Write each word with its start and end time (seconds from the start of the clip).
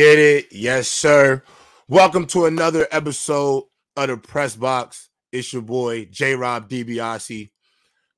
get 0.00 0.18
it. 0.18 0.46
Yes, 0.50 0.88
sir. 0.88 1.42
Welcome 1.86 2.24
to 2.28 2.46
another 2.46 2.88
episode 2.90 3.64
of 3.98 4.08
the 4.08 4.16
Press 4.16 4.56
Box. 4.56 5.10
It's 5.30 5.52
your 5.52 5.60
boy, 5.60 6.06
J 6.06 6.34
Rob 6.36 6.70
DiBiase, 6.70 7.50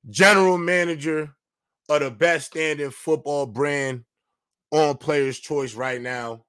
General 0.09 0.57
Manager 0.57 1.35
of 1.89 1.99
the 1.99 2.09
best 2.09 2.45
standing 2.45 2.89
football 2.89 3.47
brand 3.47 4.05
on 4.71 4.95
Players' 4.95 5.39
Choice 5.39 5.73
right 5.73 6.01
now. 6.01 6.45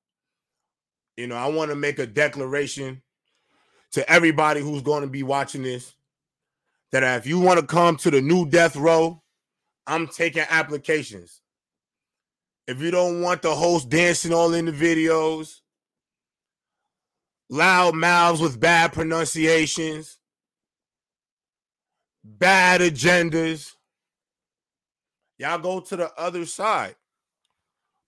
You 1.17 1.27
know, 1.27 1.35
I 1.35 1.49
want 1.49 1.73
to 1.73 1.77
make 1.77 1.99
a 1.99 2.07
declaration 2.07 3.03
to 3.91 4.09
everybody 4.09 4.61
who's 4.61 4.83
going 4.83 5.03
to 5.03 5.11
be 5.11 5.25
watching 5.25 5.65
this 5.65 5.97
that 6.93 7.03
if 7.19 7.27
you 7.27 7.41
want 7.41 7.59
to 7.59 7.67
come 7.67 7.97
to 7.97 8.11
the 8.13 8.21
new 8.21 8.49
death 8.49 8.77
row, 8.77 9.21
I'm 9.85 10.07
taking 10.07 10.45
applications. 10.49 11.41
If 12.67 12.81
you 12.81 12.91
don't 12.91 13.21
want 13.21 13.43
the 13.43 13.55
host 13.55 13.91
dancing 13.91 14.33
all 14.33 14.55
in 14.55 14.65
the 14.65 14.73
videos, 14.73 15.61
loud 17.51 17.95
mouths 17.95 18.41
with 18.41 18.59
bad 18.59 18.93
pronunciations, 18.93 20.19
bad 22.25 22.81
agendas, 22.81 23.73
y'all 25.39 25.59
go 25.59 25.81
to 25.81 25.97
the 25.97 26.13
other 26.19 26.47
side. 26.47 26.97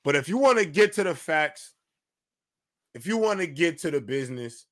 But 0.05 0.17
if 0.17 0.29
you 0.29 0.39
want 0.39 0.59
to 0.59 0.65
get 0.65 0.95
to 0.95 1.05
the 1.05 1.15
facts, 1.15 1.75
if 2.95 3.07
you 3.07 3.19
want 3.19 3.41
to 3.41 3.47
get 3.47 3.79
to 3.81 3.91
the 3.91 4.01
business 4.01 4.67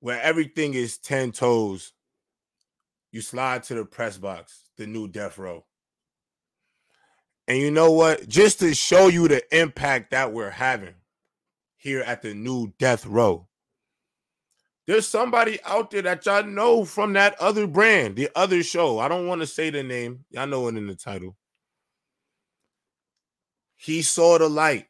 where 0.00 0.22
everything 0.22 0.74
is 0.74 0.98
10 0.98 1.32
toes, 1.32 1.92
you 3.10 3.22
slide 3.22 3.64
to 3.64 3.74
the 3.74 3.84
press 3.84 4.18
box, 4.18 4.68
the 4.76 4.86
new 4.86 5.08
death 5.08 5.38
row. 5.38 5.64
And 7.48 7.56
you 7.56 7.70
know 7.70 7.90
what? 7.90 8.28
Just 8.28 8.60
to 8.60 8.74
show 8.74 9.08
you 9.08 9.26
the 9.26 9.42
impact 9.58 10.10
that 10.10 10.34
we're 10.34 10.50
having 10.50 10.94
here 11.78 12.02
at 12.02 12.20
the 12.20 12.34
new 12.34 12.74
death 12.78 13.06
row. 13.06 13.48
There's 14.86 15.08
somebody 15.08 15.58
out 15.64 15.90
there 15.90 16.02
that 16.02 16.26
y'all 16.26 16.44
know 16.44 16.84
from 16.84 17.14
that 17.14 17.40
other 17.40 17.66
brand, 17.66 18.16
the 18.16 18.28
other 18.34 18.62
show. 18.62 18.98
I 18.98 19.08
don't 19.08 19.26
want 19.26 19.40
to 19.40 19.46
say 19.46 19.70
the 19.70 19.82
name. 19.82 20.24
Y'all 20.30 20.46
know 20.46 20.68
it 20.68 20.76
in 20.76 20.86
the 20.86 20.94
title. 20.94 21.36
He 23.76 24.02
saw 24.02 24.36
the 24.38 24.48
light. 24.48 24.86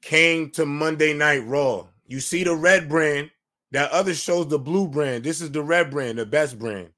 Came 0.00 0.50
to 0.50 0.64
Monday 0.64 1.12
Night 1.12 1.44
Raw. 1.46 1.86
You 2.06 2.20
see 2.20 2.44
the 2.44 2.54
red 2.54 2.88
brand. 2.88 3.30
That 3.72 3.90
other 3.90 4.14
show's 4.14 4.46
the 4.46 4.58
blue 4.60 4.86
brand. 4.86 5.24
This 5.24 5.40
is 5.40 5.50
the 5.50 5.62
red 5.62 5.90
brand, 5.90 6.18
the 6.18 6.26
best 6.26 6.56
brand. 6.56 6.90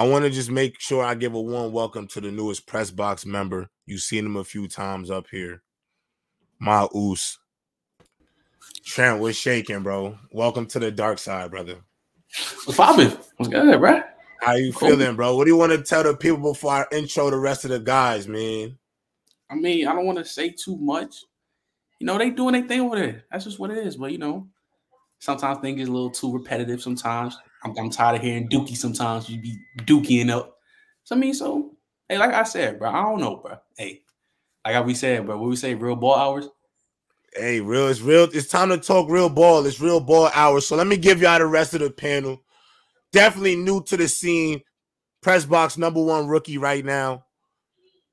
I 0.00 0.04
want 0.04 0.24
to 0.24 0.30
just 0.30 0.50
make 0.50 0.80
sure 0.80 1.04
I 1.04 1.14
give 1.14 1.34
a 1.34 1.40
warm 1.40 1.72
welcome 1.72 2.06
to 2.08 2.22
the 2.22 2.30
newest 2.30 2.66
press 2.66 2.90
box 2.90 3.26
member. 3.26 3.68
You've 3.84 4.00
seen 4.00 4.24
him 4.24 4.36
a 4.36 4.44
few 4.44 4.66
times 4.66 5.10
up 5.10 5.26
here. 5.30 5.62
My 6.58 6.88
Oos. 6.96 7.38
Trent 8.82 9.20
was 9.20 9.36
shaking, 9.36 9.82
bro. 9.82 10.18
Welcome 10.32 10.64
to 10.68 10.78
the 10.78 10.90
dark 10.90 11.18
side, 11.18 11.50
brother. 11.50 11.80
What's 12.64 12.78
poppin'? 12.78 13.10
What's 13.36 13.50
good, 13.50 13.78
bro? 13.78 14.00
How 14.40 14.54
you 14.54 14.72
cool. 14.72 14.88
feeling, 14.88 15.16
bro? 15.16 15.36
What 15.36 15.44
do 15.44 15.50
you 15.50 15.58
want 15.58 15.72
to 15.72 15.82
tell 15.82 16.02
the 16.02 16.16
people 16.16 16.50
before 16.50 16.72
I 16.72 16.86
intro 16.92 17.28
the 17.28 17.36
rest 17.36 17.66
of 17.66 17.70
the 17.70 17.78
guys, 17.78 18.26
man? 18.26 18.78
I 19.50 19.54
mean, 19.54 19.86
I 19.86 19.92
don't 19.92 20.06
want 20.06 20.16
to 20.16 20.24
say 20.24 20.48
too 20.48 20.78
much. 20.78 21.14
You 21.98 22.06
know, 22.06 22.16
they 22.16 22.30
doing 22.30 22.54
their 22.54 22.66
thing 22.66 22.80
over 22.80 22.96
there. 22.96 23.24
That's 23.30 23.44
just 23.44 23.58
what 23.58 23.70
it 23.70 23.76
is. 23.76 23.98
But 23.98 24.12
you 24.12 24.18
know, 24.18 24.48
sometimes 25.18 25.58
things 25.58 25.76
get 25.76 25.90
a 25.90 25.92
little 25.92 26.10
too 26.10 26.32
repetitive. 26.32 26.80
Sometimes 26.80 27.36
I'm, 27.64 27.76
I'm 27.78 27.90
tired 27.90 28.16
of 28.16 28.22
hearing 28.22 28.48
Dookie. 28.48 28.76
Sometimes 28.76 29.28
you 29.28 29.40
be 29.40 29.58
Dookieing 29.80 30.30
up. 30.30 30.56
So 31.04 31.16
I 31.16 31.18
mean, 31.18 31.34
so 31.34 31.76
hey, 32.08 32.18
like 32.18 32.32
I 32.32 32.42
said, 32.44 32.78
bro, 32.78 32.90
I 32.90 33.02
don't 33.02 33.20
know, 33.20 33.36
bro. 33.36 33.56
Hey, 33.76 34.02
like 34.64 34.84
we 34.84 34.94
said, 34.94 35.26
bro, 35.26 35.38
what 35.38 35.48
we 35.48 35.56
say, 35.56 35.74
real 35.74 35.96
ball 35.96 36.16
hours. 36.16 36.48
Hey, 37.34 37.60
real, 37.60 37.88
it's 37.88 38.00
real. 38.00 38.28
It's 38.32 38.48
time 38.48 38.70
to 38.70 38.78
talk 38.78 39.08
real 39.08 39.28
ball. 39.28 39.64
It's 39.64 39.80
real 39.80 40.00
ball 40.00 40.30
hours. 40.34 40.66
So 40.66 40.76
let 40.76 40.86
me 40.86 40.96
give 40.96 41.20
y'all 41.22 41.38
the 41.38 41.46
rest 41.46 41.74
of 41.74 41.80
the 41.80 41.90
panel. 41.90 42.42
Definitely 43.12 43.56
new 43.56 43.82
to 43.84 43.96
the 43.96 44.08
scene. 44.08 44.62
Press 45.22 45.44
box 45.44 45.78
number 45.78 46.02
one 46.02 46.26
rookie 46.26 46.58
right 46.58 46.84
now. 46.84 47.24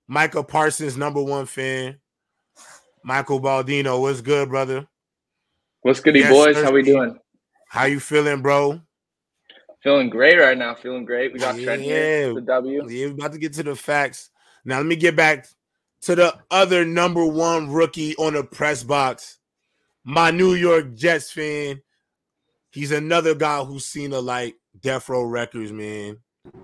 Micah 0.07 0.43
Parsons, 0.43 0.97
number 0.97 1.21
one 1.21 1.45
fan. 1.45 1.99
Michael 3.03 3.41
Baldino, 3.41 4.01
what's 4.01 4.21
good, 4.21 4.49
brother? 4.49 4.87
What's 5.81 5.99
goody, 5.99 6.19
yes, 6.19 6.31
boys? 6.31 6.61
How 6.61 6.71
we 6.71 6.83
doing? 6.83 7.17
How 7.69 7.85
you 7.85 7.99
feeling, 7.99 8.41
bro? 8.41 8.81
Feeling 9.83 10.09
great 10.09 10.37
right 10.37 10.57
now. 10.57 10.75
Feeling 10.75 11.05
great. 11.05 11.33
We 11.33 11.39
got 11.39 11.57
yeah, 11.57 11.65
Trent 11.65 11.81
here. 11.81 12.33
The 12.33 12.41
W. 12.41 12.89
Yeah, 12.89 13.07
we're 13.07 13.13
about 13.13 13.33
to 13.33 13.37
get 13.37 13.53
to 13.53 13.63
the 13.63 13.75
facts. 13.75 14.29
Now 14.65 14.77
let 14.77 14.85
me 14.85 14.95
get 14.95 15.15
back 15.15 15.47
to 16.01 16.15
the 16.15 16.37
other 16.51 16.83
number 16.85 17.25
one 17.25 17.71
rookie 17.71 18.15
on 18.15 18.33
the 18.33 18.43
press 18.43 18.83
box. 18.83 19.39
My 20.03 20.31
New 20.31 20.53
York 20.53 20.93
Jets 20.95 21.31
fan. 21.31 21.81
He's 22.71 22.91
another 22.91 23.33
guy 23.33 23.63
who's 23.63 23.85
seen 23.85 24.13
a 24.13 24.19
light. 24.19 24.55
Death 24.81 25.09
Row 25.09 25.23
Records, 25.23 25.71
man. 25.71 26.17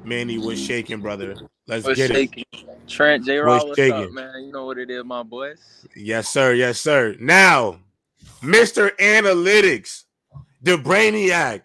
Manny 0.04 0.38
was 0.38 0.60
shaking, 0.60 1.02
brother. 1.02 1.36
Let's 1.68 1.86
was 1.86 1.98
get 1.98 2.12
shaking. 2.12 2.46
it. 2.52 2.88
Trent 2.88 3.26
J. 3.26 3.38
Rob, 3.38 3.68
what's 3.68 3.78
shaking. 3.78 4.04
up, 4.04 4.12
man? 4.12 4.44
You 4.44 4.52
know 4.52 4.66
what 4.66 4.78
it 4.78 4.90
is, 4.90 5.04
my 5.04 5.24
boys. 5.24 5.88
Yes, 5.96 6.30
sir. 6.30 6.54
Yes, 6.54 6.80
sir. 6.80 7.16
Now, 7.20 7.80
Mr. 8.42 8.96
Analytics, 8.98 10.04
the 10.62 10.78
brainiac, 10.78 11.62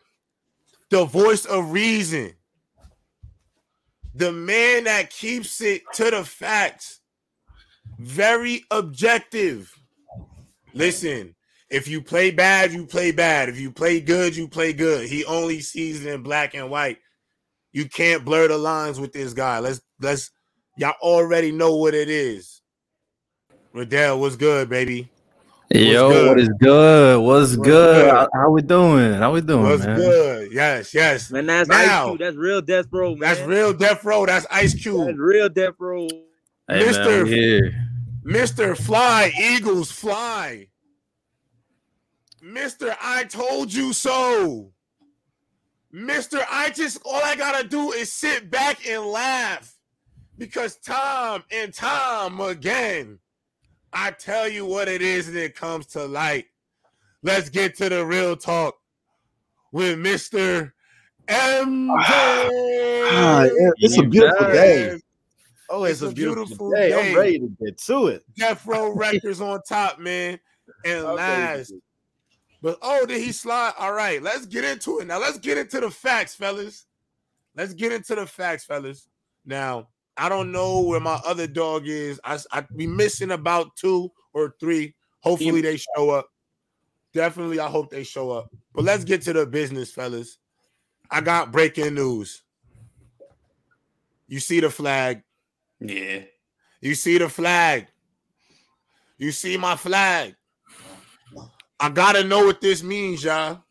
the 0.90 1.04
voice 1.04 1.44
of 1.44 1.72
reason, 1.72 2.32
the 4.14 4.32
man 4.32 4.84
that 4.84 5.10
keeps 5.10 5.60
it 5.60 5.82
to 5.94 6.10
the 6.10 6.24
facts, 6.24 7.00
very 7.98 8.64
objective. 8.70 9.72
Listen, 10.72 11.34
if 11.70 11.86
you 11.88 12.00
play 12.00 12.30
bad, 12.30 12.72
you 12.72 12.86
play 12.86 13.12
bad. 13.12 13.48
If 13.48 13.60
you 13.60 13.70
play 13.70 14.00
good, 14.00 14.36
you 14.36 14.48
play 14.48 14.72
good. 14.72 15.08
He 15.08 15.24
only 15.24 15.60
sees 15.60 16.04
it 16.04 16.12
in 16.12 16.22
black 16.22 16.54
and 16.54 16.70
white. 16.70 16.98
You 17.72 17.88
can't 17.88 18.24
blur 18.24 18.48
the 18.48 18.58
lines 18.58 18.98
with 18.98 19.12
this 19.12 19.34
guy. 19.34 19.58
Let's 19.58 19.80
let's 20.00 20.30
y'all 20.76 20.94
already 21.02 21.52
know 21.52 21.76
what 21.76 21.94
it 21.94 22.08
is. 22.08 22.62
Riddell, 23.74 24.18
what's 24.18 24.36
good, 24.36 24.70
baby? 24.70 25.10
Yo, 25.70 26.08
good? 26.08 26.28
what 26.28 26.40
is 26.40 26.48
good? 26.58 27.20
What's, 27.20 27.50
What's 27.50 27.56
good? 27.56 27.64
good? 27.66 28.10
How, 28.10 28.28
how, 28.32 28.50
we 28.50 28.62
doing? 28.62 29.12
How 29.12 29.32
we 29.32 29.42
doing? 29.42 29.64
What's 29.64 29.84
man? 29.84 29.96
good? 29.96 30.50
Yes, 30.50 30.94
yes. 30.94 31.30
Man, 31.30 31.44
that's 31.44 31.68
now, 31.68 31.76
Ice 31.76 32.08
Cube. 32.08 32.18
That's 32.20 32.36
real 32.36 32.62
Death 32.62 32.86
Row, 32.90 33.10
man. 33.10 33.20
That's 33.20 33.40
real 33.40 33.74
Death 33.74 34.02
Row. 34.02 34.24
That's 34.24 34.46
Ice 34.50 34.74
Cube. 34.74 35.06
That's 35.06 35.18
real 35.18 35.50
Death 35.50 35.74
Row. 35.78 36.08
Hey, 36.68 36.84
Mr. 36.86 37.30
Man, 37.30 37.88
Mr. 38.24 38.78
Fly, 38.78 39.30
Eagles 39.38 39.92
fly. 39.92 40.68
Mr. 42.42 42.96
I 43.02 43.24
told 43.24 43.72
you 43.72 43.92
so. 43.92 44.72
Mr. 45.94 46.42
I 46.50 46.70
just 46.70 46.98
all 47.04 47.20
I 47.22 47.36
gotta 47.36 47.68
do 47.68 47.92
is 47.92 48.10
sit 48.10 48.50
back 48.50 48.88
and 48.88 49.04
laugh 49.04 49.74
because 50.38 50.76
time 50.76 51.44
and 51.50 51.74
time 51.74 52.40
again 52.40 53.18
I 53.92 54.10
tell 54.10 54.48
you 54.48 54.66
what 54.66 54.88
it 54.88 55.02
is 55.02 55.28
and 55.28 55.36
it 55.36 55.54
comes 55.54 55.86
to 55.86 56.04
light. 56.04 56.46
Let's 57.22 57.48
get 57.48 57.76
to 57.76 57.88
the 57.88 58.04
real 58.04 58.36
talk 58.36 58.76
with 59.72 59.98
Mr. 59.98 60.72
MJ. 61.26 61.88
Ah, 63.10 63.42
yeah, 63.42 63.70
it's 63.78 63.98
a 63.98 64.02
beautiful 64.02 64.46
day. 64.46 64.98
Oh, 65.70 65.84
it's, 65.84 66.00
it's 66.02 66.12
a, 66.12 66.14
beautiful, 66.14 66.44
beautiful 66.44 66.70
day. 66.70 66.88
day. 66.90 67.10
I'm 67.10 67.16
ready 67.16 67.38
to 67.40 67.56
get 67.62 67.78
to 67.78 68.06
it. 68.06 68.24
Death 68.36 68.66
Row 68.66 68.90
Records 68.90 69.40
on 69.40 69.60
top, 69.68 69.98
man. 69.98 70.38
And 70.84 71.04
last. 71.04 71.72
But 72.62 72.78
oh, 72.82 73.06
did 73.06 73.20
he 73.20 73.32
slide? 73.32 73.74
All 73.78 73.92
right, 73.92 74.22
let's 74.22 74.46
get 74.46 74.64
into 74.64 75.00
it. 75.00 75.06
Now 75.06 75.20
let's 75.20 75.38
get 75.38 75.58
into 75.58 75.80
the 75.80 75.90
facts, 75.90 76.34
fellas. 76.34 76.86
Let's 77.54 77.74
get 77.74 77.92
into 77.92 78.14
the 78.14 78.26
facts, 78.26 78.64
fellas. 78.64 79.08
Now, 79.44 79.88
I 80.18 80.28
don't 80.28 80.50
know 80.50 80.80
where 80.80 81.00
my 81.00 81.20
other 81.24 81.46
dog 81.46 81.86
is. 81.86 82.20
I 82.24 82.38
I 82.50 82.62
be 82.74 82.86
missing 82.86 83.30
about 83.30 83.76
two 83.76 84.10
or 84.34 84.56
three. 84.58 84.94
Hopefully 85.20 85.60
they 85.60 85.76
show 85.76 86.10
up. 86.10 86.28
Definitely, 87.14 87.60
I 87.60 87.68
hope 87.68 87.90
they 87.90 88.02
show 88.02 88.30
up. 88.32 88.50
But 88.74 88.84
let's 88.84 89.04
get 89.04 89.22
to 89.22 89.32
the 89.32 89.46
business, 89.46 89.92
fellas. 89.92 90.38
I 91.10 91.20
got 91.20 91.52
breaking 91.52 91.94
news. 91.94 92.42
You 94.26 94.40
see 94.40 94.60
the 94.60 94.70
flag? 94.70 95.22
Yeah. 95.80 96.22
You 96.80 96.94
see 96.94 97.18
the 97.18 97.28
flag? 97.28 97.86
You 99.16 99.32
see 99.32 99.56
my 99.56 99.76
flag? 99.76 100.34
I 101.80 101.88
gotta 101.90 102.24
know 102.24 102.44
what 102.44 102.60
this 102.60 102.82
means, 102.82 103.22
y'all. 103.22 103.62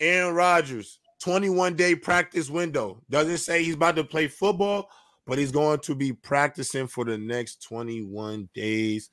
Aaron 0.00 0.34
Rodgers, 0.34 0.98
21 1.20 1.74
day 1.76 1.94
practice 1.94 2.50
window. 2.50 3.00
Doesn't 3.08 3.38
say 3.38 3.62
he's 3.62 3.74
about 3.74 3.96
to 3.96 4.04
play 4.04 4.26
football 4.26 4.88
but 5.26 5.38
he's 5.38 5.52
going 5.52 5.78
to 5.80 5.94
be 5.94 6.12
practicing 6.12 6.86
for 6.86 7.04
the 7.04 7.16
next 7.18 7.62
21 7.62 8.48
days. 8.54 9.10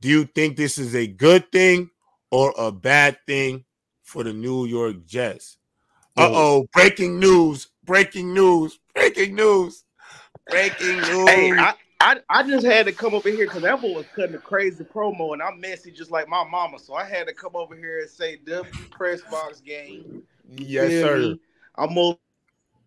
Do 0.00 0.08
you 0.08 0.24
think 0.24 0.56
this 0.56 0.78
is 0.78 0.94
a 0.94 1.06
good 1.06 1.50
thing 1.50 1.90
or 2.30 2.52
a 2.56 2.70
bad 2.70 3.18
thing 3.26 3.64
for 4.02 4.22
the 4.22 4.32
New 4.32 4.66
York 4.66 5.04
Jets? 5.06 5.58
Uh 6.16 6.30
oh, 6.32 6.66
breaking 6.72 7.20
news, 7.20 7.68
breaking 7.84 8.34
news, 8.34 8.80
breaking 8.94 9.36
news, 9.36 9.84
breaking 10.50 10.96
news. 10.96 11.28
Hey, 11.28 11.52
I, 11.52 11.74
I, 12.00 12.16
I 12.28 12.42
just 12.42 12.66
had 12.66 12.86
to 12.86 12.92
come 12.92 13.14
over 13.14 13.28
here 13.28 13.46
because 13.46 13.62
that 13.62 13.80
boy 13.80 13.94
was 13.94 14.06
cutting 14.16 14.34
a 14.34 14.38
crazy 14.38 14.82
promo, 14.82 15.32
and 15.32 15.42
I'm 15.42 15.60
messy 15.60 15.92
just 15.92 16.10
like 16.10 16.28
my 16.28 16.42
mama. 16.42 16.80
So 16.80 16.94
I 16.94 17.04
had 17.04 17.28
to 17.28 17.34
come 17.34 17.54
over 17.54 17.76
here 17.76 18.00
and 18.00 18.10
say 18.10 18.38
W 18.46 18.72
press 18.90 19.20
box 19.30 19.60
game. 19.60 20.22
Yes, 20.48 20.90
sir. 20.90 21.36
I'm 21.76 21.96
over 21.96 22.18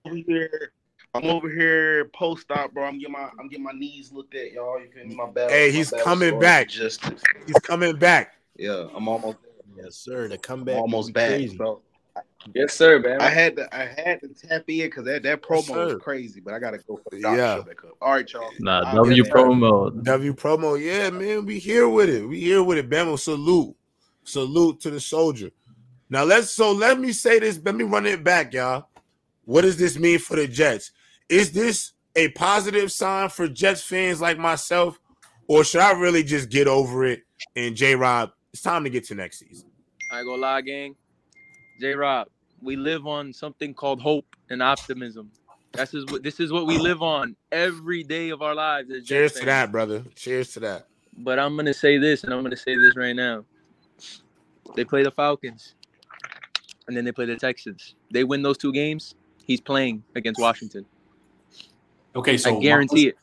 here. 0.03 0.73
I'm 1.13 1.25
over 1.25 1.49
here 1.49 2.05
post 2.13 2.49
op, 2.51 2.73
bro. 2.73 2.85
I'm 2.85 2.97
getting 2.97 3.13
my 3.13 3.29
I'm 3.39 3.49
getting 3.49 3.65
my 3.65 3.73
knees 3.73 4.11
looked 4.13 4.33
at, 4.33 4.53
y'all. 4.53 4.79
You 4.79 4.89
feel 4.93 5.05
me? 5.05 5.15
My 5.15 5.29
battle. 5.29 5.49
Hey, 5.49 5.71
he's 5.71 5.91
coming 6.03 6.39
back. 6.39 6.69
Justice. 6.69 7.21
He's 7.45 7.59
coming 7.59 7.97
back. 7.97 8.35
Yeah, 8.55 8.87
I'm 8.95 9.07
almost. 9.07 9.37
There. 9.75 9.85
Yes, 9.85 9.95
sir. 9.95 10.27
The 10.27 10.37
comeback. 10.37 10.77
almost 10.77 11.11
back, 11.11 11.29
crazy. 11.29 11.57
bro. 11.57 11.81
Yes, 12.55 12.73
sir, 12.73 12.99
man. 12.99 13.21
I 13.21 13.29
had 13.29 13.55
to 13.57 13.75
I 13.75 13.85
had 13.85 14.21
to 14.21 14.29
tap 14.29 14.63
in 14.67 14.85
because 14.85 15.05
that, 15.05 15.23
that 15.23 15.41
promo 15.41 15.67
yes, 15.67 15.93
was 15.93 15.95
crazy, 16.01 16.39
but 16.39 16.53
I 16.53 16.59
gotta 16.59 16.77
go 16.77 16.97
for 16.97 17.09
the 17.11 17.19
yeah. 17.19 17.61
All 18.01 18.13
right, 18.13 18.31
y'all. 18.31 18.49
Nah, 18.59 18.93
W 18.93 19.23
promo. 19.25 20.03
W 20.03 20.33
promo, 20.33 20.81
yeah, 20.81 21.09
man. 21.09 21.45
We 21.45 21.59
here 21.59 21.89
with 21.89 22.09
it. 22.09 22.27
We 22.27 22.39
here 22.39 22.63
with 22.63 22.77
it. 22.77 22.89
Bama 22.89 23.19
salute. 23.19 23.75
Salute 24.23 24.79
to 24.81 24.89
the 24.89 24.99
soldier. 24.99 25.51
Now 26.09 26.23
let's 26.23 26.51
so 26.51 26.71
let 26.71 26.99
me 26.99 27.11
say 27.11 27.39
this. 27.39 27.59
Let 27.63 27.75
me 27.75 27.83
run 27.83 28.05
it 28.05 28.23
back, 28.23 28.53
y'all. 28.53 28.87
What 29.45 29.61
does 29.61 29.77
this 29.77 29.97
mean 29.97 30.19
for 30.19 30.35
the 30.35 30.47
Jets? 30.47 30.91
Is 31.31 31.53
this 31.53 31.93
a 32.17 32.27
positive 32.31 32.91
sign 32.91 33.29
for 33.29 33.47
Jets 33.47 33.81
fans 33.81 34.19
like 34.19 34.37
myself, 34.37 34.99
or 35.47 35.63
should 35.63 35.79
I 35.79 35.93
really 35.93 36.23
just 36.23 36.49
get 36.49 36.67
over 36.67 37.05
it 37.05 37.21
and 37.55 37.73
J 37.73 37.95
Rob? 37.95 38.31
It's 38.51 38.61
time 38.61 38.83
to 38.83 38.89
get 38.89 39.05
to 39.05 39.15
next 39.15 39.39
season. 39.39 39.69
I 40.11 40.19
ain't 40.19 40.27
gonna 40.27 40.41
lie, 40.41 40.59
gang. 40.59 40.93
J 41.79 41.93
Rob, 41.93 42.27
we 42.61 42.75
live 42.75 43.07
on 43.07 43.31
something 43.31 43.73
called 43.73 44.01
hope 44.01 44.25
and 44.49 44.61
optimism. 44.61 45.31
This 45.71 45.93
is 45.93 46.05
what 46.07 46.21
this 46.21 46.41
is 46.41 46.51
what 46.51 46.67
we 46.67 46.77
live 46.77 47.01
on 47.01 47.37
every 47.53 48.03
day 48.03 48.29
of 48.31 48.41
our 48.41 48.53
lives. 48.53 48.89
Cheers 49.05 49.31
to 49.35 49.45
that, 49.45 49.71
brother. 49.71 50.03
Cheers 50.15 50.51
to 50.55 50.59
that. 50.59 50.87
But 51.19 51.39
I'm 51.39 51.55
gonna 51.55 51.73
say 51.73 51.97
this, 51.97 52.25
and 52.25 52.33
I'm 52.33 52.43
gonna 52.43 52.57
say 52.57 52.75
this 52.75 52.97
right 52.97 53.15
now. 53.15 53.45
They 54.75 54.83
play 54.83 55.03
the 55.03 55.11
Falcons, 55.11 55.75
and 56.89 56.97
then 56.97 57.05
they 57.05 57.13
play 57.13 57.25
the 57.25 57.37
Texans. 57.37 57.95
They 58.11 58.25
win 58.25 58.41
those 58.41 58.57
two 58.57 58.73
games. 58.73 59.15
He's 59.45 59.61
playing 59.61 60.03
against 60.13 60.41
Washington. 60.41 60.85
Okay, 62.15 62.37
so 62.37 62.57
I 62.57 62.61
guarantee 62.61 63.05
my, 63.05 63.09
it. 63.09 63.17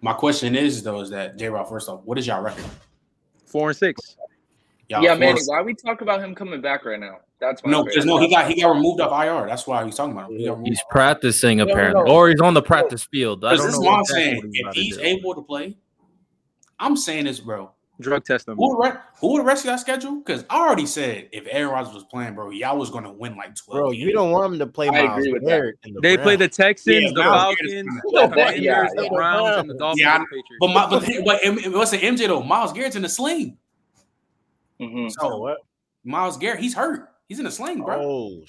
My 0.00 0.12
question 0.12 0.54
is 0.54 0.82
though, 0.82 1.00
is 1.00 1.10
that 1.10 1.36
J 1.36 1.48
Rob, 1.48 1.68
first 1.68 1.88
off, 1.88 2.00
what 2.04 2.18
is 2.18 2.26
y'all 2.26 2.42
record? 2.42 2.64
Four 3.46 3.70
and 3.70 3.76
six. 3.76 4.16
Y'all 4.88 5.02
yeah, 5.02 5.14
Manny, 5.14 5.40
why 5.46 5.62
we 5.62 5.74
talk 5.74 6.00
about 6.00 6.20
him 6.20 6.34
coming 6.34 6.60
back 6.60 6.84
right 6.84 7.00
now? 7.00 7.18
That's 7.40 7.62
no, 7.64 7.84
because 7.84 8.06
no, 8.06 8.18
he 8.18 8.30
got 8.30 8.48
he 8.48 8.60
got 8.60 8.70
removed 8.70 9.00
off 9.00 9.24
IR. 9.24 9.46
That's 9.46 9.66
why 9.66 9.84
he's 9.84 9.94
talking 9.94 10.12
about. 10.12 10.30
Him. 10.30 10.64
He 10.64 10.70
he's 10.70 10.82
practicing 10.90 11.60
apparently, 11.60 12.02
no, 12.02 12.06
no. 12.06 12.12
or 12.12 12.28
he's 12.28 12.40
on 12.40 12.54
the 12.54 12.62
practice 12.62 13.04
field. 13.04 13.44
I 13.44 13.56
don't 13.56 13.66
this 13.66 13.74
know 13.74 13.80
is 13.82 13.86
what 13.86 13.98
I'm 13.98 14.04
saying. 14.04 14.50
If 14.52 14.74
he's 14.74 14.98
able 14.98 15.34
to 15.34 15.42
play, 15.42 15.76
I'm 16.78 16.96
saying 16.96 17.24
this, 17.24 17.40
bro. 17.40 17.72
Drug 18.00 18.24
test 18.24 18.46
them. 18.46 18.56
Who, 18.58 18.82
re- 18.82 18.92
who 19.20 19.32
would 19.32 19.40
the 19.40 19.44
rest 19.44 19.64
of 19.64 19.70
y'all 19.70 19.78
schedule? 19.78 20.16
Because 20.16 20.44
I 20.50 20.58
already 20.58 20.86
said 20.86 21.28
if 21.32 21.46
Aaron 21.50 21.72
Rodgers 21.72 21.94
was 21.94 22.04
playing, 22.04 22.34
bro, 22.34 22.50
y'all 22.50 22.76
was 22.76 22.90
gonna 22.90 23.12
win 23.12 23.36
like 23.36 23.54
12. 23.54 23.78
Bro, 23.78 23.90
you 23.92 24.12
don't 24.12 24.30
want 24.30 24.52
him 24.52 24.58
to 24.58 24.66
play 24.66 24.88
I 24.88 25.06
Myles 25.06 25.26
Garrett. 25.44 25.76
The 25.82 26.00
they 26.02 26.16
play 26.18 26.36
the 26.36 26.48
Texans, 26.48 26.96
yeah, 26.96 27.10
the 27.14 27.22
Falcons, 27.22 27.60
the 27.68 28.28
Commanders, 28.28 28.60
yeah, 28.60 28.86
the 28.94 29.08
Browns, 29.08 29.56
and 29.56 29.70
the 29.70 29.74
Dolphins. 29.74 30.00
Yeah, 30.00 30.22
but, 30.60 30.68
my, 30.68 30.90
but, 30.90 31.06
but, 31.24 31.40
but 31.42 31.72
what's 31.72 31.90
the 31.90 31.98
MJ 31.98 32.26
though? 32.26 32.42
Myles 32.42 32.72
Garrett's 32.72 32.96
in 32.96 33.02
the 33.02 33.08
sling. 33.08 33.56
Mm-hmm. 34.80 35.08
So 35.08 35.38
what? 35.38 35.58
Myles 36.04 36.36
Garrett, 36.36 36.60
he's 36.60 36.74
hurt. 36.74 37.08
He's 37.28 37.40
in 37.40 37.46
a 37.46 37.50
sling, 37.50 37.82
bro. 37.82 38.00
Oh, 38.00 38.42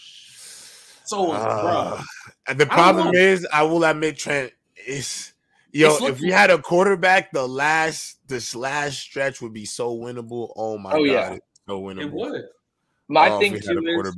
so, 1.07 1.31
uh, 1.31 2.01
bro, 2.45 2.53
the 2.55 2.65
problem 2.65 3.15
is, 3.15 3.47
I 3.53 3.63
will 3.63 3.85
admit, 3.85 4.17
Trent 4.17 4.51
is 4.85 5.31
yo. 5.71 5.97
If 6.07 6.19
we 6.19 6.31
had 6.31 6.49
a 6.49 6.57
quarterback, 6.57 7.31
the 7.31 7.47
last 7.47 8.17
this 8.27 8.55
last 8.55 8.99
stretch 8.99 9.41
would 9.41 9.53
be 9.53 9.65
so 9.65 9.97
winnable. 9.97 10.51
Oh 10.55 10.77
my 10.77 10.91
oh, 10.93 11.05
god, 11.05 11.05
yeah. 11.05 11.37
so 11.67 11.81
winnable. 11.81 12.01
It 12.01 12.13
would. 12.13 12.45
My 13.07 13.29
oh, 13.29 13.39
thing 13.39 13.59
too 13.59 13.79
is 13.79 14.15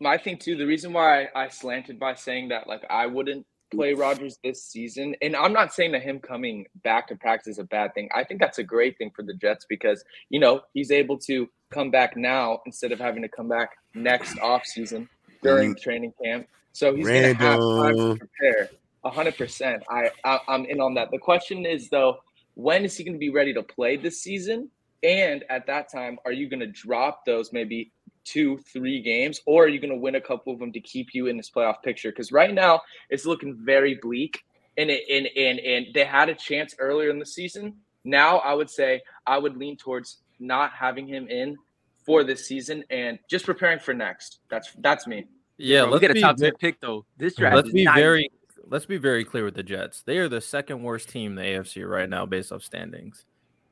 my 0.00 0.18
thing 0.18 0.36
too. 0.38 0.56
The 0.56 0.66
reason 0.66 0.92
why 0.92 1.24
I, 1.24 1.44
I 1.44 1.48
slanted 1.48 1.98
by 1.98 2.14
saying 2.14 2.48
that, 2.48 2.66
like, 2.66 2.84
I 2.90 3.06
wouldn't 3.06 3.46
play 3.74 3.94
Rodgers 3.94 4.38
this 4.42 4.64
season. 4.64 5.14
And 5.22 5.36
I'm 5.36 5.52
not 5.52 5.72
saying 5.72 5.92
that 5.92 6.02
him 6.02 6.20
coming 6.20 6.66
back 6.82 7.08
to 7.08 7.16
practice 7.16 7.54
is 7.54 7.58
a 7.58 7.64
bad 7.64 7.94
thing. 7.94 8.08
I 8.14 8.24
think 8.24 8.40
that's 8.40 8.58
a 8.58 8.62
great 8.62 8.98
thing 8.98 9.10
for 9.14 9.22
the 9.22 9.34
Jets 9.34 9.66
because, 9.68 10.04
you 10.30 10.40
know, 10.40 10.62
he's 10.72 10.90
able 10.90 11.18
to 11.20 11.48
come 11.70 11.90
back 11.90 12.16
now 12.16 12.60
instead 12.66 12.92
of 12.92 12.98
having 12.98 13.22
to 13.22 13.28
come 13.28 13.48
back 13.48 13.70
next 13.94 14.38
off 14.40 14.64
season 14.64 15.08
during 15.42 15.74
training 15.74 16.12
camp. 16.22 16.48
So 16.72 16.94
he's 16.94 17.06
going 17.06 17.36
to 17.36 17.44
have 17.44 17.58
time 17.58 17.96
to 17.96 18.16
prepare. 18.16 18.70
100%. 19.04 19.80
I, 19.88 20.10
I 20.24 20.38
I'm 20.48 20.64
in 20.66 20.80
on 20.80 20.94
that. 20.94 21.10
The 21.10 21.18
question 21.18 21.66
is 21.66 21.88
though, 21.88 22.18
when 22.54 22.84
is 22.84 22.96
he 22.96 23.04
going 23.04 23.14
to 23.14 23.18
be 23.18 23.30
ready 23.30 23.52
to 23.54 23.62
play 23.62 23.96
this 23.96 24.22
season? 24.22 24.70
And 25.02 25.44
at 25.50 25.66
that 25.66 25.92
time, 25.92 26.18
are 26.24 26.32
you 26.32 26.48
going 26.48 26.60
to 26.60 26.66
drop 26.66 27.26
those 27.26 27.52
maybe 27.52 27.92
two, 28.24 28.58
three 28.72 29.02
games, 29.02 29.40
or 29.46 29.64
are 29.64 29.68
you 29.68 29.78
going 29.78 29.90
to 29.90 29.98
win 29.98 30.14
a 30.14 30.20
couple 30.20 30.52
of 30.52 30.58
them 30.58 30.72
to 30.72 30.80
keep 30.80 31.08
you 31.12 31.26
in 31.26 31.36
this 31.36 31.50
playoff 31.50 31.82
picture? 31.82 32.10
Because 32.10 32.32
right 32.32 32.54
now 32.54 32.80
it's 33.10 33.26
looking 33.26 33.58
very 33.62 33.98
bleak, 34.00 34.42
and 34.78 34.90
it, 34.90 35.02
and 35.10 35.28
and 35.36 35.60
and 35.60 35.86
they 35.94 36.04
had 36.04 36.28
a 36.28 36.34
chance 36.34 36.74
earlier 36.78 37.10
in 37.10 37.18
the 37.18 37.26
season. 37.26 37.74
Now 38.04 38.38
I 38.38 38.54
would 38.54 38.70
say 38.70 39.02
I 39.26 39.38
would 39.38 39.56
lean 39.56 39.76
towards 39.76 40.18
not 40.40 40.72
having 40.72 41.06
him 41.06 41.28
in 41.28 41.56
for 42.04 42.24
this 42.24 42.46
season 42.46 42.84
and 42.90 43.18
just 43.30 43.46
preparing 43.46 43.78
for 43.78 43.94
next. 43.94 44.40
That's 44.50 44.72
that's 44.78 45.06
me. 45.06 45.26
Yeah, 45.56 45.82
let's 45.82 46.00
get 46.00 46.16
a 46.16 46.20
top 46.20 46.36
ten 46.36 46.52
pick 46.58 46.80
though. 46.80 47.04
This 47.16 47.36
draft. 47.36 47.56
Let's 47.56 47.72
be 47.72 47.84
very 47.84 48.30
let's 48.68 48.86
be 48.86 48.96
very 48.96 49.24
clear 49.24 49.44
with 49.44 49.54
the 49.54 49.62
Jets. 49.62 50.02
They 50.02 50.18
are 50.18 50.28
the 50.28 50.40
second 50.40 50.82
worst 50.82 51.08
team 51.08 51.32
in 51.32 51.36
the 51.36 51.42
AFC 51.42 51.88
right 51.88 52.08
now 52.08 52.26
based 52.26 52.52
off 52.52 52.62
standings. 52.62 53.24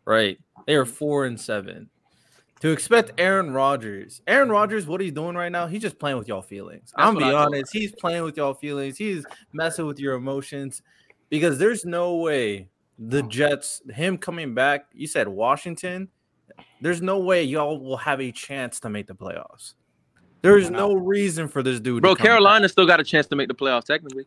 Right, 0.04 0.38
they 0.66 0.74
are 0.74 0.84
mm-hmm. 0.84 0.92
four 0.92 1.26
and 1.26 1.40
seven 1.40 1.88
to 2.62 2.70
expect 2.70 3.10
Aaron 3.18 3.52
Rodgers. 3.52 4.22
Aaron 4.28 4.48
Rodgers, 4.48 4.86
what 4.86 5.00
he's 5.00 5.12
doing 5.12 5.34
right 5.34 5.50
now, 5.50 5.66
he's 5.66 5.82
just 5.82 5.98
playing 5.98 6.16
with 6.16 6.28
y'all 6.28 6.42
feelings. 6.42 6.92
That's 6.96 7.08
I'm 7.08 7.16
be 7.16 7.24
honest, 7.24 7.72
he's 7.72 7.92
playing 7.92 8.22
with 8.22 8.36
y'all 8.36 8.54
feelings. 8.54 8.96
He's 8.96 9.24
messing 9.52 9.84
with 9.84 9.98
your 9.98 10.14
emotions 10.14 10.80
because 11.28 11.58
there's 11.58 11.84
no 11.84 12.16
way 12.16 12.68
the 13.00 13.22
mm. 13.22 13.28
Jets, 13.28 13.82
him 13.92 14.16
coming 14.16 14.54
back. 14.54 14.86
You 14.92 15.08
said 15.08 15.26
Washington. 15.26 16.08
There's 16.80 17.02
no 17.02 17.18
way 17.18 17.42
y'all 17.42 17.80
will 17.80 17.96
have 17.96 18.20
a 18.20 18.30
chance 18.30 18.78
to 18.80 18.88
make 18.88 19.08
the 19.08 19.14
playoffs. 19.14 19.74
There's 20.42 20.70
no 20.70 20.94
reason 20.94 21.48
for 21.48 21.64
this 21.64 21.80
dude. 21.80 22.02
Bro, 22.02 22.16
Carolina 22.16 22.68
still 22.68 22.86
got 22.86 23.00
a 23.00 23.04
chance 23.04 23.26
to 23.28 23.36
make 23.36 23.48
the 23.48 23.54
playoffs 23.54 23.84
technically. 23.84 24.26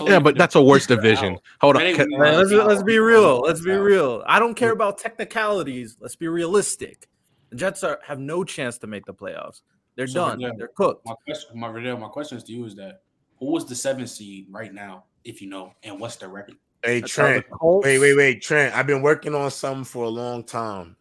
Yeah, 0.00 0.18
but 0.18 0.36
that's 0.36 0.54
a 0.54 0.62
worse 0.62 0.86
division. 0.86 1.38
Hold 1.60 1.76
on. 1.76 1.82
Man, 1.82 2.18
let's, 2.18 2.50
let's 2.50 2.82
be 2.82 2.98
real. 2.98 3.40
Let's 3.40 3.60
be 3.60 3.72
real. 3.72 4.24
I 4.26 4.38
don't 4.38 4.54
care 4.54 4.72
about 4.72 4.98
technicalities. 4.98 5.96
Let's 6.00 6.16
be 6.16 6.28
realistic. 6.28 7.08
The 7.50 7.56
Jets 7.56 7.82
are 7.84 8.00
have 8.06 8.18
no 8.18 8.44
chance 8.44 8.78
to 8.78 8.86
make 8.86 9.06
the 9.06 9.14
playoffs. 9.14 9.62
They're 9.96 10.06
so 10.06 10.36
done. 10.36 10.56
They're 10.56 10.68
cooked. 10.68 11.06
My 11.06 11.14
question, 11.24 11.58
my 11.58 11.68
Riddell, 11.68 11.96
my 11.96 12.08
question 12.08 12.38
to 12.40 12.52
you 12.52 12.64
is 12.66 12.76
that 12.76 13.02
who 13.38 13.46
was 13.46 13.66
the 13.66 13.74
seventh 13.74 14.10
seed 14.10 14.46
right 14.50 14.72
now, 14.72 15.04
if 15.24 15.40
you 15.40 15.48
know, 15.48 15.72
and 15.82 15.98
what's 15.98 16.16
the 16.16 16.28
record? 16.28 16.56
Hey 16.84 17.00
Trent, 17.00 17.44
wait, 17.60 17.98
wait, 17.98 18.16
wait, 18.16 18.40
Trent. 18.40 18.74
I've 18.74 18.86
been 18.86 19.02
working 19.02 19.34
on 19.34 19.50
something 19.50 19.84
for 19.84 20.04
a 20.04 20.08
long 20.08 20.44
time. 20.44 20.96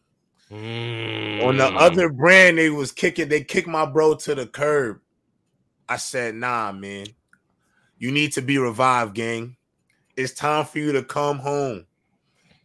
Mm. 0.51 1.43
On 1.43 1.57
the 1.57 1.67
other 1.67 2.09
brand, 2.09 2.57
they 2.57 2.69
was 2.69 2.91
kicking. 2.91 3.29
They 3.29 3.43
kicked 3.43 3.67
my 3.67 3.85
bro 3.85 4.15
to 4.15 4.33
the 4.33 4.47
curb. 4.47 4.99
I 5.87 5.97
said, 5.97 6.35
"Nah, 6.35 6.71
man, 6.71 7.07
you 7.99 8.11
need 8.11 8.33
to 8.33 8.41
be 8.41 8.57
revived, 8.57 9.15
gang. 9.15 9.55
It's 10.15 10.33
time 10.33 10.65
for 10.65 10.79
you 10.79 10.91
to 10.93 11.03
come 11.03 11.39
home." 11.39 11.85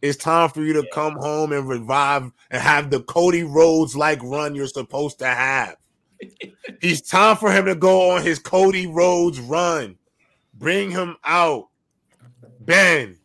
It's 0.03 0.17
time 0.17 0.49
for 0.51 0.62
you 0.62 0.73
to 0.75 0.89
come 0.93 1.15
home 1.15 1.53
and 1.53 1.69
revive 1.69 2.33
and 2.51 2.61
have 2.61 2.91
the 2.91 3.01
Cody 3.05 3.45
Rhodes 3.45 3.95
like 3.95 4.21
run 4.21 4.57
you're 4.57 4.67
supposed 4.67 5.21
to 5.21 5.27
have. 5.27 5.77
It's 6.81 7.01
time 7.01 7.37
for 7.37 7.53
him 7.53 7.67
to 7.67 7.77
go 7.77 8.11
on 8.11 8.23
his 8.23 8.41
Cody 8.41 8.89
Rhodes 8.89 9.39
run. 9.39 9.97
Bring 10.55 10.91
him 10.91 11.17
out. 11.25 11.69
Ben, 12.59 13.19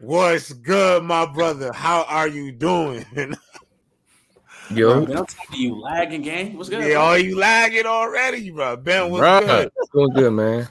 what's 0.00 0.54
good, 0.54 1.02
my 1.02 1.26
brother? 1.26 1.70
How 1.70 2.04
are 2.04 2.28
you 2.28 2.50
doing? 2.50 3.04
Yo, 4.70 5.04
ben, 5.04 5.24
you 5.52 5.78
lagging, 5.78 6.22
gang. 6.22 6.56
What's 6.56 6.70
good? 6.70 6.84
Yeah, 6.84 6.94
bro? 6.94 7.10
oh, 7.10 7.14
you 7.14 7.38
lagging 7.38 7.84
already, 7.84 8.50
bro. 8.50 8.78
Ben, 8.78 9.10
what's 9.10 9.22
Bruh, 9.22 9.46
good? 9.46 9.70
Doing 9.92 10.12
good, 10.14 10.30
man. 10.32 10.68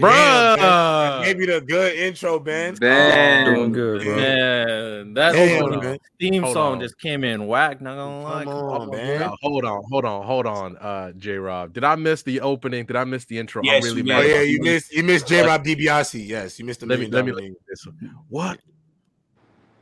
Bro, 0.00 0.10
yeah, 0.10 1.22
gave 1.22 1.38
you 1.38 1.46
the 1.46 1.60
good 1.60 1.94
intro, 1.94 2.38
Ben. 2.38 2.74
Ben, 2.76 3.46
oh, 3.46 3.54
doing 3.54 3.72
good, 3.72 4.02
bro. 4.04 4.16
Man, 4.16 5.14
that 5.14 5.32
Damn, 5.32 5.98
theme 6.18 6.42
hold 6.42 6.56
song 6.56 6.74
on. 6.74 6.80
just 6.80 6.98
came 6.98 7.24
in 7.24 7.46
whack. 7.46 7.82
Not 7.82 7.96
gonna 7.96 8.22
lie. 8.22 8.44
Come 8.44 8.54
on, 8.54 8.90
man. 8.90 9.30
hold 9.42 9.66
on, 9.66 9.82
hold 9.90 10.04
on, 10.06 10.26
hold 10.26 10.46
on. 10.46 10.78
Uh, 10.78 11.12
J 11.12 11.32
Rob, 11.32 11.74
did 11.74 11.84
I 11.84 11.96
miss 11.96 12.22
the 12.22 12.40
opening? 12.40 12.86
Did 12.86 12.96
I 12.96 13.04
miss 13.04 13.26
the 13.26 13.38
intro? 13.38 13.62
Yes, 13.62 13.84
I'm 13.84 13.90
really 13.90 14.02
mad. 14.02 14.20
Oh, 14.20 14.22
yeah, 14.22 14.40
you 14.40 14.62
missed. 14.62 14.92
You 14.92 15.02
missed 15.02 15.28
J 15.28 15.42
Rob 15.42 15.62
DiBiase. 15.62 16.26
Yes, 16.26 16.58
you 16.58 16.64
missed 16.64 16.80
the. 16.80 16.86
Let 16.86 16.98
me 16.98 17.08
let 17.08 17.26
me 17.26 17.32
this 17.68 17.84
one. 17.84 18.16
What? 18.30 18.60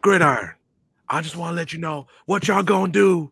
Gridiron. 0.00 0.54
I 1.08 1.20
just 1.20 1.36
want 1.36 1.52
to 1.52 1.56
let 1.56 1.72
you 1.72 1.78
know 1.78 2.08
what 2.26 2.48
y'all 2.48 2.64
gonna 2.64 2.90
do 2.90 3.30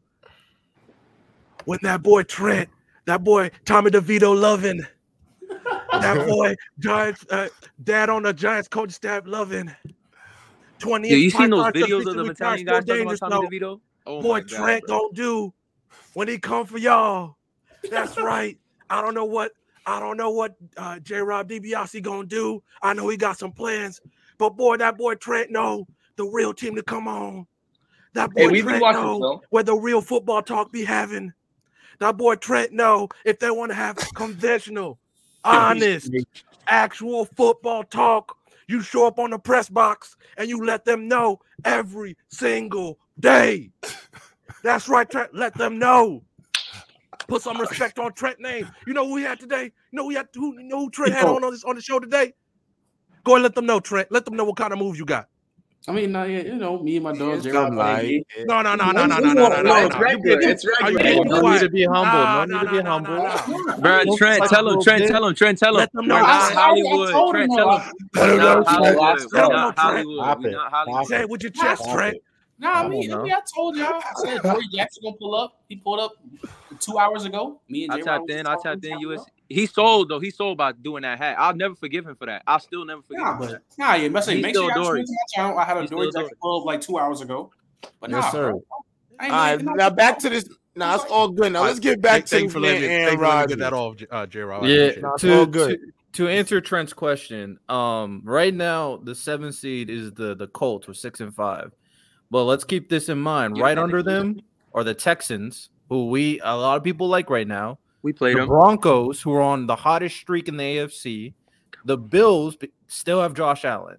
when 1.64 1.80
that 1.82 2.04
boy 2.04 2.22
Trent, 2.22 2.68
that 3.06 3.24
boy 3.24 3.50
Tommy 3.64 3.90
DeVito 3.90 4.38
loving 4.38 4.86
that 6.02 6.26
boy, 6.28 6.54
Giants, 6.78 7.24
uh, 7.30 7.48
dad 7.82 8.10
on 8.10 8.22
the 8.22 8.32
Giants 8.32 8.68
coach 8.68 8.90
staff, 8.90 9.24
loving. 9.26 9.74
20 10.78 11.08
yeah, 11.08 11.16
you 11.16 11.30
seen 11.30 11.50
those 11.50 11.66
videos 11.66 12.06
of 12.06 12.14
the 12.14 12.30
Italian 12.30 12.64
guys 12.66 12.84
talking 12.84 13.02
about 13.02 13.18
Tommy 13.18 13.48
DeVito? 13.48 13.80
Oh 14.06 14.22
Boy, 14.22 14.40
God, 14.40 14.48
Trent 14.48 14.86
bro. 14.86 14.98
gonna 14.98 15.14
do 15.14 15.54
when 16.14 16.28
he 16.28 16.38
come 16.38 16.66
for 16.66 16.78
y'all. 16.78 17.36
That's 17.90 18.16
right. 18.18 18.58
I 18.88 19.02
don't 19.02 19.14
know 19.14 19.24
what 19.24 19.52
I 19.86 20.00
don't 20.00 20.16
know 20.16 20.30
what 20.30 20.54
uh, 20.76 20.98
J. 21.00 21.16
Rob 21.16 21.48
DiBiase 21.48 22.02
gonna 22.02 22.26
do. 22.26 22.62
I 22.82 22.94
know 22.94 23.08
he 23.08 23.16
got 23.16 23.38
some 23.38 23.52
plans, 23.52 24.00
but 24.38 24.56
boy, 24.56 24.76
that 24.78 24.96
boy 24.96 25.14
Trent 25.16 25.50
know 25.50 25.86
the 26.16 26.24
real 26.24 26.52
team 26.52 26.74
to 26.76 26.82
come 26.82 27.08
on. 27.08 27.46
That 28.14 28.30
boy 28.30 28.50
hey, 28.50 28.60
Trent 28.62 28.82
know 28.92 29.42
where 29.50 29.62
the 29.62 29.74
real 29.74 30.00
football 30.00 30.42
talk 30.42 30.72
be 30.72 30.84
having. 30.84 31.32
That 32.00 32.16
boy 32.16 32.36
Trent 32.36 32.72
know 32.72 33.08
if 33.24 33.38
they 33.38 33.50
want 33.50 33.70
to 33.70 33.74
have 33.76 33.96
conventional, 34.14 34.98
honest, 35.48 36.10
actual 36.66 37.24
football 37.24 37.84
talk. 37.84 38.36
You 38.68 38.82
show 38.82 39.06
up 39.06 39.18
on 39.18 39.30
the 39.30 39.38
press 39.38 39.68
box 39.68 40.16
and 40.36 40.48
you 40.48 40.64
let 40.64 40.84
them 40.84 41.08
know 41.08 41.40
every 41.64 42.16
single 42.28 42.98
day. 43.18 43.70
That's 44.62 44.88
right, 44.88 45.08
Trent. 45.08 45.34
Let 45.34 45.54
them 45.54 45.78
know. 45.78 46.22
Put 47.28 47.42
some 47.42 47.58
respect 47.58 47.98
on 47.98 48.12
Trent 48.12 48.40
name. 48.40 48.70
You 48.86 48.94
know 48.94 49.06
who 49.06 49.14
we 49.14 49.22
had 49.22 49.40
today? 49.40 49.64
You 49.64 49.96
know 49.96 50.02
who 50.02 50.08
we 50.08 50.14
had 50.14 50.28
who, 50.34 50.58
you 50.58 50.64
know 50.64 50.80
who 50.80 50.90
Trent 50.90 51.12
had 51.12 51.24
on, 51.24 51.44
on 51.44 51.52
this 51.52 51.64
on 51.64 51.76
the 51.76 51.82
show 51.82 51.98
today? 51.98 52.32
Go 53.24 53.34
and 53.34 53.42
let 53.42 53.54
them 53.54 53.66
know, 53.66 53.80
Trent. 53.80 54.10
Let 54.10 54.24
them 54.24 54.36
know 54.36 54.44
what 54.44 54.56
kind 54.56 54.72
of 54.72 54.78
moves 54.78 54.98
you 54.98 55.04
got. 55.04 55.28
I 55.86 55.92
mean, 55.92 56.12
not 56.12 56.28
yet. 56.28 56.44
You 56.46 56.56
know, 56.56 56.82
me 56.82 56.96
and 56.96 57.04
my 57.04 57.12
dog. 57.12 57.42
Jerry 57.42 57.70
like, 57.70 58.26
no, 58.46 58.60
no, 58.60 58.74
no, 58.74 58.90
no, 58.90 59.06
no, 59.06 59.18
no, 59.18 59.32
no, 59.32 59.48
no, 59.48 59.62
no. 59.62 59.86
It's 59.86 59.96
regular. 59.96 60.40
It's 60.40 60.66
regular. 60.66 61.24
No 61.24 61.52
need 61.52 61.60
to 61.60 61.70
be 61.70 61.84
humble. 61.84 62.46
No 62.46 62.58
need 62.58 62.66
to 62.66 62.72
be 62.72 62.80
humble. 62.82 63.80
Bro, 63.80 64.16
Trent, 64.16 64.44
tell 64.48 64.68
him. 64.68 64.82
Trent, 64.82 65.08
tell 65.08 65.26
him. 65.26 65.34
Trent, 65.34 65.58
tell 65.58 65.78
him. 65.78 65.88
We're 65.94 66.02
not 66.02 66.52
Hollywood. 66.52 67.32
Trent, 67.32 67.52
tell 67.54 67.78
him. 67.78 67.92
We're 68.14 68.36
not 68.36 68.66
Hollywood. 68.66 69.26
We're 69.32 69.48
not 69.48 69.78
Hollywood. 69.78 70.42
We're 70.42 70.50
not 70.50 70.72
Hollywood. 70.72 71.06
Say 71.06 71.20
it 71.20 71.30
with 71.30 71.42
your 71.42 71.52
chest, 71.52 71.82
Trent. 71.90 72.18
Nah, 72.60 72.72
I 72.72 72.88
mean, 72.88 73.12
I, 73.12 73.22
mean, 73.22 73.32
I 73.32 73.40
told 73.54 73.76
y'all. 73.76 73.94
I 73.94 74.12
said 74.16 74.42
Corey 74.42 74.66
Jackson 74.72 75.04
gonna 75.04 75.16
pull 75.16 75.34
up. 75.34 75.60
He 75.68 75.76
pulled 75.76 76.00
up 76.00 76.12
two 76.80 76.98
hours 76.98 77.24
ago. 77.24 77.60
Me 77.68 77.84
and 77.84 77.92
I 77.92 78.00
tapped 78.00 78.30
in. 78.30 78.46
I 78.46 78.56
tapped 78.60 78.84
in. 78.84 78.98
US. 78.98 79.24
He 79.48 79.66
sold 79.66 80.08
though. 80.08 80.18
He 80.18 80.30
sold 80.30 80.58
by 80.58 80.72
doing 80.72 81.02
that 81.02 81.18
hat. 81.18 81.36
I'll 81.38 81.54
never 81.54 81.76
forgive 81.76 82.06
him 82.06 82.16
for 82.16 82.26
that. 82.26 82.42
I'll 82.46 82.58
still 82.58 82.84
never 82.84 83.02
forgive 83.02 83.22
nah, 83.22 83.32
him. 83.32 83.38
But, 83.38 83.62
nah, 83.78 83.94
yeah, 83.94 84.08
but 84.08 84.24
say, 84.24 84.40
make 84.40 84.54
sure 84.54 84.70
y'all 84.74 84.94
my 84.94 85.04
channel. 85.34 85.58
I 85.58 85.64
had 85.64 85.76
a 85.76 85.86
Dory 85.86 86.10
Jackson 86.12 86.36
pull 86.42 86.60
up 86.60 86.66
like 86.66 86.80
two 86.80 86.98
hours 86.98 87.20
ago. 87.20 87.50
But 88.00 88.10
yes, 88.10 88.24
nah, 88.24 88.30
sir. 88.30 88.50
Bro, 88.50 88.62
all 89.20 89.28
right, 89.28 89.62
now 89.62 89.90
back 89.90 90.18
to 90.20 90.28
this. 90.28 90.48
Now 90.74 90.96
it's 90.96 91.04
all 91.04 91.28
good. 91.28 91.52
Now 91.52 91.62
let's 91.62 91.78
get 91.78 92.00
back 92.00 92.24
to 92.26 92.48
for 92.48 92.60
letting 92.60 92.90
Aaron 92.90 93.18
Rodgers. 93.18 93.56
Get 93.56 93.58
that 93.60 93.72
off, 93.72 93.96
uh, 94.10 94.26
J. 94.26 94.40
Rob. 94.40 94.64
Yeah, 94.64 94.92
to, 95.18 95.46
good. 95.46 95.80
To, 95.80 96.24
to 96.24 96.28
answer 96.28 96.60
Trent's 96.60 96.92
question, 96.92 97.58
um, 97.68 98.22
right 98.24 98.54
now 98.54 98.96
the 98.96 99.14
seventh 99.14 99.54
seed 99.54 99.90
is 99.90 100.12
the 100.12 100.34
the 100.34 100.48
Colts 100.48 100.86
with 100.86 100.96
six 100.96 101.20
and 101.20 101.34
five. 101.34 101.72
But 102.30 102.44
let's 102.44 102.64
keep 102.64 102.88
this 102.88 103.08
in 103.08 103.18
mind. 103.18 103.56
Yeah, 103.56 103.64
right 103.64 103.78
under 103.78 104.02
them 104.02 104.40
are 104.74 104.84
the 104.84 104.94
Texans, 104.94 105.70
who 105.88 106.08
we 106.08 106.40
a 106.40 106.56
lot 106.56 106.76
of 106.76 106.84
people 106.84 107.08
like 107.08 107.30
right 107.30 107.48
now. 107.48 107.78
We 108.02 108.12
played 108.12 108.36
the 108.36 108.40
them. 108.40 108.48
Broncos, 108.48 109.20
who 109.20 109.32
are 109.32 109.42
on 109.42 109.66
the 109.66 109.76
hottest 109.76 110.16
streak 110.16 110.48
in 110.48 110.56
the 110.56 110.64
AFC. 110.64 111.34
The 111.84 111.96
Bills 111.96 112.56
still 112.86 113.20
have 113.20 113.34
Josh 113.34 113.64
Allen, 113.64 113.98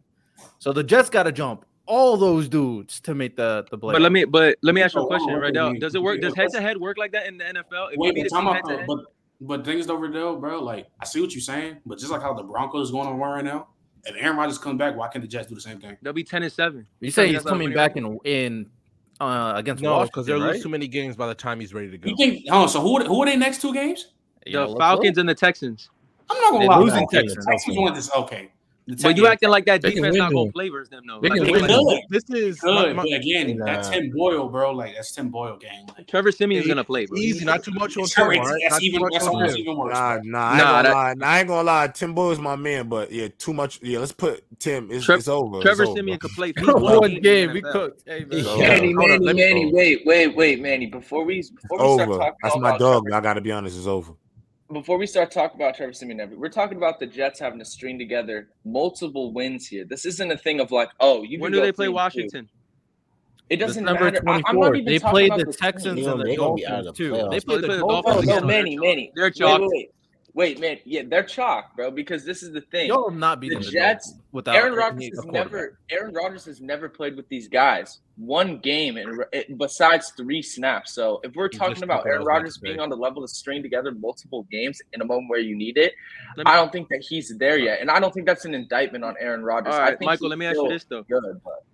so 0.60 0.72
the 0.74 0.84
Jets 0.84 1.10
got 1.10 1.24
to 1.24 1.32
jump 1.32 1.66
all 1.90 2.18
those 2.18 2.48
dudes 2.48 3.00
to 3.02 3.16
make 3.16 3.36
the 3.36 3.66
the 3.72 3.78
play. 3.78 3.94
But 3.94 4.02
let 4.02 4.12
me 4.12 4.24
but 4.24 4.58
let 4.62 4.76
me 4.76 4.82
ask 4.82 4.96
you 4.96 5.02
a 5.02 5.04
oh, 5.04 5.08
question 5.08 5.34
right 5.34 5.54
now. 5.54 5.74
Does 5.74 5.96
it 5.96 6.02
work? 6.02 6.22
Does 6.22 6.36
head 6.36 6.50
to 6.54 6.62
head 6.62 6.78
work 6.78 6.98
like 6.98 7.12
that 7.14 7.26
in 7.26 7.38
the 7.38 7.46
NFL? 7.46 7.94
If 7.94 7.98
Wait, 7.98 8.28
but, 8.30 8.42
about, 8.42 8.88
but 8.88 9.00
but 9.42 9.66
things 9.66 9.90
over 9.90 10.08
there, 10.08 10.34
bro. 10.34 10.62
Like 10.62 10.88
I 11.00 11.06
see 11.06 11.20
what 11.20 11.34
you're 11.34 11.42
saying, 11.42 11.78
but 11.86 11.98
just 11.98 12.12
like 12.12 12.22
how 12.22 12.34
the 12.34 12.44
Broncos 12.44 12.92
going 12.92 13.08
on 13.08 13.18
right 13.18 13.44
now, 13.44 13.68
if 14.06 14.16
Aaron 14.18 14.38
Rodgers 14.38 14.58
comes 14.58 14.78
back, 14.78 14.96
why 14.96 15.08
can't 15.08 15.22
the 15.22 15.28
Jets 15.28 15.48
do 15.48 15.56
the 15.56 15.62
same 15.62 15.80
thing? 15.80 15.98
They'll 16.02 16.14
be 16.14 16.24
ten 16.24 16.44
and 16.44 16.52
seven. 16.52 16.88
You 17.00 17.12
say 17.12 17.28
he's 17.32 17.44
coming 17.44 17.74
back 17.74 17.96
in 17.98 18.18
in 18.24 18.70
uh, 19.20 19.54
against 19.56 19.84
no, 19.84 20.04
because 20.04 20.26
they'll 20.26 20.42
right? 20.42 20.54
lose 20.54 20.64
too 20.64 20.70
many 20.70 20.88
games 20.88 21.16
by 21.16 21.28
the 21.28 21.36
time 21.36 21.60
he's 21.60 21.74
ready 21.74 21.92
to 21.92 21.98
go. 21.98 22.10
You 22.10 22.16
think? 22.16 22.46
Oh, 22.50 22.68
so 22.68 22.82
who 22.82 23.04
who 23.04 23.22
are 23.22 23.26
they 23.26 23.36
next 23.36 23.62
two 23.62 23.74
games? 23.74 24.14
The 24.46 24.52
yeah, 24.52 24.74
Falcons 24.78 25.18
and 25.18 25.28
the 25.28 25.36
Texans. 25.36 25.90
I'm 26.30 26.42
not 26.42 26.52
gonna 26.54 26.66
lie. 26.66 26.80
Losing 26.80 27.08
Texans. 27.08 27.46
Texans 27.46 27.78
won 27.78 27.94
this. 27.94 28.12
Okay. 28.14 28.52
But 29.02 29.18
you 29.18 29.28
acting 29.28 29.50
like 29.50 29.66
that 29.66 29.82
defense 29.82 30.16
not 30.16 30.34
gonna 30.34 30.52
flavors 30.52 30.90
them 30.90 31.04
though. 31.08 31.20
Like, 31.20 31.40
like, 31.40 32.08
this 32.10 32.24
is 32.30 32.60
good, 32.60 32.96
my, 32.96 33.04
but 33.04 33.14
again, 33.14 33.58
nah. 33.58 33.66
that's 33.66 33.90
Tim 33.90 34.10
Boyle, 34.10 34.50
bro. 34.50 34.72
Like 34.72 34.96
that's 34.96 35.12
Tim 35.12 35.30
Boyle 35.30 35.58
game. 35.58 35.86
Like, 35.96 36.08
Trevor 36.08 36.32
Siemian's 36.32 36.68
gonna 36.68 36.84
play, 36.84 37.06
bro. 37.06 37.18
Easy, 37.18 37.46
not 37.46 37.64
too 37.64 37.72
much 37.72 37.98
on 37.98 38.08
Trevor. 38.08 38.32
Right? 38.32 38.62
That's 38.68 38.82
even 38.82 39.02
that's 39.12 39.28
almost 39.28 39.58
even 39.58 39.78
worse. 39.78 39.94
Nah, 39.94 40.20
nah, 40.24 40.56
nah, 40.56 40.64
I 40.64 40.80
ain't, 40.80 40.94
lie. 40.94 41.14
Nah, 41.14 41.28
I 41.28 41.40
ain't 41.40 41.48
gonna 41.48 41.64
lie. 41.64 41.88
Tim 41.88 42.14
Boyle's 42.14 42.40
my 42.40 42.56
man, 42.56 42.90
but 42.90 43.12
yeah, 43.12 43.28
too 43.38 43.54
much. 43.54 43.80
Yeah, 43.84 44.00
let's 44.00 44.12
put 44.12 44.44
Tim. 44.60 44.90
It's, 44.92 45.08
it's 45.08 45.28
over. 45.28 45.62
Trevor 45.62 45.84
it's 45.84 45.94
Siemian 45.94 46.16
over. 46.16 46.28
could 46.28 46.32
play 46.32 46.54
one 46.58 47.22
game. 47.22 47.54
We 47.54 47.62
cooked. 47.62 48.04
Hey, 48.06 48.26
Manny, 48.28 48.94
Manny, 48.94 49.34
Manny, 49.34 49.72
wait, 49.74 50.02
wait, 50.06 50.36
wait, 50.36 50.62
Manny. 50.62 50.88
Before 50.88 51.24
we 51.24 51.42
before 51.42 51.98
we 51.98 52.04
start 52.04 52.10
talking, 52.10 52.34
that's 52.42 52.58
my 52.58 52.78
dog. 52.78 53.12
I 53.12 53.20
gotta 53.20 53.42
be 53.42 53.52
honest. 53.52 53.78
It's 53.78 53.88
over 53.88 54.14
before 54.72 54.98
we 54.98 55.08
start 55.08 55.32
talking 55.32 55.60
about 55.60 55.76
Trevor 55.76 55.94
Siemian, 55.94 56.38
we're 56.38 56.50
talking 56.50 56.78
about 56.78 57.00
the 57.00 57.06
Jets 57.08 57.40
having 57.40 57.60
to 57.60 57.66
string 57.66 57.98
together 57.98 58.50
multiple 58.66 59.34
wins 59.34 59.68
here. 59.68 59.86
This 59.86 60.06
isn't 60.06 60.32
a 60.32 60.38
thing 60.38 60.60
of 60.60 60.72
like, 60.72 60.90
oh, 61.00 61.24
you. 61.24 61.40
When 61.40 61.52
do 61.52 61.62
they 61.62 61.72
play 61.72 61.90
Washington? 61.90 62.46
Two. 62.46 62.52
It 63.50 63.58
doesn't 63.58 63.84
December 63.84 64.12
matter. 64.12 64.22
24th. 64.22 64.86
They 64.86 65.00
played 65.00 65.32
the, 65.32 65.46
the 65.46 65.54
Texans 65.54 66.06
and 66.06 66.22
the 66.22 66.36
Dolphins 66.36 66.92
too. 66.96 67.28
They 67.32 67.40
played 67.40 67.64
the 67.64 67.80
Dolphins. 67.80 68.18
Oh, 68.18 68.22
no, 68.22 68.40
no, 68.40 68.46
Manny, 68.46 68.78
Manny. 68.78 69.12
They're 69.16 69.32
chalk. 69.32 69.60
Wait, 69.62 69.70
wait, 69.72 69.72
wait. 69.74 69.92
Wait, 70.40 70.58
man, 70.58 70.78
yeah, 70.86 71.02
they're 71.06 71.22
chalk, 71.22 71.76
bro. 71.76 71.92
Because 71.92 72.24
this 72.24 72.44
is 72.44 72.54
the 72.54 72.62
thing. 72.62 72.88
You'll 72.88 73.12
not 73.12 73.42
be 73.42 73.50
the 73.50 73.60
Jets 73.60 74.14
without 74.32 74.56
Aaron 74.56 74.74
Rodgers 74.74 75.10
has 75.14 75.26
never. 75.26 75.78
Aaron 75.92 76.14
Rodgers 76.14 76.46
has 76.46 76.62
never 76.62 76.88
played 76.88 77.18
with 77.18 77.28
these 77.28 77.50
guys 77.50 78.00
one 78.16 78.60
game 78.60 78.96
and 78.96 79.26
besides 79.58 80.14
three 80.16 80.42
snaps. 80.42 80.94
So 80.94 81.20
if 81.26 81.36
we're 81.36 81.50
talking 81.50 81.84
about 81.84 82.06
Aaron 82.06 82.24
Rodgers 82.24 82.58
being 82.58 82.80
on 82.80 82.88
the 82.88 82.96
level 82.96 83.22
to 83.22 83.28
string 83.28 83.62
together 83.62 83.92
multiple 83.92 84.48
games 84.50 84.82
in 84.94 85.02
a 85.02 85.06
moment 85.06 85.30
where 85.30 85.42
you 85.42 85.58
need 85.58 85.78
it, 85.78 85.92
me, 86.38 86.44
I 86.46 86.56
don't 86.56 86.72
think 86.72 86.88
that 86.88 87.04
he's 87.06 87.38
there 87.38 87.58
yet, 87.58 87.82
and 87.82 87.92
I 87.92 88.00
don't 88.00 88.14
think 88.14 88.26
that's 88.26 88.46
an 88.46 88.54
indictment 88.54 89.04
on 89.04 89.16
Aaron 89.20 89.44
Rodgers. 89.44 89.74
All 89.74 89.82
right, 89.82 89.98
Michael, 90.00 90.30
let 90.30 90.40
me 90.40 90.46
ask 90.46 90.56
you 90.56 90.70
this 90.70 90.86
though. 90.86 91.04
Good, 91.04 91.42
but. 91.44 91.66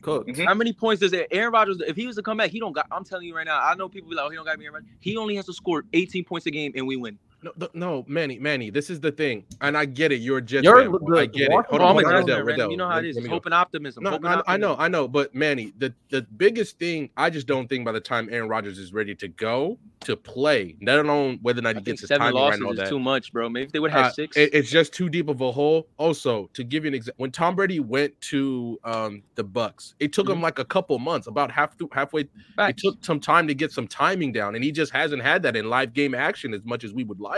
Cool. 0.00 0.24
Mm-hmm. 0.24 0.42
How 0.42 0.54
many 0.54 0.72
points 0.72 0.98
does 0.98 1.14
Aaron 1.30 1.52
Rodgers? 1.52 1.80
If 1.86 1.94
he 1.94 2.08
was 2.08 2.16
to 2.16 2.22
come 2.22 2.38
back, 2.38 2.50
he 2.50 2.58
don't 2.58 2.72
got. 2.72 2.88
I'm 2.90 3.04
telling 3.04 3.28
you 3.28 3.36
right 3.36 3.46
now. 3.46 3.60
I 3.62 3.76
know 3.76 3.88
people 3.88 4.10
be 4.10 4.16
like, 4.16 4.26
"Oh, 4.26 4.30
he 4.30 4.34
don't 4.34 4.44
got 4.44 4.58
me." 4.58 4.66
He 4.98 5.16
only 5.16 5.36
has 5.36 5.46
to 5.46 5.52
score 5.52 5.84
18 5.92 6.24
points 6.24 6.46
a 6.46 6.50
game, 6.50 6.72
and 6.74 6.88
we 6.88 6.96
win. 6.96 7.16
No, 7.42 7.68
no, 7.74 8.04
Manny, 8.06 8.38
Manny, 8.38 8.70
this 8.70 8.88
is 8.88 9.00
the 9.00 9.10
thing, 9.10 9.44
and 9.60 9.76
I 9.76 9.84
get 9.84 10.12
it. 10.12 10.16
You're 10.16 10.38
a 10.38 10.42
Jets 10.42 10.64
you're, 10.64 10.82
fan. 10.82 10.92
The, 10.92 11.18
I 11.18 11.26
get 11.26 11.50
it. 11.50 11.50
Hold 11.50 11.82
on, 11.82 12.04
on, 12.04 12.26
there, 12.26 12.44
Riddell, 12.44 12.70
You 12.70 12.76
know 12.76 12.88
how 12.88 12.98
it 12.98 13.06
is. 13.06 13.16
It's 13.16 13.26
hope 13.26 13.46
and 13.46 13.54
optimism. 13.54 14.04
No, 14.04 14.10
hope 14.10 14.24
I, 14.24 14.34
optimism. 14.34 14.44
I, 14.46 14.56
know, 14.56 14.76
I 14.78 14.88
know, 14.88 15.08
but 15.08 15.34
Manny, 15.34 15.72
the 15.78 15.92
the 16.10 16.22
biggest 16.22 16.78
thing, 16.78 17.10
I 17.16 17.30
just 17.30 17.48
don't 17.48 17.68
think 17.68 17.84
by 17.84 17.92
the 17.92 18.00
time 18.00 18.28
Aaron 18.30 18.48
Rodgers 18.48 18.78
is 18.78 18.92
ready 18.92 19.14
to 19.16 19.28
go 19.28 19.78
to 20.00 20.16
play, 20.16 20.76
let 20.82 20.98
alone 21.00 21.38
whether 21.42 21.58
or 21.58 21.62
not 21.62 21.74
he 21.74 21.80
I 21.80 21.82
gets 21.82 22.00
his 22.02 22.08
seven 22.08 22.26
time 22.26 22.34
losses 22.34 22.60
right. 22.60 22.72
Is 22.72 22.78
that. 22.78 22.88
too 22.88 23.00
much, 23.00 23.32
bro. 23.32 23.48
Maybe 23.48 23.70
they 23.72 23.80
would 23.80 23.90
have 23.90 24.06
uh, 24.06 24.12
six. 24.12 24.36
It, 24.36 24.50
it's 24.52 24.70
just 24.70 24.92
too 24.92 25.08
deep 25.08 25.28
of 25.28 25.40
a 25.40 25.50
hole. 25.50 25.88
Also, 25.96 26.48
to 26.54 26.62
give 26.62 26.84
you 26.84 26.88
an 26.88 26.94
example, 26.94 27.22
when 27.22 27.32
Tom 27.32 27.56
Brady 27.56 27.80
went 27.80 28.18
to 28.22 28.78
um, 28.84 29.22
the 29.34 29.44
Bucs, 29.44 29.94
it 29.98 30.12
took 30.12 30.26
mm-hmm. 30.26 30.34
him 30.34 30.42
like 30.42 30.58
a 30.58 30.64
couple 30.64 30.98
months, 30.98 31.26
about 31.26 31.50
half 31.50 31.76
through, 31.76 31.90
halfway. 31.92 32.28
Facts. 32.56 32.70
It 32.70 32.76
took 32.78 33.04
some 33.04 33.18
time 33.18 33.48
to 33.48 33.54
get 33.54 33.72
some 33.72 33.88
timing 33.88 34.32
down, 34.32 34.54
and 34.54 34.62
he 34.62 34.70
just 34.70 34.92
hasn't 34.92 35.22
had 35.22 35.42
that 35.42 35.56
in 35.56 35.68
live 35.68 35.92
game 35.92 36.14
action 36.14 36.54
as 36.54 36.64
much 36.64 36.84
as 36.84 36.92
we 36.92 37.04
would 37.04 37.20
like. 37.20 37.31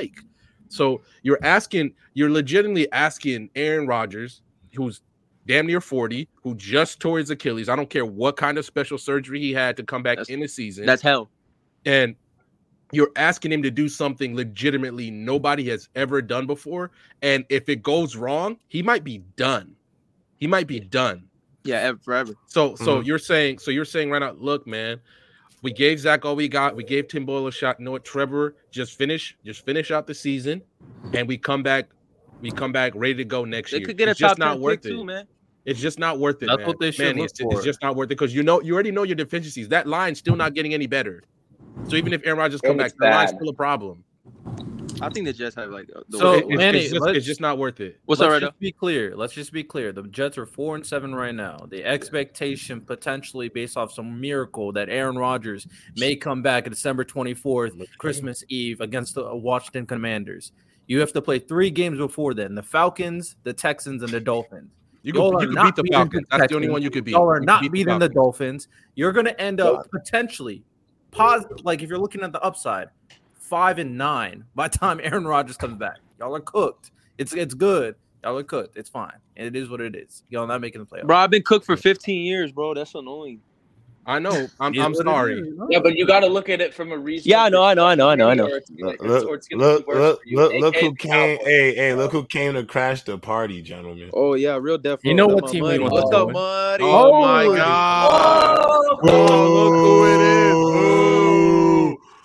So 0.69 1.03
you're 1.23 1.39
asking, 1.43 1.95
you're 2.15 2.31
legitimately 2.31 2.91
asking 2.93 3.51
Aaron 3.55 3.87
Rodgers, 3.87 4.43
who's 4.75 5.03
damn 5.47 5.67
near 5.67 5.81
40, 5.81 6.29
who 6.43 6.55
just 6.55 7.01
tore 7.01 7.19
his 7.19 7.31
Achilles. 7.31 7.69
I 7.69 7.77
don't 7.77 7.91
care 7.91 8.07
what 8.07 8.37
kind 8.37 8.59
of 8.59 8.65
special 8.65 8.99
surgery 8.99 9.41
he 9.41 9.53
had 9.53 9.77
to 9.77 9.83
come 9.83 10.03
back 10.03 10.19
that's, 10.19 10.31
in 10.31 10.41
the 10.41 10.49
season. 10.49 10.87
That's 10.87 11.03
hell. 11.03 11.31
And 11.85 12.17
you're 12.93 13.11
asking 13.17 13.53
him 13.53 13.63
to 13.63 13.71
do 13.71 13.89
something 13.89 14.35
legitimately 14.35 15.11
nobody 15.11 15.69
has 15.69 15.89
ever 15.95 16.23
done 16.23 16.47
before. 16.47 16.91
And 17.23 17.45
if 17.49 17.69
it 17.69 17.83
goes 17.83 18.17
wrong, 18.17 18.59
he 18.69 18.83
might 18.83 19.05
be 19.05 19.19
done. 19.37 19.75
He 20.39 20.47
might 20.47 20.67
be 20.67 20.81
done. 20.81 21.29
Yeah, 21.65 21.93
forever. 22.03 22.35
So 22.47 22.75
so 22.75 22.99
mm-hmm. 22.99 23.07
you're 23.07 23.19
saying 23.19 23.59
so 23.59 23.71
you're 23.71 23.87
saying 23.87 24.11
right 24.11 24.19
now, 24.19 24.33
look, 24.33 24.67
man, 24.67 25.01
we 25.65 25.73
gave 25.73 25.99
Zach 25.99 26.27
all 26.27 26.37
we 26.37 26.47
got. 26.47 26.77
We 26.77 26.85
gave 26.85 27.09
Tim 27.09 27.25
Boyle 27.25 27.47
a 27.47 27.53
shot. 27.53 27.81
You 27.81 27.87
know 27.87 27.91
what, 27.91 28.05
Trevor? 28.05 28.55
Just 28.71 28.99
finish, 28.99 29.35
just 29.47 29.65
finish 29.65 29.91
out 29.91 30.07
the 30.07 30.15
season, 30.15 30.61
and 31.15 31.27
we 31.27 31.39
come 31.39 31.63
back. 31.63 31.89
We 32.43 32.51
come 32.51 32.71
back 32.71 32.93
ready 32.95 33.15
to 33.15 33.25
go 33.25 33.47
next 33.47 33.71
they 33.71 33.79
year. 33.79 33.87
Could 33.87 33.97
get 33.97 34.09
it's 34.09 34.21
a 34.21 34.25
just 34.25 34.39
not 34.39 34.61
worth 34.61 34.85
it. 34.85 34.91
Too, 34.91 35.05
man. 35.07 35.27
It's 35.65 35.81
just 35.81 35.99
not 35.99 36.19
worth 36.19 36.43
it. 36.43 36.47
That's 36.47 36.59
man. 36.59 36.67
what 36.67 36.79
they 36.79 36.91
should 36.91 37.07
man, 37.07 37.17
look 37.17 37.31
it's, 37.31 37.41
for. 37.41 37.55
it's 37.55 37.65
just 37.65 37.81
not 37.81 37.97
worth 37.97 38.07
it 38.07 38.19
because 38.19 38.35
you 38.35 38.43
know 38.43 38.61
you 38.61 38.75
already 38.75 38.91
know 38.91 39.05
your 39.05 39.17
deficiencies. 39.17 39.69
That 39.69 39.87
line's 39.87 40.19
still 40.19 40.37
not 40.37 40.53
getting 40.53 40.75
any 40.75 40.87
better. 40.87 41.23
So 41.89 41.97
even 41.97 42.13
if 42.13 42.21
Aaron 42.27 42.39
Rodgers 42.39 42.61
come 42.61 42.77
back, 42.77 42.93
the 42.99 43.07
line's 43.07 43.31
still 43.31 43.49
a 43.49 43.55
problem. 43.55 44.05
I 45.01 45.09
think 45.09 45.27
the 45.27 45.33
Jets 45.33 45.57
have 45.57 45.71
like 45.71 45.89
the 46.09 46.19
so 46.19 46.35
it, 46.35 46.49
Manny, 46.49 46.79
it's, 46.79 46.93
just, 46.93 47.07
it's, 47.09 47.27
just, 47.27 47.41
not 47.41 47.59
worth 47.59 47.81
it. 47.81 48.01
What's 48.05 48.21
let's 48.21 48.41
just 48.41 48.59
be 48.59 48.73
clear. 48.73 49.17
Let's 49.17 49.33
just 49.33 49.53
be 49.53 49.63
clear. 49.65 49.93
The 49.93 50.05
Jets 50.05 50.39
are 50.39 50.47
four 50.47 50.77
and 50.77 50.87
seven 50.87 51.15
right 51.15 51.35
now. 51.35 51.67
The 51.69 51.85
expectation 51.85 52.81
potentially 52.81 53.49
based 53.49 53.77
off 53.77 53.93
some 53.93 54.21
miracle 54.21 54.73
that 54.73 54.89
Aaron 54.89 55.17
Rodgers 55.17 55.67
may 55.97 56.17
come 56.17 56.43
back 56.43 56.65
December 56.65 57.05
twenty 57.05 57.35
fourth, 57.35 57.75
Christmas 57.99 58.45
Eve 58.49 58.81
against 58.81 59.15
the 59.15 59.27
uh, 59.27 59.35
Washington 59.35 59.87
Commanders. 59.87 60.53
You 60.87 61.01
have 61.01 61.13
to 61.13 61.23
play 61.23 61.39
three 61.39 61.71
games 61.71 61.99
before 61.99 62.35
then: 62.35 62.55
the 62.55 62.63
Falcons, 62.63 63.37
the 63.43 63.53
Texans, 63.53 64.03
and 64.03 64.13
the 64.13 64.21
Dolphins. 64.21 64.71
You 65.03 65.13
can, 65.13 65.23
you 65.23 65.39
can 65.39 65.65
beat 65.65 65.77
the 65.77 65.85
Falcons. 65.93 66.27
That's 66.31 66.49
the 66.49 66.57
only 66.57 66.71
one 66.71 66.81
you 66.81 66.91
could 66.91 67.05
beat. 67.05 67.13
Y'all 67.13 67.31
are 67.31 67.41
not 67.41 67.61
beat 67.61 67.73
beating 67.73 67.99
the, 67.99 68.09
the, 68.09 68.15
Dolphins. 68.15 68.69
You're 68.95 69.13
going 69.13 69.27
to 69.27 69.39
end 69.39 69.61
up 69.61 69.91
potentially, 69.91 70.65
pos- 71.11 71.45
like 71.63 71.83
if 71.83 71.91
you're 71.91 71.99
looking 71.99 72.23
at 72.23 72.33
the 72.33 72.41
upside, 72.41 72.89
five 73.45 73.79
and 73.79 73.97
nine 73.99 74.45
by 74.55 74.69
the 74.69 74.79
time 74.79 75.01
Aaron 75.03 75.27
Rodgers 75.27 75.57
comes 75.57 75.77
back. 75.77 75.99
Y'all 76.19 76.35
are 76.35 76.41
cooked. 76.41 76.91
It's 77.19 77.35
it's 77.35 77.55
good. 77.55 77.95
Y'all 78.23 78.39
are 78.39 78.43
cooked. 78.43 78.77
It's 78.77 78.89
fine. 78.89 79.13
And 79.37 79.47
it 79.47 79.55
is 79.55 79.69
what 79.69 79.81
it 79.81 79.95
is. 79.95 80.23
Y'all 80.31 80.47
not 80.47 80.61
making 80.61 80.81
the 80.81 80.87
playoffs. 80.87 81.07
Bro, 81.07 81.17
I've 81.17 81.31
been 81.31 81.43
cooked 81.43 81.67
for 81.67 81.77
15 81.77 82.25
years, 82.25 82.53
bro. 82.53 82.75
That's 82.75 82.95
annoying. 82.95 83.41
I 84.07 84.19
know. 84.19 84.49
I'm, 84.61 84.79
I'm 84.81 84.95
sorry. 84.95 85.53
Yeah, 85.69 85.81
but 85.81 85.95
you 85.95 86.07
got 86.07 86.21
to 86.21 86.27
look 86.27 86.49
at 86.49 86.61
it 86.61 86.73
from 86.73 86.93
a 86.93 86.99
reason. 86.99 87.31
Yeah, 87.31 87.45
I 87.45 87.49
know. 87.49 87.63
I 87.63 87.75
know. 87.75 87.87
I 87.87 87.95
know. 87.95 88.09
I 88.09 88.15
know. 88.15 88.31
I 88.31 88.35
know. 88.35 88.45
Look, 88.45 89.03
look, 89.03 89.25
look, 89.53 89.87
look, 89.89 90.21
look, 90.27 90.53
look 90.55 90.77
who 90.77 90.95
came. 90.95 91.39
Hey, 91.43 91.75
hey, 91.75 91.95
look 91.95 92.13
who 92.13 92.25
came 92.25 92.55
to 92.55 92.65
crash 92.65 93.03
the 93.03 93.19
party, 93.19 93.63
gentlemen. 93.63 94.11
Oh 94.13 94.35
yeah, 94.35 94.59
real 94.61 94.79
death. 94.79 95.01
You 95.03 95.15
know 95.15 95.27
what 95.27 95.49
team 95.49 95.65
we 95.65 95.79
want? 95.79 95.93
What's 95.93 96.13
up, 96.13 96.31
Muddy? 96.31 96.85
Oh, 96.85 97.13
oh 97.15 97.21
my 97.21 97.45
god! 97.57 98.65
Oh, 99.03 99.53
look 99.55 99.75
who 99.75 100.05
it 100.07 100.29
is! 100.29 100.34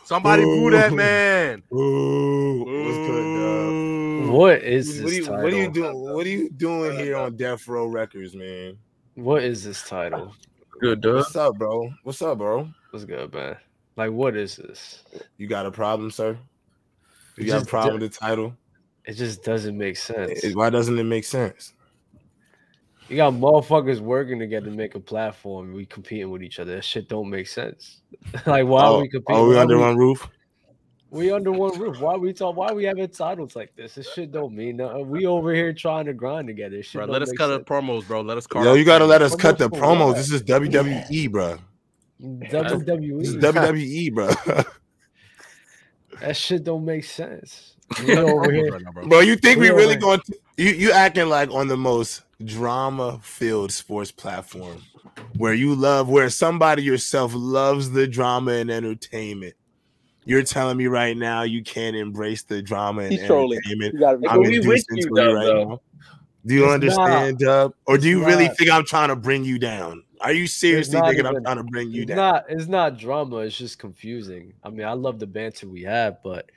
Ooh. 0.10 0.16
Somebody 0.16 0.44
boo 0.44 0.72
that 0.72 0.92
man. 0.92 1.62
Ooh. 1.72 2.63
What's 2.66 2.98
good, 2.98 4.25
dog? 4.25 4.34
What 4.34 4.63
is 4.63 5.01
what 5.01 5.10
this 5.12 5.20
are, 5.20 5.22
you, 5.22 5.44
what 5.44 5.54
are 5.54 5.58
you 5.58 5.72
doing? 5.72 6.00
What 6.00 6.25
are 6.25 6.30
you 6.30 6.50
doing 6.50 6.98
here 6.98 7.16
on 7.16 7.36
Death 7.36 7.68
Row 7.68 7.86
Records, 7.86 8.36
man? 8.36 8.78
What 9.13 9.44
is 9.44 9.63
this 9.63 9.88
title? 9.88 10.34
Good, 10.80 11.01
dude. 11.01 11.18
What's 11.18 11.36
up, 11.36 11.58
bro? 11.60 11.94
What's 12.01 12.24
up, 12.24 12.39
bro? 12.39 12.68
What's 12.89 13.06
good, 13.06 13.32
man? 13.32 13.58
Like, 13.98 14.12
what 14.12 14.36
is 14.36 14.56
this? 14.56 15.04
You 15.38 15.46
got 15.46 15.68
a 15.68 15.72
problem, 15.72 16.10
sir? 16.10 16.39
You 17.38 17.44
it 17.44 17.48
got 17.48 17.62
a 17.62 17.66
problem 17.66 18.00
with 18.00 18.12
the 18.12 18.18
title? 18.18 18.56
It 19.06 19.13
just 19.13 19.44
doesn't 19.44 19.78
make 19.78 19.98
sense. 19.98 20.44
It, 20.44 20.56
why 20.56 20.72
doesn't 20.72 20.98
it 20.98 21.04
make 21.04 21.25
sense? 21.25 21.74
You 23.10 23.16
got 23.16 23.34
motherfuckers 23.34 24.00
working 24.00 24.38
together 24.38 24.68
to 24.68 24.72
make 24.72 24.94
a 24.94 25.00
platform. 25.00 25.74
We 25.74 25.88
competing 25.88 26.30
with 26.30 26.44
each 26.44 26.60
other. 26.60 26.75
That 26.75 26.86
shit 26.86 27.10
don't 27.10 27.28
make 27.28 27.48
sense. 27.48 28.01
like, 28.46 28.68
why 28.68 28.86
oh, 28.86 28.98
are 28.98 29.01
we 29.01 29.10
competing? 29.10 29.42
Are 29.42 29.48
we 29.48 29.58
under 29.58 29.78
we, 29.78 29.84
one 29.84 29.98
roof? 29.98 30.28
We 31.10 31.32
under 31.32 31.51
one 31.51 31.78
roof. 31.80 32.00
Why 32.00 32.16
we 32.18 32.34
talk? 32.34 32.56
Why 32.56 32.72
we 32.72 32.84
having 32.84 33.08
titles 33.10 33.56
like 33.56 33.75
this? 33.75 33.96
This 33.96 34.13
shit 34.13 34.32
don't 34.32 34.54
mean 34.54 34.78
nothing. 34.78 35.01
Uh, 35.01 35.04
we 35.06 35.25
over 35.25 35.56
here 35.56 35.74
trying 35.74 36.06
to 36.06 36.13
grind 36.13 36.48
together. 36.48 36.84
Shit 36.84 36.94
bro, 37.00 37.06
let 37.06 37.24
us 37.24 37.32
cut 37.32 37.50
sense. 37.50 37.66
the 37.66 37.74
promos, 37.74 38.06
bro. 38.06 38.22
Let 38.22 38.38
us. 38.38 38.46
Yo, 38.54 38.75
you 38.75 38.86
gotta 38.86 39.06
let 39.06 39.24
us 39.24 39.36
cut 39.36 39.58
the 39.58 39.72
promos. 39.72 40.13
This 40.13 40.32
is 40.32 40.44
WWE, 40.44 41.32
bro. 41.32 41.58
WWE. 42.22 43.20
This 43.20 43.30
is 43.30 43.36
WWE, 43.38 44.13
bro. 44.13 44.28
that 46.22 46.38
shit 46.38 46.63
don't 46.63 46.86
make 46.86 47.06
sense. 47.06 47.75
over 48.08 48.51
here, 48.51 48.80
bro. 49.08 49.22
You 49.22 49.36
think 49.36 49.60
we, 49.60 49.72
we 49.72 49.75
really 49.75 49.96
going? 49.96 50.20
To, 50.20 50.38
you 50.58 50.74
you 50.74 50.92
acting 50.92 51.28
like 51.28 51.50
on 51.50 51.68
the 51.68 51.78
most 51.78 52.22
drama-filled 52.43 53.72
sports 53.72 54.12
platform 54.12 54.81
where 55.38 55.53
you 55.53 55.75
love, 55.75 56.10
where 56.10 56.29
somebody 56.29 56.84
yourself 56.84 57.34
loves 57.36 57.91
the 57.91 58.08
drama 58.08 58.53
and 58.53 58.72
entertainment 58.72 59.55
you're 60.29 60.43
telling 60.43 60.77
me 60.77 60.86
right 60.86 61.17
now 61.17 61.41
you 61.41 61.63
can't 61.63 61.96
embrace 61.96 62.43
the 62.43 62.62
drama 62.62 63.01
and 63.01 63.13
He's 63.13 63.22
entertainment. 63.22 64.03
I'm 64.29 64.43
inducing 64.43 64.98
you, 64.98 65.10
Dub, 65.10 65.34
right 65.34 65.46
though. 65.46 65.63
now. 65.63 65.81
Do 66.46 66.53
you 66.53 66.66
it's 66.66 66.74
understand, 66.74 67.40
not, 67.40 67.48
Dub? 67.48 67.74
Or 67.87 67.98
do 67.98 68.07
you 68.07 68.24
really 68.24 68.48
not, 68.48 68.57
think 68.57 68.70
I'm 68.70 68.85
trying 68.85 69.09
to 69.09 69.16
bring 69.16 69.44
you 69.44 69.57
down? 69.57 70.03
Are 70.22 70.31
you 70.31 70.46
seriously 70.46 71.00
thinking 71.00 71.25
even, 71.25 71.37
I'm 71.37 71.44
trying 71.44 71.57
to 71.57 71.64
bring 71.64 71.90
you 71.90 72.03
it's 72.03 72.09
down? 72.09 72.18
Not, 72.18 72.46
it's 72.48 72.68
not 72.68 72.98
drama. 73.00 73.37
It's 73.37 73.57
just 73.57 73.79
confusing. 73.79 74.53
I 74.64 74.70
mean, 74.70 74.85
I 74.85 74.94
love 74.94 75.18
the 75.18 75.25
banter 75.25 75.68
we 75.68 75.81
have, 75.83 76.22
but 76.24 76.51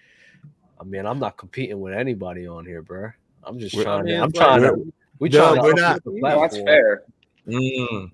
I 0.78 0.84
mean, 0.84 1.06
I'm 1.06 1.18
not 1.18 1.38
competing 1.38 1.80
with 1.80 1.94
anybody 1.94 2.46
on 2.46 2.66
here, 2.66 2.82
bro. 2.82 3.10
I'm 3.42 3.58
just 3.58 3.74
we're, 3.74 3.84
trying. 3.84 4.00
I 4.00 4.02
mean, 4.02 4.16
to, 4.16 4.22
I'm 4.22 4.32
trying 4.32 4.62
to. 4.62 4.92
We 5.18 5.28
trying 5.28 5.56
to. 5.56 5.62
We're 5.62 5.72
not. 5.74 6.02
That's 6.40 6.56
fair. 6.58 7.04
Mm. 7.46 8.10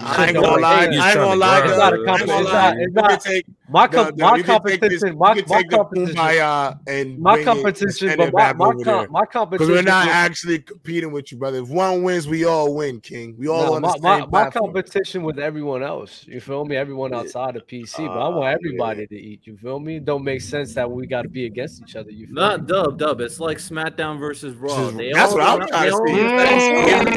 I 0.00 0.26
ain't 0.26 0.34
gonna 0.34 0.60
lie. 0.60 0.84
I 0.84 1.10
ain't 1.10 1.14
gonna 1.14 1.36
lie. 1.36 1.66
It's 1.66 1.78
not 1.78 1.94
a 1.94 2.04
competition. 2.04 2.80
It's 2.80 2.94
not. 2.94 3.26
My 3.70 3.86
com- 3.86 4.12
my 4.16 4.42
competition. 4.42 5.16
My 5.16 5.42
my 5.46 5.62
competition. 5.62 6.18
Uh, 6.18 6.74
and 6.86 7.18
my 7.18 7.42
competition. 7.44 8.14
But 8.16 8.32
my 8.32 8.52
my, 8.52 8.72
com- 8.82 9.06
my 9.10 9.24
competition. 9.24 9.50
Because 9.50 9.68
we're 9.68 9.82
not 9.82 10.08
actually 10.08 10.58
competing 10.60 11.12
with 11.12 11.30
you, 11.30 11.38
brother. 11.38 11.58
If 11.58 11.68
one 11.68 12.02
wins, 12.02 12.26
we 12.26 12.44
all 12.44 12.74
win, 12.74 13.00
King. 13.00 13.36
We 13.38 13.48
all 13.48 13.66
no, 13.66 13.74
understand. 13.76 14.30
My, 14.30 14.44
my 14.44 14.50
competition 14.50 15.22
with 15.22 15.38
everyone 15.38 15.82
else. 15.82 16.24
You 16.26 16.40
feel 16.40 16.64
me? 16.64 16.76
Everyone 16.76 17.14
outside 17.14 17.56
of 17.56 17.66
PC, 17.66 18.06
but 18.06 18.18
I 18.18 18.28
want 18.28 18.44
ah, 18.44 18.46
everybody 18.46 19.06
to 19.06 19.16
eat. 19.16 19.46
You 19.46 19.56
feel 19.56 19.78
me? 19.78 20.00
Don't 20.00 20.24
make 20.24 20.40
sense 20.40 20.74
that 20.74 20.90
we 20.90 21.06
got 21.06 21.22
to 21.22 21.28
be 21.28 21.46
against 21.46 21.80
each 21.82 21.94
other. 21.96 22.10
You 22.10 22.26
feel 22.26 22.34
not 22.34 22.66
dub 22.66 22.98
dub. 22.98 23.20
It's 23.20 23.38
like 23.38 23.58
SmackDown 23.58 24.18
versus 24.18 24.56
Raw. 24.56 24.90
That's 24.90 25.32
what 25.32 25.42
I'm 25.42 25.66
trying 25.68 25.90
to 25.90 25.96
say. 25.96 27.10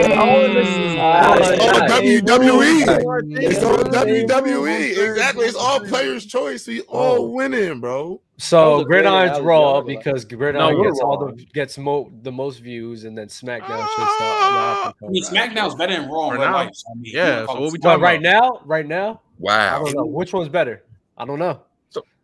WWE. 1.93 2.85
WWE. 2.85 3.41
It's 3.41 3.63
all 3.63 3.77
WWE. 3.77 5.09
Exactly. 5.09 5.45
It's 5.45 5.55
all 5.55 5.79
players' 5.79 6.25
choice. 6.25 6.42
We 6.43 6.81
all 6.81 7.33
winning, 7.33 7.79
bro. 7.79 8.21
So 8.37 8.83
Gridiron's 8.83 9.39
Raw 9.39 9.81
because 9.81 10.25
Gridiron 10.25 10.75
no, 10.75 10.83
gets 10.83 10.99
all 10.99 11.17
the 11.25 11.45
gets 11.53 11.77
mo- 11.77 12.11
the 12.23 12.31
most 12.31 12.59
views, 12.59 13.05
and 13.05 13.17
then 13.17 13.27
SmackDown 13.27 13.79
just. 13.79 14.21
Uh, 14.21 14.91
I 14.91 14.93
mean, 15.09 15.23
SmackDown's 15.23 15.75
better 15.75 15.95
than 15.95 16.09
Raw. 16.09 16.29
Right 16.29 16.39
Now. 16.39 16.57
I 16.57 16.65
mean, 16.95 17.13
yeah. 17.13 17.45
So 17.45 17.59
what 17.59 17.71
we 17.71 17.79
talking 17.79 18.01
right 18.01 18.21
now? 18.21 18.61
Right 18.65 18.85
now? 18.85 19.21
Wow. 19.39 19.75
I 19.75 19.83
don't 19.83 19.95
know 19.95 20.05
which 20.05 20.33
one's 20.33 20.49
better. 20.49 20.83
I 21.17 21.25
don't 21.25 21.39
know. 21.39 21.61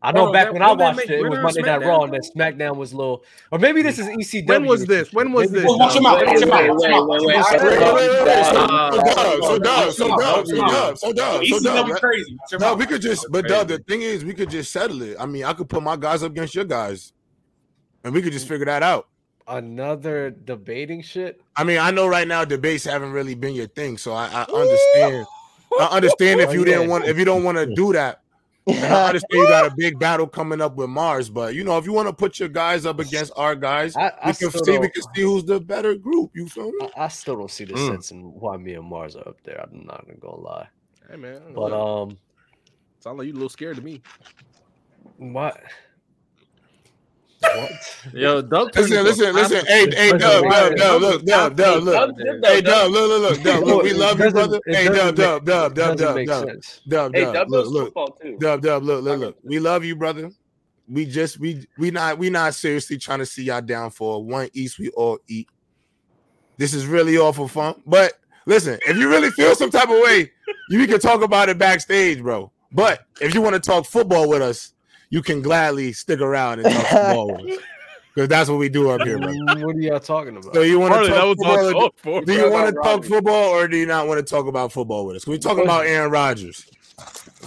I 0.01 0.13
know 0.13 0.31
back 0.31 0.53
when 0.53 0.61
I 0.61 0.71
watched 0.71 1.01
it, 1.01 1.11
it 1.11 1.29
was 1.29 1.39
Monday 1.39 1.61
Night 1.61 1.81
Raw, 1.81 2.03
and 2.03 2.13
then 2.13 2.21
SmackDown 2.21 2.77
was 2.77 2.93
little, 2.93 3.25
or 3.51 3.59
maybe 3.59 3.81
this 3.81 3.99
is 3.99 4.07
ECW. 4.07 4.47
When 4.47 4.65
was 4.65 4.85
this? 4.85 5.11
When 5.11 5.33
was 5.33 5.51
this? 5.51 5.65
Watch 5.67 5.95
him 5.95 6.05
out! 6.05 6.25
Watch 6.25 6.41
him 6.41 6.51
out! 6.51 6.69
Wait, 6.77 7.25
wait, 7.25 7.25
wait! 7.25 7.45
So 9.43 9.59
dub, 9.59 9.91
so 9.93 10.07
dub, 10.07 10.47
so 10.47 10.57
dub, 10.57 10.97
so 10.97 11.13
dub, 11.13 11.45
so 11.45 11.59
dub. 11.61 11.99
Crazy. 11.99 12.37
No, 12.59 12.75
we 12.75 12.85
could 12.85 13.01
just, 13.01 13.27
but 13.29 13.47
dub. 13.47 13.67
The 13.67 13.79
thing 13.79 14.01
is, 14.01 14.23
we 14.23 14.33
could 14.33 14.49
just 14.49 14.71
settle 14.71 15.01
it. 15.01 15.17
I 15.19 15.25
mean, 15.25 15.43
I 15.43 15.51
could 15.51 15.67
put 15.67 15.83
my 15.83 15.97
guys 15.97 16.23
up 16.23 16.31
against 16.31 16.55
your 16.55 16.65
guys, 16.65 17.11
and 18.05 18.13
we 18.13 18.21
could 18.21 18.31
just 18.31 18.47
figure 18.47 18.65
that 18.67 18.83
out. 18.83 19.09
Another 19.49 20.29
debating 20.29 21.01
shit. 21.01 21.41
I 21.57 21.65
mean, 21.65 21.79
I 21.79 21.91
know 21.91 22.07
right 22.07 22.27
now 22.27 22.45
debates 22.45 22.85
haven't 22.85 23.11
really 23.11 23.35
been 23.35 23.53
your 23.53 23.67
thing, 23.67 23.97
so 23.97 24.13
I, 24.13 24.27
I 24.27 24.43
understand. 24.43 25.27
I 25.77 25.85
understand 25.87 26.39
if 26.39 26.53
you 26.53 26.63
didn't 26.63 26.89
want, 26.89 27.03
if 27.03 27.17
you 27.17 27.25
don't 27.25 27.43
want 27.43 27.57
to 27.57 27.65
do 27.65 27.91
that. 27.93 28.21
And 28.73 28.93
I 28.93 29.07
understand 29.07 29.41
you 29.41 29.47
got 29.47 29.71
a 29.71 29.75
big 29.75 29.99
battle 29.99 30.27
coming 30.27 30.61
up 30.61 30.75
with 30.75 30.89
Mars, 30.89 31.29
but 31.29 31.55
you 31.55 31.63
know, 31.63 31.77
if 31.77 31.85
you 31.85 31.93
want 31.93 32.07
to 32.07 32.13
put 32.13 32.39
your 32.39 32.49
guys 32.49 32.85
up 32.85 32.99
against 32.99 33.31
our 33.35 33.55
guys, 33.55 33.95
I, 33.95 34.11
I 34.21 34.27
we 34.27 34.33
can 34.33 34.51
see 34.51 34.77
we 34.77 34.89
can 34.89 35.03
see 35.15 35.21
who's 35.21 35.43
the 35.43 35.59
better 35.59 35.95
group. 35.95 36.31
You 36.35 36.47
feel 36.47 36.71
me? 36.71 36.89
I, 36.95 37.05
I 37.05 37.07
still 37.07 37.37
don't 37.37 37.51
see 37.51 37.65
the 37.65 37.73
mm. 37.73 37.87
sense 37.87 38.11
in 38.11 38.33
why 38.33 38.57
me 38.57 38.73
and 38.73 38.85
Mars 38.85 39.15
are 39.15 39.27
up 39.27 39.37
there. 39.43 39.61
I'm 39.61 39.85
not 39.85 40.05
gonna 40.05 40.19
go 40.19 40.41
lie. 40.43 40.67
Hey 41.09 41.17
man, 41.17 41.41
but 41.53 41.73
um, 41.73 42.17
sound 42.99 43.17
like 43.17 43.25
you're 43.25 43.33
a 43.33 43.39
little 43.39 43.49
scared 43.49 43.77
to 43.77 43.81
me. 43.81 44.01
What? 45.17 45.61
What? 47.61 48.13
Yo, 48.13 48.41
Dub. 48.41 48.69
Listen, 48.75 49.03
listen, 49.03 49.35
listen. 49.35 49.65
Hey, 49.65 49.89
hey, 49.91 50.11
Dub, 50.11 50.43
Dub, 50.43 50.75
Dub, 50.75 51.01
look, 51.01 51.25
Dub, 51.25 51.55
Dub, 51.55 51.83
look. 51.83 52.17
Hey, 52.43 52.61
Dub, 52.61 52.91
look, 52.91 53.09
look, 53.09 53.21
look, 53.21 53.43
Dub, 53.43 53.63
look. 53.63 53.83
We 53.83 53.93
love 53.93 54.19
you, 54.19 54.31
brother. 54.31 54.59
Hey, 54.65 54.85
Dub, 54.85 55.15
Dub, 55.15 55.45
Dub, 55.45 55.75
Dub, 55.75 55.97
Dub, 55.97 56.25
Dub, 56.25 56.61
Dub, 56.87 57.13
Dub. 57.13 57.49
Look, 57.49 57.67
look, 57.67 58.39
Dub, 58.39 58.61
Dub, 58.61 58.83
look, 58.83 59.03
look, 59.03 59.19
look. 59.19 59.37
We 59.43 59.59
love 59.59 59.83
you, 59.83 59.95
brother. 59.95 60.31
We 60.87 61.05
just 61.05 61.39
we 61.39 61.67
we 61.77 61.91
not 61.91 62.17
we 62.17 62.31
not 62.31 62.55
seriously 62.55 62.97
trying 62.97 63.19
to 63.19 63.25
see 63.25 63.43
y'all 63.43 63.61
down 63.61 63.91
for 63.91 64.23
one 64.23 64.49
east. 64.53 64.79
We 64.79 64.89
all 64.89 65.19
eat. 65.27 65.47
This 66.57 66.73
is 66.73 66.87
really 66.87 67.17
all 67.17 67.31
for 67.31 67.47
fun. 67.47 67.81
But 67.85 68.13
listen, 68.45 68.79
if 68.87 68.97
you 68.97 69.07
really 69.07 69.29
feel 69.29 69.53
some 69.55 69.69
type 69.69 69.89
of 69.89 70.01
way, 70.01 70.31
you 70.69 70.87
can 70.87 70.99
talk 70.99 71.21
about 71.21 71.47
it 71.47 71.59
backstage, 71.59 72.21
bro. 72.21 72.51
But 72.71 73.05
if 73.21 73.33
you 73.35 73.41
want 73.41 73.53
to 73.53 73.59
talk 73.59 73.85
football 73.85 74.27
with 74.27 74.41
us, 74.41 74.73
you 75.09 75.21
can 75.21 75.41
gladly 75.41 75.91
stick 75.93 76.21
around 76.21 76.59
and 76.59 76.73
talk 76.73 76.87
football 76.87 77.27
with. 77.33 77.59
Because 78.13 78.29
that's 78.29 78.49
what 78.49 78.57
we 78.59 78.69
do 78.69 78.89
up 78.89 79.01
here, 79.01 79.17
bro. 79.17 79.33
What 79.33 79.75
are 79.75 79.79
y'all 79.79 79.99
talking 79.99 80.37
about? 80.37 80.53
So 80.53 80.61
you 80.61 80.79
want 80.79 81.05
to 81.05 81.09
talk 81.09 81.37
football? 81.37 81.91
For, 81.97 82.21
do 82.21 82.33
you 82.33 82.51
want 82.51 82.67
to 82.67 82.81
talk 82.81 83.03
football 83.03 83.49
or 83.49 83.67
do 83.67 83.77
you 83.77 83.85
not 83.85 84.07
want 84.07 84.19
to 84.19 84.25
talk 84.25 84.47
about 84.47 84.71
football 84.71 85.05
with 85.05 85.17
us? 85.17 85.23
Can 85.23 85.31
we 85.31 85.39
talk 85.39 85.57
about 85.57 85.85
Aaron 85.85 86.11
Rodgers? 86.11 86.69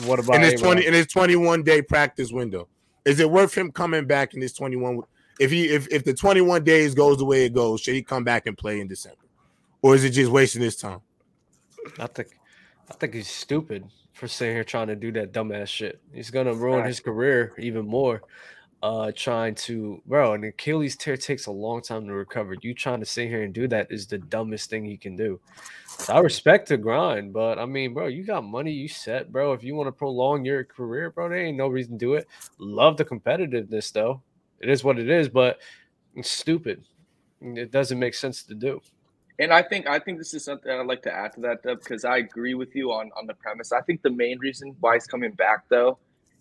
What 0.04 0.18
about 0.18 0.36
in 0.36 0.42
his 0.42 0.60
twenty 0.60 0.86
in 0.86 0.94
his 0.94 1.06
twenty 1.06 1.36
one 1.36 1.62
day 1.62 1.82
practice 1.82 2.32
window? 2.32 2.68
Is 3.04 3.20
it 3.20 3.30
worth 3.30 3.54
him 3.54 3.70
coming 3.70 4.06
back 4.06 4.34
in 4.34 4.40
this 4.40 4.52
twenty 4.52 4.76
one? 4.76 5.00
If 5.38 5.50
he 5.50 5.66
if 5.68 5.86
if 5.88 6.04
the 6.04 6.14
twenty 6.14 6.40
one 6.40 6.64
days 6.64 6.94
goes 6.94 7.18
the 7.18 7.24
way 7.24 7.44
it 7.44 7.52
goes, 7.52 7.82
should 7.82 7.94
he 7.94 8.02
come 8.02 8.24
back 8.24 8.46
and 8.46 8.56
play 8.56 8.80
in 8.80 8.88
December, 8.88 9.18
or 9.82 9.94
is 9.94 10.04
it 10.04 10.10
just 10.10 10.30
wasting 10.30 10.62
his 10.62 10.76
time? 10.76 11.00
I 11.98 12.06
think 12.06 12.28
I 12.90 12.94
think 12.94 13.14
he's 13.14 13.28
stupid 13.28 13.84
for 14.22 14.28
sitting 14.28 14.54
here 14.54 14.62
trying 14.62 14.86
to 14.86 14.94
do 14.94 15.10
that 15.10 15.32
dumbass 15.32 15.66
shit. 15.66 16.00
He's 16.14 16.30
gonna 16.30 16.54
ruin 16.54 16.84
his 16.84 17.00
career 17.00 17.54
even 17.58 17.84
more. 17.84 18.22
Uh, 18.80 19.10
trying 19.16 19.52
to, 19.52 20.00
bro, 20.06 20.34
an 20.34 20.44
Achilles 20.44 20.94
tear 20.94 21.16
takes 21.16 21.46
a 21.46 21.50
long 21.50 21.82
time 21.82 22.06
to 22.06 22.12
recover. 22.14 22.54
You 22.62 22.72
trying 22.72 23.00
to 23.00 23.06
sit 23.06 23.26
here 23.26 23.42
and 23.42 23.52
do 23.52 23.66
that 23.66 23.90
is 23.90 24.06
the 24.06 24.18
dumbest 24.18 24.70
thing 24.70 24.84
he 24.84 24.96
can 24.96 25.16
do. 25.16 25.40
So 25.88 26.14
I 26.14 26.20
respect 26.20 26.68
the 26.68 26.76
grind, 26.76 27.32
but 27.32 27.58
I 27.58 27.66
mean, 27.66 27.94
bro, 27.94 28.06
you 28.06 28.22
got 28.22 28.44
money, 28.44 28.70
you 28.70 28.86
set, 28.86 29.32
bro. 29.32 29.54
If 29.54 29.64
you 29.64 29.74
want 29.74 29.88
to 29.88 29.92
prolong 29.92 30.44
your 30.44 30.62
career, 30.62 31.10
bro, 31.10 31.28
there 31.28 31.38
ain't 31.38 31.56
no 31.56 31.66
reason 31.66 31.98
to 31.98 31.98
do 31.98 32.14
it. 32.14 32.28
Love 32.58 32.96
the 32.96 33.04
competitiveness, 33.04 33.92
though. 33.92 34.22
It 34.60 34.68
is 34.68 34.84
what 34.84 35.00
it 35.00 35.10
is, 35.10 35.28
but 35.28 35.58
it's 36.14 36.30
stupid. 36.30 36.84
It 37.40 37.72
doesn't 37.72 37.98
make 37.98 38.14
sense 38.14 38.44
to 38.44 38.54
do. 38.54 38.82
And 39.38 39.52
I 39.52 39.62
think 39.62 39.86
I 39.86 39.98
think 39.98 40.18
this 40.18 40.34
is 40.34 40.44
something 40.44 40.70
I'd 40.70 40.86
like 40.86 41.02
to 41.02 41.12
add 41.12 41.32
to 41.34 41.40
that, 41.42 41.62
because 41.62 42.04
I 42.04 42.18
agree 42.18 42.54
with 42.54 42.74
you 42.74 42.92
on 42.92 43.10
on 43.16 43.26
the 43.26 43.34
premise. 43.34 43.72
I 43.72 43.80
think 43.80 44.02
the 44.02 44.10
main 44.10 44.38
reason 44.38 44.76
why 44.80 44.94
he's 44.94 45.06
coming 45.06 45.32
back 45.32 45.64
though 45.68 45.98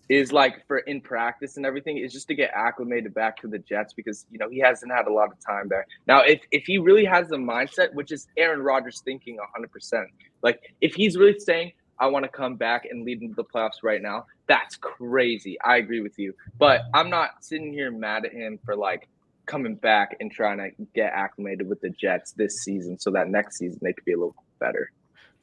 is 0.08 0.32
like 0.32 0.66
for 0.66 0.78
in 0.80 1.00
practice 1.00 1.56
and 1.56 1.64
everything 1.64 1.96
is 1.96 2.12
just 2.12 2.28
to 2.28 2.34
get 2.34 2.50
acclimated 2.54 3.14
back 3.14 3.36
to 3.40 3.48
the 3.48 3.58
Jets 3.58 3.94
because 3.94 4.26
you 4.30 4.38
know 4.38 4.48
he 4.48 4.58
hasn't 4.58 4.92
had 4.92 5.06
a 5.06 5.12
lot 5.12 5.30
of 5.30 5.38
time 5.40 5.68
there. 5.68 5.86
Now, 6.06 6.20
if 6.22 6.40
if 6.50 6.64
he 6.64 6.78
really 6.78 7.04
has 7.04 7.28
the 7.28 7.36
mindset, 7.36 7.94
which 7.94 8.12
is 8.12 8.28
Aaron 8.36 8.60
Rodgers 8.60 9.00
thinking 9.04 9.38
100%, 9.58 10.04
like 10.42 10.60
if 10.80 10.94
he's 10.94 11.16
really 11.16 11.38
saying 11.38 11.72
I 11.98 12.06
want 12.06 12.24
to 12.24 12.28
come 12.28 12.56
back 12.56 12.86
and 12.90 13.04
lead 13.04 13.22
into 13.22 13.34
the 13.34 13.44
playoffs 13.44 13.82
right 13.82 14.02
now, 14.02 14.26
that's 14.48 14.76
crazy. 14.76 15.56
I 15.64 15.76
agree 15.76 16.00
with 16.00 16.18
you, 16.18 16.34
but 16.58 16.82
I'm 16.94 17.08
not 17.08 17.30
sitting 17.40 17.72
here 17.72 17.90
mad 17.90 18.24
at 18.26 18.32
him 18.32 18.58
for 18.64 18.76
like 18.76 19.08
coming 19.46 19.74
back 19.74 20.16
and 20.20 20.30
trying 20.30 20.58
to 20.58 20.70
get 20.94 21.12
acclimated 21.12 21.68
with 21.68 21.80
the 21.80 21.90
Jets 21.90 22.32
this 22.32 22.62
season 22.62 22.98
so 22.98 23.10
that 23.10 23.28
next 23.28 23.58
season 23.58 23.78
they 23.82 23.92
could 23.92 24.04
be 24.04 24.12
a 24.12 24.18
little 24.18 24.36
better. 24.58 24.90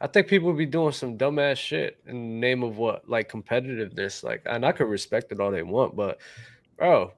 I 0.01 0.07
think 0.07 0.27
people 0.27 0.47
would 0.47 0.57
be 0.57 0.65
doing 0.65 0.93
some 0.93 1.17
dumbass 1.17 1.57
shit 1.57 1.99
in 2.07 2.15
the 2.15 2.47
name 2.47 2.63
of 2.63 2.77
what, 2.77 3.09
like 3.09 3.29
competitiveness. 3.29 4.23
Like, 4.23 4.41
and 4.45 4.65
I 4.65 4.71
could 4.71 4.87
respect 4.87 5.31
it 5.31 5.41
all 5.41 5.51
they 5.51 5.63
want, 5.63 5.95
but 5.95 6.19
bro, 6.77 7.11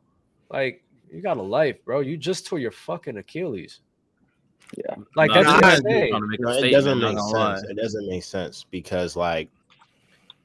like, 0.49 0.83
you 1.11 1.21
got 1.21 1.37
a 1.37 1.41
life, 1.41 1.83
bro. 1.85 1.99
You 1.99 2.17
just 2.17 2.47
tore 2.47 2.59
your 2.59 2.71
fucking 2.71 3.17
Achilles. 3.17 3.81
Yeah, 4.77 4.95
like 5.17 5.31
no, 5.31 5.43
that's 5.43 5.81
no, 5.83 5.89
it 5.89 6.71
doesn't 6.71 6.99
make 6.99 7.19
sense. 7.19 7.63
It 7.63 7.75
doesn't 7.75 8.07
make 8.07 8.23
sense 8.23 8.65
because 8.71 9.17
like 9.17 9.49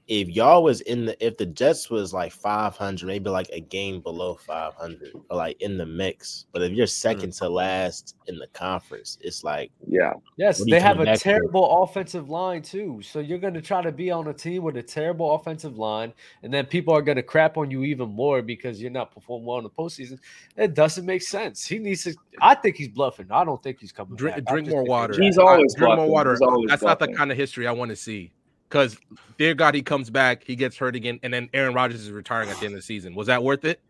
if 0.09 0.29
y'all 0.29 0.63
was 0.63 0.83
in 0.83 1.07
the 1.07 1.27
if 1.27 1.37
the 1.37 1.47
Jets 1.47 1.91
was 1.91 2.13
like 2.13 2.33
500, 2.33 3.07
maybe 3.07 3.29
like 3.29 3.49
a 3.53 3.61
game 3.61 4.01
below 4.01 4.35
500 4.35 5.13
or 5.29 5.37
like 5.37 5.61
in 5.61 5.77
the 5.77 5.87
mix, 5.87 6.47
but 6.53 6.63
if 6.63 6.73
you're 6.73 6.87
second 6.87 7.31
mm. 7.31 7.39
to 7.39 7.49
last 7.49 8.15
in 8.29 8.39
the 8.39 8.47
conference, 8.49 9.19
it's 9.21 9.43
like 9.43 9.73
yeah, 9.89 10.13
yes, 10.37 10.65
they 10.65 10.79
have 10.79 11.01
a 11.01 11.17
terrible 11.17 11.67
for? 11.67 11.83
offensive 11.83 12.31
line 12.31 12.63
too. 12.63 13.01
So 13.03 13.19
you're 13.19 13.39
going 13.39 13.55
to 13.55 13.63
try 13.63 13.83
to 13.83 13.91
be 13.91 14.11
on 14.13 14.29
a 14.29 14.33
team 14.33 14.63
with 14.63 14.77
a 14.77 14.83
terrible 14.83 15.35
offensive 15.35 15.77
line, 15.77 16.13
and 16.45 16.55
then 16.55 16.67
people 16.67 16.95
are 16.95 17.03
going 17.03 17.17
to 17.17 17.23
crap 17.23 17.57
on 17.57 17.71
you 17.71 17.83
even 17.83 18.09
more 18.09 18.43
because 18.43 18.81
you're 18.81 18.93
not 18.93 19.13
performing 19.13 19.47
well 19.47 19.59
in 19.59 19.65
the 19.65 19.71
postseason. 19.71 20.21
It 20.57 20.75
doesn't 20.75 21.05
make 21.05 21.23
sense. 21.23 21.67
He 21.67 21.79
needs 21.79 22.05
to. 22.05 22.15
I 22.41 22.55
think 22.55 22.77
he's 22.77 22.89
bluffing. 22.89 23.27
I 23.31 23.45
don't 23.45 23.61
think 23.61 23.81
he's 23.81 23.93
coming. 23.93 24.15
Drink, 24.17 24.37
back. 24.37 24.47
drink 24.47 24.69
more 24.69 24.85
water. 24.85 25.21
He's 25.21 25.37
always 25.37 25.75
drink 25.75 25.97
more 25.97 26.09
water. 26.09 26.31
That's 26.69 26.83
bluffing. 26.83 26.87
not 26.87 26.99
the 27.01 27.13
kind 27.13 27.33
of 27.33 27.37
history 27.37 27.67
I 27.67 27.73
want 27.73 27.89
to 27.91 27.97
see. 27.97 28.31
Because 28.69 28.97
dear 29.39 29.55
God, 29.55 29.75
he 29.75 29.83
comes 29.83 30.11
back, 30.11 30.45
he 30.45 30.57
gets 30.57 30.77
hurt 30.77 30.97
again, 30.97 31.21
and 31.23 31.33
then 31.33 31.49
Aaron 31.55 31.75
Rodgers 31.75 32.03
is 32.03 32.11
retiring 32.11 32.49
at 32.49 32.59
the 32.59 32.67
end 32.67 32.75
of 32.75 32.81
the 32.81 32.87
season. 32.87 33.15
Was 33.15 33.29
that 33.29 33.43
worth 33.43 33.65
it? 33.65 33.81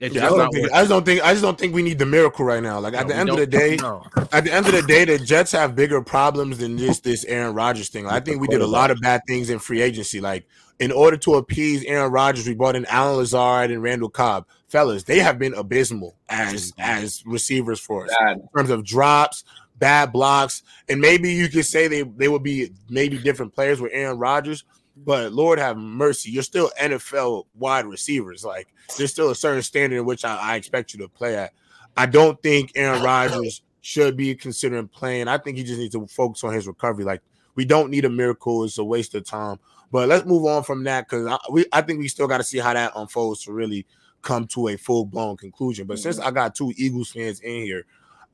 It's 0.00 0.14
yeah, 0.14 0.26
I, 0.26 0.30
don't 0.30 0.52
think, 0.52 0.72
I 0.72 0.78
just 0.80 0.90
don't 0.90 1.06
think 1.06 1.22
I 1.22 1.30
just 1.30 1.42
don't 1.42 1.56
think 1.56 1.72
we 1.72 1.82
need 1.82 1.98
the 1.98 2.06
miracle 2.06 2.44
right 2.44 2.62
now. 2.62 2.80
Like 2.80 2.94
no, 2.94 2.98
at 2.98 3.08
the 3.08 3.14
end 3.14 3.28
of 3.30 3.36
the 3.36 3.46
day, 3.46 3.76
no. 3.76 4.04
at 4.32 4.44
the 4.44 4.52
end 4.52 4.66
of 4.66 4.72
the 4.72 4.82
day, 4.82 5.04
the 5.04 5.18
Jets 5.18 5.52
have 5.52 5.76
bigger 5.76 6.02
problems 6.02 6.58
than 6.58 6.76
just 6.76 7.04
this 7.04 7.24
Aaron 7.26 7.54
Rodgers 7.54 7.88
thing. 7.90 8.04
Like, 8.04 8.14
I 8.14 8.20
think 8.20 8.40
we 8.40 8.48
did 8.48 8.60
a 8.60 8.66
lot 8.66 8.90
of 8.90 9.00
bad 9.00 9.22
things 9.28 9.50
in 9.50 9.60
free 9.60 9.80
agency. 9.80 10.20
Like 10.20 10.46
in 10.80 10.90
order 10.90 11.16
to 11.18 11.34
appease 11.34 11.84
Aaron 11.84 12.10
Rodgers, 12.10 12.46
we 12.46 12.54
brought 12.54 12.76
in 12.76 12.84
Allen 12.86 13.16
Lazard 13.16 13.70
and 13.70 13.82
Randall 13.82 14.08
Cobb. 14.08 14.46
Fellas, 14.68 15.04
they 15.04 15.20
have 15.20 15.38
been 15.38 15.54
abysmal 15.54 16.16
as 16.28 16.72
as 16.78 17.22
receivers 17.24 17.78
for 17.78 18.04
us 18.04 18.14
bad. 18.18 18.38
in 18.38 18.48
terms 18.56 18.70
of 18.70 18.84
drops, 18.84 19.44
bad 19.78 20.12
blocks, 20.12 20.62
and 20.88 21.00
maybe 21.00 21.32
you 21.32 21.48
could 21.48 21.66
say 21.66 21.88
they 21.88 22.02
they 22.02 22.28
would 22.28 22.42
be 22.42 22.70
maybe 22.88 23.18
different 23.18 23.54
players 23.54 23.80
with 23.80 23.92
Aaron 23.92 24.18
Rodgers. 24.18 24.64
But 24.96 25.32
Lord 25.32 25.58
have 25.58 25.76
mercy, 25.76 26.30
you're 26.30 26.44
still 26.44 26.70
NFL 26.80 27.46
wide 27.54 27.86
receivers. 27.86 28.44
Like 28.44 28.68
there's 28.96 29.10
still 29.10 29.30
a 29.30 29.34
certain 29.34 29.62
standard 29.62 29.96
in 29.96 30.04
which 30.04 30.24
I, 30.24 30.36
I 30.36 30.56
expect 30.56 30.94
you 30.94 31.00
to 31.00 31.08
play 31.08 31.36
at. 31.36 31.52
I 31.96 32.06
don't 32.06 32.40
think 32.42 32.72
Aaron 32.74 33.02
Rodgers 33.02 33.62
should 33.80 34.16
be 34.16 34.34
considering 34.34 34.88
playing. 34.88 35.28
I 35.28 35.38
think 35.38 35.56
he 35.56 35.64
just 35.64 35.78
needs 35.78 35.94
to 35.94 36.06
focus 36.06 36.44
on 36.44 36.54
his 36.54 36.66
recovery. 36.66 37.04
Like 37.04 37.22
we 37.54 37.64
don't 37.64 37.90
need 37.90 38.04
a 38.04 38.10
miracle; 38.10 38.64
it's 38.64 38.78
a 38.78 38.84
waste 38.84 39.14
of 39.14 39.24
time. 39.24 39.58
But 39.90 40.08
let's 40.08 40.24
move 40.24 40.44
on 40.44 40.62
from 40.64 40.84
that 40.84 41.08
because 41.08 41.26
I, 41.26 41.38
we 41.50 41.66
I 41.72 41.82
think 41.82 41.98
we 41.98 42.08
still 42.08 42.28
got 42.28 42.38
to 42.38 42.44
see 42.44 42.58
how 42.58 42.74
that 42.74 42.92
unfolds 42.96 43.44
to 43.44 43.52
really 43.52 43.86
come 44.22 44.46
to 44.48 44.68
a 44.68 44.76
full 44.76 45.04
blown 45.04 45.36
conclusion. 45.36 45.86
But 45.86 45.94
mm-hmm. 45.94 46.02
since 46.02 46.18
I 46.18 46.30
got 46.30 46.54
two 46.54 46.72
Eagles 46.76 47.10
fans 47.12 47.40
in 47.40 47.62
here, 47.62 47.84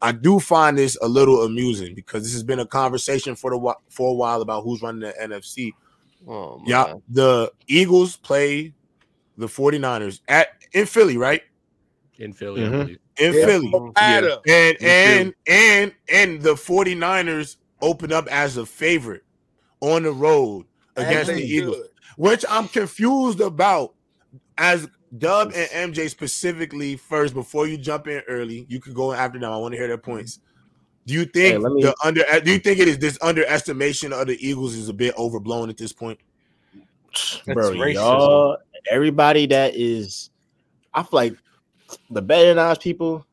I 0.02 0.12
do 0.12 0.40
find 0.40 0.78
this 0.78 0.96
a 1.02 1.08
little 1.08 1.42
amusing 1.42 1.94
because 1.94 2.22
this 2.22 2.32
has 2.32 2.42
been 2.42 2.60
a 2.60 2.66
conversation 2.66 3.36
for 3.36 3.50
the 3.50 3.74
for 3.90 4.10
a 4.10 4.14
while 4.14 4.40
about 4.40 4.62
who's 4.62 4.82
running 4.82 5.00
the 5.00 5.14
NFC. 5.20 5.72
Oh, 6.28 6.62
yeah, 6.66 6.94
the 7.08 7.52
Eagles 7.66 8.16
play 8.16 8.74
the 9.36 9.46
49ers 9.46 10.20
at 10.28 10.48
in 10.72 10.86
Philly, 10.86 11.16
right? 11.16 11.42
In 12.18 12.32
Philly, 12.32 12.62
mm-hmm. 12.62 12.94
in 13.24 13.34
yeah. 13.34 13.46
Philly. 13.46 13.72
Yeah. 13.72 13.92
And 13.96 14.26
in 14.26 14.76
and 14.78 14.78
Philly. 14.78 15.34
and 15.48 15.94
and 16.08 16.42
the 16.42 16.54
49ers 16.54 17.56
open 17.82 18.12
up 18.12 18.26
as 18.28 18.56
a 18.56 18.66
favorite 18.66 19.24
on 19.80 20.02
the 20.02 20.12
road 20.12 20.66
against 20.96 21.32
the 21.32 21.42
Eagles, 21.42 21.88
which 22.16 22.44
I'm 22.48 22.68
confused 22.68 23.40
about 23.40 23.94
as 24.58 24.86
Dub 25.16 25.52
and 25.54 25.92
MJ 25.94 26.08
specifically 26.08 26.96
first 26.96 27.34
before 27.34 27.66
you 27.66 27.76
jump 27.76 28.06
in 28.06 28.22
early. 28.28 28.66
You 28.68 28.80
could 28.80 28.94
go 28.94 29.12
after 29.12 29.38
them. 29.38 29.52
I 29.52 29.56
want 29.56 29.72
to 29.72 29.78
hear 29.78 29.88
their 29.88 29.98
points. 29.98 30.40
Do 31.06 31.14
you 31.14 31.24
think 31.24 31.62
hey, 31.62 31.68
me... 31.68 31.82
the 31.82 31.94
under? 32.04 32.22
Do 32.44 32.52
you 32.52 32.58
think 32.58 32.78
it 32.78 32.86
is 32.86 32.98
this 32.98 33.18
underestimation 33.20 34.12
of 34.12 34.28
the 34.28 34.36
Eagles 34.46 34.74
is 34.74 34.88
a 34.88 34.92
bit 34.92 35.14
overblown 35.18 35.68
at 35.68 35.76
this 35.76 35.92
point? 35.92 36.20
Bro, 37.46 37.72
y'all, 37.72 38.58
everybody 38.88 39.46
that 39.46 39.74
is, 39.74 40.30
I 40.94 41.02
feel 41.02 41.08
like 41.12 41.36
the 42.10 42.22
better 42.22 42.54
than 42.54 42.76
people, 42.76 43.26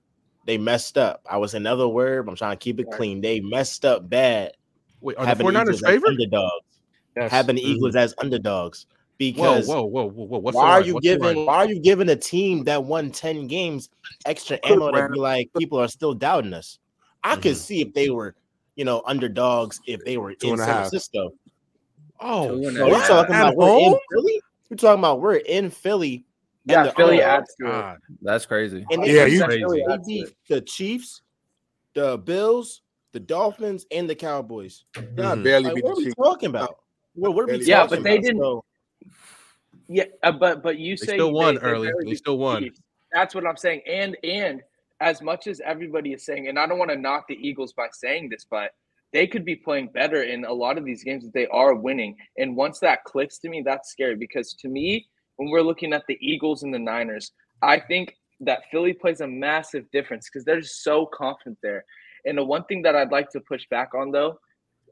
they 0.45 0.57
messed 0.57 0.97
up. 0.97 1.21
I 1.29 1.37
was 1.37 1.53
another 1.53 1.87
word. 1.87 2.27
I'm 2.27 2.35
trying 2.35 2.57
to 2.57 2.63
keep 2.63 2.79
it 2.79 2.89
clean. 2.91 3.21
They 3.21 3.39
messed 3.41 3.85
up 3.85 4.09
bad. 4.09 4.53
Wait, 5.01 5.15
are 5.17 5.35
the 5.35 5.43
49ers 5.43 5.85
favorite? 5.85 6.09
Underdogs. 6.11 6.65
Yes. 7.15 7.31
Having 7.31 7.57
the 7.57 7.61
Eagles 7.61 7.89
mm-hmm. 7.91 7.97
as 8.03 8.15
underdogs 8.17 8.87
because 9.17 9.67
whoa, 9.67 9.83
whoa, 9.83 10.05
whoa, 10.05 10.25
whoa, 10.25 10.39
whoa. 10.39 10.51
why 10.51 10.71
are 10.71 10.81
you 10.81 10.95
What's 10.95 11.05
giving 11.05 11.45
why 11.45 11.57
are 11.57 11.67
you 11.67 11.79
giving 11.79 12.09
a 12.09 12.15
team 12.15 12.63
that 12.65 12.83
won 12.83 13.11
10 13.11 13.47
games 13.47 13.89
extra 14.25 14.59
ammo 14.63 14.91
to 14.91 15.09
be 15.09 15.19
like 15.19 15.49
people 15.57 15.79
are 15.79 15.87
still 15.87 16.13
doubting 16.13 16.53
us? 16.53 16.79
I 17.23 17.33
mm-hmm. 17.33 17.41
could 17.41 17.57
see 17.57 17.81
if 17.81 17.93
they 17.93 18.09
were, 18.09 18.35
you 18.75 18.85
know, 18.85 19.01
underdogs 19.05 19.79
if 19.87 20.03
they 20.05 20.17
were 20.17 20.33
Two 20.33 20.51
in 20.51 20.57
San 20.57 20.67
Francisco. 20.67 21.31
Oh, 22.19 22.61
so 22.63 22.87
we're 22.87 23.07
talking 23.07 23.35
about 23.35 23.55
we're 23.55 23.79
in 23.79 23.97
Philly. 24.11 24.41
We're 24.69 24.77
talking 24.77 24.99
about 24.99 25.21
we're 25.21 25.35
in 25.35 25.69
Philly. 25.69 26.25
Yeah, 26.65 26.91
Philly 26.91 27.21
adds 27.21 27.53
to 27.61 27.67
it. 27.67 27.97
That's 28.21 28.45
crazy. 28.45 28.85
And 28.91 29.05
yeah, 29.05 29.25
you 29.25 29.43
crazy. 29.43 29.63
They 29.63 29.97
beat 30.05 30.35
the 30.49 30.61
Chiefs, 30.61 31.21
the 31.93 32.17
Bills, 32.17 32.81
the 33.13 33.19
Dolphins, 33.19 33.85
and 33.91 34.09
the 34.09 34.15
Cowboys. 34.15 34.85
Mm-hmm. 34.95 35.43
barely 35.43 35.65
like, 35.65 35.75
beat 35.75 35.83
what 35.85 35.95
the 35.95 36.01
are 36.01 36.05
we 36.05 36.13
talking 36.13 36.49
about? 36.49 36.77
Well, 37.15 37.33
what 37.33 37.49
are 37.49 37.53
we 37.53 37.65
yeah, 37.65 37.87
but 37.87 38.03
they 38.03 38.19
didn't. 38.19 38.41
So, 38.41 38.63
yeah, 39.87 40.05
uh, 40.23 40.31
but 40.31 40.63
but 40.63 40.77
you 40.77 40.95
they 40.97 41.05
say 41.05 41.13
still 41.13 41.31
won 41.31 41.55
they, 41.55 41.61
early. 41.61 41.87
They, 41.87 42.09
they 42.11 42.15
still 42.15 42.37
won. 42.37 42.69
That's 43.11 43.33
what 43.33 43.45
I'm 43.45 43.57
saying. 43.57 43.81
And 43.87 44.17
and 44.23 44.61
as 44.99 45.21
much 45.21 45.47
as 45.47 45.61
everybody 45.63 46.13
is 46.13 46.25
saying, 46.25 46.47
and 46.47 46.57
I 46.57 46.65
don't 46.65 46.79
want 46.79 46.91
to 46.91 46.97
knock 46.97 47.25
the 47.27 47.35
Eagles 47.35 47.73
by 47.73 47.87
saying 47.91 48.29
this, 48.29 48.45
but 48.49 48.71
they 49.13 49.27
could 49.27 49.45
be 49.45 49.55
playing 49.55 49.89
better 49.93 50.23
in 50.23 50.43
a 50.45 50.53
lot 50.53 50.77
of 50.77 50.85
these 50.85 51.03
games 51.03 51.23
that 51.23 51.33
they 51.33 51.47
are 51.47 51.75
winning. 51.75 52.15
And 52.37 52.55
once 52.55 52.79
that 52.79 53.03
clicks 53.03 53.37
to 53.39 53.49
me, 53.49 53.61
that's 53.65 53.89
scary 53.89 54.15
because 54.15 54.53
to 54.55 54.67
me, 54.67 55.07
when 55.37 55.49
we're 55.49 55.61
looking 55.61 55.93
at 55.93 56.03
the 56.07 56.17
Eagles 56.19 56.63
and 56.63 56.73
the 56.73 56.79
Niners, 56.79 57.31
I 57.61 57.79
think 57.79 58.15
that 58.41 58.63
Philly 58.71 58.93
plays 58.93 59.21
a 59.21 59.27
massive 59.27 59.89
difference 59.91 60.29
because 60.29 60.43
they're 60.43 60.61
just 60.61 60.83
so 60.83 61.05
confident 61.05 61.57
there. 61.63 61.85
And 62.25 62.37
the 62.37 62.43
one 62.43 62.65
thing 62.65 62.81
that 62.81 62.95
I'd 62.95 63.11
like 63.11 63.29
to 63.31 63.39
push 63.39 63.65
back 63.69 63.93
on 63.95 64.11
though 64.11 64.39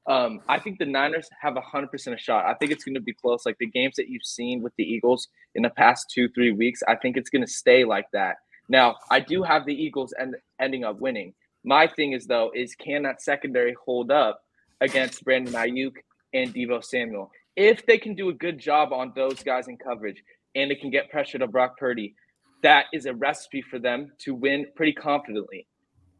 um, 0.07 0.41
I 0.47 0.59
think 0.59 0.77
the 0.77 0.85
Niners 0.85 1.27
have 1.41 1.57
a 1.57 1.61
hundred 1.61 1.91
percent 1.91 2.15
a 2.15 2.19
shot. 2.19 2.45
I 2.45 2.53
think 2.53 2.71
it's 2.71 2.83
going 2.83 2.95
to 2.95 3.01
be 3.01 3.13
close. 3.13 3.45
Like 3.45 3.57
the 3.59 3.67
games 3.67 3.95
that 3.95 4.07
you've 4.07 4.23
seen 4.23 4.61
with 4.61 4.73
the 4.77 4.83
Eagles 4.83 5.27
in 5.55 5.63
the 5.63 5.69
past 5.71 6.11
two, 6.13 6.29
three 6.29 6.51
weeks, 6.51 6.81
I 6.87 6.95
think 6.95 7.17
it's 7.17 7.29
going 7.29 7.45
to 7.45 7.51
stay 7.51 7.85
like 7.85 8.05
that. 8.13 8.37
Now, 8.69 8.95
I 9.09 9.19
do 9.19 9.43
have 9.43 9.65
the 9.65 9.73
Eagles 9.73 10.13
end, 10.19 10.35
ending 10.59 10.83
up 10.83 10.99
winning. 10.99 11.33
My 11.63 11.87
thing 11.87 12.13
is 12.13 12.27
though, 12.27 12.51
is 12.53 12.75
can 12.75 13.03
that 13.03 13.21
secondary 13.21 13.75
hold 13.83 14.11
up 14.11 14.41
against 14.81 15.23
Brandon 15.23 15.53
Aiyuk 15.53 15.93
and 16.33 16.53
Deebo 16.53 16.83
Samuel? 16.83 17.31
If 17.55 17.85
they 17.85 17.97
can 17.97 18.13
do 18.13 18.29
a 18.29 18.33
good 18.33 18.59
job 18.59 18.93
on 18.93 19.13
those 19.15 19.41
guys 19.41 19.67
in 19.67 19.77
coverage 19.77 20.21
and 20.55 20.69
they 20.69 20.75
can 20.75 20.91
get 20.91 21.09
pressure 21.09 21.39
to 21.39 21.47
Brock 21.47 21.77
Purdy, 21.79 22.13
that 22.61 22.85
is 22.93 23.05
a 23.05 23.13
recipe 23.13 23.63
for 23.63 23.79
them 23.79 24.11
to 24.19 24.35
win 24.35 24.67
pretty 24.75 24.93
confidently. 24.93 25.67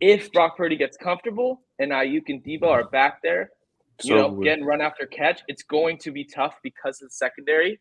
If 0.01 0.31
Brock 0.31 0.57
Purdy 0.57 0.75
gets 0.75 0.97
comfortable 0.97 1.61
and 1.79 1.91
Aiyuk 1.91 2.23
and 2.29 2.43
Deebo 2.43 2.67
are 2.67 2.89
back 2.89 3.21
there, 3.21 3.51
you 4.03 4.09
so 4.09 4.15
know, 4.15 4.41
getting 4.41 4.65
run 4.65 4.81
after 4.81 5.05
catch, 5.05 5.41
it's 5.47 5.63
going 5.63 5.97
to 5.99 6.11
be 6.11 6.23
tough 6.23 6.55
because 6.63 7.01
of 7.01 7.09
the 7.09 7.13
secondary. 7.13 7.79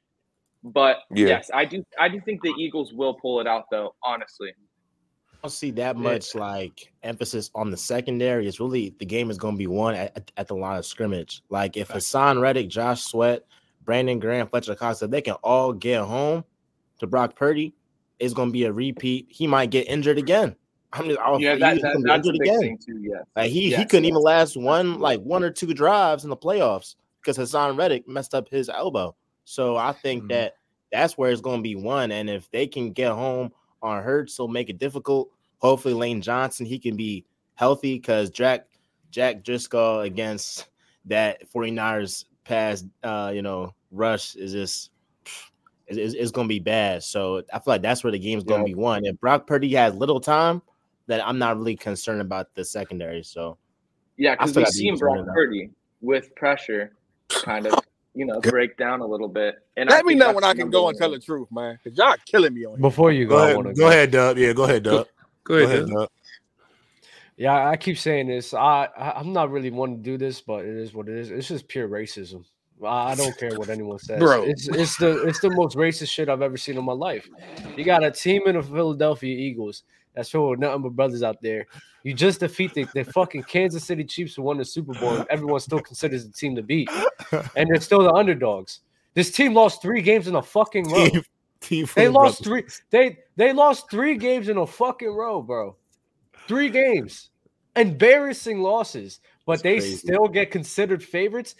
But 0.62 0.98
yeah. 1.10 1.26
yes, 1.28 1.50
I 1.52 1.64
do. 1.64 1.84
I 1.98 2.08
do 2.08 2.20
think 2.20 2.42
the 2.42 2.54
Eagles 2.58 2.92
will 2.92 3.14
pull 3.14 3.40
it 3.40 3.46
out, 3.46 3.64
though. 3.70 3.94
Honestly, 4.02 4.48
I 4.48 5.36
don't 5.42 5.50
see 5.50 5.70
that 5.72 5.96
much 5.96 6.34
like 6.34 6.90
emphasis 7.02 7.50
on 7.54 7.70
the 7.70 7.76
secondary. 7.76 8.48
It's 8.48 8.60
really 8.60 8.94
the 8.98 9.04
game 9.04 9.30
is 9.30 9.36
going 9.36 9.54
to 9.54 9.58
be 9.58 9.66
won 9.66 9.94
at, 9.94 10.30
at 10.38 10.48
the 10.48 10.56
line 10.56 10.78
of 10.78 10.86
scrimmage. 10.86 11.42
Like 11.50 11.76
if 11.76 11.88
Haason 11.88 12.40
Reddick, 12.40 12.68
Josh 12.68 13.02
Sweat, 13.02 13.42
Brandon 13.84 14.18
Graham, 14.18 14.48
Fletcher 14.48 14.74
Cox, 14.74 15.02
if 15.02 15.10
they 15.10 15.20
can 15.20 15.34
all 15.42 15.74
get 15.74 16.00
home 16.00 16.44
to 16.98 17.06
Brock 17.06 17.36
Purdy, 17.36 17.74
it's 18.18 18.32
going 18.32 18.48
to 18.48 18.52
be 18.54 18.64
a 18.64 18.72
repeat. 18.72 19.26
He 19.28 19.46
might 19.46 19.70
get 19.70 19.86
injured 19.86 20.16
again. 20.16 20.56
I'm 20.94 21.06
just, 21.08 21.18
I, 21.20 21.36
Yeah, 21.38 21.54
he 21.54 21.60
that, 21.60 21.80
that, 21.82 21.82
that's 21.82 22.06
a 22.08 22.14
injured 22.14 22.32
big 22.38 22.42
again. 22.42 22.60
thing 22.60 22.78
too. 22.78 22.98
Yeah. 23.02 23.22
Like 23.36 23.50
he, 23.50 23.74
he 23.74 23.84
couldn't 23.84 24.04
even 24.04 24.22
last 24.22 24.56
one 24.56 25.00
like 25.00 25.20
one 25.20 25.42
or 25.42 25.50
two 25.50 25.74
drives 25.74 26.24
in 26.24 26.30
the 26.30 26.36
playoffs 26.36 26.94
because 27.20 27.36
Haason 27.36 27.76
Reddick 27.78 28.06
messed 28.08 28.34
up 28.34 28.48
his 28.48 28.68
elbow. 28.68 29.14
So 29.44 29.76
I 29.76 29.92
think 29.92 30.24
Mhm. 30.24 30.28
that 30.28 30.54
that's 30.92 31.18
where 31.18 31.30
it's 31.30 31.40
going 31.40 31.58
to 31.58 31.62
be 31.62 31.74
one. 31.74 32.12
And 32.12 32.30
if 32.30 32.50
they 32.50 32.66
can 32.66 32.92
get 32.92 33.10
home 33.12 33.50
on 33.82 34.02
Hurts, 34.02 34.38
will 34.38 34.48
make 34.48 34.70
it 34.70 34.78
difficult. 34.78 35.30
Hopefully, 35.58 35.94
Lane 35.94 36.22
Johnson 36.22 36.64
he 36.66 36.78
can 36.78 36.96
be 36.96 37.24
healthy 37.56 37.94
because 37.94 38.30
Jack 38.30 38.66
Jack 39.10 39.42
Driscoll 39.42 40.00
against 40.00 40.68
that 41.06 41.42
49ers 41.52 42.24
pass, 42.44 42.84
uh, 43.02 43.32
you 43.34 43.42
know, 43.42 43.74
rush 43.90 44.34
is 44.36 44.52
just 44.52 44.90
is, 45.86 45.98
is, 45.98 46.14
is 46.14 46.30
going 46.30 46.46
to 46.46 46.52
be 46.52 46.58
bad. 46.60 47.02
So 47.02 47.42
I 47.52 47.58
feel 47.58 47.74
like 47.74 47.82
that's 47.82 48.02
where 48.04 48.10
the 48.10 48.18
game's 48.18 48.44
going 48.44 48.60
to 48.60 48.64
be 48.66 48.74
won. 48.74 49.04
If 49.04 49.18
Brock 49.20 49.46
Purdy 49.46 49.72
has 49.74 49.94
little 49.94 50.20
time, 50.20 50.62
then 51.06 51.20
I'm 51.24 51.38
not 51.38 51.56
really 51.56 51.76
concerned 51.76 52.20
about 52.20 52.54
the 52.54 52.64
secondary. 52.64 53.22
So 53.22 53.58
Yeah, 54.16 54.32
I 54.38 54.46
because 54.46 54.56
we've 54.56 54.68
seen 54.68 54.96
Brock 54.96 55.26
Purdy 55.26 55.70
with 56.00 56.34
pressure 56.34 56.92
kind 57.28 57.66
of, 57.66 57.74
you 58.14 58.26
know, 58.26 58.40
break 58.40 58.76
down 58.76 59.00
a 59.00 59.06
little 59.06 59.28
bit. 59.28 59.56
And 59.76 59.90
I 59.90 59.96
Let 59.96 60.06
me 60.06 60.14
know 60.14 60.32
when 60.32 60.44
I 60.44 60.54
can 60.54 60.70
go 60.70 60.84
one 60.84 60.90
and 60.90 60.98
tell 60.98 61.10
the 61.10 61.18
truth, 61.18 61.48
man. 61.50 61.78
Cause 61.82 61.94
y'all 61.96 62.16
killing 62.26 62.54
me 62.54 62.64
on. 62.64 62.80
Before 62.80 63.12
you 63.12 63.26
go, 63.26 63.36
Go 63.36 63.44
ahead, 63.44 63.56
want 63.56 63.68
to 63.68 63.74
go 63.74 63.88
ahead, 63.88 64.10
Dub. 64.10 64.38
Yeah, 64.38 64.52
go 64.52 64.64
ahead, 64.64 64.82
Dub. 64.84 65.08
Go 65.44 65.54
ahead, 65.54 65.68
Go 65.68 65.72
ahead, 65.72 65.86
Dub. 65.86 65.98
Dub. 65.98 66.08
Yeah, 67.36 67.68
I 67.68 67.76
keep 67.76 67.98
saying 67.98 68.28
this. 68.28 68.54
I, 68.54 68.88
I 68.96 69.12
I'm 69.18 69.32
not 69.32 69.50
really 69.50 69.70
wanting 69.70 69.98
to 69.98 70.02
do 70.02 70.16
this, 70.16 70.40
but 70.40 70.64
it 70.64 70.76
is 70.76 70.94
what 70.94 71.08
it 71.08 71.16
is. 71.18 71.30
It's 71.30 71.48
just 71.48 71.66
pure 71.66 71.88
racism. 71.88 72.44
I 72.82 73.12
I 73.12 73.14
don't 73.14 73.36
care 73.36 73.58
what 73.58 73.70
anyone 73.70 73.98
says. 73.98 74.20
Bro. 74.20 74.44
It's 74.44 74.68
it's 74.68 74.96
the 74.96 75.26
it's 75.26 75.40
the 75.40 75.50
most 75.50 75.76
racist 75.76 76.10
shit 76.10 76.28
I've 76.28 76.42
ever 76.42 76.56
seen 76.56 76.78
in 76.78 76.84
my 76.84 76.92
life. 76.92 77.28
You 77.76 77.84
got 77.84 78.04
a 78.04 78.10
team 78.10 78.42
in 78.46 78.56
the 78.56 78.62
Philadelphia 78.62 79.36
Eagles 79.36 79.82
that's 80.14 80.32
with 80.32 80.58
nothing 80.60 80.82
but 80.82 80.90
brothers 80.96 81.22
out 81.22 81.40
there. 81.42 81.66
You 82.02 82.14
just 82.14 82.40
defeat 82.40 82.74
the, 82.74 82.86
the 82.94 83.04
fucking 83.04 83.44
Kansas 83.44 83.84
City 83.84 84.04
Chiefs 84.04 84.36
who 84.36 84.42
won 84.42 84.58
the 84.58 84.64
Super 84.64 84.92
Bowl, 84.94 85.24
everyone 85.30 85.60
still 85.60 85.80
considers 85.80 86.26
the 86.26 86.32
team 86.32 86.54
to 86.56 86.62
beat, 86.62 86.88
and 87.56 87.68
they're 87.68 87.80
still 87.80 88.02
the 88.02 88.12
underdogs. 88.12 88.80
This 89.14 89.30
team 89.30 89.54
lost 89.54 89.80
three 89.82 90.02
games 90.02 90.28
in 90.28 90.34
a 90.34 90.42
fucking 90.42 90.90
row. 90.90 91.08
Team- 91.08 91.22
team 91.60 91.86
They 91.94 92.08
lost 92.08 92.42
brothers. 92.44 92.80
three. 92.80 92.84
They 92.90 93.18
they 93.36 93.52
lost 93.52 93.90
three 93.90 94.16
games 94.16 94.48
in 94.48 94.58
a 94.58 94.66
fucking 94.66 95.08
row, 95.14 95.40
bro. 95.40 95.76
Three 96.46 96.68
games, 96.68 97.30
embarrassing 97.74 98.60
losses, 98.60 99.20
but 99.46 99.62
they 99.62 99.78
crazy. 99.78 99.96
still 99.96 100.28
get 100.28 100.50
considered 100.50 101.02
favorites. 101.02 101.54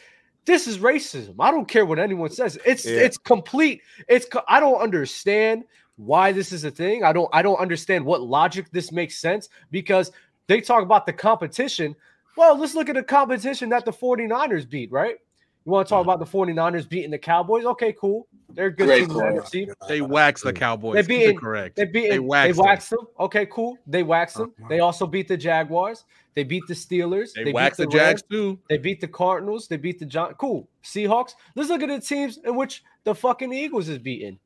This 0.44 0.66
is 0.66 0.76
racism. 0.78 1.36
I 1.40 1.50
don't 1.50 1.66
care 1.66 1.86
what 1.86 1.98
anyone 1.98 2.28
says. 2.30 2.58
It's 2.66 2.84
Yeah. 2.84 2.98
it's 3.00 3.16
complete. 3.16 3.80
It's 4.08 4.26
I 4.46 4.60
don't 4.60 4.78
understand 4.80 5.64
why 5.96 6.32
this 6.32 6.52
is 6.52 6.64
a 6.64 6.70
thing. 6.70 7.04
I 7.04 7.12
don't 7.12 7.28
I 7.32 7.42
don't 7.42 7.58
understand 7.58 8.04
what 8.04 8.22
logic 8.22 8.66
this 8.72 8.92
makes 8.92 9.18
sense 9.18 9.48
because 9.70 10.10
they 10.46 10.60
talk 10.60 10.82
about 10.82 11.06
the 11.06 11.12
competition. 11.12 11.94
Well, 12.36 12.58
let's 12.58 12.74
look 12.74 12.88
at 12.88 12.96
the 12.96 13.02
competition 13.02 13.68
that 13.70 13.84
the 13.84 13.92
49ers 13.92 14.68
beat, 14.68 14.90
right? 14.90 15.16
You 15.64 15.72
want 15.72 15.86
to 15.86 15.90
talk 15.90 16.02
mm-hmm. 16.02 16.10
about 16.10 16.30
the 16.30 16.38
49ers 16.38 16.86
beating 16.88 17.10
the 17.10 17.18
Cowboys? 17.18 17.64
Okay, 17.64 17.94
cool. 17.98 18.26
They're 18.50 18.70
good 18.70 18.86
Great 18.86 19.08
team 19.08 19.10
in 19.12 19.16
the. 19.16 19.40
NFC. 19.40 19.74
They 19.88 20.02
waxed 20.02 20.44
the 20.44 20.52
mm. 20.52 20.56
Cowboys. 20.56 20.94
They 20.94 21.02
Keep 21.02 21.10
it 21.10 21.32
beat 21.32 21.40
correct. 21.40 21.76
They 21.76 21.84
beat 21.86 22.02
They 22.02 22.10
they 22.10 22.18
waxed 22.18 22.60
waxed, 22.60 22.90
them. 22.90 22.98
them. 23.00 23.08
Okay, 23.20 23.46
cool. 23.46 23.78
They 23.86 24.02
waxed 24.02 24.36
them. 24.36 24.52
Uh-huh. 24.58 24.68
They 24.68 24.80
also 24.80 25.06
beat 25.06 25.26
the 25.26 25.38
Jaguars. 25.38 26.04
They 26.34 26.44
beat 26.44 26.64
the 26.68 26.74
Steelers. 26.74 27.32
They 27.32 27.44
beat 27.44 27.54
waxed 27.54 27.78
the 27.78 27.84
Rams. 27.84 27.94
Jags 27.94 28.22
too. 28.30 28.58
They 28.68 28.76
beat 28.76 29.00
the 29.00 29.08
Cardinals. 29.08 29.66
They 29.66 29.78
beat 29.78 29.98
the 29.98 30.04
John. 30.04 30.34
Cool. 30.34 30.68
Seahawks. 30.82 31.32
Let's 31.54 31.70
look 31.70 31.82
at 31.82 31.88
the 31.88 32.00
teams 32.00 32.38
in 32.44 32.56
which 32.56 32.84
the 33.04 33.14
fucking 33.14 33.52
Eagles 33.52 33.88
is 33.88 33.98
beaten. 33.98 34.38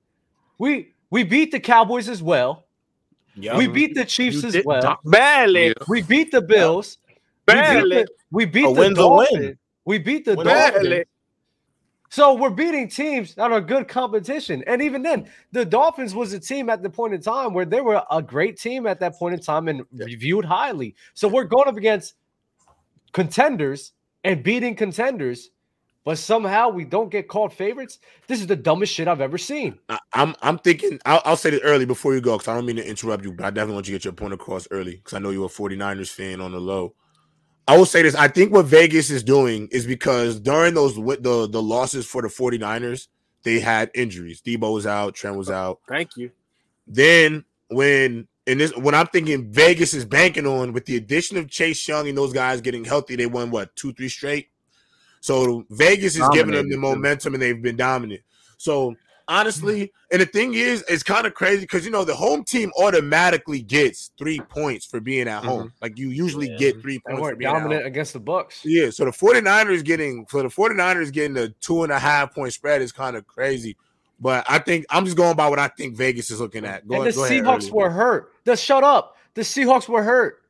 We 0.58 0.92
we 1.10 1.24
beat 1.24 1.52
the 1.52 1.60
Cowboys 1.60 2.08
as 2.08 2.22
well. 2.22 2.66
yeah, 3.34 3.56
We 3.56 3.66
beat 3.68 3.94
the 3.94 4.04
Chiefs 4.04 4.42
You 4.42 4.48
as 4.48 4.64
well. 4.64 4.82
Doc- 4.82 5.00
Barely. 5.04 5.74
We 5.88 6.02
beat 6.02 6.30
the 6.30 6.42
Bills. 6.42 6.98
We 7.06 7.14
beat 7.54 7.60
Barely. 7.60 7.96
the, 8.02 8.08
we 8.30 8.44
beat 8.44 8.62
the 8.62 8.70
win's 8.72 8.98
a 8.98 9.08
win. 9.08 9.26
Dolphins. 9.26 9.56
We 9.84 9.98
beat 9.98 10.24
the 10.26 10.34
Win 10.34 10.46
Dolphins. 10.46 11.04
So 12.10 12.34
we're 12.34 12.50
beating 12.50 12.88
teams 12.88 13.34
that 13.34 13.52
are 13.52 13.60
good 13.60 13.86
competition. 13.86 14.64
And 14.66 14.80
even 14.80 15.02
then, 15.02 15.28
the 15.52 15.64
Dolphins 15.64 16.14
was 16.14 16.32
a 16.32 16.40
team 16.40 16.70
at 16.70 16.82
the 16.82 16.88
point 16.88 17.12
in 17.12 17.20
time 17.20 17.52
where 17.52 17.66
they 17.66 17.82
were 17.82 18.02
a 18.10 18.22
great 18.22 18.58
team 18.58 18.86
at 18.86 18.98
that 19.00 19.14
point 19.16 19.34
in 19.34 19.40
time 19.40 19.68
and 19.68 19.82
reviewed 19.92 20.44
highly. 20.46 20.94
So 21.12 21.28
we're 21.28 21.44
going 21.44 21.68
up 21.68 21.76
against 21.76 22.14
contenders 23.12 23.92
and 24.24 24.42
beating 24.42 24.74
contenders, 24.74 25.50
but 26.08 26.16
somehow 26.16 26.70
we 26.70 26.86
don't 26.86 27.10
get 27.10 27.28
called 27.28 27.52
favorites. 27.52 27.98
This 28.28 28.40
is 28.40 28.46
the 28.46 28.56
dumbest 28.56 28.94
shit 28.94 29.06
I've 29.06 29.20
ever 29.20 29.36
seen. 29.36 29.78
I, 29.90 29.98
I'm 30.14 30.34
I'm 30.40 30.58
thinking 30.58 30.98
I'll, 31.04 31.20
I'll 31.22 31.36
say 31.36 31.50
this 31.50 31.60
early 31.62 31.84
before 31.84 32.14
you 32.14 32.22
go 32.22 32.38
because 32.38 32.48
I 32.48 32.54
don't 32.54 32.64
mean 32.64 32.76
to 32.76 32.88
interrupt 32.88 33.24
you, 33.24 33.32
but 33.34 33.44
I 33.44 33.50
definitely 33.50 33.74
want 33.74 33.88
you 33.88 33.92
to 33.92 33.98
get 33.98 34.04
your 34.06 34.14
point 34.14 34.32
across 34.32 34.66
early 34.70 34.96
because 34.96 35.12
I 35.12 35.18
know 35.18 35.28
you're 35.28 35.44
a 35.44 35.50
49ers 35.50 36.10
fan 36.10 36.40
on 36.40 36.52
the 36.52 36.60
low. 36.60 36.94
I 37.66 37.76
will 37.76 37.84
say 37.84 38.00
this. 38.00 38.14
I 38.14 38.28
think 38.28 38.54
what 38.54 38.64
Vegas 38.64 39.10
is 39.10 39.22
doing 39.22 39.68
is 39.70 39.86
because 39.86 40.40
during 40.40 40.72
those 40.72 40.94
wi- 40.94 41.20
the 41.20 41.46
the 41.46 41.60
losses 41.60 42.06
for 42.06 42.22
the 42.22 42.28
49ers, 42.28 43.08
they 43.42 43.60
had 43.60 43.90
injuries. 43.94 44.40
Deebo 44.40 44.72
was 44.72 44.86
out, 44.86 45.14
Trent 45.14 45.36
was 45.36 45.50
out. 45.50 45.80
Thank 45.86 46.16
you. 46.16 46.30
Then 46.86 47.44
when 47.68 48.28
and 48.46 48.60
this 48.62 48.74
when 48.78 48.94
I'm 48.94 49.08
thinking 49.08 49.52
Vegas 49.52 49.92
is 49.92 50.06
banking 50.06 50.46
on 50.46 50.72
with 50.72 50.86
the 50.86 50.96
addition 50.96 51.36
of 51.36 51.50
Chase 51.50 51.86
Young 51.86 52.08
and 52.08 52.16
those 52.16 52.32
guys 52.32 52.62
getting 52.62 52.86
healthy, 52.86 53.14
they 53.14 53.26
won 53.26 53.50
what 53.50 53.76
two, 53.76 53.92
three 53.92 54.08
straight. 54.08 54.48
So 55.20 55.64
Vegas 55.70 56.16
is 56.16 56.28
giving 56.32 56.54
them 56.54 56.68
the 56.68 56.76
momentum 56.76 57.34
and 57.34 57.42
they've 57.42 57.60
been 57.60 57.76
dominant. 57.76 58.20
So 58.56 58.94
honestly, 59.28 59.92
and 60.10 60.22
the 60.22 60.26
thing 60.26 60.54
is, 60.54 60.84
it's 60.88 61.02
kind 61.02 61.26
of 61.26 61.34
crazy 61.34 61.60
because 61.60 61.84
you 61.84 61.90
know 61.90 62.04
the 62.04 62.14
home 62.14 62.44
team 62.44 62.72
automatically 62.80 63.60
gets 63.60 64.10
three 64.18 64.40
points 64.40 64.86
for 64.86 65.00
being 65.00 65.28
at 65.28 65.44
home. 65.44 65.64
Mm-hmm. 65.68 65.76
Like 65.82 65.98
you 65.98 66.08
usually 66.10 66.50
Yeah. 66.50 66.56
get 66.56 66.80
three 66.80 66.98
points 66.98 67.18
for 67.18 67.22
weren't 67.22 67.38
being 67.38 67.48
at 67.48 67.54
home. 67.54 67.62
dominant 67.64 67.86
against 67.86 68.12
the 68.14 68.20
Bucs. 68.20 68.60
Yeah, 68.64 68.90
so 68.90 69.04
the 69.04 69.10
49ers 69.10 69.84
getting 69.84 70.24
for 70.26 70.42
the 70.42 70.48
49ers 70.48 71.12
getting 71.12 71.36
a 71.36 71.48
two 71.48 71.82
and 71.82 71.92
a 71.92 71.98
half 71.98 72.34
point 72.34 72.52
spread 72.52 72.80
is 72.82 72.92
kind 72.92 73.16
of 73.16 73.26
crazy. 73.26 73.76
But 74.20 74.44
I 74.48 74.58
think 74.58 74.86
I'm 74.90 75.04
just 75.04 75.16
going 75.16 75.36
by 75.36 75.48
what 75.48 75.58
I 75.60 75.68
think 75.68 75.96
Vegas 75.96 76.30
is 76.30 76.40
looking 76.40 76.64
at. 76.64 76.88
Go, 76.88 77.02
and 77.02 77.12
the 77.12 77.14
go 77.14 77.22
Seahawks 77.22 77.64
Early. 77.64 77.70
were 77.72 77.90
hurt. 77.90 78.32
The 78.44 78.56
shut 78.56 78.82
up. 78.82 79.16
The 79.34 79.42
Seahawks 79.42 79.88
were 79.88 80.02
hurt. 80.02 80.42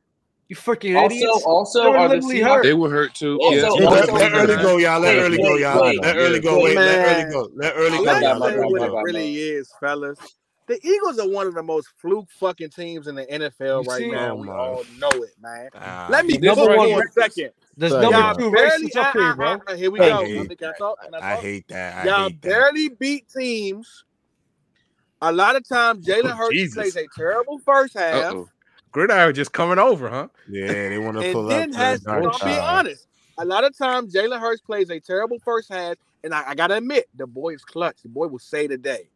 You 0.49 0.55
freaking 0.55 0.99
Also, 0.99 1.15
idiots. 1.15 1.43
also, 1.45 1.83
They 1.83 1.89
were 1.89 1.97
are 1.97 2.07
the 2.09 2.15
literally 2.15 2.35
Seahawks- 2.39 2.47
hurt. 2.55 2.63
They 2.63 2.73
were 2.73 2.89
hurt 2.89 3.13
too. 3.13 3.39
Also- 3.39 3.55
yeah. 3.55 3.63
also- 3.67 3.83
Let, 3.83 4.09
also- 4.09 4.13
let 4.15 4.31
early 4.33 4.55
go, 4.63 4.77
y'all. 4.77 4.99
Let 4.99 5.15
Wait, 5.15 5.21
early 5.23 5.37
go, 5.37 5.55
y'all. 5.57 5.81
wait. 5.83 6.01
Let 6.01 6.15
early 6.17 6.39
go. 6.39 6.63
Wait, 6.63 6.75
let 6.75 7.07
early 7.07 7.31
go. 7.31 7.49
Let 7.55 7.73
early 7.75 7.97
go. 7.97 8.03
Let's 8.03 8.19
bad, 8.19 8.23
y'all. 8.23 8.39
my 8.39 8.49
say 8.49 8.55
Let 8.57 8.81
bad, 8.81 8.91
what 8.91 8.99
it 8.99 9.03
really 9.03 9.35
is, 9.35 9.71
fellas. 9.79 10.17
The 10.65 10.79
Eagles 10.87 11.17
are 11.19 11.27
one 11.29 11.45
of 11.47 11.53
the 11.55 11.61
most 11.63 11.87
fluke 12.01 12.29
fucking 12.39 12.69
teams 12.69 13.07
in 13.07 13.15
the 13.15 13.25
NFL 13.31 13.83
You 13.83 13.89
right 13.91 13.97
see- 13.99 14.11
now. 14.11 14.31
Oh, 14.33 14.35
we 14.35 14.49
all 14.49 14.83
know 14.97 15.09
it, 15.23 15.33
man. 15.41 15.69
Ah, 15.75 16.07
Let 16.09 16.25
me 16.25 16.37
go 16.37 16.47
number 16.55 16.65
for 16.73 16.77
one 16.77 16.91
one 16.93 17.11
second. 17.11 17.51
There's 17.77 17.91
Y'all 17.91 18.11
number 18.11 18.41
two 18.41 18.51
barely, 18.51 18.87
racists 18.87 18.95
up 18.97 19.15
uh, 19.15 19.19
here, 19.19 19.29
uh, 19.31 19.35
bro. 19.35 19.61
uh, 19.67 19.75
here 19.75 19.91
we 19.91 19.99
I 19.99 20.09
go. 20.09 20.25
hate- 20.25 20.37
Let 20.39 20.49
me- 20.49 20.55
can 20.55 20.69
I 20.69 20.77
talk? 20.79 21.01
Can 21.03 21.13
I 21.13 21.17
I 21.17 21.33
talk? 21.35 21.43
hate 21.43 21.67
that. 21.69 21.95
I 22.05 22.09
Y'all 22.09 22.27
hate 22.27 22.41
that. 22.41 22.49
barely 22.49 22.89
beat 22.89 23.25
teams. 23.29 24.03
A 25.21 25.31
lot 25.31 25.55
of 25.55 25.67
times, 25.67 26.05
Jalen 26.07 26.31
Oh, 26.31 26.35
Hurts 26.35 26.53
Jesus. 26.55 26.75
plays 26.75 26.95
a 26.95 27.05
terrible 27.15 27.59
first 27.59 27.93
half, 27.97 28.33
Uh-oh. 28.33 28.49
Gridiron 28.91 29.33
just 29.35 29.53
coming 29.53 29.79
over, 29.79 30.09
huh? 30.09 30.27
Yeah, 30.49 30.67
they 30.89 30.97
want 30.97 31.19
to 31.19 31.31
pull 31.31 31.47
then 31.47 31.71
up. 31.71 31.77
has. 31.77 32.01
the 32.01 32.11
I'm 32.11 32.23
dark 32.23 32.41
being 32.41 32.55
side. 32.55 32.79
honest. 32.79 33.07
A 33.37 33.45
lot 33.45 33.63
of 33.63 33.77
times, 33.77 34.13
Jalen 34.13 34.39
Hurts 34.39 34.61
plays 34.61 34.89
a 34.89 34.99
terrible 34.99 35.39
first 35.39 35.71
half, 35.71 35.95
and 36.23 36.33
I, 36.33 36.49
I 36.49 36.55
gotta 36.55 36.75
admit, 36.75 37.07
the 37.15 37.27
boy 37.27 37.53
is 37.53 37.63
clutch. 37.63 38.01
The 38.01 38.09
boy 38.09 38.27
will 38.27 38.39
say 38.39 38.67
today. 38.67 39.09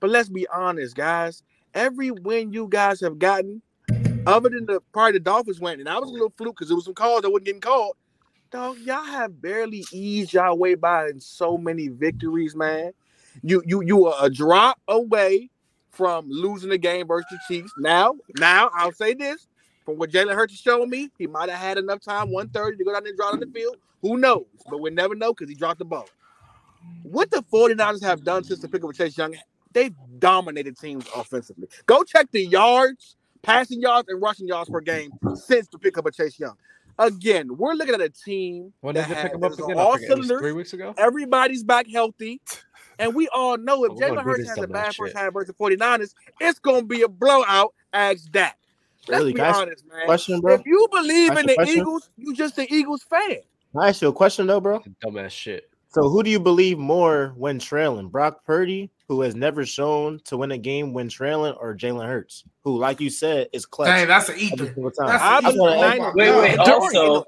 But 0.00 0.10
let's 0.10 0.28
be 0.28 0.46
honest, 0.48 0.94
guys. 0.94 1.42
Every 1.72 2.10
win 2.10 2.52
you 2.52 2.68
guys 2.68 3.00
have 3.00 3.18
gotten, 3.18 3.62
other 4.26 4.48
than 4.48 4.66
the 4.66 4.80
part 4.92 5.14
the 5.14 5.20
Dolphins 5.20 5.60
went, 5.60 5.80
and 5.80 5.88
I 5.88 5.98
was 5.98 6.10
a 6.10 6.12
little 6.12 6.32
fluke 6.36 6.56
because 6.56 6.68
there 6.68 6.76
was 6.76 6.84
some 6.84 6.94
calls 6.94 7.22
that 7.22 7.30
wasn't 7.30 7.46
getting 7.46 7.60
called. 7.60 7.96
Dog, 8.50 8.78
y'all 8.78 9.04
have 9.04 9.40
barely 9.40 9.84
eased 9.92 10.32
y'all 10.32 10.56
way 10.56 10.74
by 10.74 11.08
in 11.08 11.20
so 11.20 11.56
many 11.56 11.88
victories, 11.88 12.54
man. 12.54 12.92
You 13.42 13.62
you 13.66 13.82
you 13.82 14.06
are 14.06 14.26
a 14.26 14.30
drop 14.30 14.78
away 14.86 15.50
from 15.94 16.28
losing 16.28 16.70
the 16.70 16.78
game 16.78 17.06
versus 17.06 17.26
the 17.30 17.38
Chiefs. 17.48 17.72
Now, 17.78 18.14
now 18.38 18.70
I'll 18.74 18.92
say 18.92 19.14
this: 19.14 19.46
from 19.84 19.96
what 19.98 20.10
Jalen 20.10 20.34
Hurts 20.34 20.54
is 20.54 20.60
showing 20.60 20.90
me, 20.90 21.10
he 21.18 21.26
might 21.26 21.48
have 21.48 21.58
had 21.58 21.78
enough 21.78 22.00
time, 22.00 22.30
130, 22.30 22.76
to 22.78 22.84
go 22.84 22.92
down 22.92 23.02
there 23.04 23.10
and 23.10 23.18
draw 23.18 23.28
on 23.30 23.40
the 23.40 23.46
field. 23.46 23.76
Who 24.02 24.18
knows? 24.18 24.44
But 24.68 24.78
we'll 24.80 24.92
never 24.92 25.14
know 25.14 25.32
because 25.32 25.48
he 25.48 25.54
dropped 25.54 25.78
the 25.78 25.84
ball. 25.84 26.08
What 27.02 27.30
the 27.30 27.42
49ers 27.52 28.02
have 28.02 28.24
done 28.24 28.44
since 28.44 28.60
the 28.60 28.68
pick 28.68 28.82
of 28.84 28.94
Chase 28.94 29.16
Young, 29.16 29.34
they've 29.72 29.94
dominated 30.18 30.78
teams 30.78 31.06
offensively. 31.16 31.68
Go 31.86 32.02
check 32.04 32.30
the 32.30 32.44
yards, 32.44 33.16
passing 33.42 33.80
yards, 33.80 34.08
and 34.10 34.20
rushing 34.20 34.46
yards 34.46 34.68
per 34.68 34.80
game 34.80 35.10
since 35.34 35.68
the 35.68 35.78
pick 35.78 35.96
of 35.96 36.04
Chase 36.14 36.38
Young. 36.38 36.56
Again, 36.98 37.56
we're 37.56 37.72
looking 37.72 37.94
at 37.94 38.00
a 38.00 38.08
team 38.10 38.72
When 38.82 38.94
that 38.94 39.08
did 39.08 39.16
they 39.16 39.22
pick 39.22 39.32
has- 39.32 39.38
him 39.40 39.44
up 39.44 39.52
again? 39.58 39.78
all 39.78 39.92
I 39.92 39.96
forget. 39.96 40.10
It 40.10 40.18
was 40.18 40.26
cylinders. 40.26 40.40
three 40.42 40.52
weeks 40.52 40.72
ago. 40.74 40.94
Everybody's 40.98 41.64
back 41.64 41.86
healthy. 41.90 42.40
And 42.98 43.14
we 43.14 43.28
all 43.28 43.56
know 43.56 43.84
if 43.84 43.92
Jalen 43.92 44.22
Hurts 44.22 44.48
has 44.48 44.58
a 44.58 44.68
bad 44.68 44.94
first 44.94 45.16
half 45.16 45.32
versus 45.32 45.54
49ers, 45.58 46.14
it's 46.40 46.58
going 46.58 46.82
to 46.82 46.86
be 46.86 47.02
a 47.02 47.08
blowout. 47.08 47.74
Ask 47.92 48.30
that. 48.32 48.56
Let's 49.08 49.24
be 49.24 49.40
honest, 49.40 49.84
man. 49.86 50.06
Question, 50.06 50.40
bro? 50.40 50.54
If 50.54 50.62
you 50.64 50.88
believe 50.90 51.36
in 51.36 51.46
the 51.46 51.54
question? 51.54 51.78
Eagles, 51.78 52.10
you 52.16 52.34
just 52.34 52.56
the 52.56 52.72
Eagles 52.72 53.02
fan. 53.02 53.38
I 53.78 53.88
ask 53.88 54.00
you 54.00 54.08
a 54.08 54.12
question 54.12 54.46
though, 54.46 54.60
bro. 54.60 54.82
Dumbass 55.04 55.30
shit. 55.30 55.68
So 55.88 56.08
who 56.08 56.22
do 56.24 56.30
you 56.30 56.40
believe 56.40 56.78
more 56.78 57.34
when 57.36 57.58
trailing? 57.60 58.08
Brock 58.08 58.44
Purdy, 58.44 58.90
who 59.06 59.20
has 59.20 59.36
never 59.36 59.64
shown 59.64 60.20
to 60.24 60.36
win 60.36 60.50
a 60.50 60.58
game 60.58 60.92
when 60.92 61.08
trailing, 61.08 61.54
or 61.60 61.72
Jalen 61.72 62.06
Hurts, 62.06 62.42
who, 62.64 62.76
like 62.76 63.00
you 63.00 63.10
said, 63.10 63.48
is 63.52 63.64
clutch. 63.64 63.88
Dang, 63.88 64.08
that's 64.08 64.28
an 64.28 64.38
ether. 64.38 64.74
That's 64.76 64.98
an 64.98 65.52
ether. 65.52 66.12
Wait, 66.16 66.34
wait, 66.34 66.36
wait. 66.36 66.58
Also, 66.58 67.24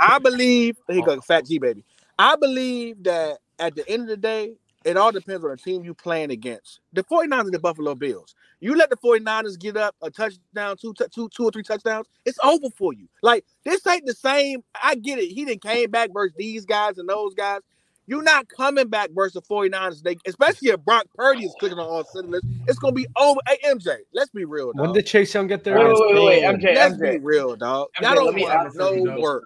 I 0.00 0.18
believe. 0.18 0.76
he 0.90 1.00
goes 1.00 1.24
Fat 1.24 1.46
G 1.46 1.58
baby. 1.58 1.84
I 2.18 2.36
believe 2.36 3.02
that 3.04 3.38
at 3.58 3.74
the 3.74 3.88
end 3.88 4.02
of 4.02 4.08
the 4.08 4.16
day, 4.16 4.54
it 4.84 4.96
all 4.96 5.12
depends 5.12 5.44
on 5.44 5.50
the 5.50 5.56
team 5.56 5.84
you're 5.84 5.94
playing 5.94 6.30
against. 6.30 6.80
The 6.92 7.04
49ers 7.04 7.40
and 7.42 7.54
the 7.54 7.58
Buffalo 7.58 7.94
Bills. 7.94 8.34
You 8.60 8.76
let 8.76 8.90
the 8.90 8.96
49ers 8.96 9.58
get 9.58 9.76
up 9.76 9.94
a 10.02 10.10
touchdown, 10.10 10.76
two, 10.76 10.94
or 11.40 11.50
three 11.50 11.62
touchdowns, 11.62 12.06
it's 12.24 12.38
over 12.42 12.68
for 12.76 12.92
you. 12.92 13.08
Like, 13.22 13.44
this 13.64 13.86
ain't 13.86 14.06
the 14.06 14.14
same. 14.14 14.62
I 14.80 14.94
get 14.94 15.18
it. 15.18 15.28
He 15.28 15.44
didn't 15.44 15.62
came 15.62 15.90
back 15.90 16.10
versus 16.12 16.34
these 16.36 16.64
guys 16.64 16.98
and 16.98 17.08
those 17.08 17.34
guys. 17.34 17.60
You're 18.06 18.22
not 18.22 18.48
coming 18.48 18.88
back 18.88 19.10
versus 19.12 19.34
the 19.34 19.42
49ers, 19.42 20.02
they, 20.02 20.16
especially 20.26 20.70
if 20.70 20.84
Brock 20.84 21.06
Purdy 21.14 21.44
is 21.44 21.54
clicking 21.60 21.78
on 21.78 21.86
all 21.86 22.04
cylinders. 22.04 22.42
It's 22.66 22.78
going 22.78 22.94
to 22.94 23.00
be 23.00 23.06
over. 23.16 23.40
Hey, 23.46 23.58
MJ, 23.64 23.98
let's 24.12 24.30
be 24.30 24.44
real, 24.44 24.72
dog. 24.72 24.80
When 24.80 24.92
did 24.92 25.06
Chase 25.06 25.32
Young 25.32 25.46
get 25.46 25.62
there? 25.62 25.78
Wait, 25.78 25.86
wait, 25.86 26.14
wait, 26.14 26.24
wait 26.24 26.42
MJ, 26.42 26.74
let's 26.74 26.94
MJ. 26.96 27.12
be 27.12 27.18
real, 27.18 27.54
dog. 27.54 27.88
MJ, 28.00 28.14
don't 28.14 28.40
want 28.40 29.04
no 29.04 29.20
work. 29.20 29.44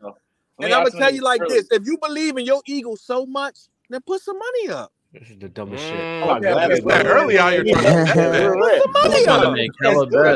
And 0.58 0.72
I'm 0.72 0.82
going 0.84 0.92
to 0.92 0.98
tell 0.98 1.14
you 1.14 1.22
like 1.22 1.42
this. 1.48 1.68
If 1.70 1.86
you 1.86 1.98
believe 2.02 2.38
in 2.38 2.46
your 2.46 2.62
Eagles 2.66 3.02
so 3.02 3.26
much– 3.26 3.56
then 3.88 4.00
put 4.02 4.20
some 4.22 4.38
money 4.38 4.68
up. 4.70 4.92
This 5.12 5.30
is 5.30 5.38
the 5.38 5.48
dumbest 5.48 5.84
mm, 5.84 5.88
shit. 5.88 5.98
Oh, 5.98 6.38
yeah, 6.42 6.66
that, 6.68 6.84
that 6.84 7.06
early 7.06 7.38
out 7.38 7.52
here. 7.52 7.64
Trying 7.64 8.06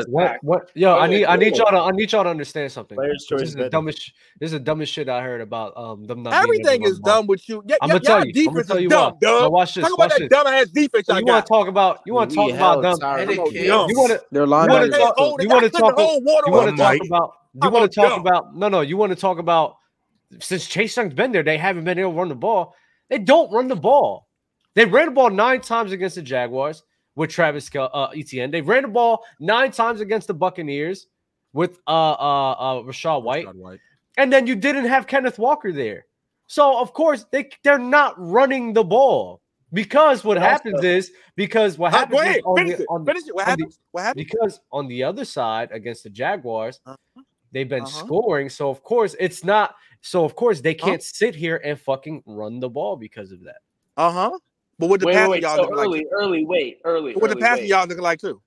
what? 0.08 0.38
What? 0.42 0.70
Yo, 0.74 0.96
I 0.96 1.06
need, 1.06 1.26
I 1.26 1.36
need 1.36 1.56
y'all 1.56 1.70
to, 1.70 1.78
I 1.78 1.90
need 1.90 2.10
y'all 2.10 2.24
to 2.24 2.30
understand 2.30 2.72
something. 2.72 2.96
This 2.98 3.30
is 3.30 3.54
the 3.54 3.68
dumbest. 3.68 4.12
This 4.38 4.48
is 4.48 4.52
the 4.52 4.60
dumbest 4.60 4.92
shit 4.92 5.08
I 5.08 5.22
heard 5.22 5.42
about. 5.42 5.76
Um, 5.76 6.04
them 6.06 6.22
not 6.22 6.32
everything 6.32 6.82
is 6.84 6.98
dumb 7.00 7.26
with 7.26 7.46
you. 7.48 7.62
Y- 7.66 7.76
I'm 7.82 7.88
gonna 7.88 8.00
tell 8.00 8.24
you. 8.24 8.32
I'm 8.38 8.54
gonna 8.54 8.64
tell 8.64 8.80
you 8.80 8.88
dumb, 8.88 9.12
what. 9.12 9.20
Dumb. 9.20 9.52
Watch 9.52 9.74
this. 9.74 9.84
Talk 9.84 9.94
about 9.94 10.18
that 10.18 10.30
dumb 10.30 10.46
ass 10.46 10.68
defense. 10.68 11.08
You 11.08 11.26
want 11.26 11.44
to 11.44 11.48
talk 11.48 11.68
about? 11.68 12.00
You 12.06 12.14
want 12.14 12.30
to 12.30 12.36
talk 12.36 12.50
about 12.50 12.82
dumb? 12.82 13.28
You 13.28 13.40
want 13.98 14.12
to? 14.12 14.22
They're 14.30 14.46
lying. 14.46 14.70
You 14.70 14.78
want 14.78 14.92
to 14.92 14.98
talk? 14.98 15.42
You 15.42 15.48
want 15.48 15.64
to 15.64 15.70
talk 15.70 15.92
about? 15.92 17.34
You 17.56 17.70
want 17.70 17.92
to 17.92 18.00
talk 18.00 18.20
about? 18.20 18.56
No, 18.56 18.68
no. 18.68 18.80
You 18.80 18.96
want 18.96 19.10
to 19.10 19.16
talk 19.16 19.38
about? 19.38 19.76
Since 20.38 20.68
Chase 20.68 20.96
Young's 20.96 21.12
been 21.12 21.32
there, 21.32 21.42
they 21.42 21.58
haven't 21.58 21.82
been 21.82 21.98
able 21.98 22.12
to 22.12 22.16
run 22.16 22.28
the 22.28 22.36
ball. 22.36 22.76
They 23.10 23.18
don't 23.18 23.52
run 23.52 23.68
the 23.68 23.76
ball. 23.76 24.28
They 24.74 24.86
ran 24.86 25.06
the 25.06 25.12
ball 25.12 25.30
nine 25.30 25.60
times 25.60 25.92
against 25.92 26.14
the 26.14 26.22
Jaguars 26.22 26.84
with 27.16 27.30
Travis 27.30 27.68
uh, 27.74 28.06
Etienne. 28.16 28.50
They 28.50 28.62
ran 28.62 28.82
the 28.82 28.88
ball 28.88 29.24
nine 29.40 29.72
times 29.72 30.00
against 30.00 30.28
the 30.28 30.34
Buccaneers 30.34 31.08
with 31.52 31.80
uh, 31.86 32.12
uh, 32.12 32.52
uh, 32.52 32.82
Rachaad, 32.82 33.22
White. 33.22 33.46
Rachaad 33.46 33.56
White. 33.56 33.80
And 34.16 34.32
then 34.32 34.46
you 34.46 34.54
didn't 34.54 34.86
have 34.86 35.06
Kenneth 35.06 35.38
Walker 35.38 35.72
there. 35.72 36.06
So, 36.46 36.78
of 36.78 36.92
course, 36.92 37.26
they, 37.30 37.50
they're 37.62 37.78
not 37.78 38.14
running 38.16 38.72
the 38.72 38.84
ball. 38.84 39.40
Because 39.72 40.24
what 40.24 40.36
happens 40.36 40.82
is 40.82 41.12
because 41.36 41.78
what 41.78 41.92
happens 41.92 42.18
on, 42.44 42.66
the, 42.66 42.84
what 43.32 43.46
happens? 43.46 43.78
because 44.16 44.60
on 44.72 44.88
the 44.88 45.04
other 45.04 45.24
side 45.24 45.68
against 45.70 46.02
the 46.02 46.10
Jaguars, 46.10 46.80
uh-huh. 46.84 47.22
they've 47.52 47.68
been 47.68 47.84
uh-huh. 47.84 48.04
scoring. 48.04 48.48
So 48.48 48.68
of 48.68 48.82
course 48.82 49.14
it's 49.20 49.44
not 49.44 49.76
so 50.02 50.24
of 50.24 50.34
course 50.34 50.60
they 50.60 50.74
uh-huh. 50.74 50.86
can't 50.86 51.02
huh? 51.02 51.10
sit 51.12 51.34
here 51.34 51.60
and 51.64 51.78
fucking 51.78 52.22
run 52.26 52.60
the 52.60 52.68
ball 52.68 52.96
because 52.96 53.32
of 53.32 53.42
that. 53.44 53.58
Uh 53.96 54.10
huh. 54.10 54.38
But 54.78 54.88
what 54.88 55.00
the 55.00 55.06
wait, 55.06 55.14
pass 55.14 55.28
wait, 55.28 55.42
y'all 55.42 55.56
so 55.56 55.62
look 55.62 55.72
early, 55.78 55.98
like? 55.98 56.06
Early, 56.10 56.44
wait, 56.44 56.80
early. 56.84 57.12
What 57.12 57.28
the 57.28 57.36
pass 57.36 57.60
y'all 57.60 57.86
look 57.86 57.98
like 57.98 58.20
too? 58.20 58.40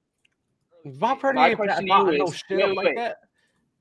My, 0.83 1.17
My 1.33 1.49
ain't 1.49 1.57
question 1.57 1.83
is, 1.83 1.89
no 1.89 2.25
wait, 2.49 2.75
like 2.75 2.85
wait. 2.85 2.95
That. 2.97 3.17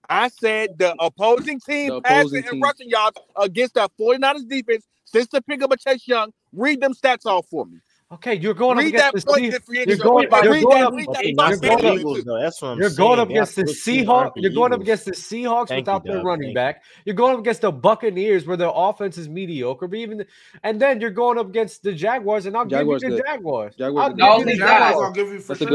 I 0.09 0.29
said 0.29 0.79
the 0.79 0.95
opposing 1.01 1.61
team 1.61 1.89
the 1.89 1.97
opposing 1.97 2.43
passing 2.43 2.43
team. 2.43 2.53
and 2.53 2.63
rushing 2.63 2.89
yards 2.91 3.19
against 3.37 3.75
that 3.75 3.91
49ers 3.99 4.49
defense 4.49 4.87
since 5.05 5.29
the 5.29 5.41
pick 5.41 5.63
up 5.63 5.73
of 5.73 5.81
Chase 5.81 6.07
Young. 6.07 6.33
Read 6.53 6.81
them 6.81 6.93
stats 6.93 7.25
off 7.25 7.47
for 7.49 7.65
me. 7.65 7.79
Okay, 8.13 8.35
you're 8.35 8.53
going 8.53 8.77
read 8.77 8.95
up 8.97 9.15
against 9.15 9.27
the 9.27 9.33
Seahawks. 9.33 9.87
You're 9.87 9.97
going, 9.97 10.29
you're 10.43 10.61
going, 10.61 10.83
up, 10.83 10.93
okay, 10.93 11.33
you're 11.35 11.57
going 11.57 11.87
up, 11.87 11.99
Eagles, 11.99 12.25
though. 12.25 12.39
That's 12.39 12.61
what 12.61 12.77
you're 12.77 12.91
going 12.91 13.19
up 13.19 13.31
against 13.31 13.57
the 13.57 13.63
Seahawks. 13.63 14.33
You're 14.37 14.53
going 14.53 14.75
up 14.75 14.83
against 14.83 15.07
the 15.07 15.13
Seahawks 15.13 15.75
without 15.75 16.05
you, 16.05 16.13
their 16.13 16.23
running 16.23 16.49
Thank 16.49 16.55
back. 16.55 16.83
You're 17.07 17.15
going 17.15 17.33
up 17.35 17.41
against 17.41 17.63
the 17.63 17.73
Buccaneers 17.73 18.47
where 18.47 18.59
their 18.59 18.71
offense 18.73 19.17
is 19.17 19.31
mediocre. 19.31 19.89
But 19.89 19.97
even 19.97 20.27
and 20.63 20.79
then 20.79 21.01
you're 21.01 21.11
going 21.11 21.39
up 21.39 21.49
against 21.49 21.83
the 21.83 21.93
Jaguars, 21.95 22.45
and 22.45 22.55
I'll 22.55 22.67
Jaguars 22.67 23.01
give 23.01 23.13
you 23.13 23.17
the. 23.17 23.23
Jaguars. 23.23 23.77
Jaguars. 23.77 24.15
I'll, 24.21 25.13
give 25.13 25.29
you 25.29 25.41
for 25.41 25.55
sure. 25.55 25.71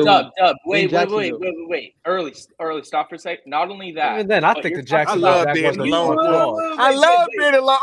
Wait, 0.67 0.91
wait, 0.91 0.91
wait, 0.91 1.12
wait, 1.12 1.39
wait, 1.39 1.69
wait. 1.69 1.95
Early, 2.06 2.36
early. 2.60 2.84
Stop 2.84 3.10
for 3.10 3.15
a 3.15 3.19
sec. 3.19 3.47
Not 3.47 3.71
only 3.71 3.93
that, 3.93 4.19
and 4.19 4.30
then 4.30 4.43
I 4.43 4.54
think 4.62 4.76
the 4.76 4.84
Jacksonville 4.84 5.43
Jaguars. 5.43 5.78
I 5.80 5.82
alone. 5.82 6.80
I 6.80 6.93
love 6.93 7.28
being 7.36 7.56
alone. 7.56 7.80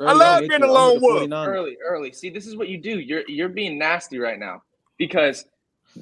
I 0.00 0.12
love 0.12 0.48
being 0.48 0.62
alone. 0.62 1.32
Early, 1.32 1.76
early. 1.84 2.12
See, 2.12 2.30
this 2.30 2.46
is 2.46 2.56
what 2.56 2.68
you 2.68 2.78
do. 2.78 3.00
You're 3.00 3.23
you're 3.28 3.48
being 3.48 3.78
nasty 3.78 4.18
right 4.18 4.38
now 4.38 4.62
because 4.98 5.44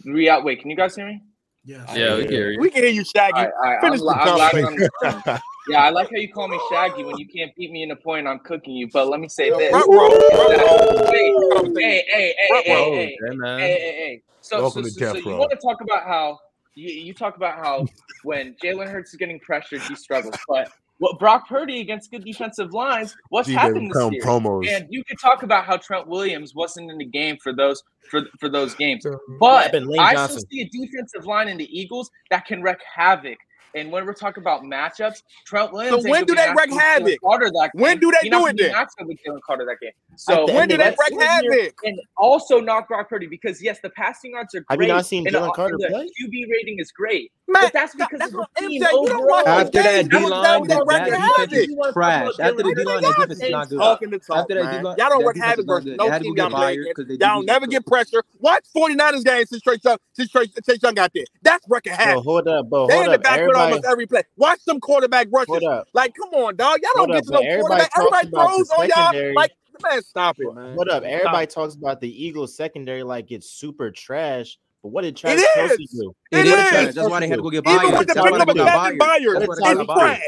we 0.05 0.29
out. 0.29 0.45
Wait, 0.45 0.61
can 0.61 0.71
you 0.71 0.77
guys 0.77 0.97
hear 0.97 1.07
me? 1.07 1.21
Yeah, 1.65 1.85
Yeah, 1.95 2.17
we 2.17 2.25
can 2.25 2.33
hear 2.33 2.51
you. 2.51 2.61
We 2.61 2.71
can 2.71 2.83
hear 2.83 2.93
you, 2.93 3.05
Shaggy. 3.05 3.37
All 3.37 3.45
right, 3.45 3.53
all 3.83 3.91
right. 3.91 4.01
Li- 4.01 4.01
li- 4.01 5.21
yeah, 5.69 5.85
I 5.85 5.91
like 5.91 6.09
how 6.09 6.17
you 6.17 6.33
call 6.33 6.49
me 6.49 6.59
Shaggy 6.69 7.05
when 7.05 7.17
you 7.17 7.27
can't 7.29 7.55
beat 7.57 7.71
me 7.71 7.83
in 7.83 7.91
a 7.93 7.97
point. 7.97 8.27
I'm 8.27 8.41
cooking 8.41 8.75
you. 8.75 8.89
But 8.93 9.09
let 9.09 9.21
me 9.21 9.29
say 9.29 9.51
this. 9.51 9.73
Hey, 9.73 11.35
hey, 11.77 12.05
hey, 12.11 12.35
hey, 12.39 13.17
hey, 13.59 14.23
So, 14.41 14.69
so, 14.69 14.83
so, 14.83 15.07
so 15.13 15.17
you 15.19 15.37
want 15.37 15.51
to 15.53 15.59
talk 15.59 15.81
about 15.81 16.05
how 16.05 16.39
you, 16.75 16.93
you 16.93 17.15
talk 17.15 17.37
about 17.37 17.57
how 17.57 17.87
when 18.25 18.57
Jalen 18.63 18.91
Hurts 18.91 19.13
is 19.13 19.17
getting 19.19 19.39
pressured, 19.41 19.83
he 19.83 19.95
struggles. 19.95 20.37
But 20.49 20.69
what 21.03 21.19
Brock 21.19 21.49
Purdy 21.49 21.81
against 21.81 22.13
good 22.13 22.25
defensive 22.25 22.73
lines? 22.73 23.17
What's 23.31 23.49
G-Day 23.49 23.61
happened 23.61 23.91
this 23.91 24.13
year? 24.13 24.23
Promos. 24.23 24.69
And 24.69 24.87
you 24.89 25.03
could 25.03 25.19
talk 25.19 25.43
about 25.43 25.65
how 25.65 25.77
Trent 25.77 26.07
Williams 26.07 26.55
wasn't 26.55 26.93
in 26.93 26.99
the 26.99 27.05
game 27.05 27.39
for 27.43 27.53
those 27.53 27.83
for 28.09 28.23
for 28.39 28.49
those 28.49 28.77
games, 28.77 29.05
but 29.41 29.75
I 29.99 30.27
still 30.29 30.45
see 30.49 30.61
a 30.61 30.69
defensive 30.69 31.27
line 31.27 31.49
in 31.49 31.57
the 31.57 31.69
Eagles 31.77 32.09
that 32.31 32.47
can 32.47 32.63
wreak 32.63 32.79
havoc 32.95 33.37
and 33.75 33.91
when 33.91 34.07
we're 34.07 34.13
talking 34.15 34.43
about 34.43 34.63
matchups, 34.63 35.23
Trent 35.47 35.73
Williams. 35.73 36.05
So 36.05 36.11
when 36.11 36.25
do 36.25 36.35
they 36.35 36.49
wreak 36.57 36.73
havoc? 36.73 37.19
Carter 37.23 37.51
that 37.51 37.71
game. 37.75 37.83
When 37.83 37.99
do 37.99 38.13
they 38.21 38.29
do 38.29 38.47
it 38.47 38.57
then? 38.57 38.73
Not 38.73 38.89
with 39.01 39.19
Jalen 39.27 39.41
Carter 39.47 39.65
that 39.65 39.81
game. 39.81 39.93
So 40.17 40.47
when 40.53 40.69
do 40.69 40.77
they 40.77 40.95
wreck 40.99 41.13
havoc? 41.21 41.75
And 41.85 42.01
also 42.17 42.61
knock 42.61 42.89
Brock 42.89 43.09
Purdy 43.09 43.27
because 43.27 43.63
yes, 43.63 43.79
the 43.83 43.91
passing 43.91 44.33
yards 44.33 44.55
are 44.55 44.61
great. 44.61 44.67
Have 44.71 44.83
you 44.83 44.89
not 44.89 45.07
seen 45.07 45.27
Jalen 45.27 45.55
Carter 45.55 45.77
the 45.79 45.89
play? 45.89 46.09
QB 46.21 46.51
rating 46.51 46.79
is 46.79 46.93
great, 46.93 47.33
Man, 47.49 47.65
but 47.65 47.73
that's 47.73 47.95
because 47.95 48.19
that's 48.19 48.35
of 48.35 48.47
the 48.59 48.69
team 48.69 48.85
overall. 48.93 49.49
After 49.49 49.83
that 49.83 50.09
D 50.09 50.19
line, 50.19 50.63
defense 50.65 51.53
is 51.53 51.75
trash. 51.93 52.29
After 52.39 52.63
the 52.63 52.75
D 52.75 52.85
line, 52.85 53.03
defense 53.03 53.43
is 53.43 53.51
not 53.51 53.69
good. 53.69 53.81
After 53.81 54.55
that 54.55 54.83
D 54.83 55.03
y'all 55.03 55.11
don't 55.11 55.25
wreak 55.25 55.37
havoc 55.39 55.67
versus 55.67 55.97
no 55.97 56.19
team 56.19 56.37
y'all 56.37 56.51
playing. 56.51 56.85
Y'all 57.21 57.43
never 57.43 57.67
get 57.67 57.87
pressure. 57.87 58.23
Watch 58.39 58.67
49ers 58.77 59.25
games 59.25 59.49
since 59.49 59.63
Trey 59.63 59.79
Young 59.83 59.99
since 60.13 60.31
Trey 60.31 60.47
Young 60.83 60.95
got 60.95 61.13
there? 61.15 61.25
That's 61.43 61.65
wreck 61.69 61.87
havoc. 61.87 62.25
Hold 62.25 62.49
up, 62.49 62.69
bro. 62.69 62.89
Hold 62.89 63.09
up 63.09 63.23
almost 63.65 63.85
every 63.85 64.07
play. 64.07 64.23
Watch 64.37 64.65
them 64.65 64.81
quarterback 64.81 65.29
rushes. 65.31 65.63
Like, 65.93 66.15
come 66.15 66.31
on, 66.35 66.57
dog. 66.57 66.81
Y'all 66.83 66.91
don't 66.95 67.09
what 67.09 67.15
get 67.15 67.25
to 67.27 67.33
know 67.33 67.61
quarterback. 67.61 67.91
Everybody 67.97 68.29
throws 68.31 68.71
on 68.71 68.89
y'all. 68.89 69.35
Like, 69.35 69.53
man, 69.83 70.03
stop 70.03 70.37
it, 70.39 70.55
man. 70.55 70.75
What 70.77 70.91
up? 70.91 71.03
Everybody 71.03 71.51
stop. 71.51 71.65
talks 71.65 71.75
about 71.75 72.01
the 72.01 72.25
Eagles 72.25 72.55
secondary 72.55 73.03
like 73.03 73.31
it's 73.31 73.49
super 73.49 73.91
trash. 73.91 74.59
But 74.83 74.89
what 74.89 75.03
did 75.03 75.17
Travis 75.17 75.45
Kelce 75.57 75.77
do? 75.77 76.15
It, 76.33 76.39
it 76.39 76.47
is. 76.47 76.55
Trash. 76.55 76.95
That's 76.95 77.09
why 77.09 77.21
they 77.21 77.29
had 77.29 77.37
to 77.37 77.43
go 77.43 77.51
get 77.51 77.67
Even 77.69 77.93
with 77.93 78.09
the 78.09 78.15
pick 78.15 78.33
up 78.33 78.49
of 78.49 78.57
Kevin 78.57 78.99
Byard, 78.99 79.47
it's 79.49 79.93
trash. 79.93 80.23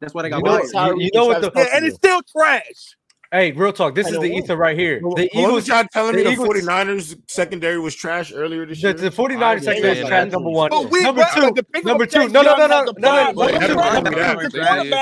That's 0.00 0.12
why 0.12 0.22
they 0.22 0.28
got 0.28 0.38
you 0.38 0.44
know, 0.44 0.94
You, 0.96 1.10
know 1.14 1.26
what 1.26 1.40
the 1.40 1.70
and 1.74 1.86
it's 1.86 1.96
still 1.96 2.20
trash. 2.22 2.96
Hey, 3.34 3.50
real 3.50 3.72
talk. 3.72 3.96
This 3.96 4.08
is 4.08 4.16
the 4.20 4.32
Ether 4.32 4.56
right 4.56 4.78
here. 4.78 5.00
The 5.00 5.28
Eagles. 5.36 5.66
Y'all 5.66 5.84
telling 5.92 6.14
me 6.14 6.22
the 6.22 6.30
Eagles, 6.30 6.48
49ers 6.50 7.18
secondary 7.28 7.80
was 7.80 7.92
trash 7.96 8.32
earlier 8.32 8.64
this 8.64 8.80
year. 8.80 8.92
The, 8.92 9.10
the 9.10 9.16
49ers 9.16 9.64
secondary 9.64 9.98
is 9.98 10.06
trash. 10.06 10.30
Number 10.30 10.50
one. 10.50 10.70
We, 10.88 11.02
number 11.02 11.26
two. 11.34 11.52
Number 11.82 12.06
two. 12.06 12.28
No, 12.28 12.42
no, 12.42 12.54
no, 12.54 12.68
no, 12.68 12.92
no. 12.96 13.32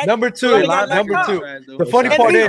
Number 0.07 0.31
two. 0.31 0.67
Number 0.67 1.25
two. 1.27 1.77
The 1.77 1.87
funny 1.91 2.09
part 2.09 2.35
is 2.35 2.49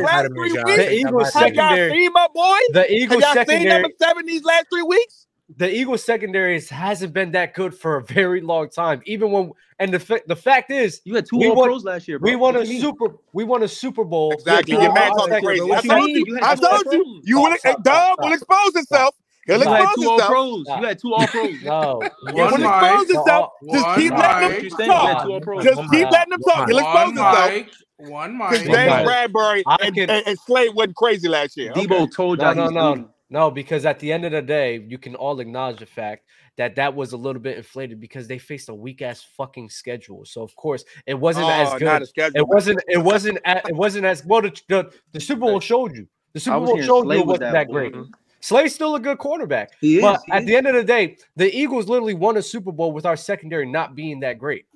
the 0.53 0.93
Eagles 0.93 1.33
secondary. 1.33 2.07
My 2.07 2.27
boy. 2.33 2.59
The 2.71 2.89
Eagles 2.89 3.23
secondary. 3.33 3.81
Number 3.81 3.89
seven 4.01 4.25
these 4.25 4.45
last 4.45 4.67
three 4.71 4.83
weeks 4.83 5.27
the 5.57 5.73
Eagles 5.73 6.03
secondary 6.03 6.59
hasn't 6.61 7.13
been 7.13 7.31
that 7.31 7.53
good 7.53 7.75
for 7.75 7.97
a 7.97 8.03
very 8.03 8.41
long 8.41 8.69
time. 8.69 9.01
Even 9.05 9.31
when 9.31 9.51
and 9.79 9.93
the 9.93 9.99
fa- 9.99 10.21
the 10.27 10.35
fact 10.35 10.71
is, 10.71 11.01
you 11.03 11.15
had 11.15 11.25
two 11.25 11.37
All 11.37 11.55
won, 11.55 11.67
Pros 11.67 11.83
last 11.83 12.07
year. 12.07 12.19
Bro. 12.19 12.29
We 12.29 12.35
won 12.35 12.53
what 12.55 12.63
a 12.63 12.79
Super. 12.79 13.15
We 13.33 13.43
won 13.43 13.63
a 13.63 13.67
Super 13.67 14.03
Bowl. 14.03 14.31
Exactly. 14.33 14.73
Your 14.73 14.93
man 14.93 15.11
talking 15.11 15.43
crazy. 15.43 15.71
I 15.71 15.81
told 15.81 16.09
you. 16.09 16.25
you 16.27 16.39
I 16.41 16.55
told 16.55 16.85
you. 16.91 17.21
You 17.23 17.41
will. 17.41 17.57
Dub 17.83 18.17
will 18.21 18.33
expose 18.33 18.75
itself. 18.75 19.15
He'll 19.45 19.57
you 19.57 19.63
expose 19.63 19.77
had 19.77 19.95
two 19.95 20.01
himself. 20.01 20.21
All 20.21 20.27
pros. 20.27 20.65
You 20.67 20.87
had 20.87 20.99
two 20.99 21.13
All 21.13 21.27
Pros. 21.27 21.61
no, 21.63 22.01
one 22.31 22.61
he'll 22.61 22.69
expose 22.69 23.07
himself. 23.11 23.51
Just 23.71 23.95
keep 23.97 24.13
letting 24.13 24.65
him 24.65 24.69
talk. 24.87 25.27
Just 25.61 25.81
keep 25.91 26.09
letting 26.11 26.33
him 26.33 26.39
talk. 26.39 26.69
He'll 26.69 26.77
expose 26.77 27.07
himself. 27.07 27.67
One 27.97 28.37
mic. 28.37 28.49
Because 28.49 28.65
James 28.65 29.07
Bradberry 29.07 29.63
and, 29.81 30.39
Slay 30.39 30.69
wasn't 30.69 30.95
crazy 30.95 31.27
last 31.27 31.57
year. 31.57 31.73
Deebo 31.73 32.13
told 32.13 32.39
you. 32.39 32.45
No, 32.45 32.53
no, 32.53 32.69
no. 32.69 33.12
No, 33.33 33.49
because 33.49 33.83
at 33.87 33.97
the 33.97 34.13
end 34.13 34.25
of 34.25 34.31
the 34.31 34.43
day, 34.43 34.85
you 34.87 34.99
can 34.99 35.15
all 35.15 35.39
acknowledge 35.39 35.79
the 35.79 35.87
fact 35.87 36.27
that 36.55 36.75
that 36.75 36.93
was 36.93 37.13
a 37.13 37.17
little 37.17 37.41
bit 37.41 37.57
inflated 37.57 37.99
because 37.99 38.27
they 38.27 38.37
faced 38.37 38.69
a 38.69 38.75
weak 38.75 39.01
ass 39.01 39.25
fucking 39.35 39.69
schedule. 39.69 40.23
So 40.23 40.43
of 40.43 40.55
course, 40.55 40.85
it 41.07 41.15
wasn't 41.15 41.47
oh, 41.47 41.49
as 41.49 42.11
good. 42.13 42.31
It 42.35 42.47
wasn't. 42.47 42.83
It 42.87 42.99
wasn't. 42.99 43.39
At, 43.43 43.67
it 43.67 43.75
wasn't 43.75 44.05
as 44.05 44.23
well. 44.23 44.43
The, 44.43 44.61
the, 44.69 44.93
the 45.13 45.19
Super 45.19 45.39
Bowl 45.39 45.59
showed 45.59 45.95
you. 45.95 46.07
The 46.33 46.41
Super 46.41 46.59
Bowl 46.59 46.79
showed 46.79 47.11
you 47.11 47.23
wasn't 47.23 47.39
that, 47.39 47.53
that 47.53 47.69
great. 47.71 47.93
Slay's 47.93 48.11
Slade's 48.39 48.75
still 48.75 48.93
a 48.93 48.99
good 48.99 49.17
quarterback. 49.17 49.71
He 49.81 49.99
but 49.99 50.21
at 50.29 50.43
is. 50.43 50.47
the 50.47 50.55
end 50.55 50.67
of 50.67 50.75
the 50.75 50.83
day, 50.83 51.17
the 51.35 51.51
Eagles 51.51 51.87
literally 51.87 52.13
won 52.13 52.37
a 52.37 52.41
Super 52.43 52.71
Bowl 52.71 52.91
with 52.91 53.07
our 53.07 53.17
secondary 53.17 53.65
not 53.65 53.95
being 53.95 54.19
that 54.19 54.37
great. 54.37 54.67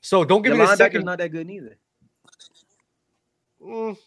So 0.00 0.24
don't 0.24 0.40
give 0.40 0.52
the 0.52 0.60
me 0.60 0.64
the 0.64 0.76
second. 0.76 1.04
Not 1.04 1.18
that 1.18 1.28
good 1.28 1.50
either. 1.50 1.76
Mm, 3.62 3.98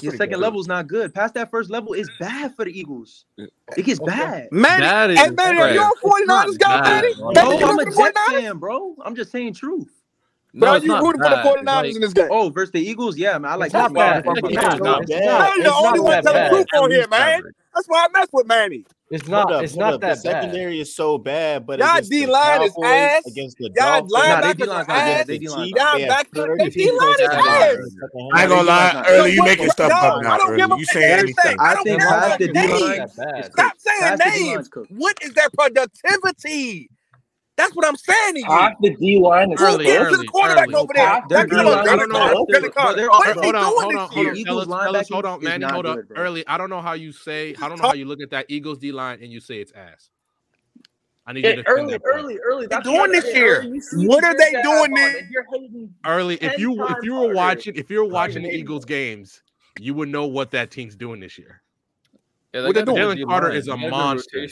your 0.00 0.14
second 0.14 0.40
level 0.40 0.60
is 0.60 0.66
not 0.66 0.86
good. 0.86 1.12
Past 1.14 1.34
that 1.34 1.50
first 1.50 1.70
level 1.70 1.92
is 1.92 2.08
bad 2.20 2.54
for 2.54 2.64
the 2.64 2.78
Eagles. 2.78 3.24
It 3.76 3.84
gets 3.84 4.00
bad. 4.00 4.48
Man, 4.52 4.80
that 4.80 5.10
is 5.10 5.18
hey, 5.18 5.30
man, 5.30 5.58
are 5.58 5.72
you 5.72 5.80
on 5.80 5.92
49ers 6.26 6.58
guy, 6.58 6.80
Manny? 6.82 7.14
No, 7.18 7.58
I'm 7.68 7.78
a 7.78 7.84
Jets 7.84 8.20
fan, 8.28 8.58
bro. 8.58 8.94
I'm 9.04 9.16
just 9.16 9.32
saying 9.32 9.54
truth. 9.54 9.90
Bro, 10.54 10.78
no, 10.78 10.84
you 10.84 11.00
rooting 11.00 11.20
bad. 11.20 11.42
for 11.42 11.56
the 11.56 11.62
49ers 11.62 11.66
like, 11.66 11.94
in 11.94 12.00
this 12.00 12.12
game? 12.12 12.28
Oh, 12.30 12.48
versus 12.48 12.72
the 12.72 12.80
Eagles? 12.80 13.16
Yeah, 13.16 13.38
man. 13.38 13.52
I 13.52 13.54
like 13.56 13.72
that. 13.72 13.86
I'm 13.86 13.92
the 13.92 15.72
only 15.74 16.00
one 16.00 16.22
telling 16.22 16.50
truth 16.50 16.66
on 16.74 16.90
here, 16.90 17.08
man. 17.08 17.42
That's 17.74 17.86
why 17.86 18.06
I 18.06 18.18
mess 18.18 18.28
with 18.32 18.46
Manny. 18.46 18.84
It's 19.10 19.26
not. 19.26 19.50
Up, 19.50 19.62
it's 19.62 19.74
not 19.74 19.94
up. 19.94 20.00
that 20.02 20.16
the 20.16 20.20
secondary 20.20 20.76
bad. 20.76 20.80
is 20.82 20.94
so 20.94 21.16
bad, 21.16 21.66
but 21.66 21.78
y'all 21.78 22.00
D 22.02 22.26
line 22.26 22.62
is 22.62 22.74
ass 22.84 23.26
against 23.26 23.56
the 23.56 23.70
y'all 23.74 24.02
linebackers 24.02 24.66
nah, 24.66 24.80
is 24.80 24.88
ass. 24.88 25.26
They 25.26 25.38
D 25.38 25.48
line 25.48 25.68
is 25.68 25.78
ass. 25.78 26.28
I 28.34 28.42
ain't 28.42 28.50
gonna 28.50 28.62
lie, 28.62 29.04
early 29.08 29.32
you 29.32 29.42
making 29.42 29.70
stuff 29.70 29.92
up 29.92 30.22
now. 30.22 30.38
Early 30.46 30.78
you 30.78 30.84
saying 30.84 31.20
anything? 31.20 31.56
I 31.58 31.74
don't 31.74 31.86
the 32.38 32.48
D 32.48 32.68
line. 32.68 33.08
Stop 33.50 33.72
saying 33.78 34.18
names. 34.18 34.68
What 34.90 35.16
is 35.22 35.32
their 35.32 35.48
productivity? 35.50 36.90
That's 37.58 37.74
what 37.74 37.86
I'm 37.86 37.96
saying 37.96 38.34
to 38.34 38.40
you. 38.40 38.46
Off 38.46 38.72
the 38.80 38.94
D 38.94 39.18
line 39.20 39.52
is 39.52 39.60
early, 39.60 39.86
early, 39.98 40.12
to 40.12 40.16
the 40.18 40.24
quarterback 40.26 40.68
early. 40.68 40.74
over 40.76 40.92
there. 40.94 41.22
They're 41.28 41.46
early. 41.50 41.64
Like, 41.72 41.88
I 41.88 41.96
don't 41.96 42.08
know. 42.08 42.46
They're 42.94 43.10
hold, 43.10 43.56
on, 43.56 43.64
hold 43.74 43.94
on, 43.96 44.10
hold 44.10 44.26
on, 44.28 44.36
Eagles 44.36 44.66
fellas, 44.84 45.08
hold 45.10 45.26
on, 45.26 45.42
Manny, 45.42 45.64
hold 45.74 45.86
up. 45.86 45.98
Early. 46.16 46.46
I 46.46 46.56
don't 46.56 46.70
know 46.70 46.80
how 46.80 46.92
you 46.94 47.12
say. 47.12 47.56
I 47.60 47.68
don't 47.68 47.78
know 47.80 47.88
how 47.88 47.94
you 47.94 48.06
look 48.06 48.20
at 48.22 48.30
that 48.30 48.46
Eagles 48.48 48.78
D 48.78 48.92
line 48.92 49.18
and 49.22 49.32
you 49.32 49.40
say 49.40 49.58
it's 49.60 49.72
ass. 49.72 50.10
I 51.26 51.32
need 51.34 51.44
you 51.44 51.56
to 51.56 51.68
early, 51.68 51.98
early, 52.06 52.38
early. 52.38 52.66
They're 52.68 52.80
doing 52.80 53.12
this 53.12 53.26
year. 53.34 53.62
What 53.94 54.24
are 54.24 54.34
they 54.36 54.52
doing 54.62 54.94
this? 54.94 55.24
Early. 56.06 56.36
If 56.36 56.58
you 56.58 56.86
if 56.88 57.02
you 57.02 57.14
were 57.14 57.34
watching 57.34 57.74
if 57.76 57.90
you 57.90 57.98
were 57.98 58.08
watching 58.08 58.42
the 58.44 58.50
Eagles 58.50 58.84
games, 58.86 59.42
you 59.80 59.94
would 59.94 60.08
know 60.08 60.26
what 60.26 60.52
that 60.52 60.70
team's 60.70 60.96
doing 60.96 61.20
this 61.20 61.36
year. 61.38 61.60
Yeah, 62.58 62.66
what? 62.66 62.76
Jalen 62.76 63.26
Carter 63.26 63.50
is 63.50 63.68
a 63.68 63.76
monster. 63.76 64.46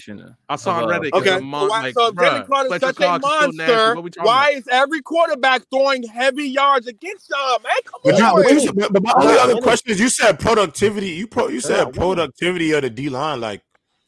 I 0.48 0.56
saw 0.56 0.82
on 0.82 0.88
Reddit. 0.88 1.12
Okay, 1.12 1.40
mon- 1.40 1.68
so, 1.68 1.76
like, 1.76 1.94
so 1.94 2.12
Jalen 2.12 2.46
Carter 2.46 2.74
is 2.74 2.80
such 2.80 3.00
a 3.00 3.18
monster. 3.18 3.94
Why 4.22 4.50
about? 4.50 4.58
is 4.58 4.68
every 4.70 5.02
quarterback 5.02 5.62
throwing 5.70 6.02
heavy 6.04 6.48
yards 6.48 6.86
against 6.86 7.28
them? 7.28 7.38
Um, 7.38 7.58
come 7.84 8.00
but 8.04 8.14
on. 8.14 8.20
Not, 8.20 8.62
you, 8.62 8.72
but, 8.72 8.92
but 8.92 9.02
my 9.02 9.12
only 9.16 9.38
other 9.38 9.60
question 9.60 9.90
is: 9.90 10.00
you 10.00 10.08
said 10.08 10.38
productivity. 10.38 11.08
You 11.08 11.26
pro, 11.26 11.48
you 11.48 11.60
said 11.60 11.92
productivity 11.92 12.72
of 12.72 12.82
the 12.82 12.90
D 12.90 13.08
line. 13.08 13.40
Like 13.40 13.62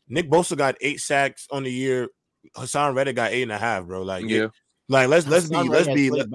Nick 0.09 0.31
Bosa 0.31 0.57
got 0.57 0.77
eight 0.81 1.01
sacks 1.01 1.47
on 1.51 1.65
the 1.65 1.71
year. 1.71 2.09
Haason 2.57 2.95
Reddick 2.95 3.17
got 3.17 3.33
eight 3.33 3.43
and 3.43 3.53
a 3.53 3.59
half, 3.59 3.85
bro. 3.85 4.03
Like 4.03 4.29
yeah. 4.29 4.45
It, 4.45 4.51
like 4.91 5.09
let's 5.09 5.27
let's 5.27 5.49
be 5.49 5.57
let's 5.69 5.87
be 5.87 6.11
let's, 6.11 6.31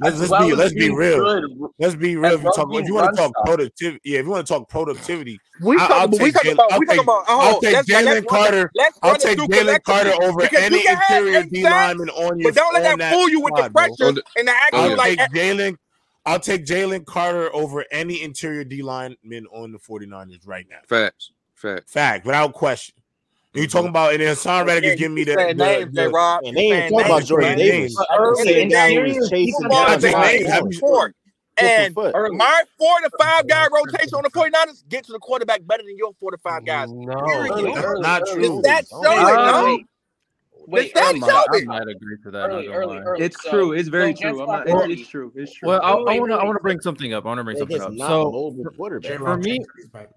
let's 0.00 0.20
be 0.20 0.54
let's 0.54 0.74
be 0.74 0.90
real. 0.90 1.18
Good. 1.18 1.44
Let's 1.78 1.94
be 1.94 2.16
real. 2.16 2.34
If 2.34 2.42
you 2.42 2.52
talk 2.52 2.68
if 2.72 2.88
you 2.88 2.94
want 2.94 3.14
to 3.14 3.22
talk 3.22 3.32
productivity, 3.44 4.00
yeah, 4.04 4.18
if 4.18 4.24
you 4.24 4.32
want 4.32 4.44
to 4.44 4.52
talk 4.52 4.68
productivity, 4.68 5.38
we 5.60 5.76
talk, 5.76 5.90
I'll, 5.90 6.08
we 6.08 6.32
talk 6.32 6.44
about 6.44 6.72
I'll 6.72 6.80
we 6.80 6.86
talk 6.86 6.98
about 6.98 7.24
I'll 7.28 7.56
oh, 7.56 7.60
take 7.60 7.76
Jalen 7.86 8.26
Carter. 8.26 8.70
I'll 9.02 9.16
take 9.16 9.38
Jalen 9.38 9.82
Carter 9.84 10.12
over 10.24 10.42
any 10.56 10.84
interior 10.86 11.44
D 11.44 11.62
lineman 11.62 12.10
on 12.10 12.40
your. 12.40 12.50
But 12.50 12.56
don't 12.56 12.74
let 12.74 12.98
that 12.98 13.12
fool 13.12 13.28
you 13.28 13.40
with 13.40 13.54
the 13.54 13.70
pressure 13.70 14.20
and 14.36 14.48
the 14.48 14.52
action. 14.52 14.96
Like 14.96 15.20
eh, 15.20 15.28
Jalen 15.28 15.76
I'll 16.26 16.40
take 16.40 16.64
Jalen 16.64 17.04
Carter 17.04 17.54
over 17.54 17.84
any 17.92 18.22
interior 18.22 18.64
D 18.64 18.82
lineman 18.82 19.46
on 19.52 19.72
the 19.72 19.78
49ers 19.78 20.46
right 20.46 20.66
now. 20.70 20.78
Facts. 20.88 21.32
Fact. 21.54 21.88
Fact. 21.88 22.26
Without 22.26 22.54
question. 22.54 22.94
You 23.54 23.68
talking 23.68 23.88
about 23.88 24.12
and 24.12 24.20
then 24.20 24.34
Haason 24.34 24.66
Reddick 24.66 24.84
is 24.84 24.98
giving 24.98 25.14
me 25.14 25.22
the, 25.22 25.36
the, 25.36 25.54
names, 25.54 25.94
the, 25.94 26.02
the 26.02 26.08
Rob. 26.08 26.42
And 26.44 26.56
they 26.56 26.72
ain't 26.72 26.90
talking 26.90 27.06
about 27.06 27.24
Jordan 27.24 27.56
Davis. 27.56 27.96
Saying 28.42 28.68
now 28.68 28.86
names. 28.88 29.30
And 31.56 31.94
my 31.94 32.62
four 32.76 33.00
to 33.00 33.10
five 33.18 33.46
guy 33.46 33.66
rotation 33.72 34.14
on 34.14 34.24
the 34.24 34.30
49ers 34.30 34.88
gets 34.88 35.06
to 35.06 35.12
the 35.12 35.20
quarterback 35.20 35.64
better 35.66 35.84
than 35.84 35.96
your 35.96 36.12
four 36.18 36.32
to 36.32 36.38
five 36.38 36.64
guys. 36.66 36.90
No, 36.90 37.14
that's 37.14 38.00
not 38.00 38.22
true. 38.26 38.58
Is 38.58 38.62
that 38.62 38.86
showing? 38.88 39.22
No. 39.22 39.78
Wait, 40.66 40.94
that 40.94 41.14
might, 41.16 41.30
I 41.30 41.64
might 41.66 41.88
agree 41.88 42.16
to 42.24 42.30
that. 42.30 42.50
Early, 42.50 42.68
early, 42.68 42.96
early. 42.96 43.22
It's 43.22 43.40
so, 43.42 43.50
true. 43.50 43.72
It's 43.72 43.88
very 43.88 44.16
so 44.16 44.30
true. 44.30 44.46
Not, 44.46 44.66
it's, 44.66 45.00
it's, 45.00 45.08
true. 45.10 45.30
It's 45.36 45.52
true. 45.52 45.68
Well, 45.68 45.82
I 45.82 45.94
want 45.94 46.30
to. 46.30 46.36
I 46.36 46.44
want 46.44 46.56
to 46.56 46.62
bring 46.62 46.80
something 46.80 47.12
up. 47.12 47.24
I 47.24 47.28
want 47.28 47.38
to 47.38 47.44
bring 47.44 47.58
something 47.58 47.80
up. 47.80 47.92
So 47.98 48.56
for 49.18 49.36
me, 49.36 49.60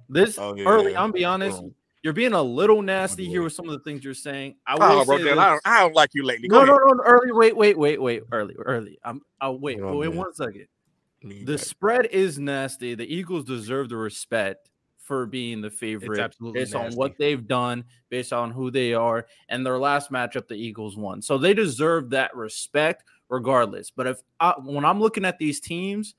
this 0.09 0.39
early. 0.39 0.95
I'm 0.95 1.11
be 1.11 1.25
honest. 1.25 1.61
You're 2.04 2.14
being 2.14 2.34
a 2.34 2.41
little 2.41 2.78
oh, 2.78 2.82
nasty 2.82 3.28
here 3.28 3.41
with 3.41 3.54
some 3.54 3.68
of 3.68 3.72
the 3.72 3.80
things 3.80 4.04
you're 4.04 4.14
saying. 4.14 4.56
I 4.66 4.76
will 4.76 5.02
oh, 5.02 5.06
bro, 5.06 5.16
I, 5.16 5.20
don't, 5.20 5.62
I 5.66 5.80
don't 5.82 5.95
like 5.95 6.12
you 6.14 6.24
lately. 6.24 6.48
Go 6.48 6.64
no, 6.64 6.78
no, 6.78 6.93
no, 6.93 7.04
early. 7.04 7.32
Wait, 7.32 7.56
wait, 7.56 7.78
wait, 7.78 8.02
wait. 8.02 8.24
Early, 8.32 8.56
early. 8.66 9.00
I'm. 9.04 9.22
I'll 9.41 9.58
wait. 9.60 9.80
Oh, 9.82 9.98
wait 9.98 10.10
man. 10.10 10.18
one 10.18 10.34
second. 10.34 10.68
Need 11.24 11.48
the 11.48 11.54
that. 11.54 11.58
spread 11.60 12.06
is 12.08 12.38
nasty. 12.38 12.95
The 12.95 13.12
Eagles 13.14 13.45
deserve 13.45 13.89
the 13.89 13.98
respect 13.98 14.70
for 15.00 15.26
being 15.26 15.62
the 15.62 15.70
favorite 15.70 16.34
based 16.54 16.74
nasty. 16.74 16.78
on 16.78 16.93
what 16.93 17.18
they've 17.18 17.48
done, 17.48 17.84
based 18.10 18.34
on 18.34 18.52
who 18.52 18.70
they 18.70 18.93
are, 18.93 19.26
and 19.50 19.66
their 19.66 19.80
last 19.80 20.12
matchup 20.12 20.48
the 20.48 20.56
Eagles 20.56 20.98
won. 20.98 21.22
So 21.22 21.38
they 21.38 21.54
deserve 21.54 22.12
that 22.12 22.36
respect 22.36 23.04
regardless. 23.30 23.89
But 23.89 24.08
if 24.08 24.22
I, 24.39 24.54
when 24.64 24.86
I'm 24.86 25.00
looking 25.00 25.26
at 25.26 25.39
these 25.39 25.60
teams, 25.60 26.16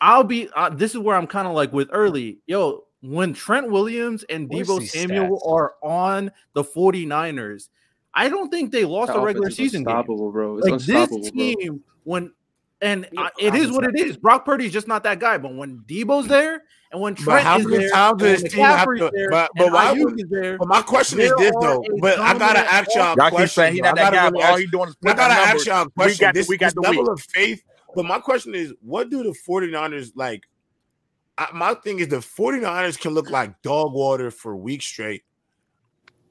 I'll 0.00 0.24
be 0.24 0.48
uh, 0.54 0.70
this 0.70 0.92
is 0.92 0.98
where 0.98 1.16
I'm 1.16 1.26
kind 1.26 1.48
of 1.48 1.54
like 1.54 1.72
with 1.72 1.88
early, 1.92 2.38
yo, 2.46 2.84
when 3.02 3.32
Trent 3.32 3.70
Williams 3.70 4.24
and 4.24 4.48
Deebo 4.48 4.86
Samuel 4.86 5.40
stats? 5.40 5.50
are 5.50 5.74
on 5.82 6.30
the 6.52 6.64
49ers, 6.64 7.68
I 8.12 8.28
don't 8.28 8.50
think 8.50 8.72
they 8.72 8.84
lost 8.84 9.12
a 9.14 9.20
regular 9.20 9.50
season 9.50 9.84
game. 9.84 10.02
Bro. 10.04 10.58
It's 10.58 10.88
like 10.88 11.08
this 11.08 11.30
team, 11.30 11.56
bro. 11.56 11.80
when 12.04 12.32
and 12.82 13.06
yeah, 13.12 13.22
I, 13.22 13.30
it 13.38 13.54
is 13.54 13.70
what 13.70 13.84
it 13.84 13.98
is. 13.98 14.16
Brock 14.16 14.44
Purdy's 14.44 14.72
just 14.72 14.88
not 14.88 15.02
that 15.02 15.18
guy. 15.18 15.36
But 15.38 15.54
when 15.54 15.80
Deebo's 15.86 16.26
there 16.26 16.64
and 16.92 17.00
when 17.00 17.14
Trent 17.14 17.60
is 17.60 17.66
there, 17.66 17.94
how 17.94 18.14
does 18.14 18.42
team 18.42 18.64
have 18.64 18.86
to, 18.86 19.10
there, 19.12 19.30
but, 19.30 19.50
but 19.54 19.70
why 19.70 19.92
would, 19.92 20.30
there, 20.30 20.56
but 20.56 20.66
my 20.66 20.80
question 20.80 21.20
is 21.20 21.32
this 21.36 21.52
though. 21.60 21.84
But 22.00 22.18
I 22.18 22.36
gotta 22.38 22.60
ask 22.60 22.88
y'all. 22.94 23.14
Y'all 23.16 23.70
he 23.70 23.80
not 23.80 23.96
that 23.96 24.12
guy, 24.12 24.48
all 24.48 24.56
he 24.56 24.66
doing 24.66 24.88
is 24.88 24.96
I 25.04 25.12
gotta 25.12 25.34
ask 25.34 25.66
y'all 25.66 25.82
a 25.82 25.90
question. 25.90 26.32
We 26.48 26.56
got, 26.56 26.68
this, 26.68 26.74
the 26.74 26.80
level 26.80 27.10
of 27.10 27.20
faith. 27.20 27.62
But 27.94 28.04
my 28.04 28.18
question 28.18 28.54
is, 28.54 28.72
what 28.80 29.10
do 29.10 29.22
the 29.24 29.34
49ers 29.46 30.12
like 30.14 30.44
I, 31.40 31.48
my 31.54 31.72
thing 31.72 32.00
is 32.00 32.08
the 32.08 32.16
49ers 32.16 33.00
can 33.00 33.14
look 33.14 33.30
like 33.30 33.62
dog 33.62 33.94
water 33.94 34.30
for 34.30 34.54
weeks 34.54 34.84
straight. 34.84 35.24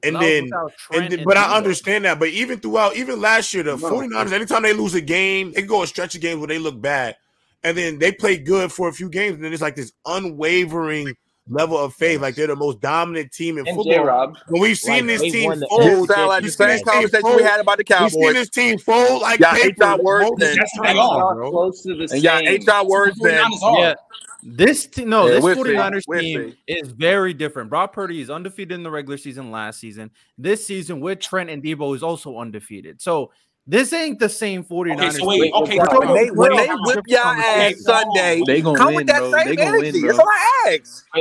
And 0.04 0.16
then, 0.16 0.48
and 0.94 1.12
then, 1.12 1.24
but 1.24 1.36
I 1.36 1.56
understand 1.56 2.04
that. 2.04 2.18
But 2.20 2.28
even 2.28 2.60
throughout, 2.60 2.96
even 2.96 3.20
last 3.20 3.52
year, 3.52 3.64
the 3.64 3.76
no, 3.76 3.90
49ers, 3.90 4.32
anytime 4.32 4.62
they 4.62 4.72
lose 4.72 4.94
a 4.94 5.00
game, 5.00 5.52
they 5.52 5.62
go 5.62 5.82
a 5.82 5.86
stretch 5.86 6.14
of 6.14 6.20
games 6.20 6.38
where 6.38 6.46
they 6.46 6.60
look 6.60 6.80
bad. 6.80 7.16
And 7.64 7.76
then 7.76 7.98
they 7.98 8.12
play 8.12 8.38
good 8.38 8.72
for 8.72 8.88
a 8.88 8.92
few 8.92 9.10
games. 9.10 9.34
And 9.34 9.44
then 9.44 9.52
it's 9.52 9.60
like 9.60 9.76
this 9.76 9.92
unwavering 10.06 11.14
level 11.48 11.76
of 11.76 11.92
faith. 11.92 12.20
Like 12.20 12.36
they're 12.36 12.46
the 12.46 12.56
most 12.56 12.80
dominant 12.80 13.32
team 13.32 13.58
in 13.58 13.66
and 13.66 13.76
football. 13.76 13.92
J-Rob, 13.92 14.38
when 14.48 14.62
we've 14.62 14.78
seen 14.78 15.06
like, 15.06 15.18
this 15.18 15.32
team 15.32 15.62
fold, 15.68 16.08
sound 16.08 16.28
like 16.28 16.44
the 16.44 16.50
same 16.50 16.82
conversation 16.84 17.22
fold. 17.22 17.36
we 17.36 17.42
had 17.42 17.60
about 17.60 17.78
the 17.78 17.84
Cowboys. 17.84 18.14
We've 18.14 18.24
seen 18.24 18.32
this 18.34 18.48
team 18.48 18.78
fold 18.78 19.22
like 19.22 19.40
y'all 19.40 19.52
paper. 19.52 19.84
Eight 19.84 20.02
words 20.02 20.40
and 20.40 22.22
y'all 22.22 22.40
eight 22.40 22.64
words 22.86 23.20
and 23.20 23.52
yeah. 23.76 23.94
This 24.42 24.88
no, 24.96 25.26
yeah, 25.26 25.40
this 25.40 25.44
49ers 25.44 26.20
team 26.20 26.56
is 26.66 26.92
very 26.92 27.34
different. 27.34 27.70
Brock 27.70 27.92
Purdy 27.92 28.20
is 28.20 28.30
undefeated 28.30 28.72
in 28.72 28.82
the 28.82 28.90
regular 28.90 29.18
season 29.18 29.50
last 29.50 29.80
season. 29.80 30.10
This 30.38 30.66
season 30.66 31.00
with 31.00 31.20
Trent 31.20 31.50
and 31.50 31.62
Deebo 31.62 31.94
is 31.94 32.02
also 32.02 32.38
undefeated. 32.38 33.00
So 33.00 33.32
this 33.70 33.92
ain't 33.92 34.18
the 34.18 34.28
same 34.28 34.64
49ers. 34.64 34.98
Okay, 34.98 35.10
so 35.10 35.26
wait, 35.26 35.52
okay, 35.54 35.78
when, 35.78 36.14
they, 36.14 36.30
when 36.32 36.56
they 36.56 36.68
whip 36.80 37.04
y'all 37.06 37.24
ass 37.24 37.80
Sunday, 37.82 38.42
they 38.44 38.60
gonna 38.60 38.76
come 38.76 38.88
win, 38.88 38.96
with 38.96 39.06
that 39.06 39.20
bro. 39.20 39.30
same 39.30 39.58
energy. 39.60 40.02
Win, 40.02 40.06
That's 40.08 40.18
all 40.18 40.28
I 40.28 40.76
ask. 40.82 41.06
I 41.14 41.20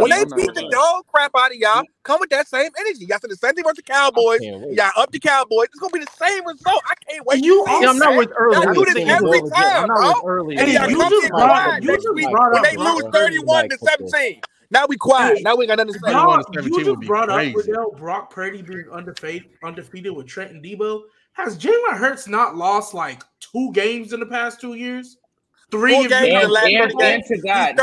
when 0.00 0.10
they 0.10 0.24
beat 0.34 0.54
the 0.54 0.66
dog 0.70 1.04
crap 1.08 1.32
out 1.36 1.50
of 1.50 1.58
y'all, 1.58 1.84
come 2.02 2.20
with 2.20 2.30
that 2.30 2.48
same 2.48 2.70
energy. 2.80 3.04
Y'all 3.04 3.18
said 3.20 3.28
the 3.28 3.36
same 3.36 3.54
thing 3.54 3.64
with 3.66 3.76
the 3.76 3.82
Cowboys. 3.82 4.40
Y'all 4.42 4.92
up 4.96 5.12
the 5.12 5.20
Cowboys. 5.20 5.66
It's 5.66 5.78
gonna 5.78 5.92
be 5.92 6.00
the 6.00 6.10
same 6.16 6.46
result. 6.46 6.80
I 6.88 6.94
can't 7.06 7.26
wait. 7.26 7.44
You, 7.44 7.62
yeah, 7.66 7.90
I'm 7.90 7.98
not 7.98 8.16
with 8.16 8.30
early. 8.38 8.64
Y'all 8.64 8.72
do 8.72 8.84
this 8.86 8.96
every 9.06 9.50
time, 9.50 9.86
bro. 9.86 10.48
And 10.56 10.72
y'all 10.72 10.88
come 10.88 11.12
in 11.22 11.28
quiet 11.28 11.84
next 11.84 12.06
week 12.14 12.28
when 12.30 12.62
they 12.62 12.76
lose 12.78 13.04
31 13.12 13.68
to 13.68 13.78
17. 13.78 14.40
Now 14.70 14.86
we 14.88 14.96
quiet. 14.96 15.36
Hey, 15.36 15.42
now 15.42 15.54
we 15.54 15.66
got 15.66 15.76
nothing 15.76 15.92
to 15.92 16.00
say. 16.00 16.62
You 16.62 16.82
just 16.82 17.00
brought 17.06 17.28
up 17.28 17.98
Brock 17.98 18.30
Purdy 18.30 18.62
being 18.62 18.86
undefeated, 18.90 19.50
undefeated 19.62 20.12
with 20.12 20.26
Trent 20.26 20.50
and 20.50 20.64
Deebo 20.64 21.02
has 21.34 21.58
Jalen 21.58 21.96
Hurts 21.98 22.26
not 22.26 22.56
lost 22.56 22.94
like 22.94 23.22
two 23.40 23.70
games 23.72 24.12
in 24.12 24.20
the 24.20 24.26
past 24.26 24.60
two 24.60 24.74
years? 24.74 25.18
Three 25.70 25.94
Four 25.94 26.08
games 26.08 26.44
and, 26.44 26.52
last 26.52 26.66
and, 26.66 27.02
and 27.02 27.24
to 27.24 27.38
God, 27.38 27.76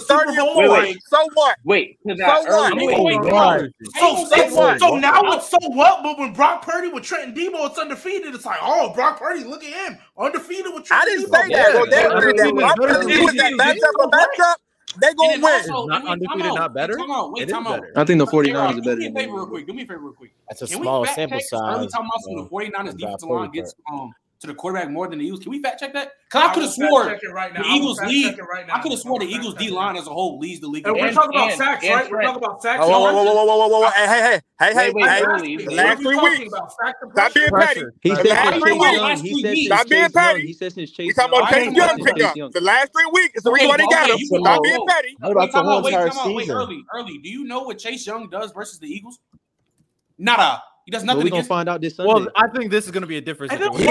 Super 0.00 0.36
Bowl. 0.36 0.56
Wait, 0.58 0.70
wait. 0.70 0.98
So 1.08 1.18
what? 1.34 1.56
Wait, 1.64 1.98
to 2.06 2.16
so 2.16 2.24
what? 2.24 2.76
Wait, 2.76 2.86
wait, 2.86 3.20
wait. 3.20 3.72
So, 3.98 4.24
so, 4.26 4.48
so, 4.48 4.78
so 4.78 4.96
now 4.96 5.20
it's 5.32 5.48
so 5.48 5.56
what? 5.70 6.02
But 6.04 6.18
when 6.18 6.32
Brock 6.32 6.62
Purdy 6.62 6.88
with 6.88 7.02
Trent 7.02 7.34
Deebo, 7.34 7.68
it's 7.68 7.78
undefeated. 7.78 8.34
It's 8.34 8.44
like, 8.46 8.60
oh, 8.62 8.92
Brock 8.94 9.18
Purdy, 9.18 9.42
look 9.42 9.64
at 9.64 9.72
him, 9.72 9.98
undefeated 10.16 10.72
with 10.72 10.84
Trent. 10.84 11.02
I 11.02 11.06
didn't 11.06 11.24
say 11.24 11.30
that. 11.30 11.50
Yeah. 11.50 11.74
Well, 11.74 11.86
that, 11.86 12.08
that, 12.10 12.20
that, 12.20 13.56
that, 13.58 14.28
that, 14.36 14.58
they 15.00 15.14
gonna 15.14 15.32
win. 15.34 15.44
Also, 15.44 15.86
not 15.86 16.06
undefeated, 16.06 16.54
not 16.54 16.72
better. 16.74 16.96
Come 16.96 17.10
on, 17.10 17.32
wait, 17.32 17.48
time 17.48 17.66
out. 17.66 17.84
I 17.94 18.04
think 18.04 18.18
the 18.18 18.26
49ers 18.26 18.78
are 18.78 18.82
better. 18.82 18.96
Do 18.96 19.00
me 19.00 19.06
a 19.06 19.12
favor 19.12 19.34
real 19.34 19.46
quick. 19.46 19.66
Do 19.66 19.72
me 19.74 19.82
a 19.82 19.86
favor 19.86 19.98
real 20.00 20.12
quick. 20.12 20.32
That's 20.48 20.62
a 20.62 20.66
small 20.66 21.04
sample 21.06 21.40
size. 21.40 21.76
Early 21.76 21.86
we 21.86 21.88
talking 21.88 22.06
about 22.06 22.22
some 22.22 22.38
of 22.38 22.48
the 22.48 22.56
49ers 22.56 22.96
defensive 22.98 23.28
line 23.28 23.50
gets 23.50 23.74
um 23.92 24.12
to 24.40 24.46
the 24.46 24.54
quarterback 24.54 24.90
more 24.90 25.08
than 25.08 25.18
the 25.18 25.24
Eagles. 25.24 25.40
Can 25.40 25.50
we 25.50 25.60
fact 25.60 25.80
check 25.80 25.92
that? 25.94 26.12
Because 26.30 26.50
I, 26.50 26.54
could 26.54 26.62
have 26.62 26.72
swore 26.72 27.06
right 27.32 27.54
the 27.54 27.64
Eagles 27.66 28.00
lead. 28.02 28.38
Right 28.38 28.66
I 28.70 28.80
could 28.80 28.92
have 28.92 29.00
sworn 29.00 29.20
the 29.20 29.26
Eagles 29.26 29.54
D 29.54 29.70
line 29.70 29.96
as 29.96 30.06
a 30.06 30.10
whole 30.10 30.38
leads 30.38 30.60
the 30.60 30.68
league. 30.68 30.86
And, 30.86 30.94
we're 30.94 31.12
talking 31.12 31.34
about 31.34 31.52
sacks, 31.54 31.88
right? 31.88 32.08
We're 32.10 32.22
talking 32.22 32.44
about 32.44 32.62
sacks. 32.62 32.80
Oh, 32.82 32.88
whoa, 32.88 33.12
whoa, 33.12 33.24
whoa, 33.24 33.44
whoa, 33.44 33.68
whoa, 33.68 33.80
whoa, 33.80 33.90
Hey, 33.90 34.06
hey, 34.06 34.40
hey, 34.60 34.74
hey, 34.74 34.92
wait, 34.94 35.08
hey! 35.08 35.22
Wait. 35.56 35.72
Last 35.72 36.02
three 36.02 36.16
weeks, 36.16 36.54
stop 37.12 37.34
being 37.34 37.48
petty. 37.50 37.82
He 38.02 38.14
said 38.14 38.24
the 38.24 38.28
last 38.28 38.60
three 38.60 39.42
weeks, 39.42 39.66
stop 39.66 39.88
being 39.88 40.10
petty. 40.10 40.46
He 40.46 40.52
says 40.52 40.74
his 40.74 40.92
chase. 40.92 41.08
We 41.08 41.12
talking 41.14 41.36
about 41.36 41.50
Chase 41.50 41.74
Young 41.74 42.04
pick 42.04 42.22
up. 42.22 42.52
The 42.52 42.60
last 42.60 42.92
three 42.92 43.10
weeks 43.12 43.38
is 43.38 43.42
the 43.42 43.50
reason 43.50 43.68
why 43.68 43.76
they 43.78 43.86
got 43.86 44.10
him. 44.10 44.18
Stop 44.18 44.62
being 44.62 44.86
petty. 44.86 45.16
Wait, 45.20 45.52
come 45.52 45.66
on, 45.66 45.82
wait, 45.82 45.94
come 45.94 46.18
on, 46.18 46.34
wait, 46.34 46.48
early, 46.48 46.84
early. 46.94 47.18
Do 47.18 47.28
you 47.28 47.44
know 47.44 47.62
what 47.62 47.78
Chase 47.78 48.06
Young 48.06 48.28
does 48.28 48.52
versus 48.52 48.78
the 48.78 48.86
Eagles? 48.86 49.18
Not 50.18 50.40
a 50.40 50.62
he 50.88 50.90
does 50.90 51.04
nothing. 51.04 51.22
We 51.22 51.28
gonna 51.28 51.44
find 51.44 51.68
out 51.68 51.82
this 51.82 51.96
Sunday. 51.96 52.10
Well, 52.10 52.28
I 52.34 52.48
think 52.48 52.70
this 52.70 52.86
is 52.86 52.90
gonna 52.90 53.06
be 53.06 53.18
a 53.18 53.20
different 53.20 53.52
situation. 53.52 53.76
He's 53.76 53.90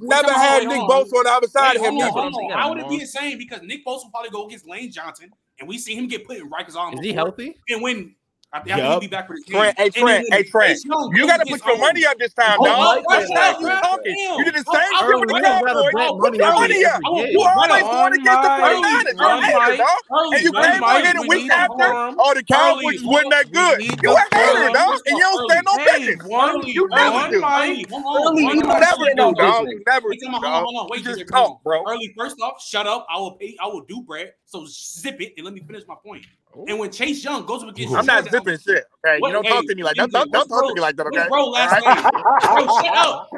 never 0.00 0.30
had 0.30 0.68
Nick 0.68 0.82
Bosa 0.82 1.12
on 1.14 1.24
the 1.24 1.30
other 1.32 1.48
side 1.48 1.74
of 1.74 1.82
him. 1.82 1.96
Why 1.96 2.66
would 2.68 2.78
it 2.78 2.88
be 2.88 3.00
the 3.00 3.06
same? 3.06 3.38
Because 3.38 3.62
Nick 3.62 3.84
Bosa 3.84 4.04
will 4.04 4.10
probably 4.12 4.30
go 4.30 4.46
against 4.46 4.68
Lane 4.68 4.92
Johnson, 4.92 5.32
and 5.58 5.68
we 5.68 5.78
see 5.78 5.96
him 5.96 6.06
get 6.06 6.24
put 6.24 6.36
in 6.36 6.48
Rikers 6.48 6.76
arm. 6.76 6.94
Is 6.94 7.00
he 7.00 7.12
healthy? 7.12 7.56
And 7.68 7.82
when 7.82 8.14
I, 8.50 8.60
think 8.60 8.78
yep. 8.78 8.80
he'll 8.80 9.00
be 9.00 9.08
back 9.08 9.26
for 9.26 9.34
his 9.34 9.44
Fran, 9.44 9.74
Hey, 9.76 9.90
Fran, 9.90 10.24
hey, 10.30 10.42
oh, 10.46 10.50
Fran, 10.50 10.76
you 11.12 11.26
got 11.26 11.36
to 11.36 11.44
put 11.44 11.64
your 11.66 11.76
money 11.76 12.06
up 12.06 12.16
this 12.18 12.32
time, 12.32 12.58
dog. 12.64 13.04
That's 13.06 13.30
how 13.34 13.60
you 13.60 13.68
talking. 13.68 14.16
You 14.16 14.44
did 14.44 14.54
the 14.54 14.64
same 14.64 14.88
thing 15.04 15.20
with 15.20 15.28
the 15.28 15.40
Cowboys. 15.44 15.92
Put 16.18 16.34
your 16.34 16.52
money 16.54 16.84
up. 16.86 17.00
You 17.28 17.44
always 17.44 17.82
going 17.82 18.14
against 18.14 18.42
the 18.42 18.48
49ers. 18.48 19.20
You're 19.20 19.42
hater, 19.42 19.76
dog. 19.76 20.32
And 20.32 20.42
you 20.42 20.52
came 20.52 20.82
on 20.82 21.04
here 21.04 21.12
the 21.12 21.26
week 21.28 21.50
after. 21.52 22.16
Oh, 22.18 22.32
the 22.34 22.42
Cowboys 22.44 23.04
wasn't 23.04 23.32
that 23.32 23.52
good. 23.52 23.84
You 23.84 24.16
a 24.16 24.34
hater, 24.34 24.72
dog. 24.72 25.00
And 25.04 25.18
you 25.18 25.24
don't 25.24 25.50
stand 25.50 25.66
no 25.66 25.76
business. 25.84 26.74
You 26.74 26.88
never 26.88 27.28
do. 27.28 27.36
You 27.36 28.62
never 28.64 29.14
do, 29.14 29.34
dog. 29.34 29.68
You 29.68 29.82
never 29.84 30.08
do, 30.14 30.40
dog. 30.40 30.88
You 30.94 31.04
just 31.04 31.28
talk, 31.28 31.62
bro. 31.62 31.84
Early, 31.86 32.14
first 32.16 32.40
off, 32.40 32.62
shut 32.62 32.86
up. 32.86 33.06
I 33.12 33.18
will 33.18 33.32
pay. 33.32 33.56
I 33.60 33.66
will 33.66 33.82
do 33.82 34.00
Brad. 34.00 34.32
So 34.46 34.64
zip 34.66 35.20
it 35.20 35.34
and 35.36 35.44
let 35.44 35.52
me 35.52 35.60
finish 35.60 35.82
my 35.86 35.96
point. 36.02 36.24
And 36.66 36.78
when 36.78 36.90
Chase 36.90 37.22
Young 37.22 37.44
goes 37.46 37.62
up 37.62 37.68
against, 37.68 37.94
I'm 37.94 38.06
not 38.06 38.30
shit. 38.44 38.84
Okay, 39.04 39.20
what, 39.20 39.28
you 39.28 39.32
don't 39.32 39.46
hey, 39.46 39.52
talk 39.52 39.66
to 39.66 39.74
me 39.74 39.82
like 39.82 39.96
that. 39.96 40.10
Don't, 40.10 40.30
don't, 40.32 40.48
talk 40.48 40.66
to 40.66 40.74
me 40.74 40.80
like 40.80 40.96
that. 40.96 41.06
Okay, 41.06 41.26
bro, 41.28 41.46
last 41.46 41.84
right? 41.84 42.12
bro, 42.42 42.82
shut 42.82 42.96
up. 42.96 43.28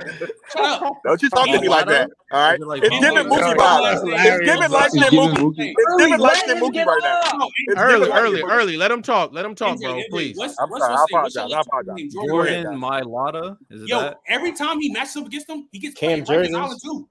Shut 0.53 0.83
up. 0.83 0.97
Don't 1.05 1.23
you 1.23 1.31
talk 1.31 1.47
to 1.47 1.61
me 1.61 1.69
like 1.69 1.87
that. 1.87 2.11
All 2.33 2.51
right, 2.51 2.61
like, 2.61 2.83
it's 2.83 2.99
giving 2.99 3.27
Mookie 3.27 3.55
vibes. 3.57 4.03
It's 4.05 5.11
giving 5.11 5.35
Mookie. 5.35 5.75
It's 5.77 5.97
giving 5.99 6.19
like 6.19 6.45
Mookie 6.45 6.87
right 6.87 7.01
now. 7.03 7.49
Early, 7.77 8.11
early, 8.11 8.43
early. 8.43 8.77
Let 8.77 8.91
him 8.91 9.03
talk. 9.03 9.33
Let 9.33 9.45
him 9.45 9.55
talk, 9.55 9.81
bro. 9.81 10.01
Please. 10.11 10.39
I'm 10.41 10.69
sorry. 10.79 10.95
I 10.95 11.05
apologize. 11.11 11.53
I 11.53 11.61
apologize. 11.61 12.13
Jordan 12.13 12.67
Mailata. 12.79 13.57
Yo, 13.69 14.15
every 14.27 14.53
time 14.53 14.81
he 14.81 14.91
matches 14.91 15.17
up 15.17 15.27
against 15.27 15.49
him, 15.49 15.69
he 15.73 15.79
gets 15.79 15.95
Cam 15.95 16.25
Jordan 16.25 16.53
too. 16.83 17.09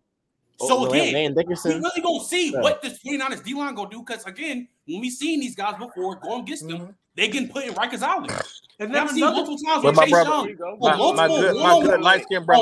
So 0.59 0.85
oh, 0.85 0.89
again, 0.89 1.13
man, 1.13 1.33
Dickerson. 1.33 1.75
we 1.75 1.79
really 1.79 2.01
gonna 2.01 2.23
see 2.23 2.51
yeah. 2.51 2.61
what 2.61 2.81
this 2.81 2.99
49ers 2.99 3.43
D 3.43 3.53
line 3.53 3.75
gonna 3.75 3.89
do. 3.89 3.99
Because 3.99 4.25
again, 4.25 4.67
when 4.87 4.99
we 5.01 5.09
seen 5.09 5.39
these 5.39 5.55
guys 5.55 5.75
before 5.79 6.15
going 6.17 6.41
against 6.41 6.67
them, 6.67 6.77
mm-hmm. 6.77 6.91
they 7.15 7.29
can 7.29 7.47
put 7.47 7.65
in 7.65 7.73
Rikers 7.73 8.01
Island. 8.01 8.31
And 8.79 8.93
that's 8.93 9.13
seen 9.13 9.21
multiple 9.21 9.57
times 9.57 9.83
with 9.83 9.97
Chase 9.97 10.09
brother, 10.09 10.49
Young 10.49 10.71
on 10.81 10.97
multiple 10.97 11.61
one-on-one, 11.61 12.01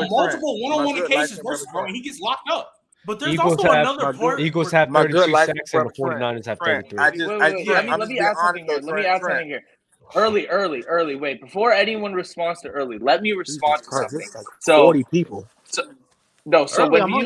multiple 0.09 0.61
one-on-one 0.61 0.97
occasions 1.03 1.41
versus 1.43 1.67
him, 1.73 1.85
he 1.87 2.01
gets 2.01 2.19
locked 2.19 2.49
up. 2.51 2.73
But 3.05 3.19
there's 3.19 3.33
Eagles 3.33 3.53
also 3.53 3.71
have, 3.71 3.87
another 3.87 4.13
part. 4.13 4.39
Eagles 4.41 4.71
have 4.71 4.89
32 4.89 5.31
sacks 5.31 5.73
and 5.73 5.89
the 5.89 5.93
49ers 5.93 6.45
have 6.45 6.59
33. 6.59 6.97
Let 6.97 7.15
me, 8.09 8.19
ask 8.19 8.37
something 8.37 8.65
here. 8.65 8.79
Let 8.81 8.95
me 8.95 9.05
ask 9.05 9.21
something 9.23 9.47
here 9.47 9.63
early, 10.15 10.47
early, 10.47 10.83
early. 10.83 11.15
Wait, 11.15 11.41
before 11.41 11.71
anyone 11.71 12.13
responds 12.13 12.61
to 12.61 12.69
early, 12.69 12.97
let 12.99 13.21
me 13.21 13.33
respond 13.33 13.79
Jesus 13.79 13.87
to 13.87 14.09
something. 14.09 14.29
Like 14.35 14.45
so, 14.59 14.83
40 14.83 15.03
people. 15.11 15.47
So, 15.65 15.83
no, 16.47 16.65
so 16.65 16.83
Early, 16.83 16.91
when 16.91 17.01
I'm 17.01 17.09
you, 17.09 17.17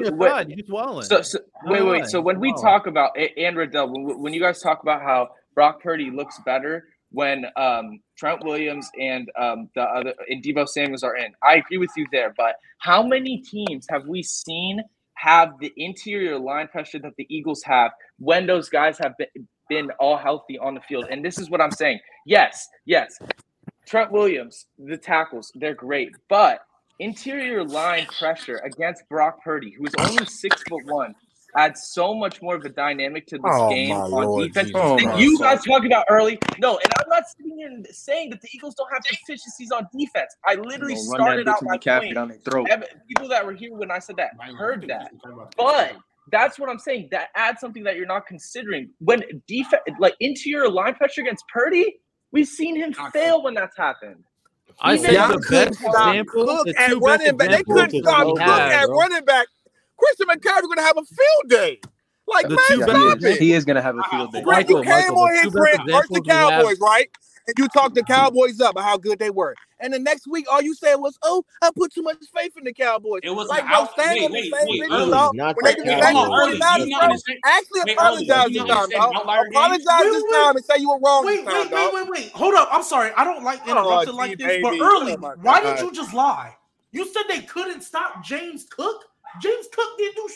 you 0.57 1.03
so, 1.03 1.21
so, 1.21 1.39
wait, 1.65 1.85
wait. 1.85 2.07
So 2.07 2.19
when 2.19 2.39
we 2.39 2.51
talk 2.53 2.87
about 2.87 3.11
and 3.37 3.55
Riddell, 3.55 3.87
when, 3.91 4.19
when 4.19 4.33
you 4.33 4.41
guys 4.41 4.59
talk 4.61 4.81
about 4.81 5.03
how 5.03 5.29
Brock 5.53 5.79
Purdy 5.79 6.09
looks 6.09 6.39
better 6.43 6.85
when 7.11 7.45
um, 7.55 7.99
Trent 8.17 8.43
Williams 8.43 8.89
and 8.99 9.29
um, 9.39 9.69
the 9.75 9.83
other 9.83 10.15
and 10.27 10.43
Deebo 10.43 10.67
Samuels 10.67 11.03
are 11.03 11.15
in, 11.15 11.33
I 11.43 11.57
agree 11.57 11.77
with 11.77 11.91
you 11.95 12.07
there. 12.11 12.33
But 12.35 12.55
how 12.79 13.03
many 13.03 13.43
teams 13.43 13.85
have 13.91 14.07
we 14.07 14.23
seen 14.23 14.81
have 15.13 15.49
the 15.59 15.71
interior 15.77 16.39
line 16.39 16.67
pressure 16.69 16.97
that 16.97 17.15
the 17.15 17.27
Eagles 17.29 17.61
have 17.63 17.91
when 18.17 18.47
those 18.47 18.69
guys 18.69 18.97
have 18.97 19.13
been, 19.19 19.47
been 19.69 19.91
all 19.99 20.17
healthy 20.17 20.57
on 20.57 20.73
the 20.73 20.81
field? 20.81 21.05
And 21.11 21.23
this 21.23 21.37
is 21.37 21.47
what 21.47 21.61
I'm 21.61 21.69
saying. 21.69 21.99
Yes, 22.25 22.67
yes. 22.87 23.19
Trent 23.85 24.11
Williams, 24.11 24.65
the 24.79 24.97
tackles, 24.97 25.51
they're 25.53 25.75
great, 25.75 26.09
but 26.27 26.61
Interior 27.01 27.63
line 27.63 28.05
pressure 28.05 28.57
against 28.63 29.09
Brock 29.09 29.43
Purdy, 29.43 29.71
who 29.71 29.87
is 29.87 29.93
only 29.97 30.23
six 30.27 30.61
foot 30.69 30.85
one, 30.85 31.15
adds 31.57 31.87
so 31.87 32.13
much 32.13 32.43
more 32.43 32.53
of 32.53 32.63
a 32.63 32.69
dynamic 32.69 33.25
to 33.25 33.37
this 33.37 33.43
oh 33.43 33.69
game 33.69 33.91
on 33.91 34.11
Lord 34.11 34.53
defense 34.53 34.71
oh 34.75 34.99
you 35.17 35.35
God. 35.39 35.55
guys 35.55 35.65
talking 35.65 35.91
about 35.91 36.05
early. 36.11 36.37
No, 36.59 36.77
and 36.77 36.93
I'm 36.99 37.09
not 37.09 37.23
sitting 37.27 37.57
here 37.57 37.83
saying 37.91 38.29
that 38.29 38.41
the 38.41 38.49
Eagles 38.53 38.75
don't 38.75 38.91
have 38.93 39.01
deficiencies 39.03 39.71
on 39.71 39.87
defense. 39.97 40.35
I 40.45 40.53
literally 40.53 40.95
started 40.95 41.47
out 41.47 41.63
my 41.63 41.77
point. 41.77 42.15
On 42.17 42.31
throat. 42.45 42.69
People 43.07 43.27
that 43.29 43.43
were 43.43 43.53
here 43.53 43.73
when 43.73 43.89
I 43.89 43.97
said 43.97 44.17
that 44.17 44.33
heard 44.55 44.87
that, 44.87 45.11
but 45.57 45.95
that's 46.31 46.59
what 46.59 46.69
I'm 46.69 46.77
saying. 46.77 47.09
That 47.09 47.29
adds 47.35 47.61
something 47.61 47.83
that 47.83 47.95
you're 47.95 48.05
not 48.05 48.27
considering 48.27 48.91
when 48.99 49.23
defense, 49.47 49.81
like 49.97 50.13
interior 50.19 50.69
line 50.69 50.93
pressure 50.93 51.21
against 51.21 51.45
Purdy. 51.51 51.95
We've 52.31 52.47
seen 52.47 52.75
him 52.75 52.93
fail 53.11 53.41
when 53.41 53.55
that's 53.55 53.75
happened. 53.75 54.23
I 54.79 54.97
think 54.97 55.13
y'all 55.13 55.29
the 55.29 55.47
best 55.49 55.81
example, 55.81 56.45
Cook 56.45 56.65
the 56.65 56.79
at 56.79 56.97
running 56.97 57.37
back. 57.37 57.49
They 57.49 57.63
couldn't 57.63 58.03
stop 58.03 58.23
Cook 58.25 58.39
at 58.41 58.85
bro. 58.85 58.97
running 58.97 59.25
back. 59.25 59.47
Christian 59.97 60.27
McCaffrey 60.27 60.63
going 60.63 60.77
to 60.77 60.83
have 60.83 60.97
a 60.97 61.03
field 61.03 61.49
day. 61.49 61.81
Like, 62.27 62.47
the 62.47 62.55
man, 62.55 62.89
stop 62.89 63.21
it. 63.21 63.39
He 63.39 63.53
is 63.53 63.65
going 63.65 63.75
to 63.75 63.81
have 63.81 63.97
a 63.97 64.03
field 64.03 64.31
day. 64.31 64.41
Greg, 64.41 64.69
you 64.69 64.81
came 64.81 64.85
Michael, 64.85 65.19
on 65.19 65.33
his 65.43 65.51
friend 65.51 65.81
versus 65.85 66.09
the 66.09 66.21
Cowboys, 66.21 66.79
right? 66.79 67.09
And 67.47 67.55
you 67.57 67.67
talked 67.69 67.95
the 67.95 68.03
Cowboys 68.03 68.61
up 68.61 68.71
about 68.71 68.83
how 68.83 68.97
good 68.97 69.19
they 69.19 69.29
were. 69.29 69.55
And 69.81 69.93
the 69.93 69.99
next 69.99 70.27
week, 70.27 70.45
all 70.51 70.61
you 70.61 70.75
said 70.75 70.95
was, 70.95 71.17
"Oh, 71.23 71.43
I 71.61 71.69
put 71.75 71.93
too 71.93 72.01
much 72.01 72.17
faith 72.35 72.53
in 72.57 72.63
the 72.63 72.73
Cowboys." 72.73 73.21
It 73.23 73.31
was 73.31 73.47
like, 73.47 73.67
bro, 73.67 73.87
stand 73.93 74.23
on 74.23 74.31
the 74.31 74.41
same 74.41 74.51
wait, 74.51 74.91
early, 74.91 75.11
to 75.11 75.31
Actually, 77.45 77.93
apologize 77.93 78.47
this 78.49 78.63
time. 78.63 78.89
Apologize 78.91 79.83
this 79.85 80.23
time 80.31 80.55
and 80.55 80.65
say 80.65 80.75
you 80.77 80.89
were 80.89 80.99
wrong. 81.03 81.25
Wait, 81.25 81.45
wait, 81.45 81.71
wait, 81.71 81.93
wait, 81.93 82.09
wait. 82.09 82.31
Hold 82.31 82.55
up. 82.55 82.69
I'm 82.71 82.83
sorry. 82.83 83.11
I 83.17 83.23
don't 83.23 83.43
like 83.43 83.67
interrupting 83.67 84.15
like 84.15 84.37
this, 84.37 84.59
but 84.61 84.79
early. 84.79 85.13
Why 85.13 85.61
did 85.61 85.79
you 85.79 85.91
just 85.91 86.13
lie? 86.13 86.55
You 86.91 87.11
said 87.11 87.23
they 87.27 87.41
couldn't 87.41 87.81
stop 87.81 88.23
James 88.23 88.65
Cook. 88.69 89.05
James 89.41 89.67
Cook 89.73 89.97
didn't 89.97 90.15
do 90.15 90.29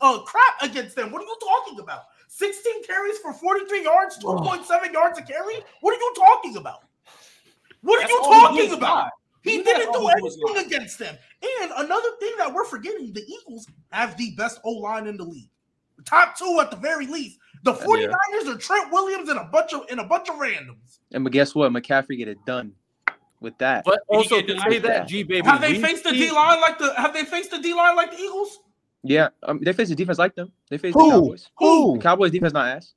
uh, 0.00 0.20
crap 0.20 0.62
against 0.62 0.94
them. 0.94 1.10
What 1.10 1.22
are 1.22 1.26
you 1.26 1.36
talking 1.40 1.80
about? 1.80 2.04
16 2.28 2.84
carries 2.84 3.18
for 3.18 3.32
43 3.32 3.84
yards, 3.84 4.18
2.7 4.18 4.92
yards 4.92 5.18
a 5.18 5.22
carry? 5.22 5.54
What 5.80 5.94
are 5.94 6.00
you 6.00 6.12
talking 6.16 6.56
about? 6.56 6.83
What 7.84 8.00
That's 8.00 8.10
are 8.10 8.16
you 8.16 8.22
talking 8.22 8.72
about? 8.72 9.10
He, 9.42 9.62
didn't 9.62 9.92
do 9.92 10.08
anything 10.08 10.66
against 10.66 10.98
them. 10.98 11.16
And 11.60 11.70
another 11.76 12.08
thing 12.18 12.32
that 12.38 12.52
we're 12.52 12.64
forgetting 12.64 13.12
the 13.12 13.22
Eagles 13.22 13.66
have 13.90 14.16
the 14.16 14.30
best 14.36 14.58
O 14.64 14.70
line 14.70 15.06
in 15.06 15.18
the 15.18 15.24
league. 15.24 15.50
Top 16.06 16.36
two 16.36 16.58
at 16.62 16.70
the 16.70 16.78
very 16.78 17.06
least. 17.06 17.38
The 17.62 17.74
49ers 17.74 18.08
yeah. 18.44 18.52
are 18.52 18.56
Trent 18.56 18.90
Williams 18.90 19.28
and 19.28 19.38
a 19.38 19.44
bunch 19.44 19.74
of 19.74 19.82
and 19.90 20.00
a 20.00 20.04
bunch 20.04 20.30
of 20.30 20.36
randoms. 20.36 20.98
And 21.12 21.24
but 21.24 21.32
guess 21.32 21.54
what? 21.54 21.70
McCaffrey 21.72 22.16
get 22.16 22.28
it 22.28 22.38
done 22.46 22.72
with 23.40 23.56
that. 23.58 23.84
But 23.84 24.00
also 24.08 24.40
to 24.40 24.60
say 24.60 24.78
that 24.78 25.06
G 25.06 25.22
baby. 25.22 25.46
Have 25.46 25.60
they 25.60 25.80
faced 25.80 26.04
the 26.04 26.12
D 26.12 26.30
line 26.30 26.60
like 26.60 26.78
the 26.78 26.94
have 26.94 27.12
they 27.12 27.24
faced 27.24 27.50
the 27.50 27.58
D 27.58 27.74
line 27.74 27.96
like 27.96 28.10
the 28.10 28.18
Eagles? 28.18 28.60
Yeah, 29.02 29.28
um, 29.42 29.60
they 29.62 29.74
face 29.74 29.90
the 29.90 29.94
defense 29.94 30.18
like 30.18 30.34
them. 30.34 30.50
They 30.70 30.78
face 30.78 30.94
the 30.94 31.00
Cowboys. 31.00 31.50
Who? 31.58 31.96
The 31.96 32.02
Cowboys 32.02 32.30
defense 32.30 32.54
not 32.54 32.68
ass. 32.68 32.94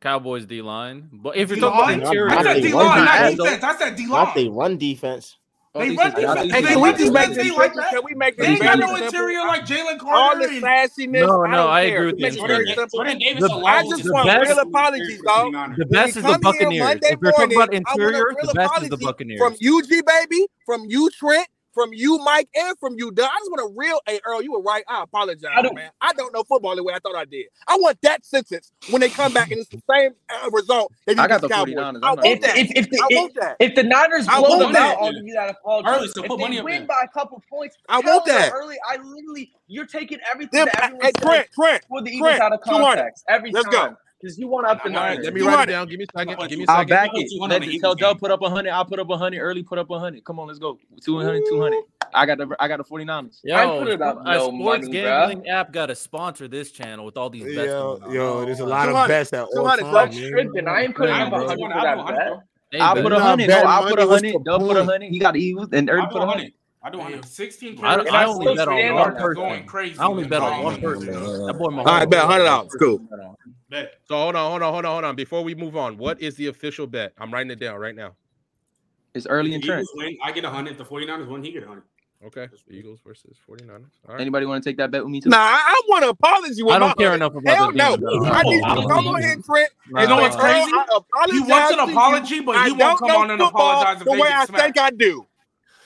Cowboys 0.00 0.46
D 0.46 0.62
line. 0.62 1.08
But 1.12 1.36
if 1.36 1.48
you're 1.50 1.56
D-line? 1.56 1.72
talking 1.72 2.00
about 2.00 2.06
interior, 2.08 2.30
I 2.30 2.42
said 2.42 2.62
D 2.62 2.72
line, 2.72 3.04
not 3.04 3.18
defense, 3.30 3.36
defense. 3.36 3.64
I 3.64 3.76
said 3.78 3.96
D 3.96 4.06
Not 4.06 4.12
line. 4.24 4.32
they 4.34 4.48
run 4.48 4.76
defense. 4.78 5.36
Oh, 5.72 5.78
They 5.80 5.94
run 5.94 6.10
defense. 6.14 6.52
Hey, 6.52 6.62
They 6.62 6.68
can 6.68 6.80
we 6.80 6.92
just 6.94 7.12
make 7.12 7.28
this 7.28 7.36
They 7.36 7.50
like 7.52 7.74
that. 7.74 7.90
Can 7.90 8.00
we 8.04 8.14
make 8.14 8.36
this? 8.36 8.46
They 8.46 8.54
this 8.54 8.62
ain't 8.66 8.80
got 8.80 8.88
no 8.88 8.96
interior 8.96 9.38
like 9.46 9.66
Jalen 9.66 9.92
All 9.92 9.98
Carter. 9.98 10.40
this 10.40 10.50
and- 10.50 10.62
sassiness. 10.64 11.20
No, 11.26 11.42
no, 11.44 11.56
don't 11.56 11.70
I 11.70 11.80
agree 11.82 12.06
with 12.06 12.14
We 12.16 12.22
the 12.22 12.28
make 12.30 12.32
it 12.32 12.46
very 12.46 12.58
interior. 12.60 12.74
simple. 12.74 12.98
Jordan 12.98 13.18
Davis 13.18 13.44
I 13.44 13.82
just 13.88 14.12
want 14.12 14.26
best- 14.26 14.48
real 14.50 14.58
apologies, 14.58 15.22
dog. 15.22 15.76
the 15.76 15.86
best 15.86 16.16
is 16.16 16.22
the 16.24 16.38
Buccaneers. 16.42 16.96
If 17.02 17.18
you're 17.22 17.32
talking 17.32 17.56
about 17.56 17.72
I 17.72 17.72
want 17.72 17.72
a 17.72 17.76
interior, 17.76 18.24
the 18.42 18.52
best 18.54 18.82
is 18.82 18.88
the 18.88 18.96
Buccaneers. 18.96 19.38
From 19.38 19.52
UG, 19.62 20.02
baby, 20.06 20.46
from 20.66 20.86
you, 20.88 21.08
Trent, 21.10 21.46
from 21.72 21.90
you, 21.92 22.18
Mike, 22.18 22.48
and 22.54 22.78
from 22.78 22.94
you, 22.96 23.10
Don. 23.10 23.26
I 23.26 23.38
just 23.38 23.50
want 23.50 23.72
a 23.72 23.74
real. 23.76 24.00
Hey, 24.06 24.20
Earl, 24.24 24.42
you 24.42 24.52
were 24.52 24.62
right. 24.62 24.84
I 24.88 25.02
apologize, 25.02 25.50
I 25.54 25.62
man. 25.72 25.90
I 26.00 26.12
don't 26.12 26.32
know 26.32 26.42
football 26.44 26.76
the 26.76 26.82
way 26.82 26.94
I 26.94 26.98
thought 26.98 27.16
I 27.16 27.24
did. 27.24 27.46
I 27.66 27.76
want 27.76 28.00
that 28.02 28.24
sentence 28.24 28.72
when 28.90 29.00
they 29.00 29.08
come 29.08 29.32
back 29.32 29.50
and 29.50 29.60
it's 29.60 29.68
the 29.68 29.82
same 29.90 30.12
uh, 30.28 30.50
result. 30.50 30.92
That 31.06 31.16
you 31.16 31.22
I 31.22 31.28
got 31.28 31.40
the 31.40 31.48
Cowboys. 31.48 31.74
49ers. 31.74 32.00
I 32.02 32.14
want 32.14 32.26
if, 32.26 32.40
that. 32.40 32.58
If, 32.58 32.70
if, 32.74 32.90
the, 32.90 32.98
I 32.98 33.14
want 33.14 33.30
if, 33.30 33.40
that. 33.40 33.56
If 33.60 33.74
the 33.74 33.82
Niners 33.82 34.26
I 34.28 34.40
blow 34.40 34.58
them 34.58 34.72
that, 34.72 34.94
out, 34.94 34.98
all 34.98 35.12
you 35.12 35.34
gotta 35.34 35.56
early. 35.86 36.08
So 36.08 36.22
if 36.22 36.28
put 36.28 36.40
money 36.40 36.60
win 36.60 36.86
by 36.86 37.02
a 37.04 37.08
couple 37.08 37.42
points, 37.48 37.76
I 37.88 38.00
want 38.00 38.26
that 38.26 38.52
early. 38.52 38.76
I 38.88 38.96
literally, 38.96 39.52
you're 39.66 39.86
taking 39.86 40.18
everything. 40.30 40.60
Them, 40.60 40.68
that 40.74 40.84
everyone 40.84 41.06
hey, 41.06 41.12
Trent, 41.20 41.48
Trent, 41.52 41.84
for 41.88 42.02
the 42.02 42.10
Eagles 42.10 42.40
out 42.40 42.52
of 42.52 42.60
context 42.60 43.24
every 43.28 43.52
Let's 43.52 43.68
time. 43.68 43.90
Go 43.90 43.96
because 44.20 44.38
you 44.38 44.48
want 44.48 44.66
up 44.66 44.82
the 44.82 44.90
number. 44.90 45.22
Let 45.22 45.34
me 45.34 45.40
write 45.42 45.68
it 45.68 45.72
down. 45.72 45.88
Give 45.88 45.98
me 45.98 46.04
a 46.04 46.18
second. 46.18 46.38
Give 46.48 46.58
me 46.58 46.64
a 46.64 46.66
second. 46.66 46.68
I'll 46.68 46.86
back 46.86 47.10
it. 47.14 47.40
Let 47.40 47.62
it 47.62 47.80
tell 47.80 47.94
Dub 47.94 48.18
put 48.18 48.30
up 48.30 48.42
hundred. 48.42 48.70
I'll 48.70 48.84
put 48.84 48.98
up 48.98 49.08
hundred. 49.10 49.40
Early 49.40 49.62
put 49.62 49.78
up 49.78 49.88
hundred. 49.88 50.24
Come 50.24 50.38
on, 50.38 50.48
let's 50.48 50.58
go. 50.58 50.78
200, 51.02 51.42
200. 51.48 51.82
I 52.12 52.26
got 52.26 52.38
the 52.38 52.56
I 52.58 52.68
got 52.68 52.78
the 52.78 52.84
49ers. 52.84 53.40
Yo, 53.44 53.54
I 53.54 53.78
put 53.78 53.88
it 53.88 54.02
up 54.02 54.16
a 54.16 54.28
uh, 54.28 54.40
sports 54.40 54.86
money, 54.86 54.90
gambling 54.90 55.42
bro. 55.42 55.52
app 55.52 55.72
got 55.72 55.86
to 55.86 55.94
sponsor 55.94 56.48
this 56.48 56.72
channel 56.72 57.04
with 57.04 57.16
all 57.16 57.30
these 57.30 57.44
bets. 57.44 57.68
Yo, 57.68 58.00
yo 58.10 58.44
there's 58.44 58.60
a 58.60 58.66
lot 58.66 58.88
of 58.88 59.08
bets 59.08 59.32
at 59.32 59.44
all 59.44 59.64
time. 59.64 59.92
That's 59.92 60.16
tripping. 60.16 60.66
I 60.66 60.82
ain't 60.82 60.96
putting 60.96 61.14
up 61.14 61.32
hundred 61.32 61.58
for 61.58 61.68
that 61.68 62.06
bet. 62.72 62.80
I 62.80 63.00
put 63.00 63.12
a 63.12 63.20
hundred. 63.20 63.48
No, 63.48 63.64
I 63.64 63.88
put 63.88 63.98
a 63.98 64.06
hundred. 64.06 64.44
Dub 64.44 64.60
put 64.60 64.76
a 64.76 64.84
hundred. 64.84 65.10
He 65.10 65.18
got 65.18 65.34
the 65.34 65.40
Eagles, 65.40 65.68
and 65.72 65.88
Early 65.88 66.06
put 66.10 66.22
a 66.22 66.26
hundred. 66.26 66.52
I 66.82 66.88
don't 66.88 67.00
want 67.00 67.22
to 67.22 67.28
16 67.28 67.78
I, 67.84 67.94
I, 67.94 68.22
I, 68.22 68.24
only 68.24 68.54
bet 68.54 68.66
on 68.66 68.94
one 68.94 69.14
person. 69.14 69.64
Crazy 69.66 69.98
I 69.98 70.06
only 70.06 70.26
bet 70.26 70.40
on 70.40 70.62
one 70.62 70.80
person. 70.80 71.06
That 71.06 71.54
boy, 71.58 71.68
my 71.68 71.82
All 71.82 71.84
right, 71.84 72.08
bet 72.08 72.24
hundred 72.24 72.44
dollars. 72.44 72.74
Cool. 72.78 73.06
So 74.08 74.16
hold 74.16 74.34
on, 74.34 74.50
hold 74.50 74.62
on, 74.62 74.72
hold 74.72 74.84
on, 74.84 74.92
hold 74.92 75.04
on. 75.04 75.16
Before 75.16 75.44
we 75.44 75.54
move 75.54 75.76
on, 75.76 75.98
what 75.98 76.20
is 76.22 76.36
the 76.36 76.46
official 76.46 76.86
bet? 76.86 77.12
I'm 77.18 77.32
writing 77.32 77.50
it 77.50 77.60
down 77.60 77.78
right 77.78 77.94
now. 77.94 78.14
It's 79.14 79.26
early 79.26 79.52
in 79.54 79.60
trend. 79.60 79.86
I 80.22 80.32
get 80.32 80.44
100. 80.44 80.78
The 80.78 80.84
49ers 80.84 81.28
win. 81.28 81.44
He 81.44 81.52
get 81.52 81.66
100. 81.66 81.82
Okay. 82.26 82.48
Eagles 82.70 83.00
versus 83.04 83.38
49ers. 83.48 83.84
Right. 84.06 84.20
Anybody 84.20 84.44
want 84.44 84.62
to 84.62 84.68
take 84.68 84.76
that 84.76 84.90
bet 84.90 85.02
with 85.02 85.10
me 85.10 85.20
too? 85.20 85.30
Nah, 85.30 85.38
I, 85.38 85.82
want 85.88 86.04
to 86.04 86.10
apologize. 86.10 86.60
I 86.70 86.78
don't 86.78 86.96
care 86.98 87.14
enough 87.14 87.34
about 87.34 87.56
Hell 87.56 87.72
no. 87.72 87.96
Though. 87.96 88.24
I 88.26 88.42
need 88.42 88.56
you 88.56 88.82
to 88.82 88.88
come 88.88 89.06
on 89.08 89.22
here, 89.22 89.36
Trent. 89.44 89.70
You 89.88 90.06
know 90.06 90.16
what's 90.16 90.36
crazy? 90.36 90.70
You 91.32 91.44
want 91.44 91.72
an 91.72 91.90
apology, 91.90 92.40
but 92.40 92.66
you 92.66 92.74
won't 92.74 92.98
come 92.98 93.10
on 93.10 93.30
and 93.30 93.40
apologize 93.40 94.04
the 94.04 94.12
way 94.12 94.28
I 94.32 94.46
think 94.46 94.78
I 94.78 94.90
do. 94.90 95.26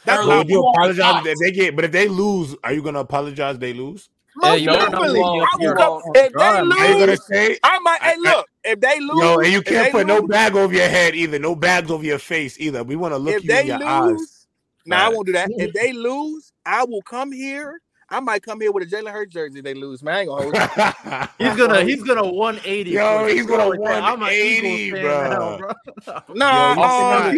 That's 0.05 0.27
would 0.27 0.49
you 0.49 0.67
apologize 0.67 1.27
if 1.27 1.39
they 1.39 1.51
get? 1.51 1.77
But 1.77 1.87
if 1.87 1.93
they 1.93 2.09
lose, 2.09 2.55
are 2.63 2.73
you 2.73 2.83
gonna 2.83 3.01
apologize? 3.01 3.59
They 3.59 3.73
lose. 3.73 4.09
Most 4.37 4.59
hey, 4.59 4.67
definitely. 4.67 5.21
I 5.21 5.47
will 5.59 5.75
come, 5.75 6.03
if 6.15 6.33
they 6.33 6.63
lose, 6.63 7.27
say, 7.27 7.59
I 7.63 7.79
might. 7.79 8.03
Hey, 8.03 8.17
look, 8.19 8.47
I, 8.65 8.71
if 8.71 8.81
they 8.81 8.99
lose, 8.99 9.21
yo, 9.21 9.39
and 9.39 9.53
you 9.53 9.63
can't 9.63 9.93
put 9.93 10.07
lose, 10.07 10.21
no 10.23 10.27
bag 10.27 10.57
over 10.57 10.75
your 10.75 10.89
head 10.89 11.15
either. 11.15 11.39
No 11.39 11.55
bags 11.55 11.91
over 11.91 12.05
your 12.05 12.19
face 12.19 12.59
either. 12.59 12.83
We 12.83 12.97
want 12.97 13.15
to 13.15 13.19
look 13.19 13.43
you 13.45 13.57
in 13.57 13.67
your 13.67 13.79
lose, 13.79 13.87
eyes. 13.87 14.47
No, 14.87 14.97
nah, 14.97 15.07
I 15.07 15.09
won't 15.11 15.27
do 15.27 15.33
that. 15.35 15.51
If 15.53 15.73
they 15.73 15.93
lose, 15.93 16.53
I 16.67 16.85
will 16.85 17.03
come 17.03 17.31
here 17.31 17.81
I 18.11 18.21
might 18.21 18.43
come 18.43 18.61
here 18.61 18.73
with 18.73 18.85
a 18.85 18.87
Jalen 18.97 19.13
Hurts 19.13 19.33
jersey. 19.35 19.61
They 19.61 19.75
lose, 19.75 20.03
man. 20.03 20.29
he's 21.39 21.57
gonna 21.57 21.85
he's 21.85 22.03
gonna 22.03 22.27
180. 22.27 22.91
Yo, 22.91 23.27
he's 23.27 23.47
gonna 23.47 23.71
180, 23.71 24.93
bro. 25.01 25.61
No, 26.35 26.75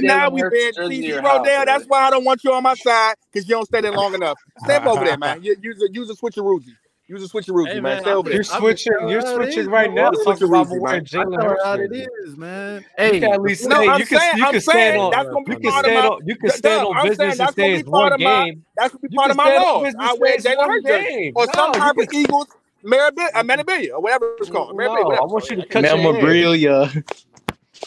now 0.03 0.31
we 0.31 0.43
been 0.45 0.75
see, 0.75 1.13
Rodell. 1.13 1.67
That's 1.67 1.87
why 1.87 2.03
I 2.03 2.11
don't 2.11 2.25
want 2.25 2.45
you 2.45 2.53
on 2.53 2.63
my 2.63 2.75
side 2.75 3.17
because 3.33 3.49
you 3.49 3.55
don't 3.57 3.67
stay 3.67 3.81
there 3.81 3.93
long 3.93 4.15
enough. 4.15 4.39
Step 4.59 4.87
over 4.87 5.05
there, 5.05 5.19
man. 5.19 5.43
You, 5.45 5.57
use 5.61 5.83
a 5.83 5.93
use 5.93 6.11
a 6.11 6.15
switcheroozy. 6.15 6.77
You 7.09 7.15
was 7.15 7.23
a 7.23 7.29
switcheroo, 7.29 7.69
hey, 7.69 7.75
man. 7.79 8.03
man. 8.03 8.05
You're 8.05 8.23
there. 8.25 8.43
switching. 8.43 9.09
You're 9.09 9.21
switching 9.21 9.69
right 9.69 9.93
now. 9.93 10.11
Talking 10.11 10.49
about 10.49 10.67
wearing 10.71 11.05
Jalen 11.05 11.41
Hurts. 11.41 11.65
How 11.65 11.75
it 11.75 11.93
is, 12.25 12.37
man. 12.37 12.85
Hey, 12.99 13.15
you 13.15 13.21
can 13.21 13.33
at 13.33 13.43
least 13.43 13.69
no, 13.69 13.81
you 13.81 14.05
can, 14.05 14.19
saying, 14.19 14.37
you 14.37 14.51
can 14.51 14.61
stand 14.61 14.99
on. 14.99 15.11
That's 15.13 15.29
gonna 15.29 15.45
be 15.45 15.53
you 15.53 15.59
can 15.61 15.85
stand 15.85 16.07
on. 16.09 16.27
You 16.27 16.37
can 16.37 16.51
stand 16.51 16.87
on 16.87 17.07
business 17.07 17.39
and 17.39 17.51
stay 17.51 17.83
one 17.83 18.17
game. 18.19 18.65
That's 18.77 18.93
gonna 18.93 19.09
be 19.09 19.15
part 19.15 19.31
of 19.31 19.37
my 19.37 19.57
law. 19.57 19.85
I 20.01 20.17
wear 20.19 20.37
Jalen 20.39 20.83
Hurts 20.85 21.33
or 21.37 21.47
some 21.55 21.73
type 21.75 21.97
of 21.97 22.09
Eagles. 22.13 22.49
memorabilia 22.83 23.93
uh, 23.93 23.97
or 23.97 24.03
whatever 24.03 24.37
it's 24.39 24.51
called. 24.51 24.71
I 24.81 25.25
want 25.27 25.49
you 25.49 25.57
to 25.57 25.67
cut 25.67 25.85
your 25.85 25.97
hair. 25.97 26.13
Memorabilia. 26.13 27.03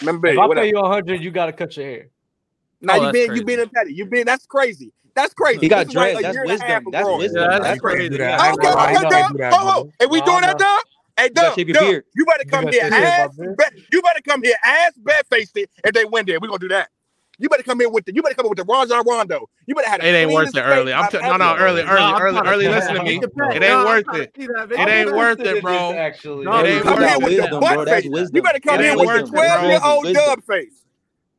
If 0.02 0.52
I 0.52 0.56
pay 0.56 0.70
you 0.70 0.80
a 0.80 0.88
hundred, 0.88 1.22
you 1.22 1.32
gotta 1.32 1.52
cut 1.52 1.76
your 1.76 1.86
hair. 1.86 2.08
Oh, 2.08 2.86
now 2.86 2.96
you 2.96 3.12
being 3.12 3.36
you 3.36 3.44
being 3.44 3.60
a 3.60 3.68
petty. 3.68 3.94
You 3.94 4.06
being 4.06 4.26
that's 4.26 4.46
crazy. 4.46 4.94
That's 5.20 5.34
crazy. 5.34 5.60
He 5.60 5.68
got 5.68 5.88
this 5.88 5.94
dragged. 5.94 6.16
Like 6.16 6.24
that's, 6.24 6.38
wisdom. 6.46 6.68
that's 6.70 7.04
growing. 7.04 7.20
wisdom. 7.20 7.42
Yeah, 7.42 7.48
that's, 7.50 7.64
that's 7.64 7.80
crazy. 7.82 8.18
crazy. 8.18 8.24
I 8.24 8.48
don't 8.48 8.62
care. 8.62 8.78
Hey, 8.78 8.94
Dub. 8.94 9.12
Oh, 9.12 9.84
oh. 9.86 9.92
Hey, 10.00 10.06
we 10.06 10.22
doing 10.22 10.42
that, 10.42 10.58
Dub? 10.58 10.84
Hey, 11.18 11.30
Dub. 11.30 11.58
You, 11.58 12.02
you 12.16 12.26
better 12.26 12.46
come 12.46 12.64
you 12.66 12.72
here 12.72 12.90
ass. 12.94 13.30
Be- 13.38 13.84
you 13.92 14.02
better 14.02 14.22
come 14.26 14.42
here 14.42 14.56
ass 14.64 14.94
bare 14.96 15.22
faced 15.30 15.58
it 15.58 15.70
if 15.84 15.94
they 15.94 16.06
win 16.06 16.26
there. 16.26 16.40
We're 16.42 16.48
gonna 16.48 16.60
do 16.60 16.70
that. 16.70 16.90
You 17.38 17.50
better 17.50 17.64
come 17.64 17.82
in 17.82 17.92
with 17.92 18.06
the. 18.06 18.16
You 18.16 18.22
better 18.22 18.36
come 18.36 18.46
in 18.46 18.50
with 18.50 18.60
the 18.60 18.64
Rajon 18.64 19.04
Rondo. 19.06 19.50
You 19.66 19.76
better 19.76 19.90
have. 19.90 20.02
It 20.02 20.08
ain't 20.08 20.32
worth 20.32 20.56
it 20.56 20.62
early. 20.62 20.94
I'm 20.94 21.10
t- 21.10 21.20
no 21.22 21.36
no 21.36 21.56
early 21.58 21.82
early 21.82 22.12
no, 22.12 22.20
early 22.20 22.40
early. 22.46 22.68
Listen 22.70 22.96
to 22.96 23.04
me. 23.04 23.18
It 23.18 23.64
ain't 23.64 23.86
worth 23.86 24.06
it. 24.14 24.32
It 24.38 24.90
ain't 24.90 25.14
worth 25.14 25.40
it, 25.42 25.62
bro. 25.62 25.94
Actually, 25.94 26.46
no, 26.46 26.64
it 26.64 26.70
ain't 26.70 26.84
come 26.84 27.04
in 27.04 27.24
with 27.24 27.36
the 27.38 27.60
butt 27.60 27.90
face. 27.90 28.06
You 28.06 28.42
better 28.42 28.60
come 28.60 28.82
in 28.82 28.98
with 28.98 29.26
the 29.26 29.30
twelve 29.30 29.66
year 29.66 29.80
old 29.84 30.14
dub 30.14 30.44
face. 30.46 30.86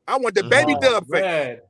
I 0.07 0.19
want 0.19 0.35
the 0.35 0.45
baby 0.45 0.75
dub 0.81 1.07
face. 1.09 1.61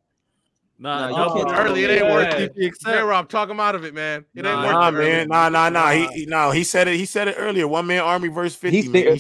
Nah, 0.83 1.11
no, 1.11 1.35
no, 1.35 1.45
Charlie, 1.45 1.85
it 1.85 1.91
ain't 1.91 2.07
worth 2.07 2.35
it. 2.57 2.75
Yeah, 2.87 3.01
Rob, 3.01 3.29
talk 3.29 3.51
him 3.51 3.61
out 3.61 3.75
of 3.75 3.85
it, 3.85 3.93
man. 3.93 4.25
It 4.35 4.45
nah, 4.45 4.51
ain't 4.51 4.63
worth 4.63 4.73
nah, 4.73 4.91
man. 4.91 5.29
Nah, 5.29 5.49
nah, 5.51 5.69
nah. 5.69 5.91
He, 5.91 6.07
he 6.07 6.25
no, 6.25 6.53
he 6.53 6.65
said 6.65 6.89
it. 6.89 6.97
He 6.97 7.05
said 7.05 7.29
it 7.29 7.35
earlier. 7.39 7.69
One 7.69 7.87
man 7.87 8.01
army 8.01 8.29
versus 8.29 8.57
fifty. 8.57 8.79
He's 8.79 8.91
thinking, 8.91 9.13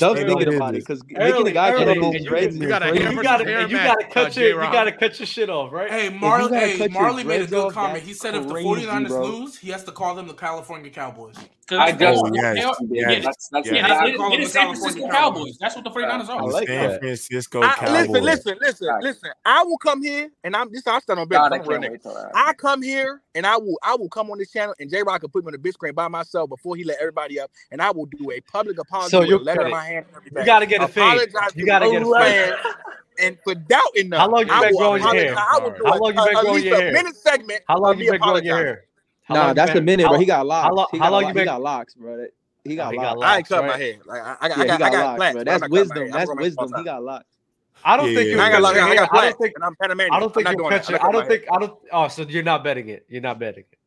about 0.57 0.75
it 0.75 0.79
because 0.79 1.05
making 1.07 1.45
the 1.45 1.53
guy 1.53 1.73
cut 1.73 1.85
those 2.01 2.25
dreads. 2.25 2.57
You 2.57 2.67
gotta, 2.67 2.99
you 2.99 3.23
gotta, 3.23 3.69
you 3.69 3.77
gotta 3.77 4.07
cut 4.07 4.35
your, 4.37 4.49
you 4.49 4.73
gotta 4.73 4.93
cut 4.93 5.19
your 5.19 5.27
shit 5.27 5.51
off, 5.51 5.71
right? 5.71 5.91
Hey, 5.91 6.09
Marley, 6.09 6.59
hey, 6.59 6.89
Marley 6.89 7.25
made 7.25 7.43
a 7.43 7.47
good 7.47 7.75
comment. 7.75 8.05
He 8.05 8.15
said 8.15 8.35
if 8.35 8.49
the 8.49 8.55
49ers 8.55 9.11
lose, 9.11 9.59
he 9.59 9.69
has 9.69 9.85
to 9.85 9.93
call 9.93 10.15
them 10.15 10.29
the 10.29 10.35
California 10.35 10.91
Cowboys. 10.91 11.37
I 11.73 11.93
just, 11.93 12.21
oh, 12.25 12.31
yes, 12.35 12.57
yes, 12.91 13.25
that's, 13.53 13.69
yeah, 13.69 13.75
yeah, 13.75 14.05
it, 14.05 14.15
it, 14.15 14.21
it 14.21 14.41
is 14.41 14.53
San 14.53 14.75
Francisco 14.75 15.09
Cowboys. 15.09 15.57
That's 15.61 15.77
what 15.77 15.85
the 15.85 15.91
49ers 15.91 16.29
are. 16.29 16.41
I 16.41 16.43
like 16.43 16.67
San 16.67 16.99
Francisco 16.99 17.61
Cowboys. 17.63 18.09
Listen, 18.11 18.25
listen, 18.25 18.59
listen, 18.61 18.89
listen. 19.01 19.31
I 19.45 19.63
will 19.63 19.79
come 19.79 20.03
here 20.03 20.31
and 20.43 20.57
I'm 20.57 20.73
just. 20.73 20.89
I 20.89 20.99
stand 20.99 21.21
on. 21.21 21.29
God, 21.51 21.61
I 21.61 21.65
can't 21.67 21.85
wait 21.85 22.03
till 22.03 22.15
that. 22.15 22.33
I 22.35 22.53
come 22.55 22.83
here 22.83 23.23
and 23.35 23.47
I 23.47 23.57
will 23.57 23.79
I 23.83 23.97
will 23.97 24.09
come 24.09 24.31
on 24.31 24.39
this 24.39 24.53
channel 24.53 24.75
and 24.81 24.91
J 24.91 25.03
Rock 25.03 25.23
will 25.23 25.29
put 25.31 25.45
me 25.45 25.49
on 25.49 25.53
the 25.53 25.59
big 25.59 25.75
screen 25.75 25.95
by 25.95 26.09
myself 26.09 26.51
before 26.51 26.77
he 26.77 26.85
let 26.85 26.99
everybody 27.01 27.41
up, 27.41 27.51
and 27.71 27.83
I 27.83 27.91
will 27.91 28.07
do 28.07 28.31
a 28.33 28.41
public 28.43 28.79
apology 28.79 29.11
so 29.11 29.21
with 29.21 29.35
a 29.35 29.39
letter 29.39 29.63
in 29.63 29.71
my 29.71 29.85
hand. 29.85 30.07
You 30.39 30.45
gotta 30.45 30.67
get 30.67 30.83
a 30.83 30.89
fade. 30.89 31.23
You 31.55 31.65
gotta 31.65 31.89
get 31.89 32.03
a 32.03 32.07
fade. 32.07 32.55
And 33.21 33.39
for 33.45 33.55
doubting 33.55 34.11
them, 34.11 34.21
how 34.21 34.31
long 34.31 34.49
you 34.49 34.59
been 34.59 34.75
growing 34.77 35.03
your 35.05 35.15
hair? 35.15 35.45
How 35.85 35.97
long 35.97 36.15
you 36.15 36.23
been 36.23 36.39
growing 36.39 36.65
your 36.65 36.75
hair? 36.77 36.89
A 36.91 36.93
minute 36.93 37.17
segment. 37.17 37.63
How 37.69 37.79
long 37.79 37.99
you 37.99 38.07
been 38.07 38.23
growing 38.23 38.45
your 38.45 38.57
hair? 38.57 38.85
Nah, 39.29 39.53
that's 39.53 39.75
a 39.75 39.81
minute, 39.81 40.09
but 40.09 40.17
oh, 40.17 40.19
He 40.19 40.27
got 40.27 40.47
locks. 40.47 40.91
How 40.99 41.11
long 41.11 41.27
you 41.27 41.35
been? 41.35 41.43
He 41.43 41.45
got 41.45 41.63
locks, 41.63 41.95
bro. 41.95 42.27
Oh, 42.79 42.91
he 42.91 42.99
got, 42.99 43.19
locks. 43.19 43.31
I 43.31 43.43
cut 43.43 43.65
my 43.65 43.77
hair. 43.77 43.97
I, 44.11 44.49
got, 44.49 44.61
I 44.61 44.65
got 44.65 44.97
locks, 44.97 45.27
That's 45.45 45.65
wisdom. 45.65 46.11
That's 46.13 46.33
wisdom. 46.35 46.75
He 46.75 46.85
got 46.85 47.03
locks. 47.03 47.27
I 47.85 47.97
don't 47.97 48.15
think 48.15 48.29
you're 48.29 48.37
got, 48.37 48.65
I 48.65 48.81
I 48.91 49.31
don't 49.31 49.39
think 49.39 49.55
I'm 49.63 49.75
Panamanian. 49.77 50.15
I 50.15 50.21
don't 50.21 50.35
think 50.35 50.49
you're 50.49 50.71
catching. 50.71 50.97
I 50.97 51.13
don't 51.13 51.27
think 51.27 51.45
I 51.51 51.59
don't. 51.59 51.79
Oh, 51.93 52.09
so 52.09 52.23
you're 52.23 52.43
not 52.43 52.65
betting 52.65 52.89
it. 52.89 53.07
You're 53.09 53.23
not 53.23 53.39
betting 53.39 53.65
it. 53.71 53.79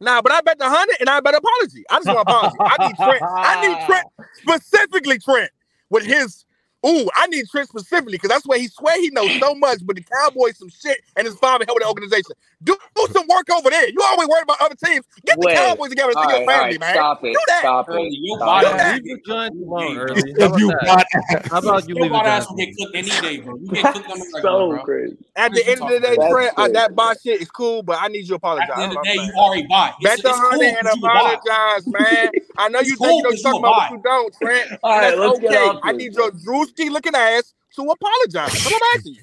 Nah, 0.00 0.20
but 0.20 0.32
I 0.32 0.40
bet 0.40 0.58
the 0.58 0.68
hundred 0.68 0.96
and 0.98 1.08
I 1.08 1.20
bet 1.20 1.34
apology. 1.34 1.84
I 1.88 1.98
just 1.98 2.08
want 2.08 2.20
apology. 2.20 2.56
I 2.60 2.88
need 2.88 2.96
Trent. 2.96 3.22
I 3.22 3.68
need 3.68 3.86
Trent 3.86 4.06
specifically 4.32 5.18
Trent 5.18 5.50
with 5.90 6.04
his 6.04 6.44
Ooh, 6.84 7.08
I 7.14 7.26
need 7.28 7.46
Trent 7.50 7.68
specifically 7.68 8.12
because 8.14 8.30
that's 8.30 8.46
where 8.46 8.58
he 8.58 8.68
swear 8.68 9.00
he 9.00 9.10
knows 9.10 9.38
so 9.38 9.54
much, 9.54 9.78
but 9.84 9.96
the 9.96 10.02
Cowboys 10.02 10.58
some 10.58 10.68
shit 10.68 11.00
and 11.16 11.26
his 11.26 11.36
father 11.36 11.64
helping 11.66 11.82
the 11.82 11.88
organization. 11.88 12.32
Do, 12.64 12.76
do 12.94 13.06
some 13.12 13.26
work 13.28 13.50
over 13.50 13.70
there. 13.70 13.88
You 13.88 13.98
always 14.02 14.28
worried 14.28 14.44
about 14.44 14.60
other 14.60 14.74
teams. 14.74 15.04
Get 15.24 15.40
the 15.40 15.46
Cowboys 15.48 15.90
together 15.90 16.12
and 16.16 16.30
your 16.30 16.46
family, 16.46 16.78
right, 16.78 16.80
man. 16.80 16.94
Stop 16.94 17.24
it. 17.24 17.32
Do 17.32 17.40
that. 17.48 17.58
Stop 17.60 17.88
it. 17.90 18.12
You 18.12 18.36
Stop 18.38 18.62
it. 18.64 18.94
Leave 18.94 19.04
the 19.04 19.22
Giants 19.26 19.56
alone 19.64 19.98
early. 19.98 20.34
How 20.40 20.56
you 20.56 20.68
that? 20.68 21.06
How 21.50 21.58
about 21.58 21.88
you 21.88 21.94
leave 21.94 22.12
your 22.12 22.20
Giants? 22.22 22.46
You 22.50 22.56
get 22.56 22.76
cooked 22.76 22.96
any 22.96 23.10
day, 23.10 23.36
bro. 23.38 23.56
You 23.56 23.68
get 23.70 23.84
cooked 23.92 24.10
on 24.10 24.18
the 24.18 24.30
regular, 24.34 24.64
bro. 24.66 24.84
Crazy. 24.84 25.16
At 25.36 25.54
the 25.54 25.66
end 25.68 25.82
of 25.82 25.88
the 25.88 26.00
day, 26.00 26.16
Trent, 26.28 26.52
uh, 26.56 26.68
that 26.68 26.94
bot 26.94 27.16
shit 27.22 27.40
is 27.40 27.50
cool, 27.50 27.82
but 27.82 27.98
I 28.00 28.08
need 28.08 28.20
you 28.22 28.28
to 28.28 28.34
apologize. 28.34 28.70
At 28.70 28.76
the 28.76 28.82
end 28.82 28.92
of 28.92 28.98
the 28.98 29.08
day, 29.08 29.14
you 29.16 29.32
are 29.38 29.56
a 29.56 29.62
bot. 29.68 29.94
Bet 30.02 30.22
the 30.22 30.32
honey 30.32 30.66
and 30.78 30.86
apologize, 30.88 31.86
man. 31.88 32.30
I 32.56 32.68
know 32.68 32.80
you 32.80 32.96
think 32.96 33.22
you're 33.22 33.32
talking 33.42 33.60
about 33.60 33.76
what 33.76 33.90
you 33.90 34.00
don't, 34.02 34.34
Trent. 34.40 34.70
All 34.82 34.98
right, 34.98 35.16
let's 35.18 35.38
get 35.40 35.50
I 35.82 35.92
need 35.92 36.14
your 36.14 36.30
juice 36.32 36.71
goofy 36.76 36.90
looking 36.90 37.14
ass 37.14 37.54
to 37.76 37.82
apologize. 37.82 38.62
So 38.62 38.70
I'm 38.74 38.80
asking 38.94 39.14
you. 39.14 39.22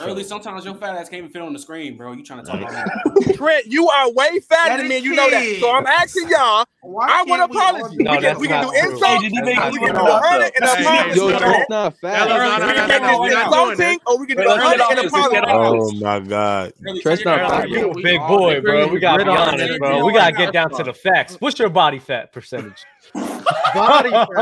Early, 0.00 0.24
sometimes 0.24 0.64
your 0.64 0.74
fat 0.74 0.96
ass 0.96 1.08
can't 1.08 1.20
even 1.20 1.30
fit 1.30 1.40
on 1.40 1.52
the 1.52 1.58
screen, 1.58 1.96
bro. 1.96 2.12
You 2.14 2.24
trying 2.24 2.44
to 2.44 2.50
talk 2.50 2.60
about 2.60 2.72
that? 2.72 3.34
Trent, 3.36 3.66
you 3.66 3.88
are 3.88 4.10
way 4.10 4.40
fatter 4.40 4.78
than 4.78 4.88
me, 4.88 4.98
you 4.98 5.14
know 5.14 5.30
that. 5.30 5.58
So 5.60 5.70
I'm 5.70 5.86
asking 5.86 6.30
y'all. 6.30 6.64
Why 6.80 7.06
I 7.08 7.22
want 7.22 7.42
an 7.42 7.50
apology. 7.50 7.98
We, 7.98 8.04
no, 8.04 8.12
we 8.12 8.18
can, 8.18 8.38
we 8.40 8.48
can 8.48 8.64
do 8.64 8.72
insults. 8.72 9.22
We 9.22 9.30
can 9.30 9.44
do 9.44 9.50
a 9.52 10.20
hundred 10.20 10.52
and 10.56 10.64
apology. 10.64 11.20
Yo, 11.20 11.30
that's 11.30 11.70
not 11.70 11.96
fat. 12.00 12.26
We 12.26 12.86
can 12.88 13.02
do 13.02 13.36
insulting, 13.36 13.98
or 14.06 14.18
we 14.18 14.26
can 14.26 14.36
do 14.38 14.48
a 14.48 14.58
hundred 14.58 14.98
and 14.98 15.06
apology. 15.06 15.38
Oh 15.52 15.92
my 16.00 16.18
god, 16.20 16.72
Trent's 17.00 17.24
not 17.24 17.50
fat. 17.50 17.68
You 17.68 17.90
a 17.90 17.94
big 17.94 18.18
boy, 18.20 18.60
bro. 18.62 18.88
We 18.88 18.98
got 18.98 19.18
to 19.18 19.24
be 19.24 19.30
honest, 19.30 19.78
bro. 19.78 20.04
We 20.04 20.12
got 20.12 20.30
to 20.30 20.36
get 20.36 20.52
down 20.52 20.70
to 20.70 20.82
the 20.82 20.92
facts. 20.92 21.36
What's 21.40 21.58
your 21.58 21.68
body 21.68 22.00
fat 22.00 22.32
percentage? 22.32 22.84
body 23.12 24.10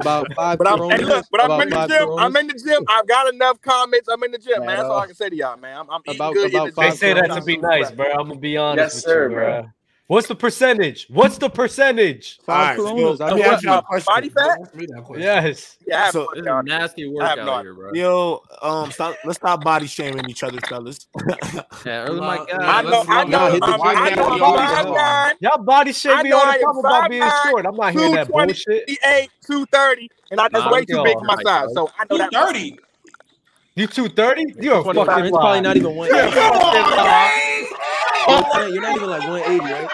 about 0.00 0.26
five 0.34 0.58
but 0.58 0.66
I'm, 0.66 0.90
hey, 0.90 1.04
look, 1.04 1.26
but 1.30 1.44
I'm 1.44 1.60
in 1.60 1.70
the 1.70 1.86
gym. 1.86 2.06
Coronas. 2.06 2.24
I'm 2.24 2.36
in 2.36 2.46
the 2.48 2.54
gym. 2.54 2.84
I've 2.88 3.06
got 3.06 3.32
enough 3.32 3.60
comments. 3.60 4.08
I'm 4.08 4.22
in 4.22 4.32
the 4.32 4.38
gym, 4.38 4.60
man. 4.60 4.66
man 4.66 4.76
that's 4.78 4.88
all 4.88 4.98
uh, 4.98 5.00
I 5.00 5.06
can 5.06 5.14
say 5.14 5.28
to 5.28 5.36
y'all, 5.36 5.56
man. 5.56 5.76
I'm, 5.76 5.90
I'm 5.90 6.00
about, 6.06 6.36
eating 6.36 6.50
good. 6.50 6.54
About 6.54 6.74
they 6.76 6.90
say 6.96 7.14
that 7.14 7.28
to 7.28 7.42
be 7.42 7.56
nice, 7.56 7.90
bro. 7.90 8.10
I'm 8.10 8.28
gonna 8.28 8.40
be 8.40 8.56
honest. 8.56 8.94
Yes, 8.94 9.04
sir, 9.04 9.28
you, 9.28 9.34
bro. 9.34 9.62
bro. 9.62 9.70
What's 10.10 10.26
the 10.26 10.34
percentage? 10.34 11.06
What's 11.08 11.38
the 11.38 11.48
percentage? 11.48 12.40
Five 12.44 12.78
right, 12.78 12.96
kilos. 12.96 13.18
So, 13.18 13.26
let 13.26 13.40
ask 13.42 13.62
you 13.62 13.72
a 13.72 13.80
question. 13.80 14.12
Body 14.12 14.28
fat? 14.28 14.58
Yes. 15.16 15.76
Yeah. 15.86 16.10
So, 16.10 16.26
a 16.34 16.62
nasty 16.64 17.06
workout 17.06 17.62
here, 17.62 17.74
bro. 17.74 17.92
Yo, 17.94 18.42
um, 18.60 18.90
stop, 18.90 19.16
let's 19.24 19.38
stop 19.38 19.62
body 19.62 19.86
shaming 19.86 20.28
each 20.28 20.42
other, 20.42 20.58
fellas. 20.62 21.06
yeah, 21.86 22.06
oh 22.08 22.16
my 22.16 22.38
God. 22.38 22.50
I 22.60 22.82
know, 22.82 23.04
I 23.06 23.24
know, 23.24 23.60
um, 23.62 23.80
I 23.84 24.82
know, 24.82 25.32
Y'all 25.48 25.62
body 25.62 25.92
shaming. 25.92 26.24
me 26.24 26.32
all 26.32 26.44
the 26.44 26.58
time 26.58 26.76
about 26.78 27.08
being 27.08 27.30
short. 27.46 27.64
I'm 27.64 27.76
not 27.76 27.92
hearing 27.92 28.10
that 28.14 28.28
bullshit. 28.28 28.88
Two 28.88 28.96
twenty-eight, 28.96 29.30
two 29.46 29.64
thirty. 29.66 30.10
and 30.32 30.40
I 30.40 30.48
just 30.48 30.72
way 30.72 30.84
too 30.84 31.04
big 31.04 31.18
for 31.20 31.24
my 31.24 31.40
size. 31.44 31.72
So 31.72 31.88
I 31.96 32.04
know 32.10 32.18
that. 32.18 32.32
230. 32.32 32.80
You 33.76 33.86
230? 33.86 34.64
You're 34.64 34.82
fucking 34.82 35.24
It's 35.24 35.30
probably 35.30 35.60
not 35.60 35.76
even 35.76 35.94
180. 35.94 36.36
Yeah, 36.36 36.50
you're, 38.28 38.40
not, 38.40 38.72
you're 38.72 38.82
not 38.82 38.96
even 38.96 39.08
like 39.08 39.22
180, 39.28 39.72
right? 39.72 39.88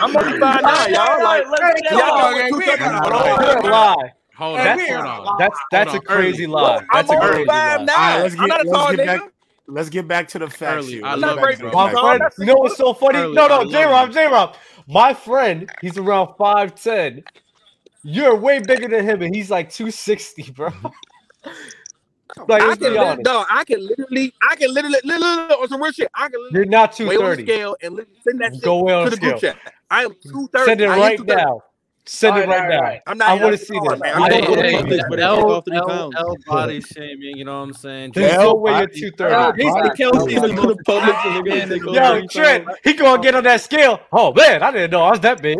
I'm 0.00 0.16
up 0.16 0.24
to 0.24 0.92
y'all. 0.92 1.22
Like, 1.22 1.46
let's 1.48 1.80
get 1.80 1.92
y'all 1.92 3.62
know, 3.62 3.70
lie. 3.70 4.12
Hold 4.34 4.58
on, 4.58 4.64
that's, 4.64 4.92
on. 4.92 5.38
That's 5.38 5.58
that's 5.70 5.90
hold 5.90 6.08
on. 6.08 6.16
a 6.16 6.16
crazy 6.16 6.44
early. 6.44 6.52
lie. 6.52 6.86
That's 6.92 7.10
I'm 7.10 7.18
a 7.18 7.20
crazy 7.20 7.44
lie. 7.44 7.76
Let's 8.22 8.34
get, 8.34 8.50
I'm 8.50 8.66
not 8.66 8.94
a 8.94 8.96
back. 8.96 9.20
Let's 9.68 9.90
get 9.90 10.08
back 10.08 10.28
to 10.28 10.38
the 10.38 10.48
facts. 10.48 10.86
Early. 10.86 11.02
I 11.02 11.14
love 11.14 11.36
back 11.40 11.60
my 11.72 11.92
friend. 11.92 12.22
You 12.38 12.46
know 12.46 12.54
what's 12.56 12.76
so 12.76 12.94
funny? 12.94 13.18
No, 13.32 13.46
no, 13.46 13.70
J 13.70 13.84
Rob, 13.84 14.12
J 14.12 14.26
Rob. 14.26 14.56
My 14.88 15.14
friend, 15.14 15.70
he's 15.80 15.98
around 15.98 16.34
five 16.36 16.74
ten. 16.74 17.22
You're 18.02 18.34
way 18.34 18.60
bigger 18.60 18.88
than 18.88 19.04
him, 19.04 19.22
and 19.22 19.34
he's 19.34 19.50
like 19.50 19.70
two 19.70 19.90
sixty, 19.90 20.50
bro. 20.50 20.70
Like, 22.48 22.62
I 22.62 22.76
can, 22.76 22.94
no, 23.22 23.44
I 23.50 23.64
can 23.64 23.86
literally, 23.86 24.32
I 24.42 24.56
can 24.56 24.72
literally, 24.72 24.98
literally, 25.04 25.24
literally 25.24 25.54
on 25.62 25.68
some 25.68 25.82
real 25.82 25.92
shit. 25.92 26.08
I 26.14 26.28
can. 26.28 26.40
You're 26.52 26.64
not 26.64 26.92
two 26.92 27.06
thirty. 27.06 27.18
weigh 27.18 27.24
on 27.24 27.36
the 27.36 27.42
Scale 27.42 27.76
and 27.82 28.06
send 28.22 28.40
that 28.40 28.60
go 28.62 29.04
to 29.04 29.10
the 29.10 29.16
scale. 29.16 29.30
group 29.30 29.40
chat. 29.40 29.56
I 29.90 30.04
am 30.04 30.14
two 30.22 30.48
thirty. 30.52 30.70
Send 30.70 30.80
it 30.80 30.88
right 30.88 31.20
now. 31.26 31.62
Send 32.12 32.32
all 32.34 32.42
it 32.42 32.48
right, 32.48 32.58
right, 32.58 32.68
now. 32.68 32.80
Right. 32.80 33.00
I'm 33.06 33.18
not. 33.18 33.28
I 33.28 33.34
want 33.40 33.56
to 33.56 33.64
see 33.64 33.78
this. 33.78 34.00
Man. 34.00 34.14
I 34.20 34.28
don't 34.28 34.50
want 34.50 34.60
to 34.60 34.84
this, 34.88 35.04
but 35.08 35.20
it's 35.20 35.68
three 35.68 35.80
pounds. 35.80 36.14
L 36.18 36.36
body 36.44 36.80
shaming. 36.80 37.36
You 37.36 37.44
know 37.44 37.60
what 37.60 37.68
I'm 37.68 37.72
saying? 37.72 38.10
There's 38.12 38.36
no 38.36 38.54
way 38.56 38.72
you're 38.94 39.12
230. 39.12 39.96
Kelsey's 39.96 40.42
in 40.42 40.56
the 40.56 40.76
public. 40.84 41.14
Yo, 41.94 42.26
Trent, 42.26 42.66
he 42.82 42.94
gonna 42.94 43.22
get 43.22 43.36
on 43.36 43.44
that 43.44 43.60
scale. 43.60 44.00
Oh 44.10 44.32
man, 44.34 44.60
I 44.60 44.72
didn't 44.72 44.90
know 44.90 45.02
I 45.02 45.10
was 45.10 45.20
that 45.20 45.40
big. 45.40 45.56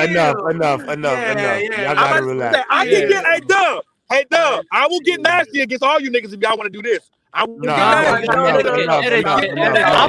Enough, 0.00 0.36
enough, 0.50 0.80
enough, 0.88 0.88
enough. 0.88 1.62
Y'all 1.62 1.94
gotta 1.94 2.24
relax. 2.24 2.58
I 2.70 2.86
can 2.86 3.06
get. 3.06 3.26
Hey, 3.26 3.40
Dub. 3.40 3.84
Hey, 4.10 4.24
Dub. 4.30 4.64
I 4.72 4.86
will 4.86 5.00
get 5.00 5.20
nasty 5.20 5.60
against 5.60 5.84
all 5.84 6.00
you 6.00 6.10
niggas 6.10 6.32
if 6.32 6.40
y'all 6.40 6.56
want 6.56 6.72
to 6.72 6.82
do 6.82 6.82
this. 6.82 7.10
I'm 7.32 7.60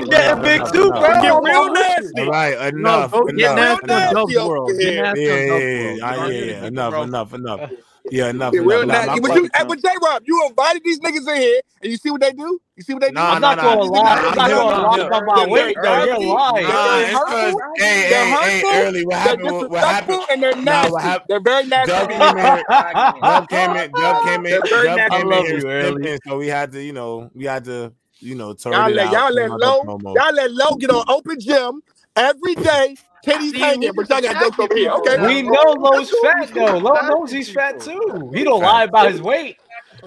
getting 0.06 0.42
big 0.42 0.62
too, 0.74 0.90
bro. 0.90 1.22
Get 1.22 1.44
real 1.44 1.72
nasty. 1.72 2.28
Right, 2.28 2.74
enough. 2.74 3.12
Get 3.12 3.56
Enough. 3.56 3.82
Get 3.86 4.48
nasty. 4.68 4.84
Yeah, 4.84 5.14
yeah, 5.16 6.28
yeah. 6.28 6.66
Enough, 6.66 6.94
enough, 7.04 7.34
enough. 7.34 7.72
Yeah, 8.12 8.30
enough. 8.30 8.54
It 8.54 8.60
will 8.60 8.86
not. 8.86 9.22
But 9.22 9.36
you, 9.36 9.50
but 9.68 9.82
J 9.82 9.88
Rob, 10.04 10.24
you 10.26 10.46
invited 10.46 10.84
these 10.84 11.00
niggas 11.00 11.26
in 11.34 11.42
here, 11.42 11.62
and 11.82 11.92
you 11.92 11.96
see 11.98 12.12
what 12.12 12.20
they 12.20 12.34
do. 12.34 12.60
You 12.76 12.84
see 12.84 12.94
what 12.94 13.04
they 13.04 13.08
do. 13.08 13.14
Nah, 13.14 13.36
I'm 13.36 13.42
not 13.42 13.56
nah, 13.56 13.64
gonna 13.64 13.86
nah. 13.86 13.86
lie. 13.86 14.16
I'm 14.16 14.36
not 14.36 14.50
gonna 14.50 14.82
lie 14.82 15.08
about 15.08 15.26
my 15.26 15.48
weight. 15.48 15.78
They're 15.82 16.20
lying. 16.20 16.68
They're 16.68 17.18
hurtful. 17.18 17.62
Hey, 17.78 18.10
they're 18.10 18.26
hey, 18.26 18.60
hey, 18.60 18.86
early. 18.86 19.06
What 19.06 19.16
happened? 19.16 19.70
What 19.70 19.84
happened? 19.84 20.26
And 20.30 20.44
they're 20.44 20.56
nasty. 20.56 20.92
Nah, 20.92 21.00
happened, 21.00 21.26
they're 21.30 21.40
very 21.40 21.68
nasty. 21.68 21.92
Dub 21.92 22.10
came 22.10 22.38
in. 22.38 22.64
Dub 23.22 23.50
came 23.50 23.76
in. 23.78 23.92
Dub 23.92 24.24
came 24.26 24.46
in. 24.46 24.60
Dub 24.60 25.12
came 25.12 25.32
in 25.32 25.46
here 25.46 25.68
early, 25.68 26.20
so 26.28 26.38
we 26.38 26.48
had 26.48 26.72
to, 26.74 26.84
you 26.84 26.92
know, 26.92 27.32
we 27.34 27.46
had 27.46 27.64
to, 27.66 27.94
you 28.20 28.36
know, 28.36 28.54
turn 28.54 28.74
it 28.74 29.00
out. 29.00 29.14
Y'all 29.14 29.34
let 29.34 29.52
low. 29.52 29.84
Y'all 30.16 30.34
let 30.34 30.52
low 30.52 30.76
get 30.76 30.90
on 30.90 31.06
open 31.08 31.40
gym 31.40 31.82
every 32.18 32.56
day 32.56 32.98
Teddy's 33.24 33.54
hanging, 33.54 33.92
but 33.96 34.10
y'all 34.10 34.22
got 34.22 34.42
jokes 34.42 34.60
over 34.60 34.76
here. 34.76 34.92
Okay. 34.92 35.28
We 35.28 35.42
know 35.44 35.76
Lowe's 35.78 36.14
fat 36.24 36.52
though. 36.54 36.78
Lowe 36.78 37.08
knows 37.08 37.32
he's 37.32 37.52
fat 37.52 37.80
too. 37.80 38.32
He 38.34 38.44
don't 38.44 38.62
lie 38.62 38.84
about 38.84 39.12
his 39.12 39.22
weight. 39.22 39.58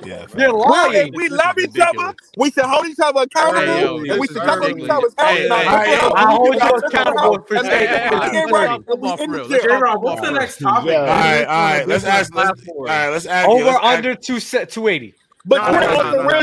Yeah, 0.04 0.26
you're 0.36 0.52
lying. 0.52 1.12
we 1.14 1.28
love 1.28 1.56
each 1.56 1.78
other. 1.78 2.14
We 2.36 2.50
should 2.50 2.64
hold 2.64 2.86
each 2.86 2.98
other 2.98 3.22
accountable. 3.22 4.00
Hey, 4.00 4.06
yo, 4.06 4.18
we 4.18 4.26
should 4.26 4.38
come 4.38 4.62
on 4.62 4.80
each 4.80 4.90
other 4.90 5.06
hey, 5.18 5.46
accountable. 5.46 5.78
Hey, 5.78 5.96
hey, 5.96 6.10
I 6.14 6.32
hold 6.32 6.54
you 6.54 6.60
accountable 6.60 7.42
for 7.46 7.58
saying 7.58 8.10
that. 8.10 9.98
What's 10.00 10.20
the 10.20 10.30
next 10.32 10.58
topic? 10.58 10.94
All 10.94 11.04
right, 11.04 11.44
all 11.44 11.46
right. 11.46 11.86
Let's 11.86 12.04
ask. 12.04 12.34
All 12.34 12.44
right, 12.78 13.08
let's 13.10 13.26
ask. 13.26 13.48
Over 13.48 13.78
under 13.82 14.16
two 14.16 14.40
set 14.40 14.70
two 14.70 14.88
eighty. 14.88 15.14
But 15.46 15.58
no, 15.58 15.78
Trent, 15.78 15.92
no, 15.92 16.02
no, 16.02 16.22
no. 16.22 16.40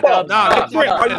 No, 0.00 0.22
no. 0.22 0.22
No, 0.22 0.34
are 0.34 1.08
you 1.08 1.14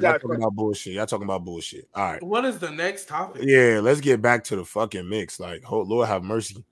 talking 0.00 0.36
about 0.36 0.54
bullshit. 0.54 0.92
Y'all 0.92 1.06
talking 1.06 1.24
about 1.24 1.44
bullshit. 1.44 1.88
All 1.92 2.12
right. 2.12 2.22
What 2.22 2.44
is 2.44 2.58
the 2.58 2.70
next 2.70 3.08
topic? 3.08 3.42
Yeah, 3.44 3.80
let's 3.82 4.00
get 4.00 4.22
back 4.22 4.44
to 4.44 4.56
the 4.56 4.64
fucking 4.64 5.08
mix. 5.08 5.40
Like, 5.40 5.64
oh, 5.70 5.80
Lord 5.80 6.06
have 6.06 6.22
mercy. 6.22 6.64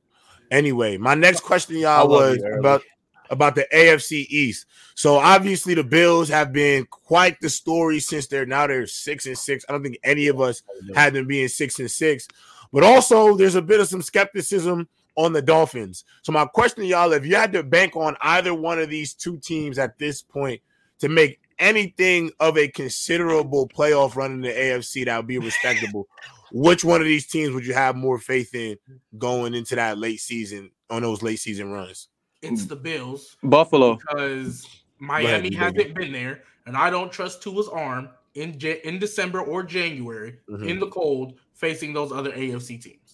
Anyway, 0.51 0.97
my 0.97 1.17
next 1.17 1.41
question, 1.41 1.77
y'all, 1.79 2.09
was 2.09 2.39
about 2.59 2.83
about 3.31 3.57
the 3.57 3.67
AFC 3.75 4.27
East. 4.29 4.67
So 4.95 5.17
obviously 5.17 5.75
the 5.75 5.83
Bills 5.83 6.29
have 6.29 6.53
been 6.53 6.87
quite 6.87 7.41
the 7.41 7.51
story 7.51 7.99
since 7.99 8.29
they're 8.29 8.47
now 8.47 8.69
they're 8.69 8.87
six 8.87 9.27
and 9.27 9.37
six. 9.37 9.65
I 9.69 9.73
don't 9.73 9.83
think 9.83 9.99
any 10.05 10.29
of 10.29 10.41
us 10.41 10.63
had 10.95 11.15
them 11.15 11.27
being 11.27 11.49
six 11.49 11.81
and 11.81 11.91
six. 11.91 12.29
But 12.73 12.85
also 12.85 13.37
there's 13.37 13.57
a 13.57 13.63
bit 13.63 13.81
of 13.81 13.89
some 13.89 14.03
skepticism 14.03 14.89
on 15.17 15.33
the 15.33 15.43
Dolphins. 15.43 16.05
So 16.23 16.33
my 16.33 16.45
question 16.45 16.83
to 16.83 16.89
y'all, 16.89 17.13
if 17.13 17.27
you 17.27 17.35
had 17.35 17.53
to 17.53 17.63
bank 17.63 17.97
on 17.97 18.17
either 18.21 18.55
one 18.55 18.79
of 18.79 18.91
these 18.91 19.15
two 19.15 19.39
teams 19.39 19.79
at 19.79 19.99
this 19.99 20.23
point 20.23 20.61
to 21.01 21.09
make 21.09 21.41
anything 21.59 22.31
of 22.39 22.59
a 22.59 22.69
considerable 22.69 23.69
playoff 23.69 24.15
run 24.15 24.33
in 24.33 24.41
the 24.43 24.49
AFC 24.49 25.07
that 25.07 25.17
would 25.17 25.27
be 25.27 25.39
respectable, 25.41 26.07
which 26.53 26.85
one 26.85 27.01
of 27.01 27.07
these 27.07 27.27
teams 27.27 27.55
would 27.55 27.67
you 27.67 27.75
have 27.75 27.97
more 27.97 28.19
faith 28.19 28.55
in 28.55 28.77
going 29.19 29.55
into 29.55 29.75
that 29.75 29.99
late 29.99 30.21
season 30.21 30.71
on 30.91 31.03
those 31.03 31.23
late 31.23 31.41
season 31.41 31.71
runs? 31.71 32.09
It's 32.43 32.67
the 32.67 32.77
Bills. 32.77 33.37
Buffalo. 33.43 33.97
Because 33.97 34.67
Miami 34.99 35.49
ahead, 35.49 35.77
hasn't 35.77 35.95
been 35.95 36.13
there, 36.13 36.43
and 36.67 36.77
I 36.77 36.91
don't 36.91 37.11
trust 37.11 37.43
Tua's 37.43 37.69
arm 37.69 38.11
in 38.35 38.53
in 38.85 38.99
December 38.99 39.41
or 39.41 39.63
January 39.63 40.39
mm-hmm. 40.49 40.69
in 40.69 40.79
the 40.79 40.89
cold 40.89 41.39
facing 41.55 41.93
those 41.93 42.13
other 42.13 42.31
AFC 42.33 42.81
teams. 42.81 43.06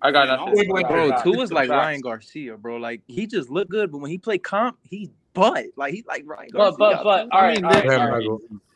I 0.00 0.10
got 0.10 0.28
nothing. 0.28 0.72
Wait, 0.72 0.86
bro, 0.86 1.10
Tua 1.22 1.42
is 1.42 1.52
like. 1.52 1.68
Ryan 1.68 2.00
Garcia, 2.00 2.56
bro. 2.56 2.76
Like 2.76 3.02
he 3.06 3.26
just 3.26 3.50
looked 3.50 3.70
good, 3.70 3.90
but 3.90 3.98
when 3.98 4.10
he 4.10 4.18
played 4.18 4.42
comp, 4.42 4.78
he 4.82 5.10
butt. 5.34 5.66
Like 5.76 5.94
he's 5.94 6.06
like 6.06 6.22
Ryan 6.26 6.50
Garcia. 6.52 6.76
But 6.78 7.02
but 7.02 7.04
but 7.04 7.28
all 7.32 7.42
right, 7.42 7.62
all 7.62 7.70
right, 7.70 8.00
all 8.00 8.10
right. 8.10 8.28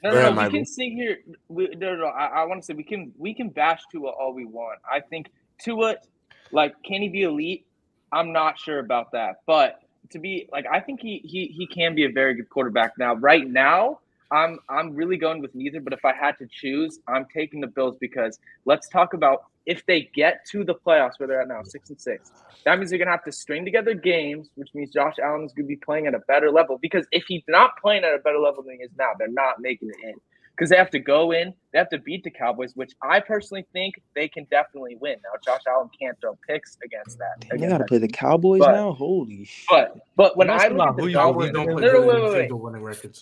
No, 0.03 0.11
no, 0.11 0.33
no, 0.33 0.43
we 0.43 0.51
can 0.51 0.67
sit 0.67 0.91
here. 0.91 1.19
We, 1.49 1.69
no, 1.77 1.95
no, 1.95 2.07
I, 2.07 2.27
I 2.27 2.45
want 2.45 2.61
to 2.61 2.67
say 2.67 2.75
we 2.75 2.83
can 2.83 3.13
we 3.19 3.35
can 3.35 3.51
bash 3.51 3.83
Tua 3.91 4.11
all 4.11 4.35
we 4.35 4.45
want. 4.45 4.81
I 4.91 5.01
think 5.01 5.31
Tua, 5.59 5.97
like, 6.51 6.75
can 6.83 7.03
he 7.03 7.09
be 7.09 7.23
elite? 7.23 7.67
I'm 8.11 8.33
not 8.33 8.59
sure 8.59 8.81
about 8.81 9.13
that, 9.13 9.43
but 9.47 9.81
to 10.11 10.19
be 10.19 10.49
like, 10.53 10.67
I 10.71 10.81
think 10.81 11.01
he 11.01 11.23
he 11.25 11.47
he 11.47 11.67
can 11.67 11.95
be 11.95 12.05
a 12.05 12.11
very 12.11 12.35
good 12.35 12.51
quarterback 12.51 12.99
now. 12.99 13.15
Right 13.15 13.49
now, 13.49 14.01
I'm 14.33 14.59
I'm 14.71 14.95
really 14.95 15.17
going 15.17 15.41
with 15.43 15.55
neither, 15.55 15.81
but 15.81 15.93
if 15.93 16.05
I 16.05 16.15
had 16.15 16.39
to 16.39 16.47
choose, 16.51 17.01
I'm 17.09 17.27
taking 17.35 17.61
the 17.61 17.67
Bills 17.67 17.97
because 18.01 18.39
let's 18.65 18.89
talk 18.89 19.15
about 19.15 19.45
if 19.67 19.85
they 19.87 20.11
get 20.15 20.45
to 20.51 20.65
the 20.65 20.75
playoffs 20.75 21.19
where 21.19 21.29
they're 21.29 21.43
at 21.43 21.49
now, 21.49 21.63
six 21.65 21.91
and 21.91 22.01
six. 22.01 22.33
That 22.65 22.79
means 22.79 22.91
they're 22.91 22.99
gonna 22.99 23.11
have 23.11 23.25
to 23.25 23.33
string 23.33 23.65
together 23.65 23.95
games, 23.95 24.51
which 24.55 24.71
means 24.75 24.91
Josh 24.91 25.17
Allen 25.23 25.45
is 25.45 25.53
gonna 25.53 25.69
be 25.69 25.77
playing 25.77 26.07
at 26.07 26.15
a 26.15 26.21
better 26.21 26.51
level. 26.51 26.79
Because 26.81 27.07
if 27.13 27.25
he's 27.29 27.45
not 27.49 27.73
playing 27.81 28.05
at 28.05 28.15
a 28.15 28.19
better 28.19 28.39
level 28.39 28.63
than 28.63 28.79
he 28.79 28.85
is 28.85 28.91
now, 28.99 29.11
they're 29.19 29.29
not 29.29 29.61
making 29.61 29.91
it 29.91 30.09
in 30.09 30.15
because 30.63 30.71
they 30.71 30.77
have 30.77 30.91
to 30.91 31.01
go 31.01 31.33
in, 31.33 31.53
they 31.73 31.79
have 31.79 31.89
to 31.89 31.99
beat 31.99 32.23
the 32.23 32.31
Cowboys, 32.31 32.77
which 32.77 32.93
I 33.03 33.19
personally 33.19 33.67
think 33.73 34.01
they 34.15 34.29
can 34.29 34.47
definitely 34.49 34.95
win. 34.95 35.17
Now 35.25 35.31
Josh 35.45 35.63
Allen 35.67 35.91
can't 35.99 36.17
throw 36.21 36.39
picks 36.47 36.79
against 36.85 37.19
that. 37.19 37.41
Damn, 37.41 37.51
against 37.51 37.63
they 37.63 37.69
got 37.69 37.79
to 37.79 37.85
play 37.85 37.99
the 37.99 38.07
Cowboys 38.07 38.61
but, 38.61 38.71
now. 38.71 38.93
Holy 38.93 39.45
shit! 39.45 39.67
But 39.69 39.99
but 40.15 40.37
when 40.37 40.51
I 40.51 40.69
look 40.69 40.91
at 40.91 40.97
the 40.97 41.13
Cowboys, 41.13 41.51
don't 41.51 41.67
play 41.67 41.83
wait, 41.83 42.07
wait, 42.07 42.49
wait. 42.49 42.53
winning. 42.53 43.13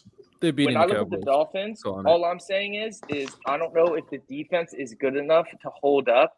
They 0.41 0.51
beat 0.51 0.67
when 0.67 0.77
I 0.77 0.85
look 0.85 0.99
at 0.99 1.11
the 1.11 1.25
Dolphins, 1.25 1.83
all 1.83 2.27
I'm 2.27 2.41
saying 2.41 2.75
is 2.75 3.01
is 3.09 3.31
I 3.47 3.57
don't 3.57 3.75
know 3.75 3.95
if 3.95 4.05
the 4.11 4.19
defense 4.29 4.75
is 4.75 4.93
good 4.93 5.17
enough 5.17 5.47
to 5.51 5.71
hold 5.81 6.11
up. 6.11 6.37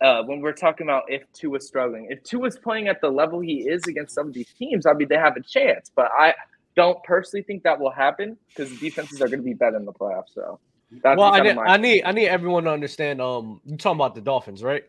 Uh, 0.00 0.24
when 0.24 0.40
we're 0.40 0.52
talking 0.52 0.86
about 0.86 1.04
if 1.08 1.22
Tua's 1.32 1.68
struggling, 1.68 2.08
if 2.10 2.24
Tua's 2.24 2.58
playing 2.58 2.88
at 2.88 3.00
the 3.00 3.08
level 3.08 3.38
he 3.38 3.68
is 3.68 3.82
against 3.86 4.16
some 4.16 4.26
of 4.26 4.34
these 4.34 4.52
teams, 4.58 4.84
I 4.84 4.94
mean 4.94 5.06
they 5.06 5.16
have 5.16 5.36
a 5.36 5.42
chance. 5.42 5.92
But 5.94 6.10
I 6.18 6.34
don't 6.80 7.02
personally 7.04 7.42
think 7.42 7.62
that 7.64 7.78
will 7.78 7.90
happen 7.90 8.36
because 8.48 8.76
defenses 8.78 9.20
are 9.20 9.28
going 9.28 9.40
to 9.40 9.44
be 9.44 9.54
better 9.54 9.76
in 9.76 9.84
the 9.84 9.92
playoffs. 9.92 10.32
So 10.34 10.58
that's 11.02 11.18
well, 11.18 11.34
I 11.34 11.40
need, 11.40 11.58
I 11.58 11.76
need 11.76 12.02
I 12.04 12.12
need 12.12 12.28
everyone 12.28 12.64
to 12.64 12.70
understand. 12.70 13.20
Um, 13.20 13.60
you 13.64 13.76
talking 13.76 13.98
about 13.98 14.14
the 14.14 14.20
Dolphins, 14.20 14.62
right? 14.62 14.84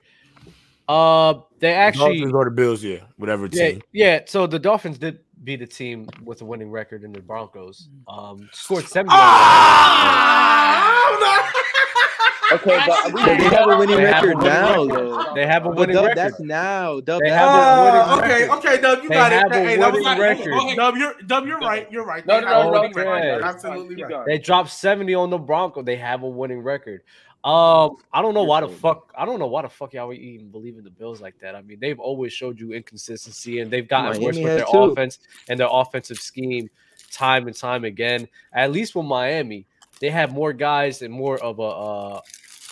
Uh, 0.87 1.35
they 1.59 1.73
actually 1.73 2.19
Dolphins 2.19 2.33
or 2.33 2.45
the 2.45 2.51
Bills, 2.51 2.83
yeah, 2.83 2.99
whatever 3.17 3.47
team. 3.47 3.81
yeah. 3.91 4.21
So 4.25 4.47
the 4.47 4.59
Dolphins 4.59 4.97
did 4.97 5.19
beat 5.43 5.61
a 5.61 5.67
team 5.67 6.07
with 6.23 6.41
a 6.41 6.45
winning 6.45 6.71
record 6.71 7.03
in 7.03 7.11
the 7.11 7.21
Broncos. 7.21 7.89
Um, 8.07 8.49
scored 8.51 8.85
seventy. 8.85 9.15
Okay, 12.53 12.79
but 12.87 13.11
But 13.13 13.25
they 13.25 13.43
have 13.43 13.69
a 13.69 13.77
winning 13.77 13.97
They 13.97 14.05
have 14.11 14.23
a 14.23 14.27
record 14.27 14.37
winning 14.37 14.53
now, 14.53 14.85
record. 14.85 14.95
though. 14.95 15.33
They 15.35 15.45
have 15.47 15.65
a 15.65 15.69
winning 15.69 15.95
Dub, 15.95 16.05
record. 16.05 16.17
That's 16.17 16.39
now. 16.39 16.99
Dub, 16.99 17.21
They 17.21 17.29
that's 17.29 17.39
have 17.41 17.77
a 17.77 17.83
winning 17.83 18.23
okay, 18.23 18.41
record. 18.47 18.57
okay, 18.57 18.81
Dub, 18.81 19.03
you 19.03 19.09
They 19.09 19.15
got 19.15 19.31
it. 19.31 19.35
have 19.35 19.51
a 19.51 19.55
Hey, 19.55 19.77
that 19.77 19.93
was 19.93 20.03
winning 20.03 20.03
like, 20.03 20.19
record. 20.19 20.75
Dub, 20.75 20.95
you're 20.97 21.13
Dub, 21.25 21.45
you're 21.47 21.59
right. 21.59 21.91
You're 21.91 22.05
right. 22.05 22.25
No, 22.25 22.35
They 22.35 22.41
no, 22.41 22.47
have 22.47 22.57
a 22.57 22.63
no, 22.63 22.71
no, 22.71 22.81
no, 22.81 23.03
no, 23.03 23.39
no, 23.39 23.45
absolutely 23.45 24.03
right. 24.03 24.25
They 24.25 24.37
dropped 24.37 24.69
70 24.71 25.13
on 25.15 25.29
the 25.29 25.37
Bronco. 25.37 25.81
They 25.81 25.95
have 25.97 26.23
a 26.23 26.27
winning 26.29 26.59
record. 26.61 27.01
Um, 27.43 27.95
I 28.13 28.21
don't 28.21 28.35
know 28.35 28.43
why 28.43 28.61
the 28.61 28.67
fuck 28.69 29.11
I 29.17 29.25
don't 29.25 29.39
know 29.39 29.47
why 29.47 29.63
the 29.63 29.69
fuck 29.69 29.93
y'all 29.93 30.13
even 30.13 30.49
believe 30.51 30.77
in 30.77 30.83
the 30.83 30.91
Bills 30.91 31.21
like 31.21 31.39
that. 31.39 31.55
I 31.55 31.63
mean, 31.63 31.79
they've 31.79 31.99
always 31.99 32.31
showed 32.33 32.59
you 32.59 32.73
inconsistency 32.73 33.61
and 33.61 33.71
they've 33.71 33.87
gotten 33.87 34.21
worse 34.21 34.35
with 34.37 34.45
their 34.45 34.65
too. 34.65 34.77
offense 34.77 35.17
and 35.49 35.59
their 35.59 35.69
offensive 35.71 36.17
scheme 36.19 36.69
time 37.11 37.47
and 37.47 37.55
time 37.55 37.83
again. 37.83 38.27
At 38.53 38.71
least 38.71 38.93
with 38.95 39.07
Miami, 39.07 39.65
they 39.99 40.11
have 40.11 40.31
more 40.33 40.53
guys 40.53 41.01
and 41.01 41.11
more 41.11 41.37
of 41.39 41.57
a 41.57 41.63
uh, 41.63 42.21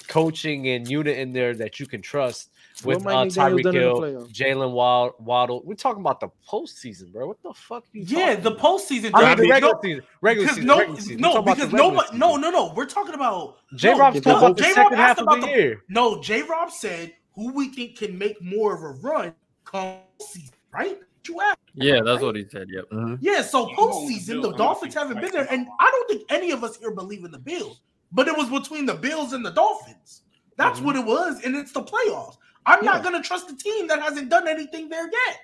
coaching 0.09 0.67
and 0.69 0.89
unit 0.89 1.17
in 1.17 1.31
there 1.31 1.53
that 1.53 1.79
you 1.79 1.85
can 1.85 2.01
trust 2.01 2.49
with 2.83 3.05
uh, 3.05 3.09
Tyreek 3.25 3.33
done 3.35 3.57
in 3.57 3.63
the 3.63 3.71
Hill. 3.71 4.27
Jalen 4.27 4.71
Wild, 4.71 5.13
Waddle. 5.19 5.61
We're 5.63 5.75
talking 5.75 6.01
about 6.01 6.19
the 6.19 6.29
postseason, 6.47 7.13
bro. 7.13 7.27
What 7.27 7.41
the 7.43 7.53
fuck? 7.53 7.83
Are 7.83 7.87
you 7.93 8.03
Yeah, 8.05 8.35
the 8.35 8.51
about? 8.51 8.59
postseason. 8.59 9.11
I 9.13 9.35
mean, 9.35 9.37
the 9.37 9.49
regular 9.49 9.73
no- 9.73 9.79
season. 9.81 10.03
Regular 10.21 10.49
season. 10.49 10.65
no, 10.65 10.77
regular 10.79 10.99
season. 11.01 11.17
No, 11.21 11.27
talking 11.33 11.39
about 11.43 11.57
the 11.57 11.65
because 11.67 11.77
nobody, 11.77 12.17
no, 12.17 12.35
no, 12.35 12.49
no. 12.49 12.73
We're 12.75 12.85
talking 12.85 13.13
about 13.13 13.57
J 13.75 13.91
no, 13.91 13.99
Rob's 13.99 14.21
talking 14.21 14.55
J-Rob 14.55 14.75
second 14.75 14.99
asked 14.99 15.21
about 15.21 15.41
the 15.41 15.47
year. 15.47 15.83
No, 15.87 16.21
J 16.21 16.41
Rob 16.41 16.71
said 16.71 17.13
who 17.35 17.53
we 17.53 17.69
think 17.69 17.97
can 17.97 18.17
make 18.17 18.41
more 18.41 18.75
of 18.75 18.83
a 18.83 18.99
run 18.99 19.33
come 19.63 19.97
season, 20.19 20.55
right? 20.73 20.99
You 21.27 21.41
asked. 21.41 21.59
Yeah, 21.75 22.01
that's 22.03 22.23
what 22.23 22.35
he 22.35 22.45
said. 22.49 22.67
Yep. 22.71 23.19
Yeah, 23.21 23.43
so 23.43 23.67
postseason, 23.67 24.41
the 24.41 24.53
Dolphins 24.53 24.95
haven't 24.95 25.21
been 25.21 25.31
there, 25.31 25.47
and 25.51 25.67
I 25.79 25.91
don't 25.91 26.09
think 26.09 26.23
any 26.31 26.49
of 26.51 26.63
us 26.63 26.77
here 26.77 26.91
believe 26.91 27.23
in 27.23 27.31
the 27.31 27.37
Bills. 27.37 27.81
But 28.11 28.27
it 28.27 28.35
was 28.37 28.49
between 28.49 28.85
the 28.85 28.95
Bills 28.95 29.33
and 29.33 29.45
the 29.45 29.51
Dolphins. 29.51 30.23
That's 30.57 30.77
Mm-hmm. 30.79 30.85
what 30.87 30.95
it 30.95 31.05
was, 31.05 31.43
and 31.43 31.55
it's 31.55 31.71
the 31.71 31.83
playoffs. 31.83 32.37
I'm 32.65 32.83
not 32.83 33.03
gonna 33.03 33.21
trust 33.23 33.49
a 33.49 33.55
team 33.55 33.87
that 33.87 34.01
hasn't 34.01 34.29
done 34.29 34.47
anything 34.47 34.89
there 34.89 35.05
yet. 35.05 35.37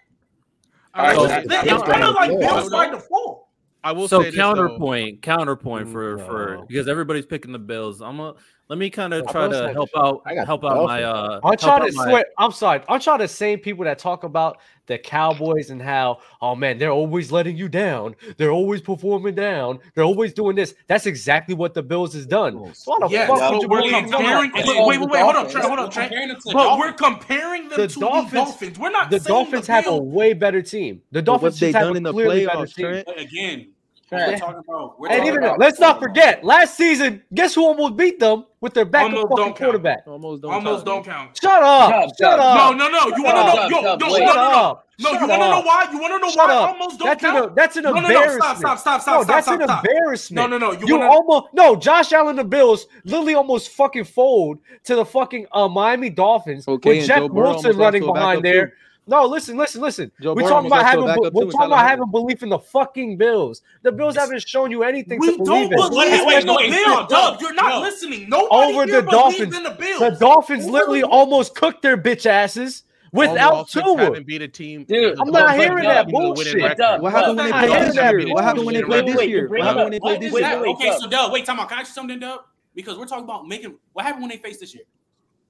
All 0.93 1.03
right, 1.05 1.13
It's- 1.17 1.47
that- 1.47 1.67
it's 1.67 1.83
kind 1.83 2.03
of 2.03 2.15
like. 2.15 2.31
Bills 2.39 2.69
by 2.69 2.89
default. 2.89 3.47
I 3.83 3.91
will 3.91 4.07
so 4.07 4.19
say 4.21 4.31
this, 4.31 4.35
counterpoint, 4.35 5.21
counterpoint 5.21 5.89
for 5.89 6.17
for 6.19 6.65
because 6.67 6.87
everybody's 6.87 7.25
picking 7.27 7.51
the 7.51 7.59
Bills. 7.59 8.01
I'm 8.01 8.19
a 8.19 8.33
let 8.67 8.79
me 8.79 8.89
kind 8.89 9.13
of 9.13 9.27
I 9.27 9.31
try 9.31 9.47
to 9.47 9.71
help 9.73 9.89
out 9.95 10.21
I 10.25 10.33
got 10.35 10.47
help 10.47 10.63
out 10.65 10.85
my 10.85 11.01
Dolphins. 11.01 11.29
uh 11.33 11.39
Aren't 11.43 11.61
help 11.61 11.83
y'all 11.83 11.91
my- 11.93 12.03
swear? 12.09 12.25
I'm 12.37 12.51
sorry. 12.51 12.81
Aren't 12.87 13.05
y'all 13.05 13.17
the 13.17 13.27
same 13.27 13.59
people 13.59 13.85
that 13.85 13.99
talk 13.99 14.23
about 14.23 14.57
the 14.87 14.99
Cowboys 14.99 15.71
and 15.71 15.81
how, 15.81 16.19
oh 16.43 16.53
man, 16.55 16.77
they're 16.77 16.91
always 16.91 17.31
letting 17.31 17.57
you 17.57 17.67
down. 17.67 18.15
They're 18.37 18.51
always 18.51 18.81
performing 18.81 19.33
down. 19.33 19.79
They're 19.95 20.03
always 20.03 20.31
doing 20.31 20.55
this. 20.55 20.75
That's 20.87 21.07
exactly 21.07 21.55
what 21.55 21.73
the 21.73 21.81
Bills 21.81 22.13
has 22.13 22.27
done. 22.27 22.71
So 22.75 22.91
why 22.91 23.07
the 23.07 23.11
Yes, 23.11 23.27
fuck 23.27 23.51
would 23.51 23.61
you 23.63 23.67
we're 23.67 23.89
comparing. 23.89 24.51
Wait, 24.53 24.65
wait, 24.65 24.99
wait, 24.99 25.09
wait, 25.09 25.21
hold 25.21 25.35
on, 25.37 25.49
Trey, 25.49 25.61
hold 25.61 25.79
on, 25.79 25.85
We're 25.85 25.91
Trey. 25.91 26.03
comparing 26.03 26.27
them 26.27 26.37
to 26.37 26.43
the 26.49 26.53
But 26.53 26.77
we're 26.77 26.93
comparing 26.93 27.69
them 27.69 27.79
The 27.81 27.87
to 27.87 27.99
Dolphins- 27.99 28.31
the 28.31 28.37
Dolphins. 28.37 28.79
We're 28.79 28.91
not 28.91 29.09
The 29.09 29.19
Dolphins 29.21 29.65
the 29.67 29.73
have 29.73 29.87
a 29.87 29.97
way 29.97 30.33
better 30.33 30.61
team. 30.61 31.01
The 31.11 31.21
Dolphins 31.23 31.59
just 31.59 31.73
have 31.73 31.83
done 31.87 31.93
a 31.93 31.97
in 31.97 32.03
the 32.03 32.11
clearly 32.13 32.45
better 32.45 32.59
playoffs, 32.59 32.75
team. 32.75 32.85
Again, 33.17 33.27
Trent. 33.31 33.67
We're 34.11 34.37
talking 34.37 34.61
about. 34.67 34.99
We're 34.99 35.07
And 35.09 35.17
talking 35.19 35.27
even 35.33 35.43
about 35.43 35.59
let's 35.59 35.79
not 35.79 35.99
forget, 35.99 36.43
last 36.43 36.75
season, 36.75 37.21
guess 37.33 37.55
who 37.55 37.63
almost 37.65 37.95
beat 37.97 38.19
them 38.19 38.45
with 38.61 38.73
their 38.73 38.85
backup 38.85 39.11
Almost 39.13 39.21
fucking 39.29 39.35
don't 39.37 39.45
count. 39.47 39.57
quarterback? 39.57 40.03
Almost 40.07 40.41
don't 40.41 40.53
Almost 40.53 40.85
count, 40.85 41.05
don't 41.05 41.13
count. 41.13 41.39
Shut 41.41 41.63
up! 41.63 41.89
Dub, 41.91 42.09
shut 42.09 42.37
Dub. 42.37 42.39
up! 42.39 42.77
No, 42.77 42.87
no, 42.87 42.91
no. 43.09 43.17
You 43.17 43.23
want 43.23 43.37
to 43.37 43.55
know? 43.55 43.67
Yo, 43.69 44.07
yo, 44.07 44.13
wait. 44.13 44.19
no, 44.21 44.25
Shut 44.25 44.35
no, 44.35 44.51
no. 44.51 44.57
up! 44.59 44.81
No, 44.97 45.11
you 45.11 45.19
want 45.27 45.31
to 45.31 45.37
know 45.49 45.61
why? 45.61 45.87
You 45.91 45.99
want 45.99 46.13
to 46.13 46.19
know 46.19 46.29
Shut 46.31 46.47
why 46.47 46.55
up. 46.55 46.69
almost 46.69 46.99
don't 46.99 47.07
That's 47.09 47.21
count? 47.21 47.49
an 47.49 47.55
that's 47.55 47.75
an 47.75 47.83
No, 47.83 47.91
no, 47.91 47.99
no, 47.99 48.07
embarrassment. 48.07 48.43
stop, 48.43 48.57
stop, 48.59 48.79
stop, 48.79 49.01
stop, 49.01 49.15
no, 49.17 49.23
stop, 49.23 49.27
that's 49.35 49.45
stop, 49.47 49.59
an 49.59 49.67
stop. 49.67 49.85
embarrassment. 49.85 50.49
No, 50.51 50.57
no, 50.57 50.71
no. 50.71 50.79
You, 50.79 50.87
You 50.87 50.97
wanna, 50.99 51.11
almost 51.11 51.47
no. 51.53 51.75
Josh 51.75 52.13
Allen, 52.13 52.37
the 52.37 52.45
Bills, 52.45 52.87
literally 53.03 53.33
almost 53.33 53.69
fucking 53.71 54.05
fold 54.05 54.59
to 54.85 54.95
the 54.95 55.03
fucking 55.03 55.47
uh, 55.51 55.67
Miami 55.67 56.09
Dolphins 56.09 56.65
Okay, 56.67 56.99
with 56.99 57.07
Jeff 57.07 57.29
Wilson 57.29 57.75
running 57.77 58.05
behind 58.05 58.43
there. 58.43 58.67
too. 58.67 58.73
No, 59.07 59.25
listen, 59.25 59.55
listen, 59.55 59.81
listen. 59.81 60.11
Joe 60.19 60.33
we're 60.33 60.41
talking 60.49 60.65
about 60.67 60.81
lost 60.81 60.93
to 60.93 60.99
a 60.99 61.01
having 61.01 61.05
backup, 61.05 61.33
we're 61.33 61.51
talking 61.51 61.67
about 61.67 61.87
having 61.87 62.09
belief 62.09 62.41
in 62.41 62.49
the 62.49 62.57
fucking 62.57 63.17
Bills. 63.17 63.61
The 63.83 63.91
Bills 63.91 64.15
haven't 64.15 64.47
shown 64.47 64.71
you 64.71 64.81
anything 64.83 65.19
we 65.19 65.31
to 65.37 65.43
believe 65.43 65.69
don't 65.69 65.73
in. 65.73 65.89
believe 65.91 66.11
Wait, 66.11 66.19
in 66.21 66.25
wait, 66.25 66.45
the 66.47 66.53
wait, 66.55 66.69
Bills. 66.71 66.85
no, 66.87 67.07
Dub, 67.07 67.41
you're 67.41 67.53
not 67.53 67.69
no. 67.69 67.79
listening. 67.81 68.27
Nobody 68.29 68.73
Over 68.73 68.85
here 68.85 69.01
the 69.01 69.01
believes 69.03 69.11
Dolphins. 69.37 69.55
in 69.57 69.63
the 69.63 69.69
Bills. 69.71 69.99
The 69.99 70.09
Dolphins 70.19 70.63
Over 70.63 70.71
literally 70.73 71.01
the- 71.01 71.07
almost 71.07 71.53
cooked 71.55 71.83
their 71.83 71.97
bitch 71.97 72.25
asses 72.25 72.83
All 73.13 73.21
the 73.21 73.29
without 73.29 73.51
Dolphins 73.51 73.83
Tua. 73.85 73.97
haven't 74.05 74.25
beat 74.25 74.41
a 74.41 74.47
team. 74.47 74.85
Dude, 74.85 75.19
I'm 75.19 75.25
but- 75.29 75.33
not 75.39 75.47
but 75.49 75.59
hearing 75.59 75.83
Dub, 75.83 75.93
that 75.93 76.07
Even 76.09 76.13
with 76.13 76.15
a 76.15 76.17
winning 76.17 76.33
bullshit. 76.33 76.55
record. 76.63 76.77
Dub, 76.77 77.01
What 77.03 77.11
happened 77.11 77.37
when 77.37 77.45
they 77.45 77.51
I'm 77.53 77.59
played 77.67 77.69
not 77.69 77.85
this 77.85 77.93
hearing 77.95 78.09
year? 78.19 78.25
that 78.27 78.33
What 78.33 78.43
happened 78.43 78.65
when 78.65 78.73
they 78.75 78.81
bullshit. 78.81 78.89
played 78.89 79.05
Wait, 79.05 79.11
this 79.11 79.17
wait, 79.19 79.29
year? 79.29 79.41
you 79.43 79.47
bring 79.49 79.59
What 79.59 79.65
happened 79.67 79.79
up- 79.81 79.85
when 79.85 79.91
they 79.91 79.99
played 79.99 80.21
this 80.21 80.33
wait, 80.33 80.41
year? 80.45 80.61
wait, 80.61 80.69
okay, 80.75 80.87
Dub. 80.89 80.99
so 81.01 81.07
Dub, 81.09 81.31
wait, 81.31 81.45
time 81.45 81.59
out. 81.59 81.69
Can 81.69 81.77
I 81.77 81.81
ask 81.81 81.89
you 81.89 81.93
something, 81.93 82.19
Dub? 82.19 82.39
Because 82.73 82.97
we're 82.97 83.05
talking 83.05 83.23
about 83.23 83.47
making. 83.47 83.75
What 83.93 84.03
happened 84.03 84.23
when 84.23 84.31
they 84.31 84.37
faced 84.37 84.61
this 84.61 84.73
year? 84.73 84.83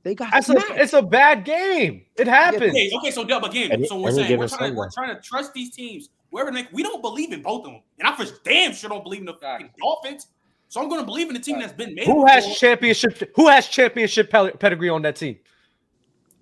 They 0.05 0.13
got 0.13 0.31
That's 0.31 0.49
a, 0.49 0.55
it's 0.75 0.93
a 0.93 1.01
bad 1.01 1.45
game. 1.45 2.03
It 2.15 2.27
happens. 2.27 2.61
Okay, 2.75 2.91
okay, 2.95 3.09
so 3.09 3.23
Dub 3.23 3.43
again. 3.43 3.71
Any- 3.71 3.87
so 3.87 3.99
we're 3.99 4.09
any 4.09 4.17
saying 4.17 4.37
we're 4.39 4.45
given 4.45 4.57
trying, 4.57 4.71
to, 4.71 4.77
we're 4.77 4.89
trying 4.91 5.15
to 5.15 5.19
trust 5.19 5.51
these 5.55 5.71
teams. 5.75 6.09
Wherever 6.29 6.51
they 6.51 6.61
make, 6.61 6.71
we 6.71 6.83
don't 6.83 7.01
believe 7.01 7.33
in 7.33 7.41
both 7.41 7.65
of 7.65 7.71
them, 7.71 7.81
and 7.97 8.07
I 8.07 8.15
for 8.15 8.23
damn 8.43 8.71
sure 8.73 8.91
don't 8.91 9.01
believe 9.03 9.21
in 9.21 9.25
the 9.25 9.33
fucking 9.33 9.71
Dolphins. 9.81 10.27
So 10.67 10.79
I'm 10.79 10.89
going 10.89 11.01
to 11.01 11.05
believe 11.07 11.29
in 11.29 11.33
the 11.33 11.39
team 11.39 11.57
that's 11.59 11.73
been 11.73 11.95
made. 11.95 12.05
Who 12.05 12.23
has 12.27 12.43
before. 12.45 12.55
championship? 12.57 13.31
Who 13.35 13.47
has 13.47 13.67
championship 13.67 14.29
pedigree 14.29 14.89
on 14.89 15.01
that 15.01 15.15
team? 15.15 15.39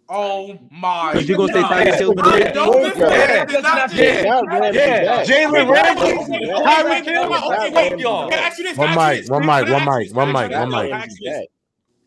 Oh 0.09 0.59
my! 0.69 1.13
But 1.13 1.25
you 1.29 1.37
gonna 1.37 1.53
say 1.53 1.61
God. 1.61 1.71
Tyreek 1.71 1.95
Hill's 1.95 2.15
been 2.15 2.25
I 2.25 2.39
there? 2.39 2.53
don't 2.53 2.83
think 2.83 2.95
Yeah. 2.97 3.45
that 3.45 3.49
is 3.49 3.63
not 3.63 3.93
Yeah. 3.93 4.73
Yeah, 4.73 5.23
Jalen 5.23 5.69
Ramsey, 5.71 6.03
Okay, 6.03 6.51
Tyreek 6.51 6.89
wait, 6.89 7.05
Hill. 7.05 7.33
okay, 7.33 7.69
Wait, 7.71 7.91
wait, 7.93 7.99
y'all. 8.01 8.33
I 8.33 8.35
ask 8.35 8.57
you 8.57 8.65
this? 8.65 8.77
One 8.77 8.89
Can 8.89 8.97
I 8.99 9.13
ask 9.13 9.15
you 9.15 9.21
mic, 9.23 9.31
one 9.31 9.41
Can 9.43 9.47
mic, 9.47 9.71
one 9.71 9.81
ask 9.81 9.99
mic, 10.09 10.15
one 10.15 10.25
Can 10.33 10.49
mic, 10.49 10.91
one 10.91 11.09
you 11.21 11.31
mic. 11.31 11.49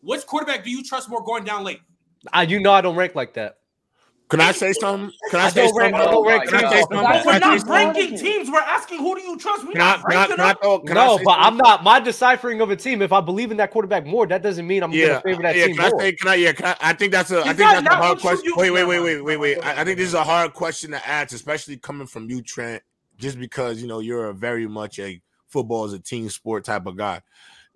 Can 0.03 0.11
I 0.11 0.15
ask 0.15 0.21
you 0.21 0.21
this? 0.21 0.21
Which 0.23 0.25
quarterback 0.27 0.63
do 0.63 0.71
you 0.71 0.83
trust 0.83 1.09
more 1.09 1.23
going 1.23 1.43
down 1.43 1.63
late? 1.63 1.81
I, 2.33 2.43
you 2.43 2.59
know 2.59 2.71
I 2.71 2.81
don't 2.81 2.95
rank 2.95 3.15
like 3.15 3.33
that. 3.35 3.57
Can 4.29 4.41
I 4.41 4.51
say 4.51 4.73
something? 4.73 5.09
Can 5.31 5.39
I 5.39 5.45
I 5.45 5.49
say 5.49 5.61
don't 5.61 5.69
something? 5.69 5.93
rank- 5.93 5.95
I 5.95 6.11
don't 6.11 6.27
rank 6.27 6.49
Can 6.49 6.65
I 6.65 6.69
say 6.69 6.79
something? 6.81 6.97
We're 6.97 7.39
not 7.39 7.67
ranking 7.69 8.17
teams. 8.17 8.49
We're 8.51 8.59
asking 8.59 8.99
who 8.99 9.15
do 9.15 9.21
you 9.21 9.37
trust. 9.37 9.65
We're 9.65 9.71
Can 9.71 9.81
I, 9.81 9.95
not 9.95 10.03
ranking 10.05 10.35
can 10.35 10.45
I 10.45 10.47
them. 10.49 10.57
throw, 10.61 10.79
can 10.79 10.97
I 10.97 11.05
no, 11.07 11.17
say 11.17 11.23
but 11.23 11.39
I'm 11.39 11.55
not. 11.55 11.81
My 11.83 12.01
deciphering 12.01 12.59
of 12.59 12.69
a 12.69 12.75
team. 12.75 13.01
If 13.01 13.13
I 13.13 13.21
believe 13.21 13.51
in 13.51 13.57
that 13.57 13.71
quarterback 13.71 14.05
more, 14.05 14.27
that 14.27 14.43
doesn't 14.43 14.67
mean 14.67 14.83
I'm 14.83 14.91
Yeah, 14.91 15.07
gonna 15.07 15.21
favor 15.21 15.41
that 15.43 15.55
yeah. 15.55 15.67
team 15.67 15.75
Can 15.77 15.85
I 15.85 15.89
more. 15.91 16.01
say? 16.01 16.11
Can 16.11 16.27
I? 16.27 16.35
Yeah. 16.35 16.51
Can 16.51 16.65
I, 16.65 16.75
I 16.81 16.93
think 16.93 17.13
that's 17.13 17.31
a. 17.31 17.37
I 17.37 17.39
Is 17.39 17.45
think 17.45 17.57
that 17.59 17.83
that's 17.85 17.95
a 17.95 17.97
hard 17.97 18.19
question. 18.19 18.43
you- 18.43 18.55
Wait, 18.57 18.71
wait, 18.71 18.83
wait, 18.83 18.99
wait, 18.99 19.21
wait, 19.21 19.37
wait. 19.37 19.59
I, 19.59 19.81
I 19.81 19.85
think 19.85 19.97
this 19.97 20.09
is 20.09 20.13
a 20.13 20.23
hard 20.25 20.51
question 20.53 20.91
to 20.91 21.07
ask, 21.07 21.33
especially 21.33 21.77
coming 21.77 22.07
from 22.07 22.29
you, 22.29 22.41
Trent. 22.41 22.83
Just 23.17 23.39
because 23.39 23.81
you 23.81 23.87
know 23.87 23.99
you're 23.99 24.27
a 24.27 24.33
very 24.33 24.67
much 24.67 24.99
a 24.99 25.21
football 25.47 25.85
is 25.85 25.93
a 25.93 25.99
team 25.99 26.27
sport 26.27 26.65
type 26.65 26.85
of 26.85 26.97
guy, 26.97 27.21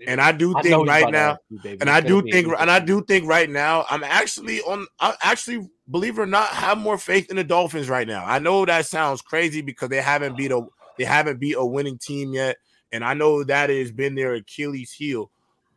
and 0.08 0.22
I 0.22 0.32
do 0.32 0.56
I 0.56 0.62
think 0.62 0.88
right 0.88 1.12
now, 1.12 1.38
you, 1.50 1.60
and 1.80 1.90
I 1.90 2.02
do 2.02 2.22
think, 2.22 2.48
and 2.60 2.72
I 2.72 2.80
do 2.80 3.04
think 3.04 3.28
right 3.28 3.50
now, 3.50 3.86
I'm 3.90 4.04
actually 4.04 4.62
on. 4.62 4.88
I 5.00 5.16
actually 5.22 5.68
believe 5.90 6.18
it 6.18 6.22
or 6.22 6.26
not, 6.26 6.50
have 6.50 6.78
more 6.78 6.98
faith 6.98 7.30
in 7.30 7.36
the 7.36 7.44
Dolphins 7.44 7.90
right 7.90 8.08
now. 8.08 8.26
I 8.26 8.40
know 8.40 8.66
that 8.66 8.86
sounds 8.86 9.22
crazy 9.22 9.62
because 9.62 9.90
they 9.90 10.02
haven't 10.02 10.38
beat 10.38 10.52
a 10.52 10.66
they 10.98 11.04
haven't 11.04 11.40
beat 11.40 11.56
a 11.58 11.66
winning 11.66 11.98
team 11.98 12.34
yet, 12.34 12.58
and 12.92 13.04
I 13.04 13.14
know 13.14 13.44
that 13.44 13.70
has 13.70 13.92
been 13.92 14.16
their 14.16 14.34
Achilles 14.36 14.92
heel. 14.92 15.32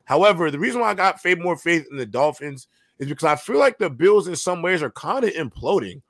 However, 0.05 0.51
the 0.51 0.59
reason 0.59 0.81
why 0.81 0.91
I 0.91 0.95
got 0.95 1.21
faith 1.21 1.39
more 1.39 1.57
faith 1.57 1.87
in 1.91 1.97
the 1.97 2.07
Dolphins 2.07 2.69
is 2.99 3.09
because 3.09 3.25
I 3.25 3.37
feel 3.37 3.59
like 3.59 3.79
the 3.79 3.91
Bills 3.91 4.29
in 4.29 4.37
some 4.37 4.63
ways 4.63 4.83
are 4.83 4.91
kind 4.91 5.25
of 5.25 5.31
imploding. 5.33 6.03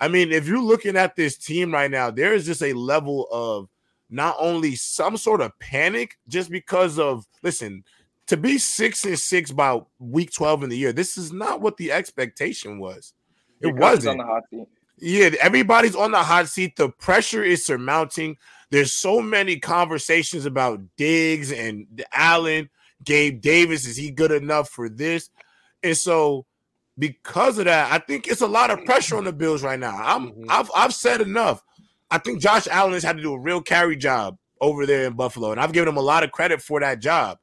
I 0.00 0.08
mean, 0.08 0.30
if 0.30 0.46
you're 0.46 0.60
looking 0.60 0.96
at 0.96 1.16
this 1.16 1.36
team 1.38 1.72
right 1.72 1.90
now, 1.90 2.10
there 2.10 2.34
is 2.34 2.44
just 2.44 2.62
a 2.62 2.74
level 2.74 3.28
of 3.32 3.68
not 4.10 4.36
only 4.38 4.76
some 4.76 5.16
sort 5.16 5.40
of 5.40 5.56
panic 5.58 6.16
just 6.28 6.50
because 6.50 6.98
of 6.98 7.26
listen 7.42 7.82
to 8.26 8.36
be 8.36 8.58
six 8.58 9.04
and 9.04 9.18
six 9.18 9.50
by 9.52 9.80
week 9.98 10.32
12 10.32 10.64
in 10.64 10.70
the 10.70 10.76
year 10.78 10.92
this 10.92 11.16
is 11.18 11.32
not 11.32 11.60
what 11.60 11.76
the 11.76 11.90
expectation 11.92 12.78
was 12.78 13.14
it 13.60 13.74
wasn't 13.74 14.20
on 14.20 14.26
the 14.26 14.32
hot 14.32 14.42
seat. 14.50 14.68
yeah, 14.98 15.30
everybody's 15.40 15.96
on 15.96 16.10
the 16.10 16.22
hot 16.22 16.48
seat. 16.48 16.76
The 16.76 16.90
pressure 16.90 17.42
is 17.42 17.64
surmounting. 17.64 18.36
There's 18.70 18.92
so 18.92 19.20
many 19.22 19.58
conversations 19.58 20.44
about 20.44 20.80
Diggs 20.98 21.52
and 21.52 22.04
Allen, 22.12 22.68
Gabe 23.02 23.40
Davis. 23.40 23.86
Is 23.86 23.96
he 23.96 24.10
good 24.10 24.30
enough 24.30 24.68
for 24.68 24.90
this? 24.90 25.30
And 25.82 25.96
so, 25.96 26.44
because 26.98 27.56
of 27.58 27.64
that, 27.64 27.90
I 27.92 27.98
think 27.98 28.26
it's 28.28 28.42
a 28.42 28.46
lot 28.46 28.70
of 28.70 28.84
pressure 28.84 29.16
on 29.16 29.24
the 29.24 29.32
Bills 29.32 29.62
right 29.62 29.80
now. 29.80 29.96
I'm 29.96 30.32
Mhm. 30.32 30.46
I've 30.50 30.70
I've 30.76 30.94
said 30.94 31.22
enough. 31.22 31.62
I 32.10 32.18
think 32.18 32.40
Josh 32.40 32.68
Allen 32.68 32.92
has 32.92 33.02
had 33.02 33.16
to 33.16 33.22
do 33.22 33.34
a 33.34 33.40
real 33.40 33.60
carry 33.60 33.96
job 33.96 34.38
over 34.60 34.86
there 34.86 35.06
in 35.06 35.14
Buffalo, 35.14 35.52
and 35.52 35.60
I've 35.60 35.72
given 35.72 35.88
him 35.88 35.96
a 35.96 36.02
lot 36.02 36.24
of 36.24 36.32
credit 36.32 36.62
for 36.62 36.80
that 36.80 37.00
job. 37.00 37.38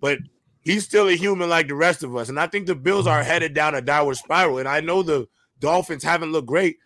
But 0.00 0.18
he's 0.60 0.84
still 0.84 1.08
a 1.08 1.12
human 1.12 1.48
like 1.48 1.68
the 1.68 1.74
rest 1.74 2.02
of 2.02 2.14
us, 2.16 2.28
and 2.28 2.38
I 2.38 2.46
think 2.46 2.66
the 2.66 2.74
Bills 2.74 3.06
are 3.06 3.22
headed 3.22 3.54
down 3.54 3.74
a 3.74 3.80
downward 3.80 4.16
spiral. 4.16 4.58
And 4.58 4.68
I 4.68 4.80
know 4.80 5.02
the 5.02 5.28
Dolphins 5.60 6.04
haven't 6.04 6.32
looked 6.32 6.48
great, 6.48 6.76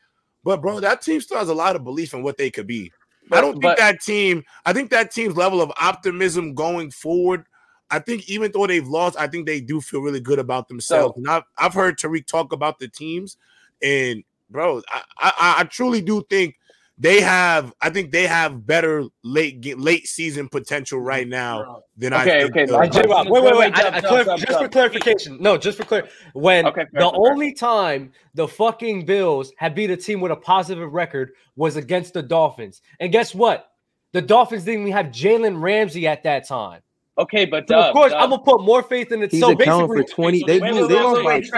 but 0.45 0.61
bro, 0.61 0.81
that 0.81 1.03
team 1.03 1.21
still 1.21 1.39
has 1.39 1.49
a 1.49 1.55
lot 1.55 1.77
of 1.77 1.85
belief 1.85 2.15
in 2.15 2.23
what 2.23 2.37
they 2.37 2.51
could 2.51 2.67
be. 2.67 2.93
I 3.31 3.41
don't 3.41 3.53
think 3.53 3.63
but, 3.63 3.79
that 3.79 4.01
team. 4.01 4.43
I 4.67 4.73
think 4.73 4.91
that 4.91 5.11
team's 5.11 5.37
level 5.37 5.61
of 5.61 5.73
optimism 5.81 6.55
going 6.55 6.91
forward. 6.91 7.45
I 7.91 7.99
think 7.99 8.29
even 8.29 8.51
though 8.53 8.67
they've 8.67 8.87
lost, 8.87 9.17
I 9.19 9.27
think 9.27 9.47
they 9.47 9.61
do 9.61 9.81
feel 9.81 10.01
really 10.01 10.21
good 10.21 10.39
about 10.39 10.69
themselves. 10.69 11.15
So, 11.15 11.19
and 11.19 11.29
I've, 11.29 11.43
I've 11.59 11.75
heard 11.75 11.99
Tariq 11.99 12.27
talk 12.27 12.53
about 12.53 12.79
the 12.79 12.89
teams, 12.89 13.37
and 13.83 14.25
bro, 14.51 14.83
I, 14.89 15.03
I, 15.19 15.55
I 15.59 15.65
truly 15.65 16.01
do 16.01 16.25
think 16.29 16.57
they 16.99 17.21
have 17.21 17.73
I 17.81 17.91
think 17.91 18.13
they 18.13 18.27
have 18.27 18.67
better 18.67 19.05
late 19.25 19.79
late 19.79 20.07
season 20.07 20.49
potential 20.49 21.01
right 21.01 21.27
now 21.27 21.83
than 21.97 22.13
okay, 22.13 22.43
I 22.43 22.45
okay 22.45 22.63
okay 22.65 23.29
wait 23.29 23.43
wait 23.43 23.57
wait 23.57 23.79
I, 23.79 23.97
I 23.97 24.01
clar- 24.01 24.37
just 24.37 24.59
for 24.59 24.69
clarification 24.69 25.39
no 25.41 25.57
just 25.57 25.79
for 25.79 25.85
clear 25.85 26.09
when 26.35 26.67
okay, 26.67 26.85
the 26.93 27.11
only 27.11 27.55
time 27.55 28.13
the 28.35 28.47
fucking 28.47 29.07
Bills 29.07 29.53
had 29.57 29.75
beat 29.75 29.91
a 29.91 29.97
team 29.97 30.21
with 30.21 30.33
a 30.33 30.37
positive 30.37 30.93
record 30.93 31.33
was 31.57 31.77
against 31.77 32.15
the 32.15 32.23
Dolphins. 32.23 32.81
And 33.01 33.13
guess 33.13 33.35
what? 33.35 33.69
The 34.13 34.23
Dolphins 34.23 34.65
didn't 34.65 34.83
even 34.83 34.93
have 34.93 35.07
Jalen 35.07 35.61
Ramsey 35.61 36.07
at 36.07 36.23
that 36.25 36.47
time 36.47 36.83
Okay, 37.19 37.45
but 37.45 37.69
so 37.69 37.79
of 37.79 37.93
course 37.93 38.13
I'm 38.13 38.31
gonna 38.31 38.43
put 38.43 38.63
more 38.63 38.83
faith 38.83 39.13
in 39.13 39.23
it. 39.23 39.31
He's 39.31 39.41
so 39.41 39.55
basically, 39.55 40.03
for 40.03 40.03
twenty. 40.05 40.43
They 40.47 40.61
wait, 40.61 40.73
wait, 40.73 40.89
they 40.89 40.95
wait, 40.95 41.25
wait, 41.25 41.51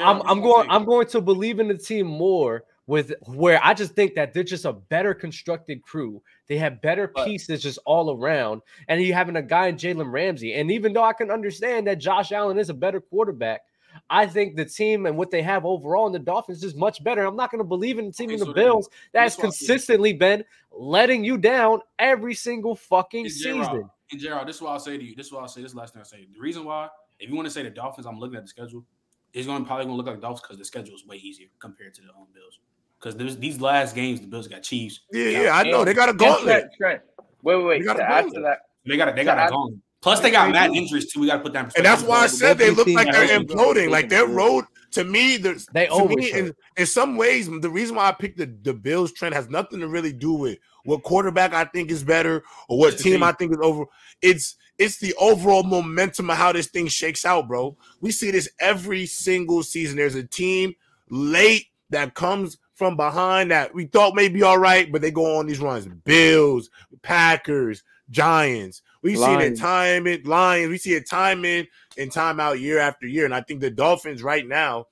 I'm 0.00 0.20
I'm 0.22 0.40
going 0.40 0.68
I'm 0.68 0.84
going 0.84 1.06
to 1.08 1.20
believe 1.20 1.60
in 1.60 1.68
the 1.68 1.78
team 1.78 2.06
more 2.06 2.64
with 2.86 3.12
where 3.26 3.60
I 3.62 3.74
just 3.74 3.94
think 3.94 4.14
that 4.14 4.34
they're 4.34 4.42
just 4.42 4.64
a 4.64 4.72
better 4.72 5.14
constructed 5.14 5.82
crew. 5.82 6.20
They 6.48 6.58
have 6.58 6.82
better 6.82 7.08
pieces 7.08 7.62
just 7.62 7.78
all 7.86 8.10
around, 8.10 8.62
and 8.88 9.00
you 9.00 9.14
having 9.14 9.36
a 9.36 9.42
guy 9.42 9.68
in 9.68 9.76
Jalen 9.76 10.12
Ramsey. 10.12 10.54
And 10.54 10.70
even 10.72 10.92
though 10.92 11.04
I 11.04 11.12
can 11.12 11.30
understand 11.30 11.86
that 11.86 11.98
Josh 11.98 12.32
Allen 12.32 12.58
is 12.58 12.70
a 12.70 12.74
better 12.74 13.00
quarterback, 13.00 13.62
I 14.10 14.26
think 14.26 14.56
the 14.56 14.64
team 14.64 15.06
and 15.06 15.16
what 15.16 15.30
they 15.30 15.42
have 15.42 15.64
overall 15.64 16.06
in 16.06 16.12
the 16.12 16.18
Dolphins 16.18 16.62
is 16.62 16.74
much 16.74 17.02
better. 17.02 17.24
I'm 17.24 17.36
not 17.36 17.50
going 17.50 17.60
to 17.60 17.68
believe 17.68 17.98
in 17.98 18.06
the 18.06 18.12
team 18.12 18.26
okay, 18.26 18.34
in 18.34 18.40
the 18.40 18.46
so 18.46 18.52
Bills 18.52 18.88
that 19.12 19.22
has 19.22 19.36
consistently 19.36 20.12
been 20.12 20.44
letting 20.70 21.24
you 21.24 21.38
down 21.38 21.80
every 21.98 22.34
single 22.34 22.74
fucking 22.76 23.28
season. 23.28 23.88
And 24.10 24.20
Gerald, 24.20 24.46
this 24.46 24.56
is 24.56 24.62
what 24.62 24.72
I'll 24.72 24.80
say 24.80 24.98
to 24.98 25.02
you. 25.02 25.16
This 25.16 25.26
is 25.26 25.32
what 25.32 25.42
I'll 25.42 25.48
say. 25.48 25.62
This 25.62 25.70
is 25.70 25.74
the 25.74 25.80
last 25.80 25.94
thing 25.94 26.02
I 26.02 26.04
say. 26.04 26.26
The 26.32 26.40
reason 26.40 26.64
why, 26.64 26.88
if 27.18 27.30
you 27.30 27.36
want 27.36 27.46
to 27.46 27.52
say 27.52 27.62
the 27.62 27.70
Dolphins, 27.70 28.06
I'm 28.06 28.18
looking 28.18 28.36
at 28.36 28.42
the 28.42 28.48
schedule. 28.48 28.84
It's 29.32 29.46
going 29.46 29.62
to 29.62 29.66
probably 29.66 29.86
going 29.86 29.94
to 29.94 29.96
look 29.96 30.06
like 30.06 30.20
Dolphins 30.20 30.42
because 30.42 30.58
the 30.58 30.64
schedule 30.64 30.94
is 30.94 31.06
way 31.06 31.16
easier 31.16 31.48
compared 31.58 31.94
to 31.94 32.02
the 32.02 32.08
um, 32.10 32.26
Bills. 32.34 32.60
Because 33.00 33.36
these 33.36 33.60
last 33.60 33.94
games, 33.94 34.20
the 34.20 34.26
Bills 34.26 34.46
got 34.46 34.62
Chiefs. 34.62 35.00
Yeah, 35.12 35.28
yeah, 35.28 35.50
I 35.56 35.64
know 35.64 35.84
they 35.84 35.92
got 35.92 36.08
a 36.08 36.14
gauntlet. 36.14 36.70
Trent, 36.76 37.02
Wait, 37.44 37.56
wait, 37.56 37.64
wait. 37.64 37.78
They 37.80 37.84
got 37.84 37.96
to 37.96 38.10
add 38.10 38.24
to 38.32 38.40
that, 38.40 38.58
they 38.86 38.96
got 38.96 39.08
a, 39.08 39.12
they 39.12 39.24
got 39.24 39.46
a 39.46 39.50
gauntlet. 39.50 39.80
Plus, 40.04 40.20
they 40.20 40.30
got 40.30 40.50
mad 40.50 40.74
injuries 40.74 41.10
too. 41.10 41.20
We 41.20 41.28
got 41.28 41.38
to 41.38 41.42
put 41.42 41.54
that. 41.54 41.74
And 41.78 41.86
that's 41.86 42.02
why 42.02 42.24
I 42.24 42.26
said 42.26 42.58
they 42.58 42.68
look 42.68 42.86
like 42.88 43.10
they're 43.10 43.40
imploding. 43.40 43.88
Like 43.88 44.10
their 44.10 44.26
road 44.26 44.66
to 44.90 45.02
me, 45.02 45.38
they 45.38 45.86
to 45.86 46.08
me, 46.14 46.30
in, 46.30 46.52
in 46.76 46.84
some 46.84 47.16
ways, 47.16 47.48
the 47.48 47.70
reason 47.70 47.96
why 47.96 48.08
I 48.08 48.12
picked 48.12 48.36
the, 48.36 48.44
the 48.44 48.74
Bills 48.74 49.12
trend 49.12 49.34
has 49.34 49.48
nothing 49.48 49.80
to 49.80 49.88
really 49.88 50.12
do 50.12 50.34
with 50.34 50.58
what 50.84 51.04
quarterback 51.04 51.54
I 51.54 51.64
think 51.64 51.90
is 51.90 52.04
better 52.04 52.44
or 52.68 52.78
what 52.78 52.98
team 52.98 53.22
I 53.22 53.32
think 53.32 53.52
is 53.52 53.58
over. 53.62 53.86
It's 54.20 54.56
it's 54.76 54.98
the 54.98 55.14
overall 55.14 55.62
momentum 55.62 56.28
of 56.28 56.36
how 56.36 56.52
this 56.52 56.66
thing 56.66 56.86
shakes 56.88 57.24
out, 57.24 57.48
bro. 57.48 57.74
We 58.02 58.10
see 58.10 58.30
this 58.30 58.50
every 58.60 59.06
single 59.06 59.62
season. 59.62 59.96
There's 59.96 60.16
a 60.16 60.24
team 60.24 60.74
late 61.08 61.68
that 61.88 62.12
comes 62.12 62.58
from 62.74 62.94
behind 62.94 63.52
that 63.52 63.74
we 63.74 63.86
thought 63.86 64.14
may 64.14 64.28
be 64.28 64.42
all 64.42 64.58
right, 64.58 64.92
but 64.92 65.00
they 65.00 65.10
go 65.10 65.38
on 65.38 65.46
these 65.46 65.60
runs. 65.60 65.86
Bills, 65.86 66.68
Packers, 67.00 67.82
Giants. 68.10 68.82
We 69.04 69.16
see 69.16 69.34
it 69.34 69.58
time 69.58 70.06
in 70.06 70.22
Lions. 70.22 70.70
We 70.70 70.78
see 70.78 70.94
it 70.94 71.08
time 71.08 71.44
in 71.44 71.66
and 71.98 72.10
time 72.10 72.40
out 72.40 72.58
year 72.58 72.78
after 72.78 73.06
year. 73.06 73.26
And 73.26 73.34
I 73.34 73.42
think 73.42 73.60
the 73.60 73.70
Dolphins 73.70 74.22
right 74.22 74.48
now, 74.48 74.86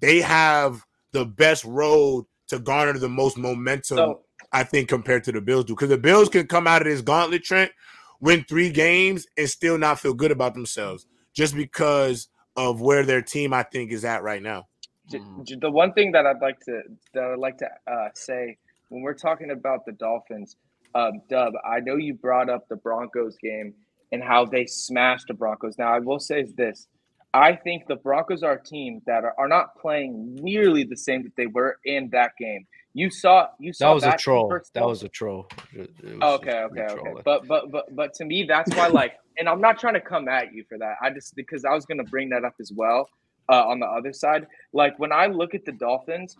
they 0.00 0.20
have 0.20 0.80
the 1.10 1.26
best 1.26 1.64
road 1.64 2.26
to 2.46 2.60
garner 2.60 2.96
the 2.96 3.08
most 3.08 3.36
momentum, 3.36 3.98
so, 3.98 4.20
I 4.52 4.62
think, 4.62 4.88
compared 4.88 5.24
to 5.24 5.32
the 5.32 5.40
Bills 5.40 5.64
do. 5.64 5.74
Because 5.74 5.88
the 5.88 5.98
Bills 5.98 6.28
can 6.28 6.46
come 6.46 6.68
out 6.68 6.82
of 6.82 6.86
this 6.86 7.00
gauntlet, 7.00 7.42
Trent, 7.42 7.72
win 8.20 8.44
three 8.48 8.70
games, 8.70 9.26
and 9.36 9.50
still 9.50 9.76
not 9.76 9.98
feel 9.98 10.14
good 10.14 10.30
about 10.30 10.54
themselves 10.54 11.06
just 11.34 11.56
because 11.56 12.28
of 12.56 12.80
where 12.80 13.04
their 13.04 13.20
team, 13.20 13.52
I 13.52 13.64
think, 13.64 13.90
is 13.90 14.04
at 14.04 14.22
right 14.22 14.42
now. 14.42 14.68
The 15.10 15.70
one 15.70 15.92
thing 15.92 16.12
that 16.12 16.24
I'd 16.24 16.40
like 16.40 16.60
to 16.60 16.82
that 17.14 17.24
I'd 17.24 17.38
like 17.38 17.58
to 17.58 17.68
uh, 17.90 18.08
say 18.14 18.58
when 18.90 19.02
we're 19.02 19.14
talking 19.14 19.50
about 19.50 19.84
the 19.86 19.92
Dolphins, 19.92 20.56
um, 20.96 21.20
Dub, 21.28 21.52
I 21.64 21.80
know 21.80 21.96
you 21.96 22.14
brought 22.14 22.48
up 22.48 22.68
the 22.68 22.76
Broncos 22.76 23.36
game 23.36 23.74
and 24.12 24.22
how 24.22 24.46
they 24.46 24.66
smashed 24.66 25.26
the 25.28 25.34
Broncos. 25.34 25.76
Now, 25.78 25.92
I 25.92 25.98
will 25.98 26.20
say 26.20 26.46
this. 26.56 26.88
I 27.34 27.54
think 27.54 27.86
the 27.86 27.96
Broncos 27.96 28.42
are 28.42 28.54
a 28.54 28.62
team 28.62 29.02
that 29.06 29.24
are, 29.24 29.34
are 29.36 29.48
not 29.48 29.76
playing 29.76 30.36
nearly 30.36 30.84
the 30.84 30.96
same 30.96 31.22
that 31.24 31.36
they 31.36 31.46
were 31.46 31.76
in 31.84 32.08
that 32.10 32.32
game. 32.38 32.66
You 32.94 33.10
saw 33.10 33.48
you 33.60 33.74
saw 33.74 33.88
that 33.88 33.94
was 33.94 34.04
a 34.04 34.16
troll. 34.16 34.58
That 34.72 34.86
was 34.86 35.02
a 35.02 35.08
troll. 35.10 35.46
Was 35.76 35.88
okay, 36.22 36.60
okay, 36.62 36.86
okay. 36.88 37.12
But 37.26 37.46
but 37.46 37.70
but 37.70 37.94
but 37.94 38.14
to 38.14 38.24
me, 38.24 38.44
that's 38.44 38.74
why 38.74 38.86
like, 38.86 39.16
and 39.38 39.50
I'm 39.50 39.60
not 39.60 39.78
trying 39.78 39.94
to 39.94 40.00
come 40.00 40.28
at 40.28 40.54
you 40.54 40.64
for 40.66 40.78
that. 40.78 40.94
I 41.02 41.10
just 41.10 41.36
because 41.36 41.66
I 41.66 41.74
was 41.74 41.84
gonna 41.84 42.04
bring 42.04 42.30
that 42.30 42.42
up 42.42 42.54
as 42.58 42.72
well 42.74 43.06
uh, 43.50 43.66
on 43.66 43.80
the 43.80 43.86
other 43.86 44.14
side. 44.14 44.46
Like 44.72 44.98
when 44.98 45.12
I 45.12 45.26
look 45.26 45.54
at 45.54 45.66
the 45.66 45.72
Dolphins, 45.72 46.36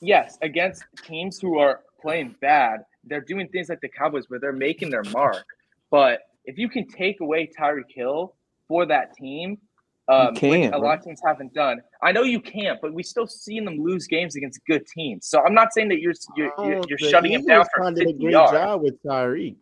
yes, 0.00 0.38
against 0.42 0.82
teams 1.04 1.38
who 1.38 1.60
are 1.60 1.82
playing 2.00 2.34
bad, 2.40 2.80
they're 3.04 3.20
doing 3.20 3.48
things 3.48 3.68
like 3.68 3.80
the 3.80 3.88
Cowboys 3.88 4.24
where 4.28 4.40
they're 4.40 4.52
making 4.52 4.90
their 4.90 5.04
mark. 5.04 5.44
But 5.90 6.20
if 6.44 6.58
you 6.58 6.68
can 6.68 6.86
take 6.86 7.20
away 7.20 7.50
Tyreek 7.58 7.90
Hill 7.94 8.34
for 8.68 8.86
that 8.86 9.14
team, 9.14 9.58
um, 10.08 10.34
which 10.34 10.70
a 10.72 10.78
lot 10.78 10.98
of 10.98 11.04
teams 11.04 11.20
haven't 11.24 11.54
done. 11.54 11.80
I 12.02 12.12
know 12.12 12.22
you 12.22 12.40
can't, 12.40 12.80
but 12.80 12.92
we 12.92 13.02
still 13.02 13.26
seen 13.26 13.64
them 13.64 13.78
lose 13.78 14.06
games 14.06 14.34
against 14.34 14.60
good 14.66 14.86
teams. 14.86 15.26
So 15.26 15.40
I'm 15.40 15.54
not 15.54 15.72
saying 15.72 15.88
that 15.90 16.00
you're 16.00 16.14
you're, 16.36 16.52
you're, 16.58 16.78
oh, 16.78 16.84
you're 16.88 16.98
shutting 16.98 17.32
him 17.32 17.44
down 17.44 17.64
for 17.72 17.84
50 17.84 18.04
did 18.04 18.14
a 18.14 18.18
great 18.18 18.32
yards. 18.32 18.52
job 18.52 18.82
with 18.82 19.02
Tyreek. 19.02 19.56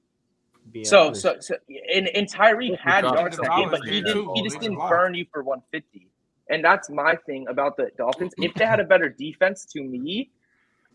So, 0.85 1.13
so, 1.13 1.37
so, 1.41 1.57
and, 1.93 2.09
and 2.09 2.33
Tyreek 2.33 2.79
had 2.79 3.05
yards 3.05 3.37
in 3.37 3.45
that 3.45 3.57
game, 3.57 3.71
but 3.71 3.83
he 3.85 4.03
didn't. 4.03 4.37
He 4.37 4.43
just 4.43 4.61
didn't 4.61 4.79
burn 4.79 5.15
you 5.15 5.27
for 5.33 5.43
150. 5.43 6.07
And 6.49 6.65
that's 6.65 6.91
my 6.91 7.17
thing 7.27 7.47
about 7.49 7.77
the 7.77 7.91
Dolphins. 7.97 8.33
If 8.39 8.55
they 8.55 8.67
had 8.67 8.81
a 8.81 8.85
better 8.85 9.09
defense, 9.09 9.65
to 9.73 9.83
me, 9.83 10.31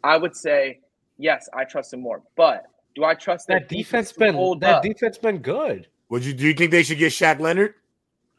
I 0.04 0.18
would 0.18 0.36
say 0.36 0.80
yes, 1.18 1.50
I 1.54 1.64
trust 1.64 1.94
him 1.94 2.02
more. 2.02 2.22
But 2.36 2.66
do 2.96 3.04
I 3.04 3.14
trust 3.14 3.48
that 3.48 3.70
defense? 3.70 4.12
Been 4.12 4.36
that 4.60 4.76
up? 4.76 4.84
defense 4.84 5.18
been 5.18 5.40
good. 5.40 5.88
Would 6.10 6.24
you 6.24 6.34
do 6.34 6.48
you 6.48 6.54
think 6.54 6.72
they 6.72 6.84
should 6.84 6.98
get 6.98 7.12
Shaq 7.12 7.40
Leonard? 7.40 7.76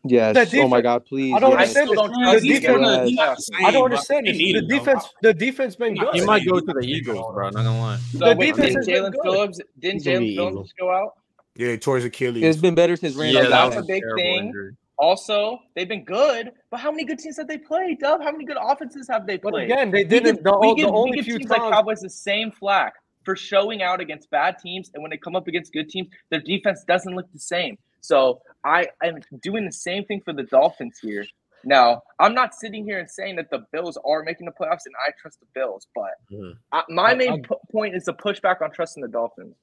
Yes. 0.08 0.54
oh 0.54 0.68
my 0.68 0.80
God, 0.80 1.04
please. 1.04 1.34
I 1.34 1.40
don't 1.40 1.58
yes. 1.58 1.76
understand. 1.76 1.90
Don't 1.94 2.12
the 2.12 2.48
defense, 2.48 3.10
yes. 3.10 3.48
I 3.64 3.70
don't 3.70 3.84
understand. 3.84 4.26
The 4.26 4.66
defense, 4.68 5.04
the 5.22 5.34
defense 5.34 5.76
been 5.76 5.94
good. 5.96 6.14
He 6.14 6.20
might 6.24 6.46
go 6.46 6.60
to 6.60 6.72
the 6.72 6.86
Eagles, 6.86 7.34
bro. 7.34 7.50
Not 7.50 7.54
gonna 7.54 7.78
lie. 7.78 7.98
So 8.12 8.18
the 8.18 8.36
wait, 8.36 8.54
defense 8.54 8.86
didn't 8.86 9.12
Jaelan 9.12 9.14
Phillips 9.22 9.60
didn't 9.78 10.04
Jaelan 10.04 10.34
Phillips 10.34 10.72
go 10.78 10.90
out? 10.92 11.14
Yeah, 11.56 11.76
towards 11.76 12.04
Achilles. 12.04 12.44
It's 12.44 12.60
been 12.60 12.74
better 12.74 12.96
since 12.96 13.16
Randall. 13.16 13.44
Yeah, 13.44 13.48
that's 13.48 13.76
a 13.76 13.82
big 13.82 14.02
thing. 14.16 14.46
Injury. 14.46 14.76
Also, 14.98 15.58
they've 15.74 15.88
been 15.88 16.04
good, 16.04 16.52
but 16.70 16.80
how 16.80 16.90
many 16.90 17.04
good 17.04 17.18
teams 17.18 17.36
have 17.36 17.48
they 17.48 17.58
played, 17.58 17.98
Dub? 17.98 18.22
How 18.22 18.32
many 18.32 18.46
good 18.46 18.56
offenses 18.58 19.06
have 19.08 19.26
they 19.26 19.36
played? 19.36 19.52
But 19.52 19.62
again, 19.62 19.90
they 19.90 20.04
didn't. 20.04 20.42
the, 20.42 20.58
we 20.58 20.74
give, 20.74 20.86
the 20.86 20.92
only 20.92 21.10
we 21.10 21.16
give 21.18 21.24
few 21.26 21.38
teams 21.38 21.50
times... 21.50 21.62
like 21.62 21.72
Cowboys 21.72 22.00
the 22.00 22.08
same 22.08 22.50
flack 22.50 22.94
for 23.22 23.36
showing 23.36 23.82
out 23.82 24.00
against 24.00 24.30
bad 24.30 24.58
teams, 24.58 24.90
and 24.94 25.02
when 25.02 25.10
they 25.10 25.18
come 25.18 25.36
up 25.36 25.48
against 25.48 25.72
good 25.72 25.90
teams, 25.90 26.08
their 26.30 26.40
defense 26.40 26.82
doesn't 26.86 27.14
look 27.14 27.30
the 27.32 27.38
same. 27.38 27.76
So 28.00 28.40
I 28.64 28.86
am 29.02 29.18
doing 29.42 29.66
the 29.66 29.72
same 29.72 30.04
thing 30.04 30.22
for 30.24 30.32
the 30.32 30.44
Dolphins 30.44 30.98
here. 31.02 31.26
Now, 31.64 32.02
I'm 32.20 32.32
not 32.32 32.54
sitting 32.54 32.84
here 32.84 32.98
and 32.98 33.10
saying 33.10 33.36
that 33.36 33.50
the 33.50 33.66
Bills 33.72 33.98
are 34.06 34.22
making 34.22 34.46
the 34.46 34.52
playoffs, 34.52 34.86
and 34.86 34.94
I 35.06 35.10
trust 35.20 35.40
the 35.40 35.46
Bills, 35.54 35.88
but 35.94 36.12
mm-hmm. 36.32 36.52
I, 36.72 36.84
my 36.88 37.14
main 37.14 37.44
I, 37.44 37.54
point 37.70 37.96
is 37.96 38.04
to 38.04 38.12
push 38.12 38.40
back 38.40 38.62
on 38.62 38.70
trusting 38.70 39.02
the 39.02 39.08
Dolphins 39.08 39.56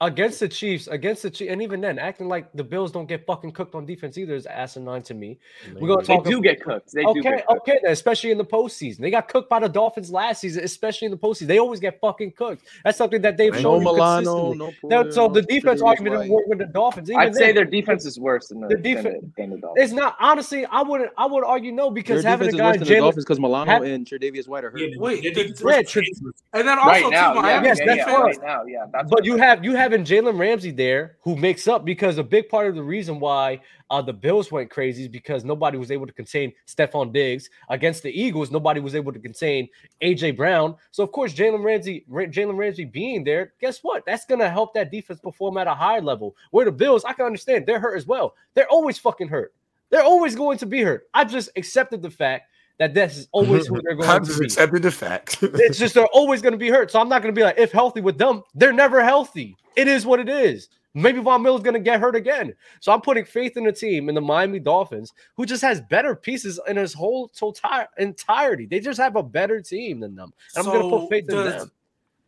against 0.00 0.40
the 0.40 0.48
Chiefs, 0.48 0.86
against 0.88 1.22
the 1.22 1.30
Chiefs, 1.30 1.50
and 1.50 1.62
even 1.62 1.80
then, 1.80 1.98
acting 1.98 2.28
like 2.28 2.52
the 2.52 2.64
Bills 2.64 2.90
don't 2.90 3.06
get 3.06 3.24
fucking 3.26 3.52
cooked 3.52 3.74
on 3.74 3.86
defense 3.86 4.18
either 4.18 4.34
is 4.34 4.46
asinine 4.46 5.02
to 5.02 5.14
me. 5.14 5.38
We're 5.74 5.88
gonna 5.88 6.02
talk. 6.02 6.24
They 6.24 6.30
do 6.30 6.38
about, 6.38 6.42
get 6.42 6.62
cooked. 6.62 6.92
They 6.92 7.04
okay, 7.04 7.20
get 7.20 7.46
cooked. 7.46 7.68
okay, 7.68 7.78
especially 7.86 8.30
in 8.30 8.38
the 8.38 8.44
postseason. 8.44 8.98
They 8.98 9.10
got 9.10 9.28
cooked 9.28 9.48
by 9.48 9.60
the 9.60 9.68
Dolphins 9.68 10.10
last 10.10 10.40
season, 10.40 10.64
especially 10.64 11.06
in 11.06 11.12
the 11.12 11.18
postseason. 11.18 11.46
They 11.46 11.58
always 11.58 11.80
get 11.80 12.00
fucking 12.00 12.32
cooked. 12.32 12.66
That's 12.84 12.98
something 12.98 13.22
that 13.22 13.36
they've 13.36 13.54
shown 13.58 13.84
no 13.84 13.92
Milano, 13.92 14.52
no 14.52 14.72
Poyer, 14.82 15.12
so 15.12 15.28
the 15.28 15.42
defense 15.42 15.80
argument 15.80 16.16
right. 16.16 16.30
work 16.30 16.46
with 16.46 16.58
the 16.58 16.66
Dolphins. 16.66 17.10
I'd 17.10 17.28
then, 17.28 17.34
say 17.34 17.52
their 17.52 17.64
defense 17.64 18.04
is 18.04 18.18
worse 18.18 18.48
than 18.48 18.60
the, 18.60 18.68
the 18.68 18.76
defense. 18.76 19.24
Than 19.36 19.50
the, 19.50 19.58
Dolphins. 19.58 19.84
It's 19.84 19.92
not 19.92 20.16
honestly. 20.20 20.66
I 20.66 20.82
wouldn't. 20.82 21.12
I 21.16 21.26
would 21.26 21.44
argue 21.44 21.72
no 21.72 21.90
because 21.90 22.22
Their 22.22 22.30
having 22.32 22.48
a 22.48 22.52
guy 22.56 22.74
in 22.74 22.80
Jalen 22.80 23.14
because 23.14 23.38
Milano 23.38 23.70
have, 23.70 23.82
and 23.82 24.04
Tre'Davious 24.04 24.48
White 24.48 24.64
are 24.64 24.70
hurt. 24.70 24.80
Yeah, 24.80 24.98
wait, 24.98 25.24
and 25.24 26.68
then 26.68 26.78
also 26.78 26.88
right 26.88 27.10
now, 27.10 27.32
too, 27.32 27.46
yeah, 27.46 27.62
yes, 27.62 27.78
yeah, 27.78 27.86
that's 27.86 27.98
yeah, 27.98 28.16
right 28.16 28.38
now, 28.42 28.64
yeah. 28.64 29.02
But 29.08 29.24
you 29.24 29.36
have 29.36 29.64
you 29.64 29.74
having 29.94 30.06
Jalen 30.06 30.36
Ramsey 30.36 30.72
there 30.72 31.18
who 31.20 31.36
makes 31.36 31.68
up 31.68 31.84
because 31.84 32.18
a 32.18 32.22
big 32.24 32.48
part 32.48 32.66
of 32.66 32.74
the 32.74 32.82
reason 32.82 33.20
why 33.20 33.60
uh, 33.90 34.02
the 34.02 34.12
Bills 34.12 34.50
went 34.50 34.68
crazy 34.68 35.02
is 35.02 35.08
because 35.08 35.44
nobody 35.44 35.78
was 35.78 35.92
able 35.92 36.04
to 36.04 36.12
contain 36.12 36.52
Stefon 36.66 37.12
Diggs 37.12 37.48
against 37.68 38.02
the 38.02 38.10
Eagles. 38.10 38.50
Nobody 38.50 38.80
was 38.80 38.96
able 38.96 39.12
to 39.12 39.20
contain 39.20 39.68
AJ 40.02 40.36
Brown. 40.36 40.74
So 40.90 41.04
of 41.04 41.12
course, 41.12 41.32
Jalen 41.32 41.62
Ramsey, 41.62 42.04
Jalen 42.10 42.56
Ramsey 42.56 42.84
being 42.84 43.22
there, 43.22 43.52
guess 43.60 43.84
what? 43.84 44.04
That's 44.04 44.26
gonna 44.26 44.50
help 44.50 44.74
that 44.74 44.90
defense 44.90 45.20
perform 45.20 45.58
at 45.58 45.68
a 45.68 45.74
higher 45.74 46.02
level. 46.02 46.34
Where 46.50 46.64
the 46.64 46.72
Bills, 46.72 47.04
I 47.04 47.12
can 47.12 47.26
understand 47.26 47.64
they're 47.64 47.78
hurt 47.78 47.96
as 47.96 48.06
well. 48.06 48.34
They're 48.54 48.68
always 48.68 48.98
fucking 48.98 49.28
hurt. 49.28 49.54
They're 49.90 50.02
always 50.02 50.34
going 50.34 50.58
to 50.58 50.66
be 50.66 50.82
hurt. 50.82 51.06
I 51.14 51.24
just 51.24 51.50
accepted 51.54 52.02
the 52.02 52.10
fact 52.10 52.50
that 52.78 52.94
this 52.94 53.18
is 53.18 53.28
always 53.32 53.66
who 53.66 53.80
they're 53.84 53.94
going 53.94 54.08
I'm 54.08 54.22
to 54.22 54.26
just 54.26 54.40
be. 54.40 54.46
accepting 54.46 54.82
the 54.82 54.90
fact. 54.90 55.38
It's 55.42 55.78
just 55.78 55.94
they're 55.94 56.06
always 56.06 56.42
going 56.42 56.52
to 56.52 56.58
be 56.58 56.68
hurt. 56.68 56.90
So 56.90 57.00
I'm 57.00 57.08
not 57.08 57.22
going 57.22 57.34
to 57.34 57.38
be 57.38 57.44
like, 57.44 57.58
if 57.58 57.72
healthy 57.72 58.00
with 58.00 58.18
them, 58.18 58.42
they're 58.54 58.72
never 58.72 59.02
healthy. 59.02 59.56
It 59.76 59.88
is 59.88 60.06
what 60.06 60.20
it 60.20 60.28
is. 60.28 60.68
Maybe 60.96 61.20
Von 61.20 61.42
Miller's 61.42 61.62
going 61.62 61.74
to 61.74 61.80
get 61.80 62.00
hurt 62.00 62.14
again. 62.14 62.54
So 62.78 62.92
I'm 62.92 63.00
putting 63.00 63.24
faith 63.24 63.56
in 63.56 63.64
the 63.64 63.72
team, 63.72 64.08
in 64.08 64.14
the 64.14 64.20
Miami 64.20 64.60
Dolphins, 64.60 65.12
who 65.36 65.44
just 65.44 65.62
has 65.62 65.80
better 65.80 66.14
pieces 66.14 66.60
in 66.68 66.76
his 66.76 66.92
whole 66.92 67.28
total 67.28 67.86
entirety. 67.98 68.66
They 68.66 68.78
just 68.78 69.00
have 69.00 69.16
a 69.16 69.22
better 69.22 69.60
team 69.60 69.98
than 69.98 70.14
them. 70.14 70.32
And 70.54 70.66
I'm 70.66 70.72
going 70.72 70.88
to 70.88 70.96
put 70.96 71.10
faith 71.10 71.28
in 71.28 71.36
them. 71.36 71.72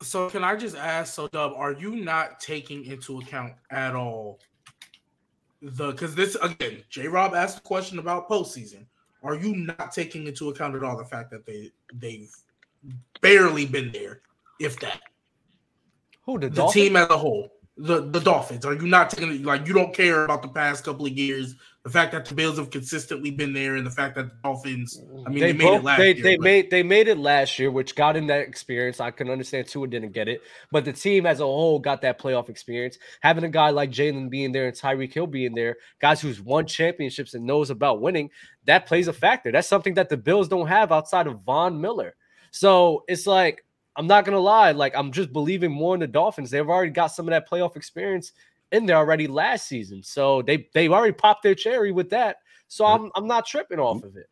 So 0.03 0.29
can 0.29 0.43
I 0.43 0.57
just 0.57 0.77
ask, 0.77 1.15
so 1.15 1.29
Dub, 1.29 1.53
are 1.57 1.73
you 1.73 1.95
not 1.97 2.41
taking 2.41 2.85
into 2.85 3.21
account 3.21 3.55
at 3.71 3.95
all 3.95 4.41
the 5.63 5.93
because 5.93 6.15
this 6.15 6.37
again, 6.37 6.83
J 6.91 7.09
Rob 7.09 7.35
asked 7.35 7.59
a 7.59 7.63
question 7.63 7.99
about 7.99 8.29
postseason. 8.29 8.85
Are 9.27 9.35
you 9.35 9.57
not 9.57 9.91
taking 9.91 10.29
into 10.29 10.51
account 10.51 10.77
at 10.77 10.85
all 10.85 10.97
the 10.97 11.05
fact 11.05 11.33
that 11.33 11.45
they 11.45 11.73
they've 11.93 12.31
barely 13.21 13.67
been 13.67 13.91
there, 13.91 14.21
if 14.61 14.79
that? 14.81 15.01
Who 16.25 16.39
the, 16.39 16.49
The 16.49 16.67
team 16.69 16.97
as 16.97 17.11
a 17.11 17.19
whole. 17.19 17.53
The 17.79 18.09
the 18.11 18.21
Dolphins. 18.21 18.65
Are 18.65 18.73
you 18.73 18.87
not 18.87 19.11
taking 19.11 19.43
like 19.43 19.67
you 19.67 19.75
don't 19.75 19.95
care 19.95 20.25
about 20.25 20.41
the 20.41 20.49
past 20.49 20.85
couple 20.85 21.05
of 21.05 21.13
years? 21.13 21.57
The 21.85 21.91
fact 21.91 22.11
that 22.13 22.25
the 22.25 22.35
Bills 22.35 22.57
have 22.57 22.71
consistently 22.71 23.31
been 23.31 23.53
there, 23.53 23.77
and 23.77 23.87
the 23.87 23.91
fact 23.91 24.15
that 24.17 24.29
the 24.29 24.33
Dolphins. 24.43 24.99
I 25.27 25.29
mean, 25.29 25.41
they, 25.41 25.53
made 25.53 25.65
both- 25.67 25.81
it 25.81 25.85
last 25.85 25.99
they, 25.99 26.15
year. 26.15 26.23
they 26.23 26.37
but- 26.37 26.43
made 26.43 26.71
they 26.71 26.83
made 26.83 27.07
it 27.07 27.19
last 27.19 27.59
year, 27.59 27.71
which 27.71 27.95
got 27.95 28.17
him 28.17 28.29
that 28.29 28.41
experience. 28.41 28.99
I 28.99 29.11
can 29.11 29.29
understand 29.29 29.69
Tua 29.69 29.89
didn't 29.89 30.13
get 30.13 30.27
it, 30.27 30.41
but 30.73 30.87
the 30.87 30.93
team 30.95 31.27
as 31.27 31.41
a 31.41 31.45
whole 31.45 31.79
got 31.79 32.01
that 32.01 32.19
playoff 32.19 32.49
experience. 32.49 32.97
Having 33.21 33.45
a 33.45 33.51
guy 33.51 33.69
like 33.69 33.91
Jalen 33.91 34.31
being 34.31 34.53
there 34.53 34.69
and 34.69 34.75
Tyreek 34.75 35.13
Hill 35.13 35.27
being 35.27 35.55
there, 35.55 35.77
guys 36.01 36.19
who's 36.19 36.41
won 36.41 36.67
championships 36.67 37.35
and 37.35 37.45
knows 37.45 37.69
about 37.69 38.01
winning, 38.01 38.31
that 38.65 38.87
plays 38.87 39.07
a 39.07 39.13
factor. 39.13 39.53
That's 39.53 39.69
something 39.69 39.95
that 39.95 40.09
the 40.09 40.17
Bills 40.17 40.49
don't 40.49 40.69
have 40.69 40.93
outside 40.93 41.27
of 41.27 41.43
Von 41.43 41.79
Miller. 41.79 42.17
So 42.53 43.05
it's 43.07 43.27
like 43.27 43.66
I'm 43.97 44.07
not 44.07 44.25
gonna 44.25 44.39
lie, 44.39 44.73
like 44.73 44.95
I'm 44.97 45.11
just 45.11 45.33
believing 45.33 45.73
more 45.73 45.95
in 45.95 46.01
the 46.01 46.07
Dolphins. 46.07 46.51
They've 46.51 46.69
already 46.69 46.91
got 46.91 47.09
some 47.09 47.27
of 47.27 47.31
that 47.31 47.49
playoff 47.49 47.77
experience 47.77 48.33
in 48.73 48.87
there 48.87 48.97
already 48.97 49.27
last 49.27 49.67
season, 49.67 50.03
so 50.03 50.43
they 50.43 50.69
they've 50.75 50.93
already 50.93 51.15
popped 51.15 51.43
their 51.43 51.55
cherry 51.55 51.93
with 51.93 52.11
that. 52.11 52.37
So 52.69 52.85
I'm 52.85 53.11
I'm 53.15 53.27
not 53.27 53.47
tripping 53.47 53.79
off 53.79 54.03
of 54.03 54.17
it. 54.17 54.29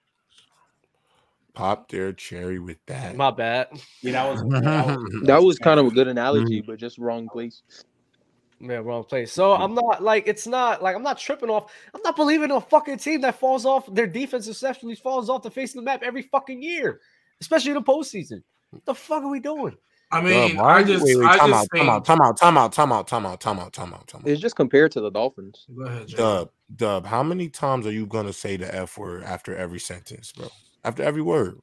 Pop 1.54 1.88
their 1.88 2.12
cherry 2.12 2.58
with 2.58 2.78
that. 2.86 3.16
My 3.16 3.30
bad. 3.30 3.68
Yeah, 4.02 4.12
that 4.12 4.32
was 4.32 4.42
That 5.22 5.42
was 5.42 5.58
kind 5.58 5.78
of 5.78 5.86
a 5.86 5.90
good 5.90 6.08
mm-hmm. 6.08 6.18
analogy, 6.18 6.60
but 6.60 6.78
just 6.78 6.98
wrong 6.98 7.28
place. 7.28 7.62
Yeah, 8.60 8.76
wrong 8.76 9.04
place. 9.04 9.32
So 9.32 9.52
I'm 9.52 9.74
not 9.74 10.02
like 10.02 10.24
it's 10.26 10.46
not 10.46 10.82
like 10.82 10.96
I'm 10.96 11.02
not 11.02 11.18
tripping 11.18 11.50
off. 11.50 11.72
I'm 11.94 12.02
not 12.02 12.16
believing 12.16 12.50
in 12.50 12.56
a 12.56 12.60
fucking 12.60 12.98
team 12.98 13.20
that 13.22 13.38
falls 13.38 13.64
off 13.64 13.92
their 13.94 14.06
defense 14.06 14.48
especially 14.48 14.94
falls 14.94 15.30
off 15.30 15.42
the 15.42 15.50
face 15.50 15.70
of 15.70 15.76
the 15.76 15.82
map 15.82 16.02
every 16.02 16.22
fucking 16.22 16.62
year, 16.62 17.00
especially 17.40 17.70
in 17.70 17.76
the 17.76 17.82
postseason. 17.82 18.42
What 18.74 18.84
the 18.86 18.94
fuck 18.94 19.22
are 19.22 19.28
we 19.30 19.40
doing? 19.40 19.76
I 20.10 20.20
Dub, 20.20 20.30
mean, 20.30 20.56
why- 20.56 20.78
I 20.78 20.84
just, 20.84 21.04
wait, 21.04 21.16
wait, 21.16 21.26
I 21.26 21.38
time 21.38 21.50
just 21.50 21.62
out, 21.62 21.68
think. 21.72 21.84
time 21.84 21.90
out, 21.90 22.04
time 22.06 22.20
out, 22.20 22.36
time 22.38 22.56
out, 22.58 22.72
time 22.72 22.92
out, 22.92 23.08
time 23.08 23.26
out, 23.26 23.40
time 23.40 23.58
out, 23.58 23.72
time 23.72 23.94
out, 23.94 24.06
time 24.06 24.20
out. 24.22 24.28
It's 24.28 24.40
just 24.40 24.56
compared 24.56 24.92
to 24.92 25.00
the 25.00 25.10
Dolphins. 25.10 25.66
Go 25.76 25.84
ahead, 25.84 26.08
Jay. 26.08 26.16
Dub, 26.16 26.50
Dub, 26.76 27.06
how 27.06 27.22
many 27.22 27.48
times 27.48 27.86
are 27.86 27.92
you 27.92 28.06
gonna 28.06 28.32
say 28.32 28.56
the 28.56 28.72
F 28.74 28.98
word 28.98 29.24
after 29.24 29.56
every 29.56 29.80
sentence, 29.80 30.32
bro? 30.32 30.48
After 30.84 31.02
every 31.02 31.22
word. 31.22 31.58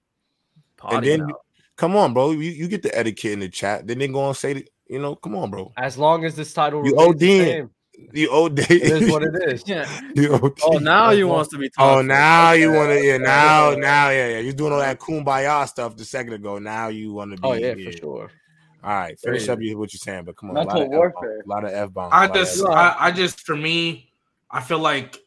and 0.90 1.06
then 1.06 1.20
mouth. 1.28 1.36
come 1.78 1.96
on, 1.96 2.14
bro. 2.14 2.32
You, 2.32 2.40
you 2.40 2.68
get 2.68 2.82
the 2.82 2.98
etiquette 2.98 3.34
in 3.34 3.40
the 3.40 3.50
chat. 3.50 3.88
Then 3.88 4.00
they 4.00 4.08
go 4.08 4.28
and 4.28 4.36
say 4.36 4.54
that, 4.54 4.70
you 4.88 5.00
know, 5.00 5.16
come 5.16 5.36
on, 5.36 5.52
bro. 5.52 5.72
As 5.78 5.98
long 5.98 6.26
as 6.26 6.36
this 6.36 6.54
title 6.54 6.84
You 6.84 6.96
remains 6.98 7.70
the 8.12 8.28
old 8.28 8.60
same, 8.60 8.68
You 8.70 8.84
OD. 8.84 8.96
it 8.96 9.02
is 9.04 9.12
what 9.12 9.24
it 9.24 9.36
is. 9.54 9.64
Yeah. 9.68 10.02
You 10.16 10.34
OD. 10.36 10.52
Oh, 10.64 10.78
now 10.78 11.12
you 11.12 11.28
wants 11.28 11.50
to 11.52 11.58
be 11.58 11.70
Oh, 11.78 11.98
tough. 11.98 12.06
now 12.06 12.52
you 12.52 12.72
want 12.72 12.90
to, 12.90 13.04
yeah, 13.04 13.18
now, 13.18 13.72
now, 13.72 14.10
yeah, 14.10 14.28
yeah. 14.30 14.40
You're 14.40 14.54
doing 14.54 14.74
all 14.74 14.80
that 14.80 15.00
kumbaya 15.00 15.68
stuff 15.68 15.96
the 15.96 16.06
second 16.06 16.34
ago. 16.34 16.58
Now 16.60 16.88
you 16.90 17.14
want 17.14 17.32
to 17.36 17.38
be. 17.42 17.48
Oh 17.48 17.54
yeah, 17.54 17.74
for 17.76 17.92
sure. 17.92 18.32
All 18.84 18.90
right, 18.96 19.20
finish 19.20 19.48
up 19.48 19.62
you- 19.62 19.78
what 19.78 19.94
you're 19.94 20.00
saying, 20.00 20.24
but 20.26 20.36
come 20.36 20.50
on, 20.50 20.56
Mental 20.56 20.78
a 20.78 20.80
lot 20.80 20.86
of 20.86 20.92
warfare. 20.92 21.42
A 21.46 21.48
lot 21.48 21.64
of 21.66 21.72
f 21.72 21.94
bombs. 21.94 22.12
I 22.14 22.28
just, 22.28 22.66
I, 22.66 22.96
I 23.00 23.12
just, 23.12 23.42
for 23.42 23.56
me, 23.56 24.12
I 24.50 24.60
feel 24.62 24.80
like 24.80 25.20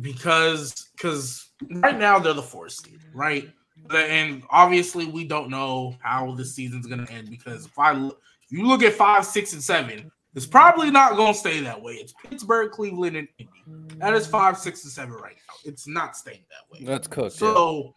because, 0.00 0.88
because 0.96 1.50
right 1.70 1.98
now 1.98 2.18
they're 2.18 2.32
the 2.32 2.42
fourth 2.42 2.72
seed, 2.72 2.98
right? 3.12 3.48
And 3.94 4.42
obviously, 4.50 5.04
we 5.06 5.24
don't 5.24 5.50
know 5.50 5.94
how 6.00 6.34
the 6.34 6.44
season's 6.44 6.86
going 6.86 7.04
to 7.06 7.12
end 7.12 7.28
because 7.28 7.66
if 7.66 7.78
I 7.78 7.92
look, 7.92 8.20
you 8.48 8.66
look 8.66 8.82
at 8.82 8.94
five, 8.94 9.26
six, 9.26 9.52
and 9.52 9.62
seven, 9.62 10.10
it's 10.34 10.46
probably 10.46 10.90
not 10.90 11.16
going 11.16 11.32
to 11.32 11.38
stay 11.38 11.60
that 11.60 11.80
way. 11.80 11.94
It's 11.94 12.12
Pittsburgh, 12.28 12.70
Cleveland, 12.70 13.16
and 13.16 13.28
Indy. 13.38 13.50
That 13.98 14.14
is 14.14 14.26
five, 14.26 14.58
six, 14.58 14.82
and 14.84 14.92
seven 14.92 15.14
right 15.14 15.36
now. 15.48 15.54
It's 15.64 15.86
not 15.86 16.16
staying 16.16 16.44
that 16.50 16.72
way. 16.72 16.84
That's 16.84 17.06
cooked. 17.06 17.36
So 17.36 17.94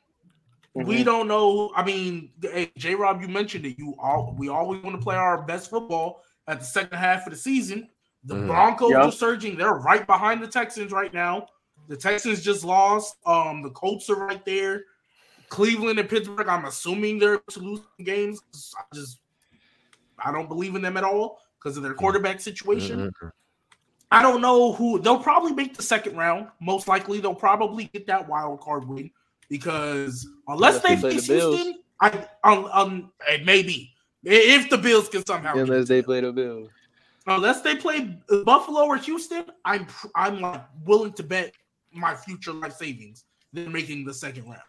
we 0.74 1.02
Mhm. 1.02 1.06
don't 1.06 1.28
know. 1.28 1.72
I 1.76 1.84
mean, 1.84 2.32
hey, 2.42 2.72
J. 2.78 2.96
Rob, 2.96 3.22
you 3.22 3.28
mentioned 3.28 3.66
it. 3.66 3.78
You 3.80 3.96
all 4.00 4.36
we 4.38 4.50
always 4.50 4.84
want 4.84 4.96
to 4.96 5.02
play 5.02 5.16
our 5.16 5.42
best 5.42 5.70
football 5.70 6.24
at 6.48 6.60
the 6.60 6.66
second 6.66 6.98
half 6.98 7.26
of 7.26 7.34
the 7.34 7.40
season. 7.40 7.90
The 8.24 8.36
Mhm. 8.36 8.48
Broncos 8.48 8.92
Yeah. 8.92 9.04
are 9.06 9.12
surging. 9.12 9.58
They're 9.58 9.74
right 9.74 10.06
behind 10.06 10.44
the 10.44 10.48
Texans 10.48 10.92
right 10.92 11.14
now. 11.14 11.48
The 11.88 11.98
Texans 11.98 12.44
just 12.44 12.64
lost. 12.64 13.16
Um, 13.26 13.62
the 13.64 13.70
Colts 13.72 14.10
are 14.10 14.16
right 14.16 14.44
there. 14.46 14.86
Cleveland 15.50 15.98
and 15.98 16.10
Pittsburgh. 16.10 16.48
I'm 16.48 16.66
assuming 16.66 17.20
they're 17.20 17.40
to 17.40 17.60
lose 17.60 17.82
games. 18.04 18.42
I 18.78 18.84
just 18.94 19.20
I 20.20 20.32
don't 20.32 20.48
believe 20.50 20.76
in 20.76 20.82
them 20.82 20.98
at 20.98 21.04
all 21.04 21.40
because 21.60 21.78
of 21.78 21.84
their 21.84 21.94
quarterback 21.94 22.40
situation. 22.40 23.12
Mhm. 23.12 23.32
I 24.10 24.22
don't 24.22 24.42
know 24.42 24.72
who 24.74 25.00
they'll 25.00 25.20
probably 25.20 25.54
make 25.54 25.76
the 25.76 25.84
second 25.84 26.16
round. 26.16 26.48
Most 26.62 26.88
likely, 26.88 27.20
they'll 27.20 27.36
probably 27.36 27.86
get 27.86 28.08
that 28.08 28.28
wild 28.28 28.62
card 28.62 28.88
win 28.88 29.12
because 29.50 30.28
unless 30.48 30.82
they 30.82 30.96
they 30.96 31.02
play 31.02 31.18
the 31.18 31.28
Bills. 31.28 31.56
Houston, 31.56 31.84
I 32.00 32.28
um, 32.44 32.70
um 32.72 33.12
it 33.28 33.46
may 33.46 33.64
be 33.64 33.94
if 34.24 34.70
the 34.70 34.78
Bills 34.78 35.10
can 35.10 35.26
somehow 35.26 35.56
Unless 35.56 35.88
they 35.88 36.02
play 36.02 36.22
the 36.22 36.32
Bills. 36.32 36.70
unless 37.26 37.62
they 37.62 37.76
play 37.76 38.18
Buffalo 38.46 38.86
or 38.86 38.98
Houston, 38.98 39.46
I'm 39.66 39.88
I'm 40.16 40.42
like 40.42 40.64
willing 40.86 41.14
to 41.14 41.24
bet 41.24 41.54
my 41.92 42.16
future 42.16 42.54
life 42.54 42.74
savings 42.74 43.26
than 43.52 43.72
making 43.72 44.06
the 44.06 44.14
second 44.14 44.46
round. 44.46 44.62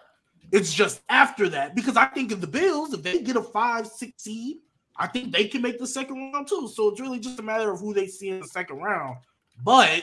It's 0.51 0.73
just 0.73 1.03
after 1.09 1.49
that 1.51 1.77
because 1.77 1.97
I 1.97 2.07
think 2.07 2.33
if 2.33 2.41
the 2.41 2.47
Bills, 2.47 2.93
if 2.93 3.03
they 3.03 3.21
get 3.21 3.37
a 3.37 3.43
five 3.43 3.87
six 3.87 4.25
seed, 4.25 4.59
I 4.99 5.07
think 5.07 5.33
they 5.33 5.47
can 5.47 5.63
make 5.63 5.79
the 5.79 5.87
second 5.87 6.33
round 6.33 6.49
too. 6.49 6.69
So 6.75 6.89
it's 6.89 7.01
really 7.01 7.21
just 7.21 7.39
a 7.39 7.43
matter 7.43 7.71
of 7.71 7.81
who 7.81 7.95
they 7.95 8.07
see 8.09 8.31
in 8.31 8.41
the 8.41 8.47
second 8.49 8.79
round. 8.79 9.19
But 9.65 10.03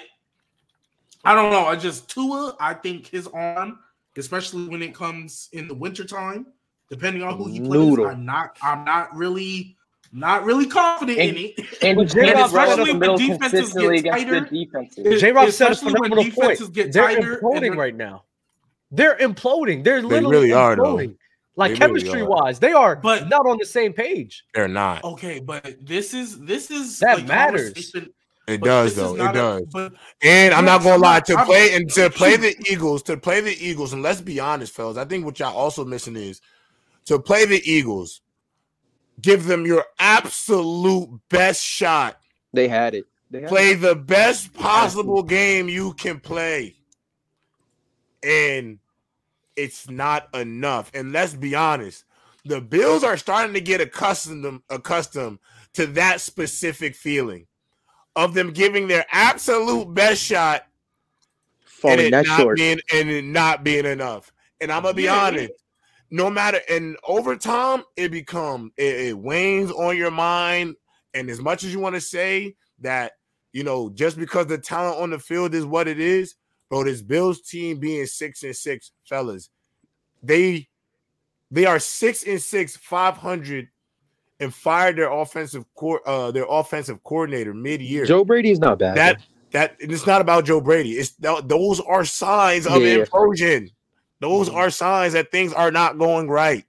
I 1.24 1.34
don't 1.34 1.52
know. 1.52 1.66
I 1.66 1.76
just 1.76 2.10
Tua. 2.10 2.56
I 2.60 2.74
think 2.74 3.08
his 3.08 3.28
arm, 3.28 3.80
especially 4.18 4.68
when 4.68 4.82
it 4.82 4.94
comes 4.94 5.50
in 5.54 5.68
the 5.68 5.74
wintertime, 5.74 6.48
depending 6.90 7.24
on 7.24 7.38
who 7.38 7.48
he 7.50 7.60
plays, 7.60 7.70
Noodle. 7.72 8.08
I'm 8.08 8.26
not. 8.26 8.58
I'm 8.62 8.86
not 8.86 9.16
really. 9.16 9.76
Not 10.12 10.46
really 10.46 10.66
confident 10.68 11.18
in 11.18 11.30
And- 11.30 11.38
it. 11.38 11.60
And 11.82 11.98
But 11.98 12.14
he 12.14 12.20
can't 12.22 12.36
run 12.38 12.38
said 12.38 12.38
up 12.38 12.46
especially 12.48 12.86
the 12.86 12.92
when 12.92 13.00
middle 13.00 13.18
defenses 13.18 13.74
get 13.74 14.06
tighter. 14.06 15.18
J 15.18 15.32
Rob 15.34 15.50
said 15.52 15.68
a 15.68 15.72
especially 15.72 15.92
when 16.00 16.10
phenomenal 16.12 16.32
point. 16.32 16.74
get 16.74 16.94
They're 16.94 17.04
tighter 17.04 17.38
imploding 17.42 17.60
they're- 17.62 17.74
right 17.74 17.96
now. 17.96 18.24
They're 18.92 19.18
imploding. 19.18 19.84
They're 19.84 20.00
They 20.02 20.08
literally 20.08 20.32
really 20.32 20.54
are, 20.54 20.76
though. 20.78 21.00
Imploding. 21.56 21.58
Like 21.58 21.72
They 21.72 21.78
chemistry 21.78 22.22
are. 22.22 22.26
wise, 22.30 22.60
they 22.60 22.74
are 22.74 22.96
But- 22.98 23.30
not 23.30 23.46
on 23.48 23.58
the 23.58 23.66
same 23.66 23.94
page. 23.94 24.44
They're 24.54 24.68
not. 24.68 25.04
Okay, 25.04 25.40
but 25.40 25.76
this 25.86 26.14
is 26.14 26.40
this 26.42 26.70
is 26.72 27.00
That 27.00 27.18
like 27.20 27.28
matters. 27.28 27.94
It 28.48 28.60
but 28.62 28.66
does 28.68 28.96
though. 28.96 29.16
It 29.16 29.18
not 29.18 29.36
a- 29.36 29.40
does. 29.40 29.62
but 29.74 29.94
And 30.22 30.54
I'm 30.54 30.66
not 30.66 30.84
gonna 30.84 31.02
lie 31.02 31.20
to 31.22 31.44
play 31.46 31.74
and 31.76 31.90
to 31.94 32.10
play 32.12 32.38
the 32.38 32.56
Eagles, 32.70 33.02
to 33.04 33.18
play 33.18 33.42
the 33.42 33.56
Eagles, 33.66 33.94
and 33.94 34.04
let's 34.04 34.22
be 34.22 34.40
honest, 34.40 34.74
fellas. 34.74 34.98
I 34.98 35.06
think 35.06 35.26
what 35.26 35.40
y'all 35.40 35.56
also 35.56 35.84
missing 35.84 36.16
is 36.16 36.42
to 37.06 37.18
play 37.20 37.46
the 37.46 37.62
Eagles, 37.70 38.22
give 39.22 39.46
them 39.46 39.66
your 39.66 39.84
absolute 39.98 41.10
best 41.30 41.64
shot. 41.64 42.20
They 42.54 42.68
had 42.68 42.94
it. 42.96 43.06
They 43.32 43.42
had 43.42 43.50
Play 43.50 43.72
it. 43.72 43.82
the 43.82 43.96
best 43.96 44.54
possible 44.54 45.24
game 45.24 45.68
you 45.68 45.94
can 45.94 46.20
play. 46.20 46.76
And 48.24 48.78
it's 49.56 49.90
not 49.90 50.34
enough. 50.36 50.92
And 50.94 51.12
let's 51.12 51.34
be 51.34 51.56
honest, 51.56 52.04
the 52.46 52.62
Bills 52.62 53.04
are 53.04 53.18
starting 53.18 53.54
to 53.54 53.62
get 53.62 53.82
accustomed 53.82 54.62
accustomed 54.70 55.40
to 55.74 55.88
that 55.88 56.22
specific 56.22 56.96
feeling 56.96 57.48
of 58.16 58.34
them 58.34 58.52
giving 58.52 58.88
their 58.88 59.06
absolute 59.12 59.94
best 59.94 60.22
shot 60.22 60.64
and 61.88 62.02
it 62.02 62.12
not 62.12 62.38
short. 62.40 62.56
being 62.56 62.80
and 62.94 63.10
it 63.10 63.24
not 63.26 63.64
being 63.64 63.86
enough. 63.86 64.32
And 64.62 64.72
I'm 64.72 64.84
gonna 64.84 64.94
be 64.94 65.04
Yeah. 65.04 65.20
honest, 65.26 65.52
no 66.12 66.30
matter 66.30 66.62
and 66.70 66.98
over 67.08 67.36
time 67.36 67.84
it 67.98 68.12
become 68.12 68.72
it, 68.78 69.08
it 69.08 69.18
wanes 69.18 69.72
on 69.72 69.98
your 69.98 70.12
mind. 70.12 70.76
And 71.14 71.30
as 71.30 71.42
much 71.42 71.64
as 71.64 71.74
you 71.74 71.80
want 71.80 71.96
to 71.96 72.02
say 72.02 72.56
that, 72.80 73.14
you 73.54 73.64
know, 73.64 73.90
just 73.90 74.18
because 74.18 74.48
the 74.48 74.58
talent 74.58 75.00
on 75.02 75.10
the 75.12 75.20
field 75.20 75.56
is 75.56 75.66
what 75.66 75.88
it 75.88 76.00
is, 76.00 76.36
bro, 76.70 76.84
this 76.84 77.02
Bills 77.02 77.42
team 77.42 77.80
being 77.80 78.06
six 78.06 78.44
and 78.44 78.56
six, 78.56 78.92
fellas, 79.08 79.50
they 80.24 80.68
they 81.52 81.66
are 81.66 81.80
six 81.80 82.24
and 82.24 82.42
six, 82.42 82.76
five 82.76 83.16
hundred, 83.18 83.70
and 84.40 84.54
fired 84.54 84.98
their 84.98 85.12
offensive 85.12 85.66
core, 85.76 86.02
uh, 86.08 86.32
their 86.32 86.46
offensive 86.50 87.04
coordinator 87.04 87.54
mid-year. 87.54 88.06
Joe 88.06 88.26
Brady 88.26 88.52
is 88.52 88.60
not 88.60 88.80
bad. 88.80 88.98
That 88.98 89.22
that 89.52 89.76
it's 89.80 90.06
not 90.08 90.22
about 90.22 90.46
Joe 90.46 90.60
Brady. 90.60 90.94
It's 90.94 91.12
th- 91.12 91.44
those 91.46 91.80
are 91.80 92.04
signs 92.04 92.66
of 92.68 92.82
Yeah. 92.82 92.98
implosion. 92.98 93.70
Those 94.20 94.50
are 94.50 94.70
signs 94.70 95.14
that 95.14 95.32
things 95.32 95.54
are 95.54 95.72
not 95.72 95.98
going 95.98 96.28
right. 96.30 96.66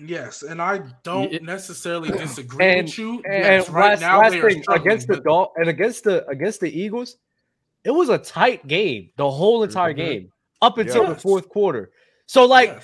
Yes, 0.00 0.42
and 0.42 0.62
I 0.62 0.80
don't 1.02 1.42
necessarily 1.42 2.08
disagree 2.10 2.64
and, 2.66 2.86
with 2.86 2.98
you. 2.98 3.14
And, 3.24 3.44
yes, 3.44 3.66
and 3.66 3.74
right 3.74 3.90
last, 3.90 4.00
now 4.00 4.20
last 4.20 4.32
thing 4.32 4.64
against 4.70 5.08
the 5.08 5.14
but- 5.14 5.24
Dol- 5.24 5.52
and 5.56 5.68
against 5.68 6.04
the 6.04 6.26
against 6.28 6.60
the 6.60 6.70
Eagles, 6.70 7.18
it 7.84 7.90
was 7.90 8.08
a 8.08 8.18
tight 8.18 8.66
game 8.66 9.10
the 9.16 9.30
whole 9.30 9.62
entire 9.62 9.92
Mhm. 9.92 9.96
game 9.96 10.32
up 10.62 10.78
until 10.78 11.06
the 11.06 11.14
fourth 11.14 11.48
quarter. 11.48 11.90
So 12.26 12.44
like 12.44 12.82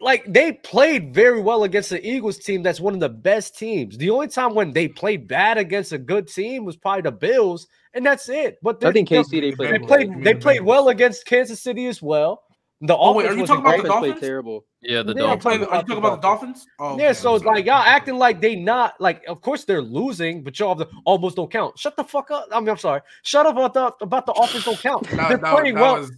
like 0.00 0.24
they 0.26 0.52
played 0.52 1.14
very 1.14 1.40
well 1.40 1.64
against 1.64 1.90
the 1.90 2.06
Eagles 2.06 2.38
team 2.38 2.62
that's 2.62 2.80
one 2.80 2.94
of 2.94 3.00
the 3.00 3.08
best 3.08 3.58
teams. 3.58 3.96
The 3.98 4.10
only 4.10 4.28
time 4.28 4.54
when 4.54 4.72
they 4.72 4.88
played 4.88 5.26
bad 5.28 5.58
against 5.58 5.92
a 5.92 5.98
good 5.98 6.28
team 6.28 6.64
was 6.64 6.76
probably 6.76 7.02
the 7.02 7.12
Bills, 7.12 7.66
and 7.94 8.04
that's 8.04 8.28
it. 8.28 8.58
But 8.62 8.82
I 8.84 8.92
think 8.92 9.08
they- 9.08 9.16
KC 9.16 9.40
they 9.40 9.52
played 9.52 9.72
they 9.74 9.78
well. 9.78 9.86
played 9.88 10.24
they 10.24 10.34
played 10.34 10.62
well 10.62 10.88
against 10.88 11.26
Kansas 11.26 11.62
City 11.62 11.86
as 11.86 12.00
well. 12.02 12.42
The 12.82 12.94
Oh, 12.96 13.14
wait, 13.14 13.24
offense 13.24 13.32
are 13.32 13.34
you 13.36 13.40
wasn't 13.40 13.58
talking 13.64 13.80
about 13.80 13.82
the 13.82 13.88
Dolphins 13.88 14.12
played 14.20 14.28
terrible. 14.28 14.64
Yeah, 14.86 15.02
the 15.02 15.14
Dolphins. 15.14 15.16
Are 15.16 15.22
oh, 15.22 15.26
you, 15.26 15.32
I'm 15.32 15.38
playing, 15.38 15.60
talking 15.60 15.60
are 15.60 15.62
you 15.62 15.66
about 15.66 15.80
talking 15.88 15.94
the 15.94 16.08
about 16.08 16.22
the 16.22 16.28
Dolphins? 16.28 16.66
Oh, 16.78 16.98
yeah, 16.98 17.04
okay, 17.06 17.14
so 17.14 17.34
it's 17.34 17.44
like 17.44 17.64
y'all 17.66 17.82
acting 17.82 18.16
like 18.18 18.40
they 18.40 18.56
not 18.56 19.00
like. 19.00 19.24
Of 19.26 19.40
course 19.40 19.64
they're 19.64 19.82
losing, 19.82 20.42
but 20.42 20.58
y'all 20.58 20.74
the, 20.74 20.88
almost 21.04 21.36
don't 21.36 21.50
count. 21.50 21.78
Shut 21.78 21.96
the 21.96 22.04
fuck 22.04 22.30
up. 22.30 22.48
I 22.52 22.60
mean, 22.60 22.68
I'm 22.68 22.76
sorry. 22.78 23.00
Shut 23.22 23.46
up 23.46 23.56
about 23.56 23.74
the 23.74 24.04
about 24.04 24.26
the 24.26 24.32
offense 24.32 24.64
don't 24.64 24.78
count. 24.78 25.10
No, 25.16 25.28
they're 25.28 25.38
no, 25.38 25.54
playing 25.56 25.74
that 25.74 25.80
well. 25.80 25.96
was- 26.00 26.12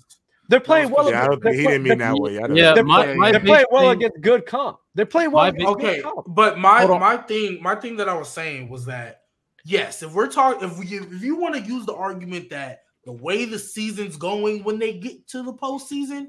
they're 0.50 0.60
playing 0.60 0.88
well. 0.90 1.10
Yeah, 1.10 1.24
I 1.24 1.26
don't 1.28 1.42
they're 1.42 1.52
think 1.52 1.60
he 1.60 1.66
didn't 1.68 1.82
mean 1.82 1.98
that 1.98 2.14
way. 2.14 2.38
I 2.38 2.46
don't 2.46 2.56
Yeah, 2.56 2.72
They're, 2.72 2.82
my- 2.82 3.04
play- 3.04 3.14
my 3.16 3.32
they're 3.32 3.40
playing 3.40 3.66
well 3.70 3.82
thing- 3.90 3.98
against 3.98 4.20
good 4.22 4.46
comp. 4.46 4.78
They're 4.94 5.04
playing 5.04 5.30
well 5.30 5.44
against 5.44 5.58
big- 5.58 5.76
good 5.78 5.88
okay, 5.90 6.00
comp. 6.00 6.24
but 6.28 6.58
my 6.58 6.78
Hold 6.80 6.92
on. 6.92 7.00
my 7.00 7.16
thing 7.18 7.62
my 7.62 7.74
thing 7.74 7.96
that 7.98 8.08
I 8.08 8.14
was 8.14 8.30
saying 8.30 8.70
was 8.70 8.86
that 8.86 9.20
yes, 9.66 10.02
if 10.02 10.14
we're 10.14 10.26
talking 10.28 10.66
if 10.68 10.78
we 10.78 10.86
if 10.86 11.22
you 11.22 11.36
want 11.36 11.54
to 11.54 11.60
use 11.60 11.84
the 11.84 11.94
argument 11.94 12.48
that 12.48 12.80
the 13.04 13.12
way 13.12 13.44
the 13.44 13.58
season's 13.58 14.16
going 14.16 14.64
when 14.64 14.78
they 14.78 14.94
get 14.94 15.26
to 15.28 15.42
the 15.42 15.52
postseason, 15.52 16.28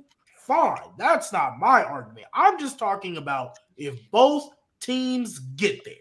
fine. 0.49 0.91
That's 0.97 1.31
not 1.31 1.59
my 1.59 1.83
argument. 1.83 2.25
I'm 2.33 2.59
just 2.59 2.79
talking 2.79 3.17
about 3.17 3.59
if 3.77 3.99
both 4.09 4.49
teams 4.81 5.37
get 5.37 5.85
there. 5.85 5.93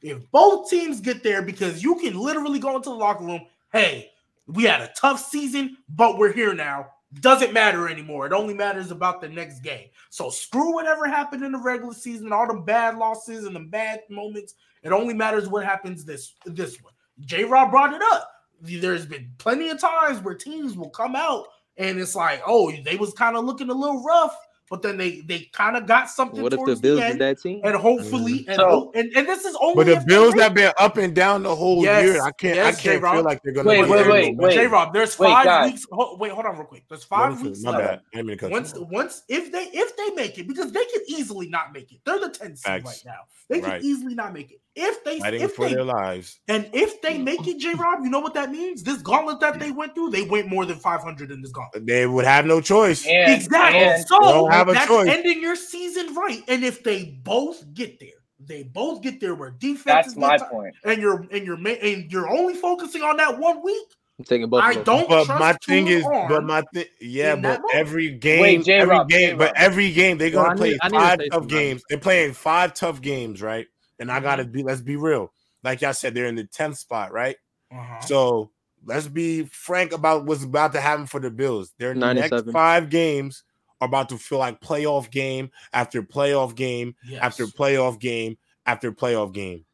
If 0.00 0.28
both 0.30 0.70
teams 0.70 1.02
get 1.02 1.22
there, 1.22 1.42
because 1.42 1.82
you 1.82 1.96
can 1.96 2.18
literally 2.18 2.58
go 2.58 2.74
into 2.76 2.88
the 2.88 2.94
locker 2.94 3.24
room, 3.24 3.42
hey, 3.74 4.10
we 4.46 4.64
had 4.64 4.80
a 4.80 4.90
tough 4.96 5.22
season, 5.22 5.76
but 5.90 6.16
we're 6.16 6.32
here 6.32 6.54
now. 6.54 6.86
Doesn't 7.20 7.52
matter 7.52 7.88
anymore. 7.90 8.24
It 8.24 8.32
only 8.32 8.54
matters 8.54 8.90
about 8.90 9.20
the 9.20 9.28
next 9.28 9.60
game. 9.60 9.88
So 10.08 10.30
screw 10.30 10.72
whatever 10.72 11.06
happened 11.06 11.44
in 11.44 11.52
the 11.52 11.58
regular 11.58 11.92
season, 11.92 12.32
all 12.32 12.46
the 12.46 12.60
bad 12.60 12.96
losses 12.96 13.44
and 13.44 13.54
the 13.54 13.60
bad 13.60 14.00
moments. 14.08 14.54
It 14.82 14.92
only 14.92 15.12
matters 15.12 15.46
what 15.46 15.66
happens 15.66 16.06
this 16.06 16.34
this 16.46 16.82
one. 16.82 16.94
J. 17.20 17.44
Rob 17.44 17.70
brought 17.70 17.92
it 17.92 18.00
up. 18.12 18.30
There's 18.62 19.04
been 19.04 19.30
plenty 19.36 19.68
of 19.68 19.78
times 19.78 20.22
where 20.22 20.34
teams 20.34 20.74
will 20.74 20.88
come 20.88 21.14
out 21.14 21.48
and 21.80 21.98
it's 21.98 22.14
like, 22.14 22.42
oh, 22.46 22.70
they 22.84 22.96
was 22.96 23.12
kind 23.14 23.36
of 23.36 23.44
looking 23.44 23.70
a 23.70 23.74
little 23.74 24.02
rough, 24.04 24.36
but 24.68 24.82
then 24.82 24.96
they 24.96 25.20
they 25.22 25.48
kind 25.52 25.76
of 25.76 25.84
got 25.86 26.08
something. 26.08 26.40
What 26.40 26.52
if 26.52 26.60
the 26.60 26.64
towards 26.66 26.80
Bills 26.80 27.00
end, 27.00 27.20
that 27.20 27.40
team? 27.40 27.60
And 27.64 27.74
hopefully, 27.74 28.40
mm-hmm. 28.40 28.50
and, 28.50 28.56
So- 28.56 28.92
and 28.94 29.10
and 29.16 29.26
this 29.26 29.44
is 29.44 29.56
only 29.60 29.84
But 29.84 29.98
the 30.00 30.06
Bills 30.06 30.34
have 30.34 30.54
been 30.54 30.72
up 30.78 30.96
and 30.96 31.12
down 31.12 31.42
the 31.42 31.56
whole 31.56 31.82
Yes, 31.82 32.04
year. 32.04 32.22
I 32.22 32.30
can't. 32.30 32.54
yes, 32.54 32.66
I 32.66 32.70
can't 32.80 32.82
J-Rob. 33.00 33.14
feel 33.16 33.24
like 33.24 33.42
they're 33.42 33.52
gonna. 33.52 33.68
Wait, 33.68 33.82
be 33.84 33.90
wait, 33.90 34.04
there 34.04 34.32
wait. 34.34 34.54
J 34.54 34.66
Rob, 34.68 34.92
there's 34.94 35.18
Wait, 35.18 35.26
five 35.28 35.44
guys. 35.44 35.72
weeks. 35.72 35.86
Ho- 35.90 36.16
wait, 36.20 36.30
hold 36.30 36.46
on, 36.46 36.54
real 36.56 36.66
quick. 36.66 36.84
There's 36.88 37.10
My 37.10 37.16
five 37.30 37.42
weeks 37.42 37.62
My 37.64 37.70
left. 37.72 37.82
bad. 37.82 38.00
I 38.12 38.16
didn't 38.16 38.26
mean 38.28 38.36
to 38.38 38.40
cut 38.44 38.50
Once, 38.52 38.72
you 38.76 38.86
once 38.90 39.22
if 39.28 39.50
they 39.50 39.68
if 39.72 39.96
they 39.96 40.10
make 40.14 40.38
it, 40.38 40.46
because 40.46 40.70
they 40.70 40.84
can 40.84 41.02
easily 41.08 41.48
not 41.48 41.72
make 41.72 41.90
it. 41.90 41.98
They're 42.04 42.20
the 42.20 42.28
10th 42.30 42.58
seed 42.58 42.84
right 42.84 43.02
now. 43.04 43.20
They 43.48 43.60
can 43.60 43.70
Right. 43.70 43.82
easily 43.82 44.14
not 44.14 44.32
make 44.32 44.52
it. 44.52 44.60
If 44.76 45.02
they 45.02 45.18
Fighting 45.18 45.42
if 45.42 45.54
for 45.54 45.68
they 45.68 45.74
their 45.74 45.84
lives. 45.84 46.38
and 46.46 46.68
if 46.72 47.02
they 47.02 47.18
mm. 47.18 47.24
make 47.24 47.46
it, 47.46 47.58
J 47.58 47.74
Rob, 47.74 48.04
you 48.04 48.08
know 48.10 48.20
what 48.20 48.34
that 48.34 48.50
means? 48.52 48.84
This 48.84 49.02
gauntlet 49.02 49.40
that 49.40 49.58
they 49.58 49.72
went 49.72 49.94
through, 49.96 50.10
they 50.10 50.22
went 50.22 50.48
more 50.48 50.64
than 50.64 50.76
500 50.78 51.30
in 51.32 51.42
this 51.42 51.50
gauntlet. 51.50 51.86
They 51.86 52.06
would 52.06 52.24
have 52.24 52.46
no 52.46 52.60
choice. 52.60 53.04
And, 53.06 53.32
exactly. 53.34 53.80
and- 53.80 54.06
so 54.06 54.20
don't 54.20 54.52
have 54.52 54.68
a 54.68 54.72
that's 54.74 54.86
choice. 54.86 55.08
ending 55.08 55.40
your 55.42 55.56
season 55.56 56.14
right. 56.14 56.42
And 56.46 56.64
if 56.64 56.84
they 56.84 57.18
both 57.24 57.64
get 57.74 57.98
there, 57.98 58.10
they 58.38 58.62
both 58.62 59.02
get 59.02 59.20
there 59.20 59.34
where 59.34 59.50
defense 59.50 59.82
that's 59.84 60.08
is 60.08 60.16
my 60.16 60.36
get 60.36 60.48
ti- 60.48 60.54
point. 60.54 60.74
and 60.84 61.02
you're 61.02 61.26
and 61.32 61.44
you're 61.44 61.56
and 61.68 62.10
you're 62.10 62.28
only 62.28 62.54
focusing 62.54 63.02
on 63.02 63.16
that 63.18 63.38
one 63.38 63.62
week. 63.64 63.86
I'm 64.18 64.24
taking 64.24 64.48
both. 64.48 64.62
I 64.62 64.74
Buffalo. 64.76 64.84
don't 64.84 65.08
But 65.08 65.24
trust 65.26 65.40
my 65.40 65.52
thing 65.66 65.88
is, 65.88 66.04
but 66.04 66.44
my 66.44 66.62
thing, 66.72 66.84
yeah, 67.00 67.34
but 67.36 67.60
every 67.74 68.10
game, 68.12 68.40
Wait, 68.42 68.54
every 68.60 68.64
J-Rob, 68.64 69.08
game, 69.08 69.36
but 69.36 69.52
every 69.56 69.90
game 69.92 70.16
they're 70.16 70.30
gonna 70.30 70.50
I 70.50 70.54
play 70.54 70.70
need- 70.70 70.78
I 70.82 70.88
need 70.88 70.92
to 70.98 71.00
five 71.00 71.20
tough 71.32 71.46
games. 71.48 71.82
They're 71.88 71.98
playing 71.98 72.32
five 72.34 72.72
tough 72.74 73.00
games, 73.02 73.42
right? 73.42 73.66
And 74.00 74.10
I 74.10 74.16
Mm-hmm. 74.16 74.24
gotta 74.24 74.44
be, 74.44 74.62
let's 74.62 74.80
be 74.80 74.96
real. 74.96 75.32
Like 75.62 75.82
y'all 75.82 75.92
said, 75.92 76.14
they're 76.14 76.26
in 76.26 76.34
the 76.36 76.44
tenth 76.44 76.78
spot, 76.78 77.12
right? 77.12 77.36
Uh-huh. 77.70 78.00
So 78.06 78.50
let's 78.84 79.06
be 79.06 79.44
frank 79.44 79.92
about 79.92 80.24
what's 80.26 80.42
about 80.42 80.72
to 80.72 80.80
happen 80.80 81.06
for 81.06 81.20
the 81.20 81.30
Bills. 81.30 81.72
Their 81.78 81.94
next 81.94 82.30
97. 82.30 82.52
five 82.52 82.90
games 82.90 83.44
are 83.80 83.86
about 83.88 84.08
to 84.08 84.18
feel 84.18 84.38
like 84.38 84.60
playoff 84.60 85.10
game 85.10 85.50
after 85.72 86.02
playoff 86.02 86.54
game 86.54 86.94
Yes. 87.08 87.22
after 87.22 87.46
playoff 87.46 87.98
game 88.00 88.38
after 88.66 88.90
playoff 88.92 89.32
game. 89.32 89.64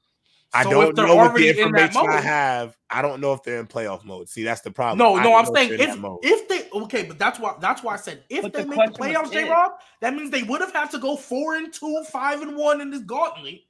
I 0.53 0.65
don't 0.65 0.97
know 0.97 1.17
what 1.17 1.19
already 1.19 1.47
the 1.47 1.51
in 1.53 1.59
information 1.59 2.03
I 2.09 2.21
have. 2.21 2.77
I 2.89 3.03
don't 3.03 3.21
know 3.21 3.33
if 3.33 3.43
they're 3.43 3.61
in 3.61 3.67
playoff 3.67 4.05
mode. 4.05 4.29
See, 4.29 4.43
that's 4.43 4.63
the 4.63 4.71
problem. 4.71 4.99
No, 4.99 5.17
no, 5.17 5.35
I'm 5.37 5.55
saying 5.55 5.71
they're 5.77 5.89
if 5.89 5.97
if 6.23 6.49
they 6.49 6.69
okay, 6.81 7.03
but 7.03 7.19
that's 7.19 7.39
why 7.39 7.57
that's 7.61 7.83
why 7.83 7.95
I 7.95 7.97
said 7.97 8.25
if 8.31 8.43
But 8.43 8.53
they 8.55 8.63
the 8.63 8.69
make 8.69 8.87
the 8.87 8.93
playoffs, 8.93 9.33
J. 9.33 9.49
Rob, 9.49 9.73
that 10.01 10.15
means 10.15 10.31
they 10.31 10.45
would 10.45 10.61
have 10.63 10.73
had 10.73 10.91
to 10.93 10.99
go 10.99 11.17
four 11.17 11.57
and 11.57 11.73
two, 11.73 12.03
five 12.11 12.43
and 12.43 12.57
one 12.57 12.81
in 12.81 12.91
this 12.91 13.03
gauntlet. 13.03 13.61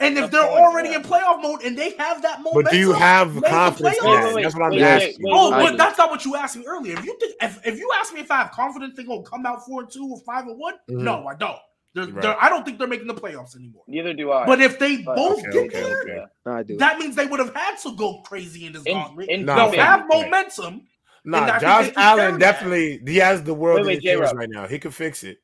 And 0.00 0.16
if 0.16 0.30
they're 0.30 0.42
already 0.44 0.94
in 0.94 1.02
playoff 1.02 1.42
mode 1.42 1.62
and 1.62 1.76
they 1.76 1.90
have 1.98 2.22
that 2.22 2.38
momentum, 2.40 2.62
But 2.62 2.70
do 2.70 2.78
you 2.78 2.92
have 2.92 3.42
confidence 3.42 3.98
in 4.00 4.08
Wait, 4.08 4.34
wait, 4.34 4.42
That's 4.44 4.54
what 4.54 4.64
I'm 4.64 4.70
wait, 4.70 4.82
asking. 4.82 5.16
wait, 5.22 5.32
Oh, 5.34 5.50
but 5.50 5.76
that's 5.76 5.98
not 5.98 6.10
what 6.10 6.24
you 6.24 6.36
asked 6.36 6.56
me 6.56 6.64
earlier. 6.66 6.96
If 6.96 7.04
you 7.04 7.16
think 7.18 7.34
if, 7.40 7.66
if 7.66 7.78
you 7.78 7.90
ask 8.00 8.14
me 8.14 8.20
if 8.20 8.30
I 8.30 8.36
have 8.38 8.52
confidence 8.52 8.94
they're 8.94 9.04
gonna 9.06 9.22
come 9.24 9.44
out 9.44 9.66
four 9.66 9.82
and 9.82 9.90
two 9.90 10.06
or 10.06 10.20
five 10.20 10.46
and 10.46 10.56
one, 10.58 10.74
Mhm. 10.88 11.00
no, 11.02 11.26
I 11.26 11.34
don't. 11.34 11.58
They're, 11.94 12.04
Right. 12.06 12.22
they're, 12.22 12.40
I 12.42 12.48
don't 12.48 12.64
think 12.64 12.78
they're 12.78 12.86
making 12.86 13.08
the 13.08 13.14
playoffs 13.14 13.56
anymore. 13.56 13.82
Neither 13.88 14.12
do 14.14 14.30
I. 14.30 14.46
But 14.46 14.60
if 14.60 14.78
they 14.78 14.98
But- 14.98 15.16
both 15.16 15.40
Okay, 15.40 15.50
get 15.50 15.66
okay, 15.66 15.80
there, 15.82 16.00
okay. 16.02 16.24
I 16.46 16.62
do. 16.62 16.76
that 16.76 16.98
means 17.00 17.16
they 17.16 17.26
would 17.26 17.40
have 17.40 17.52
had 17.54 17.76
to 17.78 17.96
go 17.96 18.20
crazy 18.22 18.66
in 18.66 18.74
this 18.74 18.84
In- 18.84 18.92
gauntlet. 18.94 19.28
in- 19.30 19.46
They'll 19.46 19.72
fair, 19.72 19.84
have 19.84 20.06
fair. 20.08 20.22
momentum. 20.22 20.86
Nah, 21.24 21.38
And 21.38 21.46
I 21.46 21.50
think 21.58 21.62
Josh 21.62 21.84
they 21.86 21.90
can 21.92 22.02
Allen 22.02 22.32
that. 22.34 22.38
definitely 22.40 23.00
he 23.04 23.16
has 23.16 23.42
the 23.42 23.52
world 23.54 23.84
Wait, 23.84 23.96
in 23.98 24.02
his 24.02 24.20
hands 24.20 24.32
right 24.34 24.48
now. 24.48 24.68
He 24.68 24.78
could 24.78 24.94
fix 24.94 25.24
it. 25.24 25.38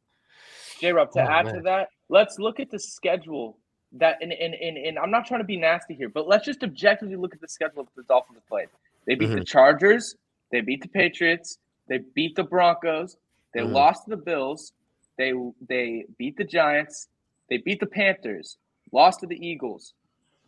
J 0.80 0.92
Rob, 0.92 1.10
to 1.12 1.20
Oh, 1.20 1.26
add 1.28 1.46
to 1.52 1.60
that, 1.62 1.88
let's 2.08 2.38
look 2.38 2.60
at 2.60 2.70
the 2.70 2.78
schedule 2.78 3.58
that 3.94 4.18
and, 4.20 4.32
and, 4.32 4.54
and, 4.54 4.76
and 4.76 4.98
I'm 4.98 5.10
not 5.10 5.26
trying 5.26 5.40
to 5.40 5.44
be 5.46 5.56
nasty 5.56 5.94
here, 5.94 6.08
but 6.08 6.26
let's 6.26 6.44
just 6.44 6.62
objectively 6.62 7.16
look 7.16 7.34
at 7.34 7.40
the 7.40 7.48
schedule 7.48 7.84
that 7.84 7.94
the 7.96 8.02
Dolphins 8.02 8.40
played. 8.48 8.68
They 9.06 9.14
beat 9.14 9.32
the 9.32 9.40
Mhm. 9.40 9.46
Chargers, 9.46 10.16
they 10.50 10.60
beat 10.60 10.82
the 10.82 10.88
Patriots, 10.88 11.58
they 11.88 11.98
beat 12.14 12.34
the 12.36 12.44
Broncos, 12.44 13.16
they 13.52 13.60
Mhm. 13.60 13.72
lost 13.72 14.04
to 14.04 14.10
the 14.10 14.22
Bills, 14.22 14.72
they 15.16 15.32
they 15.68 16.06
beat 16.18 16.36
the 16.36 16.44
Giants, 16.44 17.08
they 17.48 17.58
beat 17.58 17.80
the 17.80 17.86
Panthers, 17.86 18.58
lost 18.92 19.20
to 19.20 19.26
the 19.26 19.36
Eagles, 19.46 19.94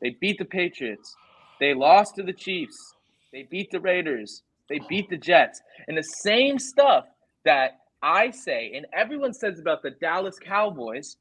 they 0.00 0.10
beat 0.10 0.38
the 0.38 0.44
Patriots, 0.44 1.16
they 1.60 1.74
lost 1.74 2.16
to 2.16 2.22
the 2.22 2.32
Chiefs, 2.32 2.94
they 3.32 3.44
beat 3.44 3.70
the 3.70 3.80
Raiders, 3.80 4.42
they 4.68 4.80
beat 4.88 5.08
the 5.08 5.16
Jets. 5.16 5.62
And 5.86 5.96
the 5.96 6.02
same 6.02 6.58
stuff 6.58 7.06
that 7.44 7.78
I 8.02 8.30
say 8.30 8.72
and 8.74 8.86
everyone 8.92 9.32
says 9.32 9.60
about 9.60 9.82
the 9.82 9.90
Dallas 9.90 10.38
Cowboys, 10.38 11.16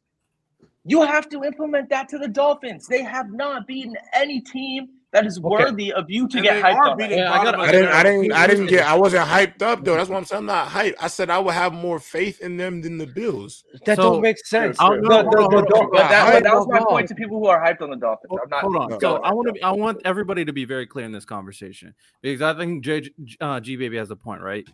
you 0.85 1.01
have 1.01 1.27
to 1.29 1.43
implement 1.43 1.89
that 1.89 2.07
to 2.09 2.17
the 2.17 2.27
Dolphins. 2.27 2.87
They 2.87 3.01
have 3.03 3.31
not 3.31 3.67
beaten 3.67 3.95
any 4.13 4.39
team 4.41 4.89
that 5.11 5.25
is 5.25 5.39
worthy 5.39 5.93
of 5.93 6.09
you 6.09 6.27
to 6.27 6.37
And 6.39 6.43
get 6.45 6.61
hyped 6.63 6.75
are 6.75 6.89
on. 6.89 6.97
beating 6.97 7.17
that. 7.19 7.31
I 7.31 7.43
gotta- 7.43 7.57
I 7.57 7.71
didn't, 7.71 7.87
I 7.87 8.03
didn't, 8.03 8.31
I 8.33 8.47
didn't 8.47 8.65
get, 8.67 8.85
I 8.85 8.95
wasn't 8.95 9.25
hyped 9.25 9.61
up 9.61 9.83
though. 9.85 9.95
That's 9.95 10.09
what 10.09 10.17
I'm 10.17 10.25
saying. 10.25 10.39
I'm 10.39 10.45
not 10.45 10.67
hyped. 10.67 10.95
I 10.99 11.07
said 11.07 11.29
I 11.29 11.39
would 11.39 11.53
have 11.53 11.73
more 11.73 11.99
faith 11.99 12.41
in 12.41 12.57
them 12.57 12.81
than 12.81 12.97
the 12.97 13.07
Bills. 13.07 13.63
That 13.85 13.95
So- 13.95 14.13
don't 14.13 14.21
make 14.21 14.37
sense. 14.45 14.75
I'll- 14.79 14.91
The- 14.95 15.01
no, 15.01 15.07
the- 15.09 15.23
hold 15.23 15.23
the- 15.23 15.37
on, 15.47 15.51
hold 15.53 15.67
the- 15.69 15.75
on. 15.75 15.89
But 15.91 16.09
that, 16.09 16.33
but 16.33 16.43
that 16.43 16.53
was 16.53 16.67
my 16.67 16.79
point 16.83 17.07
to 17.07 17.15
people 17.15 17.39
who 17.39 17.47
are 17.47 17.63
hyped 17.63 17.81
on 17.81 17.91
the 17.91 17.95
Dolphins. 17.95 18.33
I'm 18.43 18.49
not. 18.49 18.61
Hold 18.61 18.75
on. 18.75 18.89
No. 18.89 18.99
So 18.99 19.15
I 19.23 19.33
want 19.33 19.55
to. 19.55 19.61
I 19.61 19.71
want 19.71 20.01
everybody 20.03 20.43
to 20.43 20.51
be 20.51 20.65
very 20.65 20.85
clear 20.85 21.05
in 21.05 21.13
this 21.13 21.23
conversation 21.25 21.93
because 22.21 22.41
I 22.41 22.53
think 22.53 22.83
J, 22.83 23.09
uh, 23.39 23.61
G 23.61 23.77
Baby 23.77 23.95
has 23.97 24.11
a 24.11 24.15
point, 24.17 24.41
right? 24.41 24.67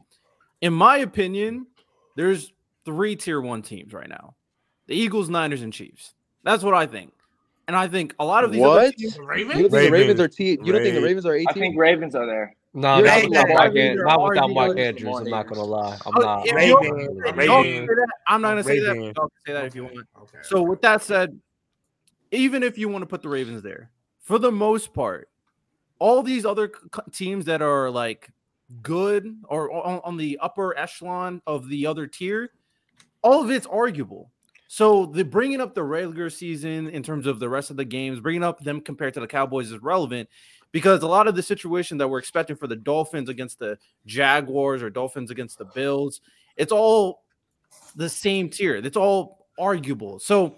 In 0.62 0.74
my 0.74 0.98
opinion, 0.98 1.68
there's 2.16 2.52
three 2.84 3.16
tier 3.16 3.40
one 3.42 3.62
teams 3.62 3.94
right 3.94 4.10
now: 4.10 4.34
the 4.88 4.96
Eagles, 4.96 5.30
Niners, 5.30 5.62
and 5.62 5.72
Chiefs. 5.74 6.14
That's 6.44 6.64
what 6.64 6.74
I 6.74 6.86
think. 6.86 7.14
And 7.68 7.76
I 7.76 7.88
think 7.88 8.16
a 8.20 8.26
lot 8.26 8.44
of 8.44 8.52
these 8.52 8.64
other 8.64 8.82
What? 8.82 8.96
teams, 8.98 9.14
The 9.16 9.22
You 9.22 9.28
Ravens? 9.28 9.54
don't 9.62 9.62
think 9.62 9.72
the 9.72 9.92
Ravens 9.92 9.92
Ravens. 9.92 10.20
are 10.20 10.28
T? 10.28 10.50
You 10.52 10.58
don't 10.58 10.82
think 10.84 10.96
the 10.96 11.02
Ravens 11.02 11.26
are 11.26 11.34
I 11.36 11.38
18? 11.40 11.54
think 11.54 11.78
Ravens 11.78 12.16
are 12.16 12.26
there. 12.26 12.56
No, 12.74 12.98
You're 12.98 13.06
not 13.08 13.14
saying 13.16 13.30
without 13.30 13.48
that 13.48 13.54
Mark, 13.54 13.76
An- 13.76 13.96
not 13.98 14.04
without 14.04 14.20
already 14.20 14.54
Mark 14.54 14.80
Andrews. 14.80 15.20
I'm 15.20 15.30
not 15.30 15.48
gonna 15.48 15.64
lie. 15.64 15.98
I'm 16.06 16.14
Oh, 16.16 16.20
not. 16.22 16.48
if 16.48 16.52
I'm 16.52 16.70
not 16.70 16.82
Ravens, 16.82 17.08
gonna 17.18 17.30
if 17.30 17.36
lie. 17.36 17.44
you 17.44 17.48
don't 17.50 17.64
Ravens. 17.66 17.90
say 17.90 17.96
that, 17.96 18.08
I'm 18.28 18.42
not 18.42 18.48
gonna 18.50 18.64
say 18.64 18.80
that. 18.80 18.96
Y'all 18.96 19.14
can 19.14 19.30
say 19.46 19.54
that 19.54 19.66
if 19.66 19.76
you 19.76 19.84
want. 19.84 19.96
Okay. 20.22 20.38
So 20.42 20.64
with 20.64 20.82
that 20.82 21.02
said, 21.02 21.40
even 22.32 22.64
if 22.64 22.78
you 22.78 22.88
want 22.90 23.02
to 23.04 23.06
put 23.06 23.22
the 23.22 23.30
Ravens 23.30 23.62
there, 23.62 23.92
for 24.22 24.40
the 24.40 24.52
most 24.52 24.94
part, 24.94 25.30
all 26.00 26.24
these 26.24 26.46
other 26.46 26.72
c- 26.74 26.90
c- 26.96 27.12
teams 27.12 27.46
that 27.46 27.62
are 27.62 27.90
like 27.90 28.30
good 28.82 29.36
or 29.50 29.70
on, 29.72 30.00
on 30.06 30.18
the 30.18 30.40
upper 30.42 30.78
echelon 30.78 31.42
of 31.46 31.68
the 31.68 31.86
other 31.86 32.08
tier, 32.08 32.52
all 33.22 33.44
of 33.44 33.52
it's 33.52 33.68
arguable. 33.68 34.31
So 34.74 35.06
the 35.06 35.26
bringing 35.26 35.60
up 35.60 35.76
the 35.76 35.84
regular 35.84 36.30
season 36.30 36.88
in 36.88 37.04
terms 37.04 37.28
of 37.28 37.40
the 37.40 37.50
rest 37.50 37.72
of 37.72 37.76
the 37.76 37.84
games, 37.84 38.22
bringing 38.22 38.42
up 38.42 38.62
them 38.62 38.80
compared 38.80 39.14
to 39.16 39.20
the 39.20 39.28
Cowboys 39.28 39.70
is 39.70 39.82
relevant 39.82 40.30
because 40.72 41.04
a 41.04 41.08
lot 41.08 41.28
of 41.28 41.36
the 41.36 41.44
situation 41.44 41.98
that 41.98 42.08
we're 42.08 42.20
expecting 42.20 42.56
for 42.56 42.68
the 42.68 42.78
Dolphins 42.78 43.28
against 43.28 43.60
the 43.60 43.78
Jaguars 44.06 44.82
or 44.82 44.90
Dolphins 44.90 45.30
against 45.30 45.58
the 45.58 45.66
Bills, 45.66 46.22
it's 46.56 46.72
all 46.72 47.24
the 47.98 48.08
same 48.08 48.50
tier. 48.50 48.76
It's 48.76 48.96
all 48.96 49.46
arguable. 49.60 50.20
So 50.20 50.56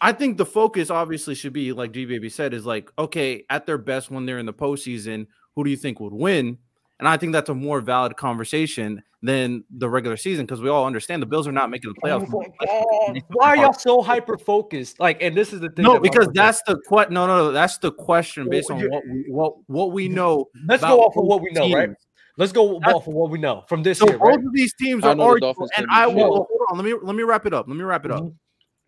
I 0.00 0.10
think 0.10 0.38
the 0.38 0.44
focus 0.44 0.90
obviously 0.90 1.36
should 1.36 1.52
be, 1.52 1.72
like 1.72 1.92
G 1.92 2.04
Baby 2.04 2.28
said, 2.28 2.52
is 2.52 2.66
like, 2.66 2.90
okay, 2.98 3.44
at 3.48 3.64
their 3.64 3.78
best 3.78 4.10
when 4.10 4.26
they're 4.26 4.40
in 4.40 4.46
the 4.46 4.52
postseason, 4.52 5.28
who 5.54 5.62
do 5.62 5.70
you 5.70 5.76
think 5.76 6.00
would 6.00 6.12
win? 6.12 6.58
And 6.98 7.06
I 7.06 7.16
think 7.18 7.32
that's 7.32 7.50
a 7.50 7.54
more 7.54 7.80
valid 7.80 8.16
conversation 8.16 9.02
than 9.22 9.64
the 9.70 9.88
regular 9.88 10.16
season 10.16 10.46
because 10.46 10.62
we 10.62 10.68
all 10.70 10.86
understand 10.86 11.20
the 11.20 11.26
Bills 11.26 11.46
are 11.46 11.52
not 11.52 11.68
making 11.68 11.92
the 11.92 12.00
playoffs. 12.00 12.32
Oh, 12.68 13.14
why 13.28 13.48
are 13.50 13.56
y'all 13.56 13.72
so 13.72 14.00
hyper 14.02 14.38
focused? 14.38 14.98
Like, 15.00 15.20
and 15.22 15.36
this 15.36 15.52
is 15.52 15.60
the 15.60 15.68
thing. 15.70 15.84
No, 15.84 15.94
that 15.94 16.02
because 16.02 16.26
bothers 16.26 16.34
that's 16.34 16.62
the 16.62 16.76
que- 16.88 17.10
no, 17.12 17.26
no, 17.26 17.36
no, 17.38 17.52
that's 17.52 17.78
the 17.78 17.92
question 17.92 18.48
based 18.48 18.70
on 18.70 18.78
you're- 18.78 18.90
what 18.90 19.02
we, 19.06 19.24
what 19.28 19.54
what 19.66 19.92
we 19.92 20.08
know. 20.08 20.46
Let's 20.68 20.82
go 20.82 21.00
off 21.00 21.16
of 21.16 21.24
what 21.24 21.42
we 21.42 21.50
know, 21.52 21.70
right? 21.74 21.86
teams. 21.86 21.96
Let's 22.38 22.52
go 22.52 22.74
That's- 22.80 22.94
off 22.94 23.06
of 23.08 23.14
what 23.14 23.30
we 23.30 23.38
know 23.38 23.64
from 23.68 23.82
this 23.82 23.98
So 23.98 24.06
year, 24.06 24.18
both 24.18 24.28
right? 24.28 24.44
of 24.44 24.52
these 24.52 24.72
teams 24.74 25.04
are 25.04 25.14
know 25.14 25.24
the 25.24 25.28
arguable, 25.30 25.48
Dolphins 25.54 25.70
and 25.76 25.88
can 25.88 25.94
I 25.98 26.06
beat 26.06 26.14
will 26.14 26.20
you. 26.22 26.28
hold 26.28 26.48
on. 26.70 26.76
Let 26.78 26.84
me 26.84 26.94
let 27.02 27.16
me 27.16 27.22
wrap 27.22 27.46
it 27.46 27.52
up. 27.54 27.66
Let 27.68 27.76
me 27.76 27.82
wrap 27.82 28.04
it 28.04 28.10
up. 28.10 28.22
Mhm. 28.24 28.34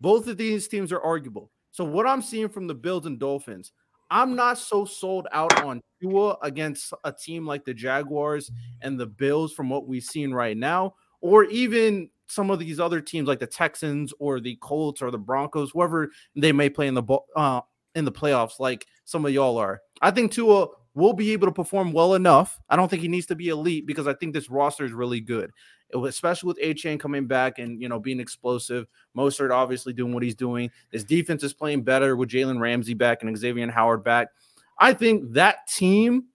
Both 0.01 0.27
of 0.27 0.37
these 0.37 0.67
teams 0.67 0.91
are 0.91 1.01
arguable. 1.01 1.51
So 1.71 1.83
what 1.83 2.07
I'm 2.07 2.21
seeing 2.21 2.49
from 2.49 2.67
the 2.67 2.73
Bills 2.75 3.05
and 3.05 3.19
Dolphins, 3.19 3.71
I'm 4.11 4.35
not 4.35 4.57
so 4.57 4.85
sold 4.85 5.27
out 5.31 5.63
on 5.63 5.81
Tua 6.01 6.37
against 6.41 6.93
a 7.03 7.11
team 7.11 7.45
like 7.45 7.65
the 7.65 7.73
Jaguars 7.73 8.51
and 8.81 8.99
the 8.99 9.05
Bills 9.05 9.53
from 9.53 9.69
what 9.69 9.87
we've 9.87 10.03
seen 10.03 10.31
right 10.31 10.57
now, 10.57 10.95
or 11.21 11.45
even 11.45 12.09
some 12.27 12.51
of 12.51 12.59
these 12.59 12.79
other 12.79 13.01
teams 13.01 13.27
like 13.27 13.39
the 13.39 13.47
Texans 13.47 14.13
or 14.19 14.39
the 14.39 14.57
Colts 14.61 15.01
or 15.01 15.11
the 15.11 15.17
Broncos, 15.17 15.71
whoever 15.71 16.11
they 16.35 16.51
may 16.51 16.69
play 16.69 16.87
in 16.87 16.93
the 16.93 17.03
uh, 17.35 17.61
in 17.95 18.05
the 18.05 18.11
playoffs, 18.11 18.59
like 18.59 18.85
some 19.05 19.25
of 19.25 19.33
y'all 19.33 19.57
are. 19.57 19.81
I 20.01 20.11
think 20.11 20.31
Tua 20.31 20.67
will 20.93 21.13
be 21.13 21.31
able 21.31 21.47
to 21.47 21.53
perform 21.53 21.91
well 21.91 22.13
enough. 22.15 22.59
I 22.69 22.75
don't 22.75 22.89
think 22.89 23.01
he 23.01 23.07
needs 23.07 23.25
to 23.27 23.35
be 23.35 23.49
elite 23.49 23.85
because 23.85 24.07
I 24.07 24.13
think 24.13 24.33
this 24.33 24.49
roster 24.49 24.85
is 24.85 24.91
really 24.91 25.21
good, 25.21 25.51
was- 25.97 26.13
especially 26.13 26.47
with 26.47 26.59
Achane 26.59 26.99
coming 26.99 27.27
back 27.27 27.59
and 27.59 27.81
you 27.81 27.89
know 27.89 27.99
being 27.99 28.19
explosive. 28.19 28.87
Mostert 29.17 29.51
obviously 29.51 29.93
doing 29.93 30.13
what 30.13 30.23
he's 30.23 30.35
doing. 30.35 30.69
This 30.91 31.03
defense 31.03 31.43
is 31.43 31.53
playing 31.53 31.83
better 31.83 32.15
with 32.15 32.29
Jalen 32.29 32.59
Ramsey 32.59 32.93
back 32.93 33.23
and 33.23 33.37
Xavier 33.37 33.69
Howard 33.71 34.03
back. 34.03 34.29
I 34.77 34.93
think 34.93 35.33
that 35.33 35.67
team 35.67 36.25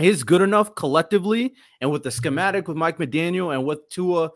is 0.00 0.24
good 0.24 0.40
enough 0.40 0.74
collectively, 0.74 1.54
and 1.80 1.90
with 1.90 2.02
the 2.02 2.10
schematic 2.10 2.68
with 2.68 2.76
Mike 2.76 2.98
McDaniel 2.98 3.54
and 3.54 3.64
with 3.64 3.88
Tua 3.88 4.30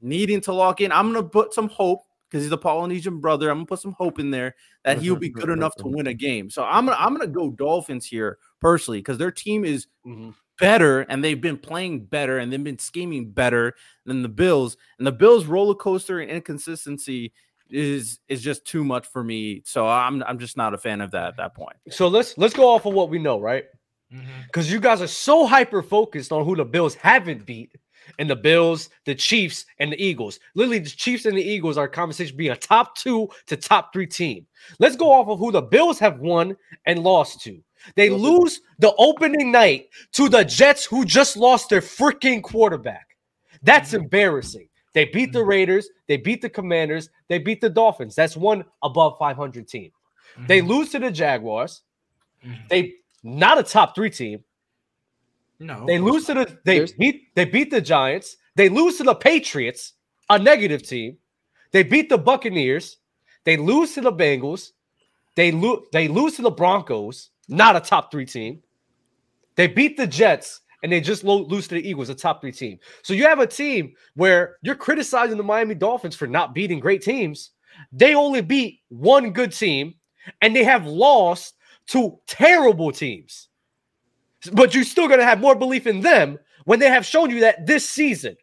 needing 0.00 0.40
to 0.42 0.52
lock 0.52 0.80
in, 0.80 0.92
I'm 0.92 1.12
gonna 1.12 1.28
put 1.28 1.54
some 1.54 1.68
hope 1.68 2.02
because 2.28 2.44
he's 2.44 2.52
a 2.52 2.58
Polynesian 2.58 3.20
brother. 3.20 3.50
I'm 3.50 3.58
gonna 3.58 3.66
put 3.66 3.80
some 3.80 3.92
hope 3.92 4.18
in 4.18 4.30
there 4.30 4.54
that 4.84 4.98
he'll 5.00 5.16
be 5.16 5.28
good 5.30 5.48
enough 5.48 5.74
to 5.76 5.86
win 5.86 6.08
a 6.08 6.14
game. 6.14 6.50
So 6.50 6.64
I'm 6.64 6.86
gonna 6.86 6.98
I'm 6.98 7.14
gonna 7.14 7.26
go 7.26 7.50
Dolphins 7.50 8.06
here 8.06 8.38
personally 8.60 8.98
because 8.98 9.18
their 9.18 9.30
team 9.30 9.64
is 9.64 9.86
mm-hmm. 10.06 10.30
Better 10.58 11.02
and 11.02 11.22
they've 11.22 11.40
been 11.40 11.58
playing 11.58 12.04
better 12.06 12.38
and 12.38 12.52
they've 12.52 12.62
been 12.62 12.78
scheming 12.78 13.30
better 13.30 13.74
than 14.04 14.22
the 14.22 14.28
Bills. 14.28 14.76
And 14.98 15.06
the 15.06 15.12
Bills 15.12 15.46
roller 15.46 15.74
coaster 15.74 16.20
and 16.20 16.30
inconsistency 16.30 17.32
is 17.68 18.20
is 18.28 18.42
just 18.42 18.64
too 18.64 18.84
much 18.84 19.06
for 19.06 19.24
me. 19.24 19.62
So 19.64 19.86
I'm 19.86 20.22
I'm 20.24 20.38
just 20.38 20.56
not 20.56 20.74
a 20.74 20.78
fan 20.78 21.00
of 21.00 21.10
that 21.12 21.28
at 21.28 21.36
that 21.38 21.54
point. 21.54 21.76
So 21.90 22.08
let's 22.08 22.36
let's 22.38 22.54
go 22.54 22.68
off 22.68 22.86
of 22.86 22.94
what 22.94 23.10
we 23.10 23.18
know, 23.18 23.40
right? 23.40 23.64
Mm-hmm. 24.12 24.42
Because 24.46 24.70
you 24.70 24.80
guys 24.80 25.02
are 25.02 25.08
so 25.08 25.46
hyper 25.46 25.82
focused 25.82 26.32
on 26.32 26.44
who 26.44 26.54
the 26.54 26.64
Bills 26.64 26.94
haven't 26.94 27.44
beat, 27.44 27.72
and 28.18 28.30
the 28.30 28.36
Bills, 28.36 28.88
the 29.04 29.14
Chiefs, 29.14 29.66
and 29.78 29.92
the 29.92 30.02
Eagles. 30.02 30.38
Literally, 30.54 30.78
the 30.78 30.90
Chiefs 30.90 31.26
and 31.26 31.36
the 31.36 31.42
Eagles 31.42 31.76
are 31.76 31.88
conversation 31.88 32.36
being 32.36 32.52
a 32.52 32.56
top 32.56 32.96
two 32.96 33.28
to 33.46 33.56
top 33.56 33.92
three 33.92 34.06
team. 34.06 34.46
Let's 34.78 34.96
go 34.96 35.12
off 35.12 35.28
of 35.28 35.38
who 35.38 35.52
the 35.52 35.62
Bills 35.62 35.98
have 35.98 36.20
won 36.20 36.56
and 36.86 37.02
lost 37.02 37.42
to. 37.42 37.60
They 37.94 38.10
lose 38.10 38.60
the 38.78 38.94
opening 38.98 39.52
night 39.52 39.88
to 40.12 40.28
the 40.28 40.44
Jets, 40.44 40.84
who 40.84 41.04
just 41.04 41.36
lost 41.36 41.70
their 41.70 41.80
freaking 41.80 42.42
quarterback. 42.42 43.16
That's 43.62 43.94
embarrassing. 43.94 44.68
They 44.92 45.04
beat 45.04 45.32
the 45.32 45.44
Raiders, 45.44 45.90
they 46.08 46.16
beat 46.16 46.40
the 46.40 46.48
Commanders, 46.48 47.10
they 47.28 47.38
beat 47.38 47.60
the 47.60 47.68
Dolphins. 47.68 48.14
That's 48.14 48.36
one 48.36 48.64
above 48.82 49.18
500 49.18 49.68
team. 49.68 49.90
They 50.46 50.62
lose 50.62 50.90
to 50.90 50.98
the 50.98 51.10
Jaguars. 51.10 51.82
They 52.68 52.94
not 53.22 53.58
a 53.58 53.62
top 53.62 53.94
three 53.94 54.10
team. 54.10 54.42
No, 55.58 55.86
They 55.86 55.98
lose 55.98 56.26
to 56.26 56.34
the 56.34 56.58
they 56.64 56.86
beat 56.98 57.34
they 57.34 57.44
beat 57.44 57.70
the 57.70 57.80
Giants. 57.80 58.36
They 58.56 58.68
lose 58.68 58.98
to 58.98 59.04
the 59.04 59.14
Patriots, 59.14 59.94
a 60.28 60.38
negative 60.38 60.82
team. 60.82 61.16
They 61.72 61.82
beat 61.82 62.08
the 62.08 62.18
Buccaneers. 62.18 62.98
They 63.44 63.56
lose 63.56 63.94
to 63.94 64.00
the 64.00 64.12
Bengals. 64.12 64.72
They 65.34 65.52
lose 65.52 65.86
they 65.92 66.08
lose 66.08 66.36
to 66.36 66.42
the 66.42 66.50
Broncos, 66.50 67.30
not 67.48 67.76
a 67.76 67.80
top 67.80 68.10
three 68.10 68.26
team. 68.26 68.62
They 69.56 69.66
beat 69.66 69.96
the 69.96 70.06
Jets 70.06 70.60
and 70.82 70.92
they 70.92 71.00
just 71.00 71.24
lo- 71.24 71.44
lose 71.44 71.66
to 71.68 71.74
the 71.74 71.88
Eagles, 71.88 72.08
a 72.08 72.14
top 72.14 72.40
three 72.40 72.52
team. 72.52 72.78
So 73.02 73.14
you 73.14 73.24
have 73.24 73.40
a 73.40 73.46
team 73.46 73.94
where 74.14 74.56
you're 74.62 74.74
criticizing 74.74 75.36
the 75.36 75.42
Miami 75.42 75.74
Dolphins 75.74 76.16
for 76.16 76.26
not 76.26 76.54
beating 76.54 76.80
great 76.80 77.02
teams. 77.02 77.50
They 77.92 78.14
only 78.14 78.40
beat 78.40 78.80
one 78.88 79.32
good 79.32 79.52
team 79.52 79.94
and 80.42 80.54
they 80.54 80.64
have 80.64 80.86
lost 80.86 81.54
to 81.88 82.18
terrible 82.26 82.92
teams. 82.92 83.48
But 84.52 84.74
you're 84.74 84.84
still 84.84 85.08
going 85.08 85.20
to 85.20 85.26
have 85.26 85.40
more 85.40 85.54
belief 85.54 85.86
in 85.86 86.00
them 86.00 86.38
when 86.64 86.78
they 86.78 86.88
have 86.88 87.06
shown 87.06 87.30
you 87.30 87.40
that 87.40 87.66
this 87.66 87.88
season. 87.88 88.36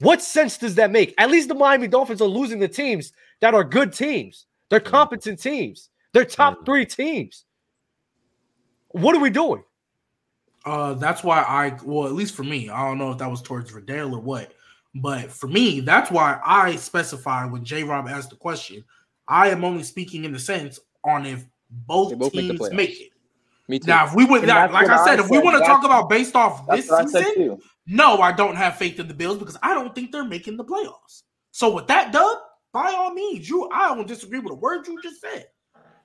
What 0.00 0.22
sense 0.22 0.58
does 0.58 0.76
that 0.76 0.92
make? 0.92 1.12
At 1.18 1.30
least 1.30 1.48
the 1.48 1.54
Miami 1.54 1.88
Dolphins 1.88 2.22
are 2.22 2.28
losing 2.28 2.60
the 2.60 2.68
teams 2.68 3.12
that 3.40 3.54
are 3.54 3.64
good 3.64 3.92
teams. 3.92 4.46
They're 4.70 4.80
mm. 4.80 4.84
competent 4.84 5.40
teams. 5.40 5.90
They're 6.12 6.24
top 6.24 6.60
mm. 6.60 6.66
three 6.66 6.86
teams. 6.86 7.44
What 8.88 9.14
are 9.14 9.20
we 9.20 9.30
doing? 9.30 9.62
Uh, 10.64 10.94
that's 10.94 11.22
why 11.22 11.42
I, 11.42 11.78
well, 11.84 12.06
at 12.06 12.12
least 12.12 12.34
for 12.34 12.44
me, 12.44 12.68
I 12.68 12.86
don't 12.86 12.98
know 12.98 13.12
if 13.12 13.18
that 13.18 13.30
was 13.30 13.42
towards 13.42 13.70
Verdale 13.70 14.14
or 14.14 14.20
what, 14.20 14.52
but 14.94 15.30
for 15.30 15.46
me, 15.46 15.80
that's 15.80 16.10
why 16.10 16.40
I 16.44 16.76
specify 16.76 17.46
when 17.46 17.64
J 17.64 17.84
Rob 17.84 18.08
asked 18.08 18.30
the 18.30 18.36
question, 18.36 18.84
I 19.26 19.48
am 19.50 19.64
only 19.64 19.82
speaking 19.82 20.24
in 20.24 20.32
the 20.32 20.38
sense 20.38 20.80
on 21.04 21.26
if 21.26 21.44
both, 21.70 22.16
both 22.18 22.34
make 22.34 22.48
the 22.48 22.54
teams 22.54 22.60
playoffs. 22.60 22.72
make 22.72 23.00
it. 23.00 23.10
Me 23.68 23.78
too. 23.78 23.86
Now, 23.86 24.06
if 24.06 24.14
we 24.14 24.24
would, 24.24 24.38
And 24.40 24.48
now, 24.48 24.70
like 24.72 24.88
I 24.88 25.04
said, 25.04 25.20
I 25.20 25.24
if 25.24 25.30
we 25.30 25.38
want 25.38 25.58
to 25.58 25.64
talk 25.64 25.84
about 25.84 26.08
based 26.08 26.34
off 26.34 26.66
this 26.68 26.88
what 26.88 27.02
I 27.02 27.22
season, 27.22 27.58
no, 27.86 28.18
I 28.18 28.32
don't 28.32 28.56
have 28.56 28.76
faith 28.76 28.98
in 28.98 29.08
the 29.08 29.14
Bills 29.14 29.38
because 29.38 29.58
I 29.62 29.74
don't 29.74 29.94
think 29.94 30.10
they're 30.10 30.24
making 30.24 30.56
the 30.56 30.64
playoffs. 30.64 31.22
So 31.50 31.74
with 31.74 31.86
that, 31.88 32.12
Doug, 32.12 32.38
by 32.72 32.92
all 32.92 33.12
means, 33.12 33.48
you, 33.48 33.68
I 33.70 33.94
don't 33.94 34.08
disagree 34.08 34.38
with 34.38 34.52
a 34.52 34.56
word 34.56 34.86
you 34.86 35.00
just 35.02 35.20
said. 35.20 35.46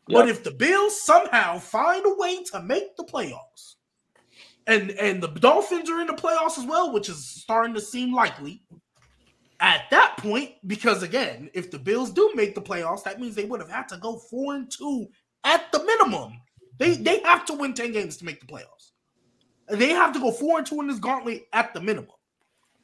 But 0.08 0.30
if 0.30 0.44
the 0.44 0.52
Bills 0.52 1.02
somehow 1.02 1.60
find 1.60 2.06
a 2.06 2.16
way 2.16 2.44
to 2.52 2.62
make 2.62 2.96
the 2.98 3.04
playoffs, 3.04 3.76
and 4.68 4.92
and 4.92 5.22
the 5.22 5.28
Dolphins 5.28 5.90
are 5.90 6.02
in 6.02 6.08
the 6.08 6.14
playoffs 6.14 6.58
as 6.58 6.66
well, 6.66 6.92
which 6.94 7.10
is 7.10 7.26
starting 7.26 7.74
to 7.76 7.82
seem 7.82 8.14
likely. 8.14 8.64
At 9.60 9.84
that 9.92 10.18
point, 10.18 10.52
because 10.68 11.04
again, 11.04 11.50
if 11.54 11.72
the 11.72 11.80
Bills 11.80 12.12
do 12.12 12.32
make 12.36 12.54
the 12.54 12.62
playoffs, 12.62 13.04
that 13.04 13.22
means 13.22 13.34
they 13.34 13.46
would 13.46 13.62
have 13.62 13.70
had 13.70 13.88
to 13.90 13.98
go 13.98 14.18
four 14.18 14.56
and 14.56 14.70
two 14.70 15.08
at 15.46 15.72
the 15.72 15.82
minimum. 15.84 16.34
They 16.80 16.96
they 16.96 17.20
have 17.22 17.46
to 17.46 17.54
win 17.54 17.74
10 17.74 17.94
games 17.94 18.18
to 18.18 18.26
make 18.26 18.42
the 18.42 18.48
playoffs. 18.48 18.92
They 19.70 19.90
have 19.90 20.12
to 20.14 20.20
go 20.20 20.32
four 20.32 20.58
and 20.58 20.68
two 20.68 20.82
in 20.82 20.88
this 20.88 21.00
gauntlet 21.00 21.48
at 21.54 21.74
the 21.74 21.80
minimum. 21.80 22.12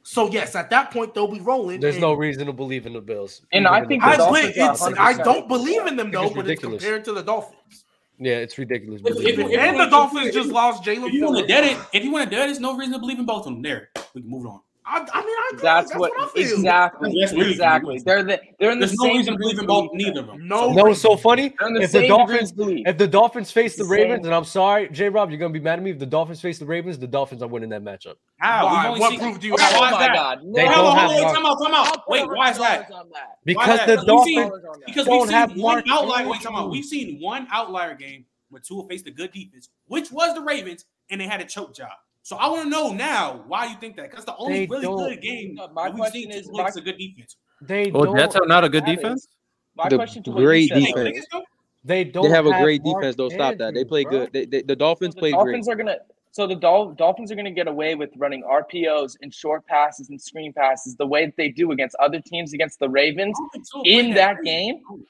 So 0.02 0.30
yes, 0.30 0.54
at 0.54 0.70
that 0.70 0.90
point 0.90 1.14
they'll 1.14 1.28
be 1.28 1.40
rolling. 1.40 1.80
There's 1.80 1.96
and- 1.96 2.02
no 2.02 2.14
reason 2.14 2.46
to 2.46 2.52
believe 2.52 2.86
in 2.86 2.94
the 2.94 3.00
Bills. 3.00 3.42
And 3.52 3.66
I 3.66 3.84
think 3.84 4.02
I, 4.02 4.16
it's, 4.18 4.82
I 4.82 5.12
don't 5.14 5.48
believe 5.48 5.86
in 5.86 5.96
them 5.96 6.10
though, 6.10 6.24
it's 6.24 6.34
but 6.34 6.48
it's 6.48 6.60
compared 6.60 7.04
to 7.04 7.12
the 7.12 7.22
Dolphins. 7.22 7.84
Yeah, 8.18 8.36
it's 8.36 8.58
ridiculous. 8.58 9.00
If- 9.04 9.16
if- 9.16 9.38
if- 9.38 9.58
and 9.58 9.80
the 9.80 9.86
Dolphins 9.86 10.34
just 10.34 10.50
lost 10.50 10.84
Jalen. 10.84 11.08
If 11.08 11.14
you 11.14 11.24
want 11.24 11.38
to 11.38 11.46
Phillips. 11.46 11.48
dead 11.48 11.64
it, 11.64 11.78
if 11.92 12.04
you 12.04 12.12
want 12.12 12.28
to 12.30 12.36
dead, 12.36 12.48
there's 12.48 12.60
no 12.60 12.76
reason 12.76 12.92
to 12.94 12.98
believe 12.98 13.18
in 13.18 13.26
both 13.26 13.46
of 13.46 13.52
them. 13.52 13.62
There, 13.62 13.88
we 14.14 14.20
can 14.22 14.30
move 14.30 14.46
on. 14.46 14.60
I, 14.86 14.98
I 15.12 15.20
mean, 15.20 15.28
I 15.28 15.50
agree. 15.52 15.62
That's, 15.62 15.94
what, 15.94 16.10
I 16.18 16.26
feel. 16.28 16.54
exactly 16.56 17.14
That's 17.20 17.32
what 17.32 17.44
you- 17.46 17.52
exactly. 17.52 17.98
They're 18.04 18.22
the 18.22 18.40
they're 18.58 18.70
in 18.70 18.80
the 18.80 18.86
There's 18.86 18.98
no 18.98 19.04
same 19.04 19.16
reason 19.18 19.32
to 19.34 19.38
believe 19.38 19.58
in 19.58 19.66
both, 19.66 19.90
neither 19.92 20.20
of 20.20 20.26
them. 20.26 20.48
No, 20.48 20.68
no, 20.68 20.72
know 20.72 20.84
what's 20.84 21.00
so 21.02 21.16
funny? 21.16 21.50
The 21.60 21.80
If 21.82 21.92
the 21.92 22.08
Dolphins, 22.08 22.52
degrees 22.52 22.82
if 22.86 22.96
the 22.98 23.06
Dolphins 23.06 23.50
face 23.50 23.76
the 23.76 23.84
the. 23.84 23.90
Ravens, 23.90 24.24
and 24.26 24.34
I'm 24.34 24.44
sorry, 24.44 24.88
J. 24.88 25.08
Rob, 25.10 25.30
you're 25.30 25.38
gonna 25.38 25.52
be 25.52 25.60
mad 25.60 25.78
at 25.78 25.82
me. 25.84 25.90
If 25.90 25.98
the 25.98 26.06
Dolphins 26.06 26.40
face 26.40 26.58
the 26.58 26.64
Ravens, 26.66 26.98
the 26.98 27.06
Dolphins 27.06 27.42
are 27.42 27.48
winning 27.48 27.68
that 27.70 27.82
matchup. 27.82 28.14
How? 28.38 28.64
Why? 28.66 28.72
We've 28.82 28.86
only 28.88 29.00
What 29.00 29.10
seen- 29.10 29.20
proof 29.20 29.40
do 29.40 29.46
you 29.48 29.54
Okay, 29.54 29.62
have? 29.64 29.72
why 29.74 29.80
Oh 29.80 29.86
is 29.86 29.92
my 29.92 29.98
that? 30.06 30.14
God! 30.14 30.38
They 30.54 30.64
Hold 30.66 30.74
don't 30.76 30.86
on, 30.86 30.96
have 30.96 31.10
hold 31.10 31.24
on, 31.36 31.46
out, 31.46 31.58
time 31.62 31.74
out. 31.74 32.02
Wait, 32.08 32.26
why 32.28 32.50
is 32.50 32.58
that? 32.58 32.90
On 32.90 33.08
that. 33.12 33.20
Why 33.20 33.34
Because 33.44 33.86
the? 33.86 33.96
We've 33.96 34.24
seen- 34.24 34.36
Dolphins 34.48 34.84
because 34.86 35.06
we've 35.08 35.28
seen 35.28 35.62
one 35.62 35.82
outlier. 35.90 36.24
Wait, 36.24 36.36
Andrews. 36.36 36.42
time 36.44 36.54
out. 36.56 36.70
We've 36.70 36.84
seen 36.84 37.18
one 37.20 37.46
outlier 37.52 37.94
game 37.94 38.24
where 38.48 38.60
Tua 38.60 38.88
faced 38.88 39.06
a 39.06 39.10
good 39.10 39.30
defense, 39.32 39.68
which 39.86 40.10
was 40.10 40.34
the 40.34 40.40
Ravens, 40.40 40.86
and 41.10 41.20
they 41.20 41.26
had 41.26 41.40
a 41.40 41.44
choke 41.44 41.74
job. 41.76 41.90
So 42.22 42.36
I 42.36 42.48
want 42.48 42.64
to 42.64 42.68
know 42.68 42.92
now 42.92 43.44
why 43.46 43.66
you 43.66 43.76
think 43.80 43.96
that? 43.96 44.10
Because 44.10 44.24
the 44.24 44.36
only 44.36 44.60
They 44.60 44.66
really 44.66 44.82
don't- 44.82 44.98
good 45.08 45.20
game 45.22 45.54
No, 45.54 45.68
my 45.68 45.84
that 45.84 45.92
we've 45.94 45.98
question 46.00 46.22
seen 46.22 46.30
is- 46.32 46.46
Tua 46.48 46.66
a 46.66 46.80
good 46.80 46.98
defense. 46.98 47.36
They 47.62 47.90
Oh, 47.92 48.04
don't. 48.04 48.16
Jets 48.16 48.36
are 48.36 48.46
not 48.46 48.64
a 48.64 48.68
good 48.68 48.84
That 48.84 48.90
is- 48.90 48.96
defense. 48.96 49.28
My 49.76 49.88
The 49.88 49.96
question 49.96 50.22
to 50.24 50.30
what 50.30 50.40
you 50.40 50.46
great 50.46 50.68
said, 50.68 50.80
defense. 50.80 51.26
though, 51.32 51.42
They 51.84 52.04
don't. 52.04 52.24
They 52.24 52.30
have 52.30 52.44
a 52.46 52.60
great 52.62 52.82
Mark 52.84 53.00
defense. 53.00 53.16
Don't 53.16 53.30
stop 53.32 53.56
that. 53.56 53.72
They 53.72 53.84
play 53.84 54.02
bro. 54.04 54.10
good. 54.26 54.32
They, 54.34 54.44
they, 54.44 54.62
the 54.62 54.76
Dolphins 54.76 55.14
the 55.14 55.20
played 55.20 55.34
great. 55.34 55.44
Dolphins 55.44 55.68
are 55.68 55.74
gonna. 55.76 55.96
So 56.32 56.46
the 56.46 56.54
Dol- 56.54 56.92
Dolphins 56.92 57.32
are 57.32 57.34
gonna 57.36 57.50
get 57.50 57.66
away 57.68 57.94
with 57.94 58.10
running 58.16 58.42
RPOs 58.44 59.16
and 59.22 59.32
short 59.34 59.66
passes 59.66 60.10
and 60.10 60.20
screen 60.20 60.52
passes 60.52 60.94
the 60.96 61.06
way 61.06 61.24
that 61.26 61.36
they 61.36 61.48
do 61.48 61.72
against 61.72 61.96
other 61.96 62.20
teams 62.20 62.52
against 62.52 62.78
the 62.80 62.88
Ravens 62.88 63.34
I 63.36 63.40
don't 63.40 63.50
think 63.50 63.70
Tua 63.70 63.82
played 63.82 64.04
in 64.06 64.14
that 64.14 64.42
game. 64.44 64.82
Oh. 64.90 65.00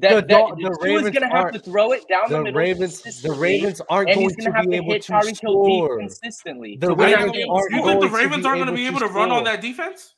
That, 0.00 0.28
the, 0.28 0.34
that, 0.34 0.56
the, 0.58 0.78
Ravens 0.80 1.04
Ravens 1.04 1.18
going 1.18 1.28
to 1.28 1.36
have 1.36 1.52
to 1.52 1.58
throw 1.58 1.90
it 1.92 2.06
down 2.08 2.24
the, 2.28 2.36
the 2.36 2.44
middle. 2.44 2.60
Ravens, 2.60 3.02
the 3.20 3.32
Ravens 3.32 3.80
aren't 3.90 4.14
going 4.14 4.28
to 4.28 4.62
be 4.62 4.76
able 4.76 4.92
to, 4.92 4.98
to 5.00 5.34
score 5.34 5.98
consistently. 5.98 6.76
The 6.76 6.94
Ravens 6.94 7.32
aren't 7.50 8.00
the 8.00 8.08
Ravens 8.08 8.46
aren't 8.46 8.58
going 8.58 8.66
to 8.66 8.72
be 8.72 8.86
able 8.86 9.00
to 9.00 9.08
run 9.08 9.32
on 9.32 9.44
that 9.44 9.60
defense? 9.60 10.14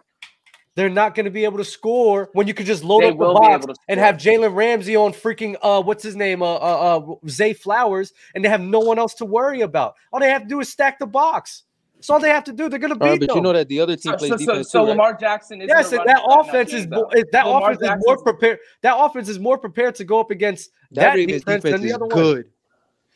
They're 0.77 0.89
not 0.89 1.15
going 1.15 1.25
to 1.25 1.31
be 1.31 1.45
able 1.45 1.59
to 1.59 1.65
score 1.65 2.31
when 2.33 2.47
you 2.47 2.55
could 2.55 2.67
just 2.67 2.85
load 2.85 3.03
they 3.03 3.09
up 3.09 3.19
the 3.19 3.33
box 3.33 3.67
and 3.89 3.99
have 3.99 4.17
Jalen 4.17 4.55
Ramsey 4.55 4.97
on 4.97 5.13
freaking 5.13 5.57
uh 5.63 5.83
what's 5.83 6.03
his 6.03 6.15
name 6.15 6.43
uh, 6.43 6.55
uh 6.55 6.99
uh 6.99 7.15
Zay 7.29 7.53
Flowers 7.53 8.13
and 8.35 8.45
they 8.45 8.49
have 8.49 8.61
no 8.61 8.79
one 8.81 8.99
else 8.99 9.15
to 9.15 9.25
worry 9.25 9.63
about. 9.63 9.95
All 10.13 10.21
they 10.21 10.29
have 10.29 10.43
to 10.43 10.49
do 10.49 10.61
is 10.61 10.69
stack 10.69 10.99
the 10.99 11.07
box. 11.07 11.65
It's 12.01 12.09
all 12.09 12.19
they 12.19 12.31
have 12.31 12.45
to 12.45 12.53
do. 12.55 12.71
They're 12.71 12.79
going 12.79 12.99
to 12.99 13.05
uh, 13.05 13.13
beat 13.13 13.13
uh, 13.13 13.17
but 13.19 13.29
them. 13.29 13.37
you 13.37 13.43
know 13.43 13.53
that 13.53 13.69
the 13.69 13.79
other 13.79 13.95
team 13.95 14.13
so, 14.13 14.17
plays 14.17 14.31
so, 14.31 14.37
defense. 14.39 14.71
So, 14.71 14.79
so 14.79 14.85
too, 14.85 14.89
Lamar 14.89 15.11
right? 15.11 15.21
Jackson 15.21 15.61
is. 15.61 15.69
Yes, 15.69 15.93
and 15.93 16.01
that 16.07 16.23
offense 16.27 16.73
is 16.73 16.87
that 16.87 17.47
Lamar 17.47 17.73
offense 17.73 17.83
is 17.83 18.07
more 18.07 18.17
prepared. 18.17 18.59
That 18.81 18.97
offense 18.97 19.29
is 19.29 19.39
more 19.39 19.59
prepared 19.59 19.97
to 19.97 20.05
go 20.05 20.19
up 20.19 20.31
against 20.31 20.71
that, 20.93 21.15
that 21.15 21.27
defense, 21.27 21.63
defense, 21.63 21.63
than 21.63 21.83
the 21.83 21.93
other 21.93 22.07
one. 22.07 22.17
Good 22.17 22.51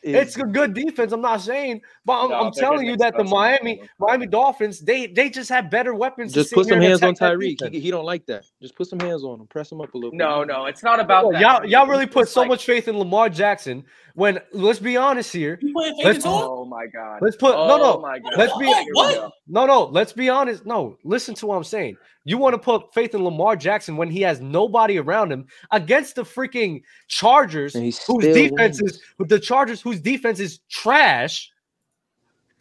is, 0.05 0.15
it's 0.15 0.37
a 0.37 0.43
good 0.43 0.73
defense. 0.75 1.11
I'm 1.11 1.21
not 1.21 1.41
saying, 1.41 1.81
but 2.05 2.23
I'm, 2.23 2.29
no, 2.29 2.35
I'm 2.35 2.51
telling 2.51 2.85
you 2.85 2.95
that 2.97 3.17
the 3.17 3.23
Miami 3.23 3.81
Miami 3.99 4.27
Dolphins 4.27 4.79
they 4.79 5.07
they 5.07 5.31
just 5.31 5.49
have 5.49 5.71
better 5.71 5.95
weapons. 5.95 6.31
Just 6.31 6.53
put 6.53 6.67
some 6.67 6.79
hands 6.79 7.01
on 7.01 7.15
Tyreek. 7.15 7.71
He, 7.71 7.79
he, 7.79 7.91
don't 7.91 8.05
like 8.05 8.25
that. 8.27 8.45
Just 8.61 8.75
put 8.75 8.87
some 8.87 8.99
hands 8.99 9.23
on 9.23 9.39
him. 9.39 9.47
Press 9.47 9.71
him 9.71 9.81
up 9.81 9.93
a 9.95 9.97
little. 9.97 10.15
No, 10.15 10.41
bit. 10.41 10.49
no, 10.49 10.65
it's 10.65 10.83
not 10.83 10.99
about 10.99 11.31
that. 11.31 11.41
Y'all, 11.41 11.65
y'all 11.65 11.87
really 11.87 12.05
put 12.05 12.29
so 12.29 12.41
like, 12.41 12.49
much 12.49 12.65
faith 12.65 12.87
in 12.87 12.99
Lamar 12.99 13.29
Jackson. 13.29 13.83
When 14.13 14.39
let's 14.53 14.79
be 14.79 14.95
honest 14.95 15.33
here. 15.33 15.59
Let's, 16.03 16.23
oh 16.25 16.65
my 16.65 16.85
god. 16.85 17.19
Let's 17.21 17.35
put 17.35 17.55
oh, 17.55 17.67
no 17.67 17.77
no. 17.77 18.05
Oh 18.05 18.37
let's 18.37 18.55
be 18.57 18.71
what? 18.93 19.31
No 19.47 19.65
no. 19.65 19.85
Let's 19.85 20.13
be 20.13 20.29
honest. 20.29 20.65
No, 20.65 20.97
listen 21.03 21.33
to 21.35 21.47
what 21.47 21.57
I'm 21.57 21.63
saying. 21.63 21.97
You 22.27 22.39
want 22.39 22.53
to 22.53 22.59
put 22.59 22.91
faith 22.91 23.13
in 23.13 23.23
Lamar 23.23 23.55
Jackson 23.55 23.97
when 23.97 24.09
he 24.09 24.21
has 24.21 24.41
nobody 24.41 24.97
around 24.97 25.31
him 25.31 25.45
against 25.71 26.15
the 26.15 26.23
freaking 26.23 26.81
Chargers, 27.07 27.73
whose 27.73 27.99
defense 27.99 28.81
wins. 28.81 28.95
is 28.95 29.01
the 29.19 29.39
Chargers, 29.39 29.79
whose 29.79 30.01
defense 30.01 30.39
is 30.39 30.59
trash. 30.69 31.51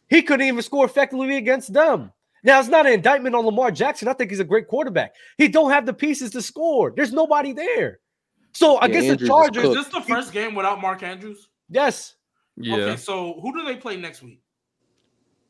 He 0.09 0.21
couldn't 0.21 0.47
even 0.47 0.63
score 0.63 0.85
effectively 0.85 1.39
against 1.39 1.73
them. 1.73 2.13
Now 2.43 2.61
it's 2.61 2.69
not 2.69 2.87
an 2.87 2.93
indictment 2.93 3.35
on 3.35 3.47
Lamar 3.47 3.71
Jackson. 3.71 4.07
I 4.07 4.13
think 4.13 4.31
he's 4.31 4.39
a 4.39 4.45
great 4.45 4.69
quarterback. 4.69 5.15
He 5.39 5.49
don't 5.49 5.71
have 5.71 5.87
the 5.87 5.95
pieces 5.95 6.31
to 6.33 6.43
score. 6.43 6.93
There's 6.95 7.13
nobody 7.13 7.53
there. 7.53 8.01
So 8.53 8.75
yeah, 8.75 8.85
against 8.85 9.09
Andrews 9.09 9.21
the 9.21 9.27
Chargers, 9.27 9.65
is 9.65 9.75
this 9.75 9.89
the 9.89 10.01
first 10.03 10.31
he, 10.31 10.41
game 10.41 10.55
without 10.55 10.79
Mark 10.79 11.03
Andrews? 11.03 11.49
Yes. 11.71 12.17
Yeah. 12.57 12.77
Okay, 12.77 12.97
so 12.97 13.41
who 13.41 13.53
do 13.55 13.65
they 13.65 13.77
play 13.77 13.97
next 13.97 14.23
week? 14.23 14.43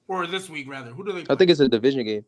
Or 0.06 0.28
this 0.28 0.48
week 0.48 0.68
rather? 0.68 0.92
Who 0.92 1.04
do 1.04 1.12
they 1.12 1.24
play? 1.24 1.34
I 1.34 1.36
think 1.36 1.50
it's 1.50 1.60
a 1.60 1.68
division 1.68 2.04
game. 2.04 2.24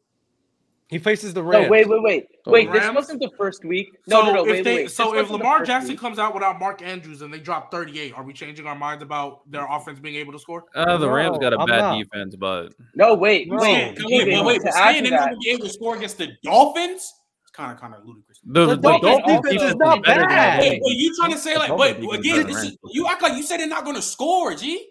He 0.88 1.00
faces 1.00 1.34
the 1.34 1.42
Rams. 1.42 1.64
No, 1.64 1.70
wait, 1.70 1.88
wait, 1.88 2.02
wait, 2.02 2.26
wait. 2.46 2.72
This 2.72 2.94
wasn't 2.94 3.20
the 3.20 3.30
first 3.36 3.64
week. 3.64 3.88
No, 4.06 4.20
so 4.20 4.26
no, 4.26 4.32
no. 4.34 4.44
Wait, 4.44 4.62
they, 4.62 4.74
wait. 4.76 4.90
So 4.90 5.16
if 5.16 5.30
Lamar 5.30 5.64
Jackson 5.64 5.90
week. 5.90 6.00
comes 6.00 6.20
out 6.20 6.32
without 6.32 6.60
Mark 6.60 6.80
Andrews 6.80 7.22
and 7.22 7.34
they 7.34 7.40
drop 7.40 7.72
38, 7.72 8.14
are 8.14 8.22
we 8.22 8.32
changing 8.32 8.66
our 8.68 8.76
minds 8.76 9.02
about 9.02 9.50
their 9.50 9.66
offense 9.68 9.98
being 9.98 10.14
able 10.14 10.32
to 10.32 10.38
score? 10.38 10.64
Uh, 10.76 10.96
the 10.96 11.10
Rams 11.10 11.38
got 11.38 11.52
a 11.52 11.58
I'm 11.58 11.66
bad 11.66 11.80
not. 11.80 11.98
defense, 11.98 12.36
but 12.36 12.68
no, 12.94 13.14
wait, 13.14 13.48
no. 13.48 13.56
wait, 13.56 13.98
wait, 13.98 14.44
wait. 14.44 14.62
Saying 14.62 15.04
they're 15.04 15.18
going 15.18 15.30
to 15.32 15.36
be 15.38 15.50
able 15.50 15.66
to 15.66 15.72
score 15.72 15.96
against 15.96 16.18
the 16.18 16.28
Dolphins. 16.44 17.12
It's 17.42 17.50
Kind 17.52 17.72
of, 17.72 17.80
kind 17.80 17.94
of 17.94 18.04
ludicrous. 18.04 18.38
The, 18.44 18.66
the, 18.66 18.76
the 18.76 18.82
Dolphins, 18.82 19.02
Dolphins 19.26 19.40
defense 19.54 19.62
is 19.70 19.76
not 19.76 20.04
bad. 20.04 20.60
Are 20.60 20.90
you 20.90 21.16
trying 21.16 21.32
to 21.32 21.38
say 21.38 21.56
like, 21.56 21.76
but 21.76 21.98
again, 22.14 22.46
this 22.46 22.62
is, 22.62 22.76
you 22.92 23.08
act 23.08 23.22
like 23.22 23.34
you 23.36 23.42
said 23.42 23.58
they're 23.58 23.66
not 23.66 23.82
going 23.82 23.96
to 23.96 24.02
score, 24.02 24.54
G. 24.54 24.86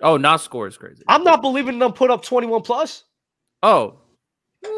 Oh, 0.00 0.16
not 0.16 0.40
score 0.40 0.68
is 0.68 0.76
crazy. 0.76 1.02
I'm 1.08 1.24
not 1.24 1.42
believing 1.42 1.80
them 1.80 1.92
put 1.92 2.10
up 2.10 2.22
21 2.22 2.62
plus. 2.62 3.04
Oh. 3.64 3.98
Eh. 4.64 4.68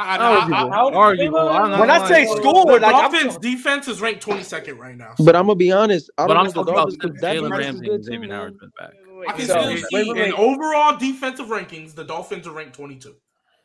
I, 0.00 0.18
arguable. 0.18 0.54
I, 0.54 0.76
I, 0.76 0.88
I, 0.88 0.94
arguable. 0.94 1.38
I 1.38 1.80
when 1.80 1.90
I 1.90 2.08
say 2.08 2.26
school, 2.26 2.64
the 2.64 2.78
like, 2.78 2.80
Dolphins 2.80 3.36
I'm, 3.36 3.40
defense 3.40 3.88
is 3.88 4.00
ranked 4.00 4.24
22nd 4.24 4.78
right 4.78 4.96
now. 4.96 5.14
But 5.18 5.36
I'm 5.36 5.46
gonna 5.46 5.56
be 5.56 5.72
honest. 5.72 6.10
I 6.18 6.26
but 6.26 6.36
I'm 6.36 6.50
talking 6.50 6.72
about 6.72 6.90
Jalen 6.90 7.50
Ramsey 7.50 7.90
and 7.90 8.04
Xavier 8.04 8.32
Howard's 8.32 8.58
been 8.58 8.72
back. 8.78 8.92
I 9.28 9.32
can 9.32 9.46
so, 9.46 9.76
see 9.76 9.84
wait, 9.92 10.08
wait, 10.08 10.28
in 10.28 10.32
overall 10.34 10.96
defensive 10.96 11.46
rankings, 11.46 11.94
the 11.94 12.04
Dolphins 12.04 12.46
are 12.46 12.52
ranked 12.52 12.74
22. 12.74 13.14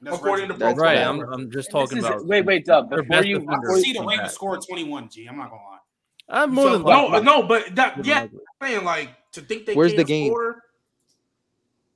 That's 0.01 0.17
according 0.17 0.49
right. 0.49 0.59
to 0.59 0.73
Pro 0.73 0.73
right. 0.73 0.97
I'm, 0.97 1.21
I'm 1.21 1.49
just 1.49 1.71
talking 1.71 1.99
is, 1.99 2.05
about. 2.05 2.25
Wait, 2.25 2.45
wait, 2.45 2.65
Dub. 2.65 2.89
Before 2.89 3.23
you, 3.23 3.47
I 3.49 3.79
see 3.79 3.93
the 3.93 4.03
way 4.03 4.17
to 4.17 4.29
score 4.29 4.57
21. 4.57 5.09
G, 5.09 5.27
I'm 5.27 5.37
not 5.37 5.49
gonna 5.49 5.61
lie. 5.61 5.77
I'm 6.27 6.53
more 6.53 6.65
so, 6.65 6.71
than 6.79 6.83
no, 6.83 7.19
no, 7.19 7.43
but 7.43 7.75
that 7.75 8.03
yeah, 8.05 8.27
saying 8.61 8.83
like 8.83 9.09
to 9.33 9.41
think 9.41 9.65
they 9.65 9.75
where's 9.75 9.93
the 9.93 10.03
game. 10.03 10.33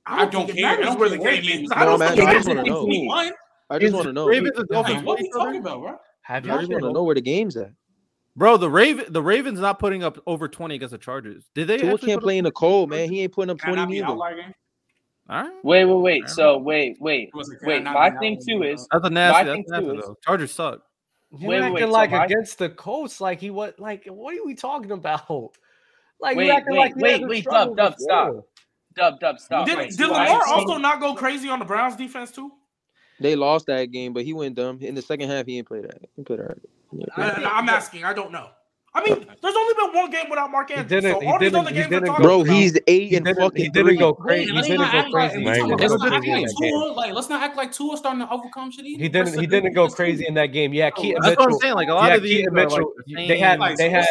I 0.06 0.24
don't, 0.24 0.28
I 0.28 0.30
don't 0.30 0.56
care. 0.56 0.66
I 0.66 0.76
don't 0.76 0.98
where 0.98 1.08
the 1.08 1.18
game 1.18 1.64
is. 1.64 1.70
I 1.72 1.84
don't 1.84 2.00
care. 2.00 3.32
I 3.70 3.78
just 3.78 3.94
want 3.94 4.06
to 4.06 4.12
know. 4.12 4.26
Ravens 4.26 4.58
and 4.58 4.68
Dolphins. 4.68 5.02
What 5.04 5.20
are 5.20 5.22
you 5.22 5.30
talking 5.32 5.60
about, 5.60 5.80
bro? 5.80 5.98
Have 6.22 6.44
you? 6.44 6.52
I 6.52 6.58
just 6.58 6.70
want 6.70 6.82
to 6.84 6.92
know 6.92 7.04
where 7.04 7.14
the 7.14 7.20
game's 7.20 7.56
at. 7.56 7.72
Bro, 8.36 8.58
the 8.58 8.70
Raven, 8.70 9.12
the 9.12 9.22
Ravens 9.22 9.60
not 9.60 9.78
putting 9.78 10.02
up 10.02 10.18
over 10.26 10.48
twenty 10.48 10.76
against 10.76 10.92
the 10.92 10.98
Chargers. 10.98 11.50
Did 11.54 11.68
they? 11.68 11.78
Tua 11.78 11.98
can't 11.98 12.22
play 12.22 12.38
in 12.38 12.44
the 12.44 12.52
cold, 12.52 12.90
man. 12.90 13.10
He 13.10 13.22
ain't 13.22 13.32
putting 13.32 13.50
up 13.50 13.58
twenty 13.58 13.98
either. 13.98 14.06
All 14.06 14.16
right. 15.28 15.52
Wait, 15.62 15.84
wait, 15.84 16.00
wait. 16.00 16.28
So 16.28 16.58
wait, 16.58 16.96
wait, 17.00 17.30
wait. 17.62 17.84
My 17.84 18.10
thing 18.18 18.40
too 18.46 18.62
is 18.62 18.86
that's 18.90 19.06
a 19.06 19.10
nasty. 19.10 19.44
My 19.44 19.52
thing 19.52 19.64
too 19.64 19.98
is 19.98 20.04
Chargers 20.24 20.52
suck. 20.52 20.82
You 21.38 21.52
acting 21.52 21.74
wait, 21.74 21.84
like 21.86 22.10
so 22.10 22.22
against 22.22 22.58
the 22.58 22.68
Colts, 22.70 23.20
like 23.20 23.40
he 23.40 23.50
what? 23.50 23.78
like, 23.78 24.06
what 24.06 24.36
are 24.36 24.44
we 24.44 24.54
talking 24.54 24.92
about? 24.92 25.54
Like, 26.22 26.36
wait, 26.36 26.50
acting 26.50 26.74
wait, 26.74 26.78
like 26.78 26.96
wait, 26.96 27.26
wait, 27.26 27.44
dub, 27.46 27.74
dub, 27.78 27.94
stop, 27.96 28.44
dub, 28.94 29.20
dub, 29.20 29.38
stop. 29.38 29.64
Did, 29.64 29.88
did 29.88 30.06
Lamar 30.06 30.42
also 30.48 30.76
not 30.76 31.00
go 31.00 31.14
crazy 31.14 31.48
on 31.48 31.58
the 31.58 31.64
Browns 31.64 31.96
defense 31.96 32.30
too? 32.30 32.52
They 33.20 33.36
lost 33.36 33.66
that 33.66 33.86
game, 33.86 34.12
but 34.12 34.24
he 34.24 34.32
went 34.32 34.54
dumb. 34.54 34.78
In 34.80 34.94
the 34.94 35.02
second 35.02 35.28
half, 35.28 35.46
he 35.46 35.56
didn't 35.56 35.68
play 35.68 35.82
that. 35.82 36.00
He. 36.16 36.24
He 36.98 37.04
I, 37.16 37.58
am 37.58 37.68
asking. 37.68 38.04
I 38.04 38.12
don't 38.12 38.32
know. 38.32 38.48
I 38.92 39.04
mean, 39.04 39.24
there's 39.40 39.54
only 39.54 39.74
been 39.74 39.94
one 39.94 40.10
game 40.10 40.28
without 40.28 40.50
Mark 40.50 40.68
Andrews. 40.72 41.04
So 41.04 41.24
all 41.24 41.38
these 41.38 41.54
other 41.54 41.70
games 41.70 41.88
bro, 41.88 42.40
about. 42.40 42.48
he's 42.48 42.76
eight 42.88 43.10
he 43.10 43.16
and 43.16 43.24
fucking 43.24 43.50
he 43.54 43.68
didn't 43.68 43.98
go 43.98 44.12
crazy. 44.12 44.52
He 44.52 44.62
didn't 44.62 44.90
go 44.90 45.04
crazy. 45.04 45.40
Let's 45.40 45.54
not 45.54 46.12
act 46.12 46.26
like 46.26 46.48
two 46.58 46.92
Like, 46.96 47.14
let's 47.14 47.28
not 47.28 47.40
act 47.40 47.56
like 47.56 47.70
Tua 47.70 47.96
starting 47.96 48.20
to 48.20 48.30
overcome 48.32 48.72
shit. 48.72 48.84
Either. 48.86 49.02
He 49.02 49.08
didn't. 49.08 49.38
He 49.38 49.46
didn't 49.46 49.74
go 49.74 49.88
crazy 49.88 50.26
in 50.26 50.34
that 50.34 50.46
game. 50.46 50.72
Yeah, 50.72 50.90
Keaton 50.90 51.22
That's 51.22 51.30
Mitchell. 51.30 51.44
what 51.44 51.52
I'm 51.52 51.58
saying. 51.60 51.74
Like 51.74 51.88
a 51.88 51.94
lot 51.94 52.08
yeah, 52.08 52.16
of 52.16 52.22
these 52.22 52.38
Keaton 52.38 52.54
Mitchell. 52.54 52.92
Like, 53.06 53.28
they 53.28 53.38
had. 53.38 53.60
Like, 53.60 53.76
they 53.76 53.90
had. 53.90 54.06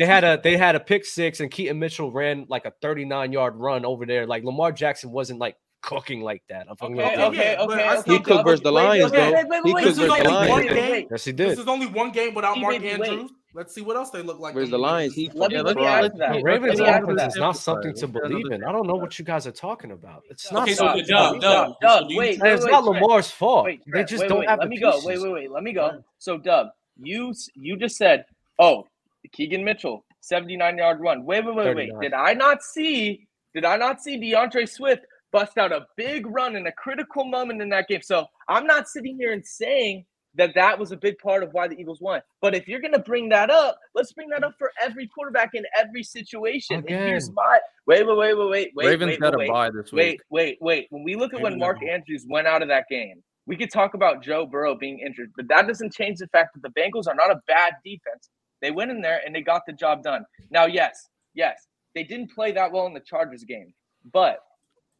They 0.00 0.06
had 0.06 0.24
a. 0.24 0.40
They 0.42 0.56
had 0.56 0.74
a 0.74 0.80
pick 0.80 1.04
six, 1.04 1.38
and 1.38 1.48
Keaton 1.48 1.78
Mitchell 1.78 2.10
ran 2.10 2.46
like 2.48 2.64
a 2.64 2.72
39 2.82 3.30
yard 3.30 3.54
run 3.54 3.84
over 3.84 4.04
there. 4.04 4.26
Like 4.26 4.42
Lamar 4.42 4.72
Jackson 4.72 5.12
wasn't 5.12 5.38
like 5.38 5.56
cooking 5.84 6.22
like 6.22 6.42
that. 6.48 6.66
I'm 6.68 6.76
fucking 6.76 6.98
okay, 6.98 7.24
okay, 7.24 7.56
okay, 7.58 7.98
okay, 7.98 8.12
He 8.12 8.18
cooked 8.18 8.44
versus 8.44 8.62
the 8.62 8.72
Lions, 8.72 9.12
though. 9.12 9.60
He 9.64 9.72
cooked 9.72 9.84
versus 9.84 9.96
the 9.96 10.06
Lions. 10.06 11.06
Yes, 11.10 11.24
he 11.24 11.32
did. 11.32 11.50
This 11.50 11.58
is 11.58 11.68
only 11.68 11.86
one 11.86 12.10
game 12.10 12.34
without 12.34 12.58
Mark 12.58 12.82
Andrews. 12.82 13.30
Let's 13.56 13.72
see 13.72 13.82
what 13.82 13.96
else 13.96 14.10
they 14.10 14.20
look 14.20 14.40
like. 14.40 14.54
Where's 14.54 14.70
the 14.70 14.78
Lions? 14.78 15.14
He 15.14 15.30
let 15.32 15.52
me, 15.52 15.62
let 15.62 15.76
me 15.76 15.84
ask 15.84 16.12
that. 16.16 16.42
Ravens 16.42 16.80
offense 16.80 17.34
is 17.34 17.36
not 17.36 17.56
something 17.56 17.94
to 17.94 18.08
believe 18.08 18.50
in. 18.50 18.64
I 18.64 18.72
don't 18.72 18.86
know 18.86 18.96
what 18.96 19.16
you 19.16 19.24
guys 19.24 19.46
are 19.46 19.52
talking 19.52 19.92
about. 19.92 20.24
It's 20.28 20.50
not. 20.50 20.64
Okay, 20.64 20.74
so 20.74 20.86
Doug, 20.86 21.06
Doug, 21.06 21.40
Doug, 21.40 21.74
Doug 21.80 22.04
wait, 22.08 22.40
wait, 22.40 22.52
it's 22.52 22.64
not 22.64 22.84
Lamar's 22.84 23.30
fault. 23.30 23.68
they 23.92 24.04
just 24.04 24.26
don't 24.26 24.44
have. 24.48 24.58
Let 24.58 24.68
me 24.68 24.80
go. 24.80 25.00
Wait, 25.04 25.20
wait, 25.20 25.32
wait. 25.32 25.50
Let 25.52 25.62
me 25.62 25.72
go. 25.72 26.02
So, 26.18 26.36
Dub, 26.36 26.68
you 26.96 27.32
you 27.54 27.76
just 27.76 27.96
said, 27.96 28.24
oh, 28.58 28.88
Keaton 29.30 29.62
Mitchell, 29.62 30.04
seventy-nine 30.20 30.76
yard 30.78 30.98
run. 30.98 31.24
Wait, 31.24 31.44
wait, 31.44 31.54
wait, 31.54 31.76
wait. 31.76 31.92
Did 32.00 32.12
I 32.12 32.34
not 32.34 32.62
see? 32.64 33.28
Did 33.54 33.64
I 33.64 33.76
not 33.76 34.02
see 34.02 34.18
D'Andre 34.18 34.66
Swift 34.66 35.06
bust 35.34 35.58
out 35.58 35.72
a 35.72 35.84
big 35.96 36.26
run 36.28 36.54
in 36.54 36.68
a 36.68 36.72
critical 36.72 37.24
moment 37.24 37.60
in 37.60 37.68
that 37.68 37.88
game. 37.88 38.02
So 38.02 38.26
I'm 38.48 38.66
not 38.68 38.88
sitting 38.88 39.16
here 39.18 39.32
and 39.32 39.44
saying 39.44 40.06
that 40.36 40.54
that 40.54 40.78
was 40.78 40.92
a 40.92 40.96
big 40.96 41.18
part 41.18 41.42
of 41.42 41.52
why 41.52 41.66
the 41.66 41.74
Eagles 41.74 42.00
won. 42.00 42.20
But 42.40 42.54
if 42.54 42.68
you're 42.68 42.80
going 42.80 42.92
to 42.92 43.00
bring 43.00 43.28
that 43.30 43.50
up, 43.50 43.76
let's 43.96 44.12
bring 44.12 44.28
that 44.28 44.44
up 44.44 44.54
for 44.58 44.70
every 44.80 45.08
quarterback 45.08 45.50
in 45.54 45.64
every 45.76 46.04
situation. 46.04 46.78
Again. 46.78 46.98
And 46.98 47.08
here's 47.08 47.32
my 47.32 47.58
wait, 47.84 48.06
wait, 48.06 48.16
wait, 48.16 48.34
wait, 48.34 48.48
wait, 48.48 48.70
wait. 48.76 48.86
Ravens 48.86 49.10
wait, 49.10 49.24
had 49.24 49.36
wait, 49.36 49.48
a 49.48 49.52
bye 49.52 49.70
this 49.70 49.90
week. 49.90 49.98
Wait, 49.98 50.20
wait, 50.30 50.58
wait. 50.60 50.86
When 50.90 51.02
we 51.02 51.16
look 51.16 51.34
at 51.34 51.40
when 51.40 51.58
Mark 51.58 51.82
Andrews 51.82 52.24
went 52.28 52.46
out 52.46 52.62
of 52.62 52.68
that 52.68 52.84
game, 52.88 53.20
we 53.46 53.56
could 53.56 53.72
talk 53.72 53.94
about 53.94 54.22
Joe 54.22 54.46
Burrow 54.46 54.76
being 54.76 55.00
injured, 55.00 55.32
but 55.36 55.48
that 55.48 55.66
doesn't 55.66 55.92
change 55.92 56.18
the 56.18 56.28
fact 56.28 56.54
that 56.54 56.62
the 56.62 56.80
Bengals 56.80 57.08
are 57.08 57.14
not 57.14 57.32
a 57.32 57.40
bad 57.48 57.74
defense. 57.84 58.30
They 58.62 58.70
went 58.70 58.92
in 58.92 59.00
there 59.00 59.20
and 59.26 59.34
they 59.34 59.42
got 59.42 59.62
the 59.66 59.72
job 59.72 60.04
done. 60.04 60.24
Now, 60.50 60.66
yes, 60.66 61.08
yes, 61.34 61.66
they 61.94 62.04
didn't 62.04 62.32
play 62.32 62.52
that 62.52 62.70
well 62.70 62.86
in 62.86 62.94
the 62.94 63.00
Chargers 63.00 63.44
game, 63.44 63.74
but 64.12 64.38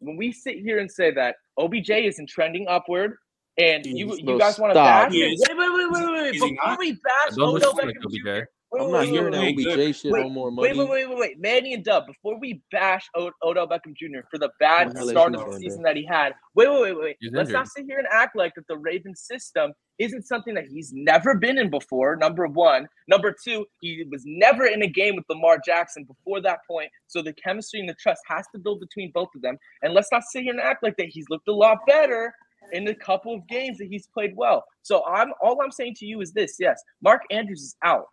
when 0.05 0.17
we 0.17 0.33
sit 0.33 0.59
here 0.59 0.79
and 0.79 0.91
say 0.91 1.11
that 1.13 1.37
OBJ 1.59 1.91
isn't 1.91 2.29
trending 2.29 2.67
upward, 2.69 3.17
and 3.59 3.85
you 3.87 4.15
you 4.17 4.39
guys 4.39 4.59
want 4.59 4.71
to 4.71 4.75
bash? 4.75 5.13
Wait, 5.13 5.39
wait, 5.39 5.57
wait, 5.59 5.91
wait, 5.91 6.13
wait! 6.13 6.33
Before 6.33 6.77
we 6.79 6.93
bash 6.93 7.39
Odell 7.39 7.75
Beckham 7.75 8.11
Jr., 8.11 8.45
I'm 8.81 8.91
not 8.91 9.07
hearing 9.07 9.33
that 9.33 9.79
OBJ 9.79 9.97
shit 9.97 10.13
no 10.13 10.29
more. 10.29 10.51
Wait, 10.51 10.77
wait, 10.77 10.89
wait, 10.89 11.09
wait, 11.09 11.19
wait. 11.19 11.41
Manny 11.41 11.75
and 11.75 11.85
Dub, 11.85 12.07
before 12.07 12.39
we 12.39 12.63
bash 12.71 13.09
Odell 13.17 13.69
Beckham 13.69 13.95
Jr. 13.95 14.27
for 14.31 14.39
the 14.39 14.51
bad 14.59 14.97
start 14.97 15.35
of 15.35 15.53
the 15.53 15.59
season 15.59 15.83
that 15.83 15.97
he 15.97 16.05
had, 16.05 16.35
wait, 16.55 16.69
wait, 16.69 16.81
wait, 16.83 16.99
wait. 16.99 17.17
Let's 17.33 17.51
not 17.51 17.69
sit 17.69 17.87
here 17.87 17.99
and 17.99 18.09
act 18.11 18.37
like 18.37 18.55
that 18.57 18.67
the 18.69 18.77
Ravens 18.77 19.23
system 19.23 19.73
isn't 19.99 20.27
something 20.27 20.55
that 20.55 20.67
he's 20.67 20.93
never 20.93 21.37
been 21.37 21.59
in 21.59 21.71
before. 21.71 22.17
Number 22.17 22.47
one. 22.47 22.89
Number 23.07 23.35
two, 23.45 23.67
he 23.81 24.05
was 24.11 24.23
never 24.27 24.67
in 24.67 24.83
a 24.83 24.89
game 24.89 25.15
with 25.15 25.25
Lamar 25.29 25.59
Jackson 25.65 26.05
before 26.05 26.41
that 26.41 26.61
point. 26.69 26.91
So 27.07 27.23
the 27.23 27.33
chemistry 27.33 27.81
and 27.81 27.89
the 27.89 27.95
trust 27.95 28.23
has 28.27 28.47
to 28.53 28.59
build 28.59 28.81
between 28.81 29.13
both 29.13 29.29
of 29.37 29.43
them. 29.43 29.57
And 29.83 29.95
let's 29.95 30.09
not 30.11 30.25
sit 30.25 30.43
here 30.43 30.53
and 30.53 30.61
act 30.61 30.83
like 30.83 30.97
that 30.97 31.09
he's 31.09 31.27
looked 31.31 31.49
a 31.49 31.55
lot 31.55 31.79
better 31.87 32.35
in 32.73 32.89
a 32.89 32.95
couple 32.95 33.35
of 33.35 33.47
games 33.47 33.79
that 33.79 33.89
he's 33.89 34.07
played 34.09 34.33
well. 34.37 34.65
So 34.83 35.05
I'm 35.07 35.33
all 35.43 35.61
I'm 35.63 35.71
saying 35.71 35.95
to 35.97 36.07
you 36.07 36.21
is 36.21 36.33
this: 36.33 36.57
yes, 36.59 36.83
Mark 37.03 37.23
Andrews 37.31 37.63
is 37.63 37.77
out 37.83 38.07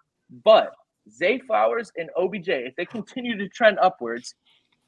but 0.43 0.71
Zay 1.09 1.39
Flowers 1.39 1.91
and 1.97 2.09
OBJ, 2.17 2.49
if 2.49 2.75
they 2.75 2.85
continue 2.85 3.37
to 3.37 3.49
trend 3.49 3.79
upwards, 3.79 4.35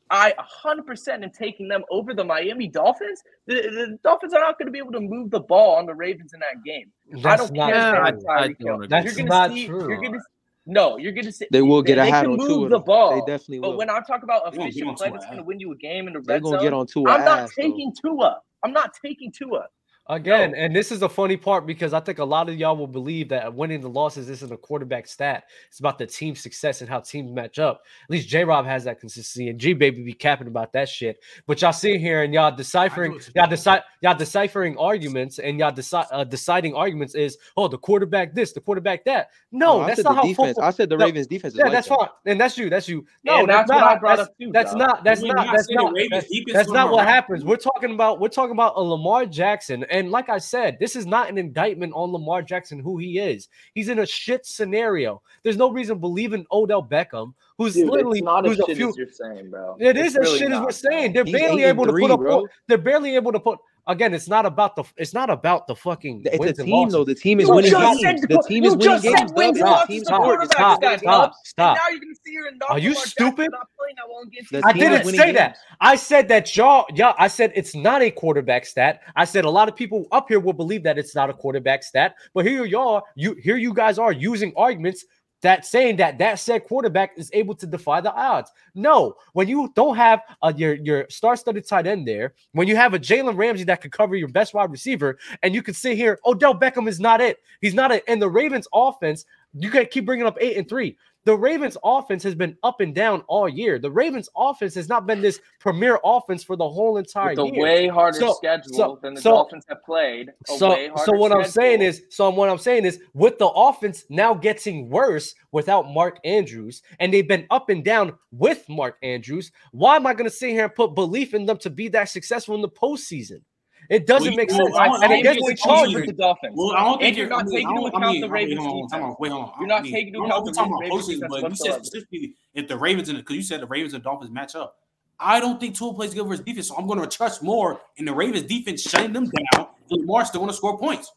I 0.10 0.34
100% 0.64 1.24
am 1.24 1.32
taking 1.32 1.68
them 1.68 1.84
over 1.90 2.14
the 2.14 2.24
Miami 2.24 2.68
Dolphins. 2.68 3.22
The, 3.48 3.56
the 3.56 3.98
Dolphins 4.04 4.34
are 4.34 4.42
not 4.42 4.60
going 4.60 4.68
to 4.68 4.72
be 4.72 4.78
able 4.78 4.92
to 4.92 5.00
move 5.00 5.32
the 5.32 5.40
ball 5.40 5.76
on 5.78 5.86
the 5.86 5.96
Ravens 5.96 6.34
in 6.34 6.40
that 6.42 6.64
game. 6.64 6.92
I 7.26 7.36
don't 7.36 7.52
not 7.54 7.70
care. 7.70 7.96
true. 7.96 8.00
I- 8.00 8.10
I 8.10 8.48
Tyreek 8.48 8.60
don't 8.60 8.90
That's 8.90 9.06
You're 9.06 9.14
gonna 9.16 9.30
not 9.30 9.56
see, 9.56 9.66
true. 9.66 9.90
You're 9.90 10.02
gonna, 10.02 10.24
no, 10.68 10.98
you're 10.98 11.14
going 11.14 11.26
to 11.26 11.32
see. 11.32 11.48
They 11.50 11.62
will 11.62 11.82
get 11.82 11.98
a 11.98 12.04
they 12.04 12.12
hat 12.12 12.26
can 12.26 12.32
on 12.34 12.38
move 12.38 12.70
the 12.70 12.78
though. 12.78 12.84
ball. 12.84 13.26
They 13.26 13.32
definitely 13.32 13.60
will. 13.60 13.72
But 13.72 13.78
when 13.80 13.90
I 13.90 14.00
talk 14.02 14.24
about 14.24 14.52
They 14.52 14.58
gonna 14.58 14.70
efficient 14.70 14.98
play 14.98 15.10
that's 15.10 15.26
going 15.26 15.38
to 15.40 15.44
win 15.44 15.60
you 15.60 15.72
a 15.72 15.78
game 15.78 16.08
in 16.08 16.14
the 16.14 16.20
red 16.20 16.28
They 16.28 16.34
red 16.36 16.44
gonna 16.44 16.58
zone, 16.58 16.64
get 16.64 16.74
on 16.74 16.86
Tua 16.88 17.12
I'm 17.12 17.26
not 17.26 17.40
ass, 17.42 17.52
though. 17.58 17.64
taking 17.64 17.94
Tua. 18.00 18.40
I'm 18.64 18.72
not 18.74 18.92
taking 19.04 19.32
Tua. 19.32 19.68
Again, 20.08 20.54
and 20.54 20.76
this 20.76 20.92
is 20.92 21.00
the 21.00 21.08
funny 21.08 21.38
part 21.38 21.66
because 21.66 21.94
I 21.94 22.02
think 22.02 22.20
a 22.20 22.26
lot 22.26 22.50
of 22.50 22.56
y'all 22.56 22.76
will 22.76 22.88
believe 22.88 23.30
that 23.30 23.54
winning 23.54 23.80
the 23.80 23.88
losses 23.88 24.28
isn't 24.28 24.52
a 24.52 24.58
quarterback 24.58 25.08
stat. 25.08 25.46
It's 25.70 25.80
about 25.80 25.98
the 25.98 26.06
team 26.06 26.36
success 26.36 26.82
and 26.82 26.90
how 26.90 27.00
teams 27.00 27.32
match 27.32 27.58
up. 27.58 27.84
At 28.04 28.10
least 28.10 28.28
J 28.28 28.44
Rob 28.44 28.66
has 28.66 28.84
that 28.84 29.00
consistency, 29.00 29.48
and 29.48 29.58
G 29.58 29.72
Baby 29.72 30.04
be 30.04 30.12
capping 30.12 30.48
about 30.48 30.74
that 30.74 30.90
shit. 30.90 31.22
But 31.48 31.62
y'all 31.62 31.72
sit 31.72 32.02
here 32.02 32.24
and 32.24 32.34
y'all 32.34 32.54
deciphering, 32.54 33.18
y'all 33.34 33.48
decide, 33.48 33.84
y'all 34.02 34.14
deciphering 34.18 34.78
arguments, 34.78 35.40
and 35.40 35.58
y'all 35.58 35.72
decide 35.72 36.08
uh, 36.12 36.26
deciding 36.26 36.76
arguments 36.76 37.16
is, 37.16 37.38
oh, 37.56 37.70
the 37.70 37.78
quarterback 37.78 38.34
this, 38.36 38.52
the 38.52 38.60
quarterback 38.60 39.06
that. 39.06 39.30
No, 39.54 39.80
No, 39.80 39.88
that's 39.88 40.04
not 40.04 40.10
the 40.10 40.16
how 40.16 40.22
defense. 40.24 40.48
football- 40.50 40.64
I 40.66 40.72
said 40.72 40.90
the 40.90 40.98
No, 40.98 41.06
Ravens 41.06 41.28
defense 41.28 41.56
Yeah, 41.56 41.64
like 41.64 41.72
that's 41.72 41.88
that. 41.88 41.98
fine, 41.98 42.10
and 42.26 42.42
that's 42.42 42.58
you. 42.58 42.70
That's 42.70 42.90
you. 42.90 43.06
No, 43.24 43.40
And 43.40 43.48
that's, 43.50 43.70
that's 43.70 43.70
what 43.70 43.80
not. 43.88 43.96
I 43.96 44.00
brought 44.00 44.18
that's, 44.18 44.30
up 44.30 44.38
too, 44.38 44.52
that's 44.52 44.72
dog. 44.72 44.80
not. 44.80 45.04
That's 45.06 45.22
We 45.22 45.30
not. 45.30 45.46
not 45.46 45.56
That's 45.56 45.70
not. 45.72 45.94
That's, 46.12 46.28
that's 46.52 46.70
not 46.72 46.92
what 46.92 47.08
happens. 47.08 47.46
We're 47.46 47.56
talking 47.56 47.94
about. 47.94 48.20
We're 48.20 48.28
talking 48.28 48.52
about 48.52 48.74
a 48.76 48.82
Lamar 48.82 49.26
Jackson, 49.26 49.86
and 49.94 50.10
like 50.10 50.28
I 50.28 50.40
said, 50.40 50.78
this 50.80 50.96
is 50.96 51.06
not 51.06 51.30
an 51.30 51.38
indictment 51.38 51.94
on 51.96 52.12
Lamar 52.12 52.42
Jackson 52.42 52.80
who 52.80 52.98
he 52.98 53.20
is. 53.20 53.48
He's 53.76 53.90
in 53.90 54.00
a 54.00 54.06
shit 54.08 54.44
scenario. 54.44 55.22
There's 55.44 55.56
no 55.56 55.72
reason 55.72 55.96
to 55.96 56.00
believe 56.00 56.34
in 56.34 56.46
Odell 56.52 56.84
Beckham, 56.84 57.34
who's 57.60 57.76
Dude, 57.76 57.90
literally 57.90 58.22
not 58.22 58.44
who's 58.46 58.60
as 58.60 58.64
a 58.64 58.66
shit 58.68 58.78
few. 58.78 58.90
as 58.90 59.18
saying, 59.18 59.52
bro. 59.52 59.78
It 59.80 59.96
It's 59.96 60.08
is 60.10 60.18
as 60.18 60.24
really 60.26 60.40
shit 60.40 60.52
as 60.52 60.62
we're 60.62 60.72
saying. 60.72 61.14
They're 61.14 61.24
barely 61.24 61.64
able 61.64 61.86
to 61.86 61.94
put 61.94 62.10
up. 62.10 62.20
bro. 62.20 62.48
They're 62.68 62.80
barely 62.80 63.16
able 63.16 63.32
to 63.32 63.40
put. 63.40 63.60
Again, 63.86 64.14
it's 64.14 64.30
not 64.30 64.46
about 64.46 64.78
the. 64.78 64.86
It's 64.96 65.14
not 65.14 65.30
about 65.30 65.68
the 65.68 65.76
fucking. 65.76 66.22
It's 66.26 66.36
a 66.36 66.40
wins 66.40 66.60
and 66.60 66.66
team, 66.68 66.90
though. 66.90 67.00
losses. 67.00 67.16
The 67.16 67.20
team 67.20 67.40
is 67.42 67.50
No, 67.50 67.56
winning 67.56 67.72
it's 67.72 67.80
not. 67.80 67.98
games. 67.98 68.22
The 68.22 68.44
team 68.48 68.64
is 68.64 68.72
you 68.74 68.78
winning 68.80 68.94
just 68.94 69.04
games. 69.04 69.20
said 69.20 69.32
wins 69.36 69.58
and 69.58 69.66
Dub. 69.66 69.70
losses 69.72 69.88
Team 69.88 70.00
the 70.00 70.06
Stop, 70.06 70.22
sport. 70.24 70.44
It's 70.44 70.54
quarterback 70.54 70.58
stop, 70.58 70.78
stat, 70.84 71.00
stop, 71.02 71.24
Dubs. 71.32 71.38
stop. 71.44 71.78
And 71.78 71.84
now 71.84 71.90
you're 71.92 72.00
going 72.00 72.14
to 72.16 72.22
sit 72.24 72.32
here 72.32 72.46
and 72.48 72.60
knock 72.60 72.70
Are 72.70 72.80
you 72.80 72.90
Lamar 72.92 73.04
Jackson 73.04 73.12
stupid? 73.12 73.52
not 73.52 73.68
playing 73.78 73.96
that 73.98 74.06
well 74.10 74.24
against 74.24 74.52
The 74.52 74.58
his 74.58 74.66
I 74.66 74.72
team 74.72 74.82
didn't 74.84 75.00
is 75.02 75.06
winning 75.06 75.20
say 75.20 75.32
that. 75.34 75.48
games. 75.50 75.58
I 75.82 75.96
said 75.96 76.28
that 76.30 76.56
y'all, 76.56 76.86
y'all. 76.96 77.16
I 77.20 77.28
said 77.28 77.52
it's 77.56 77.76
not 77.76 78.02
a 78.02 78.10
quarterback 78.10 78.66
stat. 78.66 79.02
I 79.18 79.26
said 79.26 79.44
a 79.44 79.50
lot 79.50 79.68
of 79.68 79.76
people 79.76 80.08
up 80.14 80.30
here 80.30 80.40
will 80.40 80.54
believe 80.54 80.84
that 80.84 80.98
it's 80.98 81.14
not 81.14 81.30
a 81.30 81.34
quarterback 81.34 81.84
stat. 81.84 82.16
But 82.34 82.46
here 82.46 82.64
y'all, 82.64 83.04
you 83.16 83.34
here 83.42 83.58
you 83.58 83.74
guys 83.74 84.00
are 84.00 84.14
using 84.14 84.54
arguments 84.56 85.04
that 85.44 85.66
saying 85.66 85.98
that 85.98 86.18
that 86.18 86.40
said 86.40 86.64
quarterback 86.66 87.12
is 87.18 87.30
able 87.34 87.54
to 87.56 87.68
defy 87.68 88.02
the 88.02 88.14
odds. 88.14 88.52
No, 88.74 89.16
when 89.34 89.48
you 89.48 89.72
don't 89.76 89.96
have 89.96 90.22
uh, 90.42 90.52
your 90.56 90.74
your 90.76 91.06
star-studded 91.10 91.68
tight 91.68 91.86
end 91.86 92.08
there, 92.08 92.34
when 92.54 92.68
you 92.68 92.76
have 92.76 92.94
a 92.94 93.00
Jalen 93.00 93.38
Ramsey 93.38 93.66
that 93.66 93.82
could 93.82 93.92
cover 93.92 94.16
your 94.16 94.30
best 94.30 94.54
wide 94.54 94.72
receiver, 94.72 95.20
and 95.44 95.54
you 95.54 95.62
can 95.62 95.74
sit 95.74 95.96
here, 95.96 96.20
Odell 96.26 96.58
Beckham 96.58 96.88
is 96.88 97.00
not 97.00 97.22
it. 97.22 97.38
He's 97.62 97.74
not 97.74 97.92
it. 97.92 98.04
And 98.08 98.22
the 98.22 98.30
Ravens 98.30 98.68
offense, 98.74 99.26
you 99.54 99.70
can't 99.70 99.92
keep 99.92 100.06
bringing 100.06 100.26
up 100.26 100.38
eight 100.42 100.58
and 100.58 100.68
three. 100.68 100.98
The 101.26 101.38
Ravens 101.38 101.78
offense 101.84 102.22
has 102.24 102.36
been 102.36 102.58
up 102.64 102.82
and 102.82 102.94
down 102.94 103.22
all 103.28 103.48
year. 103.48 103.80
The 103.80 103.90
Ravens 103.90 104.28
offense 104.36 104.76
has 104.76 104.90
not 104.90 105.08
been 105.08 105.22
this 105.22 105.40
premier 105.60 105.98
offense 106.04 106.44
for 106.44 106.56
the 106.58 106.68
whole 106.68 106.98
entire 106.98 107.30
With 107.32 107.40
a 107.40 107.56
year. 107.56 107.64
way 107.64 107.88
harder 107.88 108.20
So- 108.20 108.34
schedule 108.34 108.74
so- 108.74 109.00
than 109.02 109.14
the 109.14 109.22
so- 109.22 109.32
Dolphins 109.32 109.64
have 109.70 109.84
played. 109.86 110.32
So, 110.46 110.76
so 111.06 111.14
what 111.16 111.32
I'm 111.32 111.46
saying 111.46 111.82
is, 111.82 112.04
so 112.10 112.30
what 112.30 112.50
I'm 112.50 112.58
saying 112.58 112.86
is, 112.86 113.00
with 113.14 113.38
the 113.40 113.48
offense 113.48 114.04
now 114.10 114.34
getting 114.34 114.90
worse 114.90 115.34
without 115.54 115.90
Mark 115.90 116.20
Andrews, 116.26 116.82
and 117.00 117.14
they've 117.14 117.28
been 117.28 117.48
up 117.50 117.70
and 117.70 117.84
down 117.86 118.18
with 118.32 118.68
Mark 118.68 118.98
Andrews. 119.02 119.52
Why 119.72 119.96
am 119.96 120.06
I 120.06 120.14
going 120.14 120.30
to 120.30 120.36
sit 120.36 120.50
here 120.50 120.66
and 120.66 120.76
put 120.76 120.94
belief 120.94 121.34
in 121.34 121.46
them 121.46 121.58
to 121.60 121.70
be 121.70 121.88
that 121.90 122.10
successful 122.10 122.56
in 122.56 122.62
the 122.62 122.70
postseason? 122.70 123.42
It 123.90 124.08
doesn't 124.08 124.30
Well, 124.30 124.38
make 124.38 124.50
you- 124.50 124.56
sense. 124.56 124.70
well, 124.72 124.80
I 124.82 124.86
And 124.88 125.02
think 125.02 125.26
the 125.26 125.52
it's 125.52 125.62
Chargers, 125.62 125.94
with 125.96 126.06
the 126.08 126.14
Dolphins. 126.14 126.54
Well, 126.56 126.72
I 126.76 126.80
don't 126.84 126.92
And 126.94 127.02
think 127.02 127.18
you're 127.18 127.26
you're- 127.28 127.36
I 127.36 127.38
not 127.38 127.46
mean, 127.48 127.54
taking 127.56 127.70
into 127.70 127.84
I 127.84 127.88
account 127.90 128.12
mean, 128.14 128.22
the 128.22 128.30
Ravens 128.30 128.60
hold 128.60 128.84
on, 128.84 128.90
time 128.90 129.00
defense. 129.02 129.16
wait, 129.20 129.32
hold 129.32 129.44
on. 129.44 129.54
You're 129.60 129.68
not 129.68 129.84
mean, 129.84 129.92
taking 129.94 130.08
into 130.16 130.20
I 130.20 130.22
don't 130.22 130.30
know 130.30 130.36
account 130.36 130.46
the 130.46 130.50
we're 130.50 130.54
talking 130.56 130.74
about 130.74 130.82
Ravens 130.82 131.08
postseason, 131.08 131.30
but 131.42 131.50
you 131.50 131.56
said 131.56 131.86
specifically 131.86 132.36
if 132.54 132.68
the 132.68 132.78
Ravens 132.78 133.10
and 133.10 133.18
because 133.18 133.36
you 133.36 133.42
said 133.44 133.62
the 133.62 133.68
Ravens 133.68 133.94
and 133.94 134.04
Dolphins 134.04 134.32
match 134.32 134.56
up. 134.56 134.78
I 135.20 135.40
don't 135.40 135.60
think 135.60 135.78
Tua 135.78 135.94
plays 135.94 136.14
good 136.14 136.28
versus 136.28 136.44
defense, 136.44 136.68
so 136.70 136.76
I'm 136.76 136.88
going 136.88 137.00
to 137.00 137.08
trust 137.08 137.44
more 137.44 137.82
in 137.98 138.06
the 138.06 138.14
Ravens 138.14 138.44
defense 138.48 138.82
shutting 138.82 139.14
them 139.14 139.26
down. 139.54 139.68
And 139.90 140.02
Lamar's 140.02 140.30
still 140.30 140.42
going 140.42 140.50
to 140.52 140.56
score 140.58 140.78
points. 140.78 141.12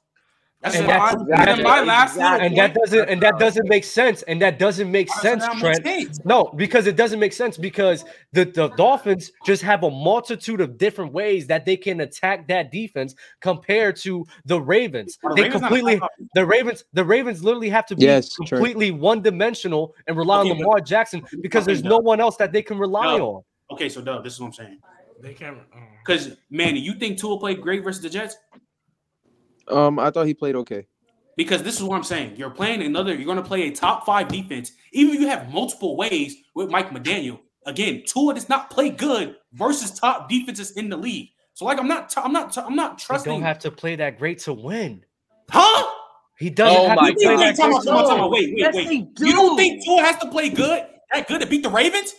That's 0.63 0.77
and, 0.77 0.89
that's, 0.89 1.17
my, 1.17 1.45
that's 1.45 1.63
my 1.63 1.81
last 1.83 2.17
little 2.17 2.33
and 2.41 2.57
that 2.57 2.75
doesn't 2.75 3.09
and 3.11 3.23
that 3.23 3.39
doesn't 3.39 3.69
make 3.69 3.85
sense 3.85 4.23
and 4.23 4.41
that 4.41 4.59
doesn't 4.59 4.91
make 4.91 5.09
How 5.13 5.21
sense 5.21 5.45
Trent 5.61 5.85
sense? 5.85 6.19
no 6.25 6.45
because 6.57 6.87
it 6.87 6.97
doesn't 6.97 7.21
make 7.21 7.35
sense 7.35 7.59
because 7.59 8.05
the, 8.33 8.47
the 8.47 8.69
dolphins 8.71 9.31
just 9.45 9.63
have 9.63 9.85
a 9.85 9.91
multitude 9.91 10.63
of 10.63 10.79
different 10.79 11.13
ways 11.13 11.47
that 11.49 11.67
they 11.67 11.77
can 11.77 12.01
attack 12.01 12.49
that 12.49 12.73
defense 12.73 13.15
compared 13.43 13.97
to 13.97 14.25
the 14.47 14.59
ravens 14.61 15.19
the 15.23 15.35
they 15.35 15.43
Ravens 15.43 15.61
completely 15.61 16.01
the 16.35 16.47
ravens 16.47 16.85
the 16.95 17.05
ravens 17.05 17.45
literally 17.45 17.69
have 17.69 17.85
to 17.87 17.95
be 17.95 18.05
Yes, 18.05 18.31
Trent. 18.35 18.49
completely 18.49 18.91
one-dimensional 18.91 19.95
and 20.07 20.17
rely 20.17 20.41
Okay, 20.41 20.51
on 20.51 20.57
but- 20.57 20.63
lamar 20.65 20.81
jackson 20.81 21.23
because 21.43 21.65
okay, 21.65 21.75
there's 21.75 21.85
no 21.85 21.99
one 21.99 22.19
else 22.19 22.37
that 22.39 22.51
they 22.53 22.63
can 22.63 22.79
rely 22.79 23.05
Doug, 23.05 23.21
on 23.21 23.43
Okay, 23.73 23.89
so 23.91 24.01
Doug, 24.01 24.25
this 24.25 24.33
is 24.35 24.41
what 24.41 24.47
I'm 24.47 24.53
saying. 24.55 24.79
They 25.21 25.35
can't. 25.35 25.59
uh, 25.59 25.79
Because 26.05 26.37
Manny, 26.51 26.79
you 26.79 26.95
think 26.95 27.19
Tua 27.19 27.39
played 27.39 27.61
great 27.61 27.83
versus 27.83 28.01
the 28.01 28.09
Jets? 28.09 28.37
Um, 29.69 29.99
I 29.99 30.11
thought 30.11 30.27
he 30.27 30.35
played 30.35 30.55
okay. 30.57 30.87
Because 31.37 31.63
this 31.63 31.77
is 31.77 31.83
what 31.83 31.97
I'm 31.97 32.05
saying. 32.05 32.37
You're 32.37 32.51
playing 32.51 32.83
another, 32.83 33.15
you're 33.15 33.27
going 33.27 33.37
to 33.37 33.43
play 33.43 33.63
a 33.69 33.71
top 33.71 34.07
five 34.07 34.29
defense. 34.29 34.73
Even 34.93 35.15
if 35.15 35.21
you 35.21 35.29
have 35.29 35.53
multiple 35.53 35.97
ways 35.97 36.37
with 36.55 36.71
Mike 36.71 36.91
McDaniel. 36.91 37.41
Again, 37.67 38.03
Tua 38.07 38.33
does 38.35 38.49
not 38.49 38.71
play 38.71 38.91
good 38.91 39.37
versus 39.53 39.91
top 39.91 40.29
defenses 40.29 40.71
in 40.73 40.89
the 40.89 40.97
league. 40.97 41.31
So, 41.55 41.65
like, 41.65 41.79
I'm 41.79 41.89
not, 41.89 42.13
I'm 42.17 42.33
not, 42.33 42.57
I'm 42.57 42.77
not 42.77 42.99
they 42.99 43.05
trusting. 43.05 43.33
don't 43.33 43.43
have 43.43 43.59
to 43.61 43.71
play 43.71 43.97
that 43.97 44.19
great 44.19 44.39
to 44.41 44.53
win 44.55 45.05
huh? 45.49 45.87
he 46.39 46.51
doesn't 46.51 46.77
Oh 46.77 46.89
have 46.89 46.97
my 46.97 47.11
to 47.11 47.17
play 47.17 47.37
Wait, 47.37 47.37
that 47.37 47.47
wait, 47.47 47.57
time 47.57 47.71
great 47.71 47.77
out, 47.77 47.83
to 47.83 47.87
time 47.87 47.97
out, 47.97 48.07
win. 48.07 48.09
time 48.09 48.21
out. 48.21 48.31
Wait, 48.31 48.49
wait, 48.55 48.59
Yes, 48.59 48.75
wait. 48.75 49.09
You 49.19 49.33
don't 49.33 49.57
think 49.57 49.85
Tua 49.85 50.01
has 50.03 50.17
to 50.19 50.31
play 50.31 50.49
good? 50.51 50.87
That 51.13 51.29
good 51.29 51.41
to 51.41 51.47
beat 51.47 51.63
the 51.63 51.71
Ravens? 51.71 52.15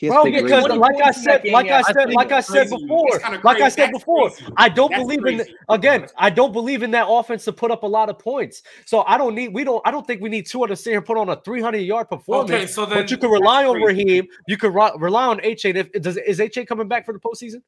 He 0.00 0.06
has 0.06 0.14
Bro, 0.14 0.24
because 0.24 0.66
great. 0.66 0.78
like 0.78 0.94
I 1.02 1.12
points 1.12 1.18
in 1.18 1.24
that 1.24 1.42
said, 1.42 1.52
like. 1.52 1.68
I 1.68 1.82
said, 1.82 2.10
like 2.14 2.32
I 2.32 2.40
said 2.40 2.70
before, 2.70 3.20
like 3.44 3.60
I 3.60 3.68
said 3.68 3.92
before. 3.92 4.30
I 4.56 4.70
don't 4.70 4.90
That's 4.90 5.02
believe 5.02 5.26
in 5.26 5.44
again. 5.68 6.06
I 6.16 6.30
don't 6.30 6.54
believe 6.54 6.82
in 6.82 6.90
that 6.92 7.06
offense 7.06 7.44
to 7.44 7.52
put 7.52 7.70
up 7.70 7.82
a 7.82 7.86
lot 7.86 8.08
of 8.08 8.18
points. 8.18 8.62
So 8.86 9.02
I 9.02 9.18
don't 9.18 9.34
need. 9.34 9.52
We 9.52 9.62
don't. 9.62 9.86
I 9.86 9.90
don't 9.90 10.06
think 10.06 10.22
we 10.22 10.30
need 10.30 10.46
Tua 10.46 10.68
to 10.68 10.74
sit 10.76 10.92
here 10.92 11.00
and 11.00 11.06
put 11.06 11.18
on 11.18 11.28
a 11.28 11.36
300 11.42 11.80
yard 11.80 12.08
performance. 12.08 12.50
Okay, 12.50 12.66
so 12.66 12.86
but 12.86 12.94
then 12.94 13.08
you 13.08 13.18
can 13.18 13.28
rely 13.28 13.66
on. 13.66 13.82
Raheem. 13.82 14.26
You 14.48 14.56
can 14.56 14.72
ri- 14.72 14.92
rely 14.96 15.26
on 15.26 15.38
H. 15.42 15.66
If 15.66 15.92
does 15.92 16.16
is 16.16 16.40
H. 16.40 16.58
coming 16.66 16.88
back 16.88 17.04
for 17.04 17.12
the 17.12 17.20
postseason? 17.20 17.60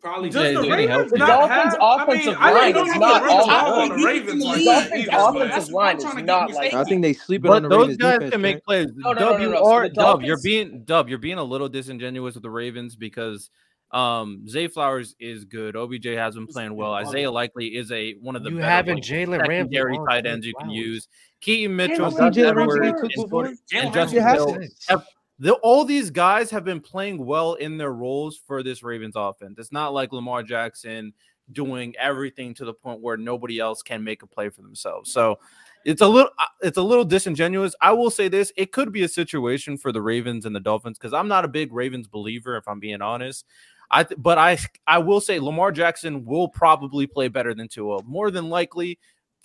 Probably 0.00 0.30
Does 0.30 0.54
Yeah, 0.54 0.60
the 0.62 0.70
Ravens 0.70 0.88
healthy. 0.90 1.16
not 1.18 1.26
Dolphins' 1.26 1.74
have? 1.74 1.82
I 1.82 1.98
mean, 1.98 2.10
offensive 2.20 2.36
I 2.40 2.52
line 2.52 2.76
is 2.88 2.96
not 2.96 3.22
all 3.28 3.50
all 3.50 3.80
on 3.82 3.88
good. 3.90 4.00
the 4.00 4.04
Ravens 4.06 4.42
The 4.44 5.06
Dolphins' 5.10 5.50
offensive 5.50 5.72
line 5.74 5.96
is 5.98 6.14
not 6.24 6.50
like 6.52 6.72
I 6.74 6.84
think 6.84 7.02
they 7.02 7.12
sleeping 7.12 7.50
on 7.50 7.62
But 7.62 7.68
the 7.68 7.76
those 7.76 7.80
Ravens 7.88 7.96
guys 7.98 8.14
defense. 8.14 8.32
can 8.32 8.40
make 8.40 8.64
plays. 8.64 8.86
No, 8.96 9.12
no, 9.12 9.20
no, 9.20 9.20
Dub, 9.32 9.40
no, 9.40 9.48
you're 9.82 9.88
Dub. 9.90 10.22
You're 10.22 10.40
being 10.42 10.84
Dub. 10.84 11.08
You're 11.08 11.18
being 11.18 11.38
a 11.38 11.44
little 11.44 11.68
disingenuous 11.68 12.34
with 12.34 12.42
the 12.42 12.50
Ravens 12.50 12.96
because 12.96 13.50
um 13.92 14.46
Zay 14.48 14.68
Flowers 14.68 15.16
is 15.20 15.44
good. 15.44 15.74
OBJ 15.76 16.06
has 16.14 16.34
been 16.34 16.46
playing 16.46 16.74
well. 16.76 16.94
Isaiah 16.94 17.30
Likely 17.30 17.76
is 17.76 17.90
a 17.92 18.12
one 18.20 18.36
of 18.36 18.42
the 18.44 18.50
You 18.50 18.56
better, 18.56 18.68
having 18.68 18.94
like, 18.96 19.04
Jalen 19.04 19.38
Ramsey 19.46 19.74
secondary 19.76 19.96
on 19.98 20.06
tight 20.06 20.26
ends 20.26 20.46
you 20.46 20.54
can 20.58 20.68
Flowers. 20.68 20.78
use. 20.78 21.08
Keaton 21.40 21.74
Mitchell, 21.76 22.04
I've 22.06 22.16
Gus 22.16 22.34
seen 22.34 22.44
Jalen 22.44 22.54
Ramsey 22.56 22.78
Edwards, 22.78 22.80
be 22.80 22.88
and, 22.88 23.10
before. 23.24 23.42
Jordan- 23.44 23.58
and 23.74 23.92
Justin 23.94 24.22
has 24.22 24.34
Hill 24.38 24.58
have 24.88 25.04
the, 25.40 25.54
all 25.54 25.86
these 25.86 26.10
guys 26.10 26.50
have 26.50 26.64
been 26.64 26.80
playing 26.80 27.24
well 27.24 27.54
in 27.54 27.78
their 27.78 27.92
roles 27.92 28.36
for 28.36 28.62
this 28.62 28.82
Ravens 28.82 29.14
offense. 29.16 29.58
It's 29.58 29.72
not 29.72 29.94
like 29.94 30.12
Lamar 30.12 30.42
Jackson 30.42 31.14
doing 31.50 31.94
everything 31.98 32.52
to 32.54 32.64
the 32.66 32.74
point 32.74 33.00
where 33.00 33.16
nobody 33.16 33.58
else 33.58 33.82
can 33.82 34.04
make 34.04 34.22
a 34.22 34.26
play 34.26 34.50
for 34.50 34.60
themselves. 34.60 35.10
So 35.10 35.38
it's 35.86 36.02
a 36.02 36.06
little 36.06 36.30
uh, 36.38 36.44
it's 36.60 36.76
a 36.76 36.82
little 36.82 37.06
disingenuous. 37.06 37.74
I 37.80 37.92
will 37.92 38.10
say 38.10 38.28
this, 38.28 38.52
it 38.56 38.70
could 38.70 38.92
be 38.92 39.02
a 39.02 39.08
situation 39.08 39.78
for 39.78 39.92
the 39.92 40.02
Ravens 40.02 40.44
and 40.44 40.54
the 40.54 40.60
Dolphins 40.60 40.98
cuz 40.98 41.14
I'm 41.14 41.26
not 41.26 41.46
a 41.46 41.48
big 41.48 41.72
Ravens 41.72 42.06
believer 42.06 42.56
if 42.58 42.68
I'm 42.68 42.78
being 42.78 43.00
honest. 43.00 43.46
I 43.90 44.04
but 44.04 44.36
I 44.36 44.58
I 44.86 44.98
will 44.98 45.22
say 45.22 45.40
Lamar 45.40 45.72
Jackson 45.72 46.26
will 46.26 46.48
probably 46.48 47.06
play 47.06 47.28
better 47.28 47.54
than 47.54 47.66
Tua. 47.66 48.02
More 48.04 48.30
than 48.30 48.50
likely 48.50 48.98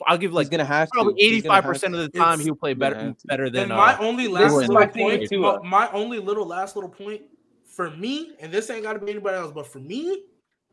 I'll 0.05 0.17
give 0.17 0.33
like 0.33 0.45
He's 0.45 0.49
gonna 0.51 0.65
have 0.65 0.89
probably 0.89 1.13
He's 1.17 1.43
gonna 1.43 1.61
have 1.61 1.65
85% 1.65 1.83
of 1.85 1.91
the 1.91 2.09
time 2.09 2.39
he'll 2.39 2.55
play 2.55 2.73
better 2.73 2.99
have 2.99 3.15
better 3.25 3.49
than 3.49 3.63
And 3.63 3.69
my 3.69 3.93
uh, 3.93 4.01
only 4.01 4.25
This 4.25 4.33
last 4.33 4.51
is 4.51 4.57
little 4.67 4.73
my 4.75 4.85
point, 4.87 5.29
thing, 5.29 5.41
my, 5.41 5.57
too. 5.57 5.63
my 5.63 5.89
only 5.91 6.19
little 6.19 6.45
last 6.45 6.75
little 6.75 6.89
point 6.89 7.21
for 7.65 7.91
me, 7.91 8.31
and 8.39 8.51
this 8.51 8.69
ain't 8.69 8.83
got 8.83 8.93
to 8.93 8.99
be 8.99 9.11
anybody 9.11 9.37
else, 9.37 9.51
but 9.53 9.67
for 9.67 9.79
me, 9.79 10.23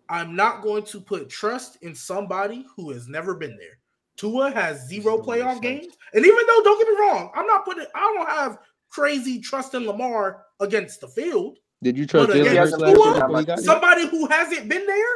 I'm 0.09 0.37
not 0.37 0.63
going 0.63 0.85
to 0.85 1.01
put 1.01 1.29
trust 1.29 1.79
in 1.83 1.95
somebody 1.95 2.65
who 2.77 2.91
has 2.93 3.09
never 3.09 3.35
been 3.35 3.57
there. 3.57 3.79
Tua 4.17 4.51
has 4.51 4.87
zero 4.89 5.19
playoff 5.19 5.61
games, 5.61 5.89
and 6.15 6.25
even 6.25 6.39
though 6.47 6.63
don't 6.63 6.79
get 6.79 6.89
me 6.89 7.01
wrong, 7.01 7.31
I'm 7.35 7.47
not 7.47 7.65
putting, 7.65 7.87
I 7.95 8.15
don't 8.17 8.29
have 8.29 8.59
crazy 8.89 9.41
trust 9.41 9.75
in 9.75 9.87
Lamar 9.87 10.45
against 10.61 11.01
the 11.01 11.09
field, 11.09 11.59
Did 11.83 11.97
you 11.97 12.07
trust 12.07 12.29
but 12.29 12.37
against 12.37 12.57
Hurts 12.57 12.73
last 12.79 12.89
year 12.89 12.97
Tua, 12.97 13.15
before 13.15 13.39
he 13.41 13.45
got 13.47 13.59
here? 13.59 13.65
somebody 13.67 14.07
who 14.07 14.27
hasn't 14.27 14.69
been 14.69 14.87
there, 14.87 15.15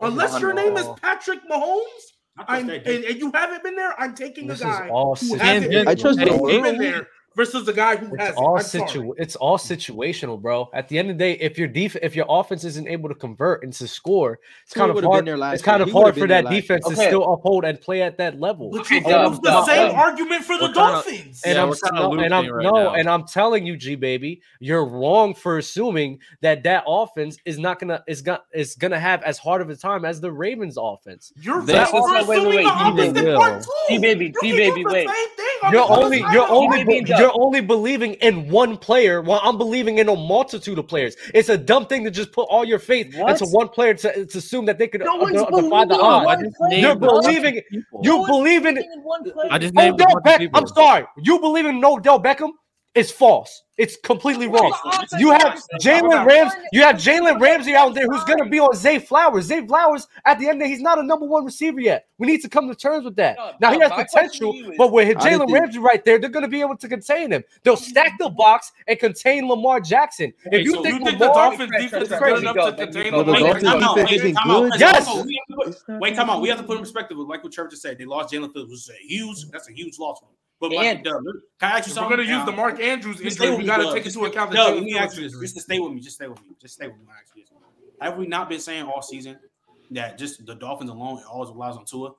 unless 0.00 0.40
your 0.40 0.54
name 0.54 0.76
is 0.76 0.86
Patrick 1.02 1.40
Mahomes. 1.50 1.82
I'm, 2.48 2.68
and, 2.70 2.86
and 2.86 3.18
you 3.18 3.30
haven't 3.34 3.62
been 3.62 3.76
there. 3.76 3.98
I'm 4.00 4.14
taking 4.14 4.46
This 4.46 4.62
a 4.62 4.68
is 4.68 4.76
guy 4.78 4.88
all 4.88 5.16
who 5.16 5.36
hasn't 5.36 5.70
been, 5.70 5.88
I 5.88 5.94
trust 5.94 6.18
who's 6.20 6.28
Joe 6.28 6.46
been 6.62 6.78
there 6.78 7.08
versus 7.36 7.64
the 7.64 7.72
guy 7.72 7.96
who 7.96 8.14
It's 8.14 8.24
has 8.24 8.34
all 8.36 8.56
it. 8.56 8.64
Situ- 8.64 9.14
It's 9.16 9.36
all 9.36 9.56
situational, 9.58 10.40
bro. 10.40 10.68
At 10.74 10.88
the 10.88 10.98
end 10.98 11.10
of 11.10 11.18
the 11.18 11.24
day, 11.24 11.32
if 11.40 11.58
your 11.58 11.68
def- 11.68 11.96
if 12.02 12.14
your 12.16 12.26
offense 12.28 12.64
isn't 12.64 12.88
able 12.88 13.08
to 13.08 13.14
convert 13.14 13.62
and 13.64 13.72
to 13.74 13.86
score, 13.88 14.38
it's 14.64 14.72
kind 14.74 14.90
of 14.90 14.94
would've 14.96 15.08
been 15.10 15.12
hard. 15.12 15.40
there 15.40 15.52
It's 15.54 15.62
kind 15.62 15.82
of 15.82 15.90
hard 15.90 16.16
for 16.16 16.26
that 16.26 16.44
last 16.44 16.52
year. 16.52 16.60
defense 16.60 16.88
to 16.88 16.96
still 16.96 17.32
uphold 17.32 17.64
and 17.64 17.80
play 17.80 18.02
at 18.02 18.18
that 18.18 18.40
level. 18.40 18.70
But 18.70 18.90
you 18.90 18.98
And 18.98 19.06
use 19.06 19.40
the 19.40 19.50
not- 19.50 19.66
same 19.66 19.88
and- 19.90 19.96
argument 19.96 20.44
for 20.44 20.56
the 20.56 20.64
We're 20.64 20.72
kinda- 20.74 20.80
Dolphins. 20.80 21.42
and 21.44 21.54
Yeah, 21.56 21.62
I'm 21.62 21.94
no, 21.94 22.12
and 22.20 22.34
I'm 22.34 22.48
right 22.48 22.62
no, 22.64 22.70
now. 22.70 22.94
and 22.94 23.08
I'm 23.08 23.24
telling 23.24 23.64
you, 23.66 23.76
G 23.76 23.94
baby, 23.94 24.42
you're 24.58 24.84
wrong 24.84 25.34
for 25.34 25.58
assuming 25.58 26.18
that 26.42 26.62
that 26.64 26.84
offense 26.86 27.36
is 27.44 27.58
not 27.58 27.78
gonna 27.78 28.02
is 28.06 28.22
gonna 28.22 28.42
is 28.52 28.74
gonna 28.74 28.98
have 29.00 29.22
as 29.22 29.38
hard 29.38 29.60
of 29.62 29.70
a 29.70 29.76
time 29.76 30.04
as 30.04 30.20
the 30.20 30.32
Ravens 30.32 30.76
offense. 30.80 31.32
You're 31.40 31.62
That 31.62 31.88
for 31.90 32.00
offense- 32.10 32.28
assuming 32.28 32.64
the 32.64 32.70
opposite 32.70 33.24
will. 33.24 33.38
part 33.38 33.62
too. 33.62 33.70
D 33.88 33.98
baby, 33.98 34.26
You 34.42 34.52
D 34.52 34.56
baby, 34.56 34.84
wait. 34.84 35.08
same 35.08 35.72
You're 35.72 35.90
only 35.90 36.20
side 36.22 36.32
you're 36.32 36.48
only 36.48 36.84
Maybe 37.20 37.28
be- 37.28 37.32
it 37.32 37.32
does. 37.32 37.36
you're 37.36 37.44
only 37.44 37.60
believing 37.60 38.14
in 38.14 38.48
one 38.50 38.76
player 38.76 39.20
while 39.22 39.40
I'm 39.42 39.58
believing 39.58 39.98
in 39.98 40.08
a 40.08 40.16
multitude 40.16 40.78
of 40.78 40.88
players. 40.88 41.16
It's 41.34 41.48
a 41.48 41.58
dumb 41.58 41.86
thing 41.86 42.04
to 42.04 42.10
just 42.10 42.32
put 42.32 42.42
all 42.50 42.64
your 42.64 42.78
faith 42.78 43.14
What? 43.16 43.30
into 43.32 43.46
one 43.46 43.68
player 43.68 43.94
to, 43.94 44.26
to 44.26 44.38
assume 44.38 44.66
that 44.66 44.78
they 44.78 44.88
could 44.88 45.02
No 45.02 45.16
uh, 45.16 45.22
one's 45.22 45.36
uh, 45.36 45.44
defy 45.46 45.84
the 45.84 45.96
believing 45.96 46.00
in 46.00 46.00
odds. 46.00 46.26
one 46.26 46.52
player. 46.52 46.78
You're 46.80 46.90
named 46.90 47.02
a 47.02 47.06
bunch 47.06 47.26
of 47.36 47.42
believing 47.42 47.62
you 48.02 48.16
one's 48.18 48.28
believe 48.28 48.66
in 48.66 48.74
believing 48.74 48.92
in 48.92 49.02
one 49.02 49.24
player. 49.30 49.48
I 49.50 49.58
just 49.58 49.74
named 49.74 50.00
a 50.00 50.04
Odell 50.04 50.20
Beckham. 50.24 50.50
I'm 50.54 50.66
sorry. 50.68 51.04
You 51.18 51.38
believe 51.40 51.66
in 51.66 51.84
Odell 51.84 52.20
Beckham? 52.22 52.50
It's 52.94 53.10
false. 53.10 53.62
It's 53.78 53.96
completely 53.96 54.46
wrong. 54.46 54.74
You 55.18 55.30
have 55.30 55.58
Jalen 55.80 56.26
Rams. 56.26 56.52
You 56.70 56.82
have 56.82 56.96
Jalen 56.96 57.40
Ramsey 57.40 57.74
out 57.74 57.94
there 57.94 58.04
who's 58.06 58.24
going 58.24 58.42
to 58.42 58.50
be 58.50 58.58
on 58.60 58.74
Zay 58.74 58.98
Flowers. 58.98 59.46
Zay 59.46 59.66
Flowers, 59.66 60.06
at 60.26 60.38
the 60.38 60.48
end 60.48 60.56
of 60.56 60.58
the 60.58 60.64
day, 60.66 60.70
he's 60.70 60.82
not 60.82 60.98
a 60.98 61.02
number 61.02 61.24
one 61.24 61.46
receiver 61.46 61.80
yet. 61.80 62.06
We 62.18 62.26
need 62.26 62.42
to 62.42 62.48
come 62.50 62.68
to 62.68 62.74
terms 62.74 63.04
with 63.06 63.16
that. 63.16 63.38
Now 63.58 63.72
he 63.72 63.80
has 63.80 63.90
potential, 63.92 64.52
to 64.52 64.58
you 64.58 64.70
is- 64.72 64.76
but 64.76 64.92
with 64.92 65.16
Jalen 65.18 65.50
Ramsey 65.50 65.78
right 65.78 66.04
there, 66.04 66.18
they're 66.18 66.28
going 66.28 66.42
to 66.42 66.48
be 66.48 66.60
able 66.60 66.76
to 66.76 66.88
contain 66.88 67.32
him. 67.32 67.42
They'll 67.62 67.76
stack 67.76 68.18
the 68.18 68.28
box 68.28 68.70
and 68.86 68.98
contain 68.98 69.48
Lamar 69.48 69.80
Jackson. 69.80 70.34
If 70.46 70.64
you 70.66 70.74
so 70.74 70.82
think 70.82 70.98
You 70.98 71.04
think 71.06 71.18
the 71.20 71.26
Dolphins 71.26 71.70
Trent, 71.70 71.82
defense 71.84 72.02
is 72.02 72.08
Trent, 72.18 72.22
good 72.34 72.38
enough 72.42 72.54
go, 72.56 72.70
to 72.72 72.76
contain 72.76 73.06
you 73.06 73.12
Well, 73.12 73.24
go. 73.24 73.32
Lamar 73.32 73.54
Wait, 73.54 73.62
Dolphins 73.62 73.72
time 73.72 73.82
out. 73.82 73.96
Wait, 73.96 74.10
isn't 74.10 74.34
time 74.34 74.50
out. 74.50 74.60
good. 74.62 74.70
Wait, 74.72 74.80
Yes. 74.80 75.06
We 75.06 75.14
have 75.14 75.24
to 75.24 75.72
put- 75.86 76.00
Wait, 76.00 76.10
that 76.10 76.16
time 76.16 76.30
out. 76.30 76.42
We 76.42 76.48
have 76.50 76.58
to 76.58 76.64
put 76.64 76.74
in 76.76 76.82
perspective 76.82 77.16
with 77.16 77.28
like 77.28 77.42
what 77.44 77.52
Trevor 77.52 77.70
just 77.70 77.80
said. 77.82 77.96
They 77.96 78.04
lost 78.04 78.34
Jalen 78.34 78.52
Phillips, 78.52 78.70
which 78.70 78.80
is 78.80 78.90
a 78.90 79.06
huge. 79.06 79.48
That's 79.52 79.70
a 79.70 79.72
huge 79.72 79.98
loss 79.98 80.18
for 80.18 80.26
them. 80.26 80.34
But 80.60 80.72
like, 80.72 80.86
And- 80.86 81.04
Dub, 81.04 81.22
can 81.58 81.72
I 81.72 81.78
ask 81.78 81.88
you 81.88 81.94
If 81.94 82.02
we're 82.02 82.16
gonna 82.16 82.22
use 82.22 82.44
the 82.44 82.52
Mark 82.52 82.78
Andrews 82.80 83.20
injury, 83.20 83.50
we 83.50 83.56
me, 83.58 83.64
gotta 83.64 83.92
take 83.94 84.04
into 84.04 84.24
account 84.26 84.50
the 84.50 84.56
Dub, 84.56 84.72
Jalen 84.72 84.74
let 84.76 84.84
me 84.84 84.98
ask 84.98 85.16
you 85.16 85.22
this. 85.28 85.38
Just 85.40 85.54
to 85.56 85.60
stay 85.62 85.78
with 85.80 85.92
me. 85.92 86.00
Just 86.00 86.16
stay 86.16 86.28
with 86.28 86.38
me. 86.42 86.54
Just 86.60 86.74
stay 86.74 86.86
with 86.86 86.96
me. 86.98 87.04
I 87.08 87.22
ask 87.22 87.34
you 87.34 87.42
this. 87.42 87.50
Have 88.00 88.18
we 88.18 88.26
not 88.26 88.48
been 88.50 88.60
saying 88.60 88.84
all 88.84 89.00
season 89.02 89.38
that 89.90 90.18
just 90.18 90.44
the 90.44 90.54
Dolphins 90.54 90.90
alone 90.90 91.18
it 91.18 91.24
always 91.24 91.50
relies 91.50 91.76
on 91.76 91.84
Tua? 91.86 92.12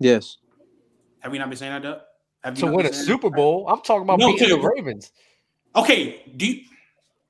Yes. 0.00 0.38
Have 1.20 1.30
we 1.32 1.38
not 1.38 1.48
been 1.48 1.56
saying 1.58 1.72
that, 1.72 1.82
Dub? 1.82 2.00
Have 2.42 2.58
you 2.58 2.66
to 2.68 2.72
win 2.74 2.86
a 2.86 2.92
saying 2.92 3.06
Super 3.06 3.30
Bowl, 3.30 3.66
I'm 3.68 3.80
talking 3.80 4.02
about 4.02 4.18
No, 4.18 4.32
beating 4.32 4.48
the 4.48 4.58
Ravens. 4.76 5.12
Okay. 5.76 6.22
Do 6.36 6.46
you, 6.46 6.62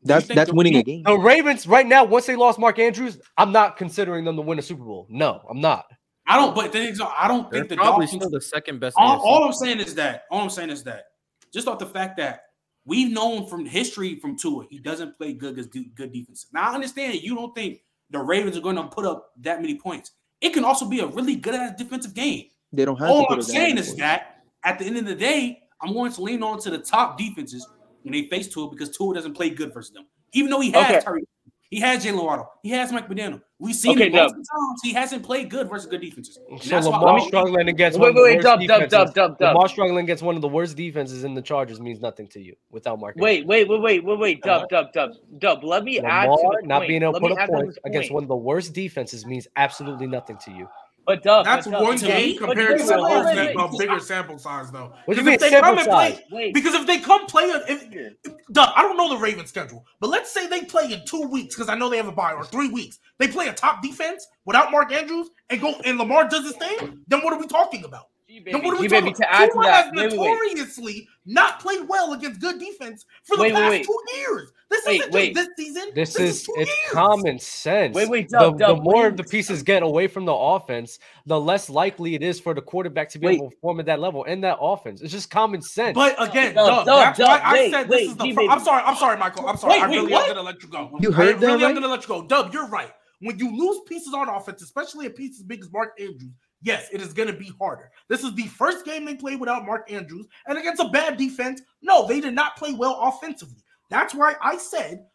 That's 0.02 0.26
think 0.26 0.36
that's 0.36 0.50
the- 0.50 0.56
winning 0.56 0.76
a 0.76 0.82
game. 0.82 1.02
The 1.02 1.18
Ravens 1.18 1.66
right 1.66 1.86
now, 1.86 2.04
once 2.04 2.26
they 2.26 2.36
lost 2.36 2.58
Mark 2.58 2.78
Andrews, 2.78 3.18
I'm 3.36 3.52
not 3.52 3.76
considering 3.76 4.24
them 4.24 4.36
to 4.36 4.42
win 4.42 4.58
a 4.58 4.62
Super 4.62 4.84
Bowl. 4.84 5.06
No, 5.10 5.42
I'm 5.50 5.60
not. 5.60 5.86
I 6.26 6.36
don't. 6.36 6.54
But 6.54 6.72
the 6.72 6.78
thing 6.78 6.88
is, 6.88 7.00
I 7.00 7.28
don't 7.28 7.50
They're 7.50 7.60
think 7.60 7.70
the 7.70 7.76
probably 7.76 8.06
Dolphins. 8.06 8.22
still 8.24 8.30
the 8.30 8.40
second 8.40 8.80
best. 8.80 8.96
all, 8.98 9.18
all 9.20 9.44
I'm 9.44 9.52
saying 9.52 9.80
is 9.80 9.94
that 9.94 10.24
all 10.30 10.40
I'm 10.40 10.50
saying 10.50 10.70
is 10.70 10.82
that 10.84 11.04
just 11.52 11.68
off 11.68 11.78
the 11.78 11.86
fact 11.86 12.16
that 12.18 12.42
we've 12.84 13.12
known 13.12 13.46
from 13.46 13.64
history 13.64 14.18
from 14.18 14.36
Tua, 14.36 14.64
he 14.68 14.78
doesn't 14.78 15.16
play 15.16 15.32
good 15.32 15.52
against 15.52 15.70
de- 15.72 15.90
good 15.94 16.12
defense. 16.12 16.46
Now 16.52 16.70
I 16.70 16.74
understand 16.74 17.22
you 17.22 17.34
don't 17.34 17.54
think 17.54 17.80
the 18.10 18.18
Ravens 18.18 18.56
are 18.56 18.60
going 18.60 18.76
to 18.76 18.84
put 18.84 19.04
up 19.04 19.30
that 19.40 19.60
many 19.60 19.78
points. 19.78 20.12
It 20.40 20.52
can 20.52 20.64
also 20.64 20.88
be 20.88 21.00
a 21.00 21.06
really 21.06 21.36
good 21.36 21.54
ass 21.54 21.74
defensive 21.78 22.14
game. 22.14 22.46
They 22.72 22.84
don't 22.84 22.98
have 22.98 23.08
All 23.08 23.26
to 23.28 23.34
I'm 23.34 23.42
saying 23.42 23.78
is 23.78 23.94
that 23.96 24.42
at 24.64 24.78
the 24.78 24.84
end 24.84 24.96
of 24.98 25.06
the 25.06 25.14
day, 25.14 25.60
I'm 25.80 25.92
going 25.92 26.12
to 26.12 26.22
lean 26.22 26.42
on 26.42 26.58
to 26.60 26.70
the 26.70 26.78
top 26.78 27.16
defenses 27.18 27.66
when 28.02 28.12
they 28.12 28.28
face 28.28 28.48
Tua 28.48 28.68
because 28.70 28.96
Tua 28.96 29.14
doesn't 29.14 29.34
play 29.34 29.50
good 29.50 29.72
versus 29.72 29.92
them. 29.92 30.06
Even 30.32 30.50
though 30.50 30.60
he 30.60 30.70
has 30.72 30.90
Okay. 30.96 31.00
Tyree, 31.04 31.24
he 31.70 31.80
has 31.80 32.04
Jaylen 32.04 32.24
Waddle, 32.24 32.50
he 32.62 32.70
has 32.70 32.92
Mike 32.92 33.08
McDaniel. 33.08 33.42
We've 33.58 33.74
seen 33.74 33.92
Okay, 33.96 34.08
it 34.08 34.12
Dub. 34.12 34.30
times. 34.32 34.80
He 34.84 34.92
hasn't 34.92 35.22
played 35.22 35.48
good 35.48 35.70
versus 35.70 35.86
good 35.86 36.02
defenses. 36.02 36.38
And 36.50 36.62
So 36.62 36.68
that's 36.68 36.86
why 36.86 36.98
I'm- 36.98 37.20
struggling 37.26 37.68
against 37.68 37.98
Wait, 37.98 38.02
one 38.02 38.08
of 38.10 38.14
the 38.16 38.22
wait, 38.22 38.28
wait, 38.28 38.44
worst 38.44 38.44
Dub, 38.44 38.60
Dub. 38.60 38.90
Dub, 38.90 39.14
Dub, 39.14 39.38
Dub. 39.38 39.54
Lamar 39.54 39.68
struggling 39.70 40.04
against 40.04 40.22
one 40.22 40.36
of 40.36 40.42
the 40.42 40.48
worst 40.48 40.76
defenses 40.76 41.24
in 41.24 41.32
the 41.32 41.40
Chargers 41.40 41.80
means 41.80 41.98
nothing 42.00 42.26
to 42.28 42.40
you 42.40 42.54
without 42.70 43.00
Mark. 43.00 43.16
Wait, 43.16 43.46
wait, 43.46 43.66
wait, 43.66 43.80
wait, 43.80 44.04
wait, 44.04 44.18
wait, 44.18 44.42
Dub, 44.42 44.64
uh-huh. 44.70 44.82
Dub, 44.92 44.92
Dub, 44.92 45.12
Dub. 45.38 45.64
Let 45.64 45.84
me 45.84 45.98
add 46.00 46.26
to 46.26 46.32
Lamar 46.32 46.60
the 46.60 46.66
not 46.68 46.78
point. 46.80 46.88
being 46.88 47.02
able 47.02 47.14
to 47.14 47.20
put 47.20 47.30
me 47.30 47.42
a 47.42 47.46
point 47.46 47.78
against 47.86 48.08
point. 48.10 48.14
one 48.14 48.22
of 48.24 48.28
the 48.28 48.36
worst 48.36 48.74
defenses 48.74 49.24
means 49.24 49.48
absolutely 49.56 50.06
nothing 50.06 50.36
to 50.44 50.50
you. 50.50 50.68
But 51.06 51.22
Dub, 51.22 51.44
That's 51.44 51.66
but 51.66 51.72
Dub, 51.72 51.82
one 51.84 51.96
to 51.98 52.06
game 52.06 52.26
me- 52.32 52.38
but 52.38 52.46
compared 52.48 52.78
to 52.80 52.84
wait, 52.84 52.92
a 52.92 53.02
wait, 53.02 53.12
whole 53.12 53.24
wait, 53.24 53.56
wait. 53.56 53.78
bigger 53.78 54.00
sample 54.00 54.38
size, 54.38 54.72
though. 54.72 54.92
What 55.04 55.16
do 55.16 55.22
you 55.22 55.24
Because 55.24 55.24
mean 55.24 55.34
if 55.34 55.40
they 55.40 55.60
come 55.60 55.78
and 55.78 55.88
play. 55.88 56.24
Wait. 56.32 56.54
because 56.54 56.74
if 56.74 56.86
they 56.86 56.98
come 56.98 57.26
play, 57.26 57.44
a- 57.50 57.62
if, 57.68 58.24
Dub, 58.52 58.70
I 58.74 58.82
don't 58.82 58.96
know 58.96 59.08
the 59.08 59.16
Ravens 59.18 59.48
schedule, 59.48 59.86
but 60.00 60.08
let's 60.10 60.32
say 60.32 60.46
they 60.48 60.62
play 60.64 60.92
in 60.92 61.02
two 61.06 61.22
weeks 61.28 61.54
because 61.54 61.68
I 61.68 61.76
know 61.76 61.88
they 61.88 61.96
have 61.96 62.08
a 62.08 62.12
bye 62.12 62.32
or 62.32 62.44
three 62.44 62.68
weeks. 62.68 62.98
They 63.18 63.28
play 63.28 63.46
a 63.48 63.52
top 63.52 63.82
defense 63.82 64.26
without 64.44 64.70
Mark 64.72 64.92
Andrews 64.92 65.30
and 65.48 65.60
go 65.60 65.74
and 65.84 65.96
Lamar 65.98 66.28
does 66.28 66.44
his 66.44 66.56
thing. 66.56 66.98
Then 67.06 67.20
what 67.22 67.32
are 67.32 67.38
we 67.38 67.46
talking 67.46 67.84
about? 67.84 68.06
Then 68.28 68.62
what 68.64 68.74
are 68.76 68.80
we 68.80 68.88
G 68.88 68.94
baby, 68.94 69.12
talking 69.12 69.14
to 69.14 69.32
add 69.32 69.46
to 69.46 69.52
Tua 69.52 69.62
that, 69.62 69.84
has 69.86 69.92
wait, 69.94 70.10
wait, 70.10 70.18
wait. 70.18 70.28
notoriously 70.30 71.08
not 71.26 71.60
played 71.60 71.86
well 71.88 72.12
against 72.12 72.40
good 72.40 72.58
defense 72.58 73.04
for 73.22 73.36
the 73.36 73.44
Wait, 73.44 73.54
wait, 73.54 73.60
past 73.60 73.70
wait. 73.70 73.84
two 73.86 74.00
years. 74.16 74.52
This 74.68 74.84
Wait, 74.84 75.00
isn't 75.00 75.12
wait. 75.12 75.34
just 75.34 75.50
this 75.56 75.66
season. 75.66 75.90
This, 75.94 76.12
This 76.14 76.20
is, 76.22 76.36
is 76.40 76.42
two 76.46 76.54
it's 76.56 76.70
years. 76.70 76.92
common 76.92 77.38
sense. 77.38 77.94
Wait, 77.94 78.08
wait, 78.08 78.28
the, 78.28 78.38
Dub, 78.38 78.58
the 78.58 78.74
more 78.74 79.12
the 79.12 79.22
pieces 79.22 79.62
get 79.62 79.84
away 79.84 80.08
from 80.08 80.24
the 80.24 80.34
offense, 80.34 80.98
the 81.26 81.38
less 81.38 81.70
likely 81.70 82.16
it 82.16 82.22
is 82.24 82.40
for 82.40 82.52
the 82.52 82.60
quarterback 82.62 83.08
to 83.10 83.20
be 83.20 83.26
Wait. 83.28 83.34
able 83.36 83.50
to 83.50 83.54
perform 83.54 83.78
at 83.78 83.86
that 83.86 84.00
level 84.00 84.24
in 84.24 84.40
that 84.40 84.58
offense. 84.60 85.02
It's 85.02 85.12
just 85.12 85.30
common 85.30 85.62
sense. 85.62 85.94
But 85.94 86.20
again, 86.20 86.54
Dub, 86.54 86.66
Dub, 86.66 86.86
Dub, 86.86 86.98
that's 87.04 87.18
Dub, 87.18 87.28
why 87.28 87.40
I 87.44 87.52
wait, 87.52 87.70
said 87.70 87.88
wait, 87.88 87.98
this 88.00 88.10
is 88.10 88.16
the. 88.16 88.24
G 88.24 88.32
Fir- 88.32 88.40
baby. 88.40 88.50
I'm 88.50 88.64
sorry. 88.64 88.82
I'm 88.84 88.96
sorry, 88.96 89.16
Michael. 89.18 89.46
I'm 89.48 89.56
sorry. 89.56 89.74
Wait, 89.74 89.82
I 89.82 89.86
really 89.86 90.12
what? 90.12 90.28
am 90.28 90.34
gonna 90.34 90.46
let 90.46 90.60
you 90.64 90.68
go. 90.68 90.90
You 91.00 91.10
I 91.10 91.14
heard 91.14 91.36
that, 91.36 91.46
really 91.46 91.52
am 91.54 91.60
right? 91.62 91.74
gonna 91.74 91.88
let 91.88 92.02
you 92.02 92.08
go. 92.08 92.26
Dub, 92.26 92.52
you're 92.52 92.66
right. 92.68 92.90
When 93.20 93.38
you 93.38 93.56
lose 93.56 93.80
pieces 93.86 94.12
on 94.14 94.28
offense, 94.28 94.62
especially 94.62 95.06
a 95.06 95.10
piece 95.10 95.38
as 95.38 95.44
big 95.44 95.60
as 95.62 95.70
Mark 95.72 95.92
Andrews, 96.00 96.32
yes, 96.62 96.88
it 96.92 97.00
is 97.00 97.12
gonna 97.12 97.32
be 97.32 97.52
harder. 97.58 97.90
This 98.08 98.22
is 98.24 98.34
the 98.34 98.46
first 98.46 98.84
game 98.84 99.04
they 99.04 99.14
played 99.16 99.40
without 99.40 99.66
Mark 99.66 99.90
Andrews, 99.90 100.26
and 100.46 100.58
against 100.58 100.82
a 100.82 100.88
bad 100.88 101.16
defense. 101.16 101.62
No, 101.82 102.06
they 102.06 102.20
did 102.20 102.34
not 102.34 102.56
play 102.56 102.72
well 102.72 102.98
offensively. 103.02 103.62
That's 103.90 104.14
why 104.14 104.34
I 104.42 104.56
said 104.56 105.06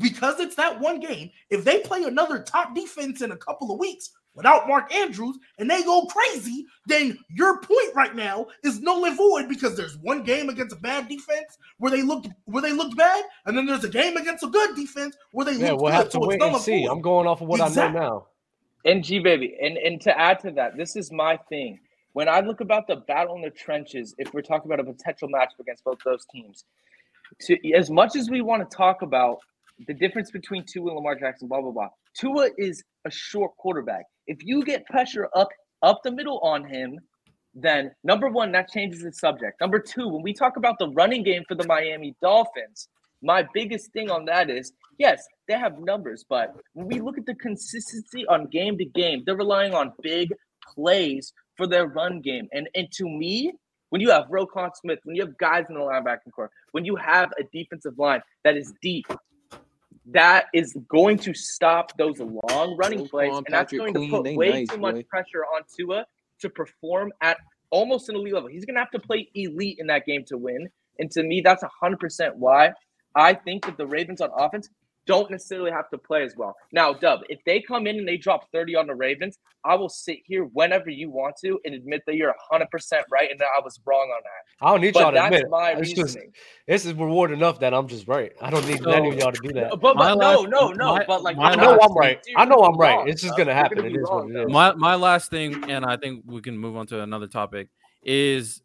because 0.00 0.40
it's 0.40 0.56
that 0.56 0.78
one 0.78 1.00
game. 1.00 1.30
If 1.48 1.64
they 1.64 1.80
play 1.80 2.04
another 2.04 2.42
top 2.42 2.74
defense 2.74 3.22
in 3.22 3.32
a 3.32 3.36
couple 3.36 3.72
of 3.72 3.78
weeks 3.78 4.10
without 4.34 4.68
Mark 4.68 4.92
Andrews 4.94 5.38
and 5.58 5.70
they 5.70 5.82
go 5.82 6.06
crazy, 6.06 6.66
then 6.86 7.18
your 7.30 7.60
point 7.60 7.94
right 7.94 8.14
now 8.14 8.46
is 8.62 8.80
null 8.80 9.04
and 9.06 9.16
void 9.16 9.48
because 9.48 9.76
there's 9.76 9.96
one 9.98 10.22
game 10.22 10.48
against 10.50 10.76
a 10.76 10.80
bad 10.80 11.08
defense 11.08 11.56
where 11.78 11.90
they 11.90 12.02
looked 12.02 12.28
where 12.44 12.62
they 12.62 12.72
looked 12.72 12.96
bad, 12.96 13.24
and 13.46 13.56
then 13.56 13.66
there's 13.66 13.84
a 13.84 13.88
game 13.88 14.16
against 14.16 14.44
a 14.44 14.48
good 14.48 14.76
defense 14.76 15.16
where 15.32 15.46
they 15.46 15.54
yeah, 15.54 15.70
looked 15.70 15.82
we'll 15.82 15.92
good. 15.92 15.96
have 15.96 16.10
to 16.10 16.20
So 16.20 16.26
wait 16.26 16.42
and 16.42 16.56
see. 16.58 16.84
void. 16.84 16.92
I'm 16.92 17.00
going 17.00 17.26
off 17.26 17.40
of 17.40 17.48
what 17.48 17.60
I 17.60 17.68
know 17.68 17.88
now. 17.90 18.26
And 18.84 19.04
G 19.04 19.18
baby, 19.18 19.56
and 19.60 19.76
and 19.76 20.00
to 20.02 20.18
add 20.18 20.40
to 20.40 20.50
that, 20.52 20.76
this 20.76 20.96
is 20.96 21.12
my 21.12 21.36
thing. 21.48 21.78
When 22.12 22.28
I 22.28 22.40
look 22.40 22.60
about 22.60 22.86
the 22.86 22.96
battle 22.96 23.36
in 23.36 23.42
the 23.42 23.50
trenches, 23.50 24.14
if 24.18 24.32
we're 24.32 24.42
talking 24.42 24.70
about 24.70 24.80
a 24.80 24.92
potential 24.92 25.28
matchup 25.28 25.60
against 25.60 25.84
both 25.84 25.98
those 26.04 26.24
teams, 26.32 26.64
to 27.42 27.72
as 27.72 27.90
much 27.90 28.16
as 28.16 28.30
we 28.30 28.40
want 28.40 28.68
to 28.68 28.76
talk 28.76 29.02
about 29.02 29.38
the 29.86 29.94
difference 29.94 30.30
between 30.30 30.64
Tua 30.64 30.88
and 30.88 30.96
Lamar 30.96 31.14
Jackson, 31.14 31.46
blah 31.48 31.60
blah 31.60 31.70
blah. 31.70 31.88
Tua 32.14 32.48
is 32.58 32.82
a 33.04 33.10
short 33.10 33.56
quarterback. 33.56 34.04
If 34.26 34.38
you 34.42 34.64
get 34.64 34.86
pressure 34.86 35.28
up 35.34 35.48
up 35.82 36.00
the 36.02 36.10
middle 36.10 36.38
on 36.38 36.64
him, 36.64 36.98
then 37.54 37.90
number 38.04 38.28
one, 38.28 38.52
that 38.52 38.70
changes 38.70 39.02
the 39.02 39.12
subject. 39.12 39.60
Number 39.60 39.78
two, 39.78 40.08
when 40.08 40.22
we 40.22 40.32
talk 40.32 40.56
about 40.56 40.78
the 40.78 40.88
running 40.90 41.22
game 41.22 41.44
for 41.46 41.54
the 41.54 41.66
Miami 41.66 42.14
Dolphins, 42.22 42.88
my 43.22 43.46
biggest 43.52 43.92
thing 43.92 44.10
on 44.10 44.24
that 44.26 44.48
is 44.50 44.72
yes, 45.00 45.26
they 45.48 45.54
have 45.54 45.80
numbers, 45.80 46.24
but 46.28 46.54
when 46.74 46.86
we 46.86 47.00
look 47.00 47.18
at 47.18 47.26
the 47.26 47.34
consistency 47.34 48.24
on 48.26 48.46
game 48.46 48.78
to 48.78 48.84
game, 48.84 49.22
they're 49.26 49.36
relying 49.36 49.74
on 49.74 49.92
big 50.02 50.32
plays 50.74 51.32
for 51.56 51.66
their 51.66 51.88
run 51.88 52.20
game. 52.20 52.46
And 52.52 52.68
and 52.76 52.86
to 52.92 53.04
me, 53.08 53.52
when 53.88 54.00
you 54.00 54.10
have 54.10 54.26
Roquan 54.26 54.70
Smith, 54.76 55.00
when 55.02 55.16
you 55.16 55.22
have 55.22 55.36
guys 55.38 55.64
in 55.68 55.74
the 55.74 55.80
linebacking 55.80 56.32
core, 56.32 56.50
when 56.70 56.84
you 56.84 56.94
have 56.94 57.30
a 57.40 57.42
defensive 57.52 57.98
line 57.98 58.20
that 58.44 58.56
is 58.56 58.72
deep, 58.80 59.06
that 60.12 60.44
is 60.54 60.76
going 60.88 61.18
to 61.18 61.34
stop 61.34 61.96
those 61.98 62.20
long 62.20 62.76
running 62.76 63.08
plays, 63.08 63.36
and 63.36 63.46
that's 63.48 63.72
going 63.72 63.94
to 63.94 64.08
put 64.08 64.36
way 64.36 64.66
too 64.66 64.78
much 64.78 65.06
pressure 65.08 65.44
on 65.56 65.62
Tua 65.74 66.04
to 66.40 66.50
perform 66.50 67.10
at 67.20 67.38
almost 67.70 68.08
an 68.08 68.16
elite 68.16 68.34
level. 68.34 68.48
He's 68.48 68.64
going 68.64 68.74
to 68.74 68.80
have 68.80 68.90
to 68.90 68.98
play 68.98 69.28
elite 69.34 69.78
in 69.78 69.86
that 69.88 70.04
game 70.06 70.24
to 70.26 70.36
win. 70.36 70.68
And 70.98 71.10
to 71.12 71.22
me, 71.22 71.40
that's 71.40 71.64
100% 71.82 72.34
why 72.34 72.72
I 73.14 73.34
think 73.34 73.64
that 73.66 73.76
the 73.76 73.86
Ravens 73.86 74.20
on 74.20 74.30
offense 74.36 74.68
don't 75.06 75.30
necessarily 75.30 75.70
have 75.70 75.88
to 75.90 75.98
play 75.98 76.22
as 76.22 76.34
well. 76.36 76.54
Now, 76.72 76.92
Dub, 76.92 77.20
if 77.28 77.40
they 77.46 77.60
come 77.60 77.86
in 77.86 77.98
and 77.98 78.06
they 78.06 78.16
drop 78.16 78.50
30 78.52 78.76
on 78.76 78.86
the 78.86 78.94
Ravens, 78.94 79.38
I 79.64 79.74
will 79.74 79.88
sit 79.88 80.18
here 80.24 80.44
whenever 80.44 80.88
you 80.90 81.10
want 81.10 81.34
to 81.44 81.58
and 81.64 81.74
admit 81.74 82.02
that 82.06 82.16
you're 82.16 82.34
100% 82.52 82.66
right 83.10 83.30
and 83.30 83.38
that 83.40 83.46
I 83.58 83.60
was 83.62 83.78
wrong 83.84 84.08
on 84.14 84.22
that. 84.22 84.66
I 84.66 84.70
don't 84.70 84.80
need 84.80 84.94
But 84.94 85.00
y'all 85.00 85.10
to 85.10 85.14
that's 85.16 85.34
admit. 85.36 85.50
my 85.50 85.70
It's 85.72 85.90
just 85.90 86.02
reasoning. 86.16 86.32
this 86.66 86.86
is 86.86 86.92
reward 86.94 87.30
enough 87.32 87.60
that 87.60 87.74
I'm 87.74 87.88
just 87.88 88.06
right. 88.08 88.32
I 88.40 88.50
don't 88.50 88.66
need 88.66 88.82
So- 88.82 88.90
any 88.90 89.08
of 89.10 89.16
y'all 89.18 89.32
to 89.32 89.40
do 89.42 89.52
that. 89.54 89.70
But, 89.70 89.80
but 89.80 89.94
no, 89.96 90.14
last- 90.14 90.48
no, 90.48 90.68
no. 90.68 90.94
my- 90.96 91.04
but 91.06 91.22
like, 91.22 91.36
I 91.38 91.54
know 91.56 91.78
I'm 91.82 91.94
right. 91.94 92.18
I 92.36 92.44
know 92.44 92.60
I'm 92.62 92.76
right. 92.76 93.06
It's 93.08 93.20
just 93.22 93.36
gonna 93.36 93.54
happen. 93.54 93.84
It 93.84 93.96
is 93.96 94.08
what 94.08 94.30
it 94.30 94.36
is. 94.36 94.48
My 94.52 94.72
my 94.74 94.94
last 94.94 95.30
thing, 95.30 95.68
and 95.70 95.84
I 95.84 95.96
think 95.96 96.22
we 96.26 96.40
can 96.40 96.56
move 96.56 96.76
on 96.76 96.86
to 96.88 97.02
another 97.02 97.26
topic, 97.26 97.68
is 98.02 98.62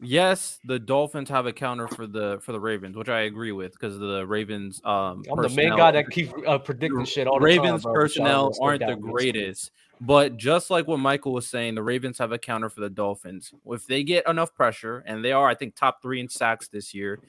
yes, 0.00 0.58
the 0.64 0.78
Dolphins 0.78 1.28
have 1.28 1.46
a 1.46 1.52
counter 1.52 1.88
for 1.88 2.06
the 2.06 2.38
for 2.42 2.52
the 2.52 2.60
Ravens, 2.60 2.96
which 2.96 3.08
I 3.08 3.20
agree 3.20 3.52
with 3.52 3.72
because 3.72 3.98
the 3.98 4.26
Ravens. 4.26 4.80
Um, 4.84 5.22
I'm 5.30 5.42
the 5.42 5.48
main 5.50 5.76
guy 5.76 5.90
that 5.90 6.10
keep 6.10 6.30
uh, 6.46 6.58
predicting 6.58 7.04
shit 7.04 7.26
all 7.26 7.38
the 7.38 7.44
Ravens 7.44 7.84
time. 7.84 7.94
personnel 7.94 8.52
aren't 8.60 8.86
the 8.86 8.96
greatest, 8.96 9.70
but 10.00 10.36
just 10.36 10.70
like 10.70 10.86
what 10.86 10.98
Michael 10.98 11.32
was 11.32 11.46
saying, 11.46 11.74
the 11.74 11.82
Ravens 11.82 12.18
have 12.18 12.32
a 12.32 12.38
counter 12.38 12.68
for 12.68 12.80
the 12.80 12.90
Dolphins. 12.90 13.52
If 13.66 13.86
they 13.86 14.02
get 14.02 14.26
enough 14.28 14.54
pressure, 14.54 15.04
and 15.06 15.24
they 15.24 15.32
are, 15.32 15.48
I 15.48 15.54
think, 15.54 15.74
top 15.74 16.02
three 16.02 16.20
in 16.20 16.28
sacks 16.28 16.68
this 16.68 16.94
year, 16.94 17.20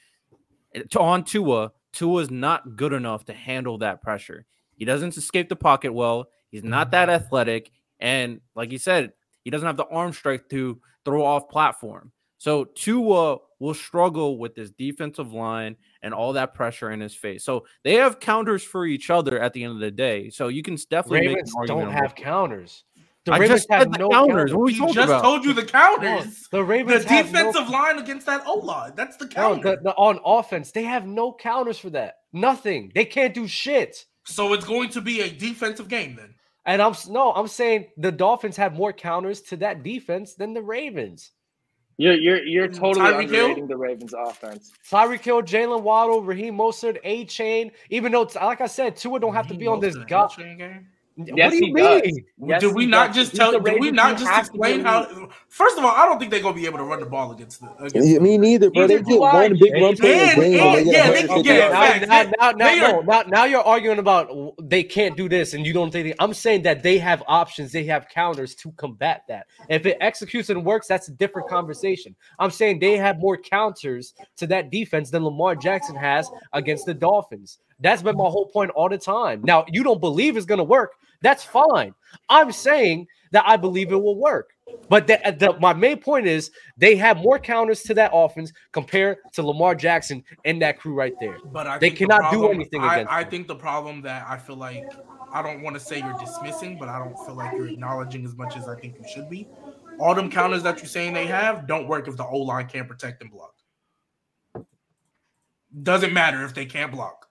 to- 0.89 0.99
on 0.99 1.23
Tua, 1.23 1.72
Tua 1.91 2.22
is 2.22 2.31
not 2.31 2.76
good 2.76 2.93
enough 2.93 3.26
to 3.26 3.34
handle 3.34 3.77
that 3.80 4.02
pressure. 4.02 4.45
He 4.76 4.85
doesn't 4.85 5.18
escape 5.18 5.49
the 5.49 5.56
pocket 5.56 5.93
well. 5.93 6.30
He's 6.49 6.64
not 6.64 6.91
that 6.91 7.10
athletic, 7.10 7.72
and 7.99 8.41
like 8.56 8.72
you 8.72 8.77
said, 8.77 9.14
he 9.43 9.49
doesn't 9.49 9.65
have 9.65 9.77
the 9.77 9.85
arm 9.85 10.14
strength 10.14 10.49
to 10.49 10.80
throw 11.06 11.23
off 11.23 11.49
platform. 11.49 12.11
So 12.41 12.63
Tua 12.65 13.38
will 13.59 13.76
struggle 13.76 14.39
with 14.39 14.55
this 14.55 14.72
defensive 14.72 15.31
line 15.31 15.76
and 16.01 16.11
all 16.11 16.34
that 16.34 16.55
pressure 16.55 16.89
in 16.89 16.99
his 16.99 17.13
face. 17.13 17.43
So 17.43 17.68
they 17.84 17.93
have 17.97 18.19
counters 18.19 18.63
for 18.63 18.88
each 18.88 19.11
other 19.11 19.39
at 19.39 19.53
the 19.53 19.63
end 19.63 19.73
of 19.73 19.80
the 19.80 19.91
day. 19.91 20.31
So 20.31 20.47
you 20.47 20.63
can 20.63 20.76
definitely 20.89 21.19
make 21.19 21.35
Ravens 21.35 21.51
an 21.51 21.59
argument 21.59 21.91
don't 21.91 22.01
have 22.01 22.15
counters. 22.15 22.84
The 23.26 23.34
I 23.34 23.38
Ravens 23.38 23.59
just 23.59 23.72
have 23.72 23.91
the 23.91 23.99
no 23.99 24.09
counters. 24.09 24.55
What 24.55 24.61
are 24.61 24.63
we 24.63 24.73
He 24.73 24.80
just 24.91 24.97
about? 24.97 25.22
told 25.22 25.45
you 25.45 25.53
the 25.53 25.65
counters. 25.65 26.47
the 26.51 26.57
The 26.57 26.63
Ravens 26.63 27.03
have 27.03 27.31
no- 27.31 27.39
defensive 27.51 27.69
line 27.69 27.99
against 27.99 28.26
that 28.26 28.41
O 28.47 28.55
line. 28.55 28.93
That's 28.95 29.18
the 29.18 29.26
No, 29.26 29.30
counter. 29.31 29.76
the, 29.76 29.81
the, 29.84 29.91
on 29.91 30.19
offense, 30.26 30.72
they 30.72 30.85
have 30.85 31.05
no 31.05 31.31
counters 31.34 31.77
for 31.77 31.91
that. 31.91 32.22
Nothing. 32.34 32.91
They 32.95 33.05
can't 33.05 33.35
do 33.35 33.47
shit. 33.47 34.03
So 34.26 34.53
it's 34.53 34.65
going 34.65 34.89
to 34.89 35.01
be 35.01 35.22
a 35.22 35.30
defensive 35.30 35.89
game 35.89 36.15
then. 36.15 36.34
And 36.65 36.81
I'm 36.81 36.95
no, 37.07 37.34
I'm 37.34 37.47
saying 37.47 37.89
the 37.97 38.11
Dolphins 38.11 38.57
have 38.57 38.73
more 38.73 38.93
counters 38.93 39.41
to 39.41 39.57
that 39.57 39.84
defense 39.84 40.34
than 40.34 40.55
the 40.55 40.63
Ravens. 40.63 41.30
You're 42.02 42.15
you're 42.15 42.44
you're 42.44 42.68
mm, 42.68 42.76
totally 42.76 43.28
Tyreek 43.28 43.30
Hill? 43.30 43.68
the 43.68 43.78
Ravens 43.78 44.15
offense. 44.18 44.72
Tyreek 44.90 45.22
Hill, 45.23 45.44
Jaylen 45.44 45.84
Waddle, 45.84 46.23
Raheem 46.23 46.57
Mostert, 46.57 46.98
Achane. 47.06 47.72
Even 47.91 48.11
though, 48.11 48.28
like 48.41 48.60
I 48.60 48.65
said, 48.65 48.95
Tua 48.95 49.19
don't 49.19 49.36
have 49.36 49.45
to 49.49 49.53
be 49.53 49.68
on 49.68 49.80
this 49.80 49.95
god. 50.07 50.32
What 50.36 50.40
Yes, 51.18 51.52
do 51.52 51.58
you 51.58 51.66
he 51.66 51.74
mean? 51.74 52.26
Yes, 52.48 52.62
did 52.62 52.74
we 52.74 52.86
not 52.86 53.08
does. 53.08 53.16
just 53.16 53.36
tell? 53.36 53.52
the 53.52 53.60
Did 53.60 53.80
we 53.82 53.92
not 53.92 54.18
just 54.18 54.32
explain 54.40 54.80
how? 54.80 55.30
First 55.50 55.78
of 55.78 55.84
all, 55.84 55.92
I 55.92 56.06
don't 56.06 56.18
think 56.18 56.32
they're 56.32 56.42
gonna 56.42 56.56
be 56.56 56.66
able 56.66 56.78
to 56.78 56.86
run 56.86 57.00
the 57.02 57.06
ball 57.06 57.32
against 57.34 57.60
the. 57.60 57.70
Against 57.84 58.08
Yeah, 58.08 58.20
me 58.20 58.38
neither, 58.38 58.72
bro. 58.72 58.88
They 58.88 58.96
get 58.98 59.06
do 59.06 59.20
one 59.20 59.58
big 59.60 59.74
run 59.74 59.96
play 59.98 60.14
a 60.14 60.24
And- 60.24 60.42
and- 60.42 60.56
and 60.56 60.88
they 60.88 60.92
yeah, 60.92 61.08
get 61.08 61.14
they- 61.14 61.22
hurt 61.22 61.28
for 61.28 61.40
yeah, 61.46 61.70
now, 61.70 62.24
now, 62.24 62.52
now, 62.52 62.52
now, 62.52 62.96
are- 62.98 63.04
now, 63.04 63.24
now 63.28 63.44
you're 63.44 63.62
arguing 63.62 64.00
about 64.00 64.32
they 64.62 64.84
can't 64.84 65.18
do 65.18 65.28
this 65.28 65.54
and 65.54 65.66
you 65.66 65.74
don't 65.74 65.92
think 65.92 66.08
they, 66.08 66.16
I'm 66.20 66.34
saying 66.34 66.62
that 66.64 66.82
they 66.82 66.98
have 67.00 67.22
options, 67.28 67.72
they 67.74 67.84
have 67.86 68.08
counters 68.08 68.56
to 68.56 68.72
combat 68.74 69.24
that. 69.28 69.48
If 69.70 69.86
it 69.86 69.98
executes 70.00 70.50
and 70.50 70.66
works, 70.66 70.88
that's 70.88 71.10
a 71.10 71.12
different 71.12 71.50
conversation. 71.50 72.16
I'm 72.40 72.52
saying 72.52 72.80
they 72.80 72.96
have 72.98 73.20
more 73.20 73.38
counters 73.38 74.14
to 74.38 74.48
that 74.48 74.72
defense 74.72 75.12
than 75.12 75.24
Lamar 75.26 75.56
Jackson 75.56 75.96
has 75.98 76.30
against 76.54 76.86
the 76.86 76.94
Dolphins. 76.94 77.60
That's 77.82 78.02
been 78.02 78.16
my 78.16 78.30
whole 78.30 78.45
point 78.45 78.72
all 78.72 78.90
the 78.90 78.98
time. 78.98 79.41
Now, 79.44 79.66
you 79.68 79.84
don't 79.84 79.99
believe 79.99 80.38
it's 80.38 80.45
going 80.45 80.60
to 80.60 80.64
work. 80.64 80.94
That's 81.22 81.44
fine. 81.44 81.94
I'm 82.30 82.52
saying 82.52 83.08
that 83.32 83.44
I 83.45 83.58
believe 83.58 83.91
it 83.91 84.02
will 84.02 84.18
work. 84.18 84.53
But 84.90 85.08
the, 85.08 85.20
the, 85.38 85.58
my 85.60 85.74
main 85.74 85.98
point 85.98 86.28
is 86.28 86.52
they 86.78 86.95
have 86.95 87.18
more 87.18 87.40
counters 87.40 87.84
to 87.84 87.94
that 87.95 88.12
offense 88.14 88.52
compared 88.72 89.18
to 89.34 89.44
Lamar 89.44 89.76
Jackson 89.76 90.24
and 90.45 90.62
that 90.62 90.80
crew 90.80 90.94
right 90.94 91.14
there. 91.20 91.38
But 91.52 91.68
I 91.68 91.78
they 91.78 91.90
think 91.90 91.99
the 91.99 92.08
cannot 92.08 92.32
do 92.32 92.49
anything 92.49 92.82
I, 92.82 92.95
against. 92.95 93.12
I 93.12 93.24
them. 93.24 93.32
think 93.32 93.48
the 93.48 93.56
problem 93.56 94.02
that 94.03 94.26
I 94.28 94.38
feel 94.38 94.56
like 94.56 94.84
I 95.34 95.41
don't 95.41 95.62
want 95.62 95.76
to 95.76 95.80
say 95.80 95.99
you're 95.99 96.18
dismissing, 96.20 96.78
but 96.78 96.90
I 96.90 96.99
don't 96.99 97.18
feel 97.26 97.36
like 97.36 97.53
you're 97.53 97.68
acknowledging 97.68 98.26
as 98.26 98.36
much 98.36 98.58
as 98.58 98.68
I 98.68 98.76
think 98.76 98.98
you 98.98 99.06
should 99.08 99.30
be. 99.30 99.48
All 99.99 100.16
them 100.16 100.30
counters 100.30 100.64
that 100.64 100.78
you're 100.78 100.88
saying 100.88 101.14
they 101.14 101.28
have 101.28 101.68
don't 101.68 101.88
work 101.88 102.08
if 102.08 102.18
the 102.18 102.26
O 102.26 102.38
line 102.38 102.68
can't 102.68 102.88
protect 102.88 103.22
and 103.22 103.32
block. 103.32 103.53
Doesn't 105.84 106.12
matter 106.14 106.44
if 106.44 106.53
they 106.53 106.66
can't 106.66 106.91
block. 106.91 107.28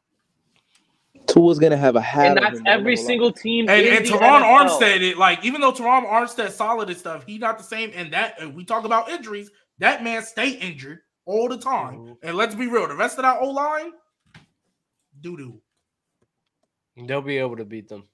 Tua's 1.33 1.59
gonna 1.59 1.77
have 1.77 1.97
a 1.97 2.01
hat. 2.01 2.37
And 2.39 2.45
that's 2.45 2.61
every 2.67 2.97
single 2.97 3.33
team. 3.33 3.69
And, 3.69 3.87
in 3.87 3.97
and 3.99 4.07
the 4.07 4.11
Terron 4.11 4.43
NFL. 4.43 4.69
Armstead, 4.69 5.01
it, 5.03 5.19
like 5.19 5.45
even 5.45 5.61
though 5.61 5.73
Terron 5.73 6.07
Armstead 6.07 6.51
solid 6.51 6.89
and 6.89 6.99
stuff, 6.99 7.25
he 7.27 7.39
not 7.39 7.59
the 7.59 7.65
same. 7.65 7.91
And 7.95 8.13
that 8.13 8.41
and 8.41 8.55
we 8.55 8.65
talk 8.65 8.85
about 8.85 9.09
injuries, 9.09 9.51
that 9.79 10.03
man 10.03 10.23
stay 10.23 10.51
injured 10.51 11.01
all 11.27 11.49
the 11.49 11.59
time. 11.59 12.17
And 12.23 12.37
let's 12.37 12.55
be 12.55 12.67
real, 12.67 12.89
the 12.89 12.95
rest 12.97 13.19
of 13.19 13.23
that 13.23 13.39
O 13.41 13.51
line, 13.51 13.93
doo 15.21 15.37
doo. 15.37 15.61
They'll 16.97 17.23
be 17.23 17.39
able 17.39 17.57
to 17.57 17.65
beat 17.65 17.89
them. 17.89 18.05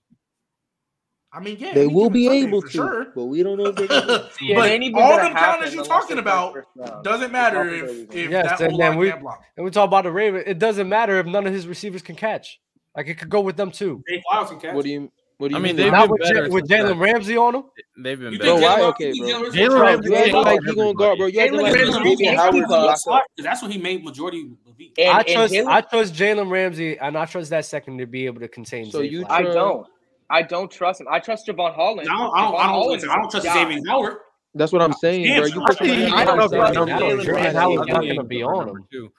I 1.33 1.41
mean, 1.41 1.57
yeah, 1.59 1.75
They 1.75 1.87
will 1.87 2.09
be 2.09 2.29
able 2.29 2.63
for 2.63 2.69
to, 2.69 2.73
sure. 2.73 3.07
but 3.15 3.25
we 3.27 3.43
don't 3.43 3.59
know 3.59 3.67
if 3.67 3.77
they're 3.77 3.89
gonna. 3.89 4.31
Yeah, 4.41 4.57
but 4.57 4.69
it 4.71 4.73
ain't 4.73 4.85
even 4.85 5.03
all 5.03 5.17
gonna 5.17 5.25
them 5.25 5.35
counters 5.37 5.75
you're 5.75 5.85
talking 5.85 6.19
about 6.19 6.53
play 6.53 6.63
first 6.63 6.93
round. 6.93 7.05
doesn't 7.05 7.33
matter 7.33 7.69
if, 7.69 8.15
if 8.15 8.31
yes, 8.31 8.59
that 8.59 8.61
O 8.63 8.65
and 8.67 8.73
then 8.75 8.91
line 8.91 8.99
we 8.99 9.11
can't 9.11 9.21
block. 9.21 9.43
and 9.57 9.65
we 9.65 9.71
talk 9.71 9.87
about 9.87 10.05
the 10.05 10.13
Ravens. 10.13 10.45
It 10.47 10.59
doesn't 10.59 10.89
matter 10.89 11.19
if 11.19 11.27
none 11.27 11.47
of 11.47 11.53
his 11.53 11.67
receivers 11.67 12.01
can 12.01 12.17
catch. 12.17 12.59
Like 12.97 13.09
it 13.09 13.14
could 13.18 13.28
go 13.28 13.40
with 13.43 13.56
them 13.56 13.70
too. 13.70 14.02
Zay 14.09 14.23
Flowers 14.31 14.51
can 14.51 14.60
catch. 14.60 14.74
What 14.74 14.85
do 14.85 14.90
you? 14.90 15.12
What 15.39 15.48
do 15.48 15.52
you 15.52 15.59
I 15.59 15.60
mean, 15.62 15.77
mean? 15.77 15.85
they've 15.85 15.93
Not 15.93 16.05
been 16.05 16.12
with, 16.12 16.20
better 16.23 16.47
Ja- 16.47 16.52
with 16.55 16.66
since 16.66 16.81
Jalen 16.82 16.89
then. 16.89 16.98
Ramsey 16.98 17.36
on 17.36 17.52
them. 17.52 17.64
They've 17.98 18.18
been 18.18 18.39
better. 18.39 18.52
Bro, 18.55 18.60
why? 18.62 18.81
Okay, 18.81 19.12
bro. 19.18 19.28
Jalen 19.28 19.51
Jalen 19.52 19.52
Ramsey- 19.52 19.81
Ramsey 19.81 20.09
You 20.09 20.16
acting 20.16 20.35
ain't 20.35 20.35
like 20.35 20.44
guard 20.44 20.64
he 20.64 20.74
gonna 20.74 20.94
guard, 20.94 21.18
bro. 21.18 21.27
You 21.27 21.40
acting 21.40 21.59
Jalen 21.60 21.62
Ramsey- 21.74 21.93
Xavien 21.93 22.16
Jalen 22.16 22.36
Howard 22.36 22.55
Ramsey- 22.70 23.10
up. 23.10 23.23
That's 23.36 23.62
what 23.62 23.70
he 23.70 23.78
made 23.78 24.02
majority 24.02 24.40
of 24.40 24.48
the 24.64 24.73
league. 24.78 24.93
And, 24.98 25.09
I 25.10 25.18
and 25.18 25.27
trust 25.28 25.52
Jalen- 25.55 25.66
I 25.68 25.81
trust 25.82 26.14
Jalen 26.14 26.51
Ramsey 26.51 26.98
and 26.98 27.18
I 27.18 27.27
trust 27.27 27.51
that 27.51 27.66
second 27.66 27.98
to 27.98 28.06
be 28.06 28.24
able 28.24 28.40
to 28.40 28.48
contain. 28.48 28.90
So 28.90 29.01
Zay 29.01 29.09
you 29.09 29.27
Flowers. 29.27 29.47
I 29.51 29.52
don't. 29.52 29.86
I 30.31 30.43
don't 30.43 30.70
trust 30.70 31.02
him. 31.02 31.06
I 31.10 31.18
trust 31.20 31.47
Jevon 31.47 31.74
Holland. 31.74 32.09
I 32.09 32.16
don't, 32.16 32.35
I 32.35 32.40
don't, 32.40 32.55
Jevon 32.55 32.59
I 32.59 32.62
don't, 32.62 32.68
Holland 32.70 32.90
listen, 32.93 33.10
I 33.10 33.16
don't 33.16 33.31
trust 33.31 33.47
a 33.47 33.48
guy. 33.51 33.64
Xavien 33.66 33.86
Howard. 33.86 34.16
That's 34.55 34.73
what 34.73 34.81
I'm 34.81 34.94
saying, 34.94 35.24
Damn, 35.27 35.36
bro. 35.40 35.47
You 35.48 35.52
son. 35.52 35.64
put 35.66 35.82
I 35.82 35.85
him 35.85 35.97
think- 36.01 36.14
I 36.14 36.24
don't 36.24 36.36
know 36.39 36.44
if 36.44 36.51
the 36.51 36.56
Jalen 36.56 36.73
Jalen 36.73 36.89
Howard- 36.89 37.27
Ramsey. 37.27 37.31
Jalen 37.31 37.52
Howard's 37.52 37.89
not 37.89 38.01
going 38.01 38.16
to 38.16 38.23
be 38.24 38.43
on 38.43 38.66
Number 38.66 38.78
him. 38.90 39.12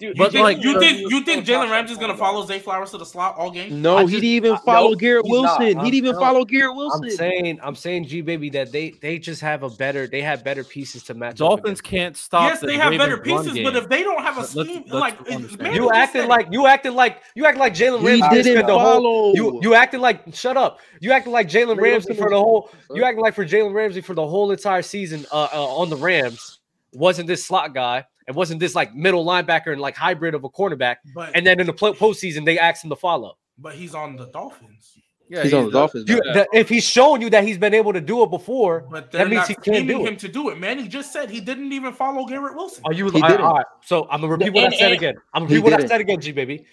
Two. 0.00 0.06
Dude, 0.08 0.16
You 0.16 0.24
But, 0.24 0.32
think, 0.32 0.42
like- 0.42 0.62
you 0.64 0.78
think 0.80 0.98
you 0.98 1.08
you 1.10 1.20
think 1.24 1.44
Jalen 1.44 1.58
trust 1.66 1.70
Ramsey's 1.72 1.98
gonna 1.98 2.16
follow 2.16 2.44
Zay 2.46 2.58
Flowers 2.58 2.90
to 2.92 2.98
the 2.98 3.04
slot 3.06 3.36
all 3.36 3.50
game? 3.50 3.80
No, 3.82 3.96
I 3.98 4.00
he 4.02 4.06
just- 4.08 4.12
didn't 4.22 4.24
even 4.24 4.56
follow 4.58 4.90
nope, 4.90 4.98
Garrett 4.98 5.26
he's 5.26 5.42
not. 5.42 5.58
Wilson. 5.60 5.78
He 5.78 5.84
didn't 5.90 5.94
even 5.94 6.12
No. 6.12 6.18
follow 6.20 6.44
Garrett 6.44 6.74
Wilson. 6.76 6.96
I'm 6.96 7.00
Wilson. 7.02 7.18
saying, 7.18 7.58
I'm 7.62 7.74
saying, 7.74 8.04
G 8.06 8.20
baby, 8.22 8.50
that 8.50 8.72
they 8.72 8.90
they 9.02 9.18
just 9.18 9.40
have 9.42 9.62
a 9.62 9.68
better, 9.70 10.06
they 10.06 10.22
have 10.22 10.42
better 10.42 10.64
pieces 10.64 11.02
to 11.04 11.14
match. 11.14 11.36
Dolphins 11.36 11.80
against. 11.80 11.84
can't 11.84 12.16
stop. 12.16 12.50
yes, 12.50 12.60
the 12.60 12.66
they 12.66 12.76
have 12.78 12.92
better 12.96 13.16
Ravens' 13.16 13.28
run 13.28 13.44
pieces, 13.54 13.60
but 13.62 13.76
if 13.76 13.88
they 13.88 14.02
don't 14.02 14.22
have 14.22 14.36
a 14.36 14.40
Let's- 14.40 14.54
let's- 14.56 14.68
scheme, 14.70 14.82
let's 14.88 14.92
like 14.94 15.28
man, 15.60 15.74
You 15.74 15.88
just 15.88 15.94
acting 15.94 16.28
like 16.28 16.48
you 16.50 16.66
acting 16.66 16.94
like 16.94 17.18
you 17.34 17.44
acting 17.46 17.60
like 17.60 17.74
Jalen 17.74 18.02
Ramsey 18.04 18.20
just 18.20 18.32
didn't 18.32 18.52
spent 18.52 18.66
the 18.66 18.78
whole. 18.78 18.92
follow. 18.94 19.32
You 19.34 19.60
you 19.62 19.74
acting 19.74 20.00
like 20.00 20.34
shut 20.34 20.56
up. 20.56 20.80
You 21.00 21.12
acting 21.12 21.32
like 21.32 21.48
Jalen 21.48 21.76
Nigga, 21.76 21.82
Ramsey 21.82 22.14
for 22.14 22.30
the 22.30 22.38
whole. 22.38 22.70
You 22.94 23.04
acting 23.04 23.20
like 23.22 23.34
for 23.34 23.44
Jalen 23.44 23.74
Ramsey 23.74 24.00
for 24.00 24.14
the 24.14 24.26
whole 24.26 24.50
entire 24.50 24.82
season 24.82 25.26
uh, 25.32 25.48
uh, 25.52 25.64
on 25.76 25.88
the 25.90 25.96
Rams 25.96 26.58
wasn't 26.92 27.26
this 27.28 27.44
slot 27.44 27.72
guy 27.74 28.04
and 28.26 28.36
wasn't 28.36 28.60
this 28.60 28.74
like 28.74 28.94
middle 28.94 29.24
linebacker 29.24 29.72
and 29.72 29.80
like 29.80 29.96
hybrid 29.96 30.34
of 30.34 30.44
a 30.44 30.48
cornerback. 30.48 30.96
But 31.14 31.30
And 31.34 31.46
then 31.46 31.60
in 31.60 31.66
the 31.66 31.72
pl- 31.72 31.94
postseason 31.94 32.44
they 32.44 32.58
asked 32.58 32.84
him 32.84 32.90
to 32.90 32.96
follow. 32.96 33.36
but 33.58 33.74
he's 33.74 33.94
on 33.94 34.16
the 34.16 34.26
Dolphins. 34.26 34.96
Yeah, 35.28 35.44
He's 35.44 35.54
on 35.54 35.66
the 35.66 35.70
Dolphins. 35.70 36.08
You, 36.08 36.20
now. 36.24 36.32
that- 36.34 36.48
if 36.52 36.68
he's 36.68 36.82
shown 36.82 37.20
you 37.20 37.30
that 37.30 37.44
he's 37.44 37.56
been 37.56 37.72
able 37.72 37.92
to 37.92 38.00
do 38.00 38.24
it 38.24 38.30
before, 38.30 38.80
But 38.90 39.12
that 39.12 39.28
means 39.28 39.40
not 39.42 39.48
he 39.48 39.54
can't 39.54 39.64
scheming 39.76 39.86
do 39.86 40.00
him 40.06 40.14
it. 40.14 40.18
to 40.20 40.28
do 40.28 40.48
it, 40.48 40.58
man. 40.58 40.76
He 40.80 40.88
just 40.88 41.12
said 41.12 41.30
he 41.30 41.40
didn't 41.40 41.72
even 41.72 41.92
follow 41.92 42.24
Garrett 42.26 42.56
Wilson. 42.56 42.82
Are 42.84 42.92
you? 42.92 43.08
He 43.10 43.14
all 43.16 43.20
right, 43.20 43.28
didn't. 43.30 43.44
all 43.46 43.54
right. 43.54 43.66
So 43.84 44.08
I'm 44.10 44.22
gonna 44.22 44.32
repeat 44.32 44.52
what 44.52 44.64
And- 44.64 44.74
I 44.74 44.76
said 44.76 44.86
and- 44.92 44.94
again. 44.96 45.14
I'm 45.32 45.44
gonna 45.44 45.54
repeat 45.54 45.70
what 45.70 45.84
I 45.84 45.86
said 45.86 46.00
again, 46.00 46.20
G 46.20 46.32
baby. 46.32 46.64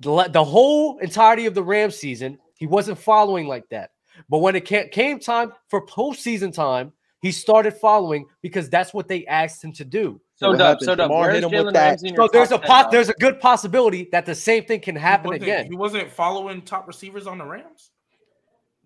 The, 0.00 0.28
the 0.32 0.42
whole 0.42 0.96
entirety 1.00 1.44
of 1.44 1.52
the 1.54 1.62
Rams 1.62 1.94
season, 1.96 2.38
he 2.58 2.66
wasn't 2.66 2.98
following 2.98 3.46
like 3.46 3.68
that. 3.68 3.90
But 4.30 4.38
when 4.38 4.56
it 4.56 4.64
came 4.64 5.18
time 5.18 5.52
for 5.68 5.84
postseason 5.84 6.54
time, 6.54 6.92
he 7.20 7.32
started 7.32 7.74
following 7.74 8.24
because 8.40 8.70
that's 8.70 8.94
what 8.94 9.08
they 9.08 9.26
asked 9.26 9.62
him 9.62 9.72
to 9.74 9.84
do. 9.84 10.22
So 10.40 10.48
What 10.48 10.58
Dub, 10.58 10.80
so 10.80 10.94
Dub, 10.94 11.10
where's 11.10 11.34
hit 11.34 11.44
him 11.44 11.50
with 11.50 11.66
Jalen 11.66 11.72
that. 11.74 11.88
Ramsey 11.90 12.14
So 12.16 12.28
there's 12.32 12.48
a 12.50 12.54
top 12.54 12.60
10, 12.62 12.68
pot. 12.70 12.90
There's 12.90 13.08
a 13.10 13.14
good 13.14 13.40
possibility 13.40 14.08
that 14.10 14.24
the 14.24 14.34
same 14.34 14.64
thing 14.64 14.80
can 14.80 14.96
happen 14.96 15.26
wasn't- 15.28 15.42
again. 15.42 15.66
He 15.66 15.76
wasn't 15.76 16.10
following 16.10 16.62
top 16.62 16.86
receivers 16.88 17.26
on 17.26 17.36
the 17.36 17.44
Rams. 17.44 17.90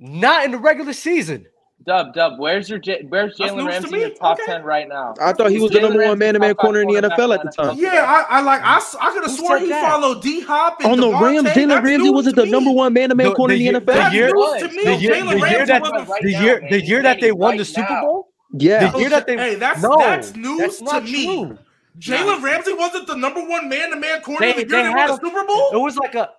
Not 0.01 0.45
in 0.45 0.51
the 0.51 0.59
regular 0.59 0.93
season. 0.93 1.47
Dub, 1.87 2.13
Dub, 2.15 2.39
where's 2.39 2.69
your 2.69 2.79
J- 2.81 3.05
where's 3.09 3.37
Jalen 3.39 3.67
Ramsey 3.69 4.03
in 4.03 4.09
the 4.09 4.15
top 4.17 4.39
Okay. 4.41 4.51
ten 4.51 4.63
right 4.65 4.89
now? 4.89 5.15
I 5.21 5.33
thought 5.33 5.51
he 5.51 5.61
was 5.61 5.71
the 5.71 5.79
Jalen 5.79 5.83
number 5.91 6.05
one 6.07 6.19
man-to-man 6.19 6.55
top 6.55 6.59
corner 6.65 6.81
in 6.81 6.89
the 6.89 6.95
NFL 6.95 7.33
at 7.35 7.43
the 7.45 7.51
time. 7.51 7.77
Yeah, 7.79 8.05
I, 8.05 8.39
I 8.39 8.41
like 8.41 8.63
I, 8.63 8.77
s- 8.77 8.97
I 9.01 9.13
could 9.13 9.23
have 9.25 9.33
sworn 9.33 9.61
he 9.63 9.69
that? 9.69 9.83
followed 9.93 10.23
D 10.23 10.41
Hop 10.41 10.79
On 10.85 10.99
the 10.99 11.07
Davante. 11.09 11.21
Rams, 11.45 11.49
Jalen 11.51 11.83
Ramsey 11.85 12.11
wasn't 12.11 12.37
the 12.37 12.47
number 12.47 12.71
one 12.73 12.93
man-to-man 12.95 13.29
The- 13.29 13.35
corner 13.35 13.55
in 13.55 13.59
the 13.61 13.73
the 13.73 13.81
NFL. 13.81 14.11
the 14.11 14.17
year- 14.17 14.29
to 14.31 14.69
me. 14.69 14.85
The 14.85 14.95
year, 14.97 15.25
the 15.25 15.39
year 15.51 15.67
that 15.67 15.83
the 16.23 16.31
year 16.33 16.63
the 16.71 16.81
year 16.85 17.03
that 17.03 17.21
they 17.21 17.31
won 17.33 17.57
the 17.59 17.65
Super. 17.65 18.01
Bowl. 18.01 18.29
Yeah, 18.57 18.91
The 18.91 18.97
oh, 18.97 19.01
year 19.01 19.11
that 19.11 19.27
they 19.27 19.37
Hey, 19.37 19.55
that's 19.57 19.83
no, 19.83 19.97
that's 19.99 20.35
news 20.37 20.59
that's 20.61 20.79
to 20.79 20.85
not 20.85 21.05
me. 21.05 21.25
true. 21.25 21.59
Jalen 21.99 22.43
Ramsey 22.43 22.73
wasn't 22.73 23.07
the 23.07 23.17
number 23.17 23.41
one 23.45 23.69
man 23.69 23.91
to 23.91 23.97
man 23.97 24.21
corner 24.21 24.41
They- 24.47 24.53
the 24.53 24.59
year 24.61 24.67
they 24.69 24.83
they, 24.83 24.83
had 24.91 24.97
won 24.97 25.07
the 25.09 25.15
a- 25.15 25.31
Super 25.31 25.45
Bowl. 25.45 25.71
It 25.73 25.79
was 25.79 25.97
like 25.97 26.15
a 26.15 26.31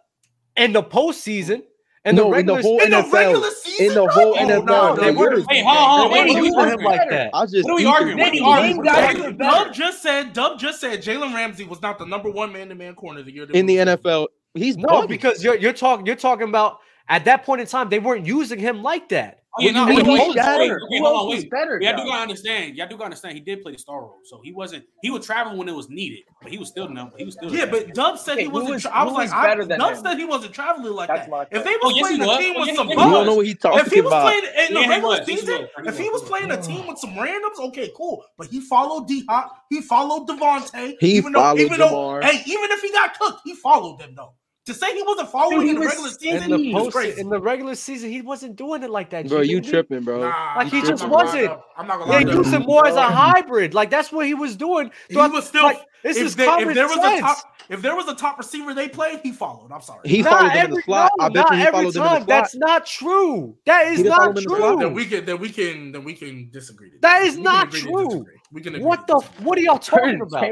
in 0.58 0.72
the 0.74 0.84
postseason 0.84 1.64
and 2.06 2.16
no, 2.18 2.32
the 2.32 2.38
in 2.40 2.46
the 2.46 2.54
regular 2.56 2.62
whole 2.62 2.82
in 2.84 2.92
the 2.92 3.10
regular 3.12 3.50
season, 3.52 3.86
In 3.88 3.94
the 3.96 4.04
bro? 4.06 4.14
whole 4.14 4.36
Oh, 4.38 4.46
NFL. 4.46 4.66
no, 4.66 4.96
bro, 4.96 5.04
they 5.04 5.12
weren't- 5.12 5.52
Hey, 5.52 5.64
hold 5.64 5.78
on, 5.78 5.84
hold 5.88 6.06
on. 6.06 6.12
they 6.12 6.18
What 6.20 6.38
are 6.38 6.42
we 6.42 6.48
using 6.48 6.80
him 6.80 6.86
like 6.86 7.10
that. 7.10 7.30
I 7.34 7.46
just 7.46 7.64
What 7.64 7.72
are 7.72 7.76
we 7.76 7.86
arguing? 7.86 8.18
What 8.20 8.28
are 8.28 8.32
we 8.32 8.40
arguing? 8.42 8.84
Dub, 8.84 8.96
are 8.96 9.14
Dub 9.32 9.38
better. 9.38 9.70
just 9.72 10.02
said 10.04 10.34
Dub 10.34 10.60
just 10.60 10.80
said 10.80 11.02
Jalen 11.02 11.34
Ramsey 11.34 11.64
was 11.66 11.82
not 11.82 12.00
the 12.00 12.06
number 12.06 12.30
one 12.30 12.54
man 12.54 12.70
to 12.70 12.76
man 12.76 12.96
corner 12.96 13.20
of 13.22 13.26
the 13.26 13.34
year 13.34 13.46
in 13.54 13.66
the 13.66 13.78
Super 13.78 13.92
NFL. 13.98 14.28
He's 14.54 14.78
No, 14.78 14.88
bugging. 14.88 15.08
because 15.10 15.44
you're 15.44 15.56
you're 15.58 15.74
talking 15.74 16.06
you're 16.06 16.16
talking 16.16 16.48
about 16.48 16.80
at 17.10 17.26
that 17.26 17.44
point 17.44 17.60
in 17.62 17.68
time 17.68 17.90
they 17.90 18.00
weren't 18.00 18.26
using 18.26 18.60
him 18.60 18.84
like 18.84 19.10
that. 19.10 19.40
Oh, 19.58 19.64
yeah, 19.64 19.72
no, 19.72 19.86
he, 19.86 20.02
was 20.02 20.36
better. 20.36 20.82
Okay, 20.84 21.00
hold 21.00 21.16
on, 21.16 21.30
wait. 21.30 21.50
better. 21.50 21.80
Y'all 21.82 21.96
do 21.96 22.04
gotta 22.04 22.24
understand. 22.24 22.76
Y'all 22.76 22.90
do 22.90 22.96
gotta 22.96 23.06
understand. 23.06 23.36
He 23.36 23.40
did 23.40 23.62
play 23.62 23.72
the 23.72 23.78
star 23.78 24.02
role, 24.02 24.20
so 24.26 24.42
he 24.44 24.52
wasn't. 24.52 24.84
He 25.02 25.10
would 25.10 25.22
travel 25.22 25.58
when 25.58 25.70
it 25.70 25.74
was 25.74 25.90
needed, 25.90 26.24
but 26.42 26.52
he 26.52 26.58
was 26.58 26.68
still 26.68 26.90
number. 26.90 27.16
He 27.18 27.24
was 27.24 27.36
still. 27.36 27.56
Yeah, 27.56 27.66
but 27.66 27.94
Dub 27.94 28.20
said 28.20 28.38
he 28.38 28.50
wasn't. 28.50 28.74
Was, 28.74 28.86
I 28.86 29.04
was 29.06 29.14
like, 29.14 29.32
I, 29.32 29.56
than 29.64 29.80
Dub 29.80 29.96
said 29.96 30.18
he 30.18 30.26
wasn't 30.26 30.54
traveling 30.54 30.92
like 30.94 31.08
that. 31.08 31.30
If 31.52 31.64
they 31.64 31.72
was 31.82 31.94
oh, 31.96 32.00
playing 32.00 32.22
a 32.22 32.38
team 32.38 32.56
oh, 32.58 32.66
with 32.66 32.76
some, 32.76 32.90
you 32.90 32.96
don't 32.96 33.26
know 33.26 33.36
what 33.36 33.46
he 33.46 33.54
talking 33.56 33.80
about. 33.80 33.88
If 33.88 33.94
he 33.94 34.02
was 34.02 34.12
playing 34.12 34.68
in 34.68 34.74
the 34.74 34.90
regular 34.90 35.24
season, 35.24 35.68
if 35.86 35.98
he 35.98 36.10
was 36.10 36.24
playing 36.24 36.52
a 36.52 36.62
team 36.62 36.88
with 36.88 36.98
some 36.98 37.12
randoms, 37.12 37.58
okay, 37.68 37.92
cool. 37.96 38.26
But 38.38 38.48
he 38.48 38.60
followed 38.60 39.08
D 39.08 39.24
Hop. 39.30 39.64
He 39.70 39.80
followed 39.82 40.28
Davante. 40.28 40.96
He 41.00 41.16
even 41.16 41.32
followed 41.32 41.58
though, 41.58 41.64
even 41.64 41.80
though, 41.80 42.20
hey, 42.22 42.44
even 42.46 42.72
if 42.72 42.82
he 42.82 42.92
got 42.92 43.18
cooked, 43.18 43.42
he 43.46 43.56
followed 43.56 44.00
them 44.00 44.16
though. 44.16 44.34
To 44.66 44.74
say 44.74 44.96
he 44.96 45.04
wasn't 45.04 45.30
following 45.30 45.60
Dude, 45.60 45.64
he 45.66 45.70
in 45.70 45.76
the 45.76 45.82
was- 45.82 45.90
regular 45.90 46.10
season, 46.10 46.44
in 46.54 46.62
the, 46.62 46.68
is 46.70 46.74
post, 46.74 46.96
crazy. 46.96 47.22
in 47.22 47.30
the 47.30 47.40
regular 47.40 47.76
season, 47.76 48.10
he 48.10 48.22
wasn't 48.24 48.56
doing 48.56 48.82
it 48.82 48.90
like 48.90 49.12
that. 49.12 49.28
Bro, 49.28 49.42
you 49.42 49.58
he? 49.58 49.70
tripping, 49.70 50.02
bro. 50.02 50.22
Nah, 50.22 50.54
Like, 50.58 50.70
he 50.70 50.82
just 50.82 51.08
wasn't. 51.08 51.52
I'm 51.78 51.86
not 51.88 52.00
gonna 52.00 52.12
lie. 52.12 52.24
They 52.24 52.32
though. 52.32 52.38
used 52.40 52.52
him 52.52 52.64
more 52.64 52.88
as 52.88 52.96
a 52.96 53.04
hybrid. 53.04 53.76
Like 53.76 53.92
that's 53.92 54.12
what 54.12 54.26
he 54.26 54.34
was 54.34 54.56
doing. 54.56 54.90
He 55.08 55.16
was 55.18 55.48
still 55.48 55.64
like, 55.64 55.82
this 56.06 56.18
if 56.18 56.26
is 56.28 56.36
they, 56.36 56.46
if 56.46 56.76
there 56.76 56.88
was 56.88 57.02
sense. 57.02 57.20
a 57.20 57.22
top 57.22 57.38
if 57.68 57.82
there 57.82 57.96
was 57.96 58.08
a 58.08 58.14
top 58.14 58.38
receiver 58.38 58.76
they 58.76 58.88
played, 58.88 59.22
he 59.24 59.32
followed. 59.32 59.72
I'm 59.72 59.82
sorry. 59.82 60.08
He 60.08 60.22
not 60.22 60.34
followed 60.34 60.52
every, 60.52 60.60
him 60.60 60.66
in 60.66 60.72
the 60.76 60.82
slot. 60.84 61.12
No, 61.18 61.26
I 61.26 61.30
bet 61.30 61.50
you 61.50 61.58
he 61.58 61.66
followed 61.66 61.72
time. 61.72 61.74
him 61.74 61.80
in 61.80 61.86
the 61.86 61.92
slot. 61.94 62.28
That's 62.28 62.56
not 62.56 62.86
true. 62.86 63.58
That 63.66 63.88
is 63.88 64.04
not 64.04 64.38
true. 64.38 64.78
Then 64.78 64.94
we 64.94 65.06
can 65.06 65.26
then 65.26 65.40
we 65.40 65.50
can 65.50 65.92
then 65.92 66.04
we 66.04 66.14
can 66.14 66.52
disagree. 66.52 66.92
That 67.02 67.24
is 67.24 67.38
we 67.38 67.42
not 67.42 67.72
true. 67.72 68.24
We 68.52 68.62
can 68.62 68.80
what 68.84 69.08
the 69.08 69.20
what 69.40 69.58
are 69.58 69.62
y'all 69.62 69.80
talking 69.80 70.22
about? 70.22 70.44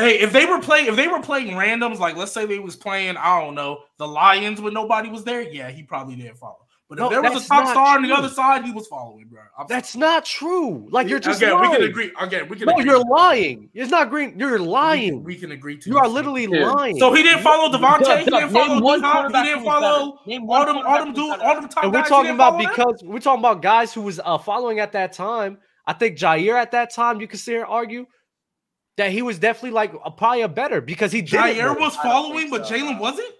Hey, 0.00 0.18
if 0.18 0.32
they 0.32 0.46
were 0.46 0.60
playing 0.60 0.88
if 0.88 0.96
they 0.96 1.06
were 1.06 1.22
playing 1.22 1.54
randoms, 1.54 2.00
like 2.00 2.16
let's 2.16 2.32
say 2.32 2.44
they 2.44 2.58
was 2.58 2.74
playing, 2.74 3.16
I 3.16 3.40
don't 3.40 3.54
know, 3.54 3.84
the 3.98 4.08
Lions 4.08 4.60
when 4.60 4.74
nobody 4.74 5.10
was 5.10 5.22
there, 5.22 5.42
yeah, 5.42 5.70
he 5.70 5.84
probably 5.84 6.16
didn't 6.16 6.38
follow. 6.38 6.61
But 6.92 6.98
no, 6.98 7.06
if 7.06 7.10
there 7.10 7.22
was 7.22 7.46
a 7.46 7.48
top 7.48 7.68
star 7.68 7.96
true. 7.96 8.04
on 8.04 8.10
the 8.10 8.14
other 8.14 8.28
side, 8.28 8.66
He 8.66 8.70
was 8.70 8.86
following, 8.86 9.24
bro. 9.24 9.40
I'm 9.58 9.66
that's 9.66 9.92
sorry. 9.92 10.00
not 10.00 10.26
true. 10.26 10.86
Like 10.90 11.08
you're 11.08 11.20
just 11.20 11.40
again, 11.40 11.54
lying. 11.54 11.70
we 11.70 11.76
can 11.78 11.86
agree. 11.86 12.12
Again, 12.20 12.48
we 12.50 12.56
can. 12.56 12.66
No, 12.66 12.74
agree. 12.74 12.84
you're 12.84 13.02
lying. 13.02 13.70
It's 13.72 13.90
not 13.90 14.10
green. 14.10 14.38
You're 14.38 14.58
lying. 14.58 15.00
We 15.02 15.08
can, 15.08 15.24
we 15.24 15.36
can 15.36 15.52
agree 15.52 15.78
to. 15.78 15.88
You 15.88 15.96
are 15.96 16.06
literally 16.06 16.48
yeah. 16.50 16.70
lying. 16.70 16.98
So 16.98 17.14
he 17.14 17.22
didn't 17.22 17.42
follow 17.42 17.70
Davante. 17.74 18.18
He 18.18 18.24
didn't 18.26 18.50
follow 18.50 18.74
He 18.74 19.42
didn't 19.42 19.64
follow 19.64 20.18
all 20.50 20.66
them. 20.66 20.82
All 20.84 20.98
them 20.98 21.14
dudes. 21.14 21.40
All 21.40 21.54
them 21.54 21.68
top 21.70 21.84
And 21.84 21.94
we're 21.94 22.04
talking 22.04 22.32
about 22.32 22.58
because 22.58 23.02
we're 23.02 23.20
talking 23.20 23.40
about 23.40 23.62
guys 23.62 23.94
who 23.94 24.02
was 24.02 24.20
uh, 24.22 24.36
following 24.36 24.78
at 24.78 24.92
that 24.92 25.14
time. 25.14 25.56
I 25.86 25.94
think 25.94 26.18
Jaire 26.18 26.60
at 26.60 26.72
that 26.72 26.92
time, 26.92 27.22
you 27.22 27.26
could 27.26 27.40
see 27.40 27.54
and 27.54 27.64
argue 27.64 28.04
that 28.98 29.12
he 29.12 29.22
was 29.22 29.38
definitely 29.38 29.70
like 29.70 29.94
a, 30.04 30.10
probably 30.10 30.42
a 30.42 30.48
better 30.48 30.82
because 30.82 31.10
he 31.10 31.22
Jaire 31.22 31.74
was 31.74 31.96
following, 31.96 32.50
so. 32.50 32.58
but 32.58 32.68
Jalen 32.68 32.98
wasn't. 32.98 33.32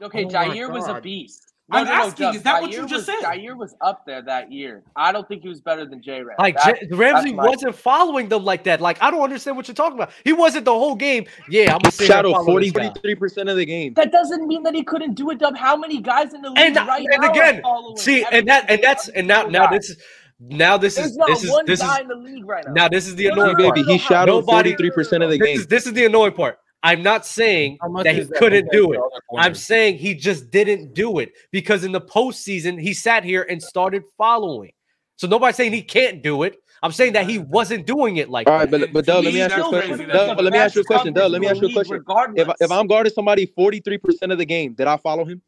Okay, 0.00 0.24
oh 0.24 0.28
Jaire 0.28 0.72
was 0.72 0.88
a 0.88 0.98
beast. 1.02 1.53
No, 1.70 1.78
I'm 1.78 1.86
no, 1.86 1.92
asking, 1.92 2.26
no, 2.26 2.32
is 2.32 2.42
that 2.42 2.56
Jaire 2.56 2.60
what 2.60 2.72
you 2.72 2.80
just 2.80 2.92
was, 2.92 3.06
said? 3.06 3.16
Jaire 3.22 3.56
was 3.56 3.74
up 3.80 4.04
there 4.04 4.20
that 4.20 4.52
year. 4.52 4.82
I 4.96 5.12
don't 5.12 5.26
think 5.26 5.42
he 5.42 5.48
was 5.48 5.62
better 5.62 5.86
than 5.86 6.02
Jay 6.02 6.20
Ram. 6.22 6.36
Like 6.38 6.56
that, 6.56 6.78
J- 6.78 6.88
Ramsey 6.94 7.32
wasn't 7.32 7.62
point. 7.62 7.76
following 7.76 8.28
them 8.28 8.44
like 8.44 8.64
that. 8.64 8.82
Like 8.82 9.02
I 9.02 9.10
don't 9.10 9.22
understand 9.22 9.56
what 9.56 9.66
you're 9.66 9.74
talking 9.74 9.96
about. 9.96 10.10
He 10.24 10.34
wasn't 10.34 10.66
the 10.66 10.72
whole 10.74 10.94
game. 10.94 11.24
Yeah, 11.48 11.72
I'm 11.72 11.78
gonna 11.78 11.90
say 11.90 12.04
shadow 12.06 12.34
43 12.44 13.14
percent 13.14 13.48
of 13.48 13.56
the 13.56 13.64
game. 13.64 13.94
That 13.94 14.12
doesn't 14.12 14.46
mean 14.46 14.62
that 14.64 14.74
he 14.74 14.82
couldn't 14.82 15.14
do 15.14 15.30
it. 15.30 15.38
Dub, 15.38 15.56
how 15.56 15.74
many 15.74 16.02
guys 16.02 16.34
in 16.34 16.42
the 16.42 16.50
league 16.50 16.58
and, 16.58 16.76
right 16.76 17.06
and 17.10 17.22
now 17.22 17.30
again? 17.30 17.62
See, 17.96 18.26
and 18.30 18.46
that 18.46 18.68
and 18.68 18.82
that's 18.82 19.08
and 19.08 19.26
now 19.26 19.44
now 19.44 19.66
this 19.66 19.88
is. 19.88 19.96
Now 20.40 20.76
this 20.76 20.96
There's 20.96 21.12
is 21.12 21.16
this 21.26 21.44
is 21.44 21.60
this 21.64 21.80
is 21.80 21.86
right 21.86 22.64
now. 22.66 22.72
now. 22.72 22.88
this 22.88 23.06
is 23.06 23.14
the 23.14 23.28
annoying 23.28 23.56
baby. 23.56 23.82
He 23.84 23.98
shadowed 23.98 24.44
forty 24.44 24.74
three 24.74 24.90
percent 24.90 25.22
of 25.22 25.30
the 25.30 25.38
this 25.38 25.46
game. 25.46 25.56
Is, 25.60 25.66
this 25.66 25.86
is 25.86 25.94
the 25.94 26.04
annoying 26.04 26.32
part. 26.32 26.58
I'm 26.84 27.02
not 27.02 27.24
saying 27.24 27.78
that 28.02 28.14
he 28.14 28.20
that 28.20 28.36
couldn't 28.36 28.70
do 28.70 28.92
it. 28.92 29.00
I'm 29.38 29.54
saying 29.54 29.96
he 29.96 30.14
just 30.14 30.50
didn't 30.50 30.92
do 30.92 31.18
it 31.18 31.32
because 31.50 31.82
in 31.82 31.92
the 31.92 32.00
postseason 32.00 32.78
he 32.78 32.92
sat 32.92 33.24
here 33.24 33.46
and 33.48 33.60
started 33.60 34.04
following. 34.18 34.72
So 35.16 35.26
nobody's 35.26 35.56
saying 35.56 35.72
he 35.72 35.80
can't 35.80 36.22
do 36.22 36.42
it. 36.42 36.56
I'm 36.82 36.92
saying 36.92 37.14
that 37.14 37.26
he 37.26 37.38
wasn't 37.38 37.86
doing 37.86 38.18
it 38.18 38.28
like. 38.28 38.46
All 38.46 38.58
right, 38.58 38.70
that. 38.70 38.80
but 38.80 38.92
but 38.92 39.06
Doug, 39.06 39.24
let 39.24 39.32
me 39.32 39.40
ask 39.40 39.56
you 39.56 39.64
a 39.64 39.68
question. 39.70 40.08
Doug, 40.08 40.38
let 40.38 40.52
me 40.52 40.58
ask 40.58 40.74
you 40.74 40.82
a 40.82 40.84
question. 40.84 41.14
Doug, 41.14 41.32
let 41.32 41.40
me 41.40 41.46
ask 41.48 41.62
you 41.62 41.68
a 41.68 41.72
question. 41.72 42.04
If, 42.36 42.48
if 42.60 42.70
I'm 42.70 42.86
guarding 42.86 43.12
somebody 43.12 43.46
43 43.46 43.98
percent 43.98 44.32
of 44.32 44.36
the 44.36 44.44
game, 44.44 44.74
did 44.74 44.86
I 44.86 44.98
follow 44.98 45.24
him? 45.24 45.40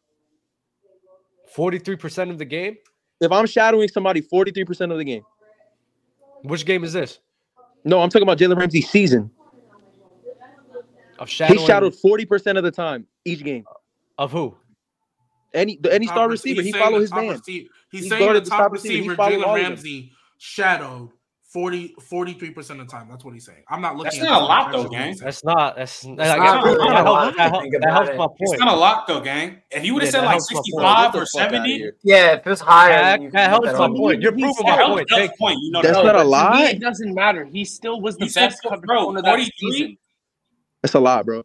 43 1.55 1.97
percent 1.97 2.31
of 2.31 2.39
the 2.39 2.47
game. 2.47 2.77
If 3.21 3.31
I'm 3.31 3.47
shadowing 3.47 3.89
somebody 3.89 4.23
43 4.23 4.65
percent 4.65 4.91
of 4.91 4.97
the 4.97 5.05
game. 5.05 5.23
Which 6.43 6.65
game 6.65 6.83
is 6.85 6.95
this? 6.95 7.19
No, 7.85 8.01
I'm 8.01 8.09
talking 8.09 8.23
about 8.23 8.39
Jalen 8.39 8.57
Ramsey's 8.57 8.89
season. 8.89 9.31
Of 11.19 11.29
shadowing, 11.29 11.61
he 11.61 11.67
shadowed 11.67 11.95
forty 11.95 12.25
percent 12.25 12.59
of 12.59 12.65
the 12.65 12.71
time 12.71 13.07
each 13.25 13.43
game. 13.43 13.65
Of 14.19 14.33
who? 14.33 14.57
Any 15.55 15.79
any 15.91 16.07
star 16.07 16.29
receiver, 16.29 16.63
he 16.63 16.73
followed 16.73 17.01
his 17.01 17.13
man. 17.13 17.41
He's 17.47 17.69
he 17.91 18.09
saying 18.09 18.33
the 18.33 18.41
top 18.43 18.73
receiver, 18.73 19.17
Jalen 19.17 19.55
Ramsey, 19.55 20.13
shadowed 20.39 21.11
40 21.57 21.95
43% 21.99 22.71
of 22.71 22.79
the 22.79 22.85
time. 22.85 23.09
That's 23.09 23.25
what 23.25 23.33
he's 23.33 23.47
saying. 23.47 23.63
I'm 23.69 23.81
not 23.81 23.97
looking 23.97 24.21
that's 24.21 24.23
at 24.23 24.25
not 24.25 24.43
a 24.43 24.45
lot 24.45 24.73
though, 24.73 24.89
gang. 24.89 25.17
That's 25.17 25.43
not 25.43 25.77
that's, 25.77 26.03
that's 26.03 26.17
not, 26.17 26.19
that, 26.19 26.65
really 26.65 26.93
helps, 26.93 27.37
that, 27.39 27.93
helps, 27.93 28.09
my 28.11 28.27
point. 28.27 28.37
It's 28.41 28.59
not 28.59 28.75
a 28.75 28.77
lot 28.77 29.07
though, 29.07 29.21
gang. 29.21 29.63
If 29.71 29.83
you 29.83 29.95
would 29.95 30.03
have 30.03 30.13
yeah, 30.13 30.21
said 30.21 30.27
like 30.27 30.41
65 30.43 31.15
or 31.15 31.25
70, 31.25 31.93
yeah, 32.03 32.35
if 32.35 32.47
it's 32.47 32.61
higher, 32.61 33.19
that, 33.19 33.33
that 33.33 33.49
helps 33.49 33.73
my 33.73 33.89
point. 33.89 34.21
You're 34.21 34.33
proving 34.33 34.55
my 34.65 34.85
point. 34.85 35.09
point. 35.39 35.59
You 35.63 35.71
know, 35.71 35.81
that's 35.81 35.97
no, 35.97 36.03
not 36.03 36.17
a 36.17 36.25
lot. 36.25 36.61
It 36.63 36.81
doesn't 36.81 37.15
matter. 37.15 37.47
He 37.47 37.65
still 37.65 38.03
was 38.03 38.19
the 38.19 38.31
best 38.35 38.63
coverage 38.63 38.87
corner 38.87 39.23
that 39.23 39.51
season. 39.57 39.97
That's 40.83 40.95
a 40.95 41.01
lot, 41.01 41.27
bro. 41.27 41.45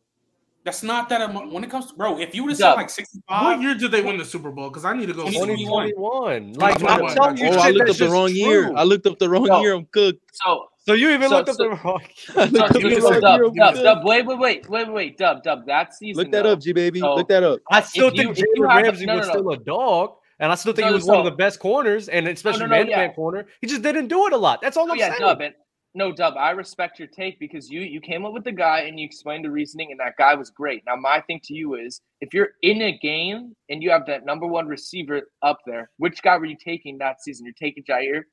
That's 0.63 0.83
not 0.83 1.09
that 1.09 1.21
amount. 1.21 1.51
When 1.51 1.63
it 1.63 1.71
comes 1.71 1.87
to 1.87 1.95
bro, 1.95 2.19
if 2.19 2.35
you 2.35 2.43
would 2.43 2.51
have 2.51 2.59
said 2.59 2.73
like 2.73 2.89
65. 2.89 3.43
What 3.43 3.61
year 3.61 3.73
did 3.73 3.91
they 3.91 4.03
win 4.03 4.17
the 4.17 4.25
Super 4.25 4.51
Bowl? 4.51 4.69
Because 4.69 4.85
I 4.85 4.95
need 4.95 5.07
to 5.07 5.13
go 5.13 5.25
2021. 5.25 6.53
Like, 6.53 6.83
I'm 6.83 7.07
telling 7.15 7.37
you, 7.37 7.47
oh, 7.47 7.57
I 7.57 7.71
looked 7.71 7.89
up 7.89 7.95
the 7.97 8.09
wrong 8.09 8.27
true. 8.27 8.35
year. 8.35 8.75
I 8.75 8.83
looked 8.83 9.07
up 9.07 9.17
the 9.17 9.27
wrong 9.27 9.47
so, 9.47 9.61
year. 9.61 9.73
I'm 9.73 9.85
cooked. 9.87 10.19
So, 10.33 10.67
so 10.85 10.93
you 10.93 11.09
even 11.09 11.29
so, 11.29 11.37
looked 11.37 11.49
so, 11.53 11.53
up 11.53 11.57
the 11.57 11.83
wrong. 11.83 12.01
So, 12.15 12.45
so, 12.45 12.99
so, 12.99 13.19
dub, 13.19 13.41
dub, 13.41 13.55
dub, 13.55 13.75
dub, 13.75 14.05
wait, 14.05 14.25
wait, 14.27 14.37
wait, 14.37 14.69
wait, 14.69 14.91
wait, 14.91 15.17
dub, 15.17 15.41
dub. 15.41 15.65
That 15.65 15.95
season. 15.95 16.23
Look 16.23 16.31
that 16.31 16.43
though. 16.43 16.53
up, 16.53 16.59
G 16.61 16.73
baby. 16.73 16.99
So, 16.99 17.15
Look 17.15 17.27
that 17.29 17.43
up. 17.43 17.59
I 17.71 17.81
still 17.81 18.11
think 18.11 18.37
you, 18.37 18.45
Jalen 18.57 18.83
Ramsey 18.83 19.07
no, 19.07 19.15
was 19.15 19.27
no, 19.27 19.33
no. 19.33 19.39
still 19.39 19.51
a 19.51 19.57
dog. 19.57 20.17
And 20.39 20.51
I 20.51 20.55
still 20.55 20.73
think 20.73 20.85
no, 20.85 20.89
he 20.89 20.93
was 20.95 21.05
no, 21.05 21.13
one 21.13 21.25
of 21.27 21.31
the 21.31 21.37
best 21.37 21.59
corners, 21.59 22.07
and 22.09 22.27
especially 22.27 22.61
no, 22.61 22.69
man-to-man 22.69 23.09
yeah. 23.09 23.13
corner. 23.13 23.45
He 23.61 23.67
just 23.67 23.83
didn't 23.83 24.07
do 24.07 24.25
it 24.25 24.33
a 24.33 24.37
lot. 24.37 24.59
That's 24.59 24.75
all 24.75 24.91
I'm 24.91 24.97
yeah, 24.97 25.09
saying. 25.09 25.19
Dub, 25.19 25.39
and, 25.41 25.53
no, 25.93 26.11
Dub, 26.11 26.35
I 26.37 26.51
respect 26.51 26.99
your 26.99 27.07
take 27.09 27.37
because 27.39 27.69
you 27.69 27.81
you 27.81 27.99
came 27.99 28.25
up 28.25 28.33
with 28.33 28.45
the 28.45 28.51
guy 28.51 28.81
and 28.81 28.99
you 28.99 29.05
explained 29.05 29.43
the 29.43 29.51
reasoning, 29.51 29.91
and 29.91 29.99
that 29.99 30.15
guy 30.17 30.35
was 30.35 30.49
great. 30.49 30.83
Now, 30.85 30.95
my 30.95 31.21
thing 31.21 31.41
to 31.43 31.53
you 31.53 31.75
is, 31.75 32.01
if 32.21 32.33
you're 32.33 32.51
in 32.61 32.81
a 32.81 32.97
game 32.97 33.55
and 33.69 33.83
you 33.83 33.91
have 33.91 34.05
that 34.05 34.25
number 34.25 34.47
one 34.47 34.67
receiver 34.67 35.23
up 35.41 35.59
there, 35.65 35.89
which 35.97 36.21
guy 36.23 36.37
were 36.37 36.45
you 36.45 36.57
taking 36.63 36.97
that 36.99 37.21
season? 37.21 37.45
You're 37.45 37.55
taking 37.59 37.83
Jaire. 37.83 38.23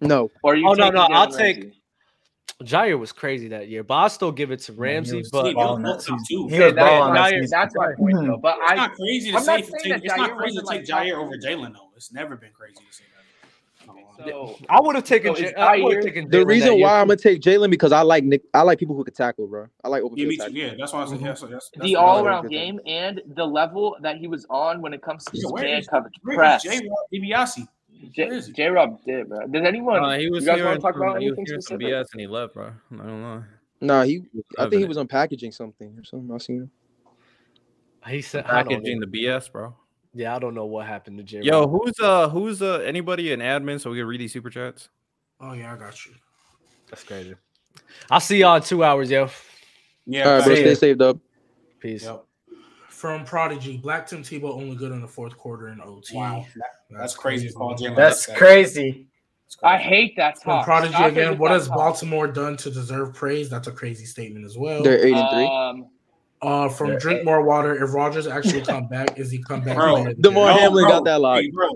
No. 0.00 0.30
Or 0.42 0.54
you? 0.54 0.68
Oh 0.68 0.74
no, 0.74 0.90
no, 0.90 1.06
Jalen 1.06 1.10
I'll 1.10 1.24
Ramsey? 1.26 1.38
take. 1.38 1.72
Jaire 2.62 2.98
was 2.98 3.10
crazy 3.10 3.48
that 3.48 3.66
year, 3.68 3.82
but 3.82 3.94
I'll 3.94 4.10
still 4.10 4.30
give 4.30 4.52
it 4.52 4.60
to 4.60 4.72
Ramsey. 4.74 5.24
But 5.32 5.48
he 5.48 5.54
was 5.54 6.06
too. 6.06 6.16
He 6.48 6.60
was 6.60 7.50
that's 7.50 7.74
my 7.74 7.94
point, 7.96 8.16
though. 8.26 8.36
But 8.36 8.58
it's 8.60 8.70
I, 8.70 8.74
not 8.76 8.94
crazy 8.94 9.32
to 9.32 9.38
I'm 9.38 9.42
say. 9.42 9.62
Take, 9.62 10.04
it's 10.04 10.16
not 10.16 10.36
crazy 10.36 10.58
to 10.58 10.64
take 10.64 10.84
Jaire 10.84 11.14
over 11.14 11.36
Jalen, 11.36 11.72
though. 11.72 11.90
It's 11.96 12.12
never 12.12 12.36
been 12.36 12.52
crazy 12.52 12.76
to 12.76 12.94
say. 12.94 13.04
That. 13.08 13.13
So 14.16 14.56
I 14.68 14.80
would 14.80 14.94
have 14.94 15.04
taken. 15.04 15.34
So 15.34 15.42
J- 15.42 15.54
I 15.54 15.82
would 15.82 16.02
taken. 16.02 16.28
The 16.28 16.44
reason 16.46 16.80
why 16.80 17.00
I'm 17.00 17.08
gonna 17.08 17.16
take 17.16 17.40
Jalen 17.40 17.70
because 17.70 17.92
I 17.92 18.02
like 18.02 18.24
Nick. 18.24 18.42
I 18.54 18.62
like 18.62 18.78
people 18.78 18.94
who 18.94 19.04
can 19.04 19.14
tackle, 19.14 19.46
bro. 19.46 19.66
I 19.82 19.88
like 19.88 20.02
open. 20.02 20.18
Yeah, 20.18 20.26
me 20.26 20.36
too. 20.36 20.42
Tackle. 20.42 20.56
Yeah, 20.56 20.74
that's 20.78 20.92
why 20.92 21.02
I 21.02 21.06
said. 21.06 21.20
yes. 21.20 21.42
Mm-hmm. 21.42 21.82
The 21.82 21.96
all 21.96 22.24
around 22.24 22.48
game 22.48 22.78
tackle. 22.78 22.92
and 22.92 23.22
the 23.34 23.44
level 23.44 23.96
that 24.02 24.18
he 24.18 24.28
was 24.28 24.46
on 24.50 24.80
when 24.80 24.94
it 24.94 25.02
comes 25.02 25.24
to 25.24 25.32
yeah, 25.34 25.50
man 25.54 25.78
is, 25.78 25.86
coverage, 25.88 26.14
press. 26.22 26.62
J. 26.62 26.80
Rob 26.88 27.68
J. 28.12 28.66
Rob 28.68 29.04
did, 29.04 29.28
bro. 29.28 29.46
Does 29.46 29.64
anyone? 29.64 30.04
Uh, 30.04 30.18
he 30.18 30.30
was 30.30 30.44
you 30.44 30.50
guys 30.50 30.62
want 30.62 30.76
to 30.76 30.82
talk 30.82 30.96
about 30.96 31.16
anything 31.16 31.44
was 31.48 31.64
specific? 31.64 31.86
BS 31.86 32.06
and 32.12 32.20
he 32.20 32.26
left, 32.26 32.54
bro. 32.54 32.66
I 32.66 32.96
don't 32.96 33.22
know. 33.22 33.44
Nah, 33.80 34.02
he. 34.04 34.22
I 34.58 34.68
think 34.68 34.80
he 34.80 34.84
was 34.84 34.96
unpackaging 34.96 35.52
something 35.52 35.96
or 35.98 36.04
something. 36.04 36.32
I 36.34 36.38
seen 36.38 36.56
him. 36.62 36.70
He 38.06 38.22
said 38.22 38.44
packaging 38.44 39.00
the 39.00 39.06
BS, 39.06 39.50
bro. 39.50 39.74
Yeah, 40.14 40.34
I 40.34 40.38
don't 40.38 40.54
know 40.54 40.66
what 40.66 40.86
happened 40.86 41.18
to 41.18 41.24
J. 41.24 41.40
Yo, 41.42 41.66
who's 41.66 41.98
uh 42.00 42.28
who's 42.28 42.62
uh 42.62 42.78
anybody 42.86 43.32
an 43.32 43.40
admin 43.40 43.80
so 43.80 43.90
we 43.90 43.98
can 43.98 44.06
read 44.06 44.20
these 44.20 44.32
super 44.32 44.48
chats? 44.48 44.88
Oh 45.40 45.52
yeah, 45.52 45.72
I 45.72 45.76
got 45.76 46.06
you. 46.06 46.12
That's 46.88 47.02
crazy. 47.02 47.34
I'll 48.10 48.20
see 48.20 48.38
y'all 48.38 48.56
in 48.56 48.62
two 48.62 48.84
hours, 48.84 49.10
yo. 49.10 49.28
Yeah, 50.06 50.28
all 50.28 50.36
right, 50.36 50.44
bro. 50.44 50.54
Stay 50.54 50.68
you. 50.68 50.74
safe, 50.76 50.98
dub. 50.98 51.20
Peace. 51.80 52.04
Yep. 52.04 52.24
From 52.88 53.24
Prodigy, 53.24 53.76
Black 53.76 54.06
Tim 54.06 54.22
Tebow 54.22 54.54
only 54.54 54.76
good 54.76 54.92
in 54.92 55.02
the 55.02 55.08
fourth 55.08 55.36
quarter 55.36 55.68
in 55.68 55.80
OT. 55.80 56.16
Wow, 56.16 56.46
that's, 56.56 56.68
that's 56.90 57.14
crazy. 57.16 57.50
crazy. 57.52 57.94
That's, 57.94 58.26
crazy. 58.26 59.08
I 59.62 59.76
hate 59.78 60.16
that 60.16 60.36
talk. 60.36 60.42
From 60.42 60.64
Prodigy 60.64 61.02
again. 61.02 61.38
What 61.38 61.50
has 61.50 61.68
Baltimore 61.68 62.28
done 62.28 62.56
to 62.58 62.70
deserve 62.70 63.12
praise? 63.14 63.50
That's 63.50 63.66
a 63.66 63.72
crazy 63.72 64.04
statement 64.04 64.44
as 64.44 64.56
well. 64.56 64.82
They're 64.82 65.04
eight 65.04 65.14
and 65.14 65.30
three. 65.30 65.46
Um, 65.46 65.90
uh, 66.46 66.68
from 66.68 66.90
They're 66.90 66.98
Drink 66.98 67.24
More 67.24 67.42
Water, 67.42 67.82
if 67.82 67.92
Rodgers 67.94 68.26
actually 68.26 68.60
come 68.72 68.86
back, 68.88 69.18
is 69.18 69.30
he 69.30 69.42
come 69.42 69.62
back? 69.62 69.76
Bro, 69.76 70.04
the 70.04 70.14
Damar? 70.14 70.52
No, 70.52 70.58
Hamlin 70.58 70.84
bro. 70.84 70.90
got 70.92 71.04
that 71.04 71.20
lock. 71.20 71.40
Hey, 71.40 71.50
bro. 71.50 71.68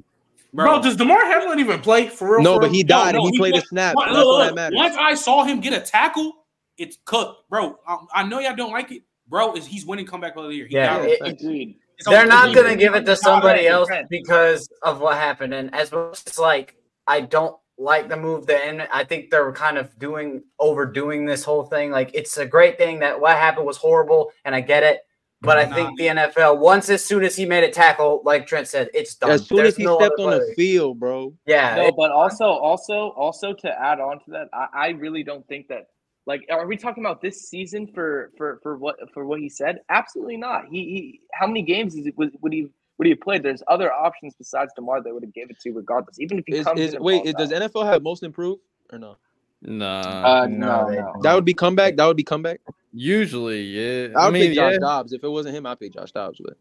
Bro, 0.55 0.83
does 0.83 0.97
Damar 0.97 1.25
Hamlin 1.27 1.61
even 1.61 1.81
play 1.81 2.09
for 2.09 2.33
real? 2.37 2.43
No, 2.43 2.55
for 2.55 2.61
but 2.61 2.67
real? 2.67 2.75
he 2.75 2.83
died 2.83 3.15
no, 3.15 3.21
and 3.21 3.29
he, 3.31 3.33
he 3.33 3.39
played 3.39 3.53
played- 3.53 3.63
a 3.65 3.67
snap. 3.67 3.95
Look, 3.97 4.07
That's 4.07 4.17
look, 4.19 4.55
that 4.57 4.73
look. 4.73 4.79
Once 4.83 4.97
I 4.99 5.15
saw 5.15 5.45
him 5.45 5.61
get 5.61 5.73
a 5.75 5.81
tackle, 5.81 6.33
it's 6.79 6.99
cooked, 7.05 7.49
bro. 7.51 7.79
I, 7.87 7.97
I 8.15 8.23
know 8.23 8.39
y'all 8.39 8.57
don't 8.57 8.73
like 8.73 8.91
it, 8.93 9.03
bro. 9.29 9.55
Is 9.55 9.67
he's 9.67 9.85
winning 9.85 10.07
comeback 10.07 10.35
player 10.35 10.47
of 10.47 10.51
the 10.51 10.57
year? 10.57 10.67
He 10.67 10.75
Yeah, 10.77 10.99
it- 11.03 11.21
it. 11.21 11.41
agreed. 11.43 11.77
they're 12.07 12.27
not 12.27 12.55
going 12.55 12.69
to 12.69 12.77
give 12.77 12.95
it 12.95 13.05
to 13.07 13.17
somebody 13.17 13.67
else 13.67 13.89
because 14.09 14.69
of 14.83 15.01
what 15.01 15.17
happened. 15.17 15.53
And 15.53 15.75
as 15.75 15.91
much 15.93 16.23
as 16.27 16.39
like 16.39 16.77
I 17.07 17.21
don't 17.21 17.57
like 17.79 18.09
the 18.09 18.17
move 18.17 18.47
that 18.47 18.89
I 18.93 19.05
think 19.05 19.31
they're 19.31 19.53
kind 19.53 19.79
of 19.79 19.97
doing 19.99 20.43
overdoing 20.59 21.25
this 21.25 21.45
whole 21.45 21.65
thing. 21.65 21.91
Like 21.91 22.11
it's 22.13 22.37
a 22.37 22.47
great 22.47 22.77
thing 22.77 22.99
that 23.01 23.21
what 23.21 23.37
happened 23.37 23.67
was 23.67 23.77
horrible, 23.77 24.33
and 24.45 24.55
I 24.55 24.61
get 24.61 24.83
it. 24.83 25.01
But 25.41 25.57
I 25.57 25.65
mm-hmm. 25.67 25.75
think 25.75 25.99
the 25.99 26.07
NFL, 26.07 26.59
once 26.59 26.91
as 26.91 27.05
soon 27.05 27.23
as 27.23 27.37
he 27.37 27.47
made 27.47 27.63
a 27.63 27.71
tackle, 27.71 28.23
like 28.25 28.47
Trent 28.47 28.67
said, 28.67 28.89
it's 28.93 29.15
done. 29.15 29.31
As 29.31 29.47
soon 29.47 29.59
There's 29.59 29.75
as 29.75 29.77
he 29.77 29.85
no 29.85 29.97
stepped 29.97 30.19
on 30.19 30.31
the 30.31 30.53
field, 30.57 30.99
bro. 30.99 31.33
Yeah, 31.47 31.77
No, 31.77 31.87
it- 31.87 31.95
but 31.97 32.11
also, 32.11 32.45
also, 32.45 33.11
also 33.11 33.53
to 33.53 33.81
add 33.81 34.01
on 34.01 34.19
to 34.19 34.31
that, 34.33 34.49
I, 34.53 34.67
I 34.75 34.89
really 34.91 35.23
don't 35.23 35.47
think 35.47 35.69
that. 35.69 35.87
Like, 36.27 36.45
are 36.51 36.67
we 36.67 36.77
talking 36.77 37.03
about 37.03 37.23
this 37.23 37.49
season 37.49 37.87
for 37.87 38.33
for 38.37 38.61
for 38.63 38.77
what 38.77 38.97
for 39.15 39.25
what 39.25 39.41
he 39.41 39.49
said? 39.49 39.81
Absolutely 39.89 40.37
not. 40.37 40.67
He, 40.69 40.85
he 40.85 41.21
how 41.33 41.47
many 41.47 41.63
games 41.63 41.95
is 41.95 42.07
it, 42.07 42.19
would, 42.19 42.37
would 42.43 42.53
he 42.53 42.69
would 42.99 43.07
he 43.07 43.11
have 43.13 43.21
played? 43.21 43.43
There's 43.43 43.63
other 43.69 43.93
options 43.93 44.35
besides 44.37 44.73
Damar 44.77 45.03
they 45.03 45.13
would 45.13 45.23
have 45.23 45.33
gave 45.33 45.51
it 45.51 45.59
to 45.61 45.71
regardless. 45.73 46.19
Even 46.21 46.39
if 46.39 46.45
he 46.47 46.57
Is, 46.57 46.67
comes 46.67 46.81
is 46.81 46.95
in 46.95 47.03
wait, 47.03 47.25
balls 47.25 47.29
is, 47.41 47.51
does. 47.51 47.73
NFL 47.73 47.87
have 47.87 48.03
most 48.03 48.23
improved 48.23 48.61
or 48.93 48.99
no? 48.99 49.17
Nah. 49.63 50.43
Uh, 50.43 50.47
no, 50.47 50.89
no. 50.89 51.15
That 51.23 51.35
would 51.35 51.45
be 51.45 51.55
comeback. 51.55 51.97
That 51.97 52.07
would 52.07 52.17
be 52.17 52.25
comeback. 52.25 52.61
Usually, 52.93 53.63
yeah. 53.63 54.09
I 54.17 54.23
I 54.23 54.25
would 54.27 54.35
mean, 54.35 54.49
pick 54.51 54.55
Josh 54.57 54.73
yeah. 54.75 54.79
Dobbs. 54.79 55.13
If 55.13 55.25
it 55.25 55.29
wasn't 55.29 55.57
him, 55.57 55.67
I'd 55.67 55.79
pick 55.81 55.93
Josh 55.95 56.13
Dobbs. 56.13 56.41
But 56.45 56.57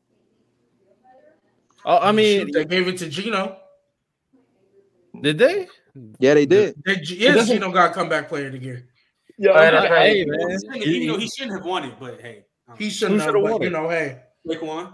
Oh, 1.86 2.00
I 2.00 2.12
mean, 2.12 2.52
they 2.52 2.66
gave 2.66 2.88
it 2.88 2.98
to 2.98 3.08
Geno. 3.10 3.58
did 5.22 5.38
they? 5.38 5.68
Yeah, 6.20 6.34
they 6.34 6.46
did. 6.46 6.76
They, 6.86 7.00
yes, 7.04 7.48
Geno 7.48 7.72
got 7.72 7.94
comeback 7.94 8.28
player 8.30 8.48
of 8.48 8.54
the 8.54 8.60
year. 8.60 8.88
Yeah, 9.38 9.88
Hey, 9.88 10.26
man. 10.28 10.58
You 10.76 11.08
know, 11.08 11.18
he 11.18 11.28
shouldn't 11.28 11.56
have 11.56 11.66
won 11.66 11.86
it, 11.86 11.94
but 12.00 12.20
hey, 12.20 12.46
He 12.78 12.90
shouldn't 12.90 13.22
have, 13.22 13.30
should've 13.30 13.44
but 13.44 13.52
won 13.54 13.62
you 13.62 13.70
know, 13.70 13.88
hey, 13.90 14.22
Saquon. 14.48 14.94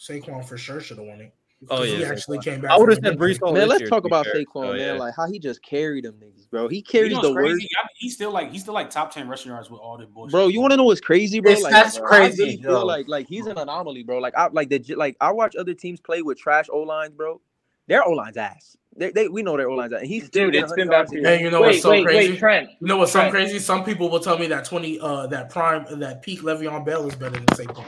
Saquon 0.00 0.44
for 0.44 0.56
sure 0.56 0.80
should 0.80 0.98
have 0.98 1.06
won 1.06 1.20
it. 1.20 1.34
Oh, 1.68 1.82
Because 1.82 1.88
he 1.90 2.00
yeah, 2.00 2.08
actually 2.08 2.38
came 2.38 2.62
back. 2.62 2.70
I 2.70 2.78
would've 2.78 2.98
said. 3.04 3.18
Breece 3.18 3.52
Man, 3.52 3.68
let's 3.68 3.86
talk 3.90 4.06
about 4.06 4.24
fair. 4.24 4.36
Saquon, 4.36 4.46
Oh, 4.54 4.72
man. 4.72 4.80
yeah. 4.80 4.92
Like 4.94 5.14
how 5.14 5.26
he 5.30 5.38
just 5.38 5.62
carried 5.62 6.06
them 6.06 6.14
niggas, 6.14 6.48
bro. 6.48 6.68
He 6.68 6.76
You 6.78 6.82
carries 6.82 7.12
know 7.12 7.20
the 7.20 7.28
what's 7.28 7.36
worst. 7.36 7.52
crazy? 7.56 7.68
I- 7.84 7.86
He's 7.98 8.14
still 8.14 8.30
like 8.32 8.50
he's 8.50 8.62
still 8.62 8.72
like 8.72 8.88
top 8.88 9.12
ten 9.12 9.28
rushing 9.28 9.52
yards 9.52 9.68
with 9.68 9.78
all 9.78 9.98
the 9.98 10.06
bullshit. 10.06 10.32
Bro, 10.32 10.48
you 10.48 10.58
want 10.62 10.70
to 10.70 10.78
know 10.78 10.84
what's 10.84 11.02
crazy, 11.02 11.38
bro? 11.40 11.50
It's- 11.52 11.62
like 11.62 11.72
that's 11.72 11.98
I 11.98 12.00
crazy, 12.00 12.42
really 12.44 12.56
feel 12.62 12.86
like 12.86 13.08
like 13.08 13.26
he's 13.28 13.44
an 13.46 13.58
anomaly, 13.58 14.04
bro. 14.04 14.18
Like 14.20 14.34
I 14.38 14.48
like 14.48 14.70
the 14.70 14.82
like 14.96 15.18
I 15.20 15.32
watch 15.32 15.54
other 15.54 15.74
teams 15.74 16.00
play 16.00 16.22
with 16.22 16.38
trash 16.38 16.66
O 16.72 16.78
lines, 16.80 17.12
bro. 17.14 17.42
Their 17.88 18.02
O 18.06 18.12
line's 18.12 18.38
ass. 18.38 18.78
They, 18.96 19.10
they 19.10 19.28
we 19.28 19.42
know 19.42 19.58
their 19.58 19.68
O 19.68 19.74
line's 19.74 19.92
ass. 19.92 20.00
And 20.00 20.08
he's 20.08 20.30
Dude, 20.30 20.54
it's 20.54 20.72
been 20.72 20.88
100 20.88 20.90
bad 20.90 20.96
yards 20.96 21.12
you. 21.12 21.22
game. 21.22 21.26
And 21.34 21.40
you 21.42 21.50
know 21.50 21.60
Wait, 21.60 21.66
what's 21.68 21.82
so 21.82 21.90
wait, 21.90 22.04
crazy? 22.06 22.30
wait, 22.32 22.38
Trent. 22.38 22.70
You 22.80 22.86
know 22.86 22.96
what's 22.96 23.12
so 23.12 23.28
crazy? 23.30 23.58
Some 23.58 23.84
people 23.84 24.08
will 24.08 24.20
tell 24.20 24.38
me 24.38 24.46
that 24.46 24.64
twenty, 24.64 24.98
uh, 24.98 25.26
that 25.26 25.50
prime, 25.50 25.84
that 26.00 26.22
peak 26.22 26.40
Le'Veon 26.40 26.86
Bell 26.86 27.06
is 27.06 27.14
better 27.16 27.32
than 27.36 27.44
Saquon. 27.48 27.84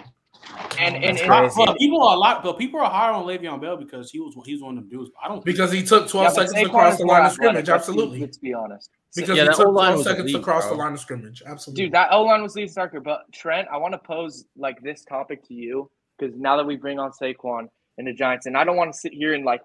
And 0.79 0.97
and, 0.97 1.19
and 1.19 1.19
crazy. 1.21 1.55
But 1.57 1.79
people 1.79 2.03
are 2.03 2.17
a 2.17 2.19
lot, 2.19 2.43
but 2.43 2.59
people 2.59 2.81
are 2.81 2.91
higher 2.91 3.13
on 3.13 3.25
Le'Veon 3.25 3.61
Bell 3.61 3.77
because 3.77 4.11
he 4.11 4.21
was 4.21 4.35
he 4.45 4.55
was 4.55 4.63
one 4.63 4.77
of 4.77 4.85
them 4.85 4.91
dudes. 4.91 5.11
I 5.23 5.29
don't 5.29 5.45
Because 5.45 5.71
he 5.71 5.83
took 5.83 6.09
twelve 6.09 6.37
yeah, 6.37 6.47
seconds 6.47 6.67
across 6.67 6.99
the 6.99 7.05
line 7.05 7.27
of 7.27 7.33
scrimmage. 7.33 7.69
Absolutely. 7.69 8.21
Let's 8.21 8.39
be 8.39 8.53
honest. 8.53 8.91
Because 9.15 9.37
Yeah, 9.37 9.45
he 9.45 9.49
took 9.51 9.73
twelve 9.73 10.03
seconds 10.03 10.31
elite, 10.31 10.37
across 10.37 10.67
the 10.67 10.75
line 10.75 10.95
of 10.95 11.01
scrimmage. 11.01 11.43
Absolutely. 11.47 11.85
Dude, 11.85 11.93
that 11.93 12.13
O 12.13 12.23
line 12.23 12.43
was 12.43 12.55
Lee 12.55 12.65
Starker. 12.65 13.03
But 13.03 13.31
Trent, 13.33 13.69
I 13.73 13.77
want 13.77 13.93
to 13.93 13.99
pose 13.99 14.47
like 14.57 14.81
this 14.83 15.05
topic 15.05 15.47
to 15.49 15.55
you 15.55 15.91
because 16.19 16.35
now 16.37 16.57
that 16.57 16.67
we 16.67 16.77
bring 16.77 16.99
on 16.99 17.13
Saquon 17.13 17.69
and 17.99 18.07
the 18.07 18.13
Giants, 18.13 18.47
and 18.47 18.57
I 18.57 18.65
don't 18.65 18.77
want 18.77 18.93
to 18.93 18.99
sit 18.99 19.13
here 19.13 19.35
and 19.35 19.45
like 19.45 19.63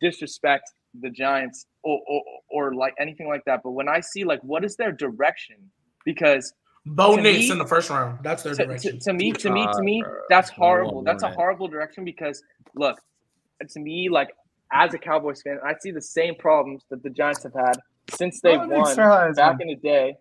disrespect 0.00 0.72
the 1.00 1.10
Giants 1.10 1.66
or, 1.82 2.00
or 2.08 2.22
or 2.50 2.74
like 2.74 2.94
anything 3.00 3.28
like 3.28 3.44
that. 3.46 3.60
But 3.62 3.70
when 3.70 3.88
I 3.88 4.00
see 4.00 4.24
like 4.24 4.42
what 4.42 4.64
is 4.64 4.76
their 4.76 4.92
direction, 4.92 5.56
because 6.04 6.52
Bo 6.84 7.14
Nix 7.14 7.50
in 7.50 7.58
the 7.58 7.66
first 7.66 7.90
round. 7.90 8.18
That's 8.22 8.42
their 8.42 8.54
to, 8.54 8.62
to, 8.62 8.66
direction. 8.66 8.98
to 9.00 9.12
me, 9.12 9.32
to 9.32 9.50
me, 9.50 9.66
to 9.72 9.82
me, 9.82 10.02
that's 10.28 10.50
horrible. 10.50 10.94
won't 10.94 11.06
That's 11.06 11.22
a 11.22 11.30
horrible 11.30 11.68
direction 11.68 12.04
because 12.04 12.42
look, 12.74 12.98
to 13.68 13.80
me, 13.80 14.08
like 14.08 14.30
as 14.72 14.92
a 14.94 14.98
Cowboys 14.98 15.42
fan, 15.42 15.58
I 15.64 15.74
see 15.80 15.90
the 15.92 16.02
same 16.02 16.34
problems 16.34 16.84
that 16.90 17.02
the 17.02 17.10
Giants 17.10 17.44
have 17.44 17.54
had 17.54 17.78
since 18.14 18.40
they 18.40 18.56
Oh, 18.56 18.66
won 18.66 19.34
back 19.34 19.60
in 19.60 19.68
the 19.68 19.76
day. 19.76 20.16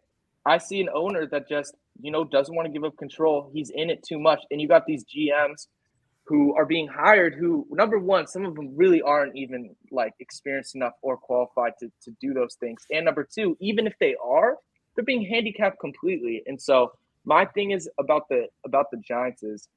I 0.45 0.57
see 0.57 0.81
an 0.81 0.89
owner 0.93 1.25
that 1.27 1.49
just 1.49 1.75
you 1.99 2.11
know 2.11 2.23
doesn't 2.23 2.55
want 2.55 2.67
to 2.67 2.71
give 2.71 2.83
up 2.83 2.95
control. 2.97 3.49
He's 3.53 3.71
in 3.71 3.89
it 3.89 4.03
too 4.07 4.19
much, 4.19 4.41
and 4.51 4.61
you 4.61 4.67
got 4.67 4.85
these 4.85 5.03
GMs 5.05 5.67
who 6.25 6.55
are 6.55 6.65
being 6.65 6.87
hired. 6.87 7.33
Who 7.33 7.65
number 7.71 7.97
one, 7.97 8.27
some 8.27 8.45
of 8.45 8.55
them 8.55 8.75
really 8.75 9.01
aren't 9.01 9.35
even 9.35 9.75
like 9.91 10.13
experienced 10.19 10.75
enough 10.75 10.93
or 11.01 11.17
qualified 11.17 11.73
to 11.79 11.91
to 12.03 12.11
do 12.21 12.33
those 12.33 12.55
things. 12.59 12.85
And 12.91 13.05
number 13.05 13.27
two, 13.33 13.57
even 13.59 13.87
if 13.87 13.93
they 13.99 14.15
are, 14.23 14.57
they're 14.95 15.05
being 15.05 15.25
handicapped 15.25 15.79
completely. 15.79 16.43
And 16.45 16.61
so 16.61 16.93
my 17.25 17.45
thing 17.45 17.71
is 17.71 17.89
about 17.99 18.27
the 18.29 18.47
about 18.65 18.91
the 18.91 18.97
Giants 18.97 19.43
is 19.43 19.67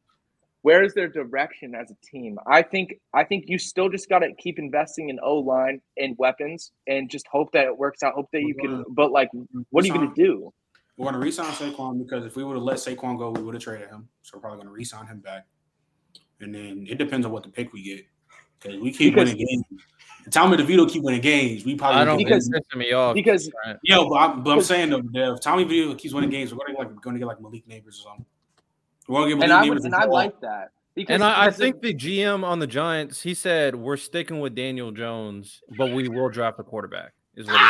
where 0.63 0.83
is 0.83 0.95
their 0.95 1.09
direction 1.09 1.75
as 1.75 1.91
a 1.91 1.97
team? 2.07 2.39
I 2.47 2.63
think 2.63 2.95
I 3.13 3.25
think 3.25 3.45
you 3.49 3.59
still 3.59 3.89
just 3.91 4.09
got 4.09 4.21
to 4.21 4.33
keep 4.39 4.59
investing 4.59 5.11
in 5.11 5.19
O 5.23 5.37
line 5.37 5.81
and 5.99 6.17
weapons 6.19 6.73
and 6.87 7.11
just 7.11 7.27
hope 7.31 7.53
that 7.53 7.67
it 7.67 7.77
works 7.77 8.03
out. 8.03 8.15
Hope 8.15 8.31
that 8.33 8.41
you 8.41 8.55
can. 8.55 8.85
But 8.89 9.13
like, 9.13 9.29
what 9.71 9.85
are 9.85 9.87
you 9.87 9.93
going 9.93 10.09
to 10.09 10.15
do? 10.15 10.53
We're 10.97 11.11
to 11.11 11.19
resign 11.19 11.51
Saquon 11.53 11.99
because 11.99 12.25
if 12.25 12.37
we 12.37 12.45
would 12.45 12.55
have 12.55 12.63
let 12.63 12.77
Saquon 12.77 13.19
go, 13.19 13.31
we 13.31 13.43
would 13.43 13.55
have 13.55 13.63
traded 13.63 13.89
him. 13.89 14.09
So 14.23 14.37
we're 14.37 14.43
probably 14.43 14.59
going 14.59 14.69
to 14.69 14.73
resign 14.73 15.07
him 15.07 15.19
back. 15.19 15.47
And 16.41 16.55
then 16.55 16.87
it 16.89 16.99
depends 16.99 17.27
on 17.27 17.33
what 17.33 17.43
the 17.43 17.49
pick 17.49 17.73
we 17.73 17.83
get. 17.83 18.07
Because 18.65 18.81
we 18.81 18.93
keep 18.93 19.15
Because- 19.15 19.33
winning 19.33 19.47
games. 19.47 19.83
Tommy 20.31 20.57
DeVito 20.57 20.89
keep 20.91 21.03
winning 21.03 21.21
games. 21.21 21.67
We 21.67 21.75
probably 21.75 22.01
I 22.01 22.05
don't 22.07 22.17
Because- 22.17 22.49
think 22.49 22.57
it's 22.57 22.75
pissing 22.75 22.79
me 22.79 22.93
off. 22.93 23.15
Because 23.15 23.51
Trent. 23.63 23.79
Yo, 23.83 24.09
but 24.09 24.15
I'm, 24.17 24.43
but 24.43 24.53
I'm 24.53 24.63
saying 24.63 24.91
though, 24.91 25.03
Dev, 25.03 25.41
Tommy 25.41 25.65
DeVito 25.67 25.99
keeps 25.99 26.15
winning 26.15 26.31
games. 26.31 26.53
We're 26.55 26.67
going 26.67 26.75
to 26.75 26.79
like 26.79 27.01
going 27.03 27.15
to 27.15 27.19
get 27.21 27.27
like 27.27 27.41
Malik 27.43 27.69
Nabers 27.69 27.89
or 27.89 27.93
something. 27.93 28.27
We're 29.07 29.19
going 29.21 29.31
to 29.31 29.37
get 29.37 29.39
Malik 29.41 29.51
and 29.51 29.53
I 29.53 29.67
Nabers 29.67 29.75
would 29.83 29.85
and 29.85 29.95
I 29.95 30.05
like 30.07 30.41
that 30.41 30.71
because 30.95 31.15
And 31.15 31.23
I, 31.23 31.47
I 31.47 31.51
think 31.51 31.83
the 31.83 31.93
GM 31.93 32.43
on 32.43 32.59
the 32.59 32.67
Giants, 32.67 33.21
he 33.21 33.35
said 33.35 33.75
we're 33.75 33.99
sticking 33.99 34.41
with 34.41 34.55
Daniel 34.55 34.93
Jones, 34.93 35.61
but 35.77 35.93
we 35.93 36.09
will 36.09 36.31
draft 36.31 36.59
a 36.59 36.63
quarterback. 36.63 37.13
Is 37.37 37.47
what 37.47 37.59
he 37.59 37.67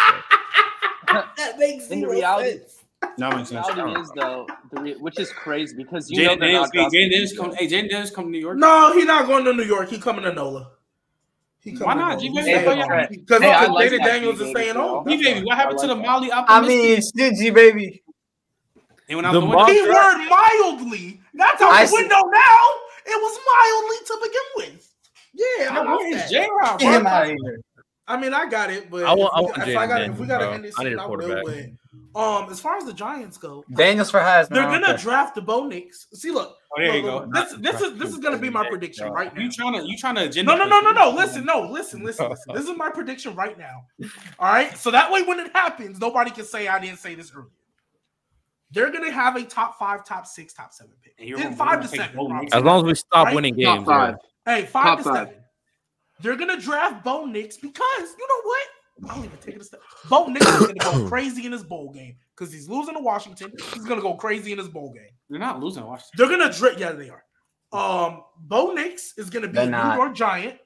said. 1.09 1.25
that 1.37 1.59
makes 1.59 1.89
in 1.89 2.01
the 2.01 2.07
zero 2.07 2.13
reality, 2.13 2.51
sense. 2.59 2.85
No, 3.19 3.31
that 3.31 3.37
makes 3.37 3.51
the 3.51 3.63
sense. 3.65 3.77
reality 3.77 4.01
is 4.01 4.11
though, 4.15 4.47
the 4.73 4.81
re- 4.81 4.97
which 4.97 5.19
is 5.19 5.33
crazy 5.33 5.75
because 5.77 6.09
you 6.11 6.23
know 6.23 6.37
Jayden 6.37 6.41
they're 6.41 6.49
Daniels, 6.49 6.71
not 6.75 6.93
hey, 6.93 6.99
Jayden 6.99 7.11
drafting 7.11 7.11
Daniels 7.11 7.33
come. 7.33 7.55
Hey, 7.55 7.67
Jayden 7.67 7.91
Daniels 7.91 8.11
come 8.11 8.25
to 8.27 8.31
New 8.31 8.39
York. 8.39 8.59
No, 8.59 8.93
he's 8.95 9.07
not 9.07 9.27
going 9.27 9.45
to 9.45 9.53
New 9.53 9.65
York. 9.65 9.89
He 9.89 9.99
coming 9.99 10.23
to 10.25 10.33
NOLA. 10.33 10.71
He 11.65 11.73
Why 11.77 11.95
not? 11.95 12.09
NOLA. 12.19 12.21
G 12.21 12.29
Baby, 12.29 12.43
staying 12.43 12.79
Hey, 12.91 13.07
Because 13.11 13.43
Hey, 13.43 13.51
I 13.53 13.67
like 13.67 13.91
Jayden 13.91 14.05
Daniels 14.05 14.35
is 14.35 14.41
Baby, 14.41 14.51
staying 14.51 14.75
bro. 14.75 14.89
home. 14.89 15.09
G 15.09 15.23
baby, 15.25 15.41
what 15.47 15.57
happened 15.57 15.79
I 15.79 15.83
to 15.83 15.89
the 15.89 15.95
like 15.95 16.07
Molly 16.07 16.31
I 16.31 16.39
optimist? 16.41 16.69
mean, 16.69 17.03
stingy 17.03 17.51
baby. 17.51 18.03
and 19.09 19.17
when 19.17 19.25
I 19.25 19.33
The 19.33 19.41
was 19.41 19.49
Mo- 19.49 19.55
going, 19.67 19.75
He 19.75 19.83
word 19.83 20.29
mildly. 20.29 21.21
That's 21.33 21.63
out 21.63 21.73
I 21.73 21.83
the 21.83 21.89
see- 21.89 21.95
window 21.97 22.17
now. 22.17 22.65
It 23.07 23.21
was 23.21 23.39
mildly 23.51 23.97
to 24.07 24.19
begin 24.23 24.73
with. 24.75 24.95
Yeah, 25.35 25.69
I 25.71 25.75
Yo, 25.77 25.83
love 25.91 25.99
where's. 26.01 26.31
J 26.31 26.49
Rob? 26.61 26.79
Get 26.81 27.07
out 27.07 27.27
of. 27.31 27.37
I 28.07 28.17
mean, 28.21 28.35
I 28.35 28.47
got 28.47 28.71
it, 28.71 28.91
but 28.91 29.05
I 29.05 29.15
want- 29.15 29.33
I 29.35 29.39
if, 29.41 29.45
want 29.47 29.57
we, 29.67 29.73
if 29.73 29.79
I 29.79 29.87
Jayden 29.87 29.89
got 29.89 30.01
if 30.03 30.19
we 30.19 30.27
got 30.27 30.39
to 30.39 30.51
end 30.53 30.65
this, 30.65 30.75
bro. 30.75 30.85
I 30.85 30.85
need 30.85 30.91
scene, 30.91 30.99
a 30.99 31.03
I 31.03 31.07
will. 31.07 31.17
quarterback. 31.19 31.71
But 32.15 32.45
um, 32.45 32.51
as 32.53 32.61
far 32.61 32.77
as 32.77 32.85
the 32.85 32.93
Giants 32.93 33.37
go, 33.37 33.65
Daniels 33.75 34.11
for 34.11 34.21
Heisman. 34.21 34.51
they're 34.51 34.63
gonna 34.65 34.87
care. 34.87 34.97
draft 34.97 35.35
the 35.35 35.43
Bo 35.43 35.67
Nix. 35.67 36.07
See, 36.15 36.31
look, 36.31 36.57
Oh, 36.77 36.81
there 36.81 36.97
you 36.97 37.03
look, 37.03 37.33
go. 37.33 37.41
This 37.41 37.55
this 37.73 37.81
is 37.83 37.99
this 37.99 38.11
is 38.11 38.19
gonna 38.19 38.39
be 38.39 38.51
my 38.51 38.69
prediction 38.69 39.11
right 39.11 39.35
now. 39.35 39.41
You 39.43 39.51
trying 39.51 39.73
to 39.75 39.87
you 39.87 39.97
trying 39.99 40.15
to 40.17 40.25
agenda? 40.25 40.51
No, 40.57 40.59
no, 40.65 40.67
no, 40.69 40.81
no, 40.81 40.91
no. 40.93 41.11
push. 41.13 41.21
Listen, 41.27 41.45
no, 41.45 41.69
listen, 41.71 42.03
listen, 42.05 42.31
listen. 42.31 42.55
This 42.55 42.69
is 42.69 42.77
my 42.77 42.91
prediction 42.91 43.35
right 43.35 43.59
now. 43.59 43.85
All 44.39 44.53
right. 44.53 44.77
So 44.79 44.91
that 44.93 45.11
way, 45.13 45.23
when 45.23 45.41
it 45.41 45.53
happens, 45.53 46.01
nobody 46.01 46.31
can 46.31 46.45
say 46.45 46.69
I 46.69 46.79
didn't 46.81 46.99
say 46.99 47.15
this 47.15 47.33
earlier. 47.35 47.49
They're 48.71 48.91
gonna 48.91 49.11
have 49.13 49.37
a 49.37 49.43
top 49.45 49.79
five, 49.79 50.05
top 50.05 50.27
six, 50.27 50.53
top 50.53 50.73
seven 50.73 50.95
pick. 51.03 51.15
And 51.19 51.29
you're 51.29 51.39
Then 51.39 51.55
five 51.55 51.81
to 51.83 51.89
seven. 51.89 52.13
Probably. 52.15 52.49
As 52.53 52.63
long 52.63 52.79
as 52.81 52.85
we 52.85 52.95
stop 52.95 53.27
Right? 53.27 53.35
winning 53.35 53.55
Top 53.61 53.79
games. 53.79 53.87
five. 53.87 54.15
Hey, 54.45 54.67
five 54.67 54.85
Top 54.85 54.99
to 54.99 55.05
five. 55.05 55.15
seven. 55.29 55.35
They're 56.21 56.37
gonna 56.37 56.61
draft 56.61 57.05
Bo 57.05 57.25
Nix 57.27 57.57
because 57.57 58.15
you 58.19 58.27
know 58.29 58.41
what? 58.43 58.67
I'll 59.09 59.25
even 59.25 59.37
take 59.39 59.57
it 59.57 59.61
a 59.61 59.65
step. 59.65 59.81
Bo 60.09 60.27
Nix 60.27 60.47
is 60.47 60.67
gonna 60.67 60.75
go 60.75 61.09
crazy 61.09 61.47
in 61.47 61.53
his 61.53 61.65
bowl 61.65 61.93
game 61.93 62.17
because 62.37 62.53
he's 62.53 62.69
losing 62.69 62.95
to 62.95 63.01
Washington. 63.01 63.53
He's 63.73 63.85
gonna 63.85 64.01
go 64.01 64.15
crazy 64.15 64.53
in 64.53 64.59
his 64.59 64.69
bowl 64.69 64.93
game. 64.93 65.11
They're 65.29 65.41
not 65.41 65.61
losing 65.61 65.83
to 65.83 65.89
Washington. 65.89 66.11
They're 66.17 66.39
gonna 66.39 66.53
draft. 66.53 66.79
Yeah, 66.79 66.93
they 66.93 67.11
are. 67.11 67.25
Um, 67.73 68.23
Bo 68.39 68.73
Nix 68.73 69.19
is 69.19 69.31
gonna 69.31 69.49
be 69.49 69.59
a 69.59 69.67
New. 69.67 69.95
York 69.95 70.15
Giant. 70.15 70.59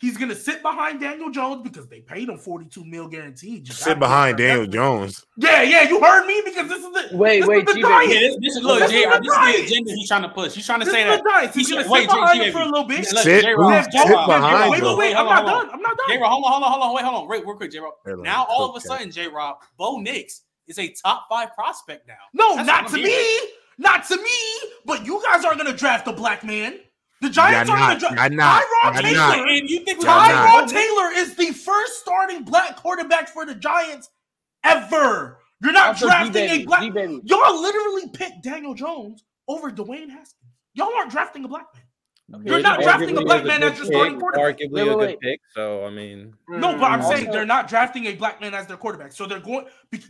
He's 0.00 0.16
gonna 0.16 0.34
sit 0.36 0.62
behind 0.62 1.00
Daniel 1.00 1.28
Jones 1.28 1.62
because 1.62 1.88
they 1.88 2.00
paid 2.00 2.28
him 2.28 2.38
42 2.38 2.84
mil 2.84 3.08
guaranteed. 3.08 3.66
You 3.66 3.74
Sit 3.74 3.98
behind 3.98 4.38
Daniel 4.38 4.60
that. 4.62 4.70
Jones. 4.70 5.24
Yeah, 5.36 5.62
yeah, 5.62 5.82
you 5.88 6.00
heard 6.00 6.24
me 6.24 6.40
because 6.44 6.68
this 6.68 6.78
is 6.84 6.92
the 7.10 7.16
Wait, 7.16 7.40
this 7.40 7.48
wait, 7.48 7.68
is 7.68 7.74
the 7.74 7.80
G-Baby. 7.80 8.14
Yeah, 8.14 8.20
this, 8.20 8.36
this 8.40 8.56
is 8.56 8.62
look, 8.62 8.78
This 8.78 8.90
J 8.92 8.98
is 8.98 9.04
the 9.04 9.18
This 9.18 9.18
is 9.18 9.26
the 9.26 9.34
Giants. 9.34 9.70
agenda 9.72 9.92
he's 9.94 10.08
trying 10.08 10.22
to 10.22 10.28
push. 10.28 10.54
He's 10.54 10.66
trying 10.66 10.78
to 10.78 10.84
This 10.84 10.94
say 10.94 11.02
that. 11.04 11.22
the 11.24 11.28
Giants. 11.30 11.56
He's 11.56 11.66
He 11.68 11.74
gonna 11.74 11.82
should- 11.82 11.90
sit 11.90 11.92
wait, 11.92 12.08
J- 12.10 12.14
behind 12.14 12.42
him 12.42 12.52
for 12.52 12.60
a 12.60 12.64
little 12.66 12.84
bit. 12.84 12.98
Look, 13.12 13.22
Sit- 13.24 13.42
J-Rob, 13.42 13.84
sit 13.84 13.92
behind 13.92 14.70
Wait, 14.70 14.78
him. 14.78 14.86
wait, 14.86 14.98
wait. 14.98 15.14
I'm 15.16 15.26
not 15.26 15.46
done. 15.46 15.70
I'm 15.72 15.82
not 15.82 15.96
J 16.06 16.14
done. 16.14 16.22
Rob, 16.22 16.30
hold 16.30 16.44
on, 16.44 16.52
hold 16.52 16.62
on, 16.62 16.70
hold 16.70 16.82
on, 16.84 16.94
wait, 16.94 17.04
hold 17.04 17.22
on. 17.24 17.28
Wait, 17.28 17.44
real 17.44 17.56
quick, 17.56 17.72
J 17.72 17.80
Rob. 17.80 17.94
Now 18.22 18.46
all 18.48 18.70
of 18.70 18.76
a 18.76 18.80
sudden, 18.80 19.10
J 19.10 19.26
Rob, 19.26 19.56
Bo 19.76 19.98
Nix 19.98 20.42
is 20.68 20.78
a 20.78 20.88
top 21.02 21.26
five 21.28 21.52
prospect 21.56 22.06
now. 22.06 22.14
No, 22.32 22.54
not 22.62 22.86
to 22.88 22.96
me. 23.02 23.40
Not 23.78 24.06
to 24.08 24.16
me. 24.16 24.30
But 24.86 25.04
you 25.04 25.20
guys 25.24 25.44
are 25.44 25.56
gonna 25.56 25.72
draft 25.76 26.06
a 26.06 26.12
black 26.12 26.44
man. 26.44 26.78
The 27.20 27.30
Giants 27.30 27.70
are 27.70 27.92
in 27.92 27.98
the 27.98 28.08
draft. 28.08 28.32
Tyrod 28.32 29.02
Taylor, 29.02 29.46
and 29.48 29.68
you 29.68 29.80
think 29.80 30.00
Tyrod 30.00 30.68
Taylor 30.68 31.10
is 31.14 31.34
the 31.34 31.52
first 31.52 32.00
starting 32.00 32.44
black 32.44 32.76
quarterback 32.76 33.28
for 33.28 33.44
the 33.44 33.54
Giants 33.54 34.10
ever. 34.64 35.38
You're 35.60 35.72
not 35.72 35.88
also 35.88 36.06
drafting 36.06 36.32
D-Benny, 36.32 36.62
a 36.62 36.66
black. 36.66 36.80
D-Benny. 36.82 37.20
Y'all 37.24 37.60
literally 37.60 38.08
picked 38.12 38.44
Daniel 38.44 38.74
Jones 38.74 39.24
over 39.48 39.70
Dwayne 39.70 40.08
Haskins. 40.08 40.52
Y'all 40.74 40.92
aren't 40.96 41.10
drafting 41.10 41.44
a 41.44 41.48
black 41.48 41.66
man. 41.74 41.82
Okay, 42.40 42.50
You're 42.50 42.60
not 42.60 42.82
drafting 42.82 43.16
a 43.16 43.22
black 43.22 43.44
man 43.44 43.62
a 43.62 43.66
as 43.66 43.78
your 43.78 43.86
starting 43.86 44.20
quarterback. 44.20 44.58
Arguably 44.58 44.70
wait, 44.72 44.88
a 44.88 44.94
good 44.94 45.20
pick. 45.20 45.40
So 45.54 45.84
I 45.86 45.90
mean, 45.90 46.34
no, 46.48 46.76
but 46.76 46.84
I'm 46.84 47.00
also, 47.00 47.16
saying 47.16 47.30
they're 47.30 47.46
not 47.46 47.68
drafting 47.68 48.06
a 48.06 48.14
black 48.14 48.40
man 48.40 48.54
as 48.54 48.66
their 48.66 48.76
quarterback. 48.76 49.12
So 49.12 49.26
they're 49.26 49.40
going. 49.40 49.64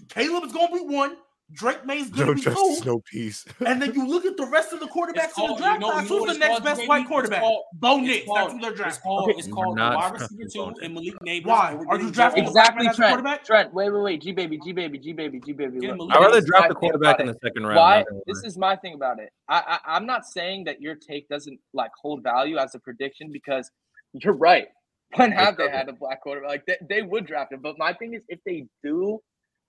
Caleb 0.08 0.44
is 0.44 0.52
going 0.52 0.68
to 0.68 0.74
be 0.74 0.94
one. 0.94 1.16
Drake 1.52 1.86
Maye's 1.86 2.10
good 2.10 2.26
no 2.26 2.34
be 2.34 2.40
justice, 2.42 2.82
cool. 2.82 2.94
no 2.94 3.00
peace. 3.00 3.44
and 3.64 3.80
then 3.80 3.94
you 3.94 4.06
look 4.08 4.26
at 4.26 4.36
the 4.36 4.46
rest 4.46 4.74
of 4.74 4.80
the 4.80 4.86
quarterbacks 4.86 5.32
called, 5.32 5.50
in 5.50 5.56
the 5.56 5.62
draft 5.62 5.80
you 5.80 5.86
know, 5.86 5.92
class. 5.92 6.08
Who's 6.08 6.32
the 6.32 6.38
next 6.38 6.62
best 6.62 6.86
white 6.86 7.08
quarterback? 7.08 7.40
Called, 7.40 7.64
Bo 7.72 8.00
Nix. 8.00 8.26
That's 8.34 8.52
who 8.52 8.60
they're 8.60 8.74
drafting. 8.74 8.86
It's 8.88 8.98
called, 8.98 9.30
it's 9.30 9.48
called 9.48 9.78
wide 9.78 10.12
receiver 10.12 10.44
two 10.52 10.74
and 10.82 10.94
Malik 10.94 11.14
Nabers. 11.26 11.46
Why 11.46 11.78
are 11.88 11.98
you 11.98 12.10
drafting 12.10 12.44
exactly 12.44 12.84
Trent? 12.94 13.10
Quarterback? 13.10 13.44
Trent, 13.44 13.72
wait, 13.72 13.90
wait, 13.90 14.02
wait. 14.02 14.22
G 14.22 14.32
baby, 14.32 14.58
G 14.62 14.72
baby, 14.72 14.98
G 14.98 15.12
baby, 15.14 15.40
G 15.40 15.52
baby. 15.52 15.88
I'd 15.88 15.96
rather 15.96 16.42
draft 16.42 16.68
the 16.68 16.74
quarterback 16.74 17.20
in 17.20 17.26
the 17.26 17.36
second 17.42 17.64
round. 17.64 17.76
Why? 17.76 18.04
This 18.26 18.44
is 18.44 18.58
my 18.58 18.76
thing 18.76 18.94
about 18.94 19.18
it. 19.18 19.30
I, 19.48 19.78
I 19.86 19.96
I'm 19.96 20.04
not 20.04 20.26
saying 20.26 20.64
that 20.64 20.82
your 20.82 20.96
take 20.96 21.28
doesn't 21.28 21.58
like 21.72 21.92
hold 22.00 22.22
value 22.22 22.58
as 22.58 22.74
a 22.74 22.78
prediction 22.78 23.30
because 23.32 23.70
you're 24.12 24.34
right. 24.34 24.68
When 25.16 25.32
have 25.32 25.56
they 25.56 25.70
had 25.70 25.88
a 25.88 25.94
black 25.94 26.22
quarterback? 26.22 26.50
Like 26.50 26.66
they, 26.66 26.76
they 26.86 27.02
would 27.02 27.26
draft 27.26 27.52
him, 27.52 27.60
but 27.62 27.78
my 27.78 27.94
thing 27.94 28.12
is 28.12 28.22
if 28.28 28.40
they 28.44 28.66
do, 28.82 29.20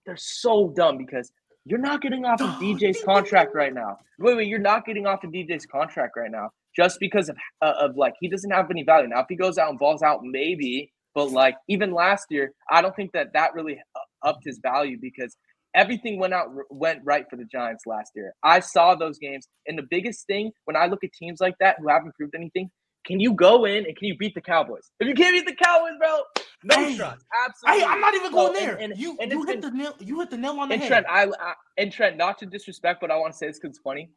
they're 0.06 0.18
so 0.18 0.74
dumb 0.76 0.98
because 0.98 1.32
you're 1.70 1.80
not 1.80 2.02
getting 2.02 2.26
off 2.26 2.42
of 2.42 2.50
DJ's 2.62 3.04
contract 3.04 3.54
right 3.54 3.74
now. 3.74 4.00
Wait, 4.18 4.36
wait, 4.36 4.48
you're 4.48 4.60
not 4.60 4.86
getting 4.86 5.06
off 5.06 5.24
of 5.24 5.32
DJ's 5.32 5.68
contract 5.68 6.14
right 6.18 6.32
now 6.32 6.50
just 6.76 7.00
because 7.00 7.30
of 7.30 7.38
uh, 7.62 7.74
of 7.80 7.96
like 7.96 8.14
he 8.20 8.28
doesn't 8.28 8.50
have 8.52 8.72
any 8.72 8.84
value 8.84 9.08
now. 9.08 9.20
If 9.20 9.28
he 9.30 9.36
goes 9.36 9.58
out 9.58 9.70
and 9.70 9.78
balls 9.78 10.02
out, 10.02 10.22
maybe. 10.24 10.92
But 11.14 11.32
like 11.32 11.56
even 11.68 11.94
last 11.94 12.26
year, 12.30 12.54
I 12.72 12.82
don't 12.82 12.96
think 12.96 13.12
that 13.14 13.34
that 13.34 13.54
really 13.54 13.80
uh, 13.96 14.28
upped 14.28 14.46
his 14.46 14.60
value 14.60 14.98
because 15.00 15.36
everything 15.76 16.20
went 16.20 16.34
out 16.34 16.48
went 16.72 17.02
right 17.04 17.26
for 17.30 17.36
the 17.36 17.46
Giants 17.46 17.86
last 17.86 18.12
year. 18.16 18.34
I 18.44 18.62
saw 18.62 18.96
those 18.96 19.20
games, 19.20 19.48
and 19.68 19.78
the 19.78 19.88
biggest 19.90 20.26
thing 20.26 20.52
when 20.66 20.76
I 20.76 20.88
look 20.88 21.04
at 21.04 21.14
teams 21.14 21.40
like 21.40 21.56
that 21.60 21.78
who 21.80 21.88
haven't 21.88 22.16
proved 22.16 22.34
anything, 22.36 22.72
can 23.06 23.20
you 23.20 23.34
go 23.34 23.66
in 23.66 23.86
and 23.86 23.96
can 23.96 24.08
you 24.08 24.18
beat 24.18 24.36
the 24.36 24.42
Cowboys? 24.42 24.92
If 25.00 25.08
you 25.08 25.14
can't 25.14 25.34
beat 25.34 25.46
the 25.46 25.64
Cowboys, 25.64 25.94
bro, 25.98 26.22
no 26.64 26.76
hey, 26.76 27.00
Absolutely. 27.46 27.84
I'm 27.84 28.02
not 28.02 28.14
even 28.14 28.32
going 28.32 28.54
so, 28.54 28.60
there. 28.60 28.76
And, 28.76 28.92
and, 28.92 29.02
you 29.02 29.18
and 29.20 29.32
you 29.32 29.46
hit 29.46 29.62
been, 29.62 29.72
the 29.72 29.78
nail. 29.78 29.96
You 30.00 30.20
hit 30.20 30.30
the 30.30 30.38
nail 30.38 30.60
on 30.60 30.70
the 30.70 30.74
and 30.74 30.84
head. 30.84 30.90
Trent, 30.90 31.06
I, 31.10 31.24
I 31.26 31.54
and 31.78 31.92
Trent, 31.92 32.18
not 32.18 32.38
to 32.40 32.46
disrespect, 32.46 33.00
but 33.02 33.10
I 33.12 33.16
want 33.18 33.34
to 33.34 33.38
say 33.38 33.48
this 33.48 33.58
because 33.60 33.76
it's 33.76 33.80
funny. 33.80 34.10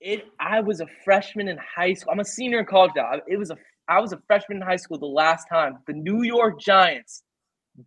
It. 0.00 0.26
I 0.40 0.60
was 0.60 0.80
a 0.80 0.86
freshman 1.04 1.48
in 1.48 1.58
high 1.58 1.94
school. 1.94 2.12
I'm 2.12 2.20
a 2.20 2.24
senior 2.24 2.60
in 2.60 2.66
college 2.66 2.92
now. 2.96 3.12
It 3.26 3.36
was 3.36 3.50
a. 3.50 3.56
I 3.88 4.00
was 4.00 4.12
a 4.12 4.20
freshman 4.26 4.58
in 4.58 4.62
high 4.62 4.76
school 4.76 4.98
the 4.98 5.06
last 5.06 5.46
time 5.50 5.78
the 5.86 5.94
New 5.94 6.22
York 6.22 6.60
Giants 6.60 7.22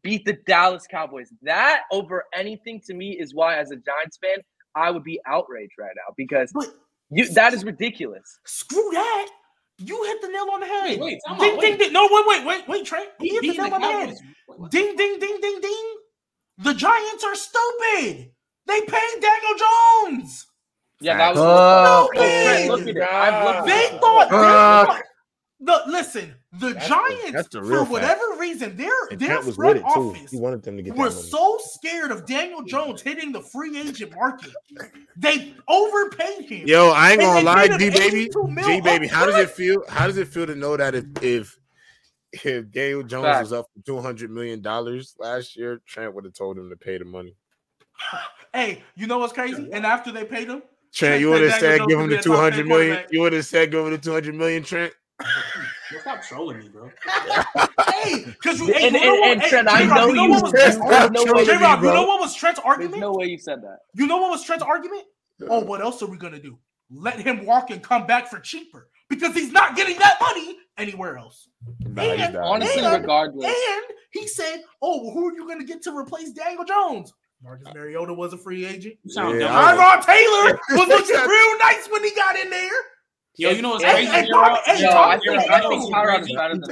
beat 0.01 0.25
the 0.25 0.37
Dallas 0.47 0.87
Cowboys. 0.89 1.31
That 1.41 1.83
over 1.91 2.25
anything 2.33 2.81
to 2.87 2.93
me 2.93 3.17
is 3.19 3.35
why, 3.35 3.57
as 3.57 3.71
a 3.71 3.75
Giants 3.75 4.17
fan, 4.17 4.37
I 4.75 4.91
would 4.91 5.03
be 5.03 5.19
outraged 5.27 5.73
right 5.77 5.91
now 5.95 6.13
because 6.17 6.51
but, 6.53 6.73
you 7.09 7.31
that 7.33 7.53
is 7.53 7.63
ridiculous. 7.63 8.39
Screw 8.45 8.89
that. 8.93 9.27
You 9.83 10.03
hit 10.05 10.21
the 10.21 10.27
nail 10.27 10.47
on 10.53 10.59
the 10.59 10.65
head. 10.65 10.99
Wait, 10.99 10.99
wait, 10.99 11.19
ding, 11.39 11.53
on, 11.53 11.59
ding, 11.59 11.77
ding. 11.77 11.93
No, 11.93 12.07
wait, 12.11 12.25
wait, 12.27 12.45
wait, 12.45 12.67
wait, 12.67 12.85
Trey. 12.85 13.05
He, 13.19 13.29
hit 13.29 13.41
the 13.41 13.53
nail 13.53 13.69
the 13.69 13.75
on 13.75 13.81
the 13.81 13.87
head. 13.87 14.17
Wait, 14.47 14.71
ding, 14.71 14.95
ding, 14.95 15.19
ding, 15.19 15.39
ding, 15.41 15.61
ding. 15.61 15.95
The 16.59 16.73
Giants 16.73 17.23
are 17.23 17.35
stupid. 17.35 18.31
They 18.67 18.81
paid 18.81 19.21
Daniel 19.21 19.57
Jones. 19.57 20.47
Yeah, 20.99 21.17
that 21.17 21.35
was 21.35 21.39
oh, 21.41 22.09
stupid. 22.13 22.69
Oh, 22.69 22.77
they 22.77 23.97
thought. 23.99 24.31
Uh, 24.31 24.85
they 24.85 24.85
thought 24.85 25.01
the, 25.61 25.81
listen, 25.87 26.35
the 26.53 26.73
that's 26.73 26.87
Giants, 26.89 27.47
for 27.53 27.85
whatever 27.85 28.19
fact. 28.31 28.41
reason, 28.41 28.75
their 28.75 28.91
and 29.09 29.17
their 29.17 29.41
front 29.41 29.83
office 29.85 30.33
wanted 30.33 30.61
them 30.63 30.75
to 30.75 30.83
get 30.83 30.97
were 30.97 31.09
so 31.09 31.57
scared 31.63 32.11
of 32.11 32.25
Daniel 32.25 32.61
Jones 32.61 33.01
hitting 33.01 33.31
the 33.31 33.39
free 33.39 33.79
agent 33.79 34.13
market. 34.13 34.51
They 35.15 35.53
overpaid 35.69 36.49
him. 36.49 36.67
Yo, 36.67 36.89
I 36.89 37.11
ain't 37.11 37.21
gonna 37.21 37.45
lie, 37.45 37.67
D 37.77 37.89
baby, 37.89 38.29
G 38.65 38.81
baby. 38.81 39.07
How 39.07 39.25
does 39.25 39.37
it 39.37 39.51
feel? 39.51 39.81
How 39.87 40.07
does 40.07 40.17
it 40.17 40.27
feel 40.27 40.45
to 40.45 40.55
know 40.55 40.75
that 40.75 40.93
if 40.93 41.05
if 41.21 41.57
if 42.33 42.69
Daniel 42.69 43.03
Jones 43.03 43.25
fact. 43.25 43.43
was 43.43 43.53
up 43.53 43.67
for 43.73 43.85
two 43.85 44.01
hundred 44.01 44.29
million 44.29 44.61
dollars 44.61 45.15
last 45.19 45.55
year, 45.55 45.81
Trent 45.85 46.13
would 46.13 46.25
have 46.25 46.33
told 46.33 46.57
him 46.57 46.69
to 46.69 46.75
pay 46.75 46.97
the 46.97 47.05
money. 47.05 47.35
hey, 48.53 48.83
you 48.95 49.07
know 49.07 49.19
what's 49.19 49.31
crazy? 49.31 49.69
And 49.71 49.85
after 49.85 50.11
they 50.11 50.25
paid 50.25 50.49
him, 50.49 50.61
Trent, 50.91 50.91
Trent 50.93 51.21
you 51.21 51.29
would 51.29 51.41
have 51.43 51.59
said, 51.61 51.81
give 51.87 51.97
him 51.97 52.09
the 52.09 52.17
two 52.17 52.33
hundred 52.33 52.67
million. 52.67 52.99
You 53.09 53.21
would 53.21 53.31
have 53.33 53.45
said, 53.45 53.71
give 53.71 53.85
him 53.85 53.91
the 53.91 53.97
two 53.97 54.11
hundred 54.11 54.35
million, 54.35 54.63
Trent. 54.63 54.93
Stop 55.99 56.23
trolling 56.23 56.59
me, 56.59 56.69
bro. 56.69 56.89
hey, 57.89 58.25
because 58.25 58.59
you, 58.59 58.67
hey, 58.67 58.87
and, 58.87 58.93
know 58.93 59.23
and, 59.23 59.41
hey, 59.41 59.63
I 59.67 59.85
know 59.85 60.07
you. 60.07 60.27
Know 60.29 61.07
no 61.07 61.43
J 61.43 61.57
Rob, 61.57 61.83
you 61.83 61.93
know 61.93 62.05
what 62.05 62.21
was 62.21 62.35
Trent's 62.35 62.59
argument? 62.59 62.93
There's 62.93 63.01
no 63.01 63.13
way 63.13 63.25
you 63.25 63.37
said 63.37 63.61
that. 63.63 63.79
You 63.93 64.07
know 64.07 64.17
what 64.17 64.31
was 64.31 64.43
Trent's 64.43 64.63
argument? 64.63 65.03
Oh, 65.49 65.59
what 65.59 65.81
else 65.81 66.01
are 66.03 66.07
we 66.07 66.17
gonna 66.17 66.39
do? 66.39 66.57
Let 66.89 67.19
him 67.19 67.45
walk 67.45 67.71
and 67.71 67.81
come 67.81 68.05
back 68.05 68.27
for 68.27 68.39
cheaper 68.39 68.89
because 69.09 69.33
he's 69.33 69.51
not 69.51 69.75
getting 69.75 69.97
that 69.99 70.17
money 70.21 70.57
anywhere 70.77 71.17
else. 71.17 71.47
Nah, 71.79 72.01
and, 72.03 72.35
honestly, 72.35 72.83
and, 72.83 73.01
regardless, 73.01 73.45
and 73.45 73.83
he 74.11 74.27
said, 74.27 74.61
"Oh, 74.81 75.03
well, 75.03 75.13
who 75.13 75.29
are 75.29 75.33
you 75.33 75.47
gonna 75.47 75.63
get 75.63 75.81
to 75.83 75.97
replace 75.97 76.31
Daniel 76.31 76.63
Jones?" 76.65 77.13
Marcus 77.43 77.73
Mariota 77.73 78.13
was 78.13 78.33
a 78.33 78.37
free 78.37 78.65
agent. 78.65 78.95
You 79.03 79.13
Taylor 80.05 80.59
was 80.69 80.87
looking 80.87 81.15
real 81.15 81.57
nice 81.57 81.87
when 81.89 82.03
he 82.03 82.11
got 82.11 82.35
in 82.37 82.49
there. 82.49 82.69
Yo, 83.37 83.49
you 83.51 83.61
know 83.61 83.69
what's 83.69 83.83
crazy? 83.83 84.11
Hey, 84.11 84.11
hey, 84.11 84.25
hey, 84.25 84.27
yo, 84.27 84.89
I 84.89 85.13
I 85.15 85.17
think 85.61 85.93
Tyron 85.93 86.21
is 86.21 86.33
better 86.33 86.53
than 86.53 86.63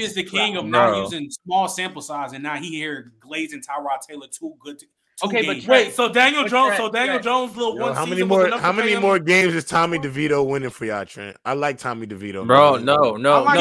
is 0.00 0.14
the 0.14 0.24
king 0.24 0.56
of 0.56 0.66
not 0.66 0.96
using 0.96 1.30
small 1.30 1.68
sample 1.68 2.02
size, 2.02 2.32
and 2.32 2.42
now 2.42 2.56
he 2.56 2.70
here 2.70 3.12
glazing 3.20 3.60
Tyrod 3.60 4.00
Taylor 4.06 4.26
too 4.26 4.54
good. 4.58 4.80
To, 4.80 4.86
okay, 5.26 5.42
games. 5.42 5.64
but 5.64 5.70
wait, 5.70 5.94
so 5.94 6.08
Daniel 6.12 6.42
but 6.42 6.50
Jones, 6.50 6.76
Trent, 6.76 6.82
so 6.82 6.90
Daniel 6.90 7.14
Trent. 7.14 7.24
Jones, 7.24 7.56
little 7.56 7.76
Yo, 7.76 7.82
one. 7.82 7.94
How 7.94 8.04
many 8.04 8.24
more? 8.24 8.48
How 8.58 8.72
many 8.72 8.96
more 8.96 9.20
games 9.20 9.54
is 9.54 9.64
Tommy 9.64 10.00
DeVito 10.00 10.44
winning 10.44 10.70
for 10.70 10.86
y'all, 10.86 11.04
Trent? 11.04 11.36
I 11.44 11.54
like 11.54 11.78
Tommy 11.78 12.08
DeVito, 12.08 12.44
bro. 12.44 12.78
No, 12.78 13.16
no, 13.16 13.16
no. 13.16 13.44
No, 13.44 13.44
no, 13.44 13.54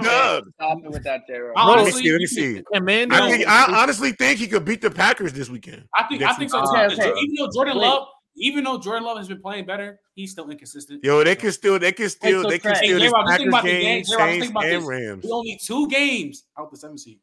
no, 0.00 0.42
Stop 0.54 0.78
it 0.84 0.90
with 0.90 1.04
that, 1.04 1.26
J-Rob. 1.26 1.76
Let 1.76 1.84
me 1.84 1.90
see. 1.92 2.10
Let 2.10 2.18
me 2.18 2.26
see. 2.26 2.62
Man, 2.80 3.12
I, 3.12 3.30
think, 3.30 3.46
I 3.46 3.82
honestly 3.82 4.12
think 4.12 4.38
he 4.38 4.48
could 4.48 4.64
beat 4.64 4.80
the 4.80 4.90
Packers 4.90 5.34
this 5.34 5.50
weekend. 5.50 5.84
I 5.94 6.04
think. 6.04 6.22
I 6.22 6.32
think 6.32 6.50
so. 6.50 6.64
Even 6.64 7.34
though 7.36 7.50
Jordan 7.52 7.76
Love 7.76 8.08
even 8.36 8.64
though 8.64 8.78
Jordan 8.78 9.04
Love 9.04 9.18
has 9.18 9.28
been 9.28 9.40
playing 9.40 9.66
better, 9.66 10.00
he's 10.14 10.32
still 10.32 10.50
inconsistent. 10.50 11.04
Yo, 11.04 11.24
they 11.24 11.36
can 11.36 11.52
still, 11.52 11.78
they 11.78 11.92
can 11.92 12.08
still, 12.08 12.48
they 12.48 12.58
can 12.58 12.74
still. 12.74 13.00
Hey, 13.00 13.10
Packers 13.10 13.52
Saints 14.08 14.50
and 14.54 14.86
Rams. 14.86 15.30
Only 15.30 15.58
two 15.62 15.88
games 15.88 16.44
out 16.58 16.70
the 16.70 16.76
seven 16.76 16.98
seed. 16.98 17.18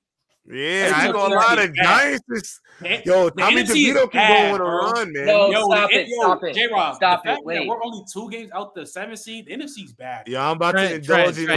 Yeah, 0.50 0.94
I 0.96 1.06
ain't 1.06 1.14
gonna 1.14 1.36
lie. 1.36 1.56
The 1.56 1.74
Giants 1.74 2.24
is 2.30 2.62
yo. 3.06 3.30
Tommy 3.30 3.64
DeVito 3.64 4.10
can 4.10 4.50
go 4.50 4.56
on 4.56 4.62
a 4.62 4.64
run, 4.64 5.12
man. 5.12 5.26
No, 5.26 5.52
yo, 5.52 5.66
stop 5.66 5.92
it, 5.92 6.08
yo, 6.08 6.22
stop 6.22 6.44
it, 6.44 6.56
J-Rob, 6.56 6.96
stop 6.96 7.26
it. 7.26 7.44
Wait, 7.44 7.68
we're 7.68 7.84
only 7.84 8.04
two 8.12 8.30
games 8.30 8.50
out 8.54 8.74
the 8.74 8.86
seventh 8.86 9.20
seed. 9.20 9.48
The 9.48 9.58
NFC's 9.58 9.92
bad. 9.92 10.26
Yeah, 10.28 10.50
I'm 10.50 10.56
about 10.56 10.72
Trent, 10.72 10.90
to 10.90 10.96
indulge 10.96 11.36
Trent, 11.36 11.50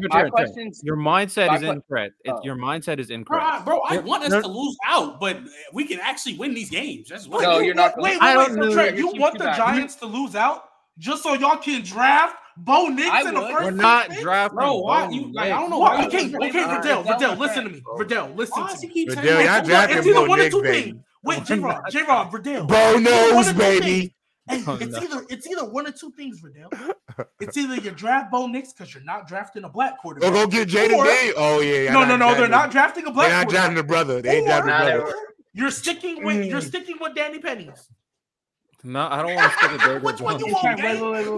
in 0.00 0.08
My 0.08 0.30
questions. 0.30 0.80
Your 0.82 0.96
mindset 0.96 1.54
is 1.54 1.62
incorrect. 1.62 2.14
Oh. 2.26 2.40
Your 2.42 2.56
mindset 2.56 2.98
is 2.98 3.10
incorrect, 3.10 3.66
bro. 3.66 3.80
I 3.80 3.98
want 3.98 4.24
us 4.24 4.42
to 4.42 4.48
lose 4.48 4.78
out, 4.86 5.20
but 5.20 5.38
we 5.74 5.86
can 5.86 6.00
actually 6.00 6.38
win 6.38 6.54
these 6.54 6.70
games. 6.70 7.12
No, 7.28 7.58
you're 7.58 7.74
not. 7.74 7.92
Wait, 7.98 8.18
wait, 8.20 8.74
wait. 8.74 8.96
You 8.96 9.12
want 9.16 9.36
the 9.36 9.52
Giants 9.52 9.96
to 9.96 10.06
lose 10.06 10.34
out? 10.34 10.70
just 10.98 11.22
so 11.22 11.34
y'all 11.34 11.56
can 11.56 11.82
draft 11.82 12.36
Bo 12.56 12.88
Nix 12.88 13.26
in 13.26 13.34
the 13.34 13.40
first. 13.40 13.64
We're 13.64 13.70
not 13.70 14.10
drafting. 14.10 14.58
Bro, 14.58 14.78
why 14.78 15.06
Bo 15.06 15.12
you? 15.12 15.32
Like, 15.32 15.52
I 15.52 15.60
don't 15.60 15.70
know. 15.70 15.78
Why, 15.78 15.98
why 15.98 16.06
okay, 16.06 16.26
okay, 16.34 16.76
Riddell, 16.76 17.02
Riddell, 17.04 17.36
listen 17.36 17.64
to 17.64 17.70
me. 17.70 17.82
Riddell, 17.96 18.30
listen 18.34 18.66
to 18.66 18.88
me. 18.88 19.06
Riddell, 19.08 19.44
y'all 19.44 19.64
drafting 19.64 20.12
Bo 20.12 20.34
Nix, 20.34 20.54
baby. 20.54 21.00
Wait, 21.24 21.44
J 21.44 21.58
Rob, 21.58 21.88
J 21.90 22.02
Rob, 22.02 22.30
Bo 22.68 22.98
knows, 22.98 23.52
baby. 23.52 24.14
Hey, 24.48 24.60
it's 24.66 24.98
either 25.00 25.24
it's 25.30 25.46
either 25.46 25.64
one 25.64 25.86
or 25.86 25.92
two 25.92 26.10
things, 26.10 26.42
Riddell. 26.42 26.70
It's 27.40 27.58
either 27.58 27.74
you 27.74 27.90
draft 27.90 28.30
Bo 28.30 28.46
Nix 28.46 28.72
because 28.72 28.94
you're 28.94 29.02
not 29.04 29.28
drafting 29.28 29.64
a 29.64 29.68
black 29.68 29.98
quarterback. 30.00 30.30
Or 30.30 30.32
go 30.32 30.46
get 30.46 30.68
Jaden 30.68 31.04
Day. 31.04 31.32
Oh 31.36 31.60
yeah, 31.60 31.82
yeah. 31.82 31.92
No, 31.92 32.06
no, 32.06 32.16
no. 32.16 32.34
They're 32.34 32.48
not 32.48 32.70
drafting 32.70 33.06
a 33.06 33.10
black. 33.10 33.28
They're 33.28 33.38
not 33.44 33.50
drafting 33.50 33.78
a 33.78 33.82
brother. 33.82 34.22
They 34.22 34.38
ain't 34.38 34.46
drafting 34.46 34.72
a 34.72 35.02
brother. 35.02 35.14
You're 35.52 35.70
sticking 35.70 36.24
with 36.24 36.46
you're 36.46 36.62
mm. 36.62 36.66
sticking 36.66 36.96
with 36.98 37.14
Danny 37.14 37.38
Pennies. 37.38 37.90
No, 38.84 39.06
I 39.08 39.22
don't 39.22 39.34
want 39.36 39.52
to 39.52 39.58
skip 39.58 39.72
the 39.72 39.78
burger. 39.78 40.04
Which 40.04 40.20
one 40.20 40.38
you 40.40 40.52
want? 40.52 40.80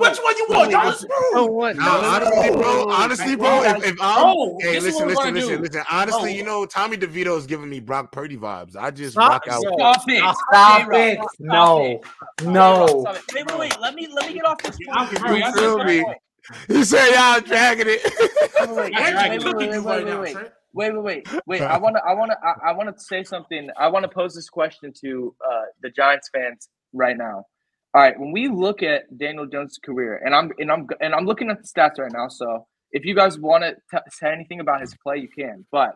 Which 0.01 0.19
one 0.19 0.37
you 0.37 0.47
want? 0.49 0.71
Y'all. 0.71 1.75
No, 1.75 2.01
honestly, 2.01 2.51
bro. 2.51 2.91
Honestly, 2.91 3.37
bro. 3.37 3.63
If, 3.63 3.85
if 3.85 4.01
I'm, 4.01 4.25
oh, 4.25 4.59
hey, 4.61 4.81
listen, 4.81 5.09
listen, 5.09 5.35
listen, 5.35 5.61
listen. 5.61 5.83
Honestly, 5.91 6.33
oh. 6.33 6.35
you 6.35 6.43
know, 6.43 6.65
Tommy 6.65 6.97
DeVito 6.97 7.37
is 7.37 7.47
giving 7.47 7.69
me 7.69 7.81
Brock 7.81 8.13
Purdy 8.13 8.37
vibes. 8.39 8.77
I 8.77 8.91
just 8.91 9.13
stop, 9.13 9.45
rock 9.47 9.49
out. 9.49 9.61
Stop 9.61 10.09
it! 10.09 10.19
Stop, 10.19 10.37
stop 10.51 10.89
it! 10.93 11.19
Stop 11.19 11.31
no, 11.39 11.83
it. 11.83 12.45
no. 12.45 13.05
Wait, 13.35 13.47
wait, 13.47 13.59
wait. 13.59 13.81
Let 13.81 13.95
me 13.95 14.09
let 14.13 14.27
me 14.27 14.35
get 14.35 14.47
off 14.47 14.63
this. 14.63 14.79
Point. 14.87 15.39
You 15.39 15.53
feel 15.53 15.85
me? 15.85 16.05
He 16.69 16.85
said 16.85 17.11
y'all 17.15 17.41
dragging 17.41 17.87
it. 17.89 18.03
Wait, 20.75 20.93
wait, 20.93 21.03
wait, 21.03 21.27
wait! 21.47 21.63
I 21.63 21.79
wanna, 21.79 22.01
I 22.07 22.15
wanna, 22.15 22.37
I, 22.43 22.71
I 22.71 22.73
wanna 22.73 22.95
say 22.99 23.23
something. 23.23 23.69
I 23.79 23.89
wanna 23.89 24.09
pose 24.09 24.35
this 24.35 24.49
question 24.49 24.93
to 25.03 25.35
uh, 25.47 25.63
the 25.83 25.91
Giants 25.91 26.31
fans 26.35 26.69
right 26.95 27.17
now. 27.17 27.45
All 27.95 28.03
right, 28.03 28.19
when 28.19 28.33
we 28.33 28.49
look 28.49 28.83
at 28.83 29.03
Daniel 29.17 29.47
Jones' 29.47 29.79
career, 29.85 30.21
and 30.25 30.35
I'm 30.35 30.51
and 30.59 30.71
I'm 30.71 30.87
and 31.01 31.15
I'm 31.15 31.27
looking 31.27 31.51
at 31.51 31.59
the 31.61 31.69
stats 31.69 31.99
right 31.99 32.13
now. 32.13 32.29
So 32.29 32.67
if 32.91 33.05
you 33.05 33.15
guys 33.15 33.39
want 33.39 33.65
to 33.65 34.03
say 34.11 34.33
anything 34.33 34.61
about 34.61 34.81
his 34.81 34.95
play, 35.03 35.19
you 35.19 35.29
can. 35.29 35.65
But 35.71 35.95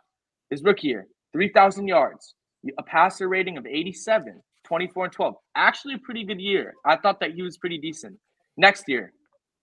his 0.51 0.63
rookie 0.63 0.89
year, 0.89 1.07
three 1.33 1.51
thousand 1.53 1.89
yards, 1.89 2.35
a 2.79 2.83
passer 2.83 3.29
rating 3.29 3.57
of 3.57 3.67
87, 3.67 4.41
24 4.65 5.05
and 5.05 5.13
12. 5.13 5.35
Actually, 5.57 5.95
a 5.95 5.99
pretty 5.99 6.25
good 6.25 6.41
year. 6.41 6.75
I 6.85 6.97
thought 6.97 7.21
that 7.21 7.33
he 7.33 7.43
was 7.43 7.57
pretty 7.57 7.79
decent. 7.79 8.17
Next 8.57 8.85
year, 8.89 9.13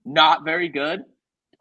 not 0.05 0.43
very 0.43 0.69
good. 0.69 1.01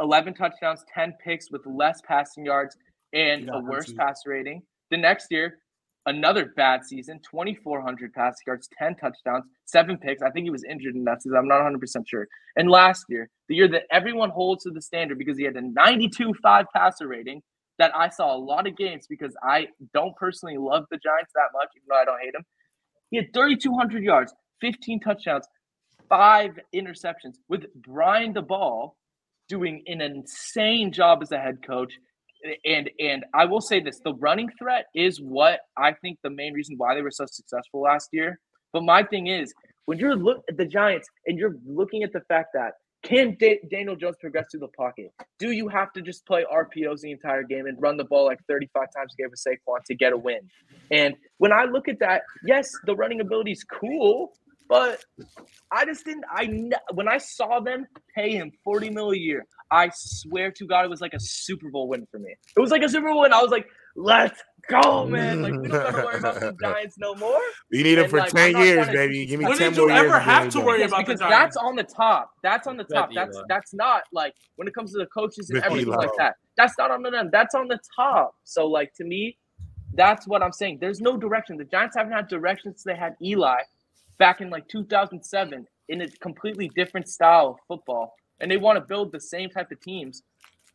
11 0.01 0.34
touchdowns, 0.34 0.84
10 0.92 1.14
picks 1.24 1.51
with 1.51 1.62
less 1.66 2.01
passing 2.06 2.44
yards 2.44 2.76
and 3.12 3.48
a 3.48 3.60
worse 3.60 3.92
passer 3.92 4.30
rating. 4.30 4.62
The 4.90 4.96
next 4.96 5.28
year, 5.30 5.59
another 6.06 6.52
bad 6.56 6.85
season 6.85 7.20
2,400 7.31 8.12
pass 8.12 8.35
yards, 8.47 8.68
10 8.78 8.97
touchdowns, 8.97 9.44
seven 9.64 9.97
picks. 9.97 10.22
I 10.22 10.31
think 10.31 10.44
he 10.44 10.51
was 10.51 10.64
injured 10.64 10.94
in 10.94 11.05
that 11.05 11.22
season. 11.22 11.39
I'm 11.39 11.48
not 11.48 11.60
100% 11.60 11.78
sure. 12.06 12.26
And 12.56 12.70
last 12.70 13.05
year, 13.09 13.28
the 13.48 13.55
year 13.55 13.68
that 13.68 13.85
everyone 13.90 14.31
holds 14.31 14.64
to 14.64 14.70
the 14.70 14.82
standard 14.82 15.18
because 15.18 15.39
he 15.39 15.44
had 15.44 15.56
a 15.56 15.62
92 15.62 16.35
5 16.43 16.66
passer 16.74 17.09
rating, 17.09 17.43
that 17.78 17.93
I 17.94 18.09
saw 18.09 18.35
a 18.35 18.39
lot 18.39 18.66
of 18.66 18.76
games 18.76 19.06
because 19.09 19.35
I 19.43 19.68
don't 19.93 20.14
personally 20.16 20.56
love 20.59 20.85
the 20.90 20.98
Giants 20.98 21.32
that 21.35 21.48
much, 21.52 21.68
even 21.76 21.86
though 21.89 21.97
I 21.97 22.05
don't 22.05 22.20
hate 22.22 22.32
them. 22.32 22.44
He 23.10 23.16
had 23.16 23.32
3,200 23.32 24.02
yards, 24.02 24.32
15 24.60 25.01
touchdowns, 25.01 25.47
five 26.09 26.59
interceptions 26.74 27.36
with 27.48 27.64
Brian 27.74 28.35
Daboll 28.35 28.93
doing 29.48 29.82
an 29.86 30.01
insane 30.01 30.93
job 30.93 31.20
as 31.22 31.32
a 31.32 31.39
head 31.39 31.59
coach 31.66 31.94
and 32.64 32.90
and 32.98 33.24
I 33.34 33.44
will 33.44 33.60
say 33.60 33.80
this: 33.80 34.00
the 34.04 34.14
running 34.14 34.50
threat 34.58 34.86
is 34.94 35.20
what 35.20 35.60
I 35.76 35.92
think 35.92 36.18
the 36.22 36.30
main 36.30 36.52
reason 36.52 36.76
why 36.76 36.94
they 36.94 37.02
were 37.02 37.10
so 37.10 37.26
successful 37.26 37.80
last 37.80 38.08
year. 38.12 38.38
But 38.72 38.82
my 38.82 39.02
thing 39.02 39.28
is, 39.28 39.52
when 39.86 39.98
you're 39.98 40.16
look 40.16 40.44
at 40.48 40.56
the 40.56 40.66
Giants 40.66 41.08
and 41.26 41.38
you're 41.38 41.56
looking 41.66 42.02
at 42.02 42.12
the 42.12 42.20
fact 42.28 42.48
that 42.54 42.74
can 43.04 43.36
Daniel 43.70 43.94
Jones 43.96 44.16
progress 44.18 44.46
through 44.50 44.60
the 44.60 44.68
pocket? 44.68 45.12
Do 45.38 45.50
you 45.50 45.68
have 45.68 45.92
to 45.92 46.00
just 46.00 46.26
play 46.26 46.44
RPOs 46.50 47.00
the 47.00 47.10
entire 47.10 47.42
game 47.42 47.66
and 47.66 47.80
run 47.80 47.98
the 47.98 48.04
ball 48.04 48.24
like 48.24 48.40
35 48.48 48.88
times 48.96 49.12
a 49.12 49.22
game 49.22 49.30
with 49.30 49.44
Saquon 49.46 49.84
to 49.84 49.94
get 49.94 50.14
a 50.14 50.16
win? 50.16 50.40
And 50.90 51.14
when 51.36 51.52
I 51.52 51.64
look 51.64 51.86
at 51.86 51.98
that, 52.00 52.22
yes, 52.44 52.72
the 52.86 52.96
running 52.96 53.20
ability 53.20 53.52
is 53.52 53.62
cool, 53.62 54.32
but 54.68 55.04
I 55.70 55.84
just 55.84 56.04
didn't. 56.04 56.24
I 56.30 56.70
when 56.92 57.08
I 57.08 57.18
saw 57.18 57.60
them 57.60 57.86
pay 58.14 58.32
him 58.32 58.50
forty 58.62 58.90
mil 58.90 59.10
a 59.10 59.16
year, 59.16 59.46
I 59.70 59.90
swear 59.94 60.50
to 60.52 60.66
God, 60.66 60.84
it 60.84 60.90
was 60.90 61.00
like 61.00 61.14
a 61.14 61.20
Super 61.20 61.70
Bowl 61.70 61.88
win 61.88 62.06
for 62.10 62.18
me. 62.18 62.34
It 62.56 62.60
was 62.60 62.70
like 62.70 62.82
a 62.82 62.88
Super 62.88 63.08
Bowl 63.08 63.22
win. 63.22 63.32
I 63.32 63.42
was 63.42 63.50
like, 63.50 63.66
let's 63.94 64.42
go, 64.68 65.06
man! 65.06 65.42
Like 65.42 65.52
we 65.52 65.68
don't 65.68 65.82
gotta 65.82 66.02
worry 66.04 66.18
about 66.18 66.40
the 66.40 66.56
Giants 66.62 66.96
no 66.98 67.14
more. 67.16 67.40
You 67.70 67.84
need 67.84 67.98
him 67.98 68.08
for 68.08 68.20
like, 68.20 68.30
ten 68.30 68.56
years, 68.56 68.86
gonna, 68.86 68.96
baby. 68.96 69.26
Give 69.26 69.38
me 69.38 69.46
when 69.46 69.58
ten 69.58 69.72
did 69.72 69.78
you 69.78 69.88
more 69.88 69.96
ever 69.96 70.08
years 70.08 70.22
have 70.22 70.48
to 70.50 70.60
worry 70.60 70.82
about 70.82 71.06
because 71.06 71.20
the 71.20 71.26
Giants? 71.26 71.56
That's 71.56 71.56
on 71.56 71.76
the 71.76 71.82
top. 71.82 72.30
That's 72.42 72.66
on 72.66 72.76
the 72.78 72.84
top. 72.84 73.10
That's 73.14 73.38
that's 73.48 73.74
not 73.74 74.04
like 74.12 74.34
when 74.56 74.66
it 74.66 74.74
comes 74.74 74.92
to 74.92 74.98
the 74.98 75.06
coaches 75.06 75.50
and 75.50 75.56
With 75.56 75.64
everything 75.64 75.88
Eli. 75.88 75.96
like 75.96 76.10
that. 76.16 76.36
That's 76.56 76.78
not 76.78 76.90
on 76.90 77.02
them. 77.02 77.28
That's 77.30 77.54
on 77.54 77.68
the 77.68 77.78
top. 77.94 78.34
So 78.44 78.66
like 78.66 78.94
to 78.94 79.04
me, 79.04 79.36
that's 79.92 80.26
what 80.26 80.42
I'm 80.42 80.52
saying. 80.52 80.78
There's 80.80 81.00
no 81.00 81.16
direction. 81.16 81.58
The 81.58 81.64
Giants 81.64 81.96
haven't 81.96 82.12
had 82.12 82.28
direction 82.28 82.72
since 82.72 82.84
they 82.84 82.96
had 82.96 83.16
Eli 83.22 83.58
back 84.18 84.40
in 84.40 84.50
like 84.50 84.68
2007 84.68 85.66
in 85.88 86.00
a 86.00 86.08
completely 86.20 86.70
different 86.74 87.08
style 87.08 87.48
of 87.48 87.56
football, 87.68 88.14
and 88.40 88.50
they 88.50 88.56
want 88.56 88.76
to 88.76 88.80
build 88.80 89.12
the 89.12 89.20
same 89.20 89.50
type 89.50 89.70
of 89.70 89.80
teams. 89.80 90.22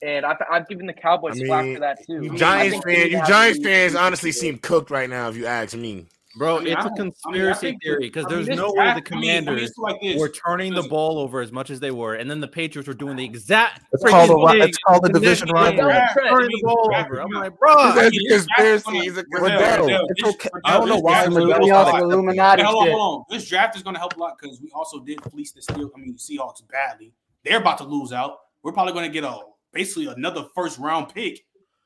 And 0.01 0.25
I've, 0.25 0.37
I've 0.49 0.67
given 0.69 0.85
the 0.85 0.93
Cowboys 0.93 1.33
I 1.33 1.35
mean, 1.35 1.47
slack 1.47 1.73
for 1.73 1.79
that 1.81 2.05
too. 2.05 2.23
You 2.23 2.37
Giants 2.37 2.79
fans, 2.85 3.11
you 3.11 3.25
Giants 3.25 3.59
fans, 3.61 3.95
honestly 3.95 4.31
seem 4.31 4.57
cooked 4.57 4.91
right 4.91 5.09
now. 5.09 5.27
If 5.29 5.35
you 5.35 5.45
ask 5.45 5.75
me, 5.75 6.05
Bro, 6.39 6.59
I 6.59 6.63
mean, 6.63 6.77
it's 6.77 6.85
a 6.85 6.89
conspiracy 6.91 7.67
I 7.67 7.71
mean, 7.71 7.79
theory 7.79 7.99
because 7.99 8.25
there's 8.27 8.47
mean, 8.47 8.55
no 8.55 8.71
way 8.71 8.93
the 8.93 9.01
commanders 9.01 9.73
like 9.77 9.97
were 10.15 10.29
turning 10.29 10.73
the 10.73 10.83
ball 10.83 11.19
over 11.19 11.41
as 11.41 11.51
much 11.51 11.69
as 11.69 11.81
they 11.81 11.91
were, 11.91 12.15
and 12.15 12.31
then 12.31 12.39
the 12.39 12.47
Patriots 12.47 12.87
were 12.87 12.93
doing 12.93 13.17
the 13.17 13.25
exact 13.25 13.81
it's 13.91 14.05
called 14.05 14.29
a 14.29 14.63
it's 14.63 14.77
called 14.77 15.03
the 15.03 15.09
division 15.09 15.49
rivalry. 15.49 15.99
Turning 16.15 16.47
the 16.47 16.61
ball 16.63 16.95
over. 16.95 17.19
I'm 17.21 17.29
like, 17.31 17.59
bro, 17.59 17.73
it's 17.93 18.15
a 18.15 18.29
conspiracy. 18.29 18.99
He's 18.99 19.17
a 19.17 19.25
conspiracy. 19.25 19.97
It's 20.11 20.23
okay. 20.23 20.49
I 20.63 20.77
don't 20.77 20.87
know 20.87 20.99
why 20.99 21.25
Illuminati. 21.25 22.63
Hold 22.63 22.87
on. 22.87 23.25
This 23.29 23.49
draft 23.49 23.75
is 23.75 23.83
gonna 23.83 23.99
help 23.99 24.15
a 24.15 24.19
lot 24.19 24.37
because 24.39 24.61
we 24.61 24.71
also 24.73 25.01
did 25.01 25.21
police 25.21 25.51
the 25.51 25.61
Steel, 25.61 25.91
I 25.93 25.99
mean 25.99 26.15
Seahawks 26.15 26.65
badly. 26.71 27.11
They're 27.43 27.59
about 27.59 27.79
to 27.79 27.83
lose 27.83 28.13
out. 28.13 28.37
We're 28.63 28.71
probably 28.71 28.93
gonna 28.93 29.09
get 29.09 29.25
a 29.25 29.39
basically 29.73 30.07
another 30.07 30.45
first 30.55 30.79
round 30.79 31.13
pick 31.13 31.41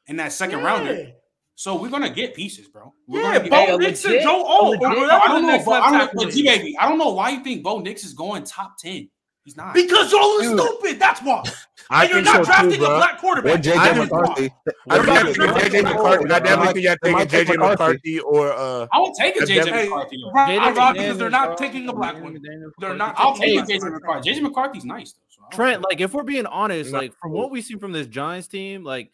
in 0.06 0.18
that 0.18 0.32
second 0.32 0.60
yeah. 0.60 0.66
rounder. 0.66 1.12
So 1.56 1.80
we're 1.80 1.90
gonna 1.90 2.10
get 2.10 2.34
pieces, 2.34 2.68
bro. 2.68 2.94
We're 3.08 3.22
yeah, 3.22 3.48
Bo 3.48 3.78
Nix 3.78 4.04
and 4.06 4.22
Joe 4.22 4.44
O. 4.46 4.74
I 4.74 4.80
don't 4.80 5.08
know, 5.44 5.74
I 5.74 5.92
don't 5.92 6.16
know, 6.16 6.30
G 6.30 6.44
baby. 6.44 6.76
I 6.80 6.90
don't 6.90 6.98
know 6.98 7.14
why 7.14 7.30
you 7.30 7.44
think 7.44 7.64
Bo 7.64 7.80
Nix 7.80 8.04
is 8.04 8.14
going 8.14 8.44
top 8.44 8.78
ten. 8.80 9.10
He's 9.44 9.58
not 9.58 9.74
because 9.74 10.10
y'all 10.12 10.22
are 10.22 10.58
stupid. 10.58 11.00
That's 11.00 11.22
why. 11.22 11.44
And 11.90 12.10
you're 12.10 12.22
not 12.22 12.38
so 12.38 12.44
drafting 12.46 12.80
too, 12.80 12.86
a 12.86 12.98
black 12.98 13.20
quarterback. 13.20 13.60
Or 13.60 13.62
JJ 13.62 13.98
McCarthy. 13.98 14.50
I 14.90 14.98
don't. 14.98 15.36
JJ 15.36 15.84
McCarthy. 15.84 16.26
Not 16.26 16.44
definitely 16.46 16.82
think 16.82 16.86
y'all 16.86 17.28
taking 17.28 17.56
JJ 17.56 17.70
McCarthy 17.70 18.20
or 18.22 18.54
uh. 18.54 18.88
I 18.92 19.00
would 19.00 19.14
take 19.20 19.36
a 19.36 19.40
JJ 19.42 19.90
McCarthy. 19.90 20.18
I 20.34 20.72
rob 20.72 20.96
because 20.96 21.18
they're 21.18 21.30
not 21.30 21.58
taking 21.58 21.90
a 21.90 21.94
black 21.94 22.22
one. 22.22 22.38
They're 22.80 22.96
not. 22.96 23.16
I'll 23.18 23.36
take 23.36 23.60
JJ 23.60 23.92
McCarthy. 23.92 24.32
JJ 24.32 24.42
McCarthy's 24.44 24.86
nice 24.86 25.12
though. 25.12 25.20
Trent, 25.52 25.84
like 25.84 26.00
if 26.00 26.14
we're 26.14 26.24
being 26.24 26.46
honest, 26.46 26.92
like 26.92 27.14
from 27.20 27.34
what 27.34 27.52
we've 27.52 27.66
seen 27.66 27.80
from 27.80 27.92
this 27.92 28.08
Giants 28.08 28.48
team, 28.48 28.86
like 28.86 29.12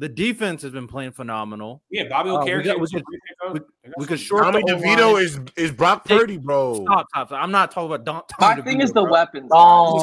the 0.00 0.08
defense 0.08 0.62
has 0.62 0.72
been 0.72 0.86
playing 0.86 1.12
phenomenal. 1.12 1.82
Yeah, 1.90 2.08
Bobby 2.08 2.30
O'Carrick. 2.30 2.66
Uh, 2.66 3.58
we, 3.98 4.06
could 4.06 4.18
short. 4.18 4.44
Tommy 4.44 4.62
DeVito 4.62 5.20
is 5.20 5.38
is 5.56 5.72
Brock 5.72 6.06
Purdy, 6.06 6.38
bro. 6.38 6.82
Stop, 6.86 7.06
stop, 7.10 7.28
stop. 7.28 7.42
I'm 7.42 7.50
not 7.50 7.70
talking 7.70 7.92
about 7.92 8.06
Don't. 8.06 8.24
My 8.40 8.54
DeVito, 8.54 8.64
thing 8.64 8.80
is 8.80 8.92
the 8.92 9.02
bro. 9.02 9.12
weapons. 9.12 9.50
Oh, 9.52 9.98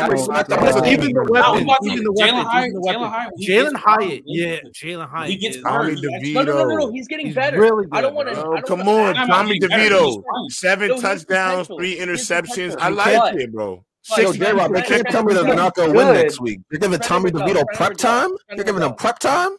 even 0.86 1.14
the 1.14 1.28
weapons. 1.30 1.72
Even 1.84 2.04
the 2.04 2.14
Jalin 2.22 2.44
Hyatt. 2.46 2.74
Jalin 2.76 3.10
Hyatt. 3.10 3.34
Jalin 3.42 3.76
Hyatt. 3.76 4.24
Yeah, 4.28 4.60
Jalin 4.72 5.10
Hyatt. 5.10 5.30
He 5.32 5.38
gets 5.38 5.62
Tommy 5.62 5.96
DeVito. 5.96 6.34
No, 6.34 6.44
no, 6.44 6.68
no, 6.68 6.76
no. 6.76 6.92
He's 6.92 7.08
getting 7.08 7.34
better. 7.34 7.60
Really 7.60 7.88
I 7.92 8.02
don't 8.02 8.14
want 8.14 8.30
to. 8.30 8.62
Come 8.68 8.88
on, 8.88 9.16
Tommy 9.16 9.60
DeVito. 9.60 10.22
Seven 10.50 11.02
touchdowns, 11.02 11.68
three 11.68 11.98
interceptions. 11.98 12.76
I 12.78 12.90
like 12.90 13.36
it, 13.36 13.52
bro. 13.52 13.84
Six 14.04 14.38
they 14.38 14.82
can't 14.84 15.08
tell 15.10 15.24
me 15.24 15.34
that 15.34 15.44
they're 15.44 15.56
not 15.56 15.76
going 15.76 15.92
to 15.92 15.98
win 15.98 16.14
next 16.14 16.40
week. 16.40 16.62
You're 16.72 16.80
giving 16.80 17.00
Tommy 17.00 17.32
DeVito 17.32 17.64
prep 17.74 17.98
time? 17.98 18.30
You're 18.56 18.64
giving 18.64 18.80
them 18.80 18.94
prep 18.94 19.20
time? 19.20 19.58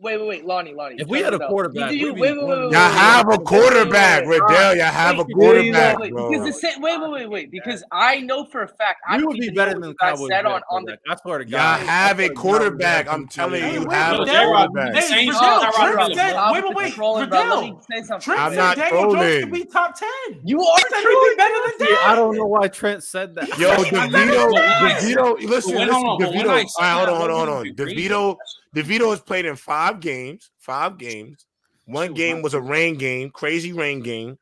Wait, 0.00 0.16
wait, 0.16 0.28
wait, 0.28 0.44
Lonnie, 0.44 0.72
Lonnie. 0.74 0.94
If 0.96 1.08
we 1.08 1.18
had 1.18 1.34
a 1.34 1.40
quarterback, 1.40 1.92
you, 1.92 1.98
you, 1.98 2.14
wait, 2.14 2.20
wait, 2.20 2.38
wait, 2.38 2.46
wait, 2.46 2.70
y'all 2.70 2.88
have 2.88 3.28
a 3.32 3.38
quarterback, 3.38 4.26
Riddell. 4.28 4.76
Y'all 4.76 4.86
have 4.92 5.18
a 5.18 5.24
quarterback, 5.24 5.98
wait, 5.98 6.12
bro. 6.12 6.30
Because 6.30 6.46
the 6.46 6.52
same, 6.52 6.80
wait, 6.80 7.00
wait, 7.00 7.10
wait, 7.10 7.28
wait. 7.28 7.50
Because 7.50 7.82
I 7.90 8.20
know 8.20 8.44
for 8.44 8.62
a 8.62 8.68
fact, 8.68 9.00
I 9.08 9.20
would 9.20 9.36
be 9.36 9.50
better 9.50 9.72
than 9.72 9.80
the 9.80 9.94
I 10.00 10.14
said 10.14 10.46
on 10.46 10.60
on 10.70 10.84
the. 10.84 10.96
I 11.10 11.16
swear 11.16 11.38
to 11.38 11.44
God, 11.44 11.80
y'all 11.80 11.88
have 11.88 12.20
a 12.20 12.28
quarterback. 12.30 13.08
I'm 13.08 13.26
telling 13.26 13.60
you, 13.60 13.66
you 13.80 13.88
have 13.90 14.20
a 14.20 14.24
quarterback. 14.24 14.94
Hey, 14.94 15.26
Riddell, 15.26 15.60
Trent 15.72 15.96
Riddell, 15.96 16.52
wait, 16.52 16.64
wait, 16.64 16.76
wait, 16.76 17.20
Riddell. 17.20 17.82
Trent 18.20 18.54
said 18.54 18.74
Daniel 18.76 19.12
Jones 19.14 19.40
could 19.40 19.52
be 19.52 19.64
top 19.64 19.98
ten. 19.98 20.40
You 20.44 20.62
are 20.62 20.78
truly 21.02 21.36
better 21.36 21.54
than 21.54 21.88
that. 21.88 21.98
I 22.04 22.14
don't 22.14 22.36
know 22.36 22.46
why 22.46 22.68
Trent 22.68 23.02
said 23.02 23.34
that. 23.34 23.48
Yo, 23.58 23.70
Devito, 23.72 24.52
Devito, 24.80 25.42
listen, 25.42 25.74
listen, 25.74 26.04
Devito. 26.20 26.64
Hold 26.76 27.08
on, 27.08 27.16
hold 27.16 27.30
on, 27.30 27.36
hold 27.36 27.48
on, 27.48 27.66
Devito. 27.74 28.36
DeVito 28.74 29.10
has 29.10 29.20
played 29.20 29.46
in 29.46 29.56
five 29.56 30.00
games, 30.00 30.50
five 30.58 30.98
games. 30.98 31.46
One 31.86 32.12
game 32.12 32.42
was 32.42 32.54
a 32.54 32.60
rain 32.60 32.96
game, 32.96 33.30
crazy 33.30 33.72
rain 33.72 34.00
game. 34.00 34.38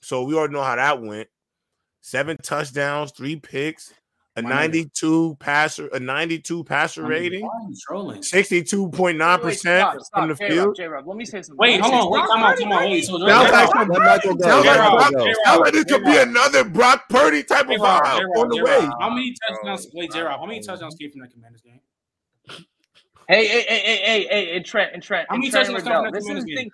So 0.00 0.24
we 0.24 0.34
already 0.34 0.54
know 0.54 0.62
how 0.62 0.76
that 0.76 1.00
went. 1.00 1.28
Seven 2.00 2.36
touchdowns, 2.42 3.12
three 3.12 3.36
picks, 3.36 3.92
a 4.34 4.42
92 4.42 5.36
passer, 5.40 5.88
a 5.88 6.00
92 6.00 6.64
passer 6.64 7.02
rating, 7.04 7.42
62.9 7.42 9.40
percent 9.40 9.88
from 10.14 10.28
the 10.28 10.36
field. 10.36 10.76
J-Rob, 10.76 11.06
let 11.06 11.16
me 11.16 11.24
say 11.24 11.42
something. 11.42 11.56
Wait, 11.58 11.80
hold 11.80 11.94
on, 11.94 12.10
wait, 12.10 12.26
come 12.26 12.42
on, 12.42 12.56
come 12.56 12.72
on, 12.72 12.84
wait. 12.84 13.04
So 13.04 13.18
sounds 13.18 13.50
like 13.50 13.72
sounds 13.72 14.66
like, 14.66 15.36
sounds 15.44 15.84
could 15.84 16.04
be 16.04 16.16
another 16.16 16.64
Brock 16.64 17.08
Purdy 17.08 17.42
type 17.42 17.68
of 17.68 17.80
vibe 17.80 18.22
on 18.36 18.48
the 18.48 18.64
way. 18.64 18.88
How 19.00 19.10
many 19.10 19.34
touchdowns? 19.48 19.88
Wait, 19.92 20.12
J-Rob, 20.12 20.40
how 20.40 20.46
many 20.46 20.60
touchdowns 20.60 20.94
came 20.94 21.10
from 21.10 21.20
that 21.20 21.32
Commanders 21.32 21.60
game? 21.60 21.80
Hey, 23.28 23.46
hey, 23.46 23.64
hey, 23.68 23.78
hey, 23.78 23.96
hey, 23.96 24.26
hey, 24.30 24.56
and 24.56 24.64
Trent, 24.64 24.92
and 24.94 25.02
Trent. 25.02 25.26
How 25.28 25.36
many 25.36 25.50
touchdowns 25.50 26.12
this 26.12 26.28
is 26.28 26.44
thing. 26.44 26.70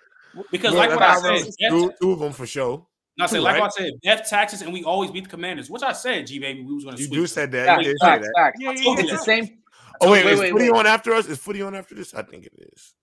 Because 0.51 0.73
like 0.73 0.89
what 0.89 1.01
I, 1.01 1.37
said, 1.37 1.69
two, 1.69 2.11
of 2.11 2.19
them 2.19 2.31
for 2.31 2.45
sure. 2.45 2.85
Now, 3.17 3.25
say, 3.25 3.39
like 3.39 3.59
right? 3.59 3.63
I 3.63 3.69
said, 3.69 3.93
death 4.03 4.29
taxes, 4.29 4.61
and 4.61 4.73
we 4.73 4.83
always 4.83 5.11
beat 5.11 5.25
the 5.25 5.29
commanders, 5.29 5.69
which 5.69 5.83
I 5.83 5.93
said, 5.93 6.27
G 6.27 6.39
baby, 6.39 6.63
we 6.63 6.73
was 6.73 6.83
going 6.83 6.95
to. 6.95 7.01
You 7.01 7.09
do 7.09 7.27
said 7.27 7.51
that. 7.51 7.79
You 7.81 7.89
did 7.89 7.97
facts, 8.01 8.25
say 8.25 8.31
that. 8.35 8.53
Yeah, 8.57 8.71
yeah, 8.71 8.81
yeah. 8.81 8.99
It's 8.99 9.11
the 9.11 9.17
same. 9.17 9.59
Oh 10.01 10.11
wait, 10.11 10.25
wait, 10.25 10.33
is 10.33 10.39
wait, 10.39 10.51
footy 10.51 10.71
wait. 10.71 10.79
on 10.79 10.87
after 10.87 11.13
us? 11.13 11.27
Is 11.27 11.37
footy 11.37 11.61
on 11.61 11.75
after 11.75 11.95
this? 11.95 12.13
I 12.13 12.23
think 12.23 12.45
it 12.45 12.53
is. 12.73 12.93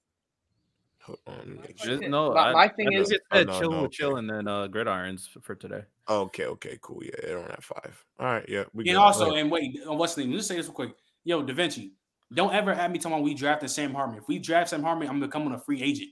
Hold 1.04 1.18
on. 1.26 1.58
Just, 1.74 2.02
no, 2.02 2.32
my, 2.32 2.40
I, 2.40 2.52
my 2.52 2.68
thing 2.68 2.88
I 2.94 3.00
is, 3.00 3.10
it 3.10 3.20
oh, 3.32 3.42
no, 3.42 3.58
chill, 3.58 3.70
no, 3.70 4.16
okay. 4.16 4.18
and 4.18 4.30
then 4.30 4.48
uh, 4.48 4.68
gridirons 4.68 5.28
for 5.40 5.54
today. 5.54 5.82
Okay, 6.08 6.44
okay, 6.44 6.78
cool. 6.80 7.02
Yeah, 7.02 7.10
they 7.22 7.32
don't 7.32 7.50
at 7.50 7.62
five. 7.62 8.04
All 8.20 8.26
right, 8.26 8.44
yeah. 8.48 8.64
We 8.72 8.88
and 8.88 8.98
also, 8.98 9.34
and 9.34 9.50
wait, 9.50 9.78
uh, 9.88 9.94
what's 9.94 10.14
the 10.14 10.24
name? 10.24 10.34
Let's 10.34 10.46
say 10.46 10.56
this 10.56 10.66
real 10.66 10.74
quick. 10.74 10.92
Yo, 11.24 11.42
Da 11.42 11.54
Vinci, 11.54 11.92
don't 12.34 12.54
ever 12.54 12.74
have 12.74 12.90
me 12.90 12.98
talking 12.98 13.12
about 13.12 13.24
we 13.24 13.34
drafted 13.34 13.70
Sam 13.70 13.94
Hartman. 13.94 14.18
If 14.18 14.28
we 14.28 14.38
draft 14.38 14.70
Sam 14.70 14.82
Hartman, 14.82 15.08
I'm 15.08 15.20
becoming 15.20 15.52
a 15.52 15.58
free 15.58 15.82
agent. 15.82 16.10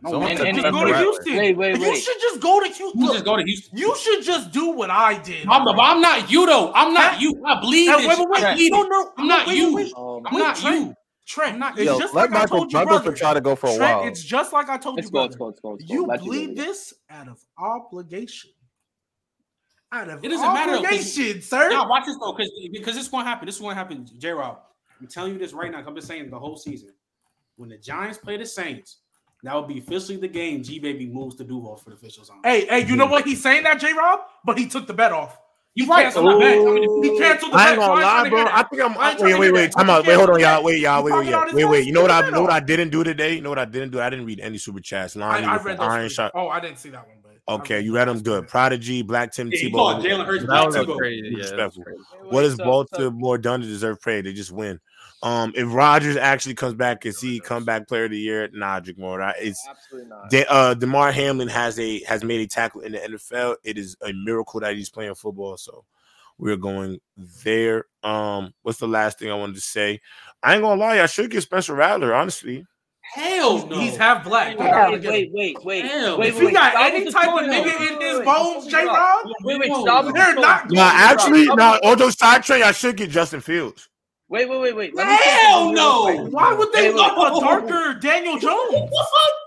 No, 0.00 0.22
and, 0.22 0.38
and, 0.38 0.58
and 0.58 0.72
go 0.72 0.84
to 0.84 0.96
Houston. 0.96 1.36
Wait, 1.36 1.56
wait, 1.56 1.76
wait. 1.76 1.80
You 1.80 1.96
should 1.96 2.20
just 2.20 2.40
go 2.40 2.60
to 2.60 2.68
Houston. 2.68 3.00
You 3.00 3.12
just 3.12 3.24
go 3.24 3.36
to 3.36 3.42
Houston. 3.42 3.78
You 3.78 3.96
should 3.96 4.22
just 4.22 4.52
do 4.52 4.70
what 4.70 4.90
I 4.90 5.18
did. 5.18 5.48
I'm, 5.48 5.64
the, 5.64 5.72
I'm 5.72 6.00
not 6.00 6.30
you 6.30 6.46
though. 6.46 6.72
I'm 6.72 6.94
not 6.94 7.20
you. 7.20 7.42
I 7.44 7.60
bleed. 7.60 7.88
That, 7.88 7.98
wait, 7.98 8.18
wait, 8.18 8.28
wait. 8.28 8.40
Trent. 8.40 8.60
You 8.60 8.70
don't 8.70 8.88
know. 8.88 9.12
I'm 9.16 9.26
not 9.26 9.48
you. 9.48 10.22
I'm 10.24 10.38
not 10.38 10.62
you. 10.62 10.94
Trent, 11.26 11.54
I'm 11.54 11.58
not, 11.58 11.78
it's 11.78 11.98
just 11.98 12.14
let 12.14 12.30
like 12.30 12.50
Michael, 12.50 12.66
I 12.74 12.84
Michael 12.84 13.12
try 13.12 13.34
to 13.34 13.40
go 13.42 13.54
for 13.54 13.66
a 13.66 13.76
Trent, 13.76 13.98
while. 13.98 14.08
It's 14.08 14.22
just 14.22 14.50
like 14.50 14.70
I 14.70 14.78
told 14.78 14.96
let's 14.96 15.08
you. 15.08 15.12
Go, 15.12 15.20
let's 15.24 15.36
go, 15.36 15.46
let's 15.48 15.60
go, 15.60 15.70
let's. 15.72 15.84
You 15.86 16.06
let 16.06 16.20
bleed 16.20 16.50
you 16.50 16.54
this 16.54 16.94
out 17.10 17.28
of 17.28 17.38
obligation. 17.58 18.50
Out 19.92 20.08
of 20.08 20.24
it 20.24 20.28
doesn't 20.28 20.46
obligation, 20.46 21.26
matter, 21.26 21.40
sir. 21.42 21.68
Now 21.68 21.86
watch 21.86 22.06
this 22.06 22.16
though, 22.18 22.32
because 22.32 22.50
because 22.72 22.94
this 22.94 23.12
won't 23.12 23.26
happen. 23.26 23.44
This 23.44 23.60
won't 23.60 23.76
happen, 23.76 24.08
J 24.16 24.30
Rob. 24.30 24.58
I'm 25.00 25.06
telling 25.06 25.32
you 25.32 25.38
this 25.38 25.52
right 25.52 25.70
now. 25.70 25.82
I'm 25.86 25.94
just 25.94 26.08
saying 26.08 26.30
the 26.30 26.38
whole 26.38 26.56
season. 26.56 26.90
When 27.56 27.68
the 27.68 27.76
Giants 27.78 28.18
play 28.18 28.36
the 28.36 28.46
Saints, 28.46 28.98
that 29.42 29.54
will 29.54 29.62
be 29.62 29.78
officially 29.78 30.16
the 30.16 30.28
game. 30.28 30.62
G 30.62 30.78
baby 30.78 31.06
moves 31.06 31.36
to 31.36 31.44
Duval 31.44 31.76
for 31.76 31.90
the 31.90 31.96
official 31.96 32.24
zone. 32.24 32.38
Hey, 32.44 32.66
hey, 32.66 32.86
you 32.86 32.96
know 32.96 33.06
what? 33.06 33.24
He's 33.24 33.42
saying 33.42 33.62
that, 33.64 33.80
J. 33.80 33.92
Rob, 33.92 34.20
but 34.44 34.58
he 34.58 34.66
took 34.66 34.86
the 34.86 34.94
bet 34.94 35.12
off. 35.12 35.38
He 35.74 35.84
You 35.84 35.90
right. 35.90 36.04
canceled 36.04 36.26
the 36.26 36.38
bet. 36.38 36.58
Ooh. 36.58 37.02
He 37.02 37.18
canceled 37.18 37.52
the 37.52 37.56
I 37.56 37.64
bet. 37.64 37.70
ain't 37.70 37.78
gonna 37.80 37.92
I 37.92 38.04
lie, 38.04 38.22
ain't 38.22 38.30
bro. 38.30 38.44
to 38.44 38.56
I 38.56 38.62
think 38.64 38.82
I'm. 38.82 38.98
I 38.98 39.10
ain't 39.12 39.20
wait, 39.20 39.38
wait, 39.38 39.52
wait. 39.52 39.72
Time 39.72 39.90
out. 39.90 40.06
Wait, 40.06 40.14
hold 40.14 40.30
on, 40.30 40.40
y'all. 40.40 40.64
Wait, 40.64 40.80
y'all. 40.80 41.04
Wait, 41.04 41.12
wait, 41.12 41.18
talking 41.18 41.30
yeah. 41.30 41.36
out 41.38 41.46
his 41.46 41.54
wait, 41.54 41.64
wait. 41.66 41.86
You 41.86 41.92
know 41.92 42.02
what 42.02 42.10
I? 42.10 42.30
Know 42.30 42.42
what 42.42 42.50
I 42.50 42.60
didn't 42.60 42.90
do 42.90 43.04
today? 43.04 43.34
You 43.34 43.42
know 43.42 43.50
what 43.50 43.58
I 43.60 43.64
didn't 43.64 43.90
do? 43.90 44.00
I 44.00 44.10
didn't 44.10 44.26
read 44.26 44.40
any 44.40 44.58
super 44.58 44.80
chats. 44.80 45.16
I, 45.16 45.20
Lonnie 45.20 45.46
I 45.46 45.52
with 45.56 45.66
read 45.66 45.78
the 45.78 45.82
those. 45.82 45.92
Iron 45.92 46.08
shot. 46.08 46.32
Oh, 46.34 46.48
I 46.48 46.58
didn't 46.58 46.78
see 46.78 46.88
that 46.90 47.06
one, 47.06 47.16
but 47.17 47.17
Okay, 47.48 47.80
you 47.80 47.94
read 47.94 48.08
them 48.08 48.20
good. 48.22 48.46
Prodigy, 48.46 49.02
Black 49.02 49.32
Tim 49.32 49.50
Yeah, 49.50 49.58
he 49.58 49.70
Tebow. 49.70 49.74
called 49.74 50.04
Jalen 50.04 50.26
Hurts 50.26 50.44
Black 50.44 50.68
Tebow. 50.68 50.98
crazy. 50.98 51.28
Yeah, 51.28 51.36
that 51.36 51.38
was 51.38 51.50
Respectful. 51.50 51.84
crazy. 51.84 52.02
What 52.24 52.44
has 52.44 52.56
Baltimore 52.56 53.38
done 53.38 53.60
to 53.62 53.66
deserve 53.66 54.00
praise? 54.00 54.24
They 54.24 54.34
just 54.34 54.52
win. 54.52 54.78
Um, 55.22 55.52
if 55.56 55.72
Rodgers 55.72 56.16
actually 56.16 56.54
comes 56.54 56.74
back, 56.74 57.04
is 57.06 57.20
he 57.20 57.40
comeback 57.40 57.88
player 57.88 58.04
of 58.04 58.10
the 58.10 58.18
year? 58.18 58.48
Nah, 58.52 58.80
Jamora. 58.80 59.32
It's 59.38 59.66
Absolutely 59.68 60.08
not. 60.10 60.30
De- 60.30 60.50
uh, 60.52 60.74
Damar 60.74 61.10
Hamlin 61.10 61.48
has 61.48 61.78
a 61.78 62.02
has 62.04 62.22
made 62.22 62.40
a 62.40 62.46
tackle 62.46 62.82
in 62.82 62.92
the 62.92 62.98
NFL. 62.98 63.56
It 63.64 63.78
is 63.78 63.96
a 64.06 64.12
miracle 64.12 64.60
that 64.60 64.76
he's 64.76 64.90
playing 64.90 65.14
football. 65.16 65.56
So 65.56 65.84
we're 66.38 66.56
going 66.56 67.00
there. 67.16 67.86
Um, 68.04 68.52
what's 68.62 68.78
the 68.78 68.86
last 68.86 69.18
thing 69.18 69.30
I 69.30 69.34
wanted 69.34 69.56
to 69.56 69.60
say? 69.60 70.00
I 70.42 70.54
ain't 70.54 70.62
gonna 70.62 70.80
lie, 70.80 71.00
I 71.00 71.06
should 71.06 71.30
get 71.30 71.42
Spencer 71.42 71.74
Rattler. 71.74 72.14
Honestly, 72.14 72.64
Hell 73.14 73.66
no. 73.68 73.80
he's 73.80 73.96
half 73.96 74.24
black. 74.24 74.58
They're 74.58 74.70
not 74.70 74.90
Wait, 74.92 75.02
wait, 75.06 75.28
him. 75.28 75.32
wait, 75.32 75.64
wait, 75.64 75.84
wait. 76.18 76.28
If 76.28 76.38
he 76.40 76.50
got 76.50 76.72
stop 76.72 76.92
any 76.94 77.10
type 77.10 77.28
of 77.28 77.40
nigga 77.46 77.90
in 77.92 77.98
wait, 77.98 78.02
his 78.02 78.20
bones, 78.20 78.64
wait, 78.66 78.70
J. 78.70 78.86
wait, 78.86 78.86
Rob, 78.86 79.26
Wait, 79.42 79.60
wait, 79.60 79.68
No. 79.70 79.82
stop 79.82 80.04
with 80.06 80.14
they're 80.14 80.34
not 80.34 80.70
nah, 80.70 80.90
going 80.90 80.92
actually, 80.92 81.44
Stop 81.44 81.58
nah. 81.58 81.72
with 81.72 81.82
the. 81.82 81.88
Although 81.88 82.10
side 82.10 82.42
train, 82.42 82.62
I 82.62 82.72
should 82.72 82.96
get 82.96 83.10
Justin 83.10 83.40
Fields. 83.40 83.88
Wait, 84.28 84.48
wait, 84.48 84.60
wait, 84.60 84.76
wait. 84.76 84.94
Let 84.94 85.06
Hell 85.08 85.72
no. 85.72 86.26
Why 86.30 86.52
would 86.54 86.72
they 86.72 86.88
Wait, 86.88 86.94
go 86.94 87.00
wait, 87.00 87.36
a 87.36 87.40
darker 87.40 87.94
Daniel 87.98 88.38
Jones? 88.38 88.90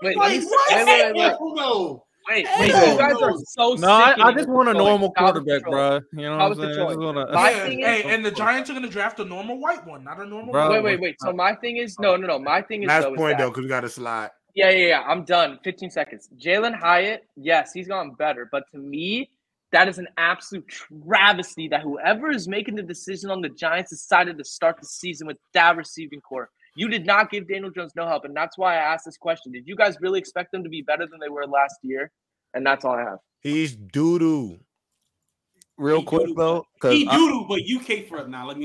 Wait, 0.02 0.16
let 0.16 0.16
Like, 0.16 0.40
me 0.40 0.46
what? 0.46 0.70
wait, 0.74 0.86
wait, 0.86 1.14
wait, 1.14 1.14
wait. 1.14 1.54
No. 1.54 2.04
Wait, 2.28 2.46
wait, 2.58 2.68
you 2.68 2.98
guys 2.98 3.14
are 3.20 3.32
so 3.46 3.74
No, 3.74 3.88
I, 3.88 4.14
I 4.18 4.32
just 4.32 4.48
want 4.48 4.68
a 4.68 4.72
normal 4.72 5.12
Stop 5.16 5.34
quarterback, 5.34 5.62
bro. 5.62 6.00
You 6.12 6.22
know 6.22 6.36
what 6.38 6.42
I'm 6.42 6.54
saying? 6.54 6.70
I 6.70 6.86
just 6.86 6.98
wanna- 6.98 7.26
Yeah, 7.32 7.64
is- 7.64 7.74
hey, 7.74 8.14
and 8.14 8.24
the 8.24 8.30
Giants 8.30 8.70
are 8.70 8.74
gonna 8.74 8.88
draft 8.88 9.18
a 9.20 9.24
normal 9.24 9.58
white 9.58 9.84
one, 9.86 10.04
not 10.04 10.20
a 10.20 10.26
normal. 10.26 10.52
Bro, 10.52 10.68
black 10.68 10.82
Wait, 10.82 10.84
wait, 10.84 11.00
wait. 11.00 11.16
So 11.20 11.32
my 11.32 11.54
thing 11.56 11.78
is 11.78 11.98
no, 11.98 12.16
no, 12.16 12.26
no. 12.26 12.38
My 12.38 12.62
thing 12.62 12.82
is 12.84 12.88
Last 12.88 13.02
though, 13.04 13.14
point 13.14 13.38
that- 13.38 13.44
though, 13.44 13.50
because 13.50 13.62
we 13.62 13.68
got 13.68 13.80
to 13.80 13.88
slide. 13.88 14.30
Yeah, 14.54 14.70
yeah, 14.70 14.86
yeah. 14.88 15.00
I'm 15.02 15.24
done. 15.24 15.58
15 15.64 15.90
seconds. 15.90 16.28
Jalin 16.38 16.78
Hyatt, 16.78 17.24
yes, 17.36 17.72
he's 17.72 17.88
gotten 17.88 18.12
better, 18.14 18.48
but 18.52 18.64
to 18.72 18.78
me, 18.78 19.30
that 19.72 19.88
is 19.88 19.96
an 19.98 20.08
absolute 20.18 20.68
travesty 20.68 21.68
that 21.68 21.80
whoever 21.80 22.30
is 22.30 22.46
making 22.46 22.74
the 22.74 22.82
decision 22.82 23.30
on 23.30 23.40
the 23.40 23.48
Giants 23.48 23.90
decided 23.90 24.36
to 24.36 24.44
start 24.44 24.76
the 24.78 24.86
season 24.86 25.26
with 25.26 25.38
that 25.54 25.76
receiving 25.76 26.20
core. 26.20 26.50
You 26.74 26.88
did 26.88 27.04
not 27.04 27.30
give 27.30 27.48
Daniel 27.48 27.70
Jones 27.70 27.92
no 27.94 28.06
help, 28.06 28.24
and 28.24 28.34
that's 28.34 28.56
why 28.56 28.74
I 28.74 28.78
asked 28.78 29.04
this 29.04 29.16
question. 29.16 29.52
Did 29.52 29.66
you 29.66 29.76
guys 29.76 29.96
really 30.00 30.18
expect 30.18 30.52
them 30.52 30.62
to 30.62 30.70
be 30.70 30.82
better 30.82 31.06
than 31.06 31.20
they 31.20 31.28
were 31.28 31.46
last 31.46 31.76
year? 31.82 32.10
And 32.54 32.66
that's 32.66 32.84
all 32.84 32.94
I 32.94 33.02
have. 33.02 33.18
He's 33.40 33.74
doo 33.76 34.18
doo. 34.18 34.58
Real 35.78 36.00
He 36.00 36.04
quick 36.04 36.26
doo-doo, 36.26 36.34
though, 36.36 36.66
because 36.74 36.92
He 36.92 37.04
doo 37.04 37.28
doo, 37.28 37.46
but 37.48 37.62
you 37.62 37.80
K 37.80 38.02
for 38.06 38.18
it 38.18 38.28
now. 38.28 38.46
Let 38.46 38.56
me 38.56 38.60